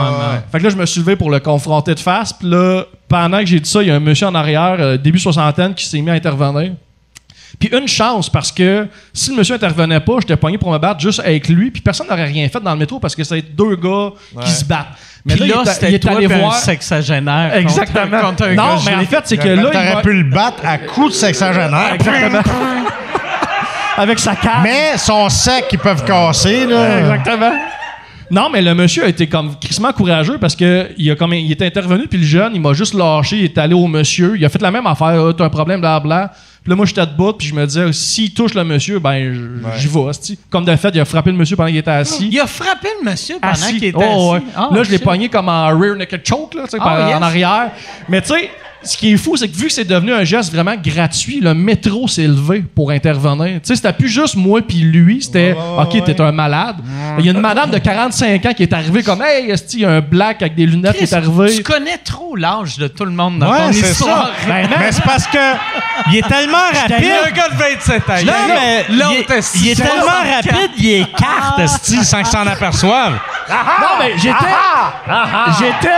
Fait 0.53 0.59
que 0.59 0.63
là, 0.63 0.69
je 0.69 0.77
me 0.77 0.85
suis 0.85 1.01
levé 1.01 1.17
pour 1.17 1.29
le 1.31 1.41
confronter 1.41 1.93
de 1.95 1.99
face, 1.99 2.31
puis 2.31 2.49
là, 2.49 2.83
pendant 3.09 3.39
que 3.39 3.45
j'ai 3.45 3.59
dit 3.59 3.69
ça, 3.69 3.81
il 3.81 3.89
y 3.89 3.91
a 3.91 3.95
un 3.95 3.99
monsieur 3.99 4.27
en 4.27 4.35
arrière, 4.35 4.77
euh, 4.79 4.95
début 4.95 5.19
soixantaine, 5.19 5.73
qui 5.73 5.85
s'est 5.85 5.99
mis 5.99 6.11
à 6.11 6.13
intervenir. 6.13 6.71
Puis 7.59 7.69
une 7.75 7.87
chance, 7.87 8.29
parce 8.29 8.51
que 8.51 8.87
si 9.11 9.31
le 9.31 9.37
monsieur 9.37 9.55
intervenait 9.55 9.99
pas, 9.99 10.13
j'étais 10.21 10.35
pogné 10.35 10.59
pour 10.59 10.71
me 10.71 10.77
battre 10.77 10.99
juste 10.99 11.19
avec 11.21 11.47
lui, 11.49 11.71
puis 11.71 11.81
personne 11.81 12.05
n'aurait 12.07 12.25
rien 12.25 12.47
fait 12.49 12.59
dans 12.59 12.71
le 12.73 12.77
métro 12.77 12.99
parce 12.99 13.15
que 13.15 13.23
c'est 13.23 13.41
deux 13.41 13.75
gars 13.75 14.11
qui 14.45 14.51
se 14.51 14.63
battent. 14.63 14.87
Mais 15.25 15.35
Puis 15.35 15.47
là, 15.49 15.55
est- 15.57 15.59
il 15.65 15.71
c'était 15.71 15.93
est 15.95 15.99
toi 15.99 16.11
allé 16.17 16.25
un 16.31 16.51
sexagénaire. 16.51 17.47
contre- 17.53 17.57
Exactement. 17.61 18.21
Contre, 18.21 18.43
un 18.43 18.53
non, 18.53 18.75
gars 18.75 18.81
mais 18.85 18.95
en 18.95 19.05
fait, 19.05 19.21
c'est 19.25 19.37
que 19.37 19.47
là, 19.47 19.63
il 19.65 19.71
T'aurais 19.71 19.93
m'a- 19.95 20.01
pu 20.01 20.13
le 20.13 20.29
battre 20.29 20.59
à 20.63 20.77
coups 20.77 21.09
de 21.09 21.13
sexagénaire. 21.13 21.93
Exactement. 21.95 22.41
Avec 23.97 24.19
sa 24.19 24.35
carte. 24.35 24.59
Mais 24.63 24.95
son 24.97 25.27
sec, 25.29 25.65
ils 25.71 25.79
peuvent 25.79 26.03
casser, 26.05 26.65
là. 26.67 26.99
Exactement. 26.99 27.51
Non, 28.29 28.49
mais 28.51 28.61
le 28.61 28.75
monsieur 28.75 29.05
a 29.05 29.07
été 29.07 29.25
comme 29.27 29.55
crissement 29.57 29.91
courageux 29.93 30.37
parce 30.37 30.55
que 30.55 30.89
il 30.97 31.09
a 31.09 31.15
comme 31.15 31.33
il 31.33 31.49
est 31.49 31.61
intervenu 31.61 32.07
puis 32.07 32.19
le 32.19 32.25
jeune, 32.25 32.51
il 32.55 32.61
m'a 32.61 32.73
juste 32.73 32.93
lâché, 32.93 33.37
il 33.37 33.43
est 33.45 33.57
allé 33.57 33.73
au 33.73 33.87
monsieur, 33.87 34.33
il 34.37 34.43
a 34.45 34.49
fait 34.49 34.61
la 34.61 34.69
même 34.69 34.85
affaire, 34.85 35.07
Ah, 35.29 35.33
t'as 35.35 35.45
un 35.45 35.49
problème 35.49 35.79
blabla. 35.79 36.31
Puis 36.67 36.71
là 36.71 36.75
moi 36.75 36.85
j'étais 36.85 37.05
debout 37.05 37.31
puis 37.31 37.47
je 37.47 37.55
me 37.55 37.65
disais 37.65 37.93
s'il 37.93 38.33
touche 38.33 38.53
le 38.53 38.65
monsieur, 38.65 38.99
ben 38.99 39.33
j'y 39.77 39.87
vais. 39.87 40.01
Comme 40.49 40.65
de 40.65 40.75
fait, 40.75 40.89
il 40.93 40.99
a 40.99 41.05
frappé 41.05 41.31
le 41.31 41.37
monsieur 41.37 41.55
pendant 41.55 41.69
qu'il 41.69 41.77
était 41.77 41.89
assis. 41.91 42.27
Il 42.29 42.37
a 42.41 42.45
frappé 42.45 42.89
le 43.01 43.09
monsieur 43.09 43.35
pendant 43.39 43.53
Assis. 43.53 43.73
qu'il 43.75 43.85
était 43.85 43.97
Oh, 43.97 44.33
assis. 44.33 44.43
ouais. 44.45 44.51
Ah, 44.53 44.69
là, 44.73 44.83
je 44.83 44.91
l'ai 44.91 44.99
pogné 44.99 45.29
comme 45.29 45.47
en 45.47 45.67
rear 45.79 45.95
naked 45.95 46.27
choke, 46.27 46.55
là, 46.55 46.63
Ah, 46.73 46.77
par- 46.77 47.07
yes. 47.07 47.17
en 47.17 47.21
arrière. 47.21 47.71
Mais 48.09 48.21
tu 48.21 48.33
sais, 48.33 48.49
ce 48.87 48.97
qui 48.97 49.13
est 49.13 49.17
fou, 49.17 49.35
c'est 49.37 49.47
que 49.47 49.55
vu 49.55 49.67
que 49.67 49.73
c'est 49.73 49.83
devenu 49.85 50.13
un 50.13 50.23
geste 50.23 50.51
vraiment 50.53 50.75
gratuit, 50.75 51.39
le 51.41 51.53
métro 51.53 52.07
s'est 52.07 52.27
levé 52.27 52.63
pour 52.75 52.91
intervenir. 52.91 53.55
Tu 53.61 53.67
sais, 53.67 53.75
c'était 53.75 53.93
plus 53.93 54.09
juste 54.09 54.35
moi 54.35 54.61
puis 54.67 54.77
lui, 54.79 55.21
c'était 55.21 55.55
OK, 55.77 56.03
t'es 56.05 56.19
un 56.21 56.31
malade. 56.31 56.77
Il 57.19 57.25
y 57.25 57.29
a 57.29 57.31
une 57.33 57.39
madame 57.41 57.69
de 57.69 57.77
45 57.77 58.45
ans 58.45 58.53
qui 58.53 58.63
est 58.63 58.73
arrivée 58.73 59.03
comme 59.03 59.21
Hey, 59.21 59.51
esti, 59.51 59.77
il 59.77 59.81
y 59.81 59.85
a 59.85 59.91
un 59.91 60.01
black 60.01 60.41
avec 60.41 60.55
des 60.55 60.65
lunettes 60.65 60.97
qui 60.97 61.03
est 61.03 61.13
arrivé. 61.13 61.55
Tu 61.55 61.63
connais 61.63 61.97
trop 61.97 62.35
l'âge 62.35 62.77
de 62.77 62.87
tout 62.87 63.05
le 63.05 63.11
monde 63.11 63.39
dans 63.39 63.51
Ouais, 63.51 63.67
ton 63.67 63.71
c'est 63.73 63.91
histoire. 63.91 64.31
ça. 64.47 64.53
Mais 64.79 64.91
c'est 64.91 65.03
parce 65.03 65.27
que 65.27 65.37
il 66.09 66.17
est 66.17 66.27
tellement 66.27 66.57
Il 66.71 66.75
y 66.75 66.93
a 66.93 66.95
rapide. 66.95 67.11
un 67.27 67.31
gars 67.31 67.49
de 67.49 67.55
27 67.57 68.09
ans. 68.09 68.13
Non, 68.25 68.33
mais 68.47 68.85
il 68.89 68.97
l'autre, 68.99 69.31
est, 69.33 69.55
il 69.55 69.67
est 69.69 69.75
tellement 69.75 70.01
64. 70.01 70.45
rapide, 70.45 70.71
il 70.77 70.89
écarte, 71.01 71.59
esti, 71.59 72.03
sans 72.05 72.17
qu'ils 72.17 72.25
s'en 72.27 72.47
aperçoivent. 72.47 73.19
Non, 73.49 73.97
mais 73.99 74.11
j'étais. 74.17 74.35
J'étais. 75.59 75.93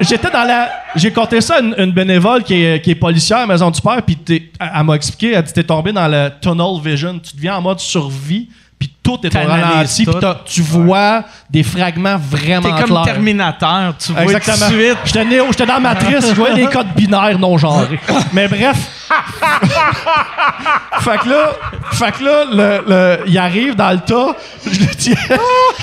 J'étais 0.00 0.30
dans 0.30 0.44
la. 0.44 0.70
J'ai 0.94 1.12
compté 1.12 1.40
ça 1.40 1.56
à 1.56 1.60
une, 1.60 1.92
bénévole 1.92 2.42
qui 2.42 2.54
est, 2.54 2.82
qui 2.82 2.90
est 2.92 2.94
policière 2.94 3.38
à 3.38 3.46
Maison 3.46 3.70
du 3.70 3.80
Père, 3.80 4.02
puis 4.02 4.18
elle, 4.28 4.42
elle 4.60 4.84
m'a 4.84 4.94
expliqué, 4.94 5.32
elle 5.32 5.42
dit 5.42 5.52
t'es 5.52 5.64
tombé 5.64 5.92
dans 5.92 6.08
le 6.08 6.30
tunnel 6.40 6.80
vision, 6.82 7.18
tu 7.18 7.36
deviens 7.36 7.56
en 7.56 7.62
mode 7.62 7.80
survie, 7.80 8.48
puis 8.78 8.92
tout 9.02 9.18
est 9.24 9.34
au 9.34 9.46
ralenti, 9.48 10.04
puis 10.04 10.14
tu 10.44 10.60
vois 10.62 11.22
des 11.48 11.62
fragments 11.62 12.16
vraiment 12.18 12.62
T'es 12.74 12.80
comme 12.82 12.90
clairs. 12.90 13.02
Terminateur. 13.04 13.94
Tu 13.98 14.12
vois 14.12 14.22
Exactement. 14.24 14.66
tout 14.68 14.72
de 14.74 14.78
suite. 14.80 14.98
J'étais 15.04 15.24
Néo, 15.24 15.44
j'étais 15.50 15.66
dans 15.66 15.80
Matrice, 15.80 16.26
je 16.28 16.34
voyais 16.34 16.56
des 16.56 16.66
codes 16.66 16.92
binaires 16.96 17.38
non 17.38 17.56
genrés. 17.56 18.00
Mais 18.32 18.48
bref. 18.48 18.76
fait 21.00 21.18
que 21.18 21.28
là, 21.28 21.52
fait 21.92 22.12
que 22.12 22.24
là 22.24 22.44
le, 22.50 22.84
le- 22.88 23.18
il 23.28 23.38
arrive 23.38 23.74
dans 23.76 23.92
le 23.92 23.98
tas, 24.00 24.34
je 24.70 24.80
le 24.80 24.86
tiens, 24.96 25.14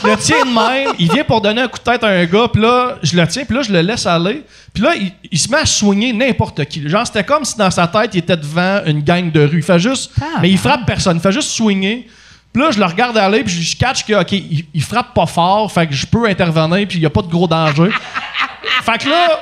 je 0.03 0.07
le 0.07 0.17
tiens 0.17 0.45
de 0.45 0.53
même, 0.53 0.93
il 0.99 1.11
vient 1.11 1.23
pour 1.23 1.41
donner 1.41 1.61
un 1.61 1.67
coup 1.67 1.79
de 1.79 1.83
tête 1.83 2.03
à 2.03 2.07
un 2.07 2.25
gars, 2.25 2.47
puis 2.51 2.61
là, 2.61 2.95
je 3.01 3.15
le 3.15 3.27
tiens, 3.27 3.43
puis 3.45 3.55
là, 3.55 3.63
je 3.63 3.71
le 3.71 3.81
laisse 3.81 4.05
aller. 4.05 4.43
Puis 4.73 4.83
là, 4.83 4.91
il, 4.95 5.11
il 5.31 5.39
se 5.39 5.49
met 5.49 5.57
à 5.57 5.65
soigner 5.65 6.11
n'importe 6.13 6.65
qui. 6.65 6.87
Genre, 6.89 7.05
c'était 7.05 7.23
comme 7.23 7.45
si 7.45 7.55
dans 7.57 7.71
sa 7.71 7.87
tête, 7.87 8.11
il 8.13 8.19
était 8.19 8.37
devant 8.37 8.81
une 8.85 9.01
gang 9.01 9.31
de 9.31 9.41
rue. 9.45 9.57
Il 9.57 9.63
fait 9.63 9.79
juste. 9.79 10.11
mais 10.41 10.49
il 10.49 10.57
frappe 10.57 10.85
personne, 10.85 11.17
il 11.17 11.21
fait 11.21 11.31
juste 11.31 11.49
swinger. 11.51 12.07
Puis 12.53 12.61
là, 12.61 12.69
je 12.71 12.79
le 12.79 12.85
regarde 12.85 13.17
aller, 13.17 13.43
puis 13.43 13.53
je 13.63 13.75
catch 13.75 14.05
que, 14.05 14.13
OK, 14.21 14.31
il, 14.31 14.65
il 14.73 14.83
frappe 14.83 15.13
pas 15.13 15.25
fort, 15.25 15.71
fait 15.71 15.87
que 15.87 15.93
je 15.93 16.05
peux 16.05 16.27
intervenir, 16.27 16.87
puis 16.87 16.99
il 16.99 17.01
y 17.01 17.05
a 17.05 17.09
pas 17.09 17.21
de 17.23 17.27
gros 17.27 17.47
danger. 17.47 17.89
fait 18.83 18.97
que 18.99 19.09
là, 19.09 19.39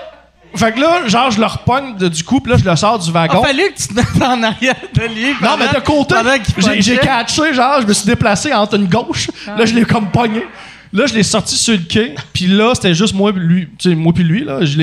fait 0.55 0.71
que 0.73 0.79
là, 0.79 1.07
genre, 1.07 1.29
je 1.31 1.39
le 1.39 1.45
repogne 1.45 1.95
de- 1.97 2.07
du 2.07 2.23
coup, 2.23 2.39
puis 2.39 2.51
là, 2.51 2.57
je 2.57 2.69
le 2.69 2.75
sors 2.75 2.99
du 2.99 3.07
Il 3.09 3.13
wagon. 3.13 3.41
a 3.43 3.47
fallu 3.47 3.63
que 3.73 3.81
tu 3.81 3.87
te 3.89 3.93
mettes 3.93 4.21
en 4.21 4.41
arrière 4.43 4.75
de 4.93 5.01
lui. 5.13 5.31
Non, 5.41 5.55
mais 5.59 5.67
de 5.67 5.83
côté, 5.83 6.15
j'ai- 6.79 6.97
catché, 6.97 7.53
genre, 7.53 7.81
je 7.81 7.87
me 7.87 7.93
suis 7.93 8.05
déplacé 8.05 8.53
entre 8.53 8.75
une 8.75 8.87
gauche. 8.87 9.29
Là, 9.47 9.65
je 9.65 9.73
l'ai 9.73 9.83
comme 9.85 10.09
pogné. 10.09 10.43
Là, 10.93 11.05
je 11.05 11.13
l'ai 11.13 11.23
sorti 11.23 11.55
sur 11.55 11.73
le 11.73 11.79
quai. 11.79 12.15
Puis 12.33 12.47
là, 12.47 12.73
c'était 12.75 12.93
juste 12.93 13.13
moi 13.13 13.31
puis 13.31 13.41
lui. 13.41 13.69
Moi 13.95 14.11
puis 14.13 14.25
lui, 14.25 14.43
là. 14.43 14.59
Je 14.65 14.75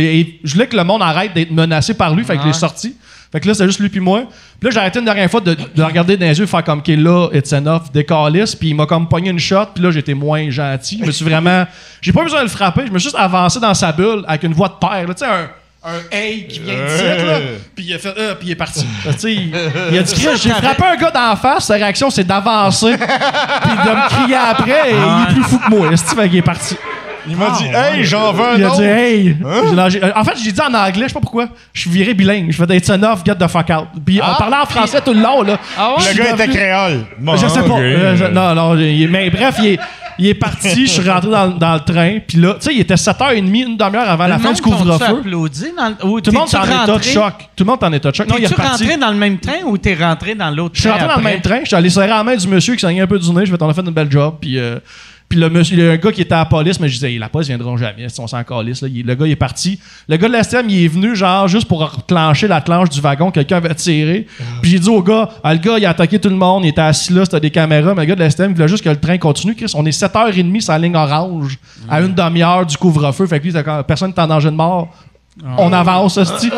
voulais 0.52 0.66
que 0.66 0.76
le 0.76 0.84
monde 0.84 1.02
arrête 1.02 1.34
d'être 1.34 1.50
menacé 1.50 1.92
par 1.92 2.14
lui. 2.14 2.24
Fait 2.24 2.36
que 2.36 2.42
je 2.42 2.46
l'ai 2.46 2.52
sorti. 2.54 2.94
Fait 3.30 3.40
que 3.40 3.46
là, 3.48 3.54
c'était 3.54 3.66
juste 3.66 3.80
lui 3.80 3.88
puis 3.88 4.00
moi. 4.00 4.22
Puis 4.58 4.68
là, 4.68 4.70
j'ai 4.70 4.78
arrêté 4.78 4.98
une 4.98 5.04
dernière 5.04 5.30
fois 5.30 5.40
de, 5.40 5.54
de 5.54 5.60
le 5.76 5.84
regarder 5.84 6.16
dans 6.16 6.26
les 6.26 6.38
yeux, 6.38 6.46
faire 6.46 6.64
comme, 6.64 6.78
OK, 6.78 6.88
là, 6.88 7.28
it's 7.32 7.52
enough, 7.52 7.82
décalisse. 7.92 8.54
Puis 8.54 8.68
il 8.70 8.74
m'a 8.74 8.86
comme 8.86 9.08
pogné 9.08 9.30
une 9.30 9.38
shot. 9.38 9.66
Puis 9.74 9.84
là, 9.84 9.90
j'étais 9.90 10.14
moins 10.14 10.48
gentil. 10.50 10.98
Je 11.00 11.06
me 11.06 11.10
suis 11.10 11.24
vraiment... 11.24 11.66
J'ai 12.00 12.12
pas 12.12 12.22
besoin 12.22 12.38
de 12.40 12.44
le 12.44 12.50
frapper. 12.50 12.86
Je 12.86 12.92
me 12.92 12.98
suis 12.98 13.10
juste 13.10 13.16
avancé 13.18 13.60
dans 13.60 13.74
sa 13.74 13.92
bulle 13.92 14.24
avec 14.26 14.42
une 14.44 14.54
voix 14.54 14.68
de 14.68 14.74
père, 14.80 15.06
là. 15.06 15.14
Tu 15.14 15.24
sais, 15.24 15.26
un... 15.26 15.48
Un 15.84 16.00
hey 16.10 16.48
qui 16.48 16.58
vient 16.58 16.74
de 16.74 16.88
titre, 16.88 17.24
là. 17.24 17.38
Puis 17.76 17.84
il 17.84 17.94
a 17.94 17.98
fait, 17.98 18.12
euh, 18.18 18.34
puis 18.34 18.48
il 18.48 18.50
est 18.50 18.56
parti. 18.56 18.84
Il, 19.22 19.52
il 19.92 19.98
a 19.98 20.02
dit, 20.02 20.26
j'ai 20.42 20.50
frappé 20.50 20.82
un 20.84 20.96
gars 20.96 21.10
d'en 21.12 21.36
face. 21.36 21.66
Sa 21.66 21.74
réaction, 21.74 22.10
c'est 22.10 22.24
d'avancer. 22.24 22.96
puis 22.96 23.70
de 23.76 23.94
me 23.94 24.08
crier 24.08 24.34
après. 24.34 24.90
Et 24.90 24.94
il 24.94 25.22
est 25.30 25.34
plus 25.34 25.44
fou 25.44 25.58
que 25.60 25.70
moi. 25.70 25.92
Est-ce 25.92 26.14
qu'il 26.14 26.36
est 26.36 26.42
parti? 26.42 26.76
Il 27.28 27.36
m'a 27.36 27.50
dit, 27.50 27.64
hey, 27.66 28.04
j'en 28.04 28.32
veux 28.32 28.44
un 28.44 28.56
Il 28.56 28.64
a 28.64 28.68
autre. 28.68 28.76
dit, 28.80 28.84
hey. 28.86 29.36
Non, 29.74 29.88
j'ai- 29.88 30.00
En 30.14 30.24
fait, 30.24 30.32
j'ai 30.42 30.52
dit 30.52 30.60
en 30.60 30.72
anglais, 30.74 31.02
je 31.04 31.08
sais 31.08 31.14
pas 31.14 31.20
pourquoi. 31.20 31.48
Je 31.72 31.80
suis 31.82 31.90
viré 31.90 32.14
bilingue. 32.14 32.50
Je 32.50 32.56
fais 32.56 32.66
des 32.66 32.82
son 32.82 33.02
off, 33.02 33.22
get 33.24 33.34
the 33.36 33.46
fuck 33.48 33.68
out. 33.70 33.88
Puis 34.04 34.20
on 34.22 34.34
parlait 34.38 34.56
en 34.62 34.66
français 34.66 35.00
tout 35.04 35.12
le 35.14 35.20
long, 35.20 35.42
là. 35.42 35.58
Je 35.98 36.16
Le 36.16 36.24
gars 36.24 36.30
était 36.34 36.48
créole. 36.48 37.04
Bon, 37.18 37.36
je 37.36 37.46
sais 37.46 37.60
pas. 37.62 37.66
ok. 37.68 37.78
Euh, 37.80 38.16
je- 38.16 38.24
non, 38.26 38.54
non. 38.54 38.76
il- 38.78 39.08
mais 39.08 39.30
bref, 39.30 39.56
il 39.60 39.66
est, 39.66 39.78
il 40.20 40.26
est 40.26 40.34
parti. 40.34 40.86
Je 40.86 40.90
suis 41.00 41.08
rentré 41.08 41.30
dans, 41.30 41.48
dans 41.48 41.74
le 41.74 41.80
train. 41.80 42.18
Puis 42.26 42.38
là, 42.38 42.54
tu 42.54 42.66
sais, 42.66 42.74
il 42.74 42.80
était 42.80 42.96
7h30, 42.96 43.36
une 43.38 43.76
demi-heure 43.76 44.08
avant 44.10 44.26
la 44.26 44.38
fin 44.38 44.52
du 44.52 44.60
couvre-feu. 44.60 45.04
applaudi 45.04 45.66
dans 45.76 45.88
le- 45.90 46.06
ou 46.10 46.20
Tout 46.20 46.30
le 46.32 46.38
monde 46.38 46.48
est 46.52 46.56
en 46.56 46.64
état 46.64 46.86
de 46.86 46.90
rentré- 46.92 47.10
choc. 47.12 47.34
Tout 47.54 47.64
le 47.64 47.70
monde 47.70 47.78
est 47.82 47.86
en 47.86 47.92
état 47.92 48.10
de 48.10 48.16
choc. 48.16 48.26
Non, 48.28 48.34
il 48.38 48.44
est 48.44 48.48
T'es-tu 48.48 48.60
reparti. 48.60 48.82
rentré 48.84 48.96
dans 48.98 49.10
le 49.10 49.16
même 49.16 49.38
train 49.38 49.62
ou 49.66 49.78
t'es 49.78 49.94
rentré 49.94 50.34
dans 50.34 50.50
l'autre 50.50 50.74
Je 50.74 50.80
suis 50.80 50.90
rentré 50.90 51.06
dans 51.06 51.12
le 51.14 51.18
après? 51.20 51.32
même 51.32 51.40
train, 51.40 51.58
je 51.62 51.66
suis 51.66 51.76
allé 51.76 51.90
serrer 51.90 52.08
la 52.08 52.24
main 52.24 52.34
du 52.36 52.48
monsieur 52.48 52.74
qui 52.74 52.80
saignait 52.80 53.02
un 53.02 53.06
peu 53.06 53.18
du 53.18 53.30
nez, 53.30 53.46
je 53.46 53.52
vais 53.52 53.58
on 53.62 53.68
a 53.68 53.74
fait 53.74 53.80
une 53.82 53.90
belle 53.90 54.10
job, 54.10 54.34
puis 54.40 54.58
euh, 54.58 54.78
puis 55.28 55.38
le 55.38 55.50
monsieur, 55.50 55.76
il 55.76 55.84
y 55.84 55.86
a 55.86 55.92
un 55.92 55.96
gars 55.96 56.10
qui 56.10 56.22
était 56.22 56.32
à 56.34 56.38
la 56.38 56.44
police, 56.46 56.80
mais 56.80 56.88
je 56.88 56.94
disais, 56.94 57.18
la 57.18 57.28
police 57.28 57.48
viendront 57.48 57.76
jamais, 57.76 58.08
si 58.08 58.18
on 58.20 58.26
s'en 58.26 58.42
calisse, 58.44 58.80
là. 58.82 58.88
Il- 58.90 59.04
le 59.04 59.14
gars, 59.14 59.26
il 59.26 59.32
est 59.32 59.36
parti. 59.36 59.78
Le 60.08 60.16
gars 60.16 60.26
de 60.28 60.32
la 60.32 60.42
STM, 60.42 60.70
il 60.70 60.84
est 60.84 60.88
venu, 60.88 61.14
genre, 61.14 61.46
juste 61.48 61.68
pour 61.68 61.80
reclencher 61.80 62.48
la 62.48 62.60
clenche 62.62 62.88
du 62.88 63.00
wagon, 63.00 63.30
quelqu'un 63.30 63.56
avait 63.58 63.74
tiré. 63.74 64.26
Puis 64.62 64.70
j'ai 64.70 64.78
dit 64.78 64.88
au 64.88 65.02
gars, 65.02 65.28
ah, 65.44 65.52
le 65.52 65.60
gars, 65.60 65.76
il 65.78 65.84
a 65.84 65.90
attaqué 65.90 66.18
tout 66.18 66.30
le 66.30 66.36
monde, 66.36 66.64
il 66.64 66.68
était 66.68 66.80
assis 66.80 67.12
là, 67.12 67.24
c'était 67.24 67.40
des 67.40 67.50
caméras, 67.50 67.94
mais 67.94 68.02
le 68.02 68.08
gars 68.08 68.14
de 68.14 68.20
la 68.20 68.30
STM, 68.30 68.50
il 68.52 68.54
voulait 68.54 68.68
juste 68.68 68.82
que 68.84 68.88
le 68.88 68.96
train 68.96 69.18
continue. 69.18 69.54
Chris, 69.54 69.70
on 69.74 69.84
est 69.84 69.90
7h30 69.92 70.60
sur 70.62 70.72
la 70.72 70.78
ligne 70.78 70.96
orange, 70.96 71.58
à 71.88 72.00
une 72.00 72.14
demi-heure 72.14 72.64
du 72.64 72.76
couvre-feu, 72.76 73.26
fait 73.26 73.38
que 73.40 73.44
lui, 73.48 73.52
personne 73.86 74.10
n'est 74.16 74.20
en 74.20 74.26
danger 74.26 74.50
de 74.50 74.56
mort. 74.56 74.88
On 75.56 75.72
avance, 75.72 76.16
hostie. 76.16 76.50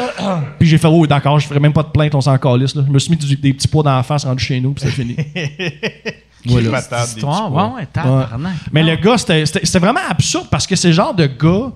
Puis 0.58 0.66
j'ai 0.68 0.78
fait, 0.78 0.88
oh, 0.88 1.06
d'accord, 1.06 1.38
je 1.38 1.46
ferai 1.46 1.60
même 1.60 1.72
pas 1.74 1.82
de 1.82 1.88
plainte, 1.88 2.14
on 2.14 2.20
s'en 2.22 2.38
calisse. 2.38 2.74
Là. 2.74 2.82
Je 2.86 2.90
me 2.92 2.98
suis 2.98 3.10
mis 3.10 3.16
du- 3.18 3.36
des 3.36 3.52
petits 3.52 3.68
pots 3.68 3.82
dans 3.82 3.94
la 3.94 4.02
face 4.02 4.24
rendu 4.24 4.42
chez 4.42 4.58
nous, 4.58 4.72
puis 4.72 4.84
c'est 4.84 4.90
fini. 4.92 5.16
Voilà. 6.46 6.70
Patate, 6.70 7.08
Histoire, 7.16 7.52
ouais, 7.52 7.74
ouais, 7.80 7.88
tabarnak. 7.92 8.52
Mais 8.72 8.82
le 8.82 8.96
gars, 8.96 9.18
c'était- 9.18 9.44
c'était 9.46 9.66
c'était 9.66 9.78
vraiment 9.78 10.00
absurde 10.08 10.46
parce 10.50 10.66
que 10.66 10.76
c'est 10.76 10.88
le 10.88 10.94
genre 10.94 11.14
de 11.14 11.26
gars 11.26 11.70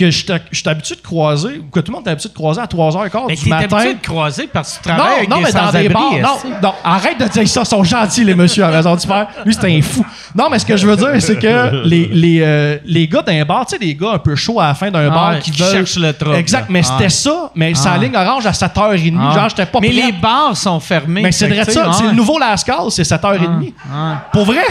que 0.00 0.10
je 0.10 0.18
suis 0.52 0.68
habitué 0.68 0.94
de 0.96 1.00
croiser, 1.00 1.58
ou 1.58 1.70
que 1.70 1.80
tout 1.80 1.92
le 1.92 1.96
monde 1.98 2.08
est 2.08 2.10
habitué 2.10 2.28
de 2.30 2.34
croiser 2.34 2.60
à 2.60 2.66
3h15 2.66 3.24
Mais 3.28 3.34
du 3.36 3.48
matin. 3.48 3.76
habitué 3.76 3.94
de 3.94 4.00
croiser 4.06 4.48
parce 4.52 4.78
que 4.78 4.82
tu 4.84 4.88
Non, 4.88 4.94
travailles 4.96 5.16
avec 5.18 5.28
non, 5.28 5.36
mais 5.40 5.52
dans 5.52 5.70
des 5.70 5.88
sans-abri. 5.88 5.88
bars. 5.88 6.12
Non, 6.44 6.50
non, 6.62 6.74
arrête 6.84 7.18
de 7.20 7.24
dire 7.28 7.48
ça. 7.48 7.60
Ils 7.62 7.66
sont 7.66 7.84
gentils, 7.84 8.24
les 8.24 8.34
messieurs, 8.34 8.64
à 8.64 8.68
raison 8.70 8.94
du 8.96 9.06
père. 9.06 9.28
Lui, 9.44 9.54
c'est 9.54 9.66
un 9.66 9.82
fou. 9.82 10.04
Non, 10.34 10.48
mais 10.50 10.58
ce 10.58 10.66
que 10.66 10.76
je 10.76 10.86
veux 10.86 10.96
dire, 10.96 11.10
c'est 11.20 11.38
que 11.38 11.84
les, 11.84 12.06
les, 12.06 12.40
euh, 12.42 12.78
les 12.84 13.06
gars 13.08 13.22
d'un 13.22 13.44
bar, 13.44 13.66
tu 13.66 13.72
sais, 13.72 13.78
des 13.78 13.94
gars 13.94 14.12
un 14.14 14.18
peu 14.18 14.34
chauds 14.36 14.60
à 14.60 14.68
la 14.68 14.74
fin 14.74 14.90
d'un 14.90 15.06
Ah 15.10 15.14
bar 15.14 15.38
qui 15.40 15.50
qui 15.50 15.62
veulent. 15.62 15.72
cherchent 15.72 15.96
le 15.96 16.12
trouble, 16.12 16.36
Exact, 16.36 16.66
mais 16.68 16.80
Ah. 16.84 16.94
c'était 16.96 17.08
ça, 17.10 17.50
mais 17.54 17.74
ça 17.74 17.92
Ah. 17.94 17.98
ligne 17.98 18.16
orange 18.16 18.46
à 18.46 18.52
7h30. 18.52 19.16
Ah. 19.20 19.34
Genre, 19.34 19.48
j'étais 19.50 19.66
pas 19.66 19.78
Mais 19.80 19.88
les 19.88 20.12
bars 20.12 20.56
sont 20.56 20.80
fermés. 20.80 21.22
Mais 21.22 21.32
c'est 21.32 21.48
vrai 21.48 21.64
ça. 21.64 21.92
C'est 21.92 22.04
le 22.06 22.12
nouveau 22.12 22.38
Lascaux, 22.38 22.90
c'est 22.90 23.04
7h30. 23.04 23.72
Ah. 23.92 24.22
Pour 24.32 24.44
vrai? 24.44 24.64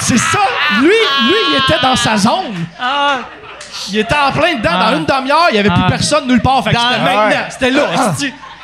C'est 0.00 0.18
ça. 0.18 0.38
Lui, 0.80 0.88
lui, 0.88 1.34
il 1.52 1.56
était 1.58 1.80
dans 1.82 1.96
sa 1.96 2.16
zone. 2.16 2.54
Ah. 3.86 3.90
Il 3.92 3.98
était 3.98 4.14
en 4.14 4.32
plein 4.32 4.54
dedans. 4.56 4.70
Ah. 4.72 4.90
Dans 4.92 4.98
une 4.98 5.04
demi-heure, 5.04 5.46
il 5.50 5.54
n'y 5.54 5.58
avait 5.60 5.68
Ah. 5.72 5.80
plus 5.80 5.88
personne 5.90 6.26
nulle 6.28 6.40
part. 6.42 6.62
Fait 6.64 6.70
que 6.70 6.74
Dans- 6.74 6.80
c'était 6.82 7.00
Ah 7.00 7.14
maintenant. 7.26 7.40
C'était 7.50 7.70
là. 7.70 7.82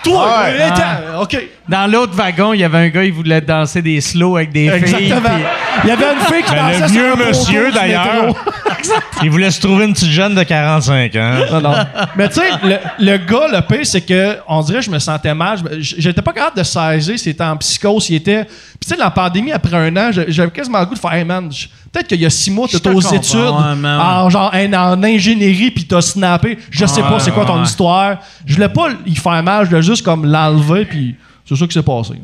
Toi, 0.03 0.27
Ah 0.27 0.45
ouais. 0.45 0.57
euh, 0.59 0.69
attends, 0.69 1.23
OK. 1.25 1.37
Dans 1.69 1.87
l'autre 1.93 2.15
wagon, 2.15 2.55
il 2.55 2.61
y 2.61 2.65
avait 2.65 2.79
un 2.79 2.89
gars, 2.89 3.05
il 3.05 3.13
voulait 3.13 3.43
danser 3.43 3.83
des 3.83 4.01
slow 4.01 4.37
avec 4.39 4.51
des 4.51 4.71
filles. 4.71 4.95
Exactement. 5.11 5.39
Il 5.85 5.89
y 5.91 5.93
avait 5.93 6.07
une 6.15 6.21
fille 6.21 6.43
qui 6.43 6.55
Ben, 6.55 6.71
dansait 6.71 6.81
le 6.81 6.87
vieux 6.87 7.15
monsieur, 7.17 7.71
d'ailleurs. 7.71 8.35
Il 9.23 9.31
voulait 9.31 9.51
se 9.51 9.61
trouver 9.61 9.85
une 9.85 9.93
petite 9.93 10.09
jeune 10.11 10.35
de 10.35 10.43
45 10.43 11.15
ans. 11.17 11.35
Non, 11.53 11.61
non. 11.61 11.75
Mais 12.17 12.29
tu 12.31 12.37
sais, 12.37 12.49
le, 12.63 12.79
le 12.99 13.17
gars, 13.19 13.49
le 13.53 13.61
pire, 13.61 13.85
c'est 13.85 14.01
que, 14.01 14.39
on 14.49 14.63
dirait, 14.63 14.81
je 14.81 14.91
me 14.91 14.99
sentais 14.99 15.35
mal. 15.35 15.59
J'étais 15.81 16.23
pas 16.23 16.33
capable 16.33 16.57
de 16.57 16.63
saisir 16.63 17.19
s'il 17.19 17.33
était 17.33 17.45
en 17.45 17.59
psychose, 17.59 18.05
s'il 18.07 18.17
était. 18.17 18.45
Puis 18.45 18.55
tu 18.81 18.89
sais, 18.89 18.97
la 18.97 19.11
pandémie, 19.11 19.53
après 19.53 19.77
un 19.77 19.95
an, 19.99 20.11
j'avais 20.29 20.51
quasiment 20.51 20.81
le 20.81 20.87
goût 20.87 20.95
de 20.95 20.99
faire, 20.99 21.13
hey 21.13 21.25
man, 21.27 21.51
peut-être 21.93 22.09
qu'il 22.09 22.21
y 22.21 22.27
a 22.27 22.31
six 22.31 22.51
mois, 22.51 22.67
Je 22.69 22.77
t'étais 22.77 22.91
te 22.91 22.95
aux 22.95 23.01
comprends, 23.01 23.17
études, 23.17 23.41
ouais, 23.41 23.75
mais 23.77 23.89
ouais. 23.89 23.95
en, 23.95 24.31
genre, 24.31 24.53
en, 24.55 24.73
en 24.73 25.03
ingénierie, 25.03 25.71
puis 25.71 25.85
t'as 25.85 26.01
snappé. 26.01 26.59
Je 26.71 26.87
sais 26.87 27.03
pas 27.03 27.19
c'est 27.19 27.33
quoi 27.33 27.45
ton 27.45 27.59
ouais. 27.59 27.65
histoire. 27.65 28.19
Je 28.47 28.55
voulais 28.55 28.69
pas 28.69 28.89
y 29.07 29.17
faire 29.17 29.43
mal, 29.43 29.65
je 29.65 29.71
voulais 29.71 29.83
juste 29.83 30.05
comme 30.05 30.25
l'enlever, 30.27 30.85
puis 30.85 31.15
c'est 31.47 31.57
ça 31.57 31.67
qui 31.67 31.73
s'est 31.75 31.83
passé. 31.83 32.15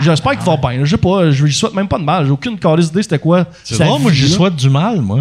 J'espère 0.00 0.32
qu'il 0.32 0.42
va 0.44 0.56
bien. 0.56 0.84
Je 0.84 0.90
sais 0.90 0.96
pas, 0.96 1.30
je 1.30 1.44
lui 1.44 1.52
souhaite 1.52 1.74
même 1.74 1.88
pas 1.88 1.98
de 1.98 2.04
mal. 2.04 2.26
J'ai 2.26 2.30
aucune 2.30 2.58
calice 2.58 2.88
d'idée 2.88 3.02
c'était 3.02 3.18
quoi. 3.18 3.46
C'est 3.64 3.76
sa 3.76 3.84
drôle, 3.86 4.02
moi, 4.02 4.12
je 4.12 4.26
souhaite 4.26 4.54
du 4.56 4.68
mal, 4.68 5.00
moi. 5.00 5.20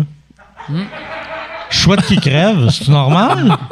Je 1.69 1.77
souhaite 1.77 2.05
qu'il 2.05 2.19
crève. 2.19 2.69
C'est 2.69 2.89
normal? 2.89 3.57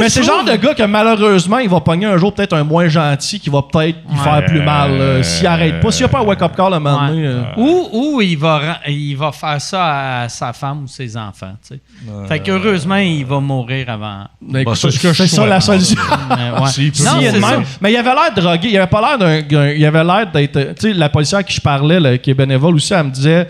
Mais 0.00 0.08
c'est 0.08 0.20
le 0.20 0.26
genre 0.26 0.44
de 0.44 0.56
gars 0.56 0.74
que 0.74 0.82
malheureusement, 0.82 1.58
il 1.58 1.68
va 1.68 1.80
pogner 1.80 2.06
un 2.06 2.16
jour 2.16 2.32
peut-être 2.34 2.54
un 2.54 2.64
moins 2.64 2.88
gentil 2.88 3.38
qui 3.38 3.50
va 3.50 3.62
peut-être 3.62 3.98
lui 4.08 4.18
faire 4.18 4.44
plus 4.46 4.62
mal 4.62 4.90
euh, 4.92 5.22
s'il 5.22 5.46
arrête 5.46 5.80
pas. 5.80 5.90
S'il 5.90 6.02
n'y 6.06 6.06
a 6.06 6.08
pas 6.08 6.20
un 6.20 6.24
wake-up 6.24 6.52
call 6.56 6.72
à 6.72 6.76
un 6.76 6.80
moment 6.80 7.08
donné. 7.08 7.26
euh, 7.26 7.42
Ou, 7.56 7.88
ou 7.92 8.20
il, 8.22 8.36
va, 8.38 8.80
il 8.88 9.14
va 9.14 9.30
faire 9.32 9.60
ça 9.60 10.22
à 10.22 10.28
sa 10.28 10.52
femme 10.52 10.84
ou 10.84 10.88
ses 10.88 11.16
enfants. 11.16 11.52
tu 11.66 11.74
sais. 11.74 11.80
Fait 12.28 12.40
qu'heureusement, 12.40 12.96
il 12.96 13.24
va 13.24 13.40
mourir 13.40 13.88
avant. 13.90 14.24
ben, 14.40 14.60
écoute, 14.60 14.76
c'est 14.76 14.90
ce 14.90 14.98
que 14.98 15.12
je 15.12 15.22
c'est 15.22 15.28
ça 15.28 15.46
la 15.46 15.60
solution. 15.60 16.00
Euh, 16.30 16.50
Non, 17.04 17.20
il 17.20 17.40
ça. 17.40 17.62
Mais 17.80 17.92
il 17.92 17.96
avait 17.96 18.14
l'air 18.14 18.32
drogué. 18.34 18.68
Il 18.70 18.76
avait 18.78 18.86
pas 18.86 19.00
l'air 19.00 19.18
d'un. 19.18 19.72
Il 19.74 19.84
avait 19.84 20.04
l'air 20.04 20.30
d'être. 20.30 20.56
euh, 20.56 20.74
Tu 20.78 20.88
sais, 20.88 20.92
la 20.92 21.08
policière 21.08 21.40
à 21.40 21.42
qui 21.42 21.54
je 21.54 21.60
parlais, 21.60 21.98
là, 21.98 22.16
qui 22.18 22.30
est 22.30 22.34
bénévole 22.34 22.74
aussi, 22.76 22.92
elle 22.94 23.04
me 23.04 23.10
disait 23.10 23.48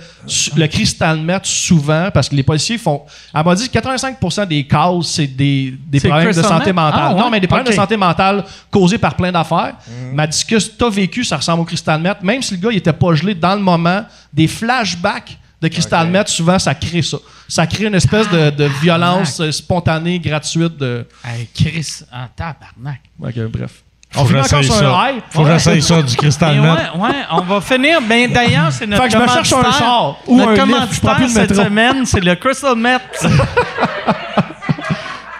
le 0.56 0.66
crystal 0.66 1.18
meth 1.20 1.44
souvent, 1.46 2.08
parce 2.12 2.28
que 2.28 2.34
les 2.34 2.42
policiers 2.42 2.78
font. 2.78 3.02
Elle 3.34 3.44
m'a 3.44 3.54
dit 3.54 3.68
que 3.68 3.78
85% 3.78 4.46
des 4.46 4.66
causes, 4.66 5.08
c'est 5.08 5.26
des, 5.26 5.74
des 5.86 6.00
problèmes 6.08 6.28
de 6.42 6.46
santé 6.46 6.72
mentale. 6.72 7.00
Ah, 7.02 7.14
ouais? 7.14 7.20
Non, 7.20 7.30
mais 7.30 7.40
des 7.40 7.46
problèmes 7.46 7.66
de 7.66 7.72
santé 7.72 7.96
mentale 7.96 8.44
causés 8.70 8.98
par 8.98 9.14
plein 9.14 9.32
d'affaires. 9.32 9.74
Elle 9.88 10.14
m'a 10.14 10.26
dit 10.26 10.38
ce 10.38 10.44
que 10.44 10.56
tu 10.56 10.84
as 10.84 10.88
vécu, 10.90 11.24
ça 11.24 11.36
ressemble 11.36 11.60
au 11.62 11.64
crystal 11.64 12.00
meth. 12.00 12.22
Même 12.22 12.42
si 12.42 12.54
le 12.54 12.60
gars, 12.60 12.70
il 12.72 12.78
était 12.78 12.92
pas 12.92 13.14
gelé 13.14 13.34
dans 13.34 13.54
le 13.54 13.60
moment, 13.60 14.04
des 14.32 14.46
flashbacks 14.48 15.36
de 15.60 15.68
crystal 15.68 16.08
meth, 16.08 16.28
souvent, 16.28 16.58
ça 16.58 16.74
crée 16.74 17.02
ça. 17.02 17.18
Ça 17.46 17.66
crée 17.66 17.84
une 17.86 17.94
espèce 17.94 18.28
de, 18.30 18.50
de 18.50 18.64
violence 18.80 19.42
spontanée, 19.50 20.18
gratuite. 20.18 20.76
De... 20.78 21.06
Hey, 21.24 21.48
Chris, 21.54 22.02
ah, 22.12 22.28
tabarnak. 22.34 23.00
Ok, 23.22 23.50
bref. 23.50 23.70
Faut 24.12 24.22
que 24.22 24.28
finit 24.28 24.40
encore 24.40 24.64
sur 24.64 24.74
un 24.74 24.78
ça. 24.78 25.10
high. 25.12 25.22
Faut 25.30 25.42
que 25.42 25.46
Ouais. 25.46 25.52
j'essaye 25.52 25.82
ça, 25.82 26.02
du 26.02 26.16
cristal 26.16 26.58
ouais, 26.58 26.68
ouais, 26.68 27.14
on 27.30 27.42
va 27.42 27.60
finir. 27.60 28.00
Ben, 28.02 28.28
d'ailleurs, 28.32 28.72
c'est 28.72 28.84
notre 28.86 29.02
Fait 29.04 29.08
que 29.08 29.14
je 29.14 29.22
me 29.22 29.28
cherche 29.28 29.52
un 29.52 29.70
char 29.70 30.16
ou 30.26 30.36
notre 30.36 30.60
un 30.62 30.66
lift, 30.66 30.94
je 30.94 31.00
prends 31.00 31.14
plus 31.14 31.24
le 31.26 31.30
cette 31.30 31.54
semaine, 31.54 32.06
c'est 32.06 32.18
le 32.20 32.34
Crystal 32.34 32.74
Meth. 32.74 33.02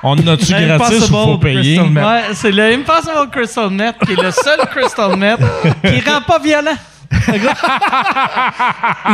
On 0.03 0.13
en 0.13 0.27
a-tu 0.29 0.53
gratis 0.53 1.11
ou 1.11 1.13
faut 1.13 1.39
payer? 1.39 1.79
Ouais, 1.81 2.23
c'est 2.35 2.51
le 2.53 2.73
Impossible 2.75 3.29
Crystal 3.31 3.71
Meth 3.71 3.97
qui 4.07 4.13
est 4.13 4.23
le 4.23 4.31
seul 4.31 4.59
Crystal 4.75 5.17
Meth 5.17 5.41
qui 5.85 6.01
rend 6.09 6.23
pas 6.27 6.39
violent. 6.39 6.77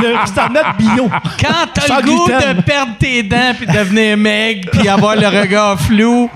Le 0.03 0.17
crystal 0.19 0.51
meth 0.51 0.77
bio. 0.79 1.09
Quand 1.41 1.67
t'as 1.73 1.97
le 1.97 2.03
goût 2.05 2.27
gluten. 2.27 2.57
de 2.57 2.61
perdre 2.63 2.93
tes 2.99 3.23
dents 3.23 3.55
puis 3.57 3.67
devenir 3.67 4.17
maigre 4.19 4.69
puis 4.71 4.87
avoir 4.89 5.17
le 5.17 5.27
regard 5.27 5.81
flou, 5.81 6.31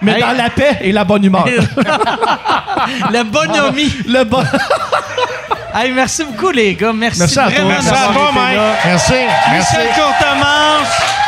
Mais 0.00 0.12
Hey. 0.12 0.20
dans 0.22 0.32
la 0.32 0.48
paix 0.50 0.78
et 0.80 0.90
la 0.92 1.04
bonne 1.04 1.24
humeur. 1.24 1.44
la 3.10 3.24
bonhomie. 3.24 3.92
le 4.06 4.24
bon. 4.24 4.42
Hey, 5.74 5.92
merci 5.92 6.24
beaucoup 6.24 6.50
les 6.50 6.74
gars, 6.74 6.94
merci, 6.94 7.20
Merci 7.20 7.38
à 7.38 7.42
toi. 7.50 7.50
vraiment 7.52 7.68
Merci 7.68 7.88
à 7.90 8.12
toi, 8.12 8.30
Mike. 8.34 8.58
Merci. 8.86 9.12
Merci. 9.52 9.76
Michel 9.76 9.88
Courtemanche 9.94 11.27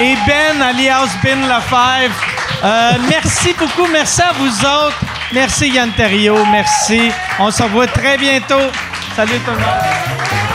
et 0.00 0.16
Ben 0.26 0.62
alias 0.62 1.08
Ben 1.22 1.40
Lefebvre. 1.40 2.14
Euh, 2.64 2.92
merci 3.08 3.54
beaucoup. 3.58 3.86
Merci 3.92 4.22
à 4.22 4.32
vous 4.32 4.64
autres. 4.64 4.98
Merci 5.32 5.68
Yann 5.68 5.90
Terriot. 5.92 6.44
Merci. 6.50 7.10
On 7.38 7.50
se 7.50 7.62
revoit 7.62 7.86
très 7.86 8.16
bientôt. 8.16 8.70
Salut 9.14 9.38
tout 9.44 9.50
le 9.50 9.58
monde. 9.58 10.47